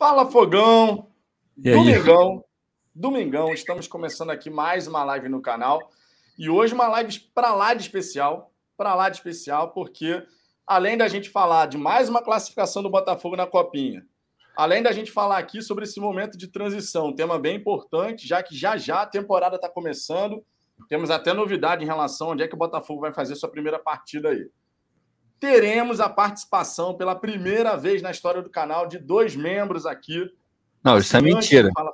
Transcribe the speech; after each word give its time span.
Fala 0.00 0.24
Fogão, 0.30 1.10
Domingão, 1.54 2.42
Domingão, 2.94 3.52
estamos 3.52 3.86
começando 3.86 4.30
aqui 4.30 4.48
mais 4.48 4.86
uma 4.86 5.04
live 5.04 5.28
no 5.28 5.42
canal. 5.42 5.90
E 6.38 6.48
hoje 6.48 6.72
uma 6.72 6.88
live 6.88 7.20
para 7.34 7.54
lá 7.54 7.74
de 7.74 7.82
especial, 7.82 8.50
para 8.78 8.94
lá 8.94 9.10
de 9.10 9.18
especial, 9.18 9.72
porque 9.72 10.26
além 10.66 10.96
da 10.96 11.06
gente 11.06 11.28
falar 11.28 11.66
de 11.66 11.76
mais 11.76 12.08
uma 12.08 12.22
classificação 12.22 12.82
do 12.82 12.88
Botafogo 12.88 13.36
na 13.36 13.46
Copinha, 13.46 14.02
além 14.56 14.82
da 14.82 14.90
gente 14.90 15.12
falar 15.12 15.36
aqui 15.36 15.60
sobre 15.60 15.84
esse 15.84 16.00
momento 16.00 16.38
de 16.38 16.48
transição, 16.48 17.08
um 17.08 17.14
tema 17.14 17.38
bem 17.38 17.56
importante, 17.56 18.26
já 18.26 18.42
que 18.42 18.56
já 18.56 18.78
já 18.78 19.02
a 19.02 19.06
temporada 19.06 19.56
está 19.56 19.68
começando, 19.68 20.42
temos 20.88 21.10
até 21.10 21.34
novidade 21.34 21.84
em 21.84 21.86
relação 21.86 22.28
a 22.28 22.30
onde 22.30 22.42
é 22.42 22.48
que 22.48 22.54
o 22.54 22.58
Botafogo 22.58 23.02
vai 23.02 23.12
fazer 23.12 23.34
sua 23.36 23.50
primeira 23.50 23.78
partida 23.78 24.30
aí 24.30 24.48
teremos 25.40 26.00
a 26.00 26.08
participação 26.08 26.94
pela 26.94 27.16
primeira 27.16 27.76
vez 27.76 28.02
na 28.02 28.10
história 28.10 28.42
do 28.42 28.50
canal 28.50 28.86
de 28.86 28.98
dois 28.98 29.34
membros 29.34 29.86
aqui. 29.86 30.30
Não, 30.84 30.98
isso 30.98 31.16
é 31.16 31.20
mentira. 31.20 31.70
Fala, 31.74 31.92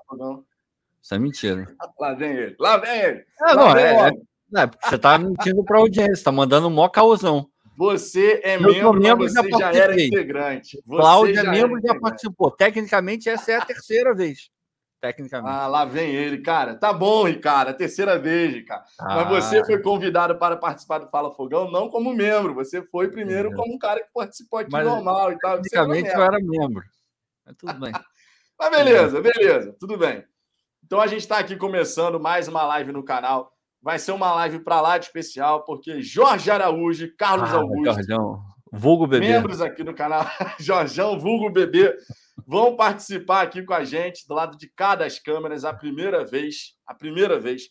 isso 1.01 1.15
é 1.15 1.19
mentira. 1.19 1.75
Lá 1.99 2.13
vem 2.13 2.33
ele, 2.33 2.57
lá 2.59 2.77
vem 2.77 3.01
ele. 3.01 3.25
Ah, 3.41 3.55
não, 3.55 3.73
vem 3.73 3.85
é, 3.85 3.89
é, 3.89 4.09
é, 4.09 4.71
você 4.83 4.97
está 4.97 5.17
mentindo 5.17 5.65
para 5.65 5.77
a 5.79 5.81
audiência, 5.81 6.13
está 6.13 6.33
mandando 6.33 6.67
um 6.67 6.71
mó 6.71 6.89
causão. 6.89 7.49
Você 7.79 8.41
é 8.43 8.59
membro, 8.59 8.95
membro 8.95 9.29
você 9.29 9.51
já, 9.51 9.73
já 9.73 9.73
era 9.73 10.03
integrante. 10.03 10.83
Você 10.85 11.01
Cláudia 11.01 11.41
é 11.41 11.51
membro 11.51 11.81
já 11.81 11.95
participou. 11.99 12.51
Tecnicamente, 12.51 13.29
essa 13.29 13.53
é 13.53 13.57
a 13.57 13.65
terceira 13.65 14.15
vez 14.15 14.51
tecnicamente. 15.01 15.55
Ah, 15.55 15.67
lá 15.67 15.85
vem 15.85 16.15
ele, 16.15 16.39
cara. 16.39 16.75
Tá 16.75 16.93
bom, 16.93 17.25
Ricardo, 17.25 17.69
a 17.69 17.75
terceira 17.75 18.19
vez, 18.19 18.65
cara. 18.65 18.85
Ah. 18.99 19.17
Mas 19.17 19.29
você 19.29 19.65
foi 19.65 19.81
convidado 19.81 20.37
para 20.39 20.57
participar 20.57 20.99
do 20.99 21.09
Fala 21.09 21.33
Fogão, 21.33 21.71
não 21.71 21.89
como 21.89 22.15
membro. 22.15 22.55
Você 22.55 22.83
foi 22.83 23.09
primeiro 23.09 23.53
é. 23.53 23.55
como 23.55 23.75
um 23.75 23.79
cara 23.79 24.01
que 24.01 24.11
participou 24.13 24.59
aqui 24.59 24.73
Mas, 24.73 24.87
normal 24.87 25.33
e 25.33 25.39
tal. 25.39 25.57
Tecnicamente 25.57 26.11
eu 26.11 26.23
era 26.23 26.39
membro. 26.41 26.83
Mas 27.45 27.57
tudo 27.57 27.75
bem. 27.75 27.93
Mas 28.59 28.71
beleza, 28.71 29.21
beleza, 29.21 29.77
tudo 29.79 29.99
bem. 29.99 30.25
Então 30.85 31.01
a 31.01 31.07
gente 31.07 31.21
está 31.21 31.39
aqui 31.39 31.57
começando 31.57 32.19
mais 32.19 32.49
uma 32.49 32.63
live 32.65 32.93
no 32.93 33.05
canal. 33.05 33.53
Vai 33.83 33.99
ser 33.99 34.13
uma 34.13 34.33
live 34.35 34.61
para 34.61 34.81
lá 34.81 34.99
de 34.99 35.07
especial, 35.07 35.65
porque 35.65 36.01
Jorge 36.01 36.51
Araújo, 36.51 37.15
Carlos 37.17 37.51
ah, 37.51 37.59
Augusto, 37.59 37.85
Jorgeão. 37.85 38.43
vulgo 38.73 39.07
bebê. 39.07 39.29
membros 39.29 39.61
aqui 39.61 39.85
no 39.85 39.95
canal, 39.95 40.25
Jorjão, 40.59 41.19
vulgo 41.19 41.51
bebê, 41.51 41.97
vão 42.47 42.77
participar 42.77 43.43
aqui 43.43 43.63
com 43.63 43.75
a 43.75 43.85
gente, 43.85 44.27
do 44.27 44.35
lado 44.35 44.57
de 44.59 44.69
cada 44.69 45.05
das 45.05 45.19
câmeras, 45.19 45.65
a 45.65 45.73
primeira 45.73 46.25
vez, 46.25 46.77
a 46.87 46.95
primeira 46.95 47.39
vez. 47.39 47.71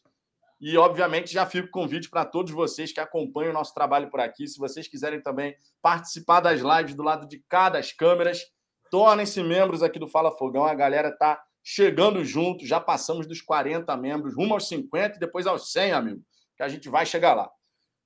E, 0.60 0.78
obviamente, 0.78 1.34
já 1.34 1.46
fico 1.46 1.70
com 1.70 1.82
convite 1.82 2.10
para 2.10 2.26
todos 2.26 2.52
vocês 2.54 2.94
que 2.94 3.00
acompanham 3.00 3.52
o 3.52 3.54
nosso 3.54 3.74
trabalho 3.74 4.10
por 4.10 4.20
aqui. 4.20 4.48
Se 4.48 4.58
vocês 4.58 4.88
quiserem 4.88 5.22
também 5.22 5.56
participar 5.82 6.40
das 6.40 6.62
lives 6.62 6.96
do 6.96 7.04
lado 7.04 7.28
de 7.28 7.44
cada 7.50 7.78
das 7.78 7.92
câmeras, 7.92 8.42
tornem-se 8.90 9.44
membros 9.44 9.84
aqui 9.84 10.00
do 10.00 10.08
Fala 10.08 10.32
Fogão. 10.32 10.66
A 10.66 10.74
galera 10.74 11.12
tá 11.16 11.42
chegando 11.64 12.24
junto, 12.24 12.66
já 12.66 12.80
passamos 12.80 13.28
dos 13.28 13.42
40 13.42 13.96
membros, 13.98 14.36
rumo 14.36 14.54
aos 14.54 14.68
50 14.68 15.18
e 15.18 15.20
depois 15.20 15.46
aos 15.46 15.72
100, 15.72 15.92
amigo, 15.92 16.22
que 16.56 16.64
a 16.64 16.70
gente 16.70 16.88
vai 16.88 17.06
chegar 17.06 17.34
lá. 17.34 17.50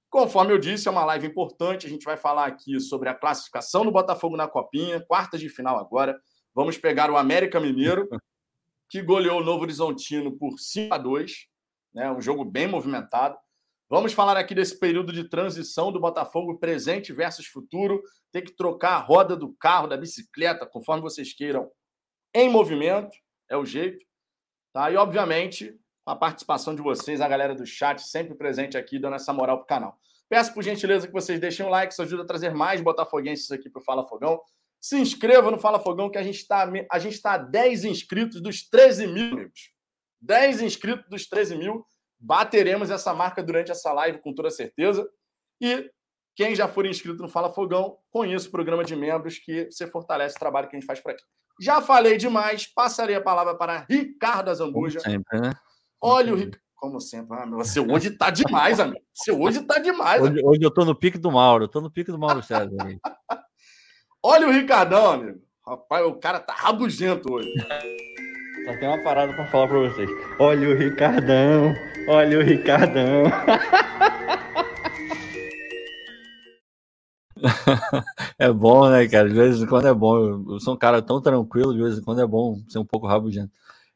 Conforme 0.09 0.51
eu 0.51 0.57
disse, 0.57 0.87
é 0.87 0.91
uma 0.91 1.05
live 1.05 1.27
importante. 1.27 1.85
A 1.85 1.89
gente 1.89 2.03
vai 2.03 2.17
falar 2.17 2.47
aqui 2.47 2.79
sobre 2.79 3.09
a 3.09 3.13
classificação 3.13 3.85
do 3.85 3.91
Botafogo 3.91 4.35
na 4.35 4.47
Copinha, 4.47 5.05
quartas 5.07 5.39
de 5.39 5.49
final 5.49 5.77
agora. 5.77 6.19
Vamos 6.59 6.77
pegar 6.77 7.09
o 7.09 7.15
América 7.15 7.57
Mineiro, 7.57 8.09
que 8.89 9.01
goleou 9.01 9.39
o 9.39 9.43
Novo 9.45 9.63
Horizontino 9.63 10.37
por 10.37 10.59
5 10.59 10.93
a 10.93 10.97
2 10.97 11.31
né? 11.93 12.11
um 12.11 12.19
jogo 12.19 12.43
bem 12.43 12.67
movimentado. 12.67 13.37
Vamos 13.89 14.11
falar 14.11 14.35
aqui 14.35 14.53
desse 14.53 14.77
período 14.77 15.13
de 15.13 15.23
transição 15.29 15.89
do 15.89 16.01
Botafogo 16.01 16.57
presente 16.57 17.13
versus 17.13 17.45
futuro. 17.45 18.03
Tem 18.29 18.43
que 18.43 18.51
trocar 18.51 18.95
a 18.95 18.99
roda 18.99 19.37
do 19.37 19.53
carro, 19.53 19.87
da 19.87 19.95
bicicleta, 19.95 20.65
conforme 20.65 21.01
vocês 21.01 21.33
queiram, 21.33 21.71
em 22.33 22.49
movimento, 22.49 23.15
é 23.49 23.55
o 23.55 23.65
jeito. 23.65 24.05
Tá? 24.73 24.91
E, 24.91 24.97
obviamente, 24.97 25.73
a 26.05 26.13
participação 26.13 26.75
de 26.75 26.81
vocês, 26.81 27.21
a 27.21 27.27
galera 27.29 27.55
do 27.55 27.65
chat, 27.65 28.01
sempre 28.01 28.35
presente 28.35 28.77
aqui, 28.77 28.99
dando 28.99 29.15
essa 29.15 29.31
moral 29.31 29.59
para 29.59 29.63
o 29.63 29.67
canal. 29.67 29.97
Peço, 30.27 30.53
por 30.53 30.61
gentileza, 30.61 31.07
que 31.07 31.13
vocês 31.13 31.39
deixem 31.39 31.65
um 31.65 31.69
like, 31.69 31.93
isso 31.93 32.01
ajuda 32.01 32.23
a 32.23 32.27
trazer 32.27 32.53
mais 32.53 32.81
botafoguenses 32.81 33.49
aqui 33.49 33.69
para 33.69 33.79
o 33.79 33.85
Fala 33.85 34.05
Fogão. 34.05 34.41
Se 34.79 34.97
inscreva 34.97 35.51
no 35.51 35.57
Fala 35.57 35.79
Fogão, 35.79 36.09
que 36.09 36.17
a 36.17 36.23
gente 36.23 36.37
está 36.37 36.69
a, 36.91 36.99
gente 36.99 37.21
tá 37.21 37.33
a 37.33 37.37
10 37.37 37.85
inscritos 37.85 38.41
dos 38.41 38.67
13 38.67 39.07
mil, 39.07 39.33
amigos. 39.33 39.71
10 40.21 40.61
inscritos 40.61 41.09
dos 41.09 41.27
13 41.27 41.55
mil. 41.57 41.85
Bateremos 42.17 42.89
essa 42.89 43.13
marca 43.13 43.43
durante 43.43 43.71
essa 43.71 43.91
live, 43.93 44.21
com 44.21 44.33
toda 44.33 44.49
certeza. 44.49 45.09
E 45.61 45.89
quem 46.35 46.55
já 46.55 46.67
for 46.67 46.85
inscrito 46.85 47.21
no 47.21 47.29
Fala 47.29 47.49
Fogão, 47.49 47.97
conheça 48.11 48.47
o 48.47 48.51
programa 48.51 48.83
de 48.83 48.95
membros 48.95 49.37
que 49.37 49.65
você 49.65 49.87
fortalece 49.87 50.35
o 50.35 50.39
trabalho 50.39 50.69
que 50.69 50.75
a 50.75 50.79
gente 50.79 50.87
faz 50.87 50.99
por 50.99 51.11
aqui. 51.11 51.23
Já 51.59 51.81
falei 51.81 52.17
demais, 52.17 52.65
passarei 52.65 53.15
a 53.15 53.21
palavra 53.21 53.55
para 53.55 53.85
Ricardo 53.89 54.49
Azambuja. 54.49 54.99
Como 55.01 55.11
sempre, 55.11 55.41
né? 55.41 55.53
Olha 56.01 56.33
o 56.33 56.35
Ricardo. 56.37 56.59
Como 56.79 57.01
sempre, 57.01 57.37
ah, 57.37 57.45
você 57.45 57.81
hoje 57.81 58.07
está 58.07 58.29
demais, 58.29 58.79
amigo. 58.79 59.05
Você 59.13 59.33
hoje 59.33 59.59
está 59.59 59.79
demais. 59.79 60.21
Hoje, 60.21 60.41
hoje, 60.41 60.61
eu 60.63 60.69
estou 60.69 60.85
no 60.85 60.95
pique 60.95 61.17
do 61.17 61.29
Mauro, 61.29 61.65
estou 61.65 61.81
no 61.81 61.91
pique 61.91 62.09
do 62.09 62.17
Mauro 62.17 62.41
César. 62.41 62.69
Olha 64.21 64.49
o 64.49 64.51
Ricardão, 64.51 65.11
amigo. 65.11 65.39
Rapaz, 65.65 66.05
o 66.05 66.13
cara 66.15 66.41
tá 66.41 66.53
rabugento 66.53 67.31
hoje. 67.31 67.49
Só 68.65 68.77
tem 68.77 68.89
uma 68.89 69.01
parada 69.01 69.33
pra 69.33 69.47
falar 69.47 69.69
pra 69.69 69.79
vocês. 69.79 70.09
Olha 70.37 70.69
o 70.69 70.75
Ricardão, 70.75 71.73
olha 72.09 72.39
o 72.39 72.43
Ricardão. 72.43 73.23
é 78.37 78.51
bom, 78.51 78.89
né, 78.89 79.07
cara? 79.07 79.29
De 79.29 79.35
vez 79.35 79.61
em 79.61 79.65
quando 79.65 79.87
é 79.87 79.93
bom. 79.93 80.43
Eu 80.51 80.59
sou 80.59 80.73
um 80.73 80.77
cara 80.77 81.01
tão 81.01 81.21
tranquilo, 81.21 81.73
de 81.73 81.81
vez 81.81 81.97
em 81.97 82.03
quando 82.03 82.21
é 82.21 82.27
bom 82.27 82.59
ser 82.67 82.79
um 82.79 82.85
pouco 82.85 83.07
rabugento. 83.07 83.53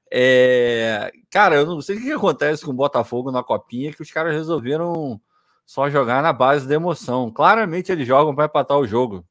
É... 0.09 1.11
Cara, 1.29 1.55
eu 1.55 1.65
não 1.65 1.81
sei 1.81 1.97
o 1.97 2.01
que 2.01 2.11
acontece 2.13 2.63
com 2.63 2.71
o 2.71 2.75
Botafogo 2.75 3.29
na 3.29 3.43
copinha, 3.43 3.91
que 3.91 4.01
os 4.01 4.11
caras 4.11 4.33
resolveram 4.33 5.19
só 5.65 5.89
jogar 5.89 6.23
na 6.23 6.31
base 6.31 6.65
da 6.65 6.75
emoção. 6.75 7.29
Claramente 7.29 7.91
eles 7.91 8.07
jogam 8.07 8.33
para 8.33 8.45
empatar 8.45 8.77
o 8.77 8.87
jogo. 8.87 9.25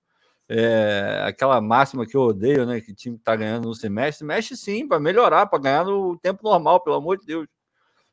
É, 0.55 1.23
aquela 1.25 1.63
máxima 1.63 2.05
que 2.05 2.15
eu 2.15 2.21
odeio, 2.21 2.67
né? 2.67 2.79
Que 2.79 2.93
o 2.93 2.95
time 2.95 3.17
está 3.17 3.35
ganhando 3.35 3.69
no 3.69 3.75
semestre, 3.75 4.27
mexe 4.27 4.55
sim 4.55 4.87
para 4.87 5.01
melhorar, 5.01 5.47
para 5.47 5.59
ganhar 5.59 5.87
no 5.87 6.19
tempo 6.19 6.41
normal, 6.45 6.79
pelo 6.81 6.97
amor 6.97 7.17
de 7.17 7.25
Deus. 7.25 7.49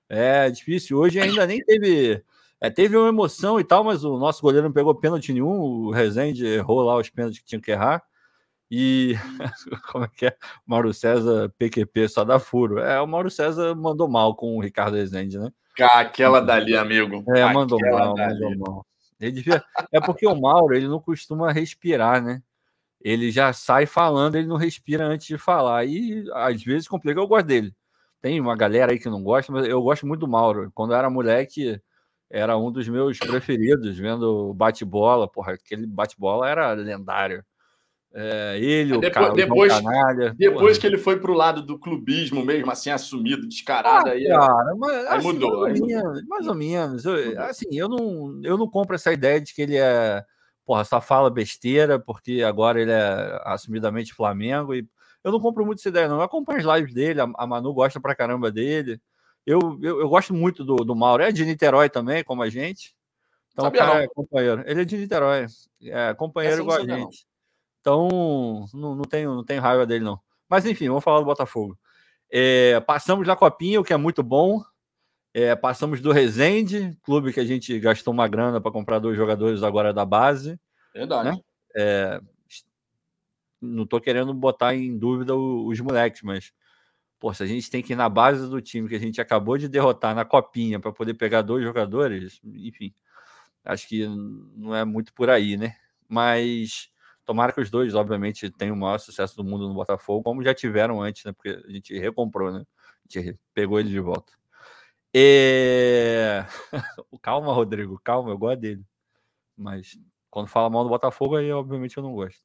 É 0.07 0.49
difícil. 0.49 0.97
Hoje 0.97 1.19
ainda 1.19 1.45
nem 1.45 1.59
teve. 1.59 2.23
É, 2.61 2.69
teve 2.69 2.95
uma 2.95 3.09
emoção 3.09 3.59
e 3.59 3.63
tal, 3.65 3.83
mas 3.83 4.05
o 4.05 4.17
nosso 4.17 4.41
goleiro 4.41 4.67
não 4.67 4.73
pegou 4.73 4.95
pênalti 4.95 5.33
nenhum. 5.33 5.59
O 5.59 5.91
Rezende 5.91 6.45
errou 6.45 6.81
lá 6.81 6.97
os 6.97 7.09
pênaltis 7.09 7.39
que 7.39 7.45
tinha 7.45 7.59
que 7.59 7.71
errar. 7.71 8.01
E 8.71 9.15
como 9.91 10.05
é 10.05 10.07
que 10.07 10.27
é? 10.27 10.37
Mauro 10.65 10.93
César, 10.93 11.53
PQP, 11.57 12.07
só 12.07 12.23
dá 12.23 12.39
furo. 12.39 12.79
É, 12.79 13.01
o 13.01 13.07
Mauro 13.07 13.29
César 13.29 13.75
mandou 13.75 14.07
mal 14.07 14.33
com 14.33 14.55
o 14.55 14.61
Ricardo 14.61 14.95
Rezende, 14.95 15.37
né? 15.37 15.51
Aquela 15.77 16.39
dali, 16.39 16.75
amigo. 16.77 17.21
É, 17.35 17.51
mandou 17.51 17.79
mal, 17.81 18.13
dali. 18.13 18.39
mandou 18.39 18.57
mal. 18.57 18.85
Ele 19.19 19.31
devia... 19.31 19.63
É 19.91 19.99
porque 19.99 20.25
o 20.27 20.39
Mauro, 20.39 20.75
ele 20.75 20.87
não 20.87 20.99
costuma 20.99 21.51
respirar, 21.51 22.23
né? 22.23 22.41
Ele 23.01 23.31
já 23.31 23.53
sai 23.53 23.85
falando, 23.85 24.35
ele 24.35 24.47
não 24.47 24.57
respira 24.57 25.05
antes 25.05 25.27
de 25.27 25.37
falar. 25.37 25.85
E 25.85 26.25
às 26.33 26.63
vezes 26.63 26.87
complica, 26.87 27.19
eu 27.19 27.27
gosto 27.27 27.45
dele. 27.47 27.75
Tem 28.21 28.39
uma 28.41 28.55
galera 28.55 28.91
aí 28.91 28.99
que 28.99 29.09
não 29.09 29.23
gosta, 29.23 29.51
mas 29.51 29.67
eu 29.67 29.81
gosto 29.81 30.05
muito 30.07 30.21
do 30.21 30.27
Mauro. 30.27 30.71
Quando 30.75 30.93
eu 30.93 30.97
era 30.97 31.09
moleque, 31.09 31.81
era 32.29 32.57
um 32.57 32.71
dos 32.71 32.87
meus 32.89 33.17
preferidos, 33.19 33.97
vendo 33.97 34.53
bate-bola. 34.53 35.27
Porra, 35.29 35.53
aquele 35.53 35.87
bate-bola 35.87 36.49
era 36.49 36.73
lendário. 36.73 37.43
É, 38.11 38.57
ele, 38.59 38.95
o 38.95 38.99
depois, 38.99 39.33
depois, 39.35 39.71
canalha, 39.71 40.33
depois 40.35 40.77
que 40.79 40.87
ele 40.87 40.97
foi 40.97 41.19
pro 41.19 41.33
lado 41.33 41.61
do 41.61 41.77
clubismo 41.77 42.43
mesmo, 42.43 42.71
assim, 42.71 42.89
assumido, 42.89 43.47
descarado, 43.47 44.09
ah, 44.09 44.13
aí, 44.13 44.27
cara, 44.27 44.75
mas, 44.75 44.91
aí 44.91 45.17
assim, 45.17 45.27
mudou. 45.27 45.61
Mais, 45.61 45.75
aí 45.75 45.81
ou 45.81 45.87
menos, 45.87 46.27
mais 46.27 46.47
ou 46.47 46.55
menos. 46.55 47.05
Eu, 47.05 47.41
assim, 47.43 47.67
eu 47.71 47.87
não, 47.87 48.41
eu 48.43 48.57
não 48.57 48.67
compro 48.67 48.95
essa 48.95 49.13
ideia 49.13 49.39
de 49.39 49.53
que 49.53 49.61
ele 49.61 49.77
é, 49.77 50.23
porra, 50.65 50.83
só 50.83 50.99
fala 50.99 51.29
besteira, 51.29 51.99
porque 51.99 52.41
agora 52.43 52.81
ele 52.81 52.91
é 52.91 53.41
assumidamente 53.45 54.13
Flamengo. 54.13 54.73
E 54.73 54.87
eu 55.23 55.31
não 55.31 55.39
compro 55.39 55.65
muito 55.65 55.79
essa 55.79 55.89
ideia, 55.89 56.07
não. 56.07 56.17
Eu 56.17 56.23
acompanho 56.23 56.59
as 56.59 56.77
lives 56.77 56.93
dele, 56.93 57.21
a, 57.21 57.29
a 57.37 57.45
Manu 57.45 57.73
gosta 57.73 57.99
pra 57.99 58.15
caramba 58.15 58.51
dele. 58.51 58.99
Eu, 59.45 59.59
eu, 59.81 59.99
eu 60.01 60.09
gosto 60.09 60.33
muito 60.33 60.63
do, 60.63 60.75
do 60.77 60.95
Mauro. 60.95 61.23
É 61.23 61.31
de 61.31 61.45
Niterói 61.45 61.89
também, 61.89 62.23
como 62.23 62.41
a 62.41 62.49
gente. 62.49 62.95
Então, 63.51 63.65
Sabia 63.65 63.81
cara 63.81 63.93
não. 63.95 64.01
é 64.01 64.07
companheiro. 64.07 64.63
Ele 64.65 64.81
é 64.81 64.85
de 64.85 64.97
Niterói. 64.97 65.45
É 65.83 66.13
companheiro 66.13 66.57
é 66.57 66.61
igual 66.61 66.77
a 66.77 66.81
gente. 66.81 66.89
Não. 66.91 67.09
Então, 67.79 68.65
não, 68.73 68.95
não, 68.95 69.03
tenho, 69.03 69.35
não 69.35 69.43
tenho 69.43 69.61
raiva 69.61 69.85
dele, 69.85 70.03
não. 70.03 70.19
Mas 70.49 70.65
enfim, 70.65 70.87
vamos 70.87 71.03
falar 71.03 71.19
do 71.19 71.25
Botafogo. 71.25 71.77
É, 72.29 72.79
passamos 72.81 73.27
na 73.27 73.35
Copinha, 73.35 73.79
o 73.79 73.83
que 73.83 73.93
é 73.93 73.97
muito 73.97 74.21
bom. 74.21 74.61
É, 75.33 75.55
passamos 75.55 76.01
do 76.01 76.11
Resende, 76.11 76.97
clube 77.03 77.31
que 77.31 77.39
a 77.39 77.45
gente 77.45 77.79
gastou 77.79 78.13
uma 78.13 78.27
grana 78.27 78.59
para 78.59 78.71
comprar 78.71 78.99
dois 78.99 79.15
jogadores 79.15 79.63
agora 79.63 79.93
da 79.93 80.03
base. 80.03 80.59
Verdade. 80.93 81.29
Né? 81.29 81.41
É, 81.75 82.21
não 83.61 83.83
estou 83.83 84.01
querendo 84.01 84.33
botar 84.33 84.75
em 84.75 84.97
dúvida 84.97 85.35
os, 85.35 85.73
os 85.73 85.79
moleques, 85.79 86.21
mas 86.23 86.51
pô, 87.19 87.33
se 87.33 87.43
a 87.43 87.45
gente 87.45 87.69
tem 87.69 87.83
que 87.83 87.93
ir 87.93 87.95
na 87.95 88.09
base 88.09 88.47
do 88.49 88.61
time 88.61 88.87
que 88.87 88.95
a 88.95 88.99
gente 88.99 89.19
acabou 89.19 89.57
de 89.57 89.67
derrotar 89.67 90.15
na 90.15 90.25
Copinha 90.25 90.79
para 90.79 90.91
poder 90.91 91.13
pegar 91.13 91.41
dois 91.41 91.63
jogadores, 91.63 92.39
enfim, 92.43 92.93
acho 93.63 93.87
que 93.87 94.07
não 94.07 94.73
é 94.73 94.85
muito 94.85 95.13
por 95.13 95.29
aí, 95.29 95.57
né? 95.57 95.75
Mas 96.07 96.89
Tomara 97.29 97.53
que 97.53 97.61
os 97.61 97.69
dois, 97.69 97.93
obviamente, 97.93 98.49
tenham 98.49 98.75
o 98.75 98.79
maior 98.79 98.97
sucesso 98.97 99.35
do 99.35 99.43
mundo 99.43 99.67
no 99.67 99.75
Botafogo, 99.75 100.23
como 100.23 100.43
já 100.43 100.51
tiveram 100.51 100.99
antes, 100.99 101.23
né? 101.25 101.31
Porque 101.31 101.49
a 101.63 101.71
gente 101.71 101.95
recomprou, 101.99 102.51
né? 102.51 102.65
A 103.07 103.19
gente 103.19 103.39
pegou 103.53 103.79
ele 103.79 103.87
de 103.87 103.99
volta. 103.99 104.33
E... 105.13 106.43
calma, 107.21 107.53
Rodrigo, 107.53 108.01
calma, 108.03 108.31
eu 108.31 108.37
gosto 108.39 108.61
dele. 108.61 108.83
Mas 109.55 109.95
quando 110.31 110.47
fala 110.47 110.71
mal 110.71 110.81
do 110.83 110.89
Botafogo, 110.89 111.35
aí 111.35 111.51
obviamente 111.51 111.97
eu 111.97 112.01
não 112.01 112.13
gosto. 112.15 112.41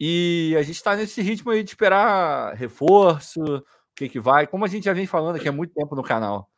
E 0.00 0.54
a 0.58 0.62
gente 0.62 0.76
está 0.76 0.96
nesse 0.96 1.20
ritmo 1.20 1.50
aí 1.50 1.62
de 1.62 1.68
esperar 1.68 2.54
reforço, 2.54 3.42
o 3.42 3.62
que, 3.94 4.08
que 4.08 4.18
vai. 4.18 4.46
Como 4.46 4.64
a 4.64 4.68
gente 4.68 4.84
já 4.84 4.94
vem 4.94 5.06
falando 5.06 5.36
aqui 5.36 5.46
há 5.46 5.52
muito 5.52 5.74
tempo 5.74 5.94
no 5.94 6.02
canal, 6.02 6.50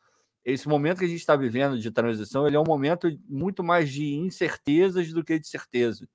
esse 0.45 0.65
momento 0.65 0.99
que 0.99 1.05
a 1.05 1.09
gente 1.09 1.19
está 1.19 1.35
vivendo 1.35 1.77
de 1.77 1.91
transição, 1.91 2.47
ele 2.47 2.55
é 2.55 2.59
um 2.59 2.63
momento 2.65 3.09
muito 3.27 3.61
mais 3.65 3.91
de 3.91 4.15
incertezas 4.15 5.11
do 5.11 5.25
que 5.25 5.37
de 5.37 5.47
certeza. 5.49 6.07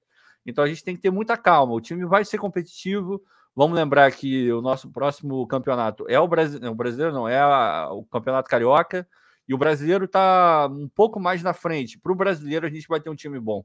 Então 0.44 0.64
a 0.64 0.66
gente 0.66 0.84
tem 0.84 0.96
que 0.96 1.02
ter 1.02 1.10
muita 1.10 1.36
calma. 1.36 1.72
O 1.74 1.80
time 1.80 2.04
vai 2.04 2.24
ser 2.24 2.38
competitivo. 2.38 3.22
Vamos 3.54 3.76
lembrar 3.76 4.10
que 4.12 4.52
o 4.52 4.60
nosso 4.60 4.90
próximo 4.90 5.46
campeonato 5.46 6.04
é 6.08 6.18
o 6.18 6.26
brasileiro, 6.26 6.72
o 6.72 6.74
brasileiro 6.74 7.12
não 7.12 7.28
é 7.28 7.38
a, 7.38 7.88
o 7.92 8.04
campeonato 8.04 8.48
carioca 8.48 9.06
e 9.46 9.54
o 9.54 9.58
brasileiro 9.58 10.06
está 10.06 10.68
um 10.70 10.88
pouco 10.88 11.20
mais 11.20 11.42
na 11.42 11.54
frente. 11.54 11.98
Para 11.98 12.12
o 12.12 12.16
brasileiro 12.16 12.66
a 12.66 12.70
gente 12.70 12.88
vai 12.88 13.00
ter 13.00 13.10
um 13.10 13.14
time 13.14 13.38
bom 13.38 13.64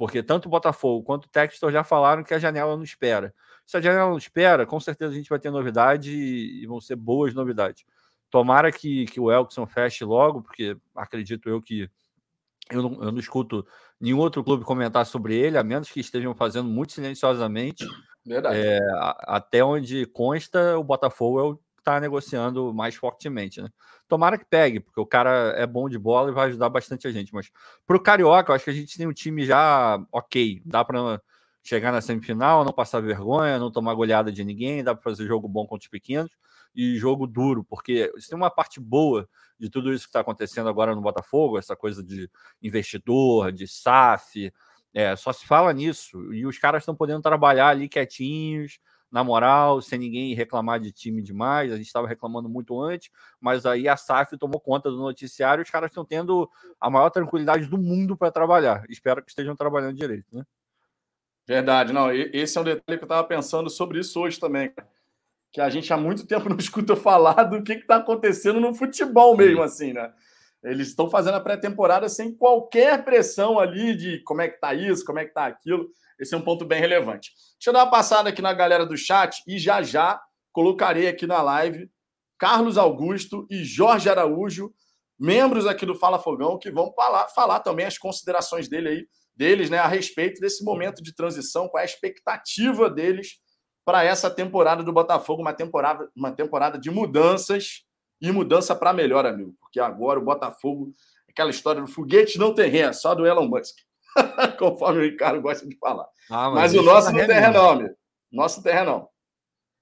porque 0.00 0.22
tanto 0.22 0.46
o 0.46 0.48
Botafogo 0.48 1.04
quanto 1.04 1.26
o 1.26 1.28
Textor 1.28 1.70
já 1.70 1.84
falaram 1.84 2.24
que 2.24 2.32
a 2.32 2.38
janela 2.38 2.74
não 2.74 2.82
espera. 2.82 3.34
Se 3.66 3.76
a 3.76 3.82
janela 3.82 4.08
não 4.08 4.16
espera, 4.16 4.64
com 4.64 4.80
certeza 4.80 5.12
a 5.12 5.14
gente 5.14 5.28
vai 5.28 5.38
ter 5.38 5.50
novidade 5.50 6.10
e 6.10 6.64
vão 6.64 6.80
ser 6.80 6.96
boas 6.96 7.34
novidades. 7.34 7.84
Tomara 8.30 8.72
que, 8.72 9.04
que 9.04 9.20
o 9.20 9.30
Elkson 9.30 9.66
feche 9.66 10.02
logo, 10.02 10.40
porque 10.40 10.74
acredito 10.96 11.50
eu 11.50 11.60
que 11.60 11.86
eu 12.70 12.82
não, 12.82 12.92
eu 13.04 13.12
não 13.12 13.18
escuto 13.18 13.66
nenhum 14.00 14.18
outro 14.18 14.42
clube 14.42 14.64
comentar 14.64 15.04
sobre 15.04 15.36
ele, 15.36 15.58
a 15.58 15.62
menos 15.62 15.90
que 15.90 16.00
estejam 16.00 16.34
fazendo 16.34 16.68
muito 16.68 16.92
silenciosamente. 16.92 17.86
Verdade. 18.24 18.58
É, 18.58 18.78
até 19.22 19.64
onde 19.64 20.06
consta, 20.06 20.78
o 20.78 20.84
Botafogo 20.84 21.40
é 21.40 21.42
o 21.42 21.60
está 21.80 21.98
negociando 21.98 22.72
mais 22.72 22.94
fortemente, 22.94 23.60
né? 23.60 23.68
Tomara 24.06 24.38
que 24.38 24.44
pegue, 24.44 24.80
porque 24.80 25.00
o 25.00 25.06
cara 25.06 25.54
é 25.56 25.66
bom 25.66 25.88
de 25.88 25.98
bola 25.98 26.30
e 26.30 26.34
vai 26.34 26.48
ajudar 26.48 26.68
bastante 26.68 27.06
a 27.06 27.10
gente. 27.10 27.32
Mas 27.32 27.50
para 27.86 27.96
o 27.96 28.00
Carioca, 28.00 28.50
eu 28.50 28.54
acho 28.54 28.64
que 28.64 28.70
a 28.70 28.74
gente 28.74 28.96
tem 28.96 29.06
um 29.06 29.12
time 29.12 29.44
já 29.44 29.98
ok. 30.12 30.60
Dá 30.64 30.84
para 30.84 31.20
chegar 31.62 31.90
na 31.90 32.00
semifinal, 32.00 32.64
não 32.64 32.72
passar 32.72 33.00
vergonha, 33.00 33.58
não 33.58 33.70
tomar 33.70 33.94
goleada 33.94 34.30
de 34.30 34.44
ninguém, 34.44 34.84
dá 34.84 34.94
para 34.94 35.02
fazer 35.02 35.26
jogo 35.26 35.48
bom 35.48 35.66
contra 35.66 35.84
os 35.84 35.90
pequenos 35.90 36.30
e 36.74 36.96
jogo 36.96 37.26
duro, 37.26 37.64
porque 37.64 38.12
se 38.18 38.28
tem 38.28 38.36
uma 38.36 38.50
parte 38.50 38.80
boa 38.80 39.28
de 39.58 39.68
tudo 39.68 39.92
isso 39.92 40.04
que 40.04 40.10
está 40.10 40.20
acontecendo 40.20 40.68
agora 40.68 40.94
no 40.94 41.02
Botafogo, 41.02 41.58
essa 41.58 41.76
coisa 41.76 42.02
de 42.02 42.30
investidor, 42.62 43.52
de 43.52 43.66
SAF, 43.66 44.52
é, 44.94 45.14
só 45.16 45.32
se 45.32 45.46
fala 45.46 45.72
nisso. 45.72 46.32
E 46.32 46.46
os 46.46 46.58
caras 46.58 46.82
estão 46.82 46.94
podendo 46.94 47.22
trabalhar 47.22 47.68
ali 47.68 47.88
quietinhos, 47.88 48.80
na 49.10 49.24
moral, 49.24 49.80
sem 49.82 49.98
ninguém 49.98 50.34
reclamar 50.34 50.78
de 50.78 50.92
time 50.92 51.20
demais. 51.20 51.72
A 51.72 51.76
gente 51.76 51.86
estava 51.86 52.06
reclamando 52.06 52.48
muito 52.48 52.80
antes, 52.80 53.10
mas 53.40 53.66
aí 53.66 53.88
a 53.88 53.96
SAF 53.96 54.36
tomou 54.38 54.60
conta 54.60 54.90
do 54.90 54.98
noticiário 54.98 55.62
os 55.62 55.70
caras 55.70 55.90
estão 55.90 56.04
tendo 56.04 56.48
a 56.80 56.88
maior 56.88 57.10
tranquilidade 57.10 57.66
do 57.66 57.76
mundo 57.76 58.16
para 58.16 58.30
trabalhar. 58.30 58.84
Espero 58.88 59.22
que 59.22 59.30
estejam 59.30 59.56
trabalhando 59.56 59.96
direito, 59.96 60.26
né? 60.32 60.44
Verdade, 61.46 61.92
não. 61.92 62.12
Esse 62.12 62.56
é 62.56 62.60
um 62.60 62.64
detalhe 62.64 62.98
que 62.98 63.02
eu 63.02 63.06
estava 63.06 63.26
pensando 63.26 63.68
sobre 63.68 63.98
isso 63.98 64.20
hoje 64.20 64.38
também, 64.38 64.72
que 65.52 65.60
a 65.60 65.68
gente 65.68 65.92
há 65.92 65.96
muito 65.96 66.26
tempo 66.26 66.48
não 66.48 66.56
escuta 66.58 66.96
falar 66.96 67.44
do 67.44 67.62
que 67.62 67.72
está 67.72 67.96
acontecendo 67.96 68.60
no 68.60 68.74
futebol 68.74 69.36
mesmo, 69.36 69.62
assim, 69.62 69.92
né? 69.92 70.12
Eles 70.62 70.88
estão 70.88 71.08
fazendo 71.08 71.36
a 71.36 71.40
pré-temporada 71.40 72.08
sem 72.08 72.34
qualquer 72.34 73.02
pressão 73.02 73.58
ali 73.58 73.96
de 73.96 74.22
como 74.24 74.42
é 74.42 74.48
que 74.48 74.60
tá 74.60 74.74
isso, 74.74 75.04
como 75.04 75.18
é 75.18 75.24
que 75.24 75.32
tá 75.32 75.46
aquilo. 75.46 75.88
Esse 76.18 76.34
é 76.34 76.36
um 76.36 76.42
ponto 76.42 76.66
bem 76.66 76.78
relevante. 76.78 77.32
Deixa 77.54 77.70
eu 77.70 77.72
dar 77.72 77.84
uma 77.84 77.90
passada 77.90 78.28
aqui 78.28 78.42
na 78.42 78.52
galera 78.52 78.84
do 78.84 78.96
chat 78.96 79.42
e 79.46 79.58
já 79.58 79.82
já 79.82 80.20
colocarei 80.52 81.08
aqui 81.08 81.26
na 81.26 81.40
live 81.40 81.90
Carlos 82.38 82.76
Augusto 82.76 83.46
e 83.50 83.64
Jorge 83.64 84.08
Araújo, 84.08 84.70
membros 85.18 85.66
aqui 85.66 85.86
do 85.86 85.94
Fala 85.94 86.18
Fogão, 86.18 86.58
que 86.58 86.70
vão 86.70 86.92
falar, 86.92 87.28
falar 87.28 87.60
também 87.60 87.86
as 87.86 87.96
considerações 87.96 88.68
dele 88.68 88.88
aí, 88.88 89.06
deles 89.34 89.70
né, 89.70 89.78
a 89.78 89.86
respeito 89.86 90.40
desse 90.40 90.62
momento 90.62 91.02
de 91.02 91.14
transição, 91.14 91.68
qual 91.68 91.80
é 91.80 91.82
a 91.82 91.86
expectativa 91.86 92.90
deles 92.90 93.38
para 93.90 94.04
essa 94.04 94.30
temporada 94.30 94.84
do 94.84 94.92
Botafogo, 94.92 95.42
uma 95.42 95.52
temporada, 95.52 96.08
uma 96.14 96.30
temporada 96.30 96.78
de 96.78 96.92
mudanças 96.92 97.82
e 98.20 98.30
mudança 98.30 98.72
para 98.72 98.92
melhor, 98.92 99.26
amigo, 99.26 99.52
porque 99.58 99.80
agora 99.80 100.20
o 100.20 100.24
Botafogo, 100.24 100.92
aquela 101.28 101.50
história 101.50 101.80
do 101.80 101.88
foguete 101.88 102.38
não 102.38 102.54
tem 102.54 102.70
ré, 102.70 102.92
só 102.92 103.16
do 103.16 103.26
Elon 103.26 103.48
Musk. 103.48 103.74
conforme 104.60 105.00
o 105.00 105.02
Ricardo 105.02 105.42
gosta 105.42 105.66
de 105.66 105.76
falar. 105.76 106.06
Ah, 106.30 106.50
mas, 106.50 106.72
mas 106.72 106.74
o 106.74 106.82
nosso 106.84 107.10
não 107.10 107.26
tem 107.26 107.40
renome. 107.40 107.90
Nosso 108.30 108.60
renome. 108.60 109.06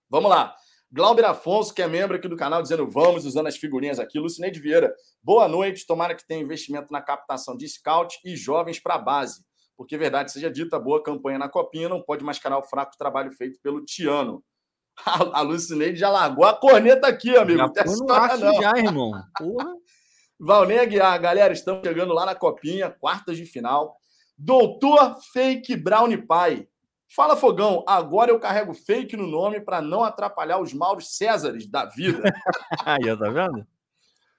Vamos 0.08 0.30
lá. 0.30 0.54
Glauber 0.90 1.26
Afonso, 1.26 1.74
que 1.74 1.82
é 1.82 1.86
membro 1.86 2.16
aqui 2.16 2.28
do 2.28 2.36
canal, 2.36 2.62
dizendo 2.62 2.88
vamos, 2.88 3.26
usando 3.26 3.46
as 3.46 3.58
figurinhas 3.58 3.98
aqui. 3.98 4.18
Lucineide 4.18 4.58
Vieira, 4.58 4.94
boa 5.22 5.46
noite. 5.46 5.86
Tomara 5.86 6.14
que 6.14 6.26
tenha 6.26 6.42
investimento 6.42 6.90
na 6.90 7.02
captação 7.02 7.54
de 7.54 7.68
scout 7.68 8.18
e 8.24 8.34
jovens 8.36 8.80
para 8.80 8.94
a 8.94 8.98
base. 8.98 9.44
Porque, 9.78 9.96
verdade 9.96 10.32
seja 10.32 10.50
dita, 10.50 10.76
boa 10.76 11.00
campanha 11.00 11.38
na 11.38 11.48
Copinha 11.48 11.88
não 11.88 12.02
pode 12.02 12.24
mascarar 12.24 12.58
o 12.58 12.64
fraco 12.64 12.98
trabalho 12.98 13.30
feito 13.30 13.60
pelo 13.62 13.84
Tiano. 13.84 14.42
A, 15.06 15.38
a 15.38 15.40
Lucineide 15.42 15.96
já 15.96 16.10
largou 16.10 16.44
a 16.44 16.52
corneta 16.52 17.06
aqui, 17.06 17.36
amigo. 17.36 17.58
Já, 17.58 17.84
não 18.36 18.60
já 18.60 18.76
irmão. 18.76 19.12
Porra. 19.38 19.72
Valnei 20.40 20.80
Aguiar, 20.80 21.20
galera, 21.20 21.52
estamos 21.52 21.86
chegando 21.86 22.12
lá 22.12 22.26
na 22.26 22.34
Copinha, 22.34 22.90
quartas 22.90 23.36
de 23.36 23.46
final. 23.46 23.96
Doutor 24.36 25.16
Fake 25.32 25.76
Brown 25.76 26.10
Pai. 26.26 26.66
Fala, 27.14 27.36
Fogão, 27.36 27.84
agora 27.86 28.32
eu 28.32 28.40
carrego 28.40 28.74
fake 28.74 29.16
no 29.16 29.26
nome 29.26 29.60
para 29.60 29.80
não 29.80 30.02
atrapalhar 30.02 30.58
os 30.58 30.74
Mauros 30.74 31.16
Césares 31.16 31.70
da 31.70 31.84
vida. 31.84 32.22
Aí, 32.84 33.16
tá 33.16 33.30
vendo? 33.30 33.64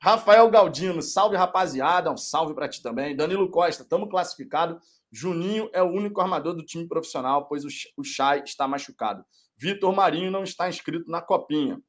Rafael 0.01 0.49
Galdino, 0.49 1.01
salve 1.01 1.35
rapaziada, 1.35 2.11
um 2.11 2.17
salve 2.17 2.53
para 2.53 2.69
ti 2.69 2.81
também. 2.81 3.15
Danilo 3.15 3.49
Costa, 3.49 3.83
estamos 3.83 4.09
classificado. 4.09 4.79
Juninho 5.11 5.69
é 5.73 5.81
o 5.81 5.89
único 5.89 6.21
armador 6.21 6.53
do 6.53 6.63
time 6.63 6.87
profissional, 6.87 7.47
pois 7.47 7.63
o 7.65 8.03
Chay 8.03 8.43
está 8.43 8.67
machucado. 8.67 9.25
Vitor 9.57 9.93
Marinho 9.93 10.31
não 10.31 10.43
está 10.43 10.69
inscrito 10.69 11.09
na 11.09 11.21
copinha. 11.21 11.81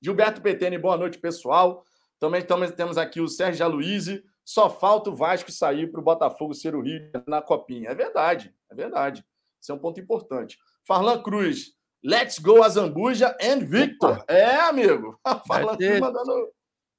Gilberto 0.00 0.40
Petene, 0.40 0.78
boa 0.78 0.96
noite, 0.96 1.18
pessoal. 1.18 1.82
Também 2.20 2.42
temos 2.76 2.98
aqui 2.98 3.20
o 3.20 3.28
Sérgio 3.28 3.64
Aloysio. 3.64 4.22
Só 4.44 4.70
falta 4.70 5.10
o 5.10 5.14
Vasco 5.14 5.50
sair 5.50 5.90
para 5.90 6.00
o 6.00 6.04
Botafogo 6.04 6.54
ser 6.54 6.74
o 6.74 6.80
Rio 6.80 7.00
na 7.26 7.42
copinha. 7.42 7.90
É 7.90 7.94
verdade, 7.94 8.54
é 8.70 8.74
verdade. 8.74 9.24
Isso 9.60 9.72
é 9.72 9.74
um 9.74 9.78
ponto 9.78 10.00
importante. 10.00 10.56
Farlan 10.86 11.22
Cruz, 11.22 11.74
let's 12.02 12.38
go 12.38 12.62
Azambuja 12.62 13.36
and 13.42 13.66
Victor. 13.66 14.24
É, 14.28 14.56
amigo. 14.60 15.18
Farlan 15.46 15.76
Cruz 15.76 16.00
mandando, 16.00 16.52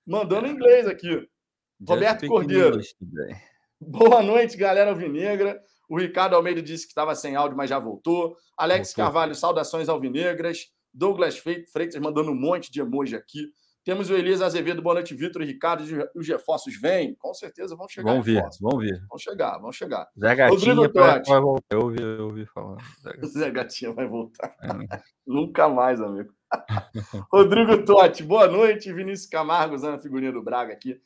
mandando 0.06 0.48
inglês 0.48 0.88
aqui. 0.88 1.28
Roberto 1.88 2.28
Cordeiro. 2.28 2.80
Boa 3.82 4.22
noite, 4.22 4.58
galera 4.58 4.92
alvinegra. 4.92 5.60
O 5.90 5.98
Ricardo 5.98 6.36
Almeida 6.36 6.62
disse 6.62 6.86
que 6.86 6.92
estava 6.92 7.16
sem 7.16 7.36
áudio, 7.36 7.58
mas 7.58 7.70
já 7.70 7.80
voltou. 7.80 8.36
Alex 8.58 8.90
voltou. 8.90 9.06
Carvalho, 9.06 9.34
saudações 9.34 9.88
alvinegras. 9.88 10.68
Douglas 10.94 11.38
Freitas 11.38 11.96
mandando 12.02 12.32
um 12.32 12.36
monte 12.36 12.72
de 12.72 12.82
emoji 12.82 13.16
aqui. 13.16 13.48
Temos 13.86 14.10
o 14.10 14.16
Elias 14.16 14.42
Azevedo, 14.42 14.82
boa 14.82 14.96
noite, 14.96 15.16
Vitor 15.16 15.42
e 15.42 15.46
Ricardo. 15.46 15.84
Os 16.14 16.28
reforços 16.28 16.80
vêm? 16.80 17.16
Com 17.16 17.34
certeza 17.34 17.76
vão 17.76 17.88
chegar. 17.88 18.12
Vão 18.12 18.22
vir, 18.22 18.44
vão 18.60 18.78
vir. 18.78 19.02
Vão 19.10 19.18
chegar, 19.18 19.58
vão 19.58 19.72
chegar. 19.72 20.08
Zé 20.20 20.36
Gatinha 20.36 20.76
vai 20.76 21.40
voltar. 21.40 21.64
Eu 21.72 21.80
ouvi, 21.80 22.02
eu 22.02 22.26
ouvi 22.26 22.46
falar. 22.46 22.78
Zé, 23.02 23.12
Zé 23.26 23.50
Gatinha 23.50 23.94
vai 23.94 24.08
voltar. 24.08 24.56
É. 24.62 24.68
Nunca 25.26 25.70
mais, 25.70 26.02
amigo. 26.02 26.32
Rodrigo 27.32 27.84
Totti, 27.86 28.24
boa 28.24 28.48
noite. 28.48 28.92
Vinícius 28.92 29.30
Camargo, 29.30 29.76
usando 29.76 29.96
a 29.96 30.00
figurinha 30.00 30.32
do 30.32 30.44
Braga 30.44 30.74
aqui. 30.74 31.00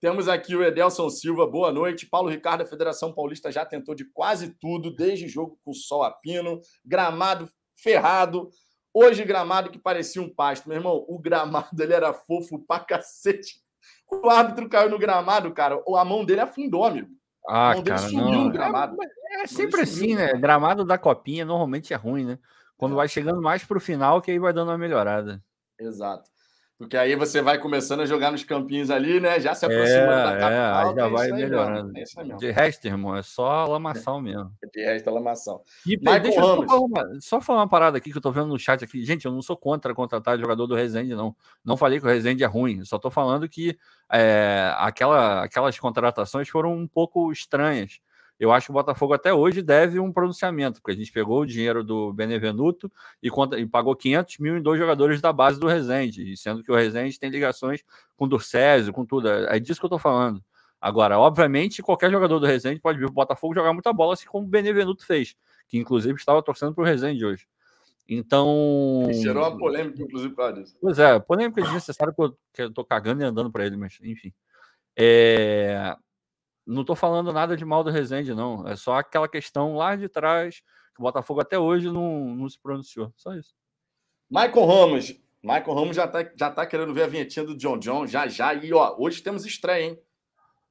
Temos 0.00 0.28
aqui 0.28 0.56
o 0.56 0.64
Edelson 0.64 1.10
Silva, 1.10 1.46
boa 1.46 1.70
noite. 1.70 2.06
Paulo 2.06 2.30
Ricardo, 2.30 2.62
a 2.62 2.66
Federação 2.66 3.12
Paulista 3.12 3.52
já 3.52 3.66
tentou 3.66 3.94
de 3.94 4.04
quase 4.06 4.50
tudo, 4.58 4.94
desde 4.94 5.28
jogo 5.28 5.58
com 5.64 5.74
sol 5.74 6.02
a 6.02 6.10
pino, 6.10 6.60
gramado 6.84 7.48
ferrado, 7.74 8.50
Hoje, 8.92 9.24
gramado 9.24 9.70
que 9.70 9.78
parecia 9.78 10.20
um 10.20 10.28
pasto. 10.28 10.68
Meu 10.68 10.78
irmão, 10.78 11.04
o 11.08 11.18
gramado 11.18 11.80
ele 11.80 11.92
era 11.92 12.12
fofo 12.12 12.58
pra 12.58 12.80
cacete. 12.80 13.60
O 14.10 14.28
árbitro 14.28 14.68
caiu 14.68 14.90
no 14.90 14.98
gramado, 14.98 15.52
cara. 15.52 15.80
A 15.96 16.04
mão 16.04 16.24
dele 16.24 16.40
afundou, 16.40 16.84
amigo. 16.84 17.08
Ah, 17.48 17.70
a 17.70 17.74
mão 17.74 17.84
cara, 17.84 17.98
sumiu 17.98 18.24
não. 18.24 18.44
no 18.44 18.52
gramado. 18.52 18.96
É, 19.00 19.42
é 19.42 19.46
sempre 19.46 19.82
assim, 19.82 20.16
né? 20.16 20.32
Gramado 20.34 20.84
da 20.84 20.98
copinha 20.98 21.44
normalmente 21.44 21.94
é 21.94 21.96
ruim, 21.96 22.24
né? 22.24 22.38
Quando 22.76 22.92
é. 22.92 22.96
vai 22.96 23.08
chegando 23.08 23.40
mais 23.40 23.64
pro 23.64 23.80
final, 23.80 24.20
que 24.20 24.30
aí 24.30 24.38
vai 24.38 24.52
dando 24.52 24.70
uma 24.70 24.78
melhorada. 24.78 25.42
Exato. 25.78 26.28
Porque 26.80 26.96
aí 26.96 27.14
você 27.14 27.42
vai 27.42 27.58
começando 27.58 28.00
a 28.00 28.06
jogar 28.06 28.32
nos 28.32 28.42
campinhos 28.42 28.90
ali, 28.90 29.20
né? 29.20 29.38
Já 29.38 29.54
se 29.54 29.66
aproximando 29.66 30.12
é, 30.12 30.24
da 30.24 30.38
capital. 30.38 30.92
É, 30.92 30.94
já 30.94 31.06
é 31.06 31.10
vai 31.10 31.30
melhorando. 31.30 31.92
É 31.94 32.36
de 32.38 32.50
resto, 32.50 32.86
irmão, 32.86 33.14
é 33.14 33.22
só 33.22 33.66
lamação 33.66 34.18
mesmo. 34.18 34.50
De 34.72 34.82
resto, 34.82 35.10
é 35.10 35.12
lamação. 35.12 35.60
E, 35.86 35.94
deixa 35.98 36.40
eu 36.40 36.42
só 36.42 36.66
falar, 36.66 36.80
uma, 36.80 37.20
só 37.20 37.40
falar 37.42 37.60
uma 37.60 37.68
parada 37.68 37.98
aqui 37.98 38.10
que 38.10 38.16
eu 38.16 38.22
tô 38.22 38.32
vendo 38.32 38.46
no 38.46 38.58
chat 38.58 38.82
aqui. 38.82 39.04
Gente, 39.04 39.26
eu 39.26 39.30
não 39.30 39.42
sou 39.42 39.58
contra 39.58 39.94
contratar 39.94 40.38
jogador 40.38 40.66
do 40.66 40.74
Resende, 40.74 41.14
não. 41.14 41.36
Não 41.62 41.76
falei 41.76 42.00
que 42.00 42.06
o 42.06 42.08
Resende 42.08 42.44
é 42.44 42.46
ruim. 42.46 42.82
Só 42.82 42.98
tô 42.98 43.10
falando 43.10 43.46
que 43.46 43.76
é, 44.10 44.72
aquela, 44.78 45.44
aquelas 45.44 45.78
contratações 45.78 46.48
foram 46.48 46.72
um 46.72 46.88
pouco 46.88 47.30
estranhas. 47.30 48.00
Eu 48.40 48.50
acho 48.50 48.68
que 48.68 48.70
o 48.70 48.74
Botafogo 48.74 49.12
até 49.12 49.34
hoje 49.34 49.60
deve 49.60 50.00
um 50.00 50.10
pronunciamento, 50.10 50.80
porque 50.80 50.92
a 50.92 50.96
gente 50.96 51.12
pegou 51.12 51.42
o 51.42 51.46
dinheiro 51.46 51.84
do 51.84 52.10
Benevenuto 52.10 52.90
e, 53.22 53.28
conta, 53.28 53.58
e 53.58 53.66
pagou 53.66 53.94
500 53.94 54.38
mil 54.38 54.56
em 54.56 54.62
dois 54.62 54.80
jogadores 54.80 55.20
da 55.20 55.30
base 55.30 55.60
do 55.60 55.66
Resende, 55.66 56.34
sendo 56.38 56.62
que 56.62 56.72
o 56.72 56.74
Resende 56.74 57.20
tem 57.20 57.28
ligações 57.28 57.84
com 58.16 58.24
o 58.24 58.28
Durcésio, 58.28 58.94
com 58.94 59.04
tudo. 59.04 59.28
É 59.28 59.60
disso 59.60 59.78
que 59.78 59.84
eu 59.84 59.88
estou 59.88 59.98
falando. 59.98 60.42
Agora, 60.80 61.18
obviamente, 61.18 61.82
qualquer 61.82 62.10
jogador 62.10 62.38
do 62.38 62.46
Resende 62.46 62.80
pode 62.80 62.98
vir 62.98 63.04
para 63.04 63.12
o 63.12 63.14
Botafogo 63.14 63.54
jogar 63.54 63.74
muita 63.74 63.92
bola, 63.92 64.14
assim 64.14 64.26
como 64.26 64.46
o 64.46 64.48
Benevenuto 64.48 65.04
fez, 65.04 65.36
que 65.68 65.76
inclusive 65.76 66.14
estava 66.14 66.42
torcendo 66.42 66.74
para 66.74 66.80
o 66.80 66.86
Resende 66.86 67.22
hoje. 67.22 67.46
Então. 68.08 69.06
Gerou 69.12 69.46
uma 69.46 69.58
polêmica, 69.58 70.02
inclusive, 70.02 70.34
por 70.34 70.38
causa 70.38 70.54
disso. 70.54 70.76
Pois 70.80 70.98
é, 70.98 71.20
polêmica 71.20 71.60
desnecessária 71.60 72.14
que 72.14 72.22
eu, 72.62 72.68
estou 72.68 72.86
cagando 72.86 73.20
e 73.22 73.26
andando 73.26 73.52
para 73.52 73.66
ele, 73.66 73.76
mas 73.76 73.98
enfim. 74.02 74.32
É... 74.96 75.94
Não 76.66 76.82
estou 76.82 76.96
falando 76.96 77.32
nada 77.32 77.56
de 77.56 77.64
mal 77.64 77.82
do 77.82 77.90
Resende, 77.90 78.34
não. 78.34 78.66
É 78.66 78.76
só 78.76 78.94
aquela 78.94 79.28
questão 79.28 79.76
lá 79.76 79.96
de 79.96 80.08
trás 80.08 80.60
que 80.94 81.00
o 81.00 81.02
Botafogo 81.02 81.40
até 81.40 81.58
hoje 81.58 81.90
não, 81.90 82.34
não 82.34 82.48
se 82.48 82.60
pronunciou. 82.60 83.12
Só 83.16 83.34
isso. 83.34 83.54
Michael 84.30 84.66
Ramos. 84.66 85.14
Michael 85.42 85.74
Ramos 85.74 85.96
já 85.96 86.04
está 86.04 86.30
já 86.36 86.50
tá 86.50 86.66
querendo 86.66 86.92
ver 86.92 87.04
a 87.04 87.06
vinhetinha 87.06 87.44
do 87.44 87.56
John 87.56 87.78
John, 87.78 88.06
já 88.06 88.28
já. 88.28 88.54
E 88.54 88.72
ó, 88.72 88.94
hoje 88.98 89.22
temos 89.22 89.46
estreia, 89.46 89.86
hein? 89.86 89.98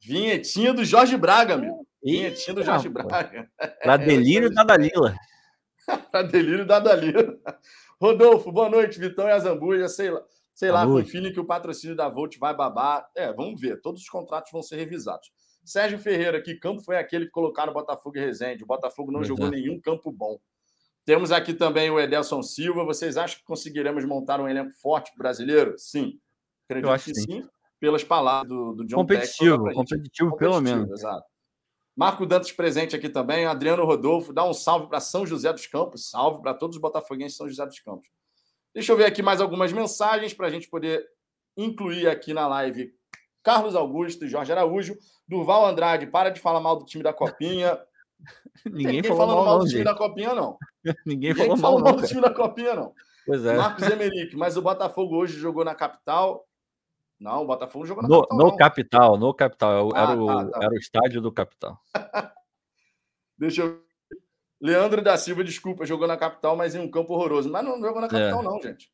Vinhetinha 0.01 0.74
do 0.74 0.86
Jorge 0.86 1.17
Braga, 1.17 1.58
meu. 1.58 1.86
Vinhetinha 2.01 2.53
do 2.53 2.63
Jorge 2.63 2.88
Braga. 2.88 3.50
Para 3.84 3.98
delírio 3.98 4.50
da 4.53 4.63
Dalila. 4.63 5.15
Para 6.12 6.22
delírio 6.24 6.65
da 6.65 6.79
Dalila. 6.79 7.38
Rodolfo, 8.00 8.51
boa 8.51 8.69
noite, 8.69 9.00
Vitão 9.00 9.27
e 9.27 9.31
Azambuja. 9.31 9.89
Sei 9.89 10.10
lá, 10.10 10.22
sei 10.53 10.72
lá, 10.72 10.86
com 10.86 11.03
feeling 11.03 11.34
que 11.34 11.39
o 11.39 11.46
patrocínio 11.46 11.96
da 11.96 12.08
Volt 12.08 12.38
vai 12.38 12.55
babar. 12.55 13.10
É, 13.15 13.34
vamos 13.34 13.60
ver. 13.60 13.81
Todos 13.81 14.01
os 14.01 14.10
contratos 14.10 14.51
vão 14.51 14.62
ser 14.62 14.77
revisados. 14.77 15.31
Sérgio 15.69 15.99
Ferreira, 15.99 16.41
que 16.41 16.55
campo 16.55 16.81
foi 16.81 16.97
aquele 16.97 17.25
que 17.25 17.31
colocaram 17.31 17.71
Botafogo 17.71 18.17
e 18.17 18.19
Resende? 18.19 18.63
O 18.63 18.67
Botafogo 18.67 19.11
não 19.11 19.23
jogou 19.23 19.49
nenhum 19.51 19.79
campo 19.79 20.11
bom. 20.11 20.39
Temos 21.05 21.31
aqui 21.31 21.53
também 21.53 21.91
o 21.91 21.99
Edelson 21.99 22.41
Silva. 22.41 22.83
Vocês 22.83 23.17
acham 23.17 23.38
que 23.38 23.45
conseguiremos 23.45 24.03
montar 24.03 24.39
um 24.39 24.47
elenco 24.47 24.71
forte 24.81 25.11
brasileiro? 25.15 25.75
Sim. 25.77 26.19
Acredito 26.65 26.89
Eu 26.89 26.93
acho 26.93 27.05
que 27.05 27.15
sim. 27.15 27.21
sim, 27.21 27.49
pelas 27.79 28.03
palavras 28.03 28.49
do, 28.49 28.73
do 28.73 28.85
John 28.85 28.97
competitivo, 28.97 29.63
Peck, 29.63 29.75
competitivo, 29.75 30.29
competitivo, 30.31 30.38
pelo 30.38 30.59
menos. 30.59 30.89
Exato. 30.89 31.25
Marco 31.95 32.25
Dantas 32.25 32.51
presente 32.51 32.95
aqui 32.95 33.09
também, 33.09 33.45
Adriano 33.45 33.85
Rodolfo, 33.85 34.33
dá 34.33 34.43
um 34.47 34.53
salve 34.53 34.88
para 34.88 34.99
São 34.99 35.25
José 35.25 35.51
dos 35.51 35.67
Campos, 35.67 36.09
salve 36.09 36.41
para 36.41 36.53
todos 36.53 36.77
os 36.77 36.81
botafoguenses 36.81 37.33
de 37.33 37.38
São 37.38 37.47
José 37.47 37.65
dos 37.65 37.79
Campos. 37.79 38.07
Deixa 38.73 38.91
eu 38.91 38.97
ver 38.97 39.05
aqui 39.05 39.21
mais 39.21 39.41
algumas 39.41 39.71
mensagens 39.71 40.33
para 40.33 40.47
a 40.47 40.49
gente 40.49 40.67
poder 40.67 41.05
incluir 41.57 42.07
aqui 42.07 42.33
na 42.33 42.47
live 42.47 42.93
Carlos 43.43 43.75
Augusto, 43.75 44.27
Jorge 44.27 44.51
Araújo, 44.51 44.98
Durval 45.27 45.65
Andrade, 45.65 46.08
para 46.08 46.29
de 46.29 46.39
falar 46.39 46.60
mal 46.60 46.75
do 46.75 46.86
time 46.86 47.03
da 47.03 47.13
Copinha. 47.13 47.79
Ninguém, 48.65 48.96
Ninguém 48.98 49.03
falou 49.03 49.27
falando 49.27 49.46
mal, 49.46 49.60
do 49.60 49.67
time 49.67 49.84
da 49.84 49.96
Copinha, 49.96 50.36
não. 50.36 50.58
Ninguém, 50.84 51.34
Ninguém 51.34 51.58
falou, 51.58 51.79
mal, 51.79 51.96
do 51.96 52.08
time 52.08 52.22
da 52.22 52.34
Copinha, 52.34 52.75
não. 52.75 52.93
Pois 53.25 53.46
é. 53.46 53.55
Marcos 53.55 53.88
Emerick, 53.88 54.36
mas 54.36 54.58
o 54.58 54.62
Botafogo 54.62 55.15
hoje 55.15 55.38
jogou 55.38 55.63
na 55.63 55.75
capital. 55.75 56.46
Não, 57.19 57.43
o 57.43 57.46
Botafogo 57.46 57.86
jogou 57.86 58.01
na 58.01 58.10
no, 58.10 58.22
capital. 58.22 58.38
No 58.38 58.46
não. 58.46 58.55
capital, 58.55 59.17
no 59.17 59.34
capital. 59.34 59.89
Era, 59.93 60.12
ah, 60.12 60.15
o, 60.15 60.27
tá, 60.27 60.46
tá. 60.46 60.60
era 60.63 60.74
o 60.74 60.77
estádio 60.77 61.22
do 61.22 61.31
capital. 61.31 61.79
Deixa 63.38 63.62
eu. 63.62 63.81
Leandro 64.62 65.01
da 65.01 65.17
Silva, 65.17 65.41
desculpa, 65.41 65.86
jogou 65.86 66.05
na 66.05 66.17
capital, 66.17 66.55
mas 66.55 66.75
em 66.75 66.79
um 66.79 66.91
campo 66.91 67.13
horroroso. 67.13 67.50
Mas 67.50 67.63
não 67.63 67.79
jogou 67.79 68.01
na 68.01 68.10
capital, 68.10 68.41
é. 68.41 68.43
não, 68.43 68.62
gente. 68.62 68.91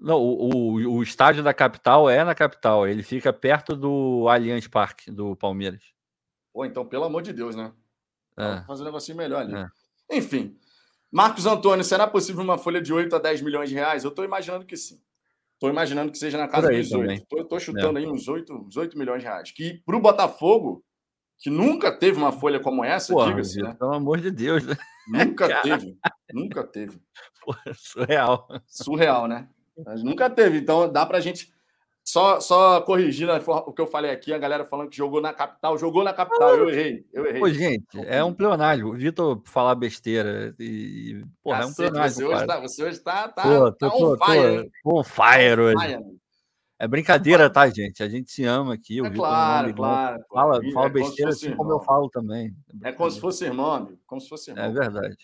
Não, 0.00 0.20
o, 0.20 0.54
o, 0.54 0.96
o, 0.96 1.02
estádio 1.02 1.42
da 1.42 1.54
capital 1.54 2.10
é 2.10 2.24
na 2.24 2.34
capital. 2.34 2.86
Ele 2.86 3.02
fica 3.02 3.32
perto 3.32 3.76
do 3.76 4.28
Allianz 4.28 4.66
Parque, 4.66 5.10
do 5.10 5.36
Palmeiras. 5.36 5.82
Pô, 6.52 6.64
então, 6.64 6.84
pelo 6.84 7.04
amor 7.04 7.22
de 7.22 7.32
Deus, 7.32 7.56
né? 7.56 7.72
É. 8.36 8.62
fazer 8.66 8.82
um 8.82 8.86
negocinho 8.86 9.16
melhor 9.16 9.42
ali. 9.42 9.54
É. 9.54 9.68
Enfim. 10.10 10.56
Marcos 11.10 11.46
Antônio, 11.46 11.84
será 11.84 12.06
possível 12.06 12.42
uma 12.42 12.58
folha 12.58 12.82
de 12.82 12.92
8 12.92 13.14
a 13.14 13.18
10 13.20 13.42
milhões 13.42 13.68
de 13.68 13.76
reais? 13.76 14.02
Eu 14.02 14.10
estou 14.10 14.24
imaginando 14.24 14.66
que 14.66 14.76
sim. 14.76 15.00
Estou 15.54 15.70
imaginando 15.70 16.10
que 16.10 16.18
seja 16.18 16.36
na 16.36 16.48
casa 16.48 16.68
dos 16.68 16.92
8. 16.92 17.24
Estou 17.38 17.60
chutando 17.60 17.98
é. 17.98 18.02
aí 18.02 18.08
uns 18.08 18.26
8, 18.26 18.52
uns 18.52 18.76
8 18.76 18.98
milhões 18.98 19.20
de 19.20 19.28
reais. 19.28 19.52
Que 19.52 19.80
para 19.86 19.96
o 19.96 20.00
Botafogo, 20.00 20.84
que 21.38 21.48
nunca 21.48 21.96
teve 21.96 22.18
uma 22.18 22.32
folha 22.32 22.58
como 22.58 22.84
essa, 22.84 23.14
diga-se, 23.26 23.62
né? 23.62 23.74
Pelo 23.78 23.94
amor 23.94 24.20
de 24.20 24.30
Deus, 24.30 24.66
né? 24.66 24.76
Nunca 25.08 25.46
teve. 25.62 25.96
Nunca 26.32 26.64
teve. 26.64 27.00
Pô, 27.44 27.54
surreal. 27.74 28.48
Surreal, 28.66 29.28
né? 29.28 29.48
Mas 29.84 30.02
nunca 30.02 30.28
teve. 30.30 30.58
Então 30.58 30.90
dá 30.90 31.04
para 31.06 31.18
a 31.18 31.20
gente. 31.20 31.52
Só, 32.02 32.38
só 32.38 32.82
corrigindo 32.82 33.32
o 33.32 33.72
que 33.72 33.80
eu 33.80 33.86
falei 33.86 34.10
aqui, 34.10 34.30
a 34.30 34.36
galera 34.36 34.62
falando 34.62 34.90
que 34.90 34.96
jogou 34.96 35.22
na 35.22 35.32
capital, 35.32 35.78
jogou 35.78 36.04
na 36.04 36.12
capital, 36.12 36.54
eu 36.54 36.68
errei, 36.68 37.06
eu 37.10 37.24
errei. 37.24 37.40
Pô, 37.40 37.48
gente, 37.48 37.98
é 38.06 38.22
um 38.22 38.34
pleonasmo. 38.34 38.90
O 38.90 38.92
Vitor 38.92 39.40
falar 39.46 39.74
besteira 39.74 40.54
e. 40.60 41.24
Porra, 41.42 41.62
é 41.62 41.66
um 41.66 41.72
pleonasmo. 41.72 42.16
Você 42.16 42.24
hoje, 42.26 42.46
tá, 42.46 42.60
você 42.60 42.84
hoje 42.84 42.98
tá, 43.00 43.28
tá, 43.28 43.42
Pô, 43.42 43.72
tá 43.72 43.88
tô, 43.88 44.12
on 44.12 44.16
fire. 44.18 44.70
Tô, 44.82 45.00
on 45.00 45.02
fire 45.02 45.60
hoje. 45.60 45.86
Fire, 45.86 46.04
é 46.78 46.88
brincadeira, 46.88 47.48
tá, 47.48 47.66
gente? 47.70 48.02
A 48.02 48.08
gente 48.08 48.30
se 48.30 48.44
ama 48.44 48.74
aqui. 48.74 49.00
O 49.00 49.06
é 49.06 49.10
claro, 49.10 49.68
Vitor, 49.68 49.84
claro. 49.84 50.24
Fala, 50.30 50.60
fala 50.74 50.86
é 50.86 50.90
besteira 50.90 51.30
assim 51.30 51.46
irmão. 51.46 51.58
como 51.58 51.72
eu 51.72 51.80
falo 51.80 52.10
também. 52.10 52.54
É, 52.82 52.90
é 52.90 52.92
como 52.92 53.10
se 53.10 53.18
fosse 53.18 53.44
irmão, 53.44 53.72
amigo. 53.72 53.98
Como 54.06 54.20
se 54.20 54.28
fosse 54.28 54.50
irmão. 54.50 54.66
É 54.66 54.70
verdade. 54.70 55.16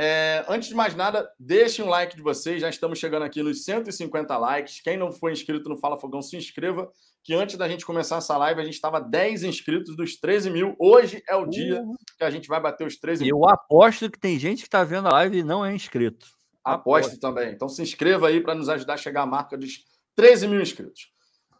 É, 0.00 0.44
antes 0.46 0.68
de 0.68 0.76
mais 0.76 0.94
nada, 0.94 1.28
deixem 1.40 1.84
um 1.84 1.88
like 1.88 2.14
de 2.14 2.22
vocês. 2.22 2.60
Já 2.60 2.68
estamos 2.68 3.00
chegando 3.00 3.24
aqui 3.24 3.42
nos 3.42 3.64
150 3.64 4.36
likes. 4.38 4.80
Quem 4.80 4.96
não 4.96 5.10
for 5.10 5.32
inscrito 5.32 5.68
no 5.68 5.76
Fala 5.76 5.98
Fogão, 5.98 6.22
se 6.22 6.36
inscreva. 6.36 6.88
Que 7.24 7.34
antes 7.34 7.56
da 7.56 7.68
gente 7.68 7.84
começar 7.84 8.18
essa 8.18 8.36
live, 8.36 8.60
a 8.60 8.64
gente 8.64 8.74
estava 8.74 9.00
10 9.00 9.42
inscritos 9.42 9.96
dos 9.96 10.14
13 10.14 10.50
mil. 10.50 10.76
Hoje 10.78 11.20
é 11.28 11.34
o 11.34 11.46
dia 11.46 11.82
uhum. 11.82 11.96
que 12.16 12.22
a 12.22 12.30
gente 12.30 12.46
vai 12.46 12.60
bater 12.60 12.86
os 12.86 12.96
13 12.96 13.24
mil. 13.24 13.36
Eu 13.36 13.48
aposto 13.48 14.08
que 14.08 14.20
tem 14.20 14.38
gente 14.38 14.60
que 14.60 14.68
está 14.68 14.84
vendo 14.84 15.08
a 15.08 15.14
live 15.14 15.38
e 15.38 15.42
não 15.42 15.66
é 15.66 15.74
inscrito. 15.74 16.28
Aposto, 16.64 17.08
aposto. 17.08 17.20
também. 17.20 17.52
Então 17.52 17.68
se 17.68 17.82
inscreva 17.82 18.28
aí 18.28 18.40
para 18.40 18.54
nos 18.54 18.68
ajudar 18.68 18.94
a 18.94 18.98
chegar 18.98 19.22
à 19.22 19.26
marca 19.26 19.58
dos 19.58 19.84
13 20.14 20.46
mil 20.46 20.60
inscritos. 20.60 21.10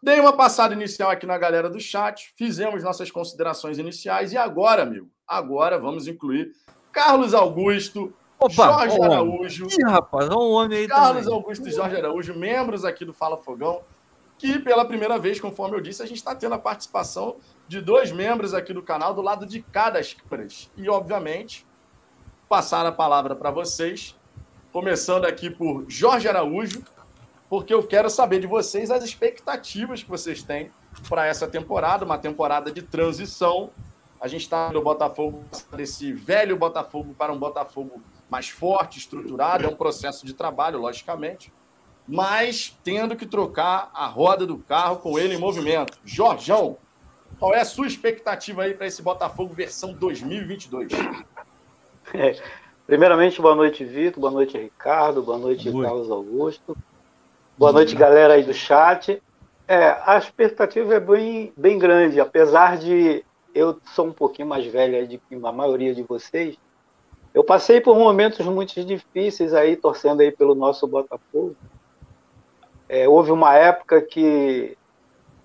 Dei 0.01 0.21
uma 0.21 0.33
passada 0.33 0.73
inicial 0.75 1.11
aqui 1.11 1.27
na 1.27 1.37
galera 1.37 1.69
do 1.69 1.81
chat, 1.81 2.33
fizemos 2.39 2.85
nossas 2.85 3.11
considerações 3.11 3.79
iniciais 3.79 4.33
e 4.33 4.37
agora, 4.37 4.83
amigo, 4.85 5.11
agora 5.27 5.77
vamos 5.77 6.07
incluir 6.07 6.53
Carlos 6.93 7.35
Augusto, 7.35 8.15
Opa, 8.41 8.87
Jorge 8.89 9.03
Araújo. 9.03 9.67
Ih, 9.67 9.85
rapaz, 9.85 10.29
um 10.29 10.53
homem 10.53 10.79
aí 10.79 10.89
Carlos 10.89 11.25
também. 11.25 11.39
Augusto 11.39 11.69
e 11.69 11.73
Jorge 11.73 11.97
Araújo, 11.97 12.39
membros 12.39 12.85
aqui 12.85 13.05
do 13.05 13.13
Fala 13.13 13.37
Fogão, 13.37 13.83
que 14.39 14.61
pela 14.61 14.85
primeira 14.85 15.19
vez, 15.19 15.41
conforme 15.41 15.77
eu 15.77 15.81
disse, 15.81 16.03
a 16.03 16.07
gente 16.07 16.19
está 16.19 16.35
tendo 16.37 16.55
a 16.55 16.59
participação 16.59 17.37
de 17.67 17.81
dois 17.81 18.13
membros 18.13 18.55
aqui 18.55 18.73
do 18.73 18.83
canal 18.83 19.13
do 19.13 19.21
lado 19.21 19.45
de 19.45 19.61
cada 19.61 20.01
câmeras. 20.29 20.71
E, 20.77 20.89
obviamente, 20.89 21.67
passar 22.49 22.87
a 22.87 22.93
palavra 22.93 23.35
para 23.35 23.51
vocês, 23.51 24.15
começando 24.73 25.25
aqui 25.25 25.51
por 25.51 25.85
Jorge 25.89 26.29
Araújo, 26.29 26.85
porque 27.51 27.75
eu 27.75 27.83
quero 27.83 28.09
saber 28.09 28.39
de 28.41 28.47
vocês 28.47 28.91
as 28.91 29.03
expectativas 29.03 30.05
que 30.05 30.09
vocês 30.09 30.45
têm 30.45 30.71
para 31.09 31.27
essa 31.27 31.49
temporada, 31.49 32.05
uma 32.05 32.19
temporada 32.19 32.71
de 32.71 32.83
transição. 32.83 33.71
A 34.21 34.29
gente 34.29 34.43
está 34.43 34.71
no 34.73 34.83
Botafogo, 34.83 35.45
desse 35.73 36.13
velho 36.13 36.57
Botafogo 36.57 37.15
para 37.19 37.33
um 37.33 37.39
Botafogo 37.39 38.01
mais 38.31 38.49
forte, 38.49 38.99
estruturado, 38.99 39.65
é 39.65 39.69
um 39.69 39.75
processo 39.75 40.27
de 40.27 40.35
trabalho, 40.35 40.79
logicamente, 40.79 41.53
mas 42.07 42.79
tendo 42.83 43.17
que 43.17 43.27
trocar 43.27 43.91
a 43.95 44.07
roda 44.07 44.47
do 44.47 44.59
carro 44.59 44.97
com 44.97 45.19
ele 45.19 45.35
em 45.35 45.39
movimento. 45.39 45.99
Jorjão, 46.05 46.79
qual 47.39 47.55
é 47.55 47.61
a 47.61 47.65
sua 47.65 47.87
expectativa 47.87 48.63
aí 48.63 48.75
para 48.75 48.87
esse 48.87 49.03
Botafogo 49.03 49.53
versão 49.53 49.93
2022? 49.93 50.93
É, 52.15 52.41
primeiramente, 52.87 53.41
boa 53.41 53.55
noite, 53.55 53.85
Vitor, 53.85 54.21
boa 54.21 54.33
noite, 54.33 54.57
Ricardo, 54.57 55.23
boa 55.23 55.39
noite, 55.39 55.71
boa. 55.71 55.85
Carlos 55.85 56.11
Augusto, 56.11 56.77
boa 57.57 57.71
noite, 57.73 57.95
galera 57.95 58.35
aí 58.35 58.43
do 58.43 58.55
chat. 58.55 59.23
É, 59.67 60.01
a 60.07 60.17
expectativa 60.17 60.95
é 60.95 61.01
bem, 61.01 61.53
bem 61.55 61.79
grande, 61.79 62.19
apesar 62.19 62.79
de 62.79 63.23
eu 63.55 63.79
sou 63.95 64.07
um 64.07 64.13
pouquinho 64.13 64.49
mais 64.49 64.65
velha 64.67 65.07
do 65.07 65.19
que 65.19 65.35
a 65.35 65.53
maioria 65.53 65.95
de 65.95 66.03
vocês, 66.03 66.57
eu 67.39 67.45
passei 67.45 67.81
por 67.81 67.97
momentos 67.97 68.45
muito 68.47 68.85
difíceis 68.85 69.55
aí, 69.55 69.77
torcendo 69.77 70.23
aí 70.23 70.33
pelo 70.33 70.57
nosso 70.57 70.89
Botafogo. 70.89 71.55
É, 72.89 73.09
houve 73.09 73.31
uma 73.31 73.55
época 73.55 74.03
que 74.03 74.77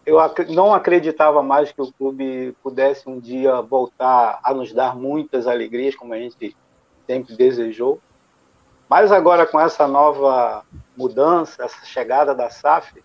eu 0.04 0.18
não 0.50 0.74
acreditava 0.74 1.44
mais 1.44 1.72
que 1.72 1.80
o 1.80 1.94
clube 1.94 2.58
pudesse 2.64 3.08
um 3.08 3.20
dia 3.20 3.62
voltar 3.62 4.40
a 4.44 4.52
nos 4.56 4.74
dar 4.74 4.96
muitas 4.96 5.46
alegrias, 5.46 5.96
como 5.96 6.16
a 6.16 6.18
gente 6.18 6.58
sempre 7.06 7.36
desejou. 7.36 8.02
Mas 8.90 9.12
agora 9.12 9.46
com 9.46 9.60
essa 9.60 9.88
nova 9.88 10.66
mudança, 10.98 11.64
essa 11.64 11.86
chegada 11.86 12.34
da 12.34 12.50
SAF, 12.50 13.04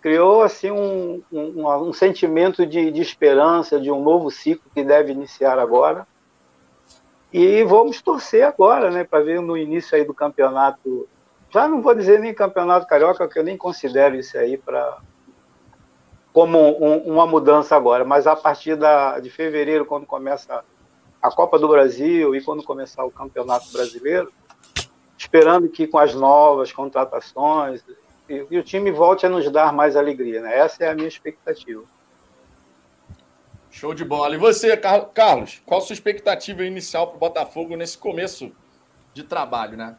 criou 0.00 0.42
assim 0.42 0.72
um, 0.72 1.22
um, 1.30 1.64
um 1.64 1.92
sentimento 1.92 2.66
de, 2.66 2.90
de 2.90 3.00
esperança, 3.00 3.78
de 3.78 3.88
um 3.88 4.02
novo 4.02 4.32
ciclo 4.32 4.68
que 4.74 4.82
deve 4.82 5.12
iniciar 5.12 5.60
agora 5.60 6.04
e 7.32 7.64
vamos 7.64 8.00
torcer 8.00 8.44
agora, 8.44 8.90
né, 8.90 9.04
para 9.04 9.24
ver 9.24 9.40
no 9.40 9.56
início 9.56 9.96
aí 9.96 10.04
do 10.04 10.14
campeonato. 10.14 11.08
Já 11.50 11.68
não 11.68 11.82
vou 11.82 11.94
dizer 11.94 12.18
nem 12.18 12.34
campeonato 12.34 12.86
carioca, 12.86 13.28
que 13.28 13.38
eu 13.38 13.44
nem 13.44 13.56
considero 13.56 14.16
isso 14.16 14.36
aí 14.38 14.56
para 14.56 14.98
como 16.32 16.58
um, 16.58 16.98
uma 17.14 17.26
mudança 17.26 17.74
agora, 17.74 18.04
mas 18.04 18.26
a 18.26 18.36
partir 18.36 18.76
da, 18.76 19.18
de 19.18 19.30
fevereiro, 19.30 19.86
quando 19.86 20.04
começa 20.04 20.62
a 21.22 21.30
Copa 21.30 21.58
do 21.58 21.66
Brasil 21.66 22.34
e 22.34 22.42
quando 22.42 22.62
começar 22.62 23.04
o 23.04 23.10
Campeonato 23.10 23.72
Brasileiro, 23.72 24.30
esperando 25.16 25.66
que 25.70 25.86
com 25.86 25.98
as 25.98 26.14
novas 26.14 26.70
contratações 26.70 27.82
e, 28.28 28.46
e 28.50 28.58
o 28.58 28.62
time 28.62 28.90
volte 28.90 29.24
a 29.24 29.30
nos 29.30 29.50
dar 29.50 29.72
mais 29.72 29.96
alegria. 29.96 30.42
Né? 30.42 30.58
Essa 30.58 30.84
é 30.84 30.90
a 30.90 30.94
minha 30.94 31.08
expectativa. 31.08 31.82
Show 33.76 33.92
de 33.92 34.06
bola. 34.06 34.34
E 34.34 34.38
você, 34.38 34.74
Carlos, 34.74 35.60
qual 35.66 35.82
a 35.82 35.84
sua 35.84 35.92
expectativa 35.92 36.64
inicial 36.64 37.08
para 37.08 37.16
o 37.16 37.20
Botafogo 37.20 37.76
nesse 37.76 37.98
começo 37.98 38.50
de 39.12 39.22
trabalho, 39.22 39.76
né? 39.76 39.94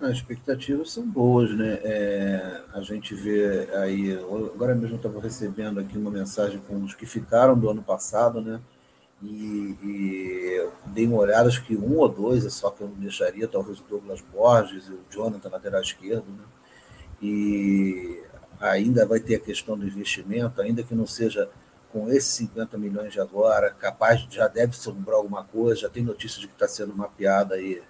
As 0.00 0.12
expectativas 0.12 0.90
são 0.90 1.06
boas, 1.06 1.54
né? 1.54 1.78
É, 1.84 2.62
a 2.72 2.80
gente 2.80 3.14
vê 3.14 3.68
aí, 3.74 4.18
agora 4.54 4.74
mesmo 4.74 4.96
estava 4.96 5.20
recebendo 5.20 5.80
aqui 5.80 5.98
uma 5.98 6.10
mensagem 6.10 6.58
com 6.60 6.82
os 6.82 6.94
que 6.94 7.04
ficaram 7.04 7.58
do 7.58 7.68
ano 7.68 7.82
passado, 7.82 8.40
né? 8.40 8.58
E, 9.22 9.76
e 9.82 10.68
dei 10.86 11.06
uma 11.06 11.18
olhada, 11.18 11.50
acho 11.50 11.62
que 11.62 11.76
um 11.76 11.98
ou 11.98 12.08
dois 12.08 12.46
é 12.46 12.48
só 12.48 12.70
que 12.70 12.80
eu 12.80 12.88
não 12.88 12.96
deixaria, 12.96 13.46
talvez 13.46 13.80
o 13.80 13.84
Douglas 13.84 14.22
Borges 14.22 14.88
e 14.88 14.92
o 14.92 15.04
Jonathan, 15.10 15.50
lateral 15.50 15.82
esquerdo, 15.82 16.24
né? 16.28 16.44
E 17.20 18.24
ainda 18.58 19.04
vai 19.04 19.20
ter 19.20 19.34
a 19.34 19.40
questão 19.40 19.76
do 19.76 19.86
investimento, 19.86 20.62
ainda 20.62 20.82
que 20.82 20.94
não 20.94 21.06
seja 21.06 21.50
com 21.92 22.10
esses 22.10 22.30
50 22.34 22.76
milhões 22.78 23.12
de 23.12 23.20
agora, 23.20 23.70
capaz, 23.70 24.26
já 24.30 24.48
deve 24.48 24.76
sobrar 24.76 25.16
alguma 25.16 25.44
coisa, 25.44 25.82
já 25.82 25.88
tem 25.88 26.02
notícia 26.02 26.40
de 26.40 26.46
que 26.46 26.52
está 26.52 26.68
sendo 26.68 26.94
mapeada 26.94 27.54
aí 27.54 27.82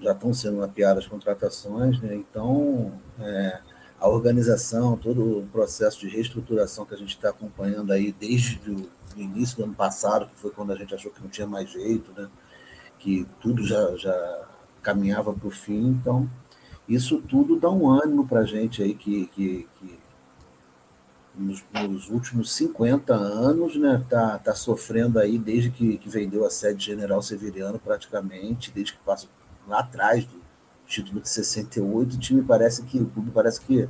já 0.00 0.12
estão 0.12 0.34
sendo 0.34 0.58
mapeadas 0.58 1.04
as 1.04 1.10
contratações, 1.10 2.00
né? 2.00 2.14
então 2.14 2.92
é, 3.20 3.60
a 4.00 4.08
organização, 4.08 4.96
todo 4.96 5.40
o 5.40 5.46
processo 5.46 6.00
de 6.00 6.08
reestruturação 6.08 6.84
que 6.84 6.94
a 6.94 6.98
gente 6.98 7.14
está 7.14 7.30
acompanhando 7.30 7.92
aí 7.92 8.12
desde 8.12 8.58
o 8.70 8.88
início 9.16 9.58
do 9.58 9.64
ano 9.64 9.74
passado, 9.74 10.26
que 10.26 10.36
foi 10.36 10.50
quando 10.50 10.72
a 10.72 10.76
gente 10.76 10.94
achou 10.94 11.10
que 11.10 11.22
não 11.22 11.28
tinha 11.28 11.46
mais 11.46 11.70
jeito, 11.70 12.12
né? 12.20 12.28
que 12.98 13.26
tudo 13.40 13.64
já, 13.64 13.96
já 13.96 14.48
caminhava 14.82 15.32
para 15.32 15.48
o 15.48 15.50
fim, 15.50 15.88
então 15.88 16.28
isso 16.88 17.22
tudo 17.22 17.58
dá 17.58 17.70
um 17.70 17.88
ânimo 17.88 18.26
para 18.26 18.40
a 18.40 18.44
gente 18.44 18.82
aí 18.82 18.94
que, 18.94 19.26
que, 19.28 19.68
que 19.78 19.98
nos, 21.36 21.62
nos, 21.72 22.08
últimos 22.08 22.52
50 22.52 23.14
anos, 23.14 23.76
né, 23.76 24.04
tá, 24.08 24.38
tá 24.38 24.54
sofrendo 24.54 25.18
aí 25.18 25.38
desde 25.38 25.70
que, 25.70 25.98
que 25.98 26.08
vendeu 26.08 26.44
a 26.46 26.50
sede 26.50 26.84
General 26.84 27.20
Severiano 27.22 27.78
praticamente, 27.78 28.70
desde 28.70 28.92
que 28.92 29.00
passa 29.00 29.26
lá 29.66 29.80
atrás 29.80 30.24
do 30.24 30.40
título 30.86 31.20
de 31.20 31.28
68, 31.28 32.14
o 32.14 32.18
time 32.18 32.42
parece 32.42 32.82
que 32.82 32.98
o 32.98 33.06
clube 33.06 33.30
parece 33.30 33.60
que 33.60 33.88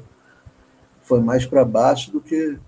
foi 1.02 1.20
mais 1.20 1.44
para 1.44 1.64
baixo 1.64 2.10
do 2.10 2.20
que 2.20 2.58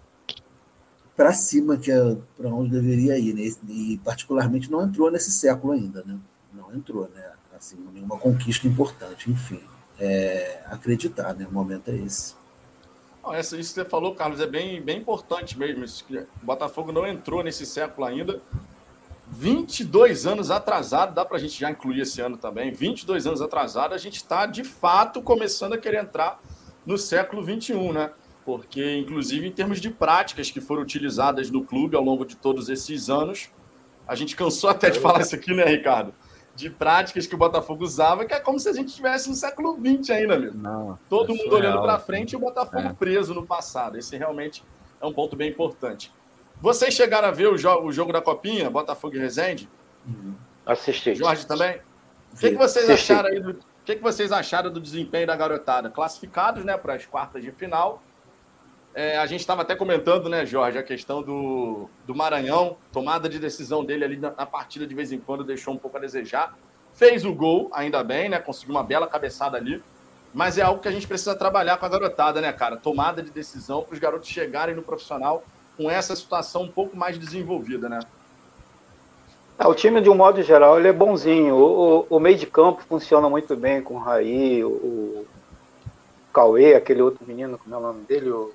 para 1.16 1.32
cima, 1.32 1.78
que 1.78 1.90
é 1.90 2.16
para 2.36 2.50
onde 2.50 2.70
deveria 2.70 3.18
ir, 3.18 3.32
né? 3.32 3.50
E 3.68 3.98
particularmente 4.04 4.70
não 4.70 4.82
entrou 4.82 5.10
nesse 5.10 5.32
século 5.32 5.72
ainda, 5.72 6.04
né? 6.04 6.18
Não 6.52 6.74
entrou, 6.74 7.08
né? 7.14 7.32
Assim, 7.56 7.76
nenhuma 7.94 8.18
conquista 8.18 8.68
importante, 8.68 9.30
enfim. 9.30 9.60
É, 9.98 10.60
acreditar, 10.66 11.34
né? 11.34 11.46
O 11.46 11.52
momento 11.52 11.90
é 11.90 11.96
esse. 11.96 12.34
Essa, 13.32 13.56
isso 13.56 13.74
que 13.74 13.80
você 13.80 13.84
falou, 13.84 14.14
Carlos, 14.14 14.40
é 14.40 14.46
bem, 14.46 14.80
bem 14.80 14.98
importante 14.98 15.58
mesmo. 15.58 15.84
O 16.42 16.46
Botafogo 16.46 16.92
não 16.92 17.06
entrou 17.06 17.42
nesse 17.42 17.66
século 17.66 18.06
ainda, 18.06 18.40
22 19.28 20.26
anos 20.26 20.50
atrasado, 20.50 21.14
dá 21.14 21.24
para 21.24 21.36
a 21.36 21.40
gente 21.40 21.58
já 21.58 21.70
incluir 21.70 22.00
esse 22.00 22.20
ano 22.20 22.36
também, 22.36 22.70
22 22.70 23.26
anos 23.26 23.42
atrasado, 23.42 23.92
a 23.92 23.98
gente 23.98 24.16
está 24.16 24.46
de 24.46 24.62
fato 24.62 25.20
começando 25.20 25.72
a 25.72 25.78
querer 25.78 26.02
entrar 26.02 26.40
no 26.84 26.96
século 26.96 27.42
21, 27.42 27.92
né? 27.92 28.10
Porque, 28.44 28.96
inclusive, 28.96 29.48
em 29.48 29.50
termos 29.50 29.80
de 29.80 29.90
práticas 29.90 30.50
que 30.50 30.60
foram 30.60 30.82
utilizadas 30.82 31.50
no 31.50 31.64
clube 31.64 31.96
ao 31.96 32.02
longo 32.04 32.24
de 32.24 32.36
todos 32.36 32.68
esses 32.68 33.10
anos, 33.10 33.50
a 34.06 34.14
gente 34.14 34.36
cansou 34.36 34.70
até 34.70 34.88
de 34.88 35.00
falar 35.00 35.20
isso 35.22 35.34
aqui, 35.34 35.52
né, 35.52 35.64
Ricardo? 35.64 36.14
De 36.56 36.70
práticas 36.70 37.26
que 37.26 37.34
o 37.34 37.38
Botafogo 37.38 37.84
usava, 37.84 38.24
que 38.24 38.32
é 38.32 38.40
como 38.40 38.58
se 38.58 38.68
a 38.68 38.72
gente 38.72 38.88
estivesse 38.88 39.28
no 39.28 39.34
século 39.34 39.74
20 39.74 40.10
ainda, 40.12 40.38
mesmo. 40.38 40.60
Não, 40.60 40.98
Todo 41.08 41.32
é 41.32 41.36
mundo 41.36 41.54
olhando 41.54 41.82
para 41.82 41.98
frente 41.98 42.32
e 42.32 42.36
o 42.36 42.40
Botafogo 42.40 42.88
é. 42.88 42.92
preso 42.92 43.34
no 43.34 43.46
passado. 43.46 43.98
Esse 43.98 44.16
realmente 44.16 44.64
é 45.00 45.06
um 45.06 45.12
ponto 45.12 45.36
bem 45.36 45.50
importante. 45.50 46.10
Vocês 46.60 46.94
chegaram 46.94 47.28
a 47.28 47.30
ver 47.30 47.48
o, 47.48 47.58
jo 47.58 47.68
o 47.82 47.92
jogo 47.92 48.12
da 48.12 48.22
Copinha, 48.22 48.70
Botafogo 48.70 49.16
e 49.16 49.18
Resende? 49.18 49.68
Assisti. 50.64 51.14
Jorge 51.14 51.46
também? 51.46 51.78
O 52.32 52.38
que, 52.38 52.50
que 52.50 52.56
vocês 52.56 52.88
Assisti. 52.88 53.12
acharam 53.12 53.28
aí 53.28 53.40
do, 53.40 53.50
o 53.50 53.84
que, 53.84 53.96
que 53.96 54.02
vocês 54.02 54.32
acharam 54.32 54.70
do 54.70 54.80
desempenho 54.80 55.26
da 55.26 55.36
garotada? 55.36 55.90
Classificados 55.90 56.64
né, 56.64 56.76
para 56.76 56.94
as 56.94 57.06
quartas 57.06 57.42
de 57.42 57.52
final. 57.52 58.02
É, 58.96 59.18
a 59.18 59.26
gente 59.26 59.40
estava 59.40 59.60
até 59.60 59.76
comentando, 59.76 60.26
né, 60.26 60.46
Jorge, 60.46 60.78
a 60.78 60.82
questão 60.82 61.20
do, 61.22 61.86
do 62.06 62.14
Maranhão, 62.14 62.78
tomada 62.90 63.28
de 63.28 63.38
decisão 63.38 63.84
dele 63.84 64.06
ali 64.06 64.16
na, 64.16 64.30
na, 64.30 64.46
partida 64.46 64.86
de 64.86 64.94
vez 64.94 65.12
em 65.12 65.18
quando 65.18 65.44
deixou 65.44 65.74
um 65.74 65.76
pouco 65.76 65.98
a 65.98 66.00
desejar. 66.00 66.56
Fez 66.94 67.22
o 67.22 67.34
gol, 67.34 67.68
ainda 67.74 68.02
bem, 68.02 68.30
né? 68.30 68.38
Conseguiu 68.38 68.74
uma 68.74 68.82
bela 68.82 69.06
cabeçada 69.06 69.58
ali. 69.58 69.82
Mas 70.32 70.56
é 70.56 70.62
algo 70.62 70.80
que 70.80 70.88
a 70.88 70.90
gente 70.90 71.06
precisa 71.06 71.34
trabalhar 71.34 71.76
com 71.76 71.84
a 71.84 71.90
garotada, 71.90 72.40
né, 72.40 72.50
cara? 72.54 72.78
Tomada 72.78 73.22
de 73.22 73.30
decisão 73.30 73.82
para 73.82 73.92
os 73.92 73.98
garotos 73.98 74.30
chegarem 74.30 74.74
no 74.74 74.80
profissional 74.80 75.44
com 75.76 75.90
essa 75.90 76.16
situação 76.16 76.62
um 76.62 76.72
pouco 76.72 76.96
mais 76.96 77.18
desenvolvida, 77.18 77.90
né? 77.90 78.00
É, 79.58 79.66
o 79.66 79.74
time, 79.74 80.00
de 80.00 80.08
um 80.08 80.14
modo 80.14 80.42
geral, 80.42 80.78
ele 80.78 80.88
é 80.88 80.92
bonzinho. 80.94 81.54
O, 81.54 81.98
o, 81.98 82.06
o, 82.16 82.18
meio 82.18 82.38
de 82.38 82.46
campo 82.46 82.82
funciona 82.88 83.28
muito 83.28 83.54
bem 83.54 83.82
com 83.82 83.96
o 83.96 83.98
Raí, 83.98 84.64
o, 84.64 84.68
o 84.68 85.26
Cauê, 86.32 86.74
aquele 86.74 87.02
outro 87.02 87.26
menino, 87.26 87.58
como 87.58 87.74
é 87.74 87.78
o 87.78 87.82
nome 87.82 88.02
dele? 88.04 88.30
O... 88.30 88.54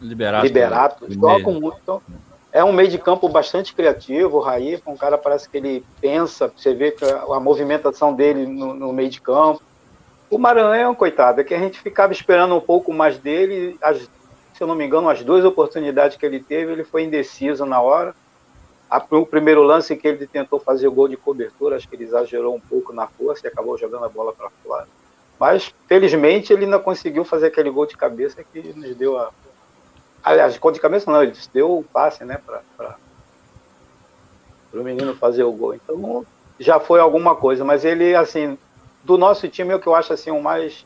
Liberato. 0.00 0.46
Liberato. 0.46 1.06
Liberato. 1.06 1.12
Jogam 1.12 1.60
muito. 1.60 1.78
Então, 1.82 2.02
é 2.52 2.64
um 2.64 2.72
meio 2.72 2.88
de 2.88 2.98
campo 2.98 3.28
bastante 3.28 3.74
criativo. 3.74 4.38
O 4.38 4.40
Raí 4.40 4.80
um 4.86 4.96
cara 4.96 5.18
parece 5.18 5.48
que 5.48 5.56
ele 5.56 5.84
pensa, 6.00 6.52
você 6.54 6.74
vê 6.74 6.94
a, 7.02 7.36
a 7.36 7.40
movimentação 7.40 8.14
dele 8.14 8.46
no, 8.46 8.74
no, 8.74 8.92
meio 8.92 9.10
de 9.10 9.20
campo. 9.20 9.62
O 10.30 10.38
Maranhão, 10.38 10.94
coitado, 10.94 11.40
é 11.40 11.44
que 11.44 11.54
a 11.54 11.58
gente 11.58 11.80
ficava 11.80 12.12
esperando 12.12 12.54
um 12.54 12.60
pouco 12.60 12.92
mais 12.92 13.18
dele. 13.18 13.76
As 13.82 14.08
se 14.60 14.64
eu 14.64 14.68
não 14.68 14.74
me 14.74 14.84
engano, 14.84 15.08
as 15.08 15.24
duas 15.24 15.42
oportunidades 15.42 16.18
que 16.18 16.26
ele 16.26 16.38
teve, 16.38 16.72
ele 16.72 16.84
foi 16.84 17.04
indeciso 17.04 17.64
na 17.64 17.80
hora. 17.80 18.14
O 19.10 19.24
primeiro 19.24 19.62
lance 19.62 19.96
que 19.96 20.06
ele 20.06 20.26
tentou 20.26 20.60
fazer 20.60 20.86
o 20.86 20.92
gol 20.92 21.08
de 21.08 21.16
cobertura, 21.16 21.76
acho 21.76 21.88
que 21.88 21.96
ele 21.96 22.04
exagerou 22.04 22.54
um 22.54 22.60
pouco 22.60 22.92
na 22.92 23.06
força 23.06 23.46
e 23.46 23.48
acabou 23.48 23.78
jogando 23.78 24.04
a 24.04 24.08
bola 24.10 24.34
para 24.34 24.50
fora. 24.62 24.86
Mas, 25.40 25.74
felizmente, 25.88 26.52
ele 26.52 26.66
ainda 26.66 26.78
conseguiu 26.78 27.24
fazer 27.24 27.46
aquele 27.46 27.70
gol 27.70 27.86
de 27.86 27.96
cabeça 27.96 28.44
que 28.44 28.60
nos 28.76 28.94
deu 28.94 29.16
a. 29.16 29.30
Aliás, 30.22 30.58
gol 30.58 30.70
de 30.70 30.78
cabeça 30.78 31.10
não, 31.10 31.22
ele 31.22 31.32
deu 31.50 31.78
o 31.78 31.82
passe, 31.82 32.22
né, 32.26 32.38
para 32.76 32.96
o 34.74 34.84
menino 34.84 35.16
fazer 35.16 35.44
o 35.44 35.52
gol. 35.52 35.74
Então, 35.74 36.26
já 36.58 36.78
foi 36.78 37.00
alguma 37.00 37.34
coisa. 37.34 37.64
Mas 37.64 37.86
ele, 37.86 38.14
assim, 38.14 38.58
do 39.02 39.16
nosso 39.16 39.48
time, 39.48 39.72
é 39.72 39.76
o 39.76 39.80
que 39.80 39.86
eu 39.86 39.94
acho 39.94 40.12
assim, 40.12 40.30
o 40.30 40.42
mais, 40.42 40.84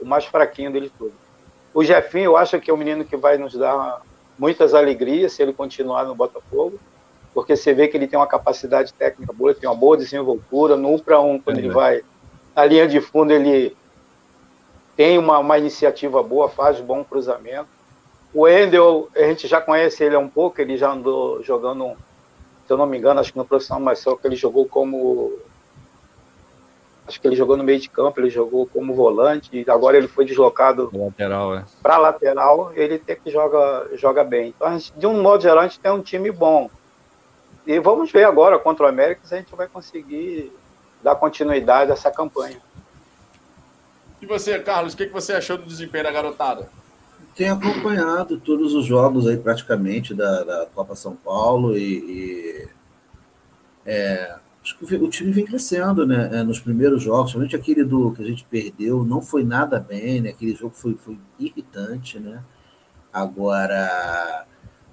o 0.00 0.06
mais 0.06 0.24
fraquinho 0.24 0.70
dele 0.70 0.92
todo. 0.96 1.12
O 1.74 1.82
Jefinho, 1.82 2.26
eu 2.26 2.36
acho 2.36 2.60
que 2.60 2.70
é 2.70 2.74
um 2.74 2.76
menino 2.76 3.04
que 3.04 3.16
vai 3.16 3.36
nos 3.36 3.54
dar 3.54 4.00
muitas 4.38 4.72
alegrias 4.72 5.32
se 5.32 5.42
ele 5.42 5.52
continuar 5.52 6.04
no 6.04 6.14
Botafogo, 6.14 6.78
porque 7.34 7.56
você 7.56 7.74
vê 7.74 7.88
que 7.88 7.96
ele 7.96 8.06
tem 8.06 8.16
uma 8.16 8.26
capacidade 8.26 8.94
técnica 8.94 9.32
boa, 9.32 9.50
ele 9.50 9.58
tem 9.58 9.68
uma 9.68 9.74
boa 9.74 9.96
desenvoltura, 9.96 10.76
no 10.76 10.94
um 10.94 10.98
para 10.98 11.20
um, 11.20 11.40
quando 11.40 11.56
é 11.56 11.60
ele 11.60 11.70
vai 11.70 12.02
na 12.54 12.64
linha 12.64 12.86
de 12.86 13.00
fundo, 13.00 13.32
ele 13.32 13.76
tem 14.96 15.18
uma, 15.18 15.38
uma 15.38 15.58
iniciativa 15.58 16.22
boa, 16.22 16.48
faz 16.48 16.80
bom 16.80 17.04
cruzamento. 17.04 17.68
O 18.32 18.48
Endel, 18.48 19.08
a 19.14 19.20
gente 19.20 19.46
já 19.46 19.60
conhece 19.60 20.02
ele 20.02 20.16
há 20.16 20.18
um 20.18 20.28
pouco, 20.28 20.60
ele 20.60 20.76
já 20.76 20.90
andou 20.90 21.42
jogando, 21.42 21.96
se 22.66 22.72
eu 22.72 22.76
não 22.76 22.86
me 22.86 22.98
engano, 22.98 23.20
acho 23.20 23.32
que 23.32 23.38
no 23.38 23.44
profissional, 23.44 23.94
só 23.96 24.16
que 24.16 24.26
ele 24.26 24.36
jogou 24.36 24.66
como 24.66 25.32
acho 27.06 27.20
que 27.20 27.26
ele 27.26 27.36
jogou 27.36 27.56
no 27.56 27.62
meio 27.62 27.78
de 27.78 27.88
campo, 27.88 28.20
ele 28.20 28.30
jogou 28.30 28.66
como 28.66 28.94
volante, 28.94 29.48
e 29.52 29.70
agora 29.70 29.96
ele 29.96 30.08
foi 30.08 30.24
deslocado 30.24 30.90
lateral, 30.92 31.54
é. 31.54 31.64
para 31.80 31.98
lateral, 31.98 32.72
ele 32.74 32.98
tem 32.98 33.16
que 33.16 33.30
joga, 33.30 33.88
joga 33.94 34.24
bem. 34.24 34.48
Então, 34.56 34.72
gente, 34.72 34.92
de 34.96 35.06
um 35.06 35.22
modo 35.22 35.42
geral, 35.42 35.60
a 35.60 35.68
gente 35.68 35.78
tem 35.78 35.92
um 35.92 36.02
time 36.02 36.30
bom. 36.32 36.68
E 37.66 37.78
vamos 37.78 38.10
ver 38.10 38.24
agora 38.24 38.58
contra 38.58 38.86
o 38.86 38.88
América 38.88 39.20
se 39.24 39.34
a 39.34 39.38
gente 39.38 39.54
vai 39.54 39.68
conseguir 39.68 40.52
dar 41.02 41.14
continuidade 41.14 41.90
a 41.90 41.94
essa 41.94 42.10
campanha. 42.10 42.60
E 44.20 44.26
você, 44.26 44.58
Carlos, 44.58 44.94
o 44.94 44.96
que 44.96 45.06
você 45.06 45.32
achou 45.32 45.58
do 45.58 45.66
desempenho 45.66 46.04
da 46.04 46.10
garotada? 46.10 46.68
Tenho 47.34 47.54
acompanhado 47.54 48.38
todos 48.40 48.74
os 48.74 48.86
jogos 48.86 49.26
aí 49.26 49.36
praticamente 49.36 50.14
da, 50.14 50.42
da 50.42 50.66
Copa 50.74 50.96
São 50.96 51.14
Paulo 51.14 51.76
e, 51.76 51.98
e 51.98 52.68
é, 53.84 54.36
acho 54.62 54.78
que 54.78 54.94
o 54.96 55.08
time 55.08 55.30
vem 55.30 55.44
crescendo, 55.44 56.06
né? 56.06 56.30
É, 56.32 56.42
nos 56.42 56.58
primeiros 56.58 57.02
jogos, 57.02 57.30
somente 57.30 57.54
aquele 57.54 57.84
do 57.84 58.12
que 58.12 58.22
a 58.22 58.26
gente 58.26 58.44
perdeu, 58.44 59.04
não 59.04 59.20
foi 59.20 59.44
nada 59.44 59.78
bem, 59.78 60.20
né? 60.22 60.30
Aquele 60.30 60.54
jogo 60.54 60.74
foi, 60.74 60.94
foi 60.94 61.18
irritante, 61.38 62.18
né? 62.18 62.42
Agora, 63.12 64.46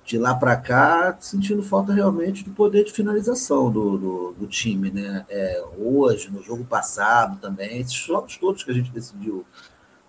de 0.06 0.18
lá 0.18 0.36
para 0.36 0.56
cá, 0.58 1.18
sentindo 1.20 1.64
falta 1.64 1.94
realmente 1.94 2.44
do 2.44 2.52
poder 2.52 2.84
de 2.84 2.92
finalização 2.92 3.72
do, 3.72 3.98
do, 3.98 4.36
do 4.40 4.48
time, 4.48 4.92
né? 4.92 5.26
É, 5.30 5.64
hoje, 5.78 6.30
no 6.30 6.44
jogo 6.44 6.66
passado 6.66 7.40
também, 7.40 7.80
esses 7.80 7.94
jogos 7.94 8.38
todos 8.38 8.64
que 8.64 8.72
a 8.72 8.74
gente 8.74 8.92
decidiu 8.92 9.46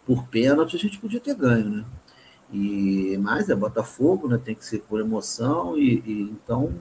por 0.04 0.26
pênalti, 0.26 0.76
a 0.76 0.78
gente 0.78 0.98
podia 0.98 1.20
ter 1.20 1.34
ganho, 1.34 1.68
né? 1.70 1.84
E, 2.52 3.16
mas 3.20 3.48
é 3.48 3.54
Botafogo, 3.54 4.28
né? 4.28 4.38
Tem 4.42 4.54
que 4.54 4.64
ser 4.64 4.80
por 4.80 5.00
emoção 5.00 5.78
e, 5.78 6.02
e 6.06 6.22
então 6.22 6.72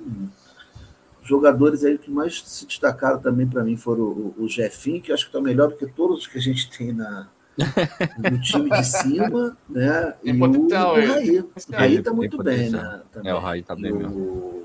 jogadores 1.23 1.83
aí 1.85 1.97
que 1.97 2.11
mais 2.11 2.41
se 2.45 2.65
destacaram 2.65 3.19
também 3.19 3.47
para 3.47 3.63
mim 3.63 3.77
foram 3.77 4.03
o, 4.03 4.35
o 4.39 4.49
Jefinho, 4.49 5.01
que 5.01 5.11
eu 5.11 5.15
acho 5.15 5.25
que 5.25 5.29
está 5.29 5.41
melhor 5.41 5.69
do 5.69 5.75
que 5.75 5.87
todos 5.87 6.19
os 6.19 6.27
que 6.27 6.37
a 6.37 6.41
gente 6.41 6.69
tem 6.69 6.91
na, 6.91 7.27
no 8.31 8.41
time 8.41 8.69
de 8.69 8.83
cima, 8.83 9.57
né? 9.69 10.13
E 10.23 10.31
o, 10.31 10.43
o 10.43 10.69
Raí. 10.69 11.39
O 11.39 11.51
Raí 11.71 11.95
está 11.95 12.11
muito 12.11 12.41
bem, 12.41 12.69
né? 12.69 13.01
Também. 13.11 13.31
É, 13.31 13.35
o 13.35 13.39
Raí 13.39 13.59
está 13.59 13.75
bem 13.75 13.91
o, 13.91 13.97
mesmo. 13.97 14.63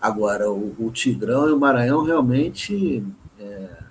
Agora, 0.00 0.50
o, 0.50 0.74
o, 0.78 0.90
Tigrão 0.90 1.48
e 1.48 1.52
o 1.52 1.58
Maranhão 1.58 2.04
realmente. 2.04 3.04
É, 3.40 3.82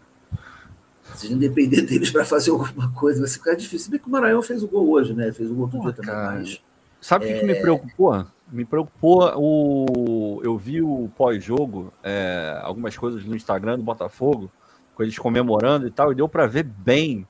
se 1.16 1.28
a 1.28 1.30
gente 1.30 1.40
depender 1.40 1.82
deles 1.82 2.10
para 2.10 2.24
fazer 2.24 2.52
alguma 2.52 2.90
coisa, 2.94 3.20
vai 3.20 3.30
ficar 3.30 3.54
difícil. 3.54 3.92
Bem 3.92 4.00
que 4.00 4.08
o 4.08 4.12
Maranhão 4.12 4.42
fez 4.42 4.64
o 4.64 4.68
gol 4.68 4.90
hoje, 4.90 5.14
né? 5.14 5.32
Fez 5.34 5.52
o 5.52 5.54
gol 5.54 5.68
do 5.68 5.82
dia 5.82 5.94
também. 5.94 6.14
Mas, 6.14 6.62
Sabe 7.02 7.26
o 7.26 7.30
é... 7.30 7.40
que 7.40 7.46
me 7.46 7.56
preocupou? 7.56 8.26
Me 8.50 8.64
preocupou 8.64 9.34
o. 9.38 10.42
Eu 10.44 10.58
vi 10.58 10.82
o 10.82 11.10
pós-jogo, 11.18 11.92
é, 12.04 12.60
algumas 12.62 12.96
coisas 12.98 13.26
no 13.26 13.36
Instagram 13.36 13.78
do 13.78 13.84
Botafogo, 13.84 14.52
com 14.94 15.04
eles 15.04 15.18
comemorando 15.18 15.88
e 15.88 15.92
tal, 15.92 16.12
e 16.12 16.16
deu 16.16 16.30
para 16.30 16.48
ver 16.48 16.64
bem 16.64 17.26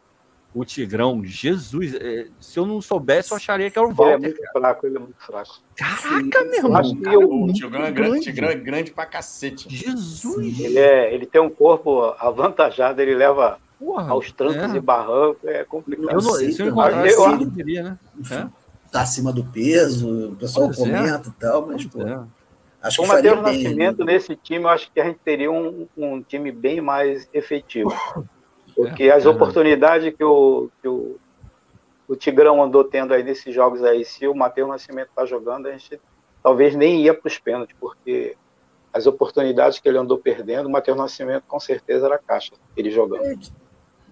o 0.53 0.65
Tigrão. 0.65 1.23
Jesus, 1.23 1.95
é, 1.95 2.27
se 2.39 2.59
eu 2.59 2.65
não 2.65 2.81
soubesse, 2.81 3.31
eu 3.31 3.37
acharia 3.37 3.71
que 3.71 3.77
era 3.77 3.87
o 3.87 3.93
Walter. 3.93 4.13
Ele 4.13 4.25
é 4.25 4.27
muito 4.27 4.41
cara. 4.41 4.51
fraco, 4.51 4.87
ele 4.87 4.97
é 4.97 4.99
muito 4.99 5.19
fraco. 5.19 5.59
Caraca, 5.75 6.39
Sim, 6.39 6.49
meu 6.49 6.55
irmão. 6.55 7.01
Cara, 7.01 7.19
o 7.19 7.53
Tigrão 7.53 7.85
é 7.85 7.91
grande, 7.91 8.21
Tigrão 8.21 8.49
é 8.49 8.55
grande 8.55 8.91
pra 8.91 9.05
cacete. 9.05 9.67
Jesus. 9.69 10.59
Ele, 10.59 10.77
é, 10.77 11.13
ele 11.13 11.25
tem 11.25 11.41
um 11.41 11.49
corpo 11.49 12.15
avantajado, 12.19 13.01
ele 13.01 13.15
leva 13.15 13.59
Porra, 13.79 14.11
aos 14.11 14.31
trancos 14.31 14.73
é. 14.73 14.77
e 14.77 14.79
barrancos, 14.79 15.43
é 15.45 15.63
complicado. 15.63 16.11
Eu 16.11 16.21
não, 16.21 16.33
se 16.33 16.59
eu 16.59 16.67
encontrasse, 16.67 17.15
eu, 17.15 17.31
eu, 17.31 17.45
diria, 17.45 17.83
né? 17.83 17.99
É? 18.29 18.47
tá 18.91 19.01
acima 19.01 19.31
do 19.31 19.43
peso, 19.43 20.33
o 20.33 20.35
pessoal 20.35 20.67
pois 20.67 20.79
é. 20.79 20.83
comenta 20.83 21.27
é. 21.27 21.31
e 21.31 21.33
tal, 21.39 21.65
mas, 21.65 21.85
pô, 21.85 22.01
é. 22.01 22.19
acho 22.83 22.97
Com 22.97 23.05
o 23.05 23.07
Matheus 23.07 23.41
Nascimento 23.41 24.03
né? 24.03 24.13
nesse 24.13 24.35
time, 24.35 24.65
eu 24.65 24.69
acho 24.69 24.91
que 24.91 24.99
a 24.99 25.05
gente 25.05 25.19
teria 25.23 25.49
um, 25.49 25.87
um 25.97 26.21
time 26.21 26.51
bem 26.51 26.81
mais 26.81 27.27
efetivo. 27.33 27.91
Porque 28.75 29.03
é, 29.03 29.11
as 29.13 29.25
oportunidades 29.25 30.13
que 30.15 30.23
o, 30.23 30.69
que 30.81 30.87
o, 30.87 31.17
o 32.07 32.15
Tigrão 32.15 32.63
andou 32.63 32.83
tendo 32.83 33.13
aí 33.13 33.23
nesses 33.23 33.53
jogos 33.53 33.83
aí, 33.83 34.03
se 34.05 34.27
o 34.27 34.35
Matheus 34.35 34.69
Nascimento 34.69 35.09
tá 35.15 35.25
jogando, 35.25 35.67
a 35.67 35.71
gente 35.71 35.99
talvez 36.43 36.75
nem 36.75 37.01
ia 37.01 37.13
para 37.13 37.27
os 37.27 37.37
pênaltis, 37.37 37.75
porque 37.79 38.35
as 38.93 39.07
oportunidades 39.07 39.79
que 39.79 39.87
ele 39.87 39.97
andou 39.97 40.17
perdendo, 40.17 40.67
o 40.67 40.71
Matheus 40.71 40.97
Nascimento 40.97 41.43
com 41.47 41.59
certeza 41.59 42.05
era 42.05 42.17
caixa, 42.17 42.53
ele 42.75 42.91
jogando. 42.91 43.25
É, 43.25 43.35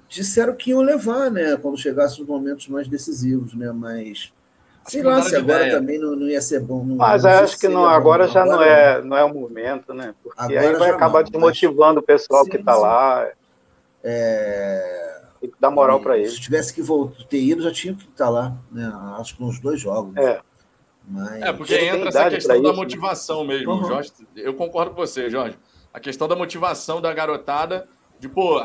disseram 0.08 0.56
que 0.56 0.72
iam 0.72 0.82
levar, 0.82 1.30
né, 1.30 1.58
quando 1.58 1.78
chegasse 1.78 2.22
os 2.22 2.28
momentos 2.28 2.67
mais 2.67 2.88
decisivos, 2.88 3.54
né, 3.54 3.72
mas 3.72 4.32
Sei 4.89 5.04
lá 5.04 5.22
se 5.22 5.36
agora 5.36 5.63
ideia. 5.63 5.80
também 5.80 6.00
não, 6.00 6.15
não, 6.15 6.28
ia 6.28 6.41
ser 6.41 6.60
bom. 6.62 6.84
Não, 6.84 6.95
Mas 6.95 7.24
não 7.24 7.32
acho 7.32 7.60
que 7.60 7.67
não, 7.67 7.86
agora 7.86 8.28
já 8.28 8.41
agora, 8.41 8.58
não, 8.58 8.63
é, 8.63 9.02
não 9.04 9.17
é 9.17 9.24
o 9.24 9.34
momento, 9.34 9.93
né? 9.93 10.15
Porque 10.24 10.58
aí 10.58 10.74
vai 10.74 10.89
acabar 10.89 11.24
desmotivando 11.24 12.00
o 12.00 12.04
pessoal 12.04 12.43
sim, 12.43 12.50
que 12.50 12.58
está 12.58 12.76
lá. 12.76 13.28
É... 14.03 15.21
Tem 15.39 15.49
que 15.49 15.55
dar 15.59 15.71
moral 15.71 16.01
para 16.01 16.17
eles. 16.17 16.33
Se 16.33 16.41
tivesse 16.41 16.73
que 16.73 16.81
voltar, 16.81 17.23
ter 17.23 17.41
ido, 17.41 17.63
já 17.63 17.71
tinha 17.71 17.93
que 17.93 18.03
estar 18.03 18.29
lá, 18.29 18.57
né? 18.71 18.91
Acho 19.17 19.38
que 19.38 19.43
uns 19.43 19.59
dois 19.59 19.79
jogos. 19.79 20.15
É. 20.17 20.41
Mas... 21.07 21.41
É, 21.41 21.53
porque 21.53 21.75
entra 21.75 22.09
essa 22.09 22.29
questão 22.29 22.55
da 22.55 22.62
isso, 22.62 22.71
né? 22.71 22.77
motivação 22.77 23.43
né? 23.43 23.55
mesmo, 23.55 23.71
uhum. 23.71 23.85
Jorge. 23.85 24.12
Eu 24.35 24.53
concordo 24.53 24.91
com 24.91 24.97
você, 24.97 25.29
Jorge. 25.29 25.57
A 25.93 25.99
questão 25.99 26.27
da 26.27 26.35
motivação 26.35 27.01
da 27.01 27.13
garotada, 27.13 27.88
de, 28.19 28.27
pô, 28.27 28.62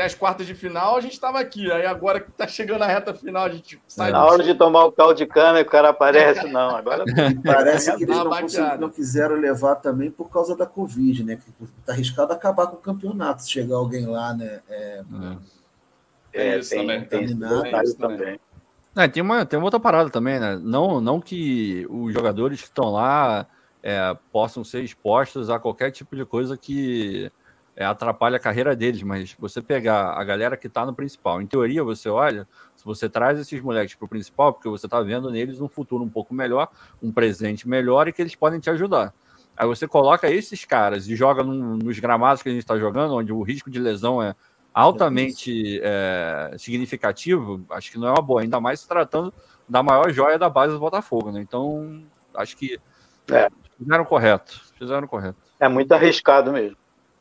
até 0.00 0.04
as 0.04 0.14
quartas 0.14 0.46
de 0.46 0.54
final, 0.54 0.96
a 0.96 1.00
gente 1.00 1.12
estava 1.12 1.38
aqui. 1.38 1.70
Aí 1.70 1.84
agora 1.84 2.20
que 2.20 2.30
está 2.30 2.46
chegando 2.46 2.82
a 2.82 2.86
reta 2.86 3.12
final, 3.12 3.44
a 3.44 3.50
gente 3.50 3.80
sai. 3.86 4.10
Na 4.10 4.24
hora 4.24 4.42
de 4.42 4.54
tomar 4.54 4.86
o 4.86 4.92
caldo 4.92 5.14
de 5.14 5.26
cana, 5.26 5.60
o 5.60 5.64
cara 5.64 5.90
aparece, 5.90 6.48
não. 6.48 6.74
Agora 6.74 7.04
parece 7.44 7.94
que 7.96 8.04
eles 8.04 8.16
não, 8.16 8.78
não, 8.78 8.90
quiseram 8.90 9.36
levar 9.36 9.76
também 9.76 10.10
por 10.10 10.30
causa 10.30 10.56
da 10.56 10.64
Covid, 10.64 11.22
né? 11.24 11.36
Que 11.36 11.64
está 11.80 11.92
arriscado 11.92 12.32
acabar 12.32 12.68
com 12.68 12.76
o 12.76 12.80
campeonato 12.80 13.42
se 13.42 13.50
chegar 13.50 13.76
alguém 13.76 14.06
lá, 14.06 14.32
né? 14.32 14.60
É, 14.68 15.02
é, 16.32 16.48
é 16.48 16.58
isso 16.58 16.70
tem, 16.70 16.80
também. 16.80 17.04
Tem, 17.04 17.26
tem 17.26 17.82
isso 17.82 17.96
também. 17.98 18.40
É, 18.96 19.06
tem, 19.06 19.22
uma, 19.22 19.44
tem 19.44 19.58
uma 19.58 19.66
outra 19.66 19.78
parada 19.78 20.10
também, 20.10 20.40
né? 20.40 20.58
Não, 20.60 21.00
não 21.00 21.20
que 21.20 21.86
os 21.90 22.12
jogadores 22.12 22.60
que 22.60 22.68
estão 22.68 22.90
lá 22.90 23.46
é, 23.82 24.16
possam 24.32 24.64
ser 24.64 24.82
expostos 24.82 25.50
a 25.50 25.58
qualquer 25.58 25.90
tipo 25.90 26.16
de 26.16 26.24
coisa 26.24 26.56
que 26.56 27.30
é, 27.80 27.84
atrapalha 27.86 28.36
a 28.36 28.38
carreira 28.38 28.76
deles, 28.76 29.02
mas 29.02 29.34
você 29.38 29.62
pegar 29.62 30.12
a 30.12 30.22
galera 30.22 30.54
que 30.54 30.66
está 30.66 30.84
no 30.84 30.92
principal, 30.92 31.40
em 31.40 31.46
teoria 31.46 31.82
você 31.82 32.10
olha, 32.10 32.46
se 32.76 32.84
você 32.84 33.08
traz 33.08 33.38
esses 33.38 33.58
moleques 33.58 33.94
para 33.94 34.04
o 34.04 34.08
principal, 34.08 34.52
porque 34.52 34.68
você 34.68 34.86
está 34.86 35.00
vendo 35.00 35.30
neles 35.30 35.62
um 35.62 35.68
futuro 35.68 36.04
um 36.04 36.08
pouco 36.08 36.34
melhor, 36.34 36.68
um 37.02 37.10
presente 37.10 37.66
melhor 37.66 38.06
e 38.06 38.12
que 38.12 38.20
eles 38.20 38.34
podem 38.34 38.60
te 38.60 38.68
ajudar. 38.68 39.14
Aí 39.56 39.66
você 39.66 39.88
coloca 39.88 40.30
esses 40.30 40.62
caras 40.66 41.08
e 41.08 41.16
joga 41.16 41.42
num, 41.42 41.78
nos 41.78 41.98
gramados 41.98 42.42
que 42.42 42.50
a 42.50 42.52
gente 42.52 42.60
está 42.60 42.78
jogando, 42.78 43.14
onde 43.14 43.32
o 43.32 43.40
risco 43.40 43.70
de 43.70 43.78
lesão 43.78 44.22
é 44.22 44.34
altamente 44.74 45.80
é, 45.82 46.54
significativo, 46.58 47.64
acho 47.70 47.90
que 47.90 47.98
não 47.98 48.08
é 48.08 48.10
uma 48.10 48.20
boa, 48.20 48.42
ainda 48.42 48.60
mais 48.60 48.80
se 48.80 48.88
tratando 48.88 49.32
da 49.66 49.82
maior 49.82 50.10
joia 50.12 50.38
da 50.38 50.50
base 50.50 50.74
do 50.74 50.78
Botafogo, 50.78 51.32
né? 51.32 51.40
Então, 51.40 52.04
acho 52.34 52.58
que 52.58 52.78
é. 53.32 53.48
fizeram 53.78 54.04
correto, 54.04 54.60
fizeram 54.78 55.06
correto. 55.06 55.38
É 55.58 55.66
muito 55.66 55.92
arriscado 55.92 56.52
mesmo. 56.52 56.79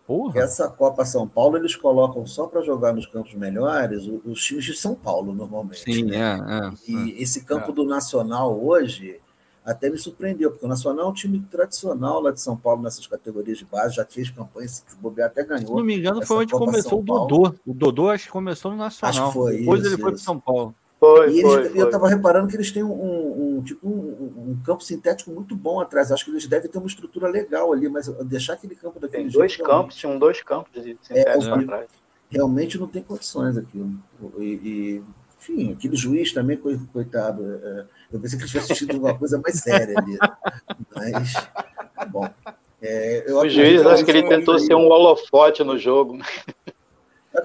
Porra. 0.09 0.39
Essa 0.39 0.67
Copa 0.67 1.05
São 1.05 1.27
Paulo 1.27 1.55
eles 1.55 1.75
colocam 1.75 2.25
só 2.25 2.47
para 2.47 2.63
jogar 2.63 2.93
nos 2.93 3.05
campos 3.05 3.35
melhores 3.35 4.09
os 4.25 4.43
times 4.43 4.65
de 4.65 4.73
São 4.73 4.95
Paulo, 4.95 5.35
normalmente. 5.35 5.83
Sim, 5.83 6.05
né? 6.05 6.17
é, 6.17 6.65
é, 6.65 6.71
E 6.87 7.11
é. 7.11 7.21
esse 7.21 7.45
campo 7.45 7.69
é. 7.69 7.73
do 7.75 7.85
Nacional 7.85 8.59
hoje 8.59 9.19
até 9.63 9.87
me 9.87 9.99
surpreendeu, 9.99 10.49
porque 10.49 10.65
o 10.65 10.67
Nacional 10.67 11.05
é 11.05 11.09
um 11.09 11.13
time 11.13 11.39
tradicional 11.41 12.19
lá 12.21 12.31
de 12.31 12.41
São 12.41 12.57
Paulo 12.57 12.81
nessas 12.81 13.05
categorias 13.05 13.59
de 13.59 13.65
base, 13.65 13.97
já 13.97 14.03
fez 14.03 14.31
campanha, 14.31 14.67
se 14.67 14.83
bobear 14.99 15.27
até 15.27 15.43
ganhou. 15.43 15.67
Se 15.67 15.73
não 15.75 15.83
me 15.83 15.95
engano, 15.95 16.25
foi 16.25 16.37
onde 16.37 16.53
Copa 16.53 16.65
começou 16.65 16.89
São 16.89 16.99
o 16.99 17.03
Dodô. 17.03 17.55
O 17.67 17.73
Dodô 17.75 18.09
acho 18.09 18.25
que 18.25 18.31
começou 18.31 18.71
no 18.71 18.77
Nacional. 18.77 19.13
Acho 19.13 19.27
que 19.27 19.33
foi. 19.33 19.57
Depois 19.57 19.81
isso, 19.81 19.89
ele 19.93 20.01
foi 20.01 20.11
para 20.13 20.19
São 20.19 20.39
Paulo. 20.39 20.73
Foi, 20.99 21.29
e 21.29 21.39
eles, 21.39 21.41
foi, 21.41 21.71
eu 21.79 21.85
estava 21.85 22.09
reparando 22.09 22.49
que 22.49 22.57
eles 22.57 22.71
têm 22.71 22.83
um, 22.83 22.91
um, 22.91 23.57
um 23.57 23.63
tipo 23.63 23.87
um, 23.87 24.51
um, 24.51 24.61
campo 24.65 24.83
sintético 24.83 25.31
muito 25.31 25.55
bom 25.55 25.79
atrás. 25.79 26.11
Acho 26.11 26.25
que 26.25 26.31
eles 26.31 26.45
devem 26.45 26.69
ter 26.69 26.77
uma 26.77 26.87
estrutura 26.87 27.29
legal 27.29 27.71
ali, 27.71 27.87
mas 27.87 28.07
deixar 28.25 28.53
aquele 28.53 28.75
campo 28.75 28.99
daquele 28.99 29.23
tem 29.23 29.31
dois 29.31 29.55
campos, 29.55 29.95
tinham 29.95 30.19
dois 30.19 30.41
campos 30.41 30.73
de 30.73 30.97
sintético 31.01 31.55
é, 31.55 31.63
atrás. 31.63 31.89
Realmente 32.29 32.77
não 32.77 32.87
tem 32.87 33.01
condições 33.01 33.57
aquilo. 33.57 33.91
E, 34.37 34.43
e, 34.43 35.03
enfim, 35.39 35.71
aquele 35.71 35.95
juiz 35.95 36.33
também, 36.33 36.57
coitado. 36.57 37.43
É, 37.63 37.85
eu 38.11 38.19
pensei 38.19 38.37
que 38.37 38.43
ele 38.43 38.51
tivesse 38.51 38.75
tido 38.75 38.97
uma 38.97 39.17
coisa 39.17 39.39
mais 39.39 39.57
séria 39.57 39.95
ali. 39.97 40.17
Mas, 40.93 41.33
bom. 42.11 42.29
É, 42.81 43.25
o 43.29 43.47
juiz, 43.47 43.85
acho 43.85 44.03
que 44.03 44.11
ele 44.11 44.27
tentou 44.27 44.59
ser 44.59 44.75
um 44.75 44.87
holofote 44.87 45.63
no 45.63 45.77
jogo. 45.77 46.19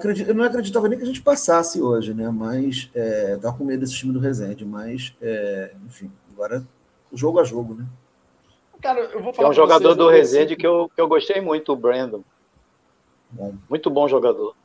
Eu 0.03 0.35
não 0.35 0.43
acreditava 0.43 0.87
nem 0.87 0.97
que 0.97 1.03
a 1.03 1.07
gente 1.07 1.21
passasse 1.21 1.81
hoje, 1.81 2.13
né? 2.13 2.29
Mas 2.29 2.89
é, 2.93 3.37
tava 3.37 3.57
com 3.57 3.63
medo 3.63 3.81
desse 3.81 3.95
time 3.95 4.13
do 4.13 4.19
Resende, 4.19 4.65
mas 4.65 5.15
é, 5.21 5.73
enfim, 5.85 6.11
agora 6.31 6.65
o 7.11 7.17
jogo 7.17 7.39
a 7.39 7.43
jogo, 7.43 7.75
né? 7.75 7.85
Cara, 8.81 8.99
eu 8.99 9.21
vou 9.21 9.33
falar. 9.33 9.47
É 9.47 9.51
um 9.51 9.53
jogador 9.53 9.89
vocês, 9.89 9.97
do 9.97 10.09
Resende 10.09 10.55
que 10.55 10.67
eu, 10.67 10.89
que 10.93 11.01
eu 11.01 11.07
gostei 11.07 11.41
muito, 11.41 11.71
o 11.71 11.75
Brandon. 11.75 12.23
Bom. 13.31 13.55
Muito 13.69 13.89
bom 13.89 14.07
jogador. 14.07 14.55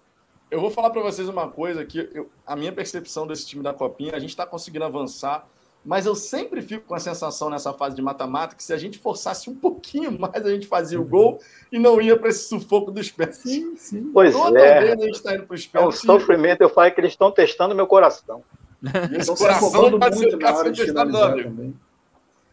Eu 0.51 0.61
vou 0.61 0.71
falar 0.71 0.91
para 0.91 1.03
vocês 1.03 1.29
uma 1.29 1.49
coisa 1.49 1.85
que 1.85 2.11
eu, 2.13 2.29
a 2.47 2.57
minha 2.57 2.73
percepção 2.73 3.27
desse 3.27 3.47
time 3.47 3.63
da 3.63 3.73
Copinha, 3.73 4.15
a 4.15 4.19
gente 4.19 4.31
está 4.31 4.45
conseguindo 4.45 4.85
avançar 4.85 5.49
mas 5.85 6.05
eu 6.05 6.15
sempre 6.15 6.61
fico 6.61 6.87
com 6.87 6.95
a 6.95 6.99
sensação 6.99 7.49
nessa 7.49 7.73
fase 7.73 7.97
de 7.97 8.03
mata-mata 8.03 8.55
que 8.55 8.63
se 8.63 8.73
a 8.73 8.77
gente 8.77 8.99
forçasse 8.99 9.49
um 9.49 9.55
pouquinho 9.55 10.19
mais, 10.19 10.45
a 10.45 10.51
gente 10.51 10.67
fazia 10.67 11.01
o 11.01 11.05
gol 11.05 11.41
e 11.73 11.79
não 11.79 12.01
ia 12.01 12.19
para 12.19 12.29
esse 12.29 12.49
sufoco 12.49 12.91
dos 12.91 13.11
pés. 13.11 13.37
Sim, 13.37 13.75
sim. 13.77 14.11
Pois 14.13 14.35
Toda 14.35 14.61
é. 14.61 14.81
vez 14.81 15.01
a 15.01 15.05
gente 15.07 15.15
está 15.15 15.35
indo 15.35 15.47
para 15.47 15.55
os 15.55 15.67
pés. 15.67 15.83
É 15.83 15.87
um 15.87 15.91
sofrimento, 15.91 16.61
eu 16.61 16.69
falei 16.69 16.91
que 16.91 17.01
eles 17.01 17.13
estão 17.13 17.31
testando 17.31 17.75
meu 17.75 17.87
coração. 17.87 18.43
esse 19.19 19.35
coração 19.35 19.99
pode 19.99 20.19
ser 20.19 20.37
testado, 20.37 21.19
amigo. 21.19 21.75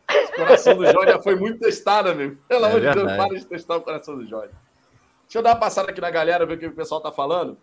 Esse 0.09 0.33
coração 0.33 0.77
do 0.77 0.85
Jorge 0.85 1.11
já 1.11 1.21
foi 1.21 1.35
muito 1.35 1.59
testado, 1.59 2.09
amigo. 2.09 2.37
Pelo 2.47 2.65
é 2.65 2.69
amor 2.69 2.79
de 2.79 2.93
Deus, 2.93 3.11
para 3.11 3.35
de 3.35 3.45
testar 3.45 3.75
o 3.75 3.81
coração 3.81 4.17
do 4.17 4.25
Jorge. 4.25 4.53
Deixa 5.23 5.39
eu 5.39 5.43
dar 5.43 5.49
uma 5.49 5.59
passada 5.59 5.91
aqui 5.91 5.99
na 5.99 6.09
galera, 6.09 6.45
ver 6.45 6.53
o 6.53 6.57
que 6.57 6.67
o 6.67 6.71
pessoal 6.71 6.99
está 6.99 7.11
falando. 7.11 7.57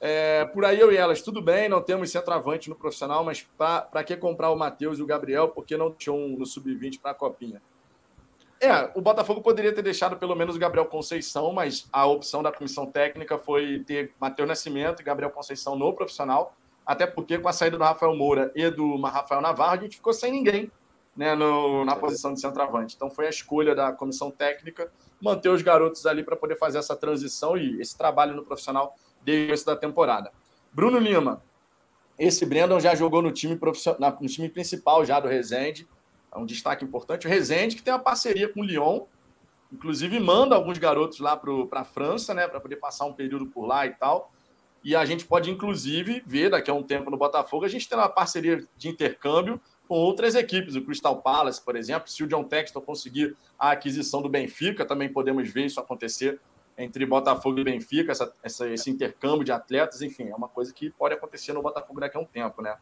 É, 0.00 0.44
por 0.44 0.64
aí 0.64 0.78
eu 0.78 0.92
e 0.92 0.96
elas, 0.96 1.22
tudo 1.22 1.42
bem, 1.42 1.68
não 1.68 1.82
temos 1.82 2.10
centroavante 2.10 2.68
no 2.68 2.76
profissional, 2.76 3.24
mas 3.24 3.46
para 3.56 4.04
que 4.04 4.16
comprar 4.16 4.50
o 4.50 4.56
Matheus 4.56 4.98
e 4.98 5.02
o 5.02 5.06
Gabriel? 5.06 5.48
Porque 5.48 5.76
não 5.76 5.92
tinham 5.92 6.16
um 6.16 6.38
no 6.38 6.46
sub-20 6.46 7.00
para 7.00 7.10
a 7.10 7.14
copinha? 7.14 7.60
É, 8.60 8.90
o 8.94 9.00
Botafogo 9.00 9.40
poderia 9.40 9.72
ter 9.72 9.82
deixado 9.82 10.16
pelo 10.16 10.34
menos 10.34 10.56
o 10.56 10.58
Gabriel 10.58 10.86
Conceição, 10.86 11.52
mas 11.52 11.88
a 11.92 12.06
opção 12.06 12.42
da 12.42 12.50
comissão 12.50 12.86
técnica 12.86 13.38
foi 13.38 13.84
ter 13.86 14.12
Matheus 14.20 14.48
Nascimento 14.48 15.00
e 15.00 15.04
Gabriel 15.04 15.30
Conceição 15.30 15.76
no 15.76 15.92
profissional, 15.92 16.54
até 16.84 17.06
porque 17.06 17.38
com 17.38 17.48
a 17.48 17.52
saída 17.52 17.76
do 17.76 17.84
Rafael 17.84 18.16
Moura 18.16 18.50
e 18.56 18.68
do 18.70 19.00
Rafael 19.02 19.40
Navarro, 19.40 19.74
a 19.74 19.82
gente 19.82 19.96
ficou 19.96 20.12
sem 20.12 20.32
ninguém 20.32 20.70
né, 21.16 21.34
no, 21.34 21.84
na 21.84 21.94
posição 21.94 22.32
de 22.32 22.40
centroavante. 22.40 22.94
Então 22.96 23.10
foi 23.10 23.26
a 23.26 23.30
escolha 23.30 23.74
da 23.74 23.92
comissão 23.92 24.30
técnica 24.30 24.90
manter 25.20 25.48
os 25.48 25.62
garotos 25.62 26.06
ali 26.06 26.22
para 26.22 26.36
poder 26.36 26.56
fazer 26.56 26.78
essa 26.78 26.96
transição 26.96 27.56
e 27.56 27.80
esse 27.80 27.98
trabalho 27.98 28.34
no 28.34 28.44
profissional 28.44 28.94
desde 29.28 29.66
da 29.66 29.76
temporada. 29.76 30.32
Bruno 30.72 30.98
Lima, 30.98 31.42
esse 32.18 32.46
Brandon 32.46 32.80
já 32.80 32.94
jogou 32.94 33.20
no 33.20 33.30
time, 33.30 33.56
profissional, 33.56 34.16
no 34.20 34.28
time 34.28 34.48
principal 34.48 35.04
já 35.04 35.20
do 35.20 35.28
Resende, 35.28 35.86
é 36.32 36.38
um 36.38 36.46
destaque 36.46 36.84
importante. 36.84 37.26
O 37.26 37.30
Resende, 37.30 37.76
que 37.76 37.82
tem 37.82 37.92
uma 37.92 38.00
parceria 38.00 38.48
com 38.48 38.60
o 38.60 38.64
Lyon, 38.64 39.02
inclusive 39.72 40.18
manda 40.18 40.54
alguns 40.54 40.78
garotos 40.78 41.20
lá 41.20 41.36
para 41.36 41.80
a 41.80 41.84
França, 41.84 42.32
né, 42.32 42.48
para 42.48 42.60
poder 42.60 42.76
passar 42.76 43.04
um 43.04 43.12
período 43.12 43.46
por 43.46 43.66
lá 43.66 43.86
e 43.86 43.90
tal. 43.90 44.32
E 44.82 44.96
a 44.96 45.04
gente 45.04 45.26
pode, 45.26 45.50
inclusive, 45.50 46.22
ver 46.26 46.50
daqui 46.50 46.70
a 46.70 46.74
um 46.74 46.82
tempo 46.82 47.10
no 47.10 47.16
Botafogo, 47.16 47.64
a 47.64 47.68
gente 47.68 47.88
tem 47.88 47.98
uma 47.98 48.08
parceria 48.08 48.64
de 48.76 48.88
intercâmbio 48.88 49.60
com 49.86 49.96
outras 49.96 50.34
equipes, 50.34 50.76
o 50.76 50.82
Crystal 50.82 51.20
Palace, 51.20 51.62
por 51.62 51.76
exemplo. 51.76 52.08
Se 52.08 52.22
o 52.22 52.26
John 52.26 52.44
Texton 52.44 52.80
conseguir 52.80 53.36
a 53.58 53.72
aquisição 53.72 54.22
do 54.22 54.28
Benfica, 54.28 54.84
também 54.84 55.08
podemos 55.08 55.50
ver 55.50 55.66
isso 55.66 55.80
acontecer 55.80 56.38
entre 56.78 57.04
Botafogo 57.04 57.58
e 57.58 57.64
Benfica, 57.64 58.12
essa, 58.12 58.32
essa, 58.40 58.68
esse 58.68 58.88
intercâmbio 58.88 59.44
de 59.44 59.50
atletas, 59.50 60.00
enfim, 60.00 60.28
é 60.28 60.34
uma 60.34 60.48
coisa 60.48 60.72
que 60.72 60.90
pode 60.90 61.12
acontecer 61.12 61.52
no 61.52 61.60
Botafogo 61.60 61.98
daqui 61.98 62.16
a 62.16 62.20
um 62.20 62.24
tempo, 62.24 62.62
né? 62.62 62.76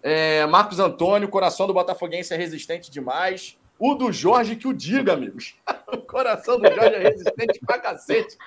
É, 0.00 0.46
Marcos 0.46 0.78
Antônio, 0.78 1.28
coração 1.28 1.66
do 1.66 1.74
Botafoguense 1.74 2.32
é 2.32 2.36
resistente 2.36 2.88
demais. 2.88 3.58
O 3.78 3.94
do 3.96 4.12
Jorge 4.12 4.54
que 4.54 4.68
o 4.68 4.72
diga, 4.72 5.14
amigos. 5.14 5.56
o 5.92 5.98
coração 5.98 6.60
do 6.60 6.72
Jorge 6.72 6.94
é 6.94 7.08
resistente 7.08 7.60
pra 7.66 7.80
cacete. 7.80 8.38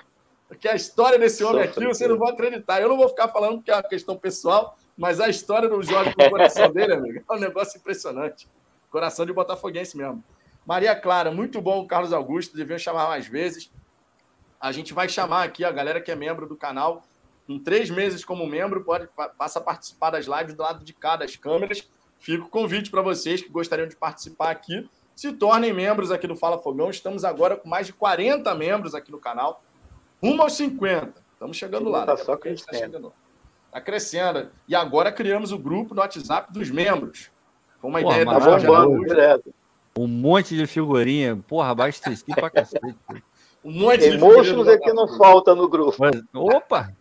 Porque 0.48 0.66
a 0.66 0.74
história 0.74 1.18
desse 1.18 1.44
homem 1.44 1.62
aqui, 1.62 1.84
você 1.86 2.08
não 2.08 2.18
vai 2.18 2.32
acreditar. 2.32 2.80
Eu 2.80 2.88
não 2.88 2.96
vou 2.96 3.08
ficar 3.08 3.28
falando 3.28 3.58
porque 3.58 3.70
é 3.70 3.74
uma 3.74 3.82
questão 3.82 4.16
pessoal, 4.16 4.76
mas 4.96 5.20
a 5.20 5.28
história 5.28 5.68
do 5.68 5.82
Jorge 5.82 6.14
com 6.14 6.24
o 6.24 6.30
coração 6.30 6.72
dele, 6.72 6.94
amigo, 6.94 7.22
é 7.30 7.32
um 7.34 7.38
negócio 7.38 7.78
impressionante. 7.78 8.48
Coração 8.90 9.26
de 9.26 9.32
Botafoguense 9.32 9.96
mesmo. 9.96 10.24
Maria 10.66 10.96
Clara, 10.96 11.30
muito 11.30 11.60
bom, 11.60 11.86
Carlos 11.86 12.12
Augusto, 12.12 12.56
deviam 12.56 12.78
chamar 12.78 13.08
mais 13.08 13.26
vezes. 13.26 13.70
A 14.60 14.72
gente 14.72 14.92
vai 14.92 15.08
chamar 15.08 15.44
aqui 15.44 15.64
a 15.64 15.72
galera 15.72 16.00
que 16.00 16.10
é 16.10 16.14
membro 16.14 16.46
do 16.46 16.54
canal. 16.54 17.02
Em 17.48 17.58
três 17.58 17.88
meses 17.88 18.24
como 18.24 18.46
membro, 18.46 18.84
pode 18.84 19.08
passa 19.38 19.58
a 19.58 19.62
participar 19.62 20.10
das 20.10 20.26
lives 20.26 20.54
do 20.54 20.62
lado 20.62 20.84
de 20.84 20.92
cá 20.92 21.16
das 21.16 21.34
câmeras. 21.34 21.88
Fica 22.18 22.44
o 22.44 22.48
convite 22.48 22.90
para 22.90 23.00
vocês 23.00 23.40
que 23.40 23.48
gostariam 23.48 23.88
de 23.88 23.96
participar 23.96 24.50
aqui. 24.50 24.88
Se 25.16 25.32
tornem 25.32 25.72
membros 25.72 26.10
aqui 26.10 26.26
do 26.26 26.36
Fala 26.36 26.58
Fogão. 26.58 26.90
Estamos 26.90 27.24
agora 27.24 27.56
com 27.56 27.68
mais 27.68 27.86
de 27.86 27.94
40 27.94 28.54
membros 28.54 28.94
aqui 28.94 29.10
no 29.10 29.18
canal. 29.18 29.64
Rumo 30.22 30.42
aos 30.42 30.52
50. 30.52 31.14
Estamos 31.32 31.56
chegando 31.56 31.88
lá. 31.88 32.00
Está 32.00 32.16
só 32.18 32.36
crescendo. 32.36 32.66
Tá 32.70 32.78
chegando. 32.78 33.12
Está 33.66 33.80
crescendo. 33.80 34.50
E 34.68 34.74
agora 34.74 35.10
criamos 35.10 35.52
o 35.52 35.58
grupo 35.58 35.94
no 35.94 36.02
WhatsApp 36.02 36.52
dos 36.52 36.70
membros. 36.70 37.30
Com 37.80 37.88
uma 37.88 38.00
Porra, 38.00 38.20
ideia 38.20 38.38
da 38.38 38.58
bombando 38.58 39.06
direto. 39.06 39.54
Um 39.96 40.06
monte 40.06 40.54
de 40.54 40.66
figurinha. 40.66 41.36
Porra, 41.48 41.70
abasteci 41.70 42.26
pra 42.34 42.50
cacete. 42.50 42.96
Um 43.64 43.72
monte 43.72 43.98
de 43.98 44.16
Emotions 44.16 44.66
é 44.68 44.78
que 44.78 44.92
não 44.92 45.06
falta 45.16 45.54
no 45.54 45.68
grupo. 45.68 45.96
Mas, 45.98 46.22
opa! 46.34 46.92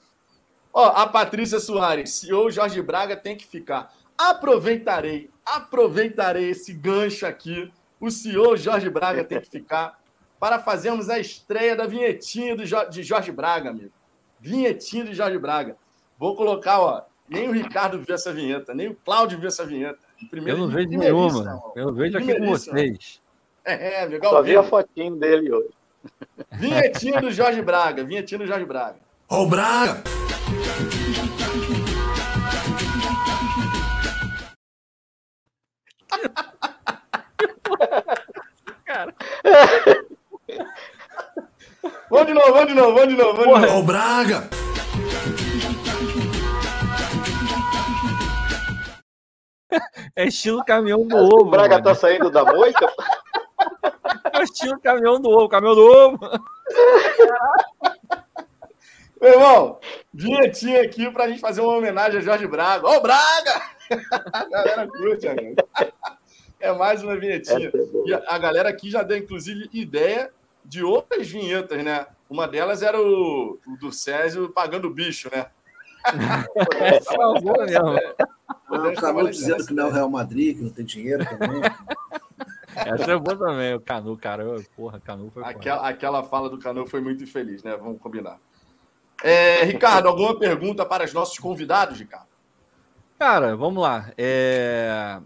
Ó, 0.74 0.86
a 0.86 1.08
Patrícia 1.08 1.60
Soares, 1.60 2.12
CEO 2.12 2.52
Jorge 2.52 2.82
Braga 2.82 3.15
tem 3.15 3.36
que 3.36 3.45
ficar. 3.45 3.93
Aproveitarei, 4.17 5.30
aproveitarei 5.45 6.50
esse 6.50 6.74
gancho 6.74 7.26
aqui. 7.26 7.72
O 8.00 8.12
CEO 8.12 8.56
Jorge 8.56 8.89
Braga 8.89 9.24
tem 9.24 9.39
que 9.39 9.50
ficar 9.50 10.00
para 10.39 10.60
fazermos 10.60 11.10
a 11.10 11.19
estreia 11.19 11.76
da 11.76 11.86
vinhetinha 11.86 12.56
do 12.56 12.65
jo 12.65 12.78
de 12.89 13.04
Jorge 13.04 13.32
Braga, 13.32 13.72
amigo. 13.72 13.91
Vinhetinha 14.39 15.06
de 15.06 15.13
Jorge 15.13 15.38
Braga. 15.38 15.76
Vou 16.17 16.36
colocar, 16.36 16.80
ó. 16.80 17.04
Nem 17.28 17.48
o 17.48 17.52
Ricardo 17.52 18.00
viu 18.00 18.15
essa 18.15 18.34
vinheta, 18.34 18.74
nem 18.74 18.88
o 18.88 18.95
Cláudio 18.95 19.38
viu 19.38 19.48
essa 19.48 19.65
vinheta. 19.65 20.00
Primeiro, 20.30 20.60
eu 20.60 20.67
não 20.67 20.74
vejo 20.74 20.89
nenhuma. 20.89 21.62
Eu 21.76 21.93
vejo 21.93 22.17
aqui 22.17 22.39
com 22.39 22.48
vocês. 22.48 23.22
É, 23.63 24.02
é, 24.02 24.06
legal. 24.06 24.32
Só 24.32 24.41
vi 24.41 24.58
a 24.58 24.63
fotinho 24.63 25.15
dele 25.15 25.52
hoje. 25.52 25.69
Vinhetinha 26.52 27.22
do 27.22 27.32
Jorge 27.32 27.62
Braga, 27.62 28.04
vinhetinha 28.04 28.40
do 28.40 28.48
Jorge 28.48 28.66
Braga. 28.66 28.98
Ô, 29.28 29.46
Braga! 29.46 30.02
Cara. 38.86 39.14
Vamos 42.10 42.28
de 42.28 42.34
novo, 42.34 42.54
vamos 42.54 42.68
de 42.68 42.74
novo, 42.74 42.94
vamos 42.94 43.10
de 43.10 43.16
novo. 43.16 43.38
Vamos 43.38 43.60
de 43.60 43.68
novo. 43.68 43.80
Ô, 43.80 43.84
Braga! 43.84 44.50
É 50.16 50.26
estilo 50.26 50.66
caminhão 50.66 51.08
do 51.08 51.16
ovo. 51.16 51.42
O 51.44 51.50
Braga 51.50 51.76
mano. 51.76 51.84
tá 51.84 51.96
saindo 51.96 52.30
da 52.30 52.44
moita? 52.44 52.92
É 54.41 54.43
estilo 54.43 54.80
caminhão 54.80 55.19
do 55.19 55.30
ovo, 55.30 55.49
caminhão 55.49 55.75
do 55.75 55.86
ovo. 55.86 56.19
Meu 59.21 59.34
irmão, 59.34 59.80
vinhetinha 60.13 60.82
aqui 60.82 61.12
pra 61.12 61.28
gente 61.28 61.41
fazer 61.41 61.60
uma 61.60 61.75
homenagem 61.75 62.19
a 62.19 62.23
Jorge 62.23 62.47
Braga. 62.47 62.88
Ô, 62.88 63.02
Braga! 63.02 63.62
A 64.32 64.45
galera 64.47 64.88
curte, 64.88 65.28
amigo. 65.28 65.56
É 66.60 66.71
mais 66.71 67.04
uma 67.04 67.17
vinhetinha. 67.17 67.71
E 68.06 68.13
a 68.13 68.38
galera 68.38 68.69
aqui 68.69 68.91
já 68.91 69.02
deu, 69.02 69.17
inclusive, 69.17 69.67
ideia 69.73 70.32
de 70.63 70.84
outras 70.84 71.28
vinhetas, 71.28 71.84
né? 71.84 72.06
Uma 72.30 72.47
delas 72.47 72.84
era 72.84 73.02
o, 73.02 73.60
o 73.65 73.78
do 73.80 73.91
Césio 73.91 74.49
pagando 74.49 74.88
o 74.88 74.93
bicho, 74.93 75.28
né? 75.34 75.47
É 76.80 77.02
salvou 77.02 77.65
mesmo. 77.65 77.97
O 78.69 78.93
Canu 79.02 79.30
dizendo 79.30 79.65
que 79.65 79.73
não 79.73 79.88
é 79.88 79.89
o 79.89 79.91
Real 79.91 80.10
Madrid, 80.10 80.58
que 80.58 80.63
não 80.63 80.69
tem 80.69 80.86
dinheiro 80.86 81.25
também. 81.25 81.62
Essa 82.86 83.12
é 83.12 83.18
boa 83.18 83.38
também, 83.38 83.74
o 83.76 83.80
Canu, 83.82 84.18
cara. 84.18 84.44
eu- 84.44 84.63
Porra, 84.76 85.00
Canu 85.00 85.30
foi. 85.32 85.44
Aquela, 85.44 85.88
aquela 85.88 86.24
fala 86.24 86.50
do 86.50 86.58
Canu 86.60 86.86
foi 86.88 87.02
muito 87.02 87.24
infeliz, 87.24 87.63
né? 87.63 87.76
Vamos 87.76 88.02
combinar. 88.02 88.39
É, 89.24 89.63
Ricardo, 89.65 90.08
alguma 90.08 90.38
pergunta 90.38 90.86
para 90.86 91.04
os 91.04 91.13
nossos 91.13 91.38
convidados, 91.38 92.00
Ricardo? 92.00 92.28
Cara, 93.18 93.56
vamos 93.56 93.84
lá. 93.84 94.12
É... 94.18 95.20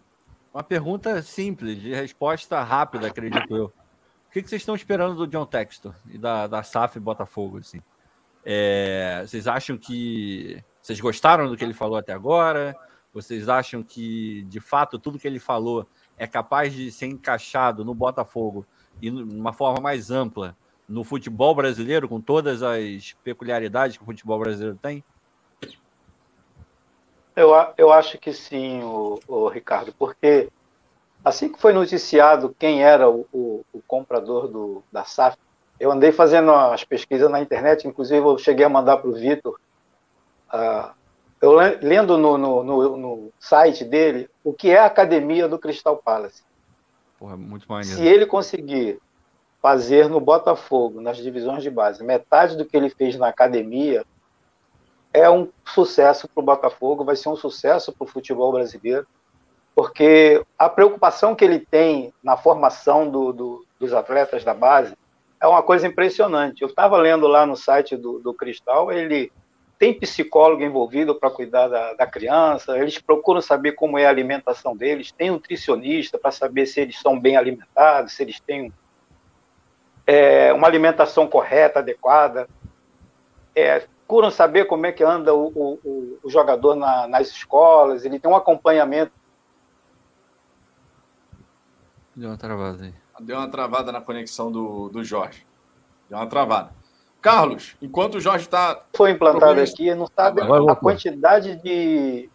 Uma 0.54 0.64
pergunta 0.64 1.22
simples, 1.22 1.80
de 1.82 1.94
resposta 1.94 2.62
rápida, 2.64 3.08
acredito 3.08 3.56
eu. 3.56 3.66
O 3.66 4.32
que 4.34 4.42
que 4.42 4.50
vocês 4.50 4.62
estão 4.62 4.76
esperando 4.76 5.16
do 5.16 5.28
John 5.28 5.46
Textor 5.46 5.94
e 6.10 6.18
da, 6.18 6.48
da 6.48 6.64
SAF 6.64 7.00
Botafogo? 7.00 7.60
Assim? 7.60 7.82
É, 8.44 9.24
Vocês 9.26 9.48
acham 9.48 9.78
que. 9.78 10.62
Vocês 10.82 11.00
gostaram 11.00 11.48
do 11.48 11.56
que 11.56 11.64
ele 11.64 11.74
falou 11.74 11.98
até 11.98 12.14
agora? 12.14 12.76
Vocês 13.14 13.48
acham 13.48 13.84
que, 13.84 14.44
de 14.50 14.60
fato, 14.60 14.98
tudo 14.98 15.20
que 15.20 15.28
ele 15.28 15.40
falou 15.40 15.88
é 16.18 16.28
capaz 16.28 16.74
de 16.74 16.92
ser 16.92 17.08
encaixado 17.08 17.84
no 17.84 17.94
Botafogo 17.94 18.66
e 19.02 19.10
de 19.10 19.22
uma 19.24 19.54
forma 19.54 19.80
mais 19.82 20.12
ampla 20.12 20.56
no 20.88 21.04
futebol 21.04 21.56
brasileiro, 21.56 22.08
com 22.08 22.20
todas 22.22 22.62
as 22.62 23.14
peculiaridades 23.24 23.98
que 23.98 24.04
o 24.04 24.06
futebol 24.06 24.40
brasileiro 24.40 24.78
tem? 24.82 25.04
Eu, 27.36 27.52
eu 27.78 27.92
acho 27.92 28.18
que 28.18 28.32
sim, 28.32 28.82
o, 28.84 29.20
o 29.28 29.48
Ricardo, 29.48 29.94
porque 29.98 30.50
assim 31.26 31.50
que 31.50 31.60
foi 31.60 31.74
noticiado 31.74 32.56
quem 32.60 32.84
era 32.84 33.10
o, 33.10 33.26
o- 33.34 33.66
o 33.74 33.82
comprador 33.88 34.48
do, 34.48 34.84
da 34.92 35.04
SAF, 35.04 35.36
eu 35.80 35.92
andei 35.92 36.12
fazendo 36.12 36.52
as 36.52 36.84
pesquisas 36.84 37.30
na 37.32 37.42
internet, 37.42 37.88
inclusive 37.88 38.20
eu 38.26 38.38
cheguei 38.38 38.66
a 38.66 38.70
mandar 38.70 38.98
para 38.98 39.10
o 39.10 39.14
Vitor, 39.14 39.60
ah, 40.50 40.94
eu 41.44 41.60
le- 41.60 41.78
lendo 41.82 42.18
no, 42.18 42.38
no- 42.38 42.64
no- 42.64 42.98
no 42.98 43.34
site 43.38 43.84
dele 43.84 44.30
o 44.46 44.54
que 44.54 44.70
é 44.72 44.80
a 44.80 44.86
academia 44.86 45.46
do 45.46 45.60
Crystal 45.60 45.98
Palace. 45.98 46.42
Porra, 47.20 47.36
muito 47.36 47.66
maneiro. 47.68 47.98
Se 47.98 48.02
ele 48.08 48.26
conseguir 48.26 48.98
fazer 49.62 50.08
no 50.08 50.22
Botafogo, 50.22 51.02
nas 51.02 51.18
divisões 51.18 51.62
de 51.62 51.70
base, 51.70 52.02
metade 52.02 52.56
do 52.56 52.64
que 52.66 52.78
ele 52.78 52.90
fez 52.90 53.18
na 53.18 53.28
academia, 53.28 54.06
é 55.14 55.30
um 55.30 55.50
sucesso 55.66 56.30
para 56.30 56.42
o 56.42 56.46
Botafogo, 56.46 57.04
vai 57.04 57.18
ser 57.18 57.28
um 57.28 57.36
sucesso 57.36 57.92
para 57.92 58.06
o 58.06 58.08
futebol 58.08 58.54
brasileiro, 58.54 59.06
porque 59.76 60.42
a 60.58 60.70
preocupação 60.70 61.36
que 61.36 61.44
ele 61.44 61.60
tem 61.60 62.14
na 62.24 62.38
formação 62.38 63.10
do- 63.10 63.34
do- 63.34 63.66
dos 63.80 63.92
atletas 63.94 64.46
da 64.46 64.54
base 64.54 64.96
é 65.42 65.48
uma 65.48 65.62
coisa 65.62 65.86
impressionante. 65.88 66.62
Eu 66.62 66.70
estava 66.70 66.96
lendo 66.98 67.28
lá 67.28 67.46
no 67.46 67.58
site 67.58 67.98
do, 67.98 68.20
do 68.20 68.34
Cristal, 68.34 68.94
ele 68.94 69.30
tem 69.84 69.94
psicólogo 69.94 70.64
envolvido 70.64 71.14
para 71.14 71.30
cuidar 71.30 71.68
da, 71.68 71.94
da 71.96 72.08
criança, 72.08 72.78
eles 72.78 72.98
procuram 73.00 73.42
saber 73.42 73.74
como 73.74 73.98
é 73.98 74.06
a 74.06 74.10
alimentação 74.10 74.78
deles, 74.78 75.12
tem 75.12 75.30
nutricionista 75.30 76.18
para 76.18 76.32
saber 76.32 76.66
se 76.68 76.80
eles 76.80 76.98
são 76.98 77.20
bem 77.20 77.36
alimentados, 77.36 78.14
se 78.14 78.24
eles 78.24 78.40
têm 78.40 78.72
é, 80.08 80.54
uma 80.54 80.68
alimentação 80.68 81.28
correta, 81.28 81.80
adequada. 81.80 82.48
É, 83.54 83.82
procuram 84.08 84.32
saber 84.32 84.68
como 84.68 84.86
é 84.86 84.94
que 84.94 85.04
anda 85.04 85.34
o, 85.34 85.48
o- 85.54 86.18
o- 86.24 86.30
jogador 86.30 86.76
na- 86.76 87.06
nas 87.06 87.28
escolas, 87.28 88.06
ele 88.06 88.18
tem 88.20 88.32
um 88.32 88.38
acompanhamento. 88.38 89.12
Deu 92.16 92.30
uma 92.30 92.38
travada 92.38 92.86
aí. 92.86 92.94
Deu 93.20 93.36
uma 93.36 93.50
travada 93.50 93.92
na 93.92 94.00
conexão 94.00 94.50
do, 94.50 94.88
do 94.88 95.04
Jorge. 95.04 95.46
Deu 96.10 96.18
uma 96.18 96.28
travada. 96.28 96.72
Carlos, 97.24 97.76
enquanto 97.82 98.16
o 98.16 98.20
Jorge 98.20 98.44
está. 98.44 98.84
Foi 98.96 99.12
implantado 99.12 99.62
aqui, 99.62 99.96
não 99.96 100.08
sabe 100.14 100.42
Agora 100.42 100.74
a 100.74 100.76
quantidade 100.76 101.56
de. 101.64 102.30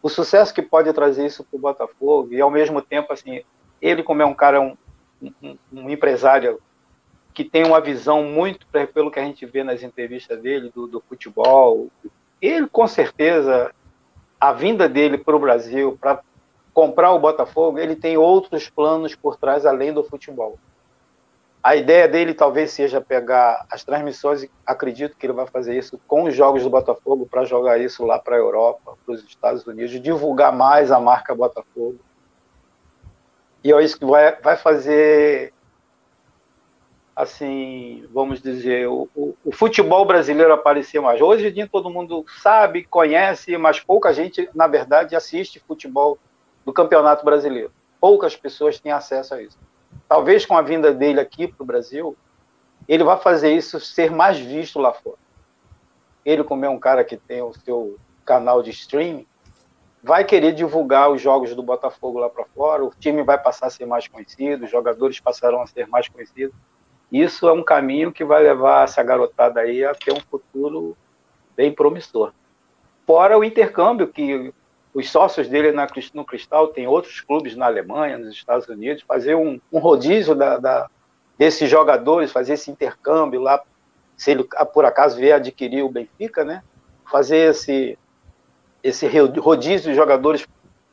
o 0.00 0.08
sucesso 0.08 0.54
que 0.54 0.62
pode 0.62 0.92
trazer 0.92 1.26
isso 1.26 1.42
para 1.44 1.56
o 1.56 1.60
Botafogo, 1.60 2.32
e 2.32 2.40
ao 2.40 2.50
mesmo 2.50 2.80
tempo, 2.80 3.12
assim, 3.12 3.42
ele, 3.82 4.04
como 4.04 4.22
é 4.22 4.24
um 4.24 4.32
cara, 4.34 4.60
um, 4.60 4.76
um- 5.42 5.58
um 5.72 5.90
empresário 5.90 6.60
que 7.34 7.44
tem 7.44 7.64
uma 7.66 7.80
visão 7.80 8.22
muito, 8.22 8.64
pe- 8.68 8.86
pelo 8.86 9.10
que 9.10 9.18
a 9.18 9.24
gente 9.24 9.44
vê 9.44 9.64
nas 9.64 9.82
entrevistas 9.82 10.40
dele, 10.40 10.70
do, 10.72 10.86
do 10.86 11.00
futebol, 11.08 11.88
ele, 12.40 12.68
com 12.68 12.86
certeza, 12.86 13.72
a 14.40 14.52
vinda 14.52 14.88
dele 14.88 15.18
para 15.18 15.34
o 15.34 15.40
Brasil, 15.40 15.98
para 16.00 16.20
comprar 16.72 17.10
o 17.12 17.18
Botafogo, 17.18 17.78
ele 17.80 17.96
tem 17.96 18.16
outros 18.16 18.70
planos 18.70 19.16
por 19.16 19.36
trás 19.36 19.66
além 19.66 19.92
do 19.92 20.04
futebol. 20.04 20.56
A 21.62 21.74
ideia 21.74 22.06
dele 22.06 22.34
talvez 22.34 22.70
seja 22.70 23.00
pegar 23.00 23.66
as 23.70 23.82
transmissões, 23.82 24.48
acredito 24.64 25.16
que 25.16 25.26
ele 25.26 25.32
vai 25.32 25.46
fazer 25.46 25.76
isso 25.76 26.00
com 26.06 26.24
os 26.24 26.34
jogos 26.34 26.62
do 26.62 26.70
Botafogo 26.70 27.26
para 27.26 27.44
jogar 27.44 27.78
isso 27.78 28.04
lá 28.04 28.18
para 28.18 28.36
a 28.36 28.38
Europa, 28.38 28.96
para 29.04 29.14
os 29.14 29.24
Estados 29.24 29.66
Unidos, 29.66 30.00
divulgar 30.00 30.52
mais 30.52 30.92
a 30.92 31.00
marca 31.00 31.34
Botafogo. 31.34 31.98
E 33.64 33.72
é 33.72 33.82
isso 33.82 33.98
que 33.98 34.04
vai, 34.04 34.40
vai 34.40 34.56
fazer, 34.56 35.52
assim, 37.14 38.06
vamos 38.14 38.40
dizer, 38.40 38.88
o, 38.88 39.08
o, 39.14 39.34
o 39.44 39.52
futebol 39.52 40.06
brasileiro 40.06 40.52
aparecer 40.52 41.00
mais. 41.00 41.20
Hoje 41.20 41.48
em 41.48 41.52
dia 41.52 41.68
todo 41.70 41.90
mundo 41.90 42.24
sabe, 42.40 42.84
conhece, 42.84 43.58
mas 43.58 43.80
pouca 43.80 44.12
gente, 44.12 44.48
na 44.54 44.68
verdade, 44.68 45.16
assiste 45.16 45.58
futebol 45.58 46.18
do 46.64 46.72
Campeonato 46.72 47.24
Brasileiro. 47.24 47.72
Poucas 48.00 48.36
pessoas 48.36 48.78
têm 48.78 48.92
acesso 48.92 49.34
a 49.34 49.42
isso 49.42 49.58
talvez 50.08 50.46
com 50.46 50.56
a 50.56 50.62
vinda 50.62 50.92
dele 50.92 51.20
aqui 51.20 51.46
para 51.46 51.62
o 51.62 51.66
Brasil, 51.66 52.16
ele 52.88 53.04
vai 53.04 53.18
fazer 53.18 53.52
isso 53.52 53.78
ser 53.78 54.10
mais 54.10 54.38
visto 54.38 54.78
lá 54.78 54.92
fora. 54.92 55.18
Ele, 56.24 56.42
como 56.42 56.64
é 56.64 56.68
um 56.68 56.78
cara 56.78 57.04
que 57.04 57.16
tem 57.16 57.42
o 57.42 57.52
seu 57.52 57.98
canal 58.24 58.62
de 58.62 58.70
streaming, 58.70 59.26
vai 60.02 60.24
querer 60.24 60.52
divulgar 60.52 61.10
os 61.10 61.20
jogos 61.20 61.54
do 61.54 61.62
Botafogo 61.62 62.18
lá 62.18 62.28
para 62.28 62.44
fora, 62.46 62.84
o 62.84 62.92
time 62.98 63.22
vai 63.22 63.38
passar 63.38 63.66
a 63.66 63.70
ser 63.70 63.86
mais 63.86 64.08
conhecido, 64.08 64.64
os 64.64 64.70
jogadores 64.70 65.20
passarão 65.20 65.60
a 65.60 65.66
ser 65.66 65.86
mais 65.86 66.08
conhecidos. 66.08 66.54
Isso 67.10 67.48
é 67.48 67.52
um 67.52 67.62
caminho 67.62 68.12
que 68.12 68.24
vai 68.24 68.42
levar 68.42 68.84
essa 68.84 69.02
garotada 69.02 69.60
aí 69.60 69.84
a 69.84 69.94
ter 69.94 70.12
um 70.12 70.20
futuro 70.20 70.96
bem 71.56 71.72
promissor. 71.72 72.32
Fora 73.06 73.38
o 73.38 73.44
intercâmbio 73.44 74.08
que 74.08 74.52
os 74.98 75.08
sócios 75.10 75.46
dele 75.48 75.70
na, 75.70 75.86
no 76.12 76.24
Cristal 76.24 76.68
tem 76.68 76.88
outros 76.88 77.20
clubes 77.20 77.54
na 77.54 77.66
Alemanha, 77.66 78.18
nos 78.18 78.34
Estados 78.34 78.66
Unidos, 78.68 79.04
fazer 79.06 79.36
um, 79.36 79.60
um 79.72 79.78
rodízio 79.78 80.34
da, 80.34 80.58
da, 80.58 80.90
desses 81.38 81.70
jogadores, 81.70 82.32
fazer 82.32 82.54
esse 82.54 82.68
intercâmbio 82.68 83.40
lá, 83.40 83.62
se 84.16 84.32
ele 84.32 84.44
por 84.74 84.84
acaso 84.84 85.16
vier 85.16 85.36
adquirir 85.36 85.84
o 85.84 85.88
Benfica, 85.88 86.44
né? 86.44 86.64
Fazer 87.08 87.50
esse, 87.50 87.96
esse 88.82 89.06
rodízio 89.38 89.92
de 89.92 89.96
jogadores 89.96 90.44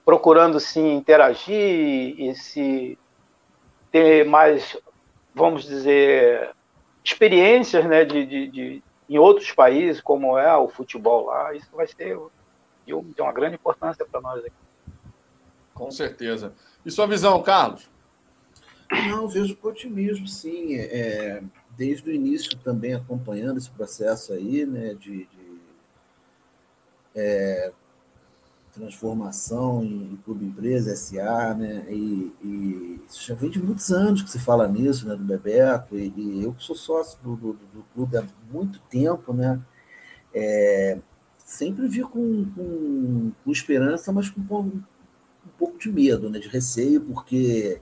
procurando 0.05 0.59
se 0.59 0.79
interagir 0.79 2.15
e 2.19 2.35
se 2.35 2.99
ter 3.91 4.23
mais, 4.23 4.77
vamos 5.33 5.63
dizer, 5.63 6.51
experiências 7.03 7.83
né, 7.85 8.05
de, 8.05 8.23
de, 8.23 8.47
de, 8.49 8.83
em 9.09 9.17
outros 9.17 9.51
países, 9.51 9.99
como 9.99 10.37
é 10.37 10.55
o 10.55 10.67
futebol 10.67 11.25
lá, 11.25 11.55
isso 11.55 11.69
vai 11.75 11.87
ser 11.87 12.19
de 12.85 13.21
uma 13.21 13.31
grande 13.31 13.55
importância 13.55 14.05
para 14.05 14.21
nós 14.21 14.39
aqui. 14.39 14.55
Com 15.73 15.91
certeza. 15.91 16.53
E 16.85 16.91
sua 16.91 17.07
visão, 17.07 17.41
Carlos? 17.43 17.89
Não, 19.09 19.27
vejo 19.27 19.55
com 19.57 19.67
otimismo, 19.67 20.27
sim. 20.27 20.75
É, 20.77 21.43
desde 21.77 22.09
o 22.09 22.13
início 22.13 22.57
também 22.59 22.93
acompanhando 22.93 23.57
esse 23.57 23.69
processo 23.69 24.33
aí, 24.33 24.65
né, 24.65 24.93
de, 24.93 25.25
de 25.25 25.61
é, 27.15 27.73
transformação 28.73 29.83
em 29.83 30.17
clube 30.23 30.45
empresa, 30.45 30.95
SA, 30.95 31.53
né, 31.53 31.85
e, 31.89 32.31
e, 32.43 33.01
já 33.09 33.35
vem 33.35 33.49
de 33.49 33.61
muitos 33.61 33.91
anos 33.91 34.21
que 34.21 34.29
se 34.29 34.39
fala 34.39 34.67
nisso, 34.67 35.07
né, 35.07 35.15
do 35.15 35.23
Bebeto, 35.23 35.97
e, 35.97 36.13
e 36.15 36.43
eu 36.43 36.53
que 36.53 36.63
sou 36.63 36.75
sócio 36.75 37.17
do, 37.21 37.35
do, 37.35 37.53
do, 37.53 37.85
clube 37.93 38.17
há 38.17 38.23
muito 38.51 38.79
tempo, 38.89 39.33
né, 39.33 39.59
é, 40.33 40.99
sempre 41.45 41.87
vi 41.87 42.01
com, 42.01 42.43
com, 42.55 43.31
com 43.43 43.51
esperança, 43.51 44.11
mas 44.11 44.29
com 44.29 44.41
um, 44.41 44.61
um, 44.65 44.81
pouco 45.59 45.77
de 45.77 45.91
medo, 45.91 46.27
né, 46.27 46.39
de 46.39 46.47
receio, 46.47 47.01
porque 47.01 47.79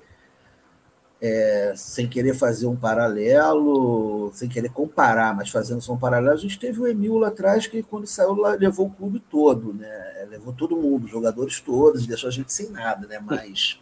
é, 1.22 1.74
sem 1.74 2.08
querer 2.08 2.34
fazer 2.34 2.68
um 2.68 2.76
paralelo, 2.76 4.30
sem 4.34 4.50
querer 4.50 4.70
comparar, 4.70 5.34
mas 5.34 5.50
fazendo 5.50 5.82
só 5.82 5.94
um 5.94 5.98
paralelo, 5.98 6.34
a 6.34 6.40
gente 6.40 6.60
teve 6.60 6.82
o 6.82 6.88
Emil 6.88 7.18
lá 7.18 7.30
atrás 7.30 7.66
que 7.66 7.82
quando 7.82 8.06
saiu 8.06 8.36
lá 8.36 8.54
levou 8.56 8.88
o 8.88 8.92
clube 8.92 9.22
todo, 9.32 9.74
né? 9.74 10.28
Levou 10.30 10.52
todo 10.54 10.76
mundo, 10.76 11.08
jogadores 11.08 11.62
todos, 11.62 12.06
deixou 12.06 12.28
a 12.28 12.32
gente 12.32 12.52
sem 12.52 12.70
nada, 12.70 13.08
né? 13.08 13.20
Mas 13.24 13.80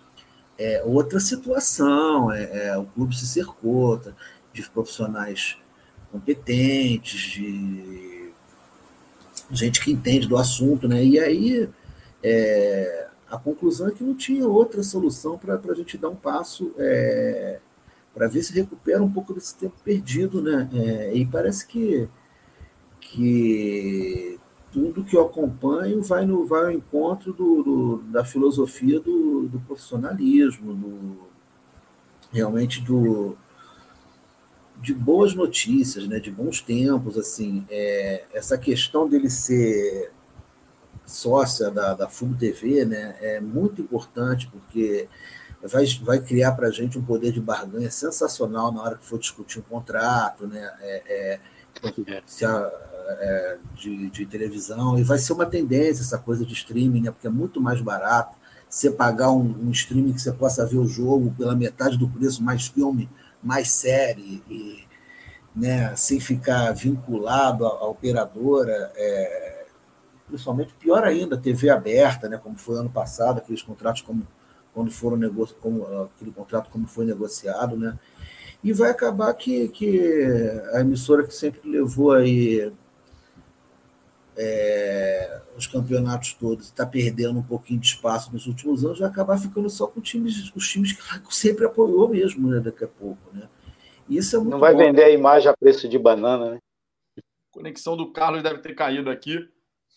é 0.59 0.83
outra 0.85 1.19
situação, 1.19 2.31
é, 2.31 2.67
é 2.67 2.77
o 2.77 2.85
clube 2.85 3.17
se 3.17 3.25
cercou 3.25 3.99
de 4.53 4.69
profissionais 4.69 5.57
competentes, 6.11 7.19
de 7.31 8.10
gente 9.51 9.81
que 9.81 9.91
entende 9.91 10.27
do 10.27 10.37
assunto, 10.37 10.87
né? 10.87 11.03
E 11.03 11.19
aí 11.19 11.69
é, 12.23 13.07
a 13.29 13.37
conclusão 13.37 13.87
é 13.87 13.91
que 13.91 14.03
não 14.03 14.15
tinha 14.15 14.47
outra 14.47 14.83
solução 14.83 15.37
para 15.37 15.55
a 15.55 15.75
gente 15.75 15.97
dar 15.97 16.09
um 16.09 16.15
passo 16.15 16.73
é, 16.77 17.59
para 18.13 18.27
ver 18.27 18.43
se 18.43 18.53
recupera 18.53 19.01
um 19.01 19.11
pouco 19.11 19.33
desse 19.33 19.55
tempo 19.55 19.75
perdido, 19.83 20.41
né? 20.41 20.69
É, 20.73 21.13
e 21.15 21.25
parece 21.25 21.65
que, 21.65 22.07
que 22.99 24.39
tudo 24.71 25.03
que 25.03 25.15
eu 25.15 25.25
acompanho 25.25 26.01
vai, 26.01 26.25
no, 26.25 26.45
vai 26.45 26.63
ao 26.65 26.71
encontro 26.71 27.33
do, 27.33 27.63
do 27.63 27.97
da 28.11 28.23
filosofia 28.23 28.99
do, 28.99 29.47
do 29.47 29.59
profissionalismo, 29.61 30.73
do, 30.73 31.17
realmente 32.31 32.81
do, 32.81 33.37
de 34.81 34.93
boas 34.93 35.35
notícias, 35.35 36.07
né, 36.07 36.19
de 36.19 36.31
bons 36.31 36.59
tempos, 36.59 37.17
assim, 37.17 37.63
é, 37.69 38.23
essa 38.33 38.57
questão 38.57 39.07
dele 39.07 39.29
ser 39.29 40.11
sócia 41.05 41.69
da, 41.69 41.93
da 41.93 42.09
Fundo 42.09 42.35
TV, 42.35 42.83
né, 42.83 43.15
é 43.21 43.39
muito 43.39 43.81
importante 43.81 44.47
porque 44.47 45.07
vai, 45.61 45.85
vai 46.01 46.19
criar 46.19 46.53
para 46.53 46.67
a 46.67 46.71
gente 46.71 46.97
um 46.97 47.03
poder 47.03 47.31
de 47.31 47.39
barganha 47.39 47.91
sensacional 47.91 48.71
na 48.71 48.81
hora 48.81 48.97
que 48.97 49.05
for 49.05 49.19
discutir 49.19 49.59
um 49.59 49.63
contrato, 49.63 50.47
né, 50.47 50.71
é, 50.81 51.03
é, 51.07 51.39
se 52.25 52.43
a, 52.43 52.71
é, 53.19 53.57
de, 53.75 54.09
de, 54.09 54.25
televisão, 54.25 54.97
e 54.97 55.03
vai 55.03 55.19
ser 55.19 55.33
uma 55.33 55.45
tendência 55.45 56.01
essa 56.01 56.17
coisa 56.17 56.43
de 56.43 56.53
streaming, 56.53 57.01
né, 57.01 57.11
porque 57.11 57.27
é 57.27 57.31
muito 57.31 57.61
mais 57.61 57.79
barato 57.81 58.35
você 58.67 58.89
pagar 58.89 59.31
um, 59.31 59.67
um 59.67 59.69
streaming 59.69 60.13
que 60.13 60.21
você 60.21 60.31
possa 60.31 60.65
ver 60.65 60.77
o 60.77 60.87
jogo 60.87 61.35
pela 61.37 61.55
metade 61.55 61.97
do 61.97 62.07
preço, 62.07 62.41
mais 62.41 62.67
filme, 62.67 63.09
mais 63.43 63.69
série 63.69 64.43
e 64.49 64.83
né, 65.55 65.93
sem 65.95 66.19
ficar 66.19 66.71
vinculado 66.73 67.65
à, 67.65 67.85
operadora, 67.87 68.91
é, 68.95 69.65
principalmente 70.27 70.73
pior 70.79 71.03
ainda, 71.03 71.37
TV 71.37 71.69
aberta, 71.69 72.29
né, 72.29 72.37
como 72.41 72.57
foi 72.57 72.77
ano 72.77 72.89
passado, 72.89 73.39
aqueles 73.39 73.61
contratos 73.61 74.01
como 74.01 74.25
quando 74.73 74.89
foram 74.89 75.19
como, 75.59 75.85
aquele 76.15 76.31
contrato 76.31 76.69
como 76.69 76.87
foi 76.87 77.05
negociado, 77.05 77.75
né? 77.75 77.97
E 78.63 78.71
vai 78.71 78.91
acabar 78.91 79.33
que, 79.33 79.67
que 79.69 79.99
a 80.73 80.79
emissora 80.79 81.25
que 81.25 81.33
sempre 81.33 81.69
levou 81.69 82.13
aí 82.13 82.71
é, 84.37 85.41
os 85.57 85.67
campeonatos 85.67 86.33
todos 86.33 86.65
está 86.65 86.85
perdendo 86.85 87.39
um 87.39 87.43
pouquinho 87.43 87.79
de 87.79 87.87
espaço 87.87 88.31
nos 88.31 88.47
últimos 88.47 88.83
anos, 88.85 88.99
vai 88.99 89.09
acabar 89.09 89.37
ficando 89.37 89.69
só 89.69 89.87
com 89.87 90.01
times, 90.01 90.51
os 90.55 90.67
times 90.67 90.93
que 90.93 91.35
sempre 91.35 91.65
apoiou 91.65 92.07
mesmo, 92.07 92.49
né, 92.49 92.59
daqui 92.59 92.83
a 92.83 92.87
pouco, 92.87 93.19
né? 93.33 93.47
Isso 94.09 94.35
é 94.35 94.39
muito 94.39 94.51
Não 94.51 94.59
vai 94.59 94.73
bom. 94.73 94.79
vender 94.79 95.03
a 95.03 95.09
imagem 95.09 95.49
a 95.49 95.55
preço 95.55 95.87
de 95.87 95.97
banana, 95.97 96.51
né? 96.51 96.57
A 97.17 97.21
conexão 97.51 97.95
do 97.95 98.11
Carlos 98.11 98.43
deve 98.43 98.59
ter 98.59 98.73
caído 98.73 99.09
aqui, 99.09 99.47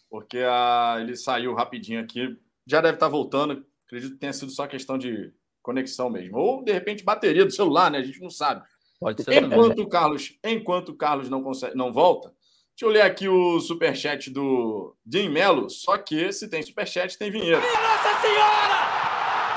porque 0.08 0.38
a... 0.38 0.98
ele 1.00 1.16
saiu 1.16 1.54
rapidinho 1.54 2.00
aqui. 2.00 2.38
Já 2.66 2.80
deve 2.80 2.94
estar 2.94 3.08
voltando. 3.08 3.64
Acredito 3.86 4.12
que 4.12 4.18
tenha 4.18 4.32
sido 4.32 4.50
só 4.50 4.66
questão 4.66 4.96
de 4.96 5.32
conexão 5.62 6.08
mesmo. 6.10 6.38
Ou, 6.38 6.62
de 6.62 6.72
repente, 6.72 7.04
bateria 7.04 7.44
do 7.44 7.50
celular, 7.50 7.90
né? 7.90 7.98
A 7.98 8.02
gente 8.02 8.20
não 8.20 8.30
sabe. 8.30 8.64
Pode 9.00 9.22
ser. 9.22 9.42
Enquanto 9.42 9.80
o 9.80 9.88
Carlos, 9.88 10.38
enquanto 10.44 10.88
o 10.90 10.96
Carlos 10.96 11.28
não, 11.28 11.42
consegue, 11.42 11.76
não 11.76 11.92
volta, 11.92 12.33
Deixa 12.76 12.86
eu 12.86 12.90
ler 12.90 13.02
aqui 13.02 13.28
o 13.28 13.60
superchat 13.60 14.28
do 14.30 14.96
Jim 15.06 15.28
Melo. 15.28 15.70
Só 15.70 15.96
que 15.96 16.32
se 16.32 16.48
tem 16.48 16.60
superchat, 16.60 17.16
tem 17.16 17.30
vinheiro. 17.30 17.60
Nossa 17.60 18.20
Senhora! 18.20 18.74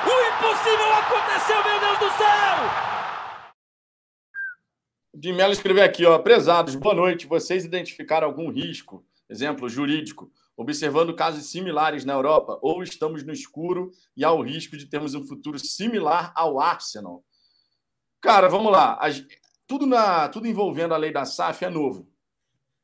O 0.06 0.14
impossível 0.30 0.94
aconteceu, 0.94 1.64
meu 1.64 1.80
Deus 1.80 1.98
do 1.98 2.16
céu! 2.16 2.58
Jim 5.20 5.34
Melo 5.34 5.52
escreveu 5.52 5.84
aqui, 5.84 6.06
ó. 6.06 6.20
Prezados, 6.20 6.76
boa 6.76 6.94
noite. 6.94 7.26
Vocês 7.26 7.66
identificaram 7.66 8.28
algum 8.28 8.52
risco, 8.52 9.04
exemplo 9.28 9.68
jurídico, 9.68 10.32
observando 10.56 11.16
casos 11.16 11.50
similares 11.50 12.06
na 12.06 12.14
Europa? 12.14 12.60
Ou 12.62 12.84
estamos 12.84 13.24
no 13.24 13.34
escuro 13.34 13.90
e 14.16 14.24
há 14.24 14.32
o 14.32 14.44
risco 14.44 14.78
de 14.78 14.86
termos 14.86 15.16
um 15.16 15.26
futuro 15.26 15.58
similar 15.58 16.32
ao 16.36 16.60
Arsenal? 16.60 17.24
Cara, 18.22 18.48
vamos 18.48 18.72
lá. 18.72 18.96
As, 19.02 19.26
tudo, 19.66 19.88
na, 19.88 20.30
tudo 20.30 20.46
envolvendo 20.46 20.94
a 20.94 20.98
lei 20.98 21.12
da 21.12 21.26
SAF 21.26 21.66
é 21.66 21.70
novo. 21.72 22.16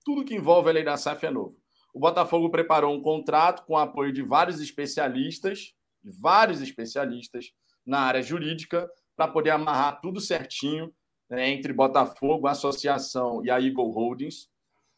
Tudo 0.04 0.26
que 0.26 0.36
envolve 0.36 0.70
a 0.70 0.74
lei 0.74 0.84
da 0.84 0.98
SAF 0.98 1.26
é 1.26 1.32
novo. 1.32 1.58
O 1.94 2.00
Botafogo 2.00 2.50
preparou 2.50 2.94
um 2.94 3.02
contrato 3.02 3.66
com 3.66 3.78
apoio 3.78 4.12
de 4.12 4.22
vários 4.22 4.60
especialistas, 4.60 5.74
de 6.04 6.12
vários 6.12 6.62
especialistas 6.62 7.52
na 7.86 8.00
área 8.00 8.22
jurídica, 8.22 8.90
para 9.16 9.28
poder 9.28 9.52
amarrar 9.52 10.02
tudo 10.02 10.20
certinho 10.20 10.94
né, 11.30 11.50
entre 11.50 11.72
Botafogo, 11.72 12.48
Associação 12.48 13.44
e 13.46 13.52
a 13.52 13.60
Eagle 13.62 13.92
Holdings. 13.92 14.50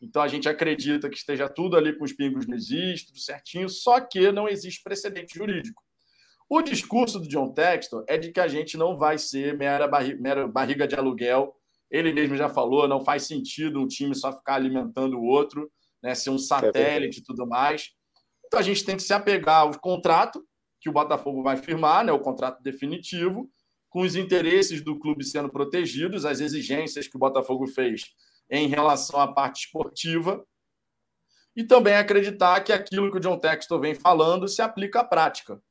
Então 0.01 0.21
a 0.21 0.27
gente 0.27 0.47
acredita 0.47 1.09
que 1.09 1.17
esteja 1.17 1.49
tudo 1.49 1.77
ali 1.77 1.97
com 1.97 2.03
os 2.03 2.13
pingos 2.13 2.47
nos 2.47 2.69
is, 2.69 3.05
tudo 3.05 3.19
certinho, 3.19 3.67
só 3.69 3.99
que 3.99 4.31
não 4.31 4.47
existe 4.47 4.83
precedente 4.83 5.37
jurídico. 5.37 5.83
O 6.47 6.61
discurso 6.61 7.19
do 7.19 7.27
John 7.27 7.51
Texton 7.51 8.03
é 8.07 8.17
de 8.17 8.31
que 8.31 8.39
a 8.39 8.47
gente 8.47 8.77
não 8.77 8.97
vai 8.97 9.17
ser 9.17 9.57
mera, 9.57 9.87
barri 9.87 10.15
mera 10.15 10.47
barriga 10.47 10.87
de 10.87 10.95
aluguel. 10.95 11.55
Ele 11.89 12.11
mesmo 12.13 12.35
já 12.35 12.49
falou, 12.49 12.87
não 12.87 13.03
faz 13.03 13.23
sentido 13.23 13.79
um 13.79 13.87
time 13.87 14.15
só 14.15 14.31
ficar 14.31 14.55
alimentando 14.55 15.17
o 15.17 15.23
outro, 15.23 15.71
né, 16.01 16.15
ser 16.15 16.29
um 16.29 16.37
satélite 16.37 17.19
e 17.19 17.23
tudo 17.23 17.47
mais. 17.47 17.91
Então 18.45 18.59
a 18.59 18.63
gente 18.63 18.83
tem 18.83 18.95
que 18.95 19.03
se 19.03 19.13
apegar 19.13 19.61
ao 19.61 19.79
contrato 19.79 20.43
que 20.79 20.89
o 20.89 20.93
Botafogo 20.93 21.41
vai 21.41 21.57
firmar, 21.57 22.03
né, 22.05 22.11
o 22.11 22.19
contrato 22.19 22.61
definitivo, 22.61 23.49
com 23.89 24.01
os 24.01 24.15
interesses 24.15 24.83
do 24.83 24.99
clube 24.99 25.23
sendo 25.23 25.49
protegidos, 25.49 26.25
as 26.25 26.41
exigências 26.41 27.07
que 27.07 27.15
o 27.15 27.19
Botafogo 27.19 27.65
fez 27.67 28.03
em 28.49 28.67
relação 28.67 29.19
à 29.19 29.33
parte 29.33 29.65
esportiva, 29.65 30.45
e 31.55 31.63
também 31.63 31.95
acreditar 31.95 32.61
que 32.61 32.73
aquilo 32.73 33.09
que 33.09 33.17
o 33.17 33.19
John 33.19 33.39
Textor 33.39 33.79
vem 33.79 33.95
falando 33.95 34.47
se 34.47 34.61
aplica 34.61 34.99
à 34.99 35.03
prática 35.03 35.61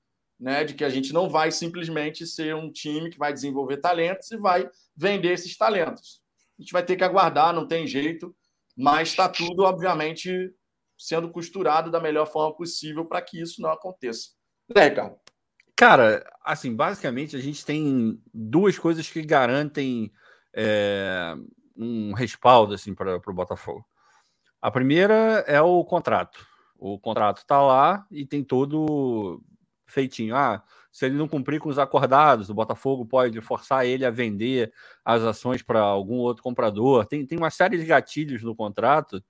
né, 0.44 0.62
de 0.62 0.74
que 0.74 0.84
a 0.84 0.90
gente 0.90 1.10
não 1.10 1.26
vai 1.26 1.50
simplesmente 1.50 2.26
ser 2.26 2.54
um 2.54 2.70
time 2.70 3.08
que 3.08 3.16
vai 3.18 3.32
desenvolver 3.32 3.78
talentos 3.78 4.30
e 4.30 4.36
vai 4.36 4.68
vender 4.94 5.32
esses 5.32 5.56
talentos. 5.56 6.20
A 6.58 6.60
gente 6.60 6.70
vai 6.70 6.84
ter 6.84 6.96
que 6.96 7.02
aguardar, 7.02 7.54
não 7.54 7.66
tem 7.66 7.86
jeito, 7.86 8.36
mas 8.76 9.08
está 9.08 9.26
tudo, 9.26 9.62
obviamente, 9.62 10.54
sendo 10.98 11.30
costurado 11.30 11.90
da 11.90 11.98
melhor 11.98 12.26
forma 12.26 12.54
possível 12.54 13.06
para 13.06 13.22
que 13.22 13.40
isso 13.40 13.62
não 13.62 13.70
aconteça. 13.70 14.32
Né, 14.68 14.88
Ricardo? 14.90 15.16
Cara, 15.74 16.22
assim, 16.44 16.76
basicamente 16.76 17.34
a 17.34 17.40
gente 17.40 17.64
tem 17.64 18.20
duas 18.32 18.78
coisas 18.78 19.08
que 19.08 19.22
garantem 19.22 20.12
é, 20.54 21.34
um 21.74 22.12
respaldo 22.12 22.74
assim, 22.74 22.94
para 22.94 23.16
o 23.16 23.32
Botafogo. 23.34 23.82
A 24.60 24.70
primeira 24.70 25.42
é 25.46 25.62
o 25.62 25.82
contrato. 25.86 26.46
O 26.78 26.98
contrato 27.00 27.38
está 27.38 27.62
lá 27.62 28.06
e 28.10 28.26
tem 28.26 28.44
todo 28.44 29.42
feitinho. 29.94 30.36
Ah, 30.36 30.62
se 30.92 31.06
ele 31.06 31.16
não 31.16 31.26
cumprir 31.26 31.60
com 31.60 31.68
os 31.68 31.78
acordados, 31.78 32.50
o 32.50 32.54
Botafogo 32.54 33.06
pode 33.06 33.40
forçar 33.40 33.86
ele 33.86 34.04
a 34.04 34.10
vender 34.10 34.72
as 35.04 35.22
ações 35.22 35.62
para 35.62 35.80
algum 35.80 36.16
outro 36.16 36.42
comprador. 36.42 37.06
Tem, 37.06 37.26
tem 37.26 37.38
uma 37.38 37.50
série 37.50 37.78
de 37.78 37.84
gatilhos 37.84 38.42
no 38.42 38.54
contrato 38.54 39.22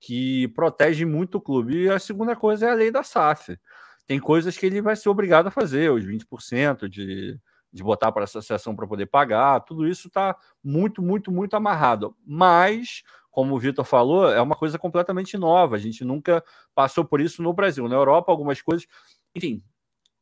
que 0.00 0.48
protege 0.48 1.04
muito 1.04 1.36
o 1.36 1.40
clube. 1.40 1.84
E 1.84 1.90
a 1.90 1.98
segunda 1.98 2.36
coisa 2.36 2.66
é 2.66 2.70
a 2.70 2.74
lei 2.74 2.90
da 2.90 3.02
SAF. 3.02 3.58
Tem 4.06 4.18
coisas 4.18 4.56
que 4.56 4.66
ele 4.66 4.80
vai 4.80 4.96
ser 4.96 5.08
obrigado 5.08 5.48
a 5.48 5.50
fazer, 5.50 5.90
os 5.90 6.04
20% 6.04 6.88
de, 6.88 7.38
de 7.72 7.82
botar 7.82 8.10
para 8.12 8.22
a 8.22 8.24
associação 8.24 8.74
para 8.74 8.86
poder 8.86 9.06
pagar, 9.06 9.60
tudo 9.60 9.86
isso 9.86 10.08
está 10.08 10.36
muito, 10.62 11.02
muito, 11.02 11.30
muito 11.30 11.54
amarrado. 11.54 12.14
Mas, 12.26 13.02
como 13.30 13.54
o 13.54 13.58
Vitor 13.58 13.84
falou, 13.84 14.30
é 14.30 14.40
uma 14.40 14.56
coisa 14.56 14.78
completamente 14.78 15.36
nova. 15.36 15.76
A 15.76 15.78
gente 15.78 16.04
nunca 16.04 16.42
passou 16.74 17.04
por 17.04 17.20
isso 17.20 17.42
no 17.42 17.52
Brasil. 17.52 17.88
Na 17.88 17.96
Europa, 17.96 18.32
algumas 18.32 18.60
coisas. 18.62 18.86
Enfim, 19.34 19.62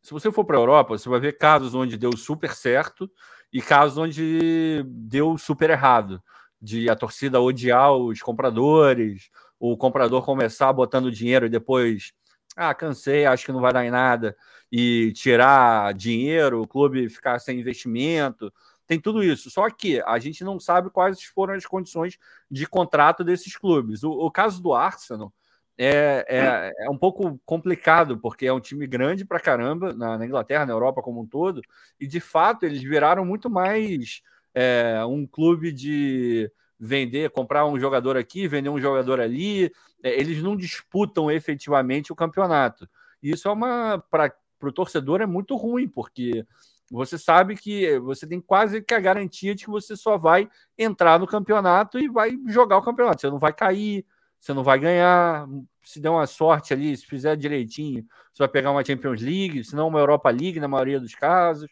se 0.07 0.13
você 0.13 0.31
for 0.31 0.45
para 0.45 0.57
a 0.57 0.61
Europa, 0.61 0.97
você 0.97 1.09
vai 1.09 1.19
ver 1.19 1.37
casos 1.37 1.75
onde 1.75 1.97
deu 1.99 2.17
super 2.17 2.55
certo 2.55 3.11
e 3.53 3.61
casos 3.61 3.99
onde 3.99 4.85
deu 4.87 5.37
super 5.37 5.69
errado. 5.69 6.23
De 6.63 6.89
a 6.89 6.95
torcida 6.95 7.41
odiar 7.41 7.93
os 7.93 8.23
compradores, 8.23 9.29
o 9.59 9.77
comprador 9.77 10.25
começar 10.25 10.73
botando 10.73 11.11
dinheiro 11.11 11.47
e 11.47 11.49
depois, 11.49 12.13
ah, 12.57 12.73
cansei, 12.73 13.27
acho 13.27 13.47
que 13.47 13.51
não 13.51 13.61
vai 13.61 13.73
dar 13.73 13.85
em 13.85 13.91
nada, 13.91 14.37
e 14.71 15.13
tirar 15.13 15.93
dinheiro, 15.93 16.63
o 16.63 16.69
clube 16.69 17.09
ficar 17.09 17.41
sem 17.41 17.59
investimento. 17.59 18.53
Tem 18.87 19.01
tudo 19.01 19.25
isso. 19.25 19.51
Só 19.51 19.69
que 19.69 20.01
a 20.07 20.21
gente 20.21 20.45
não 20.45 20.61
sabe 20.61 20.89
quais 20.89 21.21
foram 21.25 21.55
as 21.55 21.67
condições 21.67 22.17
de 22.49 22.65
contrato 22.65 23.25
desses 23.25 23.57
clubes. 23.57 24.05
O, 24.05 24.13
o 24.13 24.31
caso 24.31 24.63
do 24.63 24.73
Arsenal 24.73 25.33
é, 25.79 26.25
é, 26.29 26.73
é, 26.87 26.91
um 26.91 26.97
pouco 26.97 27.39
complicado, 27.45 28.19
porque 28.19 28.47
é 28.47 28.53
um 28.53 28.61
time 28.61 28.87
grande 28.87 29.25
pra 29.25 29.39
caramba 29.39 29.93
na, 29.93 30.17
na, 30.17 30.25
Inglaterra, 30.27 30.65
na 30.65 30.73
Europa 30.73 31.03
como 31.03 31.21
um 31.21 31.27
todo, 31.27 31.61
e 32.01 32.07
de 32.07 32.19
fato 32.19 32.65
eles 32.65 32.83
viraram 32.83 33.25
muito 33.25 33.51
mais 33.51 34.23
é, 34.55 35.05
um 35.05 35.27
clube 35.27 35.71
de 35.73 36.51
vender, 36.79 37.31
comprar 37.31 37.67
um 37.67 37.79
jogador 37.79 38.17
aqui, 38.17 38.49
vender 38.49 38.69
um 38.69 38.81
jogador 38.81 39.21
ali. 39.21 39.71
É, 40.03 40.19
eles 40.19 40.43
não 40.43 40.57
disputam 40.57 41.31
efetivamente 41.31 42.13
o 42.13 42.17
campeonato. 42.17 42.89
Isso 43.23 43.49
é 43.49 43.53
uma. 43.53 44.03
Para 44.11 44.33
o 44.63 44.73
torcedor 44.73 45.21
é 45.21 45.27
muito 45.27 45.57
ruim, 45.57 45.87
porque 45.87 46.45
você 46.91 47.19
sabe 47.19 47.57
que 47.57 47.99
você 47.99 48.27
tem 48.27 48.41
quase 48.41 48.81
que 48.81 48.95
a 48.95 49.01
garantia 49.01 49.55
de 49.55 49.65
que 49.65 49.71
você 49.71 49.97
só 49.97 50.17
vai 50.17 50.49
entrar 50.79 51.19
no 51.19 51.27
campeonato 51.27 51.99
e 51.99 52.09
vai 52.09 52.33
jogar 52.47 52.79
o 52.79 52.83
campeonato. 52.83 53.21
Você 53.21 53.31
não 53.31 53.39
vai 53.39 53.53
cair 53.53 54.07
você 54.41 54.53
não 54.53 54.63
vai 54.63 54.79
ganhar. 54.79 55.47
Se 55.83 56.01
der 56.01 56.11
uma 56.11 56.27
sorte 56.27 56.73
ali, 56.73 56.97
se 56.97 57.07
fizer 57.07 57.37
direitinho, 57.37 58.05
você 58.33 58.43
vai 58.43 58.49
pegar 58.49 58.71
uma 58.71 58.85
Champions 58.85 59.21
League, 59.21 59.65
se 59.65 59.75
não 59.75 59.89
uma 59.89 59.99
Europa 59.99 60.31
League, 60.31 60.61
na 60.61 60.69
maioria 60.69 61.01
dos 61.01 61.15
casos. 61.15 61.69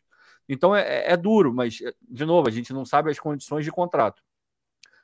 Então 0.48 0.74
é, 0.74 1.12
é 1.12 1.16
duro, 1.16 1.52
mas, 1.52 1.78
de 2.02 2.24
novo, 2.24 2.48
a 2.48 2.50
gente 2.50 2.72
não 2.72 2.84
sabe 2.84 3.10
as 3.10 3.18
condições 3.18 3.64
de 3.64 3.70
contrato. 3.70 4.22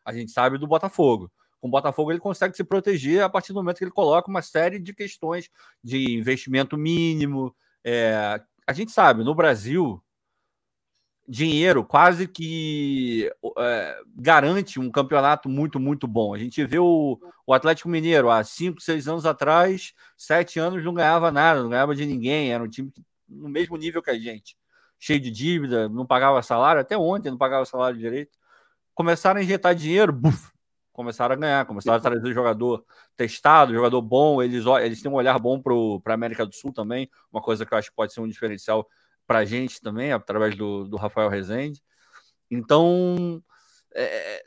A 0.05 0.13
gente 0.13 0.31
sabe 0.31 0.59
do 0.59 0.67
Botafogo. 0.67 1.31
Com 1.61 1.69
o 1.69 1.71
Botafogo, 1.71 2.11
ele 2.11 2.21
consegue 2.21 2.57
se 2.57 2.65
proteger 2.65 3.23
a 3.23 3.29
partir 3.29 3.53
do 3.53 3.57
momento 3.57 3.79
que 3.79 3.85
ele 3.85 3.91
coloca 3.91 4.31
uma 4.31 4.43
série 4.43 4.79
de 4.79 4.95
questões 4.95 5.51
de 5.83 6.17
investimento 6.17 6.77
mínimo. 6.77 7.55
É, 7.85 8.41
a 8.67 8.73
gente 8.73 8.93
sabe, 8.93 9.23
no 9.23 9.35
Brasil, 9.35 10.03
dinheiro 11.31 11.85
quase 11.85 12.27
que 12.27 13.31
é, 13.57 14.01
garante 14.17 14.81
um 14.81 14.91
campeonato 14.91 15.49
muito, 15.49 15.79
muito 15.79 16.09
bom. 16.09 16.35
A 16.35 16.39
gente 16.39 16.65
vê 16.67 16.81
o, 16.81 17.21
o 17.47 17.55
Atlético 17.55 17.89
Mineiro 17.89 18.29
há 18.29 18.43
cinco, 18.43 18.81
seis 18.81 19.07
anos 19.07 19.25
atrás, 19.25 19.95
sete 20.17 20.59
anos 20.59 20.85
não 20.85 20.93
ganhava 20.93 21.31
nada, 21.31 21.63
não 21.63 21.71
ganhava 21.71 21.95
de 21.95 22.05
ninguém, 22.05 22.53
era 22.53 22.65
um 22.65 22.69
time 22.69 22.93
no 23.29 23.49
mesmo 23.49 23.77
nível 23.77 24.03
que 24.03 24.11
a 24.11 24.19
gente, 24.19 24.57
cheio 24.99 25.21
de 25.21 25.31
dívida, 25.31 25.89
não 25.89 26.05
pagava 26.05 26.43
salário, 26.43 26.81
até 26.81 26.99
ontem 26.99 27.31
não 27.31 27.39
pagava 27.39 27.65
salário 27.65 27.97
direito. 27.97 28.37
Começaram 28.93 29.39
a 29.39 29.43
injetar 29.45 29.73
dinheiro, 29.73 30.13
buf, 30.13 30.51
começaram 30.93 31.35
a 31.35 31.39
ganhar, 31.39 31.65
começaram 31.65 31.99
a 31.99 32.01
trazer 32.01 32.33
jogador 32.33 32.85
testado, 33.17 33.73
jogador 33.73 34.03
bom, 34.03 34.43
eles, 34.43 34.65
eles 34.83 35.01
têm 35.01 35.09
um 35.09 35.15
olhar 35.15 35.39
bom 35.39 35.63
para 35.63 36.13
a 36.13 36.15
América 36.15 36.45
do 36.45 36.53
Sul 36.53 36.73
também, 36.73 37.09
uma 37.33 37.41
coisa 37.41 37.65
que 37.65 37.73
eu 37.73 37.79
acho 37.79 37.91
que 37.91 37.97
pode 37.97 38.13
ser 38.13 38.21
um 38.21 38.29
diferencial 38.29 38.85
para 39.31 39.39
a 39.39 39.45
gente 39.45 39.81
também, 39.81 40.11
através 40.11 40.57
do, 40.57 40.89
do 40.89 40.97
Rafael 40.97 41.29
Rezende. 41.29 41.81
Então, 42.51 43.41
é, 43.95 44.43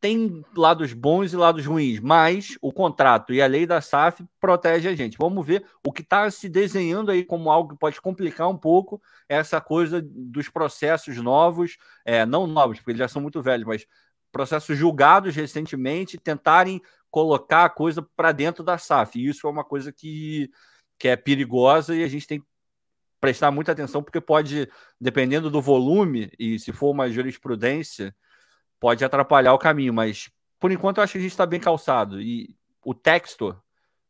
tem 0.00 0.42
lados 0.56 0.94
bons 0.94 1.34
e 1.34 1.36
lados 1.36 1.66
ruins, 1.66 2.00
mas 2.00 2.56
o 2.62 2.72
contrato 2.72 3.34
e 3.34 3.42
a 3.42 3.46
lei 3.46 3.66
da 3.66 3.82
SAF 3.82 4.24
protege 4.40 4.88
a 4.88 4.94
gente. 4.94 5.18
Vamos 5.18 5.46
ver 5.46 5.66
o 5.86 5.92
que 5.92 6.00
está 6.00 6.30
se 6.30 6.48
desenhando 6.48 7.10
aí 7.10 7.22
como 7.22 7.50
algo 7.50 7.74
que 7.74 7.78
pode 7.78 8.00
complicar 8.00 8.48
um 8.48 8.56
pouco 8.56 8.98
essa 9.28 9.60
coisa 9.60 10.00
dos 10.02 10.48
processos 10.48 11.18
novos, 11.18 11.76
é, 12.02 12.24
não 12.24 12.46
novos, 12.46 12.78
porque 12.78 12.92
eles 12.92 13.00
já 13.00 13.08
são 13.08 13.20
muito 13.20 13.42
velhos, 13.42 13.66
mas 13.66 13.86
processos 14.32 14.78
julgados 14.78 15.36
recentemente, 15.36 16.16
tentarem 16.16 16.80
colocar 17.10 17.66
a 17.66 17.70
coisa 17.70 18.00
para 18.16 18.32
dentro 18.32 18.64
da 18.64 18.78
SAF. 18.78 19.18
E 19.18 19.28
isso 19.28 19.46
é 19.46 19.50
uma 19.50 19.64
coisa 19.64 19.92
que, 19.92 20.50
que 20.98 21.08
é 21.08 21.14
perigosa 21.14 21.94
e 21.94 22.02
a 22.02 22.08
gente 22.08 22.26
tem 22.26 22.40
que 22.40 22.53
prestar 23.24 23.50
muita 23.50 23.72
atenção, 23.72 24.02
porque 24.02 24.20
pode, 24.20 24.68
dependendo 25.00 25.50
do 25.50 25.58
volume, 25.58 26.30
e 26.38 26.58
se 26.58 26.72
for 26.72 26.90
uma 26.90 27.08
jurisprudência, 27.08 28.14
pode 28.78 29.02
atrapalhar 29.02 29.54
o 29.54 29.58
caminho, 29.58 29.94
mas 29.94 30.30
por 30.60 30.70
enquanto 30.70 30.98
eu 30.98 31.04
acho 31.04 31.12
que 31.12 31.18
a 31.18 31.22
gente 31.22 31.30
está 31.30 31.46
bem 31.46 31.58
calçado. 31.58 32.20
E 32.20 32.54
o 32.84 32.92
texto, 32.92 33.58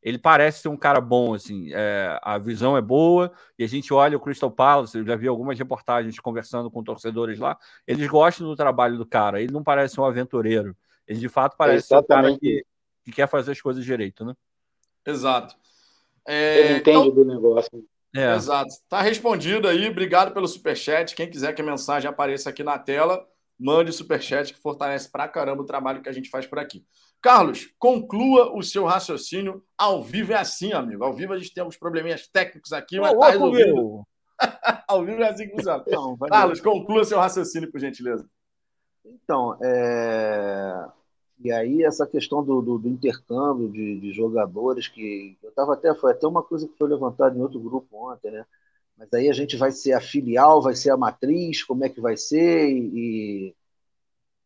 ele 0.02 0.18
parece 0.18 0.62
ser 0.62 0.68
um 0.68 0.76
cara 0.76 1.00
bom, 1.00 1.32
assim, 1.32 1.68
é, 1.72 2.18
a 2.24 2.38
visão 2.38 2.76
é 2.76 2.82
boa, 2.82 3.32
e 3.56 3.62
a 3.62 3.68
gente 3.68 3.94
olha 3.94 4.16
o 4.16 4.20
Crystal 4.20 4.50
Palace, 4.50 4.98
eu 4.98 5.06
já 5.06 5.14
vi 5.14 5.28
algumas 5.28 5.56
reportagens 5.56 6.18
conversando 6.18 6.68
com 6.68 6.82
torcedores 6.82 7.38
lá, 7.38 7.56
eles 7.86 8.08
gostam 8.08 8.48
do 8.48 8.56
trabalho 8.56 8.98
do 8.98 9.06
cara, 9.06 9.40
ele 9.40 9.52
não 9.52 9.62
parece 9.62 10.00
um 10.00 10.04
aventureiro, 10.04 10.76
ele 11.06 11.20
de 11.20 11.28
fato 11.28 11.56
parece 11.56 11.86
ser 11.86 11.98
um 11.98 12.02
cara 12.02 12.36
que, 12.36 12.66
que, 13.04 13.12
quer 13.12 13.28
fazer 13.28 13.52
as 13.52 13.60
coisas 13.60 13.84
direito, 13.84 14.24
né? 14.24 14.34
Exato. 15.06 15.54
É, 16.26 16.58
ele 16.58 16.78
entende 16.78 16.98
então... 16.98 17.14
do 17.14 17.24
negócio. 17.24 17.86
É. 18.14 18.34
Exato. 18.34 18.70
Tá 18.88 19.02
respondido 19.02 19.66
aí. 19.66 19.88
Obrigado 19.88 20.32
pelo 20.32 20.46
superchat. 20.46 21.14
Quem 21.14 21.28
quiser 21.28 21.52
que 21.52 21.62
a 21.62 21.64
mensagem 21.64 22.08
apareça 22.08 22.50
aqui 22.50 22.62
na 22.62 22.78
tela, 22.78 23.26
mande 23.58 23.90
o 23.90 23.92
superchat 23.92 24.52
que 24.52 24.60
fortalece 24.60 25.10
pra 25.10 25.26
caramba 25.26 25.62
o 25.62 25.66
trabalho 25.66 26.00
que 26.00 26.08
a 26.08 26.12
gente 26.12 26.30
faz 26.30 26.46
por 26.46 26.58
aqui. 26.58 26.84
Carlos, 27.20 27.70
conclua 27.78 28.54
o 28.54 28.62
seu 28.62 28.84
raciocínio. 28.84 29.64
Ao 29.76 30.02
vivo 30.02 30.32
é 30.32 30.36
assim, 30.36 30.72
amigo. 30.72 31.02
Ao 31.02 31.12
vivo 31.12 31.32
a 31.32 31.38
gente 31.38 31.52
tem 31.52 31.62
alguns 31.62 31.76
probleminhas 31.76 32.28
técnicos 32.28 32.72
aqui, 32.72 33.00
mas 33.00 33.18
tá 33.18 33.30
resolvido. 33.30 34.06
Ao 34.86 35.04
vivo 35.04 35.22
é 35.22 35.30
assim 35.30 35.48
que 35.48 35.54
funciona. 35.54 35.82
Então, 35.86 36.16
Carlos, 36.28 36.60
conclua 36.60 37.04
seu 37.04 37.18
raciocínio, 37.18 37.70
por 37.70 37.80
gentileza. 37.80 38.28
Então, 39.04 39.56
é... 39.62 40.86
E 41.38 41.50
aí 41.52 41.82
essa 41.82 42.06
questão 42.06 42.44
do, 42.44 42.62
do, 42.62 42.78
do 42.78 42.88
intercâmbio 42.88 43.68
de, 43.70 44.00
de, 44.00 44.12
jogadores 44.12 44.88
que 44.88 45.36
eu 45.42 45.50
estava 45.50 45.74
até 45.74 45.94
foi 45.94 46.12
até 46.12 46.26
uma 46.26 46.42
coisa 46.42 46.66
que 46.68 46.76
foi 46.78 46.88
levantada 46.88 47.36
em 47.36 47.42
outro 47.42 47.60
grupo 47.60 47.96
ontem, 47.96 48.30
né? 48.30 48.46
Mas 48.96 49.12
aí 49.12 49.28
a 49.28 49.32
gente 49.32 49.56
vai 49.56 49.72
ser 49.72 49.92
a 49.92 50.00
filial, 50.00 50.62
vai 50.62 50.74
ser 50.74 50.90
a 50.90 50.96
matriz, 50.96 51.62
como 51.64 51.84
é 51.84 51.88
que 51.88 52.00
vai 52.00 52.16
ser 52.16 52.68
e, 52.70 53.54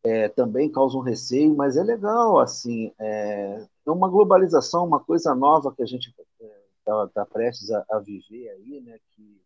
é, 0.02 0.28
também 0.28 0.70
causa 0.70 0.96
um 0.96 1.00
receio, 1.00 1.54
mas 1.54 1.76
é 1.76 1.82
legal 1.82 2.38
assim, 2.38 2.92
é, 2.98 3.66
é 3.86 3.90
uma 3.90 4.08
globalização, 4.08 4.86
uma 4.86 5.00
coisa 5.00 5.34
nova 5.34 5.74
que 5.74 5.82
a 5.82 5.86
gente 5.86 6.08
está 6.08 7.04
é, 7.04 7.06
tá 7.08 7.26
prestes 7.26 7.70
a, 7.70 7.84
a, 7.90 7.98
viver 7.98 8.48
aí, 8.50 8.80
né? 8.80 8.98
Que, 9.10 9.42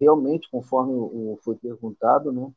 realmente, 0.00 0.48
conforme 0.50 0.92
o, 0.94 1.38
foi 1.42 1.56
perguntado, 1.56 2.32
né, 2.32 2.50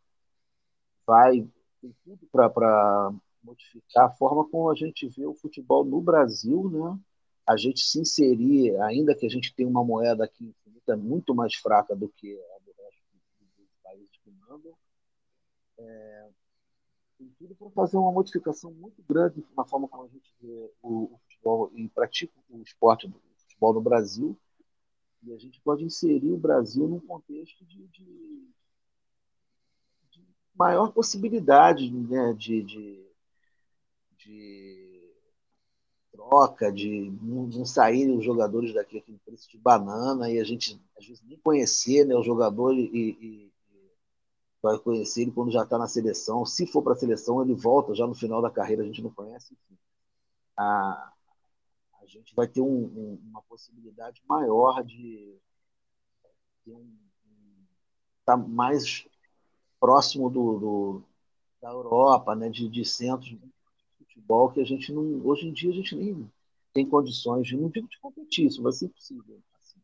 vai 1.05 1.47
tem 1.81 1.95
tudo 2.03 2.27
para 2.31 3.11
modificar 3.45 4.05
a 4.05 4.11
forma 4.11 4.47
como 4.49 4.69
a 4.69 4.75
gente 4.75 5.07
vê 5.07 5.25
o 5.25 5.35
futebol 5.35 5.85
no 5.85 6.01
Brasil, 6.01 6.69
né? 6.69 6.99
A 7.47 7.55
gente 7.55 7.81
se 7.81 7.99
inserir, 7.99 8.75
ainda 8.81 9.15
que 9.15 9.25
a 9.25 9.29
gente 9.29 9.53
tenha 9.53 9.69
uma 9.69 9.83
moeda 9.83 10.25
aqui 10.25 10.45
infinita 10.45 10.97
muito 10.97 11.35
mais 11.35 11.53
fraca 11.55 11.95
do 11.95 12.09
que 12.09 12.33
a 12.33 12.59
do 12.59 12.73
resto 12.77 13.01
dos 13.57 13.69
países 13.83 14.09
que 14.23 14.31
mandam, 14.31 14.73
é, 15.77 16.29
tem 17.17 17.29
tudo 17.37 17.55
para 17.55 17.69
fazer 17.69 17.97
uma 17.97 18.11
modificação 18.11 18.71
muito 18.71 19.01
grande 19.07 19.45
na 19.55 19.63
forma 19.63 19.87
como 19.87 20.03
a 20.03 20.07
gente 20.07 20.33
vê 20.41 20.71
o, 20.81 21.03
o 21.03 21.19
futebol 21.23 21.71
e 21.75 21.87
pratica 21.89 22.33
o 22.49 22.61
esporte 22.61 23.07
do 23.07 23.19
futebol 23.37 23.73
no 23.73 23.81
Brasil. 23.81 24.37
E 25.23 25.33
a 25.33 25.37
gente 25.37 25.61
pode 25.61 25.83
inserir 25.83 26.31
o 26.31 26.37
Brasil 26.37 26.87
num 26.87 26.99
contexto 26.99 27.63
de, 27.65 27.87
de, 27.87 28.45
maior 30.57 30.91
possibilidade 30.91 31.91
né, 31.91 32.33
de, 32.33 32.63
de, 32.63 33.04
de 34.25 35.13
troca, 36.11 36.71
de 36.71 37.11
não, 37.21 37.65
saírem 37.65 38.17
os 38.17 38.25
jogadores 38.25 38.73
daqui 38.73 38.97
aquele 38.97 39.19
preço 39.19 39.49
de 39.49 39.57
banana 39.57 40.29
e 40.29 40.39
a 40.39 40.43
gente 40.43 40.81
às 40.97 41.05
vezes 41.05 41.23
nem 41.23 41.37
conhecer 41.39 42.05
né, 42.05 42.15
o 42.15 42.23
jogador 42.23 42.73
e, 42.73 42.85
e, 42.93 43.53
vai 44.61 44.79
conhecer 44.79 45.21
ele 45.21 45.31
quando 45.31 45.51
já 45.51 45.63
está 45.63 45.77
na 45.77 45.87
seleção. 45.87 46.43
Se 46.43 46.65
for 46.65 46.81
para 46.81 46.93
a 46.93 46.95
seleção, 46.95 47.41
ele 47.41 47.53
volta 47.53 47.93
já 47.93 48.07
no 48.07 48.15
final 48.15 48.41
da 48.41 48.49
carreira, 48.49 48.81
a 48.81 48.85
gente 48.85 49.01
não 49.03 49.11
conhece. 49.11 49.53
Enfim. 49.53 49.77
A, 50.57 51.13
a 52.01 52.05
gente 52.07 52.33
vai 52.33 52.47
ter 52.47 52.61
um, 52.61 52.65
um, 52.65 53.21
uma 53.29 53.43
possibilidade 53.43 54.23
maior 54.27 54.83
de 54.83 55.37
ter 56.63 56.73
um, 56.73 56.91
estar 58.21 58.37
tá 58.37 58.37
mais 58.37 59.05
próximo 59.79 60.31
do, 60.31 60.57
do, 60.57 61.03
da 61.61 61.69
Europa, 61.69 62.35
né, 62.35 62.49
de, 62.49 62.67
de 62.67 62.83
centros 62.83 63.37
futebol 64.15 64.51
que 64.51 64.61
a 64.61 64.65
gente 64.65 64.91
não. 64.91 65.21
Hoje 65.25 65.47
em 65.47 65.53
dia 65.53 65.69
a 65.69 65.73
gente 65.73 65.95
nem 65.95 66.31
tem 66.73 66.87
condições 66.87 67.47
de, 67.47 67.55
não 67.55 67.69
digo 67.69 67.87
de 67.87 67.99
competir, 67.99 68.47
isso 68.47 68.61
vai 68.61 68.71
ser 68.71 68.85
impossível, 68.85 69.39
assim, 69.57 69.79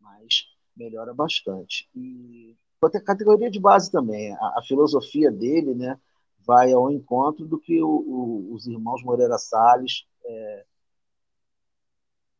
mas 0.00 0.46
melhora 0.76 1.14
bastante. 1.14 1.88
E 1.94 2.56
à 2.82 3.00
categoria 3.00 3.50
de 3.50 3.58
base 3.58 3.90
também. 3.90 4.32
A, 4.34 4.58
a, 4.58 4.62
filosofia 4.66 5.30
dele 5.30 5.74
né, 5.74 5.98
vai 6.40 6.70
ao 6.70 6.90
encontro 6.90 7.46
do 7.46 7.58
que 7.58 7.82
o, 7.82 7.88
o, 7.88 8.52
os 8.52 8.66
irmãos 8.66 9.02
Moreira 9.02 9.38
Salles 9.38 10.06
é, 10.22 10.66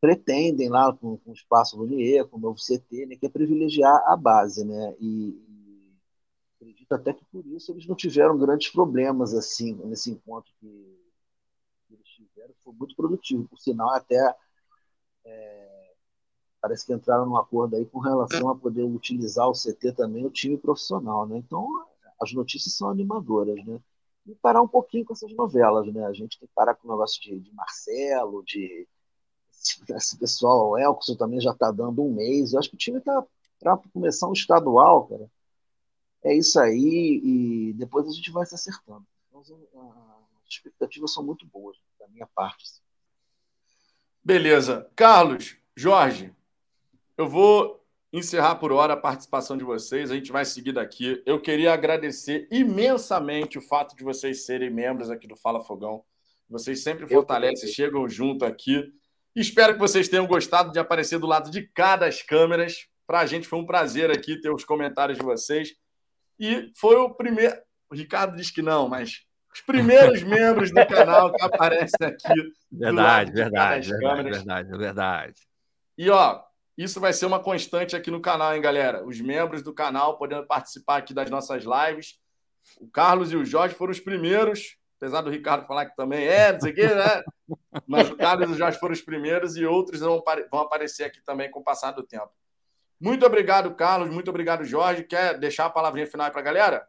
pretendem 0.03 0.69
lá 0.69 0.93
com, 0.93 1.17
com 1.17 1.31
o 1.31 1.35
Espaço 1.35 1.79
Lunier, 1.79 2.27
com 2.27 2.37
o 2.37 2.41
novo 2.41 2.59
CT, 2.59 3.07
né, 3.07 3.17
que 3.17 3.25
é 3.25 3.31
privilegiar 3.31 4.03
a 4.07 4.15
base. 4.15 4.67
Né, 4.67 4.95
e 5.01 5.35
acredito 6.57 6.93
até 6.93 7.15
que 7.15 7.25
por 7.25 7.47
isso 7.47 7.73
eles 7.73 7.87
não 7.87 7.97
tiveram 7.97 8.37
grandes 8.37 8.69
problemas 8.69 9.33
assim 9.33 9.73
nesse 9.87 10.11
encontro 10.11 10.53
que, 10.61 11.04
que 11.87 11.95
eles 11.95 12.07
tiveram. 12.09 12.55
Foi 12.63 12.73
muito 12.75 12.95
produtivo, 12.97 13.49
por 13.49 13.59
sinal, 13.59 13.91
até. 13.91 14.35
É, 15.25 15.95
parece 16.61 16.87
que 16.87 16.93
entraram 16.93 17.27
num 17.27 17.37
acordo 17.37 17.77
aí 17.77 17.85
com 17.87 17.99
relação 17.99 18.49
a 18.49 18.57
poder 18.57 18.83
utilizar 18.83 19.49
o 19.49 19.55
CT 19.55 19.93
também, 19.93 20.25
o 20.25 20.31
time 20.31 20.57
profissional, 20.57 21.27
né? 21.27 21.37
Então, 21.37 21.67
as 22.21 22.33
notícias 22.33 22.75
são 22.75 22.89
animadoras, 22.89 23.63
né? 23.65 23.81
E 24.27 24.35
parar 24.37 24.63
um 24.63 24.69
pouquinho 24.69 25.05
com 25.05 25.13
essas 25.13 25.33
novelas, 25.35 25.87
né? 25.93 26.05
A 26.07 26.13
gente 26.13 26.39
tem 26.39 26.49
que 26.49 26.55
parar 26.55 26.75
com 26.75 26.89
o 26.89 26.91
negócio 26.91 27.21
de, 27.21 27.39
de 27.39 27.53
Marcelo, 27.53 28.43
de 28.45 28.89
esse 29.97 30.19
pessoal, 30.19 30.71
o 30.71 30.79
Elkson 30.79 31.17
também 31.17 31.41
já 31.41 31.53
está 31.53 31.71
dando 31.71 32.03
um 32.03 32.13
mês. 32.13 32.53
Eu 32.53 32.59
acho 32.59 32.71
que 32.71 32.77
o 32.77 32.79
time 32.79 32.99
está 32.99 33.25
para 33.61 33.77
começar 33.93 34.29
um 34.29 34.33
estadual, 34.33 35.07
cara. 35.07 35.31
É 36.23 36.35
isso 36.35 36.59
aí, 36.59 37.21
e 37.23 37.73
depois 37.75 38.09
a 38.09 38.11
gente 38.11 38.31
vai 38.31 38.47
se 38.47 38.55
acertando. 38.55 39.07
Então, 39.29 39.41
as 39.41 39.51
expectativas 40.55 41.13
são 41.13 41.25
muito 41.25 41.47
boas, 41.47 41.77
da 41.99 42.09
minha 42.09 42.27
parte. 42.27 42.65
Beleza. 44.23 44.91
Carlos, 44.97 45.57
Jorge, 45.77 46.33
eu 47.17 47.29
vou 47.29 47.85
encerrar 48.13 48.55
por 48.55 48.73
hora 48.73 48.95
a 48.95 48.97
participação 48.97 49.57
de 49.57 49.65
vocês. 49.65 50.11
A 50.11 50.15
gente 50.15 50.33
vai 50.33 50.45
seguir 50.45 50.73
daqui. 50.73 51.23
Eu 51.27 51.41
queria 51.41 51.73
agradecer 51.73 52.49
imensamente 52.51 53.59
o 53.59 53.63
fato 53.63 53.97
de 53.97 54.05
vocês 54.05 54.47
serem 54.47 54.71
membros 54.71 55.11
aqui 55.11 55.27
do 55.27 55.37
Fala 55.37 55.61
Fogão. 55.61 56.05
Vocês 56.49 56.83
sempre 56.83 57.07
fortalecem, 57.07 57.69
chegam 57.69 58.09
junto 58.09 58.45
aqui. 58.45 58.93
Espero 59.35 59.75
que 59.75 59.81
vocês 59.81 60.09
tenham 60.09 60.27
gostado 60.27 60.71
de 60.71 60.79
aparecer 60.79 61.19
do 61.19 61.27
lado 61.27 61.51
de 61.51 61.63
cada 61.75 62.07
das 62.07 62.23
câmeras. 62.23 62.87
Para 63.07 63.21
a 63.21 63.27
gente 63.27 63.49
foi 63.49 63.59
um 63.59 63.67
prazer 63.67 64.11
aqui 64.11 64.41
ter 64.41 64.51
os 64.51 64.65
comentários 64.65 65.19
de 65.19 65.25
vocês. 65.25 65.75
E 66.39 66.71
foi 66.77 66.97
o 66.97 67.11
primeiro. 67.11 67.57
O 67.91 67.95
Ricardo 67.95 68.37
diz 68.37 68.51
que 68.51 68.63
não, 68.63 68.89
mas 68.89 69.27
os 69.55 69.61
primeiros 69.61 70.23
membros 70.25 70.73
do 70.73 70.87
canal 70.87 71.33
que 71.33 71.45
aparecem 71.45 72.09
aqui. 72.09 72.53
Verdade, 72.73 73.33
verdade, 73.33 73.89
verdade, 73.89 74.31
verdade, 74.31 74.79
verdade. 74.79 75.35
E 75.97 76.11
ó, 76.11 76.43
isso 76.77 77.01
vai 77.01 77.13
ser 77.13 77.27
uma 77.27 77.39
constante 77.39 77.95
aqui 77.95 78.11
no 78.11 78.21
canal, 78.21 78.55
hein, 78.55 78.61
galera? 78.61 79.05
Os 79.07 79.21
membros 79.21 79.63
do 79.63 79.73
canal 79.73 80.19
podendo 80.19 80.45
participar 80.45 80.97
aqui 80.97 81.15
das 81.15 81.31
nossas 81.31 81.63
lives. 81.65 82.19
O 82.81 82.89
Carlos 82.89 83.31
e 83.31 83.37
o 83.37 83.45
Jorge 83.45 83.77
foram 83.77 83.93
os 83.93 84.01
primeiros, 84.01 84.77
apesar 84.99 85.21
do 85.21 85.31
Ricardo 85.31 85.67
falar 85.67 85.87
que 85.87 85.95
também 85.95 86.27
é, 86.27 86.53
não 86.53 86.61
sei 86.61 86.73
o 86.73 86.75
quê, 86.75 86.89
né? 86.89 87.23
Mas 87.87 88.11
o 88.11 88.17
Carlos 88.17 88.51
e 88.51 88.53
o 88.55 88.57
Jorge 88.57 88.79
foram 88.79 88.93
os 88.93 89.03
primeiros 89.03 89.57
e 89.57 89.65
outros 89.65 90.01
vão, 90.01 90.21
vão 90.51 90.61
aparecer 90.61 91.05
aqui 91.05 91.23
também 91.25 91.49
com 91.49 91.61
o 91.61 91.65
passar 91.65 91.93
do 91.93 92.03
tempo. 92.03 92.31
Muito 93.01 93.25
obrigado, 93.25 93.73
Carlos. 93.75 94.09
Muito 94.09 94.31
obrigado, 94.31 94.65
Jorge. 94.65 95.05
Quer 95.05 95.39
deixar 95.39 95.67
a 95.67 95.71
palavrinha 95.71 96.07
final 96.07 96.29
para 96.31 96.41
a 96.41 96.45
galera? 96.45 96.89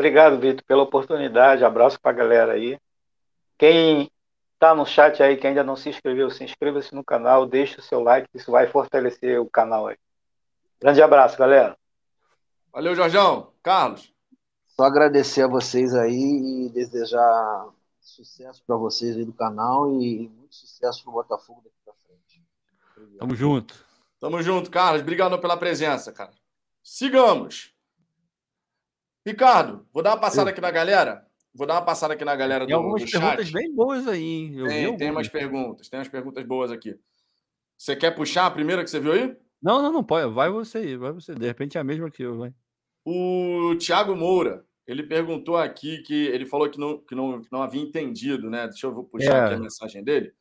Obrigado, 0.00 0.40
Vitor, 0.40 0.64
pela 0.64 0.82
oportunidade. 0.82 1.62
Abraço 1.62 2.00
para 2.00 2.10
a 2.10 2.14
galera 2.14 2.52
aí. 2.54 2.80
Quem 3.58 4.10
tá 4.58 4.74
no 4.74 4.86
chat 4.86 5.22
aí 5.22 5.36
que 5.36 5.46
ainda 5.46 5.62
não 5.62 5.76
se 5.76 5.90
inscreveu, 5.90 6.30
se 6.30 6.42
inscreva-se 6.42 6.94
no 6.94 7.04
canal, 7.04 7.44
deixe 7.44 7.78
o 7.78 7.82
seu 7.82 8.00
like, 8.00 8.26
isso 8.32 8.50
vai 8.50 8.66
fortalecer 8.66 9.38
o 9.38 9.50
canal 9.50 9.88
aí. 9.88 9.98
Grande 10.80 11.02
abraço, 11.02 11.36
galera. 11.36 11.76
Valeu, 12.72 12.94
Jorjão. 12.94 13.52
Carlos. 13.62 14.10
Só 14.68 14.84
agradecer 14.84 15.42
a 15.42 15.48
vocês 15.48 15.94
aí 15.94 16.64
e 16.64 16.70
desejar 16.70 17.68
sucesso 18.00 18.62
para 18.66 18.76
vocês 18.76 19.18
aí 19.18 19.24
do 19.26 19.34
canal 19.34 19.92
e 20.00 20.30
muito 20.30 20.54
sucesso 20.54 21.02
para 21.02 21.10
o 21.10 21.14
Botafogo 21.14 21.60
daqui 21.62 21.76
para 21.84 21.92
frente. 21.92 22.42
Obrigado. 22.96 23.18
Tamo 23.18 23.36
junto. 23.36 23.84
Tamo 24.18 24.42
junto, 24.42 24.70
Carlos. 24.70 25.02
Obrigado 25.02 25.38
pela 25.38 25.58
presença, 25.58 26.10
cara. 26.10 26.32
Sigamos. 26.82 27.78
Ricardo, 29.26 29.86
vou 29.92 30.02
dar 30.02 30.10
uma 30.10 30.20
passada 30.20 30.50
Eu... 30.50 30.52
aqui 30.52 30.60
na 30.60 30.70
galera. 30.70 31.26
Vou 31.54 31.66
dar 31.66 31.74
uma 31.74 31.84
passada 31.84 32.14
aqui 32.14 32.24
na 32.24 32.36
galera 32.36 32.64
tem 32.64 32.74
do, 32.74 32.78
algumas 32.78 33.04
do 33.04 33.10
perguntas 33.10 33.48
chat. 33.48 33.52
bem 33.52 33.74
boas 33.74 34.06
aí. 34.06 34.52
Tem, 34.68 34.96
tem 34.96 35.10
umas 35.10 35.28
perguntas, 35.28 35.88
tem 35.88 35.98
umas 35.98 36.08
perguntas 36.08 36.46
boas 36.46 36.70
aqui. 36.70 36.96
Você 37.76 37.96
quer 37.96 38.12
puxar 38.12 38.46
a 38.46 38.50
primeira 38.50 38.84
que 38.84 38.90
você 38.90 39.00
viu 39.00 39.12
aí? 39.12 39.36
Não, 39.60 39.82
não, 39.82 39.92
não 39.92 40.04
pode. 40.04 40.32
Vai 40.32 40.48
você 40.48 40.78
aí, 40.78 40.96
vai 40.96 41.12
você. 41.12 41.34
De 41.34 41.46
repente 41.46 41.76
é 41.76 41.80
a 41.80 41.84
mesma 41.84 42.10
que 42.10 42.22
eu, 42.22 42.38
vai. 42.38 42.54
O 43.04 43.74
Thiago 43.78 44.14
Moura, 44.14 44.64
ele 44.86 45.02
perguntou 45.02 45.56
aqui 45.56 46.02
que 46.02 46.26
ele 46.26 46.46
falou 46.46 46.70
que 46.70 46.78
não, 46.78 46.98
que 46.98 47.14
não, 47.14 47.42
não 47.50 47.62
havia 47.62 47.80
entendido, 47.82 48.48
né? 48.48 48.68
Deixa 48.68 48.86
eu 48.86 49.04
puxar 49.04 49.36
é. 49.36 49.44
aqui 49.46 49.54
a 49.54 49.58
mensagem 49.58 50.04
dele. 50.04 50.32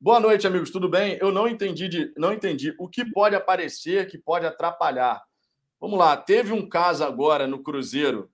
Boa 0.00 0.20
noite, 0.20 0.46
amigos. 0.46 0.70
Tudo 0.70 0.88
bem? 0.88 1.18
Eu 1.20 1.32
não 1.32 1.48
entendi 1.48 1.88
de, 1.88 2.12
não 2.16 2.32
entendi 2.32 2.74
o 2.78 2.88
que 2.88 3.04
pode 3.10 3.34
aparecer 3.34 4.08
que 4.08 4.18
pode 4.18 4.46
atrapalhar. 4.46 5.22
Vamos 5.80 5.98
lá. 5.98 6.16
Teve 6.16 6.52
um 6.52 6.68
caso 6.68 7.02
agora 7.02 7.46
no 7.46 7.62
Cruzeiro 7.62 8.30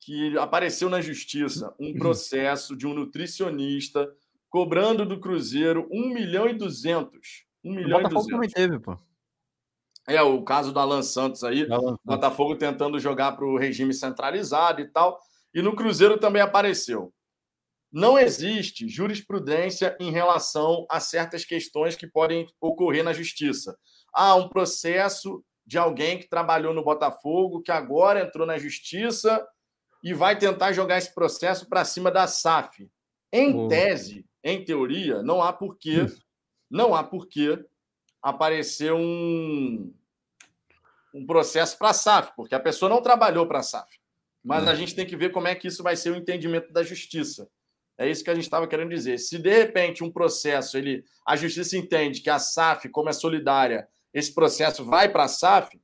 que 0.00 0.36
apareceu 0.36 0.90
na 0.90 1.00
justiça 1.00 1.74
um 1.78 1.94
processo 1.94 2.76
de 2.76 2.86
um 2.86 2.92
nutricionista 2.92 4.12
cobrando 4.50 5.06
do 5.06 5.18
Cruzeiro 5.18 5.88
1 5.90 6.08
milhão 6.12 6.48
e 6.48 6.52
200. 6.52 7.46
1 7.64 7.72
milhão 7.72 8.00
o 8.00 8.02
Botafogo 8.02 8.28
e 8.28 8.30
200. 8.30 8.30
também 8.30 8.50
teve, 8.50 8.78
pô. 8.80 8.98
É, 10.06 10.20
o 10.20 10.42
caso 10.42 10.72
do 10.72 10.80
Alan 10.80 11.02
Santos 11.02 11.44
aí, 11.44 11.70
Alan 11.70 11.96
Botafogo 12.04 12.56
tentando 12.56 12.98
jogar 12.98 13.32
para 13.32 13.46
o 13.46 13.56
regime 13.56 13.94
centralizado 13.94 14.80
e 14.80 14.88
tal. 14.88 15.18
E 15.54 15.62
no 15.62 15.76
Cruzeiro 15.76 16.18
também 16.18 16.42
apareceu. 16.42 17.14
Não 17.90 18.18
existe 18.18 18.88
jurisprudência 18.88 19.96
em 20.00 20.10
relação 20.10 20.86
a 20.90 20.98
certas 20.98 21.44
questões 21.44 21.94
que 21.94 22.06
podem 22.06 22.46
ocorrer 22.60 23.04
na 23.04 23.12
justiça. 23.12 23.78
Há 24.12 24.34
um 24.34 24.48
processo 24.48 25.44
de 25.66 25.78
alguém 25.78 26.18
que 26.18 26.28
trabalhou 26.28 26.74
no 26.74 26.84
Botafogo, 26.84 27.62
que 27.62 27.70
agora 27.70 28.22
entrou 28.22 28.46
na 28.46 28.58
justiça 28.58 29.46
e 30.02 30.12
vai 30.12 30.38
tentar 30.38 30.72
jogar 30.72 30.98
esse 30.98 31.14
processo 31.14 31.68
para 31.68 31.84
cima 31.84 32.10
da 32.10 32.26
SAF. 32.26 32.90
Em 33.32 33.68
tese, 33.68 34.26
em 34.42 34.64
teoria, 34.64 35.22
não 35.22 35.42
há 35.42 35.52
porquê, 35.52 36.06
não 36.70 36.94
há 36.94 37.02
porquê 37.04 37.64
aparecer 38.20 38.92
um, 38.92 39.92
um 41.14 41.26
processo 41.26 41.78
para 41.78 41.90
a 41.90 41.94
SAF, 41.94 42.32
porque 42.36 42.54
a 42.54 42.60
pessoa 42.60 42.88
não 42.88 43.02
trabalhou 43.02 43.46
para 43.46 43.60
a 43.60 43.62
SAF. 43.62 43.98
Mas 44.44 44.66
a 44.66 44.74
gente 44.74 44.94
tem 44.94 45.06
que 45.06 45.16
ver 45.16 45.30
como 45.30 45.46
é 45.46 45.54
que 45.54 45.68
isso 45.68 45.82
vai 45.82 45.94
ser 45.94 46.10
o 46.10 46.16
entendimento 46.16 46.72
da 46.72 46.82
justiça. 46.82 47.48
É 47.96 48.08
isso 48.10 48.24
que 48.24 48.30
a 48.30 48.34
gente 48.34 48.44
estava 48.44 48.66
querendo 48.66 48.90
dizer. 48.90 49.18
Se 49.18 49.38
de 49.38 49.50
repente 49.50 50.02
um 50.02 50.10
processo, 50.10 50.76
ele, 50.76 51.04
a 51.24 51.36
justiça 51.36 51.76
entende 51.76 52.20
que 52.20 52.30
a 52.30 52.38
SAF, 52.38 52.88
como 52.88 53.08
é 53.08 53.12
solidária, 53.12 53.86
esse 54.12 54.34
processo 54.34 54.84
vai 54.84 55.08
para 55.08 55.24
a 55.24 55.28
SAF, 55.28 55.80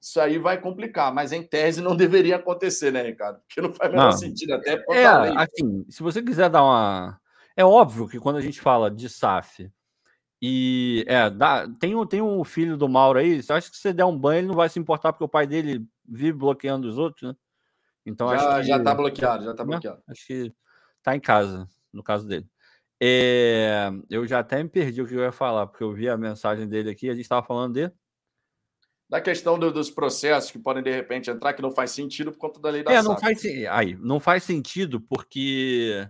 isso 0.00 0.20
aí 0.20 0.38
vai 0.38 0.60
complicar, 0.60 1.14
mas 1.14 1.32
em 1.32 1.42
tese 1.42 1.80
não 1.80 1.96
deveria 1.96 2.36
acontecer, 2.36 2.92
né, 2.92 3.02
Ricardo? 3.02 3.40
Porque 3.40 3.60
não 3.60 3.72
faz 3.72 3.90
menor 3.90 4.12
sentido, 4.12 4.52
até 4.52 4.84
É, 4.90 5.06
assim, 5.06 5.84
se 5.88 6.02
você 6.02 6.22
quiser 6.22 6.50
dar 6.50 6.62
uma. 6.62 7.18
É 7.56 7.64
óbvio 7.64 8.08
que 8.08 8.18
quando 8.18 8.36
a 8.36 8.40
gente 8.40 8.60
fala 8.60 8.90
de 8.90 9.08
SAF 9.08 9.70
e 10.42 11.04
é, 11.06 11.30
dá, 11.30 11.66
tem, 11.80 11.94
um, 11.94 12.04
tem 12.04 12.20
um 12.20 12.44
filho 12.44 12.76
do 12.76 12.86
Mauro 12.88 13.18
aí, 13.18 13.42
você 13.42 13.52
acha 13.52 13.70
que 13.70 13.76
se 13.76 13.82
você 13.82 13.92
der 13.94 14.04
um 14.04 14.18
banho, 14.18 14.40
ele 14.40 14.48
não 14.48 14.54
vai 14.54 14.68
se 14.68 14.78
importar 14.78 15.12
porque 15.12 15.24
o 15.24 15.28
pai 15.28 15.46
dele 15.46 15.86
vive 16.06 16.32
bloqueando 16.36 16.86
os 16.86 16.98
outros, 16.98 17.30
né? 17.30 17.36
Então 18.04 18.28
já, 18.28 18.34
acho 18.34 18.60
que, 18.60 18.68
já 18.68 18.82
tá 18.82 18.94
bloqueado, 18.94 19.44
já 19.44 19.54
tá 19.54 19.64
né? 19.64 19.70
bloqueado. 19.70 20.02
Acho 20.06 20.26
que 20.26 20.52
tá 21.02 21.16
em 21.16 21.20
casa, 21.20 21.66
no 21.90 22.02
caso 22.02 22.28
dele. 22.28 22.46
É, 23.06 23.90
eu 24.08 24.26
já 24.26 24.38
até 24.38 24.62
me 24.62 24.68
perdi 24.70 25.02
o 25.02 25.06
que 25.06 25.12
eu 25.12 25.20
ia 25.20 25.30
falar, 25.30 25.66
porque 25.66 25.84
eu 25.84 25.92
vi 25.92 26.08
a 26.08 26.16
mensagem 26.16 26.66
dele 26.66 26.88
aqui, 26.88 27.10
a 27.10 27.12
gente 27.12 27.20
estava 27.20 27.46
falando 27.46 27.74
de. 27.74 27.92
Da 29.10 29.20
questão 29.20 29.58
do, 29.58 29.70
dos 29.70 29.90
processos 29.90 30.50
que 30.50 30.58
podem, 30.58 30.82
de 30.82 30.90
repente, 30.90 31.30
entrar, 31.30 31.52
que 31.52 31.60
não 31.60 31.70
faz 31.70 31.90
sentido 31.90 32.32
por 32.32 32.38
conta 32.38 32.58
da 32.58 32.70
lei 32.70 32.82
da 32.82 32.90
É, 32.90 33.02
não 33.02 33.18
faz, 33.18 33.44
aí, 33.70 33.94
não 33.96 34.18
faz 34.18 34.42
sentido, 34.44 35.02
porque, 35.02 36.08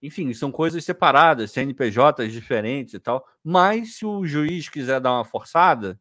enfim, 0.00 0.32
são 0.32 0.52
coisas 0.52 0.84
separadas, 0.84 1.50
CNPJs 1.50 2.32
diferentes 2.32 2.94
e 2.94 3.00
tal. 3.00 3.26
Mas 3.42 3.96
se 3.96 4.06
o 4.06 4.24
juiz 4.24 4.68
quiser 4.68 5.00
dar 5.00 5.14
uma 5.14 5.24
forçada, 5.24 5.98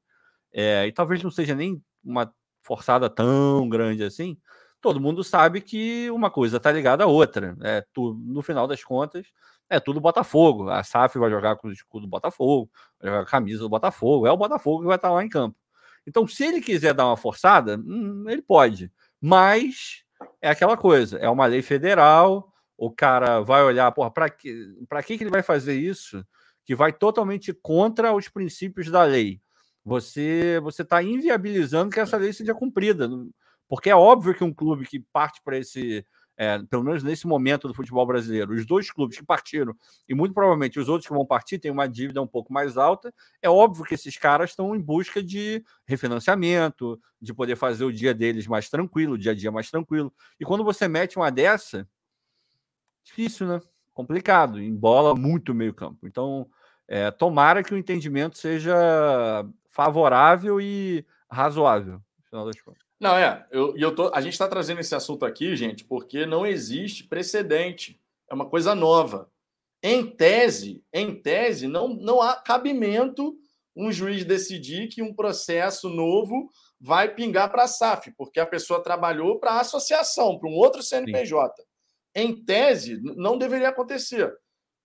é, 0.53 0.85
e 0.85 0.91
talvez 0.91 1.23
não 1.23 1.31
seja 1.31 1.55
nem 1.55 1.83
uma 2.03 2.31
forçada 2.61 3.09
tão 3.09 3.67
grande 3.67 4.03
assim, 4.03 4.37
todo 4.79 5.01
mundo 5.01 5.23
sabe 5.23 5.59
que 5.59 6.07
uma 6.11 6.29
coisa 6.29 6.57
está 6.57 6.71
ligada 6.71 7.03
à 7.03 7.07
outra. 7.07 7.57
É, 7.63 7.83
tu, 7.91 8.13
no 8.23 8.43
final 8.43 8.67
das 8.67 8.83
contas, 8.83 9.25
é 9.69 9.79
tudo 9.79 9.99
Botafogo. 9.99 10.69
A 10.69 10.83
SAF 10.83 11.17
vai 11.17 11.29
jogar 11.29 11.55
com 11.55 11.67
o 11.67 11.71
escudo 11.71 12.05
do 12.05 12.09
Botafogo, 12.09 12.69
vai 12.99 13.09
jogar 13.09 13.23
com 13.23 13.27
a 13.27 13.31
camisa 13.31 13.59
do 13.59 13.69
Botafogo. 13.69 14.27
É 14.27 14.31
o 14.31 14.37
Botafogo 14.37 14.81
que 14.81 14.87
vai 14.87 14.95
estar 14.95 15.11
lá 15.11 15.23
em 15.23 15.29
campo. 15.29 15.57
Então, 16.07 16.27
se 16.27 16.45
ele 16.45 16.61
quiser 16.61 16.93
dar 16.93 17.07
uma 17.07 17.17
forçada, 17.17 17.77
hum, 17.77 18.25
ele 18.27 18.41
pode. 18.41 18.91
Mas 19.19 20.03
é 20.41 20.49
aquela 20.49 20.77
coisa: 20.77 21.17
é 21.17 21.29
uma 21.29 21.45
lei 21.45 21.61
federal. 21.61 22.51
O 22.77 22.91
cara 22.91 23.39
vai 23.41 23.63
olhar, 23.63 23.91
porra, 23.91 24.11
para 24.11 24.29
que, 24.29 25.17
que, 25.17 25.23
ele 25.23 25.29
vai 25.29 25.41
fazer 25.41 25.75
isso? 25.75 26.25
Que 26.65 26.75
vai 26.75 26.91
totalmente 26.91 27.53
contra 27.53 28.13
os 28.13 28.27
princípios 28.27 28.91
da 28.91 29.03
lei. 29.03 29.41
Você 29.83 30.59
você 30.61 30.81
está 30.81 31.01
inviabilizando 31.01 31.91
que 31.91 31.99
essa 31.99 32.17
lei 32.17 32.33
seja 32.33 32.53
cumprida. 32.53 33.09
Porque 33.67 33.89
é 33.89 33.95
óbvio 33.95 34.35
que 34.35 34.43
um 34.43 34.53
clube 34.53 34.85
que 34.85 34.99
parte 35.11 35.41
para 35.43 35.57
esse 35.57 36.05
é, 36.37 36.59
pelo 36.63 36.83
menos 36.83 37.03
nesse 37.03 37.25
momento 37.27 37.67
do 37.67 37.73
futebol 37.73 38.05
brasileiro, 38.05 38.53
os 38.53 38.65
dois 38.65 38.91
clubes 38.91 39.17
que 39.17 39.25
partiram, 39.25 39.73
e 40.07 40.13
muito 40.13 40.33
provavelmente 40.33 40.79
os 40.79 40.89
outros 40.89 41.07
que 41.07 41.13
vão 41.13 41.25
partir, 41.25 41.59
têm 41.59 41.71
uma 41.71 41.87
dívida 41.87 42.21
um 42.21 42.27
pouco 42.27 42.51
mais 42.51 42.77
alta, 42.77 43.13
é 43.41 43.49
óbvio 43.49 43.85
que 43.85 43.93
esses 43.95 44.17
caras 44.17 44.51
estão 44.51 44.75
em 44.75 44.81
busca 44.81 45.23
de 45.23 45.63
refinanciamento, 45.85 46.99
de 47.21 47.33
poder 47.33 47.55
fazer 47.55 47.85
o 47.85 47.93
dia 47.93 48.13
deles 48.13 48.47
mais 48.47 48.69
tranquilo, 48.69 49.13
o 49.13 49.17
dia 49.17 49.31
a 49.31 49.35
dia 49.35 49.51
mais 49.51 49.69
tranquilo. 49.69 50.13
E 50.39 50.45
quando 50.45 50.63
você 50.63 50.87
mete 50.87 51.17
uma 51.17 51.31
dessa, 51.31 51.87
difícil, 53.03 53.47
né? 53.47 53.61
Complicado, 53.93 54.61
embola 54.61 55.15
muito 55.15 55.53
o 55.53 55.55
meio 55.55 55.73
campo. 55.73 56.05
Então, 56.05 56.49
é, 56.87 57.09
tomara 57.11 57.63
que 57.63 57.73
o 57.73 57.77
entendimento 57.77 58.37
seja 58.37 58.75
favorável 59.69 60.59
e 60.59 61.05
razoável, 61.31 61.93
no 61.93 62.25
final 62.29 62.45
das 62.45 62.61
contas. 62.61 62.84
Não, 63.05 63.15
é. 63.15 63.45
Eu, 63.51 63.77
eu 63.77 63.93
tô, 63.93 64.11
a 64.15 64.19
gente 64.19 64.33
está 64.33 64.47
trazendo 64.47 64.79
esse 64.79 64.95
assunto 64.95 65.25
aqui, 65.25 65.55
gente, 65.55 65.85
porque 65.85 66.25
não 66.25 66.43
existe 66.43 67.03
precedente. 67.03 68.01
É 68.27 68.33
uma 68.33 68.49
coisa 68.49 68.73
nova. 68.73 69.29
Em 69.83 70.09
tese, 70.09 70.83
em 70.91 71.21
tese, 71.21 71.67
não, 71.67 71.89
não 71.89 72.19
há 72.19 72.35
cabimento 72.35 73.37
um 73.75 73.91
juiz 73.91 74.25
decidir 74.25 74.87
que 74.87 75.03
um 75.03 75.13
processo 75.13 75.87
novo 75.87 76.49
vai 76.81 77.13
pingar 77.13 77.51
para 77.51 77.65
a 77.65 77.67
SAF, 77.67 78.11
porque 78.17 78.39
a 78.39 78.45
pessoa 78.45 78.81
trabalhou 78.81 79.39
para 79.39 79.51
a 79.51 79.59
associação, 79.59 80.39
para 80.39 80.49
um 80.49 80.55
outro 80.55 80.81
CNPJ. 80.81 81.61
Sim. 81.61 81.67
Em 82.15 82.43
tese, 82.43 82.99
não 83.03 83.37
deveria 83.37 83.69
acontecer. 83.69 84.35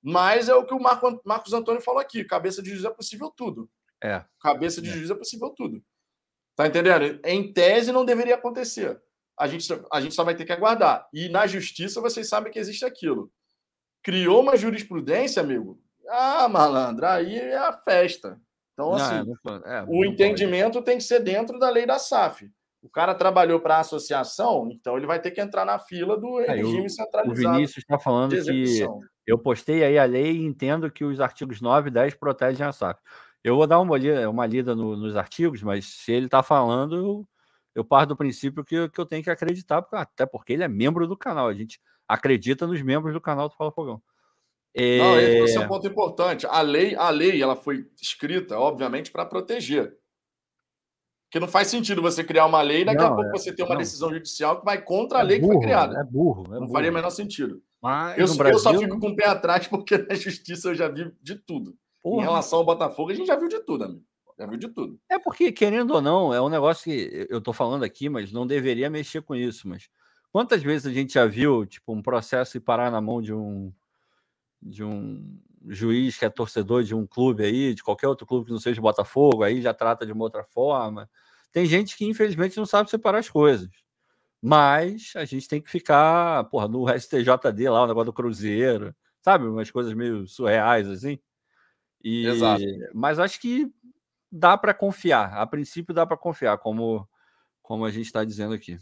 Mas 0.03 0.51
é 0.51 0.55
o 0.55 0.67
que 0.67 0.75
o 0.75 0.79
Marco, 0.79 1.23
Marcos 1.25 1.55
Antônio 1.55 1.81
falou 1.81 2.01
aqui: 2.01 2.23
cabeça 2.23 2.63
de 2.63 2.69
juiz 2.69 2.85
é 2.85 2.91
possível 2.91 3.33
tudo. 3.35 3.71
É. 4.05 4.23
Cabeça 4.39 4.83
de 4.83 4.91
é. 4.91 4.93
juiz 4.93 5.09
é 5.09 5.15
possível 5.15 5.49
tudo. 5.57 5.83
Tá 6.61 6.67
entendendo? 6.67 7.19
Em 7.25 7.51
tese 7.51 7.91
não 7.91 8.05
deveria 8.05 8.35
acontecer. 8.35 9.01
A 9.39 9.47
gente, 9.47 9.67
a 9.91 9.99
gente 9.99 10.15
só 10.15 10.23
vai 10.23 10.35
ter 10.35 10.45
que 10.45 10.53
aguardar. 10.53 11.09
E 11.11 11.31
na 11.31 11.47
justiça 11.47 12.03
vocês 12.03 12.29
sabem 12.29 12.53
que 12.53 12.59
existe 12.59 12.85
aquilo. 12.85 13.33
Criou 14.03 14.43
uma 14.43 14.59
jurisprudência, 14.59 15.41
amigo. 15.41 15.81
Ah, 16.07 16.47
malandro, 16.51 17.07
aí 17.07 17.35
é 17.35 17.57
a 17.57 17.73
festa. 17.73 18.39
Então, 18.75 18.93
assim, 18.93 19.33
não, 19.43 19.57
é, 19.65 19.87
o 19.89 20.05
entendimento 20.05 20.75
pode. 20.75 20.85
tem 20.85 20.99
que 20.99 21.05
ser 21.05 21.21
dentro 21.21 21.59
da 21.59 21.71
lei 21.71 21.87
da 21.87 21.99
SAF. 21.99 22.51
O 22.83 22.91
cara 22.91 23.15
trabalhou 23.15 23.59
para 23.59 23.77
a 23.77 23.81
associação, 23.81 24.69
então 24.71 24.99
ele 24.99 25.07
vai 25.07 25.19
ter 25.19 25.31
que 25.31 25.41
entrar 25.41 25.65
na 25.65 25.79
fila 25.79 26.19
do 26.19 26.41
é, 26.41 26.57
regime 26.57 26.85
o, 26.85 26.91
centralizado. 26.91 27.49
O 27.49 27.53
Vinícius 27.53 27.79
está 27.79 27.99
falando 27.99 28.37
que 28.43 28.87
eu 29.27 29.39
postei 29.39 29.83
aí 29.83 29.99
a 29.99 30.05
lei 30.05 30.33
e 30.33 30.45
entendo 30.45 30.91
que 30.91 31.05
os 31.05 31.21
artigos 31.21 31.63
9 31.63 31.89
e 31.89 31.93
10 31.93 32.15
protegem 32.17 32.67
a 32.67 32.73
SAF. 32.73 33.01
Eu 33.43 33.57
vou 33.57 33.67
dar 33.67 33.81
uma 33.81 33.97
lida, 33.97 34.29
uma 34.29 34.47
lida 34.47 34.75
no, 34.75 34.97
nos 34.97 35.17
artigos, 35.17 35.63
mas 35.63 35.87
se 35.87 36.13
ele 36.13 36.27
está 36.27 36.43
falando, 36.43 36.97
eu, 36.97 37.29
eu 37.75 37.85
parto 37.85 38.11
do 38.11 38.17
princípio 38.17 38.65
que, 38.65 38.89
que 38.89 39.01
eu 39.01 39.07
tenho 39.07 39.23
que 39.23 39.31
acreditar, 39.31 39.87
até 39.93 40.27
porque 40.27 40.53
ele 40.53 40.63
é 40.63 40.69
membro 40.69 41.07
do 41.07 41.17
canal. 41.17 41.49
A 41.49 41.55
gente 41.55 41.81
acredita 42.07 42.67
nos 42.67 42.83
membros 42.83 43.15
do 43.15 43.21
canal 43.21 43.49
do 43.49 43.55
Fala 43.55 43.73
Fogão. 43.73 44.03
É... 44.75 44.99
Não, 44.99 45.19
esse 45.19 45.57
é 45.57 45.61
um 45.61 45.69
ponto 45.69 45.87
importante. 45.87 46.47
A 46.47 46.61
lei, 46.61 46.95
a 46.95 47.11
lei 47.11 47.43
ela 47.43 47.57
foi 47.57 47.89
escrita, 48.01 48.59
obviamente, 48.59 49.11
para 49.11 49.25
proteger. 49.25 49.97
Porque 51.27 51.41
não 51.41 51.49
faz 51.49 51.69
sentido 51.69 52.03
você 52.03 52.25
criar 52.25 52.47
uma 52.47 52.61
lei 52.61 52.83
e 52.83 52.85
daqui 52.85 53.03
não, 53.03 53.13
a 53.13 53.15
pouco 53.15 53.29
é... 53.29 53.39
você 53.39 53.55
ter 53.55 53.63
uma 53.63 53.75
não. 53.75 53.79
decisão 53.81 54.13
judicial 54.13 54.59
que 54.59 54.65
vai 54.65 54.83
contra 54.83 55.19
a 55.19 55.21
é 55.21 55.25
lei 55.25 55.39
burro, 55.39 55.53
que 55.53 55.59
foi 55.59 55.65
criada. 55.65 56.01
É 56.01 56.05
burro. 56.05 56.45
É 56.47 56.51
não 56.51 56.61
burro. 56.61 56.73
faria 56.73 56.91
o 56.91 56.95
menor 56.95 57.11
sentido. 57.11 57.63
Mas 57.81 58.19
eu, 58.19 58.37
Brasil... 58.37 58.53
eu 58.53 58.59
só 58.59 58.79
fico 58.79 58.99
com 58.99 59.09
o 59.09 59.17
pé 59.17 59.27
atrás 59.29 59.67
porque 59.67 59.97
na 60.11 60.15
justiça 60.15 60.69
eu 60.69 60.75
já 60.75 60.89
vi 60.89 61.11
de 61.23 61.37
tudo. 61.37 61.77
Porra. 62.03 62.23
Em 62.23 62.27
relação 62.27 62.61
ao 62.61 62.65
Botafogo, 62.65 63.11
a 63.11 63.15
gente 63.15 63.27
já 63.27 63.37
viu 63.37 63.49
de 63.49 63.61
tudo, 63.61 63.85
amigo. 63.85 64.05
Já 64.39 64.47
viu 64.47 64.59
de 64.59 64.69
tudo. 64.69 64.99
É 65.09 65.19
porque, 65.19 65.53
querendo 65.53 65.93
ou 65.93 66.01
não, 66.01 66.33
é 66.33 66.41
um 66.41 66.49
negócio 66.49 66.85
que 66.85 67.27
eu 67.29 67.41
tô 67.41 67.53
falando 67.53 67.85
aqui, 67.85 68.09
mas 68.09 68.33
não 68.33 68.47
deveria 68.47 68.89
mexer 68.89 69.21
com 69.21 69.35
isso. 69.35 69.69
Mas 69.69 69.89
quantas 70.33 70.63
vezes 70.63 70.87
a 70.87 70.93
gente 70.93 71.13
já 71.13 71.27
viu, 71.27 71.67
tipo, 71.67 71.93
um 71.93 72.01
processo 72.01 72.57
e 72.57 72.61
parar 72.61 72.91
na 72.91 73.01
mão 73.01 73.21
de 73.21 73.35
um 73.35 73.73
de 74.63 74.85
um 74.85 75.39
juiz 75.69 76.19
que 76.19 76.25
é 76.25 76.31
torcedor 76.31 76.83
de 76.83 76.95
um 76.95 77.07
clube 77.07 77.45
aí, 77.45 77.75
de 77.75 77.83
qualquer 77.83 78.09
outro 78.09 78.27
clube 78.27 78.47
que 78.47 78.53
não 78.53 78.59
seja 78.61 78.81
Botafogo, 78.81 79.43
aí 79.43 79.61
já 79.61 79.73
trata 79.75 80.05
de 80.07 80.13
uma 80.13 80.25
outra 80.25 80.45
forma. 80.45 81.09
Tem 81.53 81.67
gente 81.67 81.97
que, 81.97 82.05
infelizmente, 82.05 82.57
não 82.57 82.67
sabe 82.67 82.91
separar 82.91 83.19
as 83.19 83.29
coisas. 83.29 83.69
Mas 84.43 85.13
a 85.17 85.25
gente 85.25 85.49
tem 85.49 85.61
que 85.61 85.71
ficar, 85.71 86.45
porra, 86.45 86.69
no 86.69 86.89
STJD 86.89 87.69
lá, 87.69 87.85
o 87.85 87.87
negócio 87.87 88.07
do 88.07 88.13
Cruzeiro, 88.13 88.95
sabe? 89.23 89.47
Umas 89.47 89.71
coisas 89.71 89.93
meio 89.93 90.27
surreais, 90.27 90.89
assim. 90.89 91.19
E, 92.03 92.27
Exato. 92.27 92.65
Mas 92.95 93.19
acho 93.19 93.41
que 93.41 93.71
dá 94.31 94.57
para 94.57 94.73
confiar. 94.73 95.35
A 95.35 95.47
princípio 95.47 95.95
dá 95.95 96.07
para 96.07 96.17
confiar, 96.17 96.59
como, 96.59 97.09
como 97.63 97.85
a 97.85 97.91
gente 97.91 98.07
está 98.07 98.25
dizendo 98.25 98.55
aqui. 98.55 98.79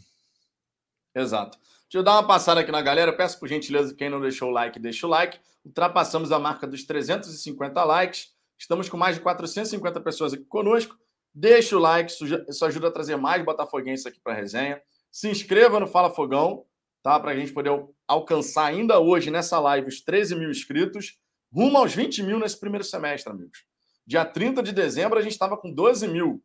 Exato. 1.13 1.57
Deixa 1.57 1.97
eu 1.97 2.03
dar 2.03 2.13
uma 2.13 2.27
passada 2.27 2.61
aqui 2.61 2.71
na 2.71 2.81
galera. 2.81 3.11
Eu 3.11 3.17
peço 3.17 3.39
por 3.39 3.47
gentileza, 3.47 3.95
quem 3.95 4.09
não 4.09 4.21
deixou 4.21 4.49
o 4.49 4.51
like, 4.51 4.79
deixa 4.79 5.07
o 5.07 5.09
like. 5.09 5.39
Ultrapassamos 5.65 6.31
a 6.31 6.39
marca 6.39 6.67
dos 6.67 6.83
350 6.83 7.83
likes. 7.83 8.31
Estamos 8.57 8.87
com 8.87 8.97
mais 8.97 9.15
de 9.15 9.21
450 9.21 9.99
pessoas 10.01 10.33
aqui 10.33 10.45
conosco. 10.45 10.97
Deixa 11.33 11.75
o 11.75 11.79
like, 11.79 12.11
isso 12.47 12.65
ajuda 12.65 12.87
a 12.87 12.91
trazer 12.91 13.15
mais 13.15 13.43
botafoguenses 13.43 14.05
aqui 14.05 14.19
para 14.19 14.33
a 14.33 14.35
resenha. 14.35 14.81
Se 15.11 15.29
inscreva 15.29 15.79
no 15.79 15.87
Fala 15.87 16.09
Fogão, 16.09 16.65
tá? 17.01 17.19
Para 17.19 17.31
a 17.31 17.35
gente 17.35 17.51
poder 17.53 17.71
alcançar 18.07 18.65
ainda 18.65 18.99
hoje 18.99 19.31
nessa 19.31 19.59
live 19.59 19.87
os 19.87 20.01
13 20.01 20.35
mil 20.35 20.49
inscritos 20.49 21.17
rumo 21.53 21.77
aos 21.77 21.93
20 21.93 22.23
mil 22.23 22.39
nesse 22.39 22.59
primeiro 22.59 22.83
semestre, 22.83 23.31
amigos. 23.31 23.63
Dia 24.05 24.25
30 24.25 24.63
de 24.63 24.71
dezembro, 24.71 25.19
a 25.19 25.21
gente 25.21 25.33
estava 25.33 25.57
com 25.57 25.71
12 25.71 26.07
mil. 26.07 26.43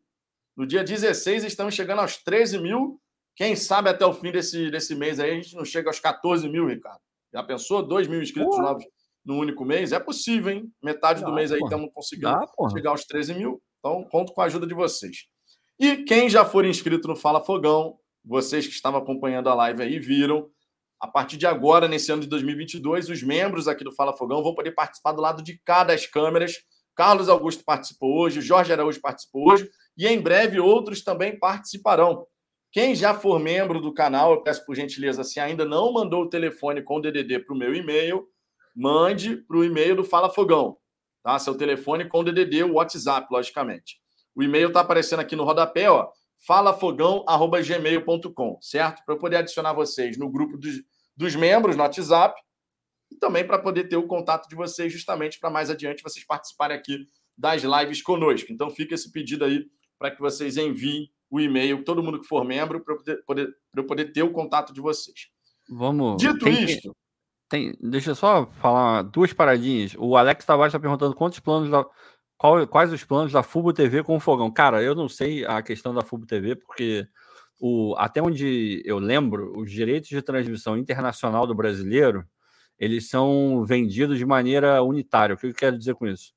No 0.55 0.65
dia 0.65 0.83
16, 0.83 1.43
estamos 1.43 1.73
chegando 1.73 1.99
aos 1.99 2.17
13 2.17 2.59
mil. 2.59 2.99
Quem 3.35 3.55
sabe 3.55 3.89
até 3.89 4.05
o 4.05 4.13
fim 4.13 4.31
desse, 4.31 4.71
desse 4.71 4.95
mês 4.95 5.19
aí 5.19 5.31
a 5.31 5.35
gente 5.35 5.55
não 5.55 5.65
chega 5.65 5.89
aos 5.89 5.99
14 5.99 6.47
mil, 6.47 6.67
Ricardo. 6.67 7.01
Já 7.33 7.43
pensou? 7.43 7.83
2 7.83 8.07
mil 8.07 8.21
inscritos 8.21 8.57
novos 8.57 8.85
no 9.25 9.37
único 9.37 9.65
mês? 9.65 9.91
É 9.91 9.99
possível, 9.99 10.53
hein? 10.53 10.71
Metade 10.81 11.21
Dá, 11.21 11.27
do 11.27 11.33
mês 11.33 11.51
aí 11.51 11.59
estamos 11.59 11.89
conseguindo 11.93 12.31
Dá, 12.31 12.69
chegar 12.71 12.91
aos 12.91 13.03
13 13.05 13.33
mil. 13.33 13.61
Então, 13.79 14.03
conto 14.05 14.33
com 14.33 14.41
a 14.41 14.45
ajuda 14.45 14.65
de 14.65 14.73
vocês. 14.73 15.25
E 15.77 15.97
quem 15.97 16.29
já 16.29 16.45
for 16.45 16.63
inscrito 16.65 17.07
no 17.07 17.15
Fala 17.15 17.43
Fogão, 17.43 17.99
vocês 18.23 18.65
que 18.65 18.73
estavam 18.73 19.01
acompanhando 19.01 19.49
a 19.49 19.53
live 19.53 19.83
aí 19.83 19.99
viram, 19.99 20.49
a 20.99 21.07
partir 21.07 21.37
de 21.37 21.45
agora, 21.45 21.87
nesse 21.87 22.11
ano 22.11 22.21
de 22.21 22.27
2022, 22.27 23.09
os 23.09 23.21
membros 23.21 23.67
aqui 23.67 23.83
do 23.83 23.91
Fala 23.91 24.15
Fogão 24.15 24.41
vão 24.41 24.55
poder 24.55 24.71
participar 24.71 25.11
do 25.11 25.21
lado 25.21 25.43
de 25.43 25.59
cada 25.63 25.93
das 25.93 26.05
câmeras. 26.05 26.53
Carlos 26.95 27.27
Augusto 27.27 27.63
participou 27.65 28.17
hoje, 28.17 28.41
Jorge 28.41 28.71
Araújo 28.71 29.01
participou 29.01 29.51
hoje 29.51 29.69
e 29.97 30.07
em 30.07 30.19
breve 30.19 30.59
outros 30.59 31.03
também 31.03 31.37
participarão. 31.37 32.25
Quem 32.71 32.95
já 32.95 33.13
for 33.13 33.39
membro 33.39 33.79
do 33.79 33.93
canal, 33.93 34.33
eu 34.33 34.41
peço 34.41 34.65
por 34.65 34.75
gentileza, 34.75 35.23
se 35.23 35.39
ainda 35.39 35.63
não 35.65 35.93
mandou 35.93 36.23
o 36.23 36.29
telefone 36.29 36.81
com 36.81 36.97
o 36.97 37.01
DDD 37.01 37.39
para 37.39 37.55
o 37.55 37.57
meu 37.57 37.73
e-mail, 37.73 38.27
mande 38.75 39.37
para 39.37 39.57
o 39.57 39.63
e-mail 39.63 39.95
do 39.95 40.03
Fala 40.03 40.29
Fogão. 40.29 40.77
Tá? 41.23 41.39
Seu 41.39 41.55
telefone 41.55 42.07
com 42.07 42.19
o 42.19 42.23
DDD, 42.23 42.63
o 42.63 42.73
WhatsApp, 42.73 43.27
logicamente. 43.31 43.97
O 44.35 44.43
e-mail 44.43 44.67
está 44.67 44.81
aparecendo 44.81 45.21
aqui 45.21 45.35
no 45.35 45.45
rodapé, 45.45 45.89
ó. 45.89 46.09
falafogão.gmail.com, 46.45 48.59
certo? 48.61 49.03
Para 49.05 49.15
eu 49.15 49.19
poder 49.19 49.37
adicionar 49.37 49.73
vocês 49.73 50.17
no 50.17 50.29
grupo 50.29 50.57
dos, 50.57 50.81
dos 51.15 51.35
membros 51.35 51.75
no 51.75 51.83
WhatsApp 51.83 52.39
e 53.11 53.15
também 53.15 53.45
para 53.45 53.59
poder 53.59 53.85
ter 53.85 53.97
o 53.97 54.07
contato 54.07 54.47
de 54.47 54.55
vocês, 54.55 54.91
justamente 54.91 55.39
para 55.39 55.49
mais 55.49 55.69
adiante 55.69 56.03
vocês 56.03 56.25
participarem 56.25 56.77
aqui 56.77 57.07
das 57.37 57.63
lives 57.63 58.01
conosco. 58.01 58.51
Então 58.51 58.69
fica 58.69 58.95
esse 58.95 59.11
pedido 59.11 59.45
aí 59.45 59.65
para 59.97 60.11
que 60.11 60.21
vocês 60.21 60.57
enviem 60.57 61.09
o 61.29 61.39
e-mail, 61.39 61.83
todo 61.83 62.03
mundo 62.03 62.21
que 62.21 62.27
for 62.27 62.45
membro, 62.45 62.83
para 62.83 62.93
eu 62.93 62.97
poder, 62.97 63.23
poder, 63.25 63.55
eu 63.75 63.85
poder 63.85 64.11
ter 64.11 64.23
o 64.23 64.31
contato 64.31 64.73
de 64.73 64.81
vocês. 64.81 65.27
Vamos. 65.69 66.17
Dito 66.17 66.45
tem, 66.45 66.63
isto. 66.63 66.95
Tem, 67.49 67.73
deixa 67.81 68.11
eu 68.11 68.15
só 68.15 68.45
falar 68.61 69.01
duas 69.03 69.33
paradinhas. 69.33 69.95
O 69.97 70.15
Alex 70.15 70.45
Tavares 70.45 70.71
está 70.71 70.79
perguntando 70.79 71.15
quantos 71.15 71.39
planos. 71.39 71.69
Qual, 72.37 72.67
quais 72.67 72.91
os 72.91 73.03
planos 73.03 73.31
da 73.31 73.43
Fubo 73.43 73.73
TV 73.73 74.03
com 74.03 74.17
o 74.17 74.19
fogão? 74.19 74.51
Cara, 74.51 74.81
eu 74.83 74.93
não 74.95 75.07
sei 75.09 75.45
a 75.45 75.61
questão 75.61 75.93
da 75.93 76.01
Fubo 76.01 76.25
TV, 76.25 76.55
porque 76.55 77.07
o, 77.59 77.95
até 77.97 78.21
onde 78.21 78.81
eu 78.85 78.99
lembro, 78.99 79.57
os 79.57 79.71
direitos 79.71 80.09
de 80.09 80.21
transmissão 80.21 80.77
internacional 80.77 81.47
do 81.47 81.55
brasileiro 81.55 82.25
eles 82.79 83.09
são 83.09 83.63
vendidos 83.65 84.17
de 84.17 84.25
maneira 84.25 84.81
unitária. 84.83 85.35
O 85.35 85.37
que 85.37 85.47
eu 85.47 85.53
quero 85.53 85.77
dizer 85.77 85.95
com 85.95 86.07
isso? 86.07 86.33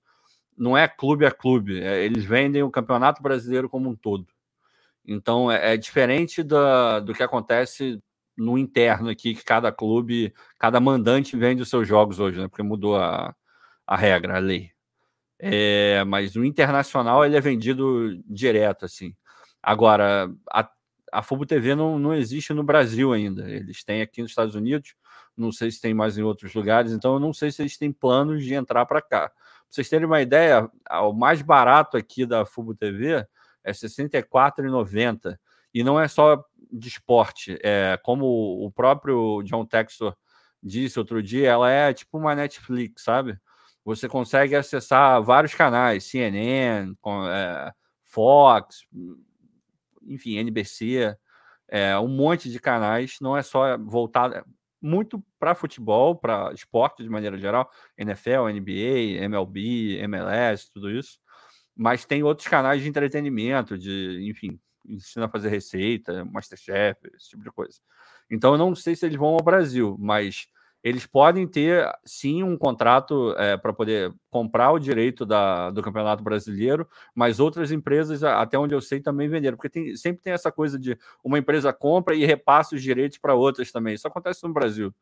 Não 0.56 0.76
é 0.76 0.88
clube 0.88 1.26
a 1.26 1.30
clube, 1.30 1.80
é, 1.80 2.04
eles 2.04 2.24
vendem 2.24 2.62
o 2.62 2.70
Campeonato 2.70 3.22
Brasileiro 3.22 3.68
como 3.68 3.90
um 3.90 3.96
todo. 3.96 4.26
Então 5.06 5.50
é, 5.50 5.74
é 5.74 5.76
diferente 5.76 6.42
da, 6.42 7.00
do 7.00 7.14
que 7.14 7.22
acontece 7.22 8.02
no 8.36 8.58
interno 8.58 9.10
aqui, 9.10 9.34
que 9.34 9.44
cada 9.44 9.72
clube, 9.72 10.32
cada 10.58 10.80
mandante 10.80 11.36
vende 11.36 11.62
os 11.62 11.70
seus 11.70 11.88
jogos 11.88 12.20
hoje, 12.20 12.40
né? 12.40 12.48
Porque 12.48 12.62
mudou 12.62 12.96
a, 12.96 13.34
a 13.86 13.96
regra, 13.96 14.36
a 14.36 14.40
lei. 14.40 14.72
É, 15.38 16.02
mas 16.04 16.34
no 16.34 16.44
internacional 16.44 17.24
ele 17.24 17.36
é 17.36 17.40
vendido 17.40 18.20
direto, 18.26 18.84
assim. 18.84 19.14
Agora, 19.62 20.30
a, 20.50 20.68
a 21.12 21.22
Fubo 21.22 21.46
TV 21.46 21.74
não, 21.74 21.98
não 21.98 22.14
existe 22.14 22.52
no 22.52 22.62
Brasil 22.62 23.12
ainda. 23.12 23.48
Eles 23.48 23.84
têm 23.84 24.02
aqui 24.02 24.22
nos 24.22 24.32
Estados 24.32 24.54
Unidos, 24.54 24.94
não 25.36 25.52
sei 25.52 25.70
se 25.70 25.80
tem 25.80 25.94
mais 25.94 26.18
em 26.18 26.22
outros 26.22 26.54
lugares, 26.54 26.92
então 26.92 27.14
eu 27.14 27.20
não 27.20 27.32
sei 27.32 27.50
se 27.50 27.62
eles 27.62 27.76
têm 27.76 27.92
planos 27.92 28.44
de 28.44 28.54
entrar 28.54 28.84
para 28.86 29.00
cá. 29.00 29.28
Para 29.28 29.32
vocês 29.70 29.88
terem 29.88 30.06
uma 30.06 30.20
ideia, 30.20 30.68
o 31.02 31.12
mais 31.12 31.42
barato 31.42 31.96
aqui 31.96 32.26
da 32.26 32.44
Fubo 32.44 32.74
TV 32.74 33.26
é 33.62 33.70
R$ 33.70 33.72
64,90. 33.72 35.38
E 35.74 35.84
não 35.84 36.00
é 36.00 36.08
só 36.08 36.42
de 36.72 36.88
esporte, 36.88 37.58
é 37.62 37.98
como 38.02 38.26
o 38.64 38.70
próprio 38.70 39.42
John 39.42 39.64
Textor 39.64 40.16
disse 40.62 40.98
outro 40.98 41.22
dia, 41.22 41.48
ela 41.48 41.70
é 41.70 41.92
tipo 41.92 42.18
uma 42.18 42.34
Netflix, 42.34 43.04
sabe? 43.04 43.38
Você 43.88 44.06
consegue 44.06 44.54
acessar 44.54 45.22
vários 45.22 45.54
canais, 45.54 46.04
CNN, 46.04 46.92
é, 47.32 47.72
Fox, 48.04 48.80
enfim, 50.02 50.36
NBC, 50.36 51.16
é, 51.66 51.98
um 51.98 52.06
monte 52.06 52.50
de 52.50 52.60
canais, 52.60 53.16
não 53.18 53.34
é 53.34 53.40
só 53.40 53.78
voltado 53.78 54.44
muito 54.78 55.24
para 55.38 55.54
futebol, 55.54 56.14
para 56.14 56.52
esporte 56.52 57.02
de 57.02 57.08
maneira 57.08 57.38
geral, 57.38 57.70
NFL, 57.96 58.50
NBA, 58.52 59.24
MLB, 59.24 60.00
MLS, 60.02 60.70
tudo 60.70 60.90
isso, 60.90 61.18
mas 61.74 62.04
tem 62.04 62.22
outros 62.22 62.46
canais 62.46 62.82
de 62.82 62.90
entretenimento, 62.90 63.78
de, 63.78 64.28
enfim, 64.28 64.60
ensina 64.84 65.24
a 65.24 65.30
fazer 65.30 65.48
receita, 65.48 66.26
Masterchef, 66.26 67.00
esse 67.16 67.30
tipo 67.30 67.42
de 67.42 67.50
coisa. 67.50 67.78
Então 68.30 68.52
eu 68.52 68.58
não 68.58 68.74
sei 68.74 68.94
se 68.94 69.06
eles 69.06 69.16
vão 69.16 69.30
ao 69.30 69.42
Brasil, 69.42 69.96
mas 69.98 70.46
eles 70.82 71.06
podem 71.06 71.46
ter 71.46 71.90
sim 72.04 72.42
um 72.42 72.56
contrato 72.56 73.34
é, 73.36 73.56
para 73.56 73.72
poder 73.72 74.14
comprar 74.30 74.70
o 74.70 74.78
direito 74.78 75.26
da, 75.26 75.70
do 75.70 75.82
Campeonato 75.82 76.22
Brasileiro, 76.22 76.88
mas 77.14 77.40
outras 77.40 77.72
empresas, 77.72 78.22
até 78.22 78.56
onde 78.58 78.74
eu 78.74 78.80
sei, 78.80 79.00
também 79.00 79.28
venderam, 79.28 79.56
porque 79.56 79.68
tem, 79.68 79.96
sempre 79.96 80.22
tem 80.22 80.32
essa 80.32 80.52
coisa 80.52 80.78
de 80.78 80.96
uma 81.22 81.38
empresa 81.38 81.72
compra 81.72 82.14
e 82.14 82.24
repassa 82.24 82.76
os 82.76 82.82
direitos 82.82 83.18
para 83.18 83.34
outras 83.34 83.72
também. 83.72 83.94
Isso 83.94 84.06
acontece 84.06 84.44
no 84.44 84.52
Brasil. 84.52 84.94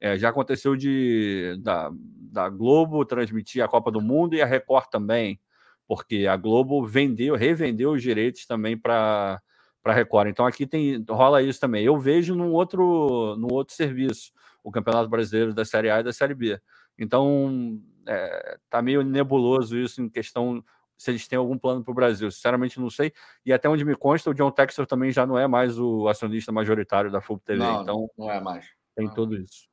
É, 0.00 0.16
já 0.16 0.28
aconteceu 0.30 0.76
de 0.76 1.56
da, 1.60 1.90
da 1.92 2.48
Globo 2.48 3.04
transmitir 3.04 3.62
a 3.62 3.68
Copa 3.68 3.90
do 3.90 4.00
Mundo 4.00 4.34
e 4.34 4.40
a 4.40 4.46
Record 4.46 4.86
também, 4.90 5.40
porque 5.86 6.26
a 6.26 6.36
Globo 6.36 6.86
vendeu, 6.86 7.34
revendeu 7.34 7.92
os 7.92 8.02
direitos 8.02 8.46
também 8.46 8.76
para 8.78 9.40
para 9.82 9.94
Record. 9.94 10.28
Então 10.28 10.46
aqui 10.46 10.66
tem 10.66 11.04
rola 11.08 11.42
isso 11.42 11.60
também. 11.60 11.84
Eu 11.84 11.98
vejo 11.98 12.34
num 12.34 12.52
outro 12.52 13.36
no 13.36 13.52
outro 13.52 13.74
serviço 13.74 14.32
o 14.68 14.72
Campeonato 14.72 15.08
Brasileiro 15.08 15.54
da 15.54 15.64
Série 15.64 15.90
A 15.90 16.00
e 16.00 16.02
da 16.02 16.12
Série 16.12 16.34
B. 16.34 16.60
Então, 16.98 17.80
é, 18.06 18.58
tá 18.68 18.82
meio 18.82 19.02
nebuloso 19.02 19.78
isso 19.78 20.02
em 20.02 20.08
questão 20.08 20.62
se 20.96 21.10
eles 21.10 21.28
têm 21.28 21.38
algum 21.38 21.56
plano 21.56 21.82
para 21.82 21.92
o 21.92 21.94
Brasil. 21.94 22.30
Sinceramente, 22.30 22.80
não 22.80 22.90
sei. 22.90 23.12
E 23.46 23.52
até 23.52 23.68
onde 23.68 23.84
me 23.84 23.94
consta, 23.94 24.30
o 24.30 24.34
John 24.34 24.50
Textor 24.50 24.84
também 24.84 25.12
já 25.12 25.24
não 25.24 25.38
é 25.38 25.46
mais 25.46 25.78
o 25.78 26.08
acionista 26.08 26.50
majoritário 26.50 27.10
da 27.10 27.20
FUB 27.20 27.40
TV. 27.44 27.58
Não, 27.58 27.82
então, 27.82 28.10
não 28.18 28.30
é 28.30 28.40
mais. 28.40 28.66
Tem 28.96 29.06
não. 29.06 29.14
tudo 29.14 29.36
isso. 29.36 29.68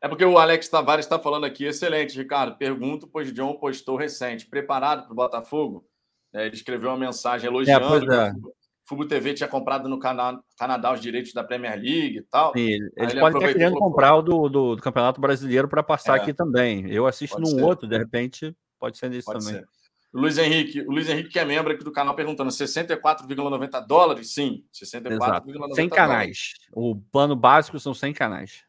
É 0.00 0.08
porque 0.08 0.24
o 0.24 0.38
Alex 0.38 0.68
Tavares 0.68 1.04
está 1.04 1.18
falando 1.18 1.44
aqui, 1.44 1.64
excelente, 1.64 2.18
Ricardo. 2.18 2.56
Pergunto, 2.56 3.06
pois 3.06 3.32
John 3.32 3.54
postou 3.54 3.96
recente. 3.96 4.46
Preparado 4.46 5.04
para 5.04 5.12
o 5.12 5.16
Botafogo? 5.16 5.86
É, 6.32 6.46
ele 6.46 6.56
escreveu 6.56 6.88
uma 6.88 6.96
mensagem 6.96 7.46
elogiando. 7.46 8.12
É, 8.12 8.32
Fubo 8.92 9.06
TV 9.06 9.32
tinha 9.32 9.48
comprado 9.48 9.88
no 9.88 9.98
Cana 9.98 10.38
Canadá 10.58 10.92
os 10.92 11.00
direitos 11.00 11.32
da 11.32 11.42
Premier 11.42 11.80
League 11.80 12.18
e 12.18 12.22
tal. 12.22 12.52
Sim, 12.52 12.76
eles 12.94 13.14
podem 13.14 13.40
estar 13.40 13.52
querendo 13.54 13.76
comprar 13.76 14.16
o 14.16 14.20
do, 14.20 14.48
do, 14.50 14.76
do, 14.76 14.82
Campeonato 14.82 15.18
Brasileiro 15.18 15.66
para 15.66 15.82
passar 15.82 16.18
é, 16.18 16.20
aqui 16.20 16.34
também. 16.34 16.90
Eu 16.90 17.06
assisto 17.06 17.40
num 17.40 17.46
ser. 17.46 17.62
outro, 17.62 17.88
de 17.88 17.96
repente, 17.96 18.54
pode 18.78 18.98
ser 18.98 19.08
pode 19.24 19.38
também. 19.46 19.60
Ser. 19.60 19.66
Luiz 20.12 20.36
Henrique, 20.36 20.82
o 20.82 20.90
Luiz 20.90 21.08
Henrique, 21.08 21.30
que 21.30 21.38
é 21.38 21.44
membro 21.46 21.72
aqui 21.72 21.82
do 21.82 21.90
canal, 21.90 22.14
perguntando: 22.14 22.50
64,90 22.50 23.86
dólares? 23.86 24.34
Sim, 24.34 24.62
64,90 24.74 25.74
100 25.74 25.88
canais. 25.88 26.52
O 26.70 26.96
plano 27.10 27.34
básico 27.34 27.80
são 27.80 27.94
100 27.94 28.12
canais. 28.12 28.62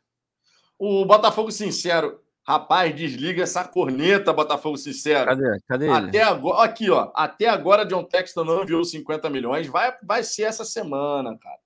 O 0.80 1.06
Botafogo 1.06 1.52
Sincero 1.52 2.23
Rapaz, 2.46 2.94
desliga 2.94 3.44
essa 3.44 3.66
corneta, 3.66 4.34
Botafogo 4.34 4.78
Sincero. 4.78 5.28
Cadê? 5.28 5.60
Cadê 5.66 5.90
Até 5.90 6.24
agora, 6.24 6.64
aqui, 6.64 6.90
ó. 6.90 7.10
Até 7.16 7.48
agora, 7.48 7.86
John 7.86 8.04
Texton 8.04 8.44
não 8.44 8.64
enviou 8.64 8.84
50 8.84 9.30
milhões. 9.30 9.68
Vai, 9.68 9.96
vai 10.04 10.24
ser 10.24 10.44
essa 10.44 10.66
semana, 10.66 11.38
cara. 11.40 11.60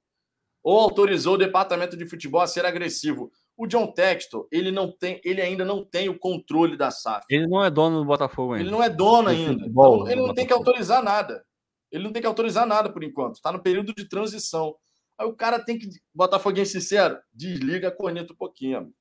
Ou 0.63 0.79
autorizou 0.79 1.33
o 1.33 1.37
departamento 1.37 1.97
de 1.97 2.07
futebol 2.07 2.41
a 2.41 2.47
ser 2.47 2.63
agressivo. 2.63 3.31
O 3.57 3.65
John 3.65 3.91
Texton, 3.91 4.47
ele 4.51 4.69
não 4.69 4.91
tem, 4.91 5.19
ele 5.25 5.41
ainda 5.41 5.65
não 5.65 5.83
tem 5.83 6.09
o 6.09 6.19
controle 6.19 6.77
da 6.77 6.91
SAF. 6.91 7.25
Ele 7.27 7.47
não 7.47 7.65
é 7.65 7.71
dono 7.71 7.99
do 8.01 8.05
Botafogo 8.05 8.53
ainda. 8.53 8.63
Ele 8.63 8.71
não 8.71 8.83
é 8.83 8.89
dono 8.89 9.29
ainda. 9.29 9.53
Futebol, 9.53 9.95
então, 10.01 10.11
ele 10.11 10.21
não 10.21 10.33
tem 10.35 10.45
que 10.45 10.53
autorizar 10.53 11.01
nada. 11.01 11.43
Ele 11.91 12.03
não 12.03 12.11
tem 12.11 12.21
que 12.21 12.27
autorizar 12.27 12.67
nada 12.67 12.91
por 12.91 13.03
enquanto. 13.03 13.35
Está 13.35 13.51
no 13.51 13.63
período 13.63 13.95
de 13.95 14.07
transição. 14.07 14.75
Aí 15.17 15.25
o 15.25 15.33
cara 15.33 15.57
tem 15.57 15.79
que. 15.79 15.89
Botafoguense 16.13 16.73
sincero, 16.73 17.17
desliga 17.33 17.87
a 17.87 17.91
corneta 17.91 18.33
um 18.33 18.35
pouquinho. 18.35 18.77
Amigo. 18.77 18.93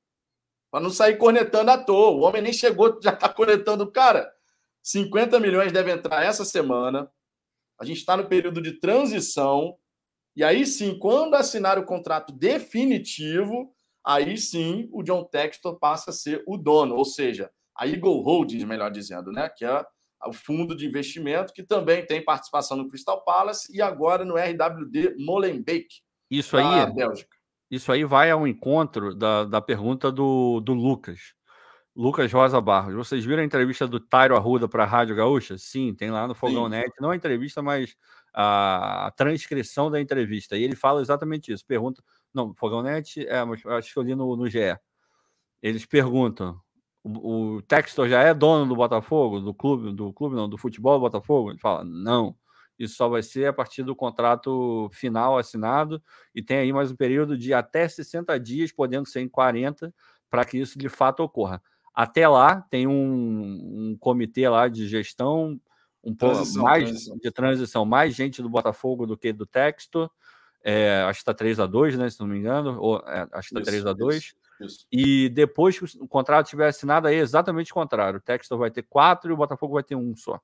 Para 0.71 0.83
não 0.83 0.89
sair 0.89 1.17
cornetando 1.17 1.71
à 1.71 1.77
toa. 1.77 2.11
O 2.11 2.21
homem 2.21 2.41
nem 2.41 2.53
chegou, 2.53 2.99
já 3.01 3.13
está 3.13 3.29
cornetando 3.29 3.83
o 3.83 3.91
cara. 3.91 4.31
50 4.83 5.39
milhões 5.39 5.71
deve 5.71 5.91
entrar 5.91 6.23
essa 6.23 6.45
semana. 6.45 7.09
A 7.79 7.85
gente 7.85 7.97
está 7.97 8.17
no 8.17 8.27
período 8.27 8.61
de 8.61 8.79
transição. 8.79 9.77
E 10.35 10.43
aí 10.43 10.65
sim, 10.65 10.97
quando 10.97 11.35
assinar 11.35 11.77
o 11.77 11.85
contrato 11.85 12.31
definitivo, 12.33 13.73
aí 14.05 14.37
sim 14.37 14.89
o 14.91 15.03
John 15.03 15.23
Textor 15.23 15.77
passa 15.79 16.11
a 16.11 16.13
ser 16.13 16.43
o 16.47 16.57
dono, 16.57 16.95
ou 16.95 17.05
seja, 17.05 17.51
a 17.75 17.87
Eagle 17.87 18.21
Holdings, 18.21 18.63
melhor 18.63 18.91
dizendo, 18.91 19.31
né? 19.31 19.49
Que 19.49 19.65
é 19.65 19.85
o 20.25 20.33
fundo 20.33 20.75
de 20.75 20.85
investimento 20.85 21.53
que 21.53 21.63
também 21.63 22.05
tem 22.05 22.23
participação 22.23 22.75
no 22.75 22.89
Crystal 22.89 23.23
Palace 23.23 23.75
e 23.75 23.81
agora 23.81 24.25
no 24.25 24.35
RWD 24.35 25.15
Molenbeek. 25.19 25.87
Isso 26.29 26.57
aí, 26.57 26.91
Bélgica. 26.93 27.36
Isso 27.69 27.91
aí 27.91 28.03
vai 28.05 28.31
ao 28.31 28.47
encontro 28.47 29.13
da, 29.13 29.43
da 29.43 29.61
pergunta 29.61 30.11
do, 30.11 30.61
do 30.61 30.73
Lucas. 30.73 31.33
Lucas 31.95 32.31
Rosa 32.31 32.61
Barros. 32.61 32.93
Vocês 32.93 33.25
viram 33.25 33.41
a 33.41 33.45
entrevista 33.45 33.87
do 33.87 33.99
Tairo 33.99 34.35
Arruda 34.35 34.67
para 34.69 34.83
a 34.83 34.85
Rádio 34.85 35.15
Gaúcha? 35.15 35.57
Sim, 35.57 35.95
tem 35.95 36.11
lá 36.11 36.27
no 36.27 36.35
Fogão 36.35 36.65
Sim. 36.65 36.69
Net. 36.69 36.91
Não 37.01 37.09
a 37.09 37.15
entrevista, 37.15 37.61
mas 37.61 37.95
a, 38.31 39.07
a, 39.07 39.11
transcrição 39.11 39.89
da 39.89 39.99
entrevista. 39.99 40.55
E 40.55 40.63
ele 40.63 40.75
fala 40.75 41.01
exatamente 41.01 41.51
isso. 41.51 41.65
Pergunta. 41.65 42.03
Não, 42.31 42.53
Fogão 42.53 42.83
Net, 42.83 43.27
é, 43.27 43.43
mas 43.43 43.65
acho 43.65 43.91
que 43.91 43.97
eu 43.97 44.03
li 44.03 44.13
no, 44.15 44.35
no 44.35 44.47
GE. 44.47 44.77
Eles 45.59 45.87
perguntam: 45.87 46.61
o, 47.03 47.55
o 47.55 47.61
Textor 47.63 48.07
já 48.07 48.21
é 48.21 48.31
dono 48.31 48.67
do 48.67 48.75
Botafogo, 48.75 49.39
do 49.39 49.53
clube, 49.53 49.91
do 49.91 50.13
clube, 50.13 50.35
não, 50.35 50.47
do 50.47 50.57
futebol 50.57 50.99
do 50.99 51.01
Botafogo? 51.01 51.49
Ele 51.49 51.59
fala: 51.59 51.83
não. 51.83 52.35
Isso 52.77 52.95
só 52.95 53.09
vai 53.09 53.23
ser 53.23 53.47
a 53.47 53.53
partir 53.53 53.83
do 53.83 53.95
contrato 53.95 54.89
final 54.93 55.37
assinado 55.37 56.01
e 56.33 56.43
tem 56.43 56.57
aí 56.57 56.71
mais 56.71 56.91
um 56.91 56.95
período 56.95 57.37
de 57.37 57.53
até 57.53 57.87
60 57.87 58.39
dias, 58.39 58.71
podendo 58.71 59.07
ser 59.07 59.21
em 59.21 59.29
40, 59.29 59.93
para 60.29 60.45
que 60.45 60.57
isso 60.57 60.77
de 60.77 60.89
fato 60.89 61.21
ocorra. 61.21 61.61
Até 61.93 62.27
lá, 62.27 62.61
tem 62.69 62.85
um, 62.85 63.91
um 63.91 63.97
comitê 63.99 64.47
lá 64.47 64.67
de 64.67 64.87
gestão, 64.87 65.59
um 66.03 66.13
pouco 66.13 66.45
mais 66.59 66.83
transição. 66.83 67.17
de 67.17 67.31
transição, 67.31 67.85
mais 67.85 68.15
gente 68.15 68.41
do 68.41 68.49
Botafogo 68.49 69.07
do 69.07 69.17
que 69.17 69.33
do 69.33 69.47
Texto. 69.47 70.09
É, 70.63 71.01
acho 71.07 71.19
que 71.19 71.21
está 71.21 71.33
3 71.33 71.59
a 71.59 71.65
2 71.65 71.97
né? 71.97 72.09
Se 72.09 72.19
não 72.19 72.27
me 72.27 72.37
engano, 72.37 72.79
ou, 72.79 72.97
é, 72.99 73.27
acho 73.31 73.49
que 73.49 73.57
está 73.57 73.71
3 73.71 73.85
a 73.85 73.93
2 73.93 74.15
isso, 74.15 74.35
isso. 74.59 74.87
E 74.91 75.29
depois 75.29 75.79
que 75.79 75.85
o 75.99 76.07
contrato 76.07 76.45
estiver 76.45 76.67
assinado, 76.67 77.07
aí 77.07 77.15
é 77.15 77.19
exatamente 77.19 77.71
o 77.71 77.75
contrário. 77.75 78.19
O 78.19 78.21
Textor 78.21 78.57
vai 78.57 78.69
ter 78.69 78.83
quatro 78.83 79.31
e 79.31 79.33
o 79.33 79.37
Botafogo 79.37 79.73
vai 79.73 79.83
ter 79.83 79.95
um 79.95 80.15
só. 80.15 80.39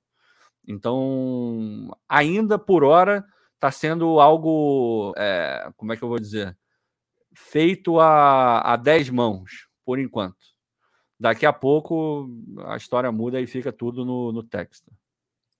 Então, 0.67 1.91
ainda 2.07 2.57
por 2.57 2.83
hora, 2.83 3.25
está 3.55 3.71
sendo 3.71 4.19
algo, 4.19 5.13
é, 5.17 5.71
como 5.77 5.93
é 5.93 5.97
que 5.97 6.03
eu 6.03 6.09
vou 6.09 6.19
dizer, 6.19 6.57
feito 7.35 7.99
a, 7.99 8.73
a 8.73 8.75
dez 8.75 9.09
mãos, 9.09 9.67
por 9.85 9.99
enquanto. 9.99 10.53
Daqui 11.19 11.45
a 11.45 11.53
pouco 11.53 12.29
a 12.65 12.75
história 12.75 13.11
muda 13.11 13.39
e 13.39 13.47
fica 13.47 13.71
tudo 13.71 14.03
no, 14.05 14.31
no 14.31 14.43
texto. 14.43 14.91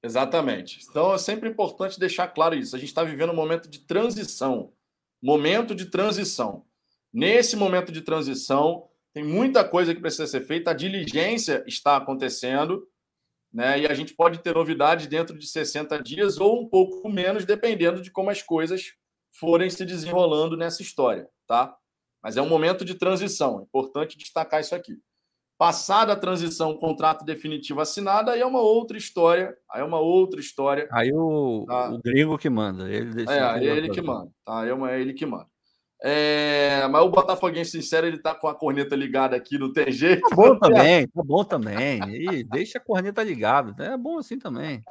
Exatamente. 0.04 0.80
Então 0.90 1.14
é 1.14 1.18
sempre 1.18 1.50
importante 1.50 2.00
deixar 2.00 2.28
claro 2.28 2.56
isso. 2.56 2.76
A 2.76 2.80
gente 2.80 2.90
está 2.90 3.04
vivendo 3.04 3.32
um 3.32 3.36
momento 3.36 3.70
de 3.70 3.80
transição. 3.80 4.74
Momento 5.22 5.74
de 5.74 5.86
transição. 5.86 6.66
Nesse 7.14 7.56
momento 7.56 7.92
de 7.92 8.02
transição, 8.02 8.90
tem 9.14 9.24
muita 9.24 9.64
coisa 9.64 9.96
que 9.96 10.02
precisa 10.02 10.28
ser 10.28 10.42
feita, 10.42 10.72
a 10.72 10.74
diligência 10.74 11.64
está 11.66 11.96
acontecendo, 11.96 12.86
né? 13.54 13.82
E 13.82 13.88
a 13.88 13.94
gente 13.94 14.16
pode 14.16 14.40
ter 14.40 14.56
novidades 14.56 15.06
dentro 15.08 15.38
de 15.38 15.46
60 15.46 16.02
dias 16.02 16.40
ou 16.40 16.62
um 16.62 16.68
pouco 16.68 17.08
menos, 17.08 17.46
dependendo 17.46 18.02
de 18.02 18.10
como 18.10 18.30
as 18.30 18.42
coisas 18.42 18.94
forem 19.40 19.70
se 19.70 19.86
desenrolando 19.86 20.58
nessa 20.58 20.82
história, 20.82 21.30
tá? 21.48 21.76
Mas 22.22 22.38
é 22.38 22.42
um 22.42 22.50
momento 22.50 22.84
de 22.84 22.96
transição, 22.96 23.60
é 23.60 23.64
importante 23.64 24.18
destacar 24.18 24.62
isso 24.62 24.74
aqui. 24.74 24.98
Passada 25.58 26.14
a 26.14 26.16
transição, 26.16 26.76
contrato 26.76 27.24
definitivo 27.24 27.80
assinado, 27.80 28.32
aí 28.32 28.42
é 28.42 28.46
uma 28.46 28.60
outra 28.60 28.98
história, 28.98 29.56
aí 29.72 29.82
é 29.82 29.84
uma 29.84 30.00
outra 30.00 30.40
história. 30.40 30.88
Aí 30.92 31.12
o, 31.14 31.66
tá? 31.68 31.92
o 31.92 32.00
gringo 32.02 32.38
que 32.38 32.50
manda, 32.50 32.90
ele 32.90 33.26
É, 33.30 33.66
é 33.66 33.78
ele 33.78 33.90
que 33.90 34.02
manda, 34.02 34.32
tá? 34.44 34.66
É, 34.66 34.72
é 34.72 35.02
ele 35.02 35.14
que 35.14 35.26
manda. 35.26 35.48
É, 36.06 36.86
mas 36.90 37.02
o 37.02 37.10
Botafoguense 37.10 37.72
sincero, 37.72 38.06
ele 38.06 38.18
tá 38.18 38.36
com 38.36 38.50
a 38.50 38.54
corneta 38.54 38.94
ligada 38.94 39.38
aqui, 39.38 39.58
não 39.58 39.72
tem 39.72 39.90
jeito. 39.90 40.28
Tá 40.28 40.36
bom 40.36 40.60
também, 40.60 41.08
tá 41.08 41.24
bom 41.24 41.44
também. 41.46 42.00
E 42.10 42.44
deixa 42.44 42.78
a 42.78 42.82
corneta 42.82 43.24
ligada, 43.24 43.82
é 43.82 43.96
bom 43.96 44.18
assim 44.18 44.38
também. 44.38 44.84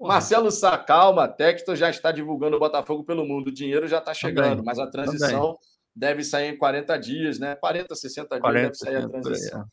Marcelo 0.00 0.50
Sá, 0.52 0.78
calma, 0.78 1.26
Texto 1.26 1.74
já 1.74 1.90
está 1.90 2.12
divulgando 2.12 2.56
o 2.56 2.60
Botafogo 2.60 3.02
pelo 3.02 3.26
mundo. 3.26 3.48
O 3.48 3.52
dinheiro 3.52 3.88
já 3.88 3.98
está 3.98 4.14
chegando, 4.14 4.50
também, 4.50 4.64
mas 4.64 4.78
a 4.78 4.86
transição 4.86 5.40
também. 5.40 5.58
deve 5.94 6.22
sair 6.22 6.54
em 6.54 6.56
40 6.56 6.96
dias, 6.98 7.38
né? 7.40 7.56
40, 7.56 7.94
60 7.94 8.28
dias 8.28 8.40
40, 8.40 8.62
deve 8.62 8.74
sair 8.76 8.96
a 8.96 9.08
transição. 9.08 9.64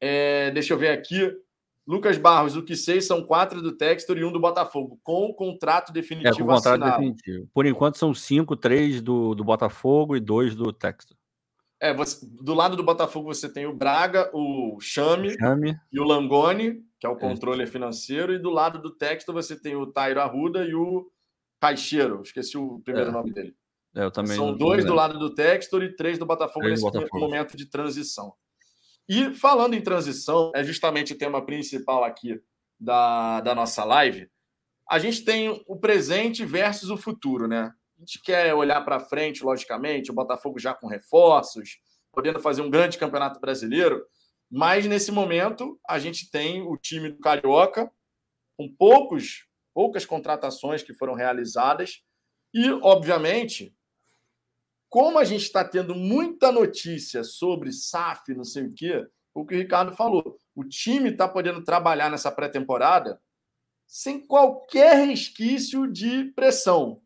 É. 0.00 0.48
é, 0.48 0.50
deixa 0.50 0.72
eu 0.72 0.78
ver 0.78 0.90
aqui. 0.90 1.32
Lucas 1.90 2.16
Barros, 2.16 2.54
o 2.54 2.62
que 2.62 2.76
sei 2.76 3.00
são 3.00 3.20
quatro 3.24 3.60
do 3.60 3.72
Textor 3.72 4.16
e 4.16 4.24
um 4.24 4.30
do 4.30 4.38
Botafogo, 4.38 5.00
com 5.02 5.34
contrato 5.34 5.92
definitivo 5.92 6.28
é, 6.28 6.38
com 6.38 6.54
contrato 6.54 6.82
assinado. 6.82 7.00
definitivo. 7.00 7.48
Por 7.52 7.66
enquanto 7.66 7.98
são 7.98 8.14
cinco, 8.14 8.54
três 8.54 9.02
do, 9.02 9.34
do 9.34 9.42
Botafogo 9.42 10.14
e 10.14 10.20
dois 10.20 10.54
do 10.54 10.72
Textor. 10.72 11.16
É, 11.80 11.92
você, 11.92 12.24
do 12.24 12.54
lado 12.54 12.76
do 12.76 12.84
Botafogo 12.84 13.34
você 13.34 13.52
tem 13.52 13.66
o 13.66 13.74
Braga, 13.74 14.30
o 14.32 14.78
Chame, 14.80 15.36
Chame. 15.36 15.76
e 15.90 15.98
o 15.98 16.04
Langoni, 16.04 16.80
que 17.00 17.08
é 17.08 17.10
o 17.10 17.16
controle 17.16 17.64
é. 17.64 17.66
financeiro, 17.66 18.32
e 18.32 18.38
do 18.38 18.50
lado 18.50 18.80
do 18.80 18.92
Textor 18.92 19.34
você 19.34 19.60
tem 19.60 19.74
o 19.74 19.84
Tairo 19.84 20.20
Arruda 20.20 20.64
e 20.64 20.72
o 20.72 21.10
Caixeiro, 21.60 22.22
esqueci 22.22 22.56
o 22.56 22.78
primeiro 22.84 23.10
é. 23.10 23.12
nome 23.12 23.32
dele. 23.32 23.56
É, 23.96 24.04
eu 24.04 24.12
também 24.12 24.36
São 24.36 24.56
dois 24.56 24.84
do 24.84 24.94
lado 24.94 25.18
do 25.18 25.34
Textor 25.34 25.82
e 25.82 25.96
três 25.96 26.20
do 26.20 26.24
Botafogo 26.24 26.60
três 26.60 26.80
nesse 26.80 26.84
Botafogo. 26.84 27.18
momento 27.18 27.56
de 27.56 27.66
transição. 27.66 28.32
E 29.12 29.34
falando 29.34 29.74
em 29.74 29.82
transição, 29.82 30.52
é 30.54 30.62
justamente 30.62 31.14
o 31.14 31.18
tema 31.18 31.44
principal 31.44 32.04
aqui 32.04 32.40
da, 32.78 33.40
da 33.40 33.56
nossa 33.56 33.82
live. 33.82 34.30
A 34.88 35.00
gente 35.00 35.24
tem 35.24 35.64
o 35.66 35.76
presente 35.76 36.44
versus 36.44 36.90
o 36.90 36.96
futuro, 36.96 37.48
né? 37.48 37.74
A 37.96 38.00
gente 38.02 38.22
quer 38.22 38.54
olhar 38.54 38.80
para 38.84 39.00
frente, 39.00 39.42
logicamente, 39.42 40.12
o 40.12 40.14
Botafogo 40.14 40.60
já 40.60 40.74
com 40.74 40.86
reforços, 40.86 41.80
podendo 42.12 42.38
fazer 42.38 42.62
um 42.62 42.70
grande 42.70 42.98
campeonato 42.98 43.40
brasileiro, 43.40 44.00
mas 44.48 44.86
nesse 44.86 45.10
momento 45.10 45.76
a 45.88 45.98
gente 45.98 46.30
tem 46.30 46.62
o 46.62 46.76
time 46.76 47.10
do 47.10 47.18
Carioca 47.18 47.90
com 48.56 48.72
poucos, 48.72 49.44
poucas 49.74 50.06
contratações 50.06 50.84
que 50.84 50.94
foram 50.94 51.14
realizadas 51.14 52.00
e, 52.54 52.70
obviamente, 52.74 53.74
como 54.90 55.20
a 55.20 55.24
gente 55.24 55.44
está 55.44 55.64
tendo 55.64 55.94
muita 55.94 56.50
notícia 56.50 57.22
sobre 57.22 57.72
SAF, 57.72 58.34
não 58.34 58.42
sei 58.42 58.64
o 58.64 58.74
quê, 58.74 59.06
o 59.32 59.46
que 59.46 59.54
o 59.54 59.58
Ricardo 59.58 59.94
falou, 59.94 60.36
o 60.54 60.64
time 60.64 61.10
está 61.10 61.28
podendo 61.28 61.62
trabalhar 61.62 62.10
nessa 62.10 62.30
pré-temporada 62.30 63.22
sem 63.86 64.24
qualquer 64.26 65.06
resquício 65.06 65.86
de 65.90 66.24
pressão. 66.32 67.00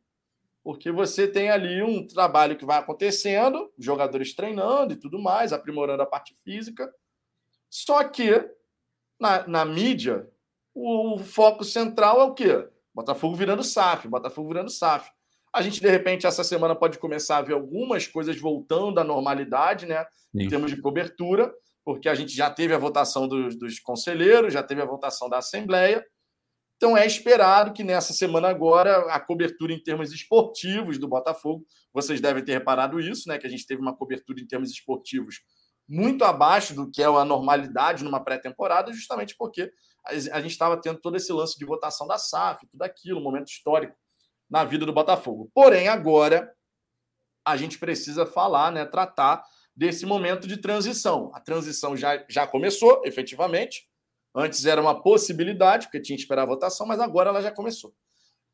Porque 0.62 0.91
você 0.91 1.28
tem 1.28 1.51
ali 1.51 1.82
um 1.82 2.07
trabalho 2.07 2.57
que 2.57 2.64
vai 2.64 2.78
acontecendo, 2.78 3.70
jogadores 3.78 4.35
treinando 4.35 4.95
e 4.95 4.97
tudo 4.97 5.18
mais, 5.18 5.53
aprimorando 5.53 6.03
a 6.03 6.07
parte 6.07 6.35
física. 6.43 6.91
Só 7.68 8.03
que 8.05 8.51
na, 9.20 9.47
na 9.47 9.64
mídia, 9.64 10.26
o, 10.74 11.16
o 11.16 11.18
foco 11.18 11.64
central 11.64 12.20
é 12.20 12.24
o 12.24 12.35
quê? 12.35 12.66
Botafogo 12.95 13.35
virando 13.35 13.62
SAF, 13.62 14.09
Botafogo 14.09 14.49
virando 14.49 14.70
SAF. 14.70 15.11
A 15.55 15.63
gente, 15.63 15.81
de 15.81 15.89
repente, 15.89 16.27
essa 16.27 16.43
semana 16.43 16.75
pode 16.75 16.99
começar 16.99 17.39
a 17.39 17.43
ver 17.43 17.55
algumas 17.55 18.09
coisas 18.09 18.37
voltando 18.41 18.99
à 18.99 19.05
normalidade, 19.05 19.87
né? 19.87 20.05
Sim. 20.05 20.43
Em 20.43 20.49
termos 20.49 20.73
de 20.73 20.81
cobertura, 20.81 21.55
porque 21.85 22.09
a 22.09 22.15
gente 22.15 22.35
já 22.35 22.51
teve 22.51 22.75
a 22.75 22.79
votação 22.79 23.29
dos, 23.29 23.57
dos 23.57 23.79
conselheiros, 23.79 24.53
já 24.53 24.65
teve 24.65 24.83
a 24.83 24.85
votação 24.85 25.29
da 25.29 25.39
Assembleia. 25.39 26.05
Então 26.77 26.97
é 26.97 27.07
esperado 27.07 27.73
que 27.73 27.85
nessa 27.85 28.13
semana 28.13 28.49
agora 28.49 29.13
a 29.13 29.21
cobertura 29.21 29.73
em 29.73 29.81
termos 29.81 30.13
esportivos 30.13 30.99
do 30.99 31.07
Botafogo, 31.07 31.65
vocês 31.93 32.21
devem 32.21 32.45
ter 32.45 32.55
reparado 32.55 32.99
isso, 32.99 33.29
né? 33.29 33.39
Que 33.39 33.47
a 33.47 33.51
gente 33.51 33.65
teve 33.65 33.81
uma 33.81 33.97
cobertura 33.97 34.41
em 34.41 34.47
termos 34.47 34.73
esportivos 34.73 35.37
muito 35.89 36.25
abaixo 36.25 36.75
do 36.75 36.91
que 36.91 37.01
é 37.01 37.07
a 37.07 37.25
normalidade 37.25 38.03
numa 38.03 38.25
pré-temporada, 38.25 38.93
justamente 38.93 39.37
porque 39.39 39.71
a 40.05 40.41
gente 40.41 40.51
estava 40.51 40.81
tendo 40.81 40.99
todo 41.01 41.17
esse 41.17 41.33
lance 41.33 41.57
de 41.57 41.65
votação 41.65 42.09
da 42.09 42.19
SAF, 42.19 42.67
tudo 42.67 42.83
aquilo, 42.83 43.21
momento 43.21 43.47
histórico 43.47 43.95
na 44.49 44.65
vida 44.65 44.87
do 44.87 44.93
Botafogo. 44.93 45.51
Porém, 45.55 45.89
agora 45.89 46.53
a 47.47 47.57
gente 47.57 47.79
precisa 47.79 48.25
falar, 48.25 48.73
né, 48.73 48.85
tratar 48.85 49.45
desse 49.77 50.07
momento 50.07 50.47
de 50.47 50.57
transição. 50.57 51.31
A 51.35 51.41
transição 51.41 51.97
já, 51.97 52.25
já 52.29 52.47
começou, 52.47 53.03
efetivamente. 53.05 53.89
Antes 54.35 54.65
era 54.65 54.81
uma 54.81 55.03
possibilidade, 55.03 55.87
porque 55.87 56.01
tinha 56.01 56.17
que 56.17 56.23
esperar 56.23 56.43
a 56.43 56.47
votação, 56.47 56.87
mas 56.87 57.01
agora 57.01 57.31
ela 57.31 57.43
já 57.43 57.51
começou. 57.51 57.95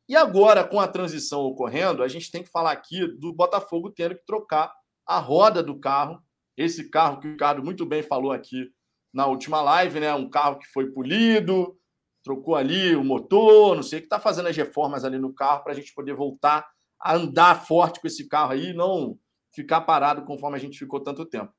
E 0.07 0.15
agora, 0.15 0.63
com 0.63 0.79
a 0.79 0.87
transição 0.87 1.41
ocorrendo, 1.41 2.03
a 2.03 2.07
gente 2.07 2.29
tem 2.29 2.43
que 2.43 2.49
falar 2.49 2.71
aqui 2.71 3.07
do 3.17 3.33
Botafogo 3.33 3.89
tendo 3.89 4.15
que 4.15 4.25
trocar 4.25 4.73
a 5.05 5.19
roda 5.19 5.63
do 5.63 5.79
carro. 5.79 6.21
Esse 6.57 6.89
carro 6.89 7.19
que 7.19 7.27
o 7.27 7.31
Ricardo 7.31 7.63
muito 7.63 7.85
bem 7.85 8.03
falou 8.03 8.31
aqui 8.31 8.69
na 9.13 9.25
última 9.25 9.61
live, 9.61 9.99
né? 9.99 10.13
Um 10.13 10.29
carro 10.29 10.59
que 10.59 10.67
foi 10.67 10.91
polido, 10.91 11.77
trocou 12.23 12.55
ali 12.55 12.95
o 12.95 13.03
motor, 13.03 13.75
não 13.75 13.83
sei 13.83 13.99
o 13.99 14.01
que, 14.01 14.05
está 14.05 14.19
fazendo 14.19 14.47
as 14.47 14.55
reformas 14.55 15.03
ali 15.03 15.17
no 15.17 15.33
carro 15.33 15.63
para 15.63 15.73
a 15.73 15.75
gente 15.75 15.93
poder 15.93 16.13
voltar 16.13 16.67
a 16.99 17.15
andar 17.15 17.65
forte 17.65 17.99
com 17.99 18.07
esse 18.07 18.27
carro 18.27 18.51
aí 18.51 18.67
e 18.67 18.73
não 18.73 19.17
ficar 19.51 19.81
parado 19.81 20.23
conforme 20.23 20.57
a 20.57 20.59
gente 20.59 20.77
ficou 20.77 20.99
tanto 20.99 21.25
tempo. 21.25 21.53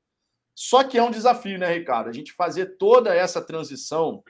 Só 0.55 0.85
que 0.85 0.99
é 0.99 1.03
um 1.03 1.11
desafio, 1.11 1.59
né, 1.59 1.73
Ricardo? 1.73 2.09
A 2.09 2.13
gente 2.13 2.33
fazer 2.33 2.77
toda 2.77 3.15
essa 3.15 3.41
transição 3.41 4.23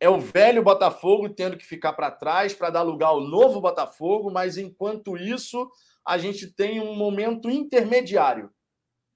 é 0.00 0.08
o 0.08 0.18
velho 0.18 0.64
Botafogo 0.64 1.28
tendo 1.28 1.56
que 1.56 1.64
ficar 1.64 1.92
para 1.92 2.10
trás 2.10 2.52
para 2.52 2.70
dar 2.70 2.82
lugar 2.82 3.08
ao 3.08 3.20
novo 3.20 3.60
Botafogo, 3.60 4.32
mas 4.32 4.56
enquanto 4.56 5.16
isso, 5.16 5.70
a 6.04 6.18
gente 6.18 6.52
tem 6.52 6.80
um 6.80 6.96
momento 6.96 7.48
intermediário. 7.48 8.50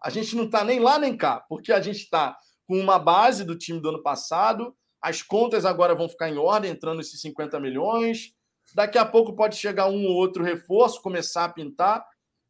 A 0.00 0.10
gente 0.10 0.36
não 0.36 0.44
está 0.44 0.62
nem 0.62 0.78
lá 0.78 0.98
nem 0.98 1.16
cá, 1.16 1.44
porque 1.48 1.72
a 1.72 1.80
gente 1.80 2.02
está 2.02 2.38
com 2.68 2.78
uma 2.78 2.98
base 2.98 3.44
do 3.44 3.58
time 3.58 3.80
do 3.80 3.88
ano 3.88 4.02
passado, 4.02 4.76
as 5.06 5.22
contas 5.22 5.64
agora 5.64 5.94
vão 5.94 6.08
ficar 6.08 6.28
em 6.28 6.36
ordem, 6.36 6.72
entrando 6.72 7.00
esses 7.00 7.20
50 7.20 7.60
milhões. 7.60 8.34
Daqui 8.74 8.98
a 8.98 9.04
pouco 9.04 9.36
pode 9.36 9.54
chegar 9.54 9.88
um 9.88 10.04
ou 10.04 10.16
outro 10.16 10.42
reforço, 10.42 11.00
começar 11.00 11.44
a 11.44 11.48
pintar. 11.48 12.04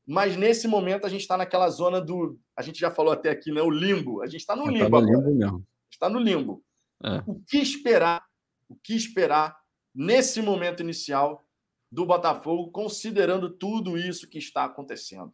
Mas 0.07 0.39
nesse 0.39 0.67
momento 0.67 1.05
a 1.05 1.11
gente 1.11 1.21
está 1.21 1.37
naquela 1.37 1.69
zona 1.69 2.01
do. 2.01 2.41
A 2.57 2.63
gente 2.63 2.81
já 2.81 2.91
falou 2.91 3.13
até 3.13 3.29
aqui, 3.29 3.53
né? 3.53 3.61
O 3.61 3.69
limbo. 3.69 4.23
A 4.23 4.27
gente 4.27 4.41
está 4.41 4.57
no 4.57 4.65
tá 4.65 4.71
limbo. 4.71 4.91
Tá 4.91 5.01
no 5.03 5.07
limbo 5.07 5.35
mesmo. 5.35 5.67
Está 5.91 6.09
no 6.09 6.19
limbo. 6.19 6.65
É. 7.05 7.23
O 7.27 7.43
que 7.47 7.59
esperar? 7.59 8.25
O 8.71 8.75
que 8.75 8.97
esperar 8.97 9.55
nesse 9.95 10.41
momento 10.41 10.83
inicial 10.83 11.47
do 11.93 12.07
Botafogo, 12.07 12.71
considerando 12.71 13.51
tudo 13.51 13.99
isso 13.99 14.31
que 14.31 14.39
está 14.39 14.65
acontecendo? 14.65 15.31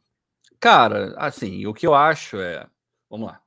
Cara, 0.59 1.15
assim, 1.17 1.67
o 1.67 1.73
que 1.73 1.87
eu 1.87 1.95
acho 1.95 2.41
é. 2.41 2.69
Vamos 3.09 3.29
lá. 3.29 3.41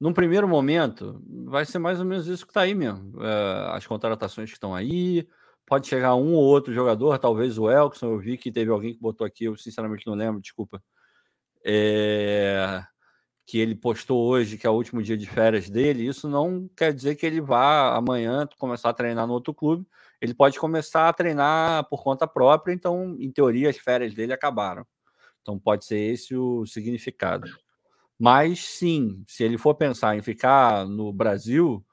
Num 0.00 0.12
primeiro 0.12 0.48
momento, 0.48 1.20
vai 1.46 1.64
ser 1.64 1.78
mais 1.78 1.98
ou 1.98 2.06
menos 2.06 2.26
isso 2.28 2.44
que 2.46 2.50
está 2.50 2.60
aí 2.62 2.74
mesmo. 2.74 3.22
É, 3.22 3.76
as 3.76 3.86
contratações 3.86 4.48
que 4.48 4.56
estão 4.56 4.74
aí, 4.74 5.26
pode 5.66 5.88
chegar 5.88 6.14
um 6.14 6.34
ou 6.34 6.44
outro 6.44 6.72
jogador, 6.72 7.18
talvez 7.18 7.58
o 7.58 7.70
Elkson, 7.70 8.06
eu 8.06 8.18
vi 8.18 8.38
que 8.38 8.52
teve 8.52 8.70
alguém 8.70 8.94
que 8.94 9.00
botou 9.00 9.26
aqui, 9.26 9.44
eu 9.44 9.56
sinceramente 9.56 10.06
não 10.06 10.14
lembro, 10.14 10.40
desculpa. 10.40 10.82
É, 11.64 12.82
que 13.44 13.58
ele 13.58 13.74
postou 13.74 14.26
hoje 14.26 14.58
que 14.58 14.66
é 14.66 14.70
o 14.70 14.74
último 14.74 15.02
dia 15.02 15.16
de 15.16 15.26
férias 15.26 15.70
dele, 15.70 16.06
isso 16.06 16.28
não 16.28 16.68
quer 16.76 16.92
dizer 16.92 17.16
que 17.16 17.26
ele 17.26 17.40
vá 17.40 17.96
amanhã 17.96 18.46
começar 18.58 18.90
a 18.90 18.94
treinar 18.94 19.26
no 19.26 19.32
outro 19.32 19.54
clube. 19.54 19.86
Ele 20.20 20.34
pode 20.34 20.58
começar 20.58 21.08
a 21.08 21.12
treinar 21.12 21.88
por 21.88 22.02
conta 22.02 22.26
própria, 22.26 22.72
então, 22.72 23.16
em 23.18 23.30
teoria, 23.30 23.70
as 23.70 23.76
férias 23.78 24.14
dele 24.14 24.32
acabaram. 24.32 24.86
Então, 25.42 25.58
pode 25.58 25.84
ser 25.84 25.98
esse 25.98 26.36
o 26.36 26.66
significado. 26.66 27.48
Mas 28.18 28.60
sim, 28.64 29.22
se 29.26 29.44
ele 29.44 29.56
for 29.56 29.74
pensar 29.74 30.16
em 30.16 30.22
ficar 30.22 30.86
no 30.86 31.12
Brasil, 31.12 31.84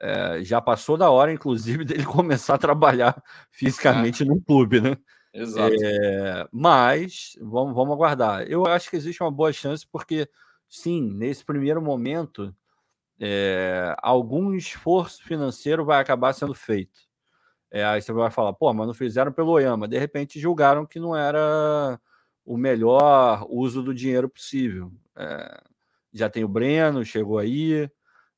é, 0.00 0.44
já 0.44 0.60
passou 0.60 0.96
da 0.96 1.10
hora, 1.10 1.32
inclusive, 1.32 1.84
dele 1.84 2.04
começar 2.04 2.54
a 2.54 2.58
trabalhar 2.58 3.22
fisicamente 3.50 4.22
é. 4.22 4.26
no 4.26 4.40
clube, 4.40 4.80
né? 4.80 4.96
Exato. 5.32 5.74
É, 5.82 6.46
mas 6.52 7.36
vamos, 7.40 7.74
vamos 7.74 7.94
aguardar. 7.94 8.42
Eu 8.42 8.66
acho 8.66 8.90
que 8.90 8.96
existe 8.96 9.22
uma 9.22 9.32
boa 9.32 9.52
chance, 9.52 9.84
porque 9.86 10.28
sim, 10.68 11.10
nesse 11.14 11.44
primeiro 11.44 11.82
momento, 11.82 12.54
é, 13.18 13.96
algum 13.98 14.54
esforço 14.54 15.24
financeiro 15.24 15.84
vai 15.84 16.00
acabar 16.00 16.32
sendo 16.34 16.54
feito. 16.54 17.00
É, 17.70 17.84
aí 17.84 18.00
você 18.00 18.12
vai 18.12 18.30
falar, 18.30 18.52
pô, 18.52 18.72
mas 18.72 18.86
não 18.86 18.94
fizeram 18.94 19.32
pelo 19.32 19.50
Oyama. 19.50 19.88
De 19.88 19.98
repente 19.98 20.38
julgaram 20.38 20.86
que 20.86 21.00
não 21.00 21.16
era 21.16 21.98
o 22.44 22.56
melhor 22.56 23.46
uso 23.48 23.82
do 23.82 23.94
dinheiro 23.94 24.28
possível. 24.28 24.92
É, 25.16 25.62
já 26.12 26.28
tem 26.28 26.44
o 26.44 26.48
Breno, 26.48 27.04
chegou 27.04 27.38
aí. 27.38 27.90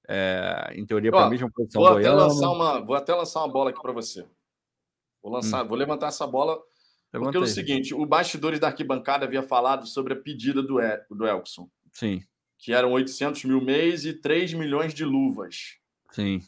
É, 0.09 0.72
em 0.74 0.86
teoria, 0.86 1.11
para 1.11 1.26
a 1.26 1.30
mesma 1.30 1.50
posição 1.50 1.82
vou 1.82 1.98
até. 1.98 2.11
Lançar 2.11 2.50
uma, 2.50 2.80
vou 2.80 2.94
até 2.94 3.14
lançar 3.14 3.40
uma 3.40 3.52
bola 3.52 3.70
aqui 3.70 3.82
para 3.82 3.92
você. 3.92 4.24
Vou, 5.22 5.32
lançar, 5.32 5.64
hum. 5.64 5.68
vou 5.68 5.76
levantar 5.76 6.09
essa 6.09 6.26
bola. 6.26 6.59
Porque 7.11 7.36
é 7.36 7.40
o 7.40 7.46
seguinte: 7.46 7.94
o 7.94 8.07
bastidores 8.07 8.61
da 8.61 8.68
arquibancada 8.68 9.24
havia 9.24 9.42
falado 9.42 9.86
sobre 9.86 10.12
a 10.12 10.16
pedida 10.16 10.62
do, 10.62 10.80
El, 10.80 11.00
do 11.11 11.26
Elkson. 11.26 11.68
Sim 11.92 12.22
que 12.59 12.72
eram 12.72 12.92
800 12.92 13.44
mil 13.44 13.61
mês 13.61 14.04
e 14.04 14.12
3 14.12 14.54
milhões 14.54 14.94
de 14.94 15.04
luvas. 15.04 15.76
Sim. 16.11 16.40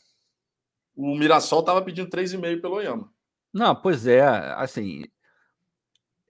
O 0.97 1.15
Mirassol 1.17 1.61
estava 1.61 1.83
pedindo 1.83 2.11
3,5 2.11 2.61
pelo 2.61 2.75
Oyama. 2.75 3.13
Não, 3.53 3.75
pois 3.75 4.07
é, 4.07 4.23
assim, 4.57 5.05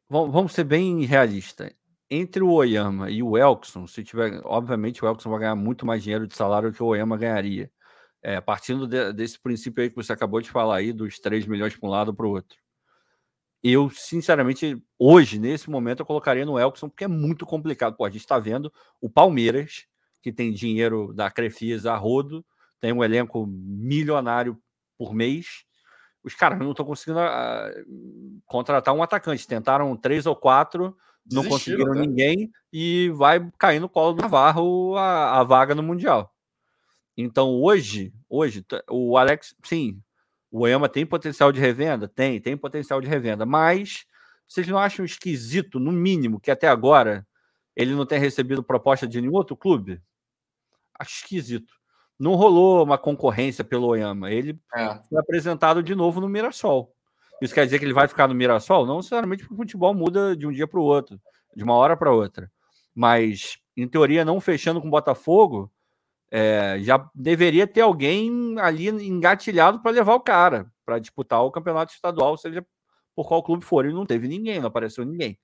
vamos 0.08 0.52
ser 0.52 0.64
bem 0.64 1.04
realistas. 1.04 1.70
Entre 2.10 2.42
o 2.42 2.50
Oyama 2.50 3.10
e 3.10 3.22
o 3.22 3.36
Elkson, 3.36 3.86
se 3.86 4.02
tiver, 4.02 4.40
obviamente 4.44 5.04
o 5.04 5.08
Elkson 5.08 5.30
vai 5.30 5.40
ganhar 5.40 5.54
muito 5.56 5.84
mais 5.84 6.02
dinheiro 6.02 6.26
de 6.26 6.34
salário 6.34 6.72
que 6.72 6.82
o 6.82 6.86
Oyama 6.86 7.16
ganharia. 7.16 7.70
É, 8.22 8.40
partindo 8.40 8.86
de, 8.86 9.12
desse 9.12 9.38
princípio 9.38 9.82
aí 9.82 9.90
que 9.90 9.96
você 9.96 10.12
acabou 10.12 10.40
de 10.40 10.50
falar 10.50 10.76
aí, 10.76 10.92
dos 10.92 11.18
3 11.20 11.46
milhões 11.46 11.76
para 11.76 11.88
um 11.88 11.92
lado 11.92 12.14
para 12.14 12.26
o 12.26 12.30
outro 12.30 12.58
eu, 13.62 13.90
sinceramente, 13.90 14.80
hoje, 14.98 15.38
nesse 15.38 15.68
momento, 15.68 16.00
eu 16.00 16.06
colocaria 16.06 16.46
no 16.46 16.58
Elkson, 16.58 16.88
porque 16.88 17.04
é 17.04 17.08
muito 17.08 17.44
complicado. 17.44 17.96
Pô, 17.96 18.04
a 18.04 18.10
gente 18.10 18.20
está 18.20 18.38
vendo 18.38 18.72
o 19.00 19.10
Palmeiras, 19.10 19.86
que 20.22 20.32
tem 20.32 20.52
dinheiro 20.52 21.12
da 21.12 21.30
Crefisa 21.30 21.92
a 21.92 21.96
rodo, 21.96 22.44
tem 22.80 22.92
um 22.92 23.02
elenco 23.02 23.46
milionário 23.46 24.56
por 24.96 25.12
mês. 25.12 25.64
Os 26.28 26.34
caras 26.34 26.58
não 26.58 26.70
estão 26.70 26.84
conseguindo 26.84 27.18
uh, 27.18 28.42
contratar 28.46 28.94
um 28.94 29.02
atacante. 29.02 29.46
Tentaram 29.46 29.96
três 29.96 30.26
ou 30.26 30.36
quatro, 30.36 30.96
não 31.30 31.42
conseguiram 31.44 31.94
ninguém 31.94 32.50
e 32.72 33.10
vai 33.14 33.50
cair 33.58 33.80
no 33.80 33.88
colo 33.88 34.12
do 34.12 34.22
Navarro 34.22 34.96
a, 34.96 35.40
a 35.40 35.42
vaga 35.42 35.74
no 35.74 35.82
Mundial. 35.82 36.32
Então, 37.16 37.50
hoje, 37.50 38.12
hoje, 38.28 38.64
o 38.88 39.16
Alex, 39.16 39.54
sim, 39.64 40.00
o 40.50 40.60
Oyama 40.60 40.88
tem 40.88 41.04
potencial 41.04 41.50
de 41.50 41.58
revenda? 41.58 42.06
Tem, 42.06 42.40
tem 42.40 42.56
potencial 42.56 43.00
de 43.00 43.08
revenda. 43.08 43.44
Mas 43.44 44.04
vocês 44.46 44.68
não 44.68 44.78
acham 44.78 45.04
esquisito, 45.04 45.80
no 45.80 45.90
mínimo, 45.90 46.38
que 46.38 46.50
até 46.50 46.68
agora 46.68 47.26
ele 47.74 47.94
não 47.94 48.06
tenha 48.06 48.20
recebido 48.20 48.62
proposta 48.62 49.06
de 49.06 49.20
nenhum 49.20 49.34
outro 49.34 49.56
clube? 49.56 50.00
Acho 50.98 51.16
esquisito. 51.16 51.72
Não 52.18 52.34
rolou 52.34 52.82
uma 52.82 52.98
concorrência 52.98 53.62
pelo 53.62 53.86
Oyama. 53.86 54.30
Ele 54.30 54.58
é. 54.74 55.00
foi 55.08 55.18
apresentado 55.18 55.82
de 55.82 55.94
novo 55.94 56.20
no 56.20 56.28
Mirassol. 56.28 56.92
Isso 57.40 57.54
quer 57.54 57.64
dizer 57.64 57.78
que 57.78 57.84
ele 57.84 57.92
vai 57.92 58.08
ficar 58.08 58.26
no 58.26 58.34
Mirassol? 58.34 58.84
Não 58.84 58.96
necessariamente 58.96 59.42
porque 59.42 59.54
o 59.54 59.58
futebol 59.58 59.94
muda 59.94 60.36
de 60.36 60.46
um 60.46 60.52
dia 60.52 60.66
para 60.66 60.80
o 60.80 60.84
outro, 60.84 61.20
de 61.54 61.62
uma 61.62 61.74
hora 61.74 61.96
para 61.96 62.12
outra. 62.12 62.50
Mas, 62.94 63.58
em 63.76 63.86
teoria, 63.86 64.24
não 64.24 64.40
fechando 64.40 64.80
com 64.80 64.88
o 64.88 64.90
Botafogo, 64.90 65.70
é, 66.30 66.78
já 66.80 67.08
deveria 67.14 67.66
ter 67.66 67.82
alguém 67.82 68.58
ali 68.58 68.88
engatilhado 68.88 69.80
para 69.80 69.92
levar 69.92 70.14
o 70.14 70.20
cara 70.20 70.68
para 70.88 70.98
disputar 70.98 71.44
o 71.44 71.50
campeonato 71.50 71.92
estadual, 71.92 72.38
seja 72.38 72.66
por 73.14 73.28
qual 73.28 73.42
clube 73.42 73.62
for. 73.62 73.84
E 73.84 73.92
não 73.92 74.06
teve 74.06 74.26
ninguém, 74.26 74.58
não 74.58 74.68
apareceu 74.68 75.04
ninguém. 75.04 75.38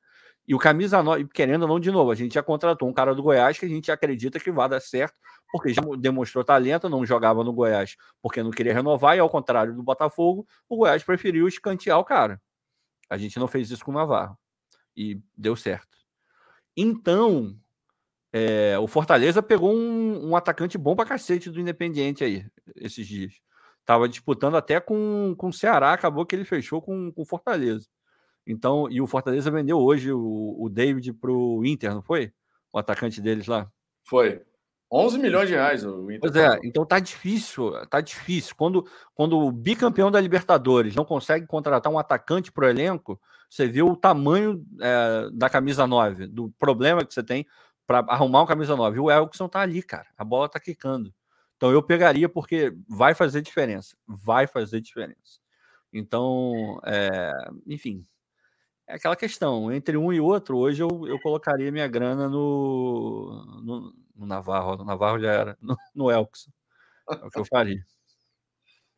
E 0.47 0.55
o 0.55 0.59
camisa 0.59 1.03
9, 1.03 1.27
querendo 1.33 1.63
ou 1.63 1.69
não, 1.69 1.81
de 1.81 1.91
novo, 1.91 2.11
a 2.11 2.15
gente 2.15 2.35
já 2.35 2.43
contratou 2.43 2.89
um 2.89 2.93
cara 2.93 3.15
do 3.15 3.23
Goiás 3.23 3.59
que 3.59 3.65
a 3.65 3.69
gente 3.69 3.91
acredita 3.91 4.39
que 4.39 4.53
vai 4.53 4.69
dar 4.69 4.81
certo, 4.81 5.19
porque 5.51 5.73
já 5.73 5.81
demonstrou 5.99 6.45
talento, 6.45 6.89
não 6.89 7.05
jogava 7.07 7.43
no 7.43 7.53
Goiás 7.53 7.97
porque 8.21 8.43
não 8.43 8.51
queria 8.51 8.75
renovar, 8.75 9.17
e 9.17 9.21
ao 9.21 9.31
contrário 9.31 9.75
do 9.75 9.83
Botafogo, 9.83 10.47
o 10.69 10.77
Goiás 10.77 11.03
preferiu 11.03 11.49
escantear 11.49 11.99
o 11.99 12.05
cara. 12.05 12.41
A 13.09 13.17
gente 13.17 13.39
não 13.39 13.49
fez 13.49 13.71
isso 13.71 13.85
com 13.85 13.91
o 13.91 13.95
Navarro. 13.95 14.37
E 14.97 15.21
deu 15.37 15.57
certo. 15.57 15.99
Então, 16.77 17.57
é, 18.33 18.79
o 18.79 18.87
Fortaleza 18.87 19.43
pegou 19.43 19.73
um, 19.73 20.31
um, 20.31 20.37
atacante 20.37 20.77
bom 20.77 20.95
pra 20.95 21.07
cacete 21.07 21.51
do 21.51 21.61
Independiente 21.61 22.25
aí, 22.25 22.45
esses 22.77 23.07
dias. 23.07 23.35
Tava 23.85 24.09
disputando 24.09 24.57
até 24.57 24.81
com, 24.81 25.35
com 25.37 25.49
o 25.49 25.53
Ceará, 25.53 25.93
acabou 25.93 26.27
que 26.27 26.35
ele 26.35 26.45
fechou 26.45 26.83
com 26.83 27.13
o 27.15 27.25
Fortaleza. 27.25 27.87
Então, 28.47 28.89
e 28.91 29.01
o 29.01 29.07
Fortaleza 29.07 29.51
vendeu 29.51 29.79
hoje 29.79 30.13
o, 30.13 30.57
o 30.59 30.69
David 30.69 31.13
pro 31.15 31.65
Inter, 31.65 31.95
não 31.95 32.03
foi? 32.03 32.33
O 32.73 32.79
atacante 32.79 33.21
deles 33.21 33.47
lá. 33.47 33.71
Foi. 34.05 34.43
11 34.93 35.19
milhões 35.19 35.49
de 35.49 35.55
reais 35.55 35.85
o 35.85 36.11
Inter. 36.11 36.21
Pois 36.21 36.37
é, 36.37 36.61
então 36.63 36.85
tá 36.85 37.01
difícil, 37.01 37.73
tá 37.89 38.01
difícil. 38.01 38.55
Quando, 38.55 38.87
quando 39.15 39.39
o 39.39 39.51
bicampeão 39.51 40.11
da 40.11 40.21
Libertadores 40.21 40.95
não 40.95 41.05
consegue 41.05 41.47
contratar 41.47 41.93
um 41.93 41.99
atacante 41.99 42.53
pro 42.53 42.69
elenco, 42.69 43.21
você 43.49 43.67
vê 43.67 43.83
o 43.83 43.97
tamanho 43.97 44.65
é, 44.81 45.31
da 45.33 45.49
camisa 45.49 45.87
9, 45.87 46.27
do 46.29 46.51
problema 46.59 47.05
que 47.05 47.13
você 47.13 47.23
tem 47.23 47.47
para 47.87 48.05
arrumar 48.09 48.43
um 48.43 48.47
camisa 48.47 48.77
9. 48.77 49.01
O 49.01 49.11
Elkson 49.11 49.49
tá 49.49 49.61
ali, 49.61 49.83
cara. 49.83 50.07
A 50.17 50.25
bola 50.25 50.49
tá 50.49 50.61
quicando. 50.61 51.13
Então 51.57 51.71
eu 51.71 51.83
pegaria 51.83 52.29
porque 52.29 52.75
vai 52.89 53.15
fazer 53.15 53.43
diferença. 53.43 53.97
Vai 54.07 54.47
fazer 54.47 54.81
diferença. 54.81 55.41
Então, 55.93 56.81
é, 56.85 57.33
enfim, 57.67 58.05
é 58.87 58.95
aquela 58.95 59.17
questão. 59.17 59.73
Entre 59.73 59.97
um 59.97 60.13
e 60.13 60.21
outro, 60.21 60.59
hoje 60.59 60.83
eu, 60.83 61.07
eu 61.07 61.21
colocaria 61.21 61.73
minha 61.73 61.89
grana 61.89 62.29
no, 62.29 63.45
no, 63.63 63.95
no 64.17 64.27
Navarro. 64.27 64.77
No 64.77 64.85
Navarro 64.85 65.19
já 65.19 65.33
era. 65.33 65.59
No, 65.61 65.77
no 65.95 66.11
Elkson. 66.11 66.51
É 67.11 67.27
o 67.27 67.31
que 67.31 67.41
eu 67.41 67.45
faria. 67.45 67.85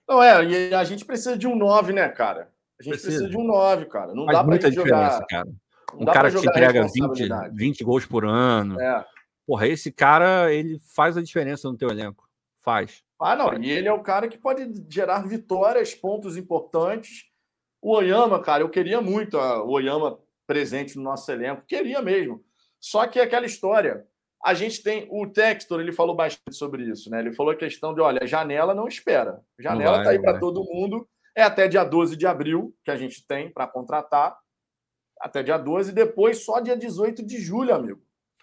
Não, 0.09 0.23
é, 0.23 0.45
e 0.45 0.75
a 0.75 0.85
gente 0.85 1.05
precisa 1.05 1.37
de 1.37 1.47
um 1.47 1.57
9, 1.57 1.93
né, 1.93 2.09
cara? 2.09 2.53
A 2.79 2.83
gente 2.83 2.93
precisa, 2.93 3.19
precisa 3.19 3.29
de 3.29 3.37
um 3.37 3.45
9, 3.45 3.87
cara. 3.87 4.15
Não 4.15 4.25
Faz 4.25 4.39
dá 4.39 4.45
pra 4.45 4.55
gente 4.61 4.75
jogar. 4.75 5.27
Cara 5.27 5.49
um 5.95 6.05
cara 6.05 6.31
que 6.31 6.41
te 6.41 6.49
entrega 6.49 6.83
20, 6.83 7.29
20 7.53 7.85
gols 7.85 8.07
por 8.07 8.25
ano. 8.25 8.81
É. 8.81 9.05
Porra, 9.47 9.69
esse 9.69 9.93
cara, 9.93 10.53
ele 10.53 10.79
faz 10.95 11.17
a 11.17 11.23
diferença 11.23 11.69
no 11.69 11.77
teu 11.77 11.89
elenco. 11.89 12.29
Faz. 12.61 13.03
Ah, 13.21 13.37
não. 13.37 13.55
E 13.55 13.71
ele 13.71 13.89
é 13.89 13.93
o 13.93 14.03
cara 14.03 14.29
que 14.29 14.37
pode 14.37 14.85
gerar 14.89 15.27
vitórias, 15.27 15.95
pontos 15.95 16.37
importantes. 16.37 17.26
O 17.87 17.95
Oyama, 17.95 18.43
cara, 18.43 18.65
eu 18.65 18.69
queria 18.69 19.01
muito 19.01 19.39
o 19.39 19.71
Oyama 19.71 20.19
presente 20.45 20.97
no 20.97 21.05
nosso 21.05 21.31
elenco. 21.31 21.63
Queria 21.69 22.03
mesmo. 22.03 22.45
Só 22.81 23.07
que 23.07 23.21
é 23.21 23.23
aquela 23.23 23.47
história. 23.47 24.05
A 24.45 24.55
gente 24.55 24.83
tem. 24.83 25.07
O 25.09 25.25
Textor, 25.25 25.81
ele 25.81 25.93
falou 25.93 26.17
bastante 26.17 26.57
sobre 26.57 26.83
isso, 26.83 27.09
né? 27.09 27.21
Ele 27.21 27.33
falou 27.33 27.53
a 27.53 27.57
questão 27.57 27.95
de: 27.95 28.01
olha, 28.01 28.27
janela 28.27 28.75
não 28.75 28.89
espera. 28.89 29.41
Janela 29.57 29.99
não 29.99 29.99
vai, 29.99 30.05
tá 30.05 30.11
aí 30.11 30.21
para 30.21 30.41
todo 30.41 30.65
mundo. 30.65 31.09
É 31.33 31.45
até 31.45 31.69
dia 31.69 31.85
12 31.85 32.17
de 32.17 32.27
abril 32.27 32.75
que 32.85 32.91
a 32.91 32.97
gente 32.97 33.25
tem 33.25 33.53
para 33.53 33.69
contratar 33.69 34.37
até 35.21 35.45
dia 35.45 35.57
12 35.57 35.93
e 35.93 35.95
depois 35.95 36.45
só 36.45 36.59
dia 36.59 36.77
18 36.77 37.25
de 37.25 37.41
julho, 37.41 37.73
amigo. 37.73 38.03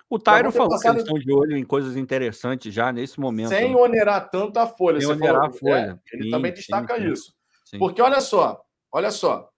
O 0.09 0.17
Tairo 0.17 0.53
falou 0.53 0.69
passado... 0.69 0.83
que 0.83 0.99
eles 0.99 1.03
estão 1.03 1.19
de 1.19 1.33
olho 1.33 1.57
em 1.57 1.65
coisas 1.65 1.97
interessantes 1.97 2.73
já 2.73 2.93
nesse 2.93 3.19
momento. 3.19 3.49
Sem 3.49 3.75
onerar 3.75 4.29
tanto 4.29 4.57
a 4.57 4.67
folha. 4.67 5.01
Sem 5.01 5.09
onerar 5.09 5.33
falou, 5.33 5.49
a 5.49 5.51
folha. 5.51 6.01
É, 6.07 6.15
ele 6.15 6.23
sim, 6.23 6.29
também 6.29 6.53
destaca 6.53 6.95
sim, 6.95 7.11
isso. 7.11 7.35
Sim. 7.65 7.77
Porque 7.77 8.01
olha 8.01 8.21
só, 8.21 8.63
olha 8.93 9.11
só. 9.11 9.49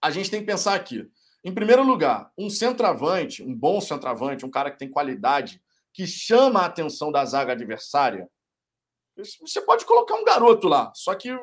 A 0.00 0.10
gente 0.10 0.30
tem 0.30 0.40
que 0.40 0.46
pensar 0.46 0.74
aqui. 0.74 1.10
Em 1.44 1.52
primeiro 1.52 1.82
lugar, 1.82 2.32
um 2.38 2.48
centroavante, 2.48 3.42
um 3.42 3.54
bom 3.54 3.80
centroavante, 3.80 4.46
um 4.46 4.50
cara 4.50 4.70
que 4.70 4.78
tem 4.78 4.90
qualidade, 4.90 5.60
que 5.92 6.06
chama 6.06 6.60
a 6.60 6.66
atenção 6.66 7.10
da 7.10 7.24
zaga 7.24 7.52
adversária. 7.52 8.28
Você 9.40 9.60
pode 9.60 9.84
colocar 9.84 10.14
um 10.14 10.24
garoto 10.24 10.68
lá, 10.68 10.92
só 10.94 11.14
que 11.14 11.36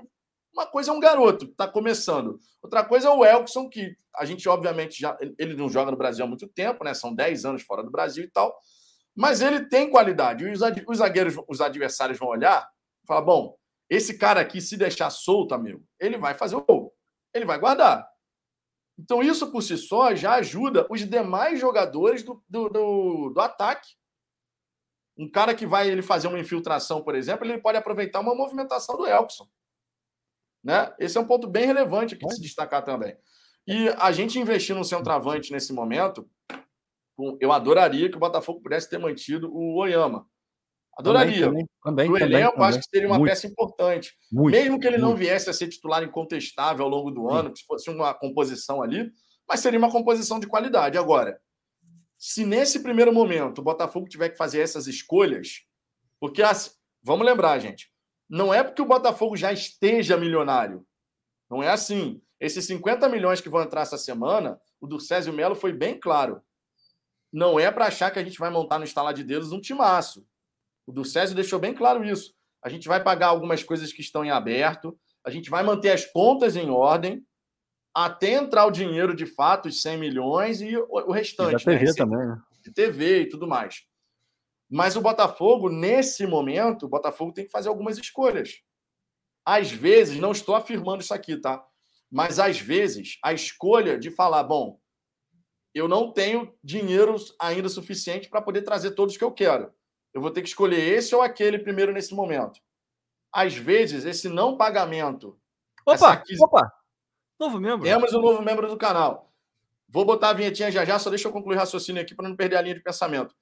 uma 0.54 0.66
coisa 0.66 0.92
é 0.92 0.94
um 0.94 1.00
garoto 1.00 1.46
que 1.46 1.52
está 1.52 1.68
começando. 1.68 2.40
Outra 2.62 2.84
coisa 2.84 3.10
é 3.10 3.12
o 3.12 3.24
Elkson, 3.24 3.70
que 3.70 3.96
a 4.16 4.26
gente, 4.26 4.48
obviamente, 4.50 5.00
já 5.00 5.18
ele 5.38 5.56
não 5.56 5.70
joga 5.70 5.92
no 5.92 5.98
Brasil 5.98 6.26
há 6.26 6.28
muito 6.28 6.48
tempo, 6.48 6.84
né? 6.84 6.94
São 6.94 7.14
10 7.14 7.46
anos 7.46 7.62
fora 7.62 7.84
do 7.84 7.92
Brasil 7.92 8.24
e 8.24 8.32
tal. 8.32 8.58
Mas 9.16 9.42
ele 9.42 9.68
tem 9.68 9.90
qualidade. 9.90 10.46
E 10.46 10.52
os, 10.52 10.62
os 10.88 10.98
zagueiros, 10.98 11.36
os 11.48 11.62
adversários 11.62 12.18
vão 12.18 12.30
olhar 12.30 12.68
e 13.04 13.08
falar: 13.08 13.22
bom, 13.22 13.56
esse 13.90 14.18
cara 14.18 14.42
aqui, 14.42 14.62
se 14.62 14.78
deixar 14.78 15.10
solto, 15.10 15.54
amigo, 15.54 15.84
ele 16.00 16.18
vai 16.18 16.34
fazer 16.34 16.56
o 16.56 16.62
gol. 16.62 16.89
Ele 17.34 17.46
vai 17.46 17.60
guardar. 17.60 18.08
Então, 18.98 19.24
isso 19.24 19.50
por 19.50 19.62
si 19.62 19.78
só 19.78 20.14
já 20.14 20.34
ajuda 20.36 20.86
os 20.90 21.08
demais 21.08 21.60
jogadores 21.60 22.22
do, 22.22 22.44
do, 22.50 22.68
do, 22.70 23.30
do 23.30 23.40
ataque. 23.40 23.96
Um 25.18 25.30
cara 25.30 25.56
que 25.56 25.66
vai 25.66 25.90
ele 25.90 26.02
fazer 26.02 26.28
uma 26.28 26.40
infiltração, 26.40 27.02
por 27.02 27.16
exemplo, 27.16 27.46
ele 27.46 27.62
pode 27.62 27.78
aproveitar 27.78 28.20
uma 28.20 28.36
movimentação 28.36 28.98
do 28.98 29.06
Elkson. 29.06 29.48
Né? 30.64 30.94
Esse 31.00 31.18
é 31.18 31.22
um 31.22 31.28
ponto 31.28 31.48
bem 31.48 31.66
relevante 31.66 32.16
aqui 32.16 32.26
de 32.26 32.36
se 32.36 32.42
destacar 32.42 32.84
também. 32.84 33.18
E 33.66 33.90
a 33.98 34.12
gente 34.12 34.40
investir 34.40 34.76
no 34.76 34.84
centroavante 34.84 35.52
nesse 35.52 35.72
momento, 35.72 36.30
eu 37.40 37.52
adoraria 37.52 38.10
que 38.10 38.18
o 38.18 38.20
Botafogo 38.20 38.62
pudesse 38.62 38.90
ter 38.90 38.98
mantido 38.98 39.50
o 39.54 39.78
Oyama. 39.78 40.28
Adoraria. 41.00 41.46
Também, 41.46 41.66
também, 41.82 42.10
o 42.10 42.18
elenco, 42.18 42.52
também, 42.52 42.68
acho 42.68 42.80
que 42.80 42.90
seria 42.90 43.08
uma 43.08 43.18
muito, 43.18 43.30
peça 43.30 43.48
importante. 43.48 44.14
Muito, 44.30 44.54
Mesmo 44.54 44.78
que 44.78 44.86
ele 44.86 44.98
muito. 44.98 45.10
não 45.10 45.16
viesse 45.16 45.50
a 45.50 45.54
ser 45.54 45.70
titular 45.70 46.04
incontestável 46.04 46.84
ao 46.84 46.92
longo 46.92 47.10
do 47.10 47.30
ano, 47.30 47.54
que 47.54 47.64
fosse 47.66 47.90
uma 47.90 48.14
composição 48.14 48.82
ali, 48.82 49.10
mas 49.48 49.62
seria 49.62 49.80
uma 49.80 49.90
composição 49.90 50.42
de 50.42 50.48
qualidade. 50.48 50.98
Agora, 50.98 51.40
se 52.18 52.46
nesse 52.46 52.82
primeiro 52.82 53.14
momento 53.14 53.60
o 53.60 53.64
Botafogo 53.64 54.10
tiver 54.10 54.28
que 54.28 54.38
fazer 54.38 54.60
essas 54.60 54.88
escolhas, 54.88 55.62
porque 56.20 56.44
assim, 56.44 56.72
vamos 57.02 57.26
lembrar, 57.26 57.58
gente, 57.60 57.90
não 58.30 58.54
é 58.54 58.62
porque 58.62 58.82
o 58.82 58.86
Botafogo 58.86 59.38
já 59.38 59.54
esteja 59.54 60.18
milionário. 60.18 60.86
Não 61.50 61.64
é 61.64 61.70
assim. 61.70 62.22
Esses 62.42 62.66
50 62.66 63.08
milhões 63.08 63.40
que 63.40 63.50
vão 63.50 63.62
entrar 63.62 63.82
essa 63.82 63.98
semana, 63.98 64.60
o 64.82 64.86
do 64.86 65.00
Césio 65.00 65.32
Melo 65.32 65.56
foi 65.56 65.72
bem 65.72 65.98
claro. 65.98 66.42
Não 67.32 67.58
é 67.58 67.72
para 67.72 67.86
achar 67.86 68.12
que 68.12 68.20
a 68.20 68.24
gente 68.24 68.38
vai 68.38 68.50
montar 68.50 68.80
no 68.80 68.84
instalar 68.84 69.14
de 69.14 69.24
dedos 69.24 69.54
um 69.54 69.62
timaço. 69.62 70.28
O 70.90 70.92
do 70.92 71.06
Césio 71.06 71.36
deixou 71.36 71.60
bem 71.60 71.72
claro 71.72 72.04
isso. 72.04 72.34
A 72.64 72.68
gente 72.68 72.88
vai 72.88 73.00
pagar 73.00 73.28
algumas 73.28 73.62
coisas 73.62 73.94
que 73.94 74.02
estão 74.02 74.26
em 74.26 74.32
aberto, 74.32 75.00
a 75.24 75.30
gente 75.30 75.48
vai 75.48 75.62
manter 75.62 75.92
as 75.92 76.04
contas 76.04 76.56
em 76.56 76.72
ordem, 76.72 77.24
até 77.94 78.32
entrar 78.32 78.66
o 78.66 78.72
dinheiro 78.72 79.16
de 79.16 79.28
fato, 79.28 79.68
os 79.68 79.84
100 79.84 80.00
milhões 80.00 80.62
e 80.62 80.76
o 80.76 81.12
restante. 81.12 81.62
E 81.62 81.66
da 81.66 81.72
TV 81.72 81.86
né? 81.86 81.94
também, 81.96 82.28
né? 82.28 82.42
De 82.64 82.74
TV 82.74 83.22
e 83.22 83.30
tudo 83.30 83.48
mais. 83.48 83.84
Mas 84.68 84.96
o 84.96 85.02
Botafogo, 85.02 85.70
nesse 85.70 86.26
momento, 86.26 86.88
o 86.88 86.90
Botafogo 86.90 87.34
tem 87.34 87.46
que 87.46 87.52
fazer 87.52 87.70
algumas 87.70 88.00
escolhas. 88.00 88.56
Às 89.46 89.72
vezes, 89.72 90.20
não 90.20 90.32
estou 90.32 90.56
afirmando 90.56 91.04
isso 91.04 91.14
aqui, 91.14 91.38
tá? 91.38 91.64
Mas 92.12 92.40
às 92.40 92.60
vezes, 92.60 93.20
a 93.24 93.32
escolha 93.32 93.96
de 93.96 94.10
falar, 94.10 94.42
bom, 94.42 94.80
eu 95.72 95.88
não 95.88 96.12
tenho 96.12 96.52
dinheiro 96.64 97.16
ainda 97.40 97.70
suficiente 97.70 98.28
para 98.28 98.42
poder 98.42 98.64
trazer 98.64 98.92
todos 98.92 99.16
que 99.16 99.24
eu 99.24 99.32
quero. 99.32 99.72
Eu 100.14 100.22
vou 100.22 100.32
ter 100.32 100.42
que 100.42 100.48
escolher 100.48 100.80
esse 100.80 101.14
ou 101.14 101.22
aquele 101.22 101.60
primeiro 101.60 101.92
nesse 101.92 102.14
momento. 102.14 102.60
Às 103.32 103.56
vezes, 103.56 104.06
esse 104.06 104.28
não 104.28 104.58
pagamento. 104.58 105.40
Opa, 105.86 106.14
aquis... 106.14 106.40
opa! 106.42 106.72
Novo 107.40 107.60
membro. 107.60 107.86
Temos 107.86 108.14
um 108.14 108.22
novo 108.22 108.42
membro 108.42 108.68
do 108.68 108.78
canal. 108.78 109.32
Vou 109.88 110.06
botar 110.06 110.30
a 110.30 110.34
vinhetinha 110.34 110.72
já 110.72 110.86
já, 110.86 111.00
só 111.00 111.10
deixa 111.10 111.28
eu 111.28 111.32
concluir 111.32 111.56
o 111.56 111.60
raciocínio 111.60 112.02
aqui 112.02 112.14
para 112.14 112.28
não 112.28 112.36
perder 112.36 112.58
a 112.58 112.62
linha 112.62 112.76
de 112.76 112.84
pensamento. 112.84 113.36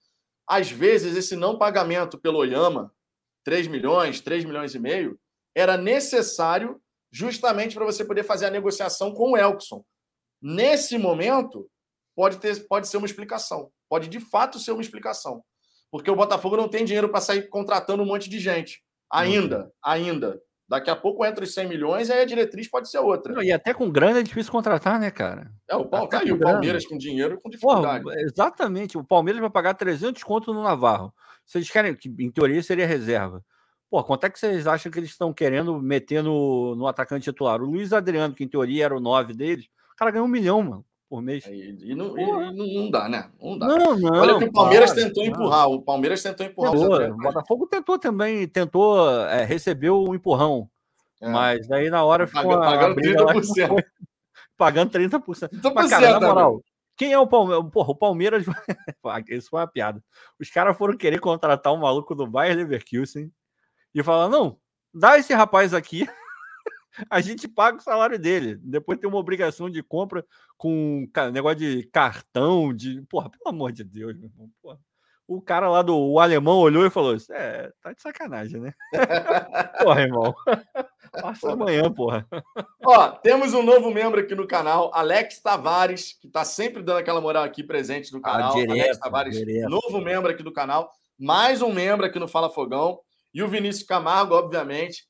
Às 0.47 0.71
vezes, 0.71 1.15
esse 1.15 1.35
não 1.35 1.57
pagamento 1.57 2.17
pelo 2.17 2.37
Oyama, 2.37 2.93
3 3.43 3.67
milhões, 3.67 4.21
3 4.21 4.45
milhões 4.45 4.73
e 4.75 4.79
meio, 4.79 5.19
era 5.53 5.75
necessário 5.75 6.81
justamente 7.11 7.75
para 7.75 7.85
você 7.85 8.05
poder 8.05 8.23
fazer 8.23 8.45
a 8.45 8.51
negociação 8.51 9.13
com 9.13 9.31
o 9.31 9.37
Elkson. 9.37 9.83
Nesse 10.41 10.97
momento, 10.97 11.69
pode, 12.15 12.37
ter, 12.37 12.67
pode 12.67 12.87
ser 12.87 12.97
uma 12.97 13.07
explicação. 13.07 13.71
Pode 13.89 14.07
de 14.07 14.19
fato 14.19 14.59
ser 14.59 14.71
uma 14.71 14.81
explicação. 14.81 15.43
Porque 15.91 16.11
o 16.11 16.15
Botafogo 16.15 16.57
não 16.57 16.67
tem 16.67 16.85
dinheiro 16.85 17.09
para 17.09 17.21
sair 17.21 17.49
contratando 17.49 18.03
um 18.03 18.05
monte 18.05 18.29
de 18.29 18.39
gente. 18.39 18.81
Ainda, 19.11 19.63
uhum. 19.63 19.71
ainda. 19.83 20.41
Daqui 20.69 20.89
a 20.89 20.95
pouco 20.95 21.25
entra 21.25 21.45
os 21.45 21.53
100 21.53 21.69
milhões, 21.69 22.09
aí 22.09 22.21
a 22.21 22.25
diretriz 22.25 22.69
pode 22.69 22.89
ser 22.89 22.99
outra. 22.99 23.33
Não, 23.33 23.41
e 23.41 23.53
até 23.53 23.73
com 23.73 23.89
grana 23.89 24.19
é 24.19 24.23
difícil 24.23 24.51
contratar, 24.51 24.99
né, 24.99 25.09
cara? 25.09 25.49
É, 25.69 25.75
o, 25.77 25.85
Paulo, 25.85 26.09
tá 26.09 26.21
o 26.21 26.39
Palmeiras 26.39 26.85
com 26.85 26.97
dinheiro 26.97 27.39
com 27.41 27.49
dificuldade. 27.49 28.03
Porra, 28.03 28.19
exatamente. 28.19 28.97
O 28.97 29.03
Palmeiras 29.03 29.39
vai 29.39 29.49
pagar 29.49 29.75
300 29.75 30.21
conto 30.23 30.53
no 30.53 30.61
Navarro. 30.61 31.13
Vocês 31.45 31.69
querem, 31.69 31.95
que 31.95 32.13
em 32.19 32.29
teoria 32.29 32.61
seria 32.61 32.85
reserva. 32.85 33.41
Pô, 33.89 34.03
quanto 34.03 34.25
é 34.25 34.29
que 34.29 34.37
vocês 34.37 34.67
acham 34.67 34.91
que 34.91 34.99
eles 34.99 35.11
estão 35.11 35.33
querendo 35.33 35.79
meter 35.81 36.21
no, 36.21 36.75
no 36.75 36.85
atacante 36.85 37.23
titular? 37.23 37.61
O 37.61 37.65
Luiz 37.65 37.93
Adriano, 37.93 38.35
que 38.35 38.43
em 38.43 38.47
teoria 38.49 38.83
era 38.83 38.97
o 38.97 38.99
9 38.99 39.33
deles, 39.33 39.67
o 39.93 39.95
cara 39.95 40.11
ganhou 40.11 40.27
um 40.27 40.29
milhão, 40.29 40.61
mano, 40.61 40.85
por 41.09 41.21
mês. 41.21 41.45
E, 41.45 41.77
e, 41.81 41.95
não, 41.95 42.17
e, 42.17 42.75
não, 42.75 42.91
dá, 42.91 43.07
né? 43.07 43.29
Não 43.41 43.57
dá. 43.57 43.67
Não, 43.67 43.97
não, 43.97 44.19
Olha 44.19 44.37
que 44.37 44.45
o 44.45 44.51
Palmeiras 44.51 44.91
claro, 44.91 45.07
tentou 45.07 45.25
empurrar. 45.25 45.69
O 45.69 45.81
Palmeiras 45.81 46.23
tentou 46.23 46.45
empurrar 46.45 46.71
tentou, 46.73 47.11
o 47.11 47.17
Botafogo 47.17 47.67
tentou 47.67 47.99
também, 47.99 48.47
tentou, 48.47 49.09
é, 49.27 49.43
recebeu 49.43 50.03
um 50.03 50.13
empurrão. 50.13 50.69
É. 51.21 51.29
Mas 51.29 51.67
daí 51.67 51.89
na 51.89 52.03
hora 52.03 52.27
ficou. 52.27 52.59
Pagando, 52.59 52.95
pagando 52.95 53.01
30%. 53.01 53.75
Lá, 53.75 53.83
pagando 54.57 54.91
30%. 54.91 55.49
30% 55.49 55.73
mas, 55.73 55.89
cara, 55.89 56.19
na 56.19 56.27
moral, 56.27 56.61
quem 56.95 57.13
é 57.13 57.19
o 57.19 57.27
Palmeiras? 57.27 57.71
Porra, 57.71 57.91
o 57.91 57.95
Palmeiras. 57.95 58.45
Isso 59.29 59.49
foi 59.49 59.61
uma 59.61 59.67
piada. 59.67 60.03
Os 60.39 60.49
caras 60.49 60.77
foram 60.77 60.97
querer 60.97 61.19
contratar 61.19 61.73
um 61.73 61.77
maluco 61.77 62.13
do 62.13 62.27
Bayern 62.27 62.63
Leverkusen 62.63 63.31
e 63.93 64.03
falar: 64.03 64.29
não, 64.29 64.57
dá 64.93 65.17
esse 65.17 65.33
rapaz 65.33 65.73
aqui, 65.73 66.07
a 67.09 67.21
gente 67.21 67.47
paga 67.47 67.77
o 67.77 67.81
salário 67.81 68.17
dele. 68.17 68.57
Depois 68.61 68.99
tem 68.99 69.09
uma 69.09 69.19
obrigação 69.19 69.69
de 69.69 69.81
compra 69.83 70.25
com 70.57 71.07
negócio 71.31 71.57
de 71.57 71.83
cartão, 71.91 72.73
de. 72.73 73.01
Porra, 73.03 73.29
pelo 73.29 73.47
amor 73.47 73.71
de 73.71 73.83
Deus, 73.83 74.15
meu 74.17 74.29
irmão. 74.29 74.49
Porra. 74.61 74.79
O 75.27 75.41
cara 75.41 75.69
lá 75.69 75.81
do 75.81 75.93
o 75.93 76.21
alemão 76.21 76.57
olhou 76.57 76.85
e 76.85 76.89
falou: 76.89 77.15
É, 77.31 77.69
tá 77.81 77.91
de 77.91 78.01
sacanagem, 78.01 78.61
né? 78.61 78.73
porra, 79.83 80.01
irmão. 80.01 80.33
Passa 81.21 81.51
amanhã, 81.51 81.91
porra. 81.91 82.25
Ó, 82.85 83.09
temos 83.09 83.53
um 83.53 83.61
novo 83.61 83.91
membro 83.91 84.21
aqui 84.21 84.35
no 84.35 84.47
canal, 84.47 84.91
Alex 84.93 85.41
Tavares, 85.41 86.13
que 86.13 86.29
tá 86.29 86.45
sempre 86.45 86.81
dando 86.81 86.99
aquela 86.99 87.19
moral 87.19 87.43
aqui 87.43 87.63
presente 87.63 88.13
no 88.13 88.19
ah, 88.19 88.21
canal. 88.21 88.51
Ah, 88.51 88.55
direto, 88.55 88.71
Alex 88.71 88.97
Tavares, 88.99 89.37
direto. 89.37 89.69
novo 89.69 89.99
membro 89.99 90.31
aqui 90.31 90.43
do 90.43 90.51
canal. 90.51 90.91
Mais 91.19 91.61
um 91.61 91.73
membro 91.73 92.05
aqui 92.05 92.19
no 92.19 92.27
Fala 92.27 92.49
Fogão. 92.49 92.99
E 93.33 93.43
o 93.43 93.47
Vinícius 93.47 93.85
Camargo, 93.85 94.33
obviamente. 94.33 95.05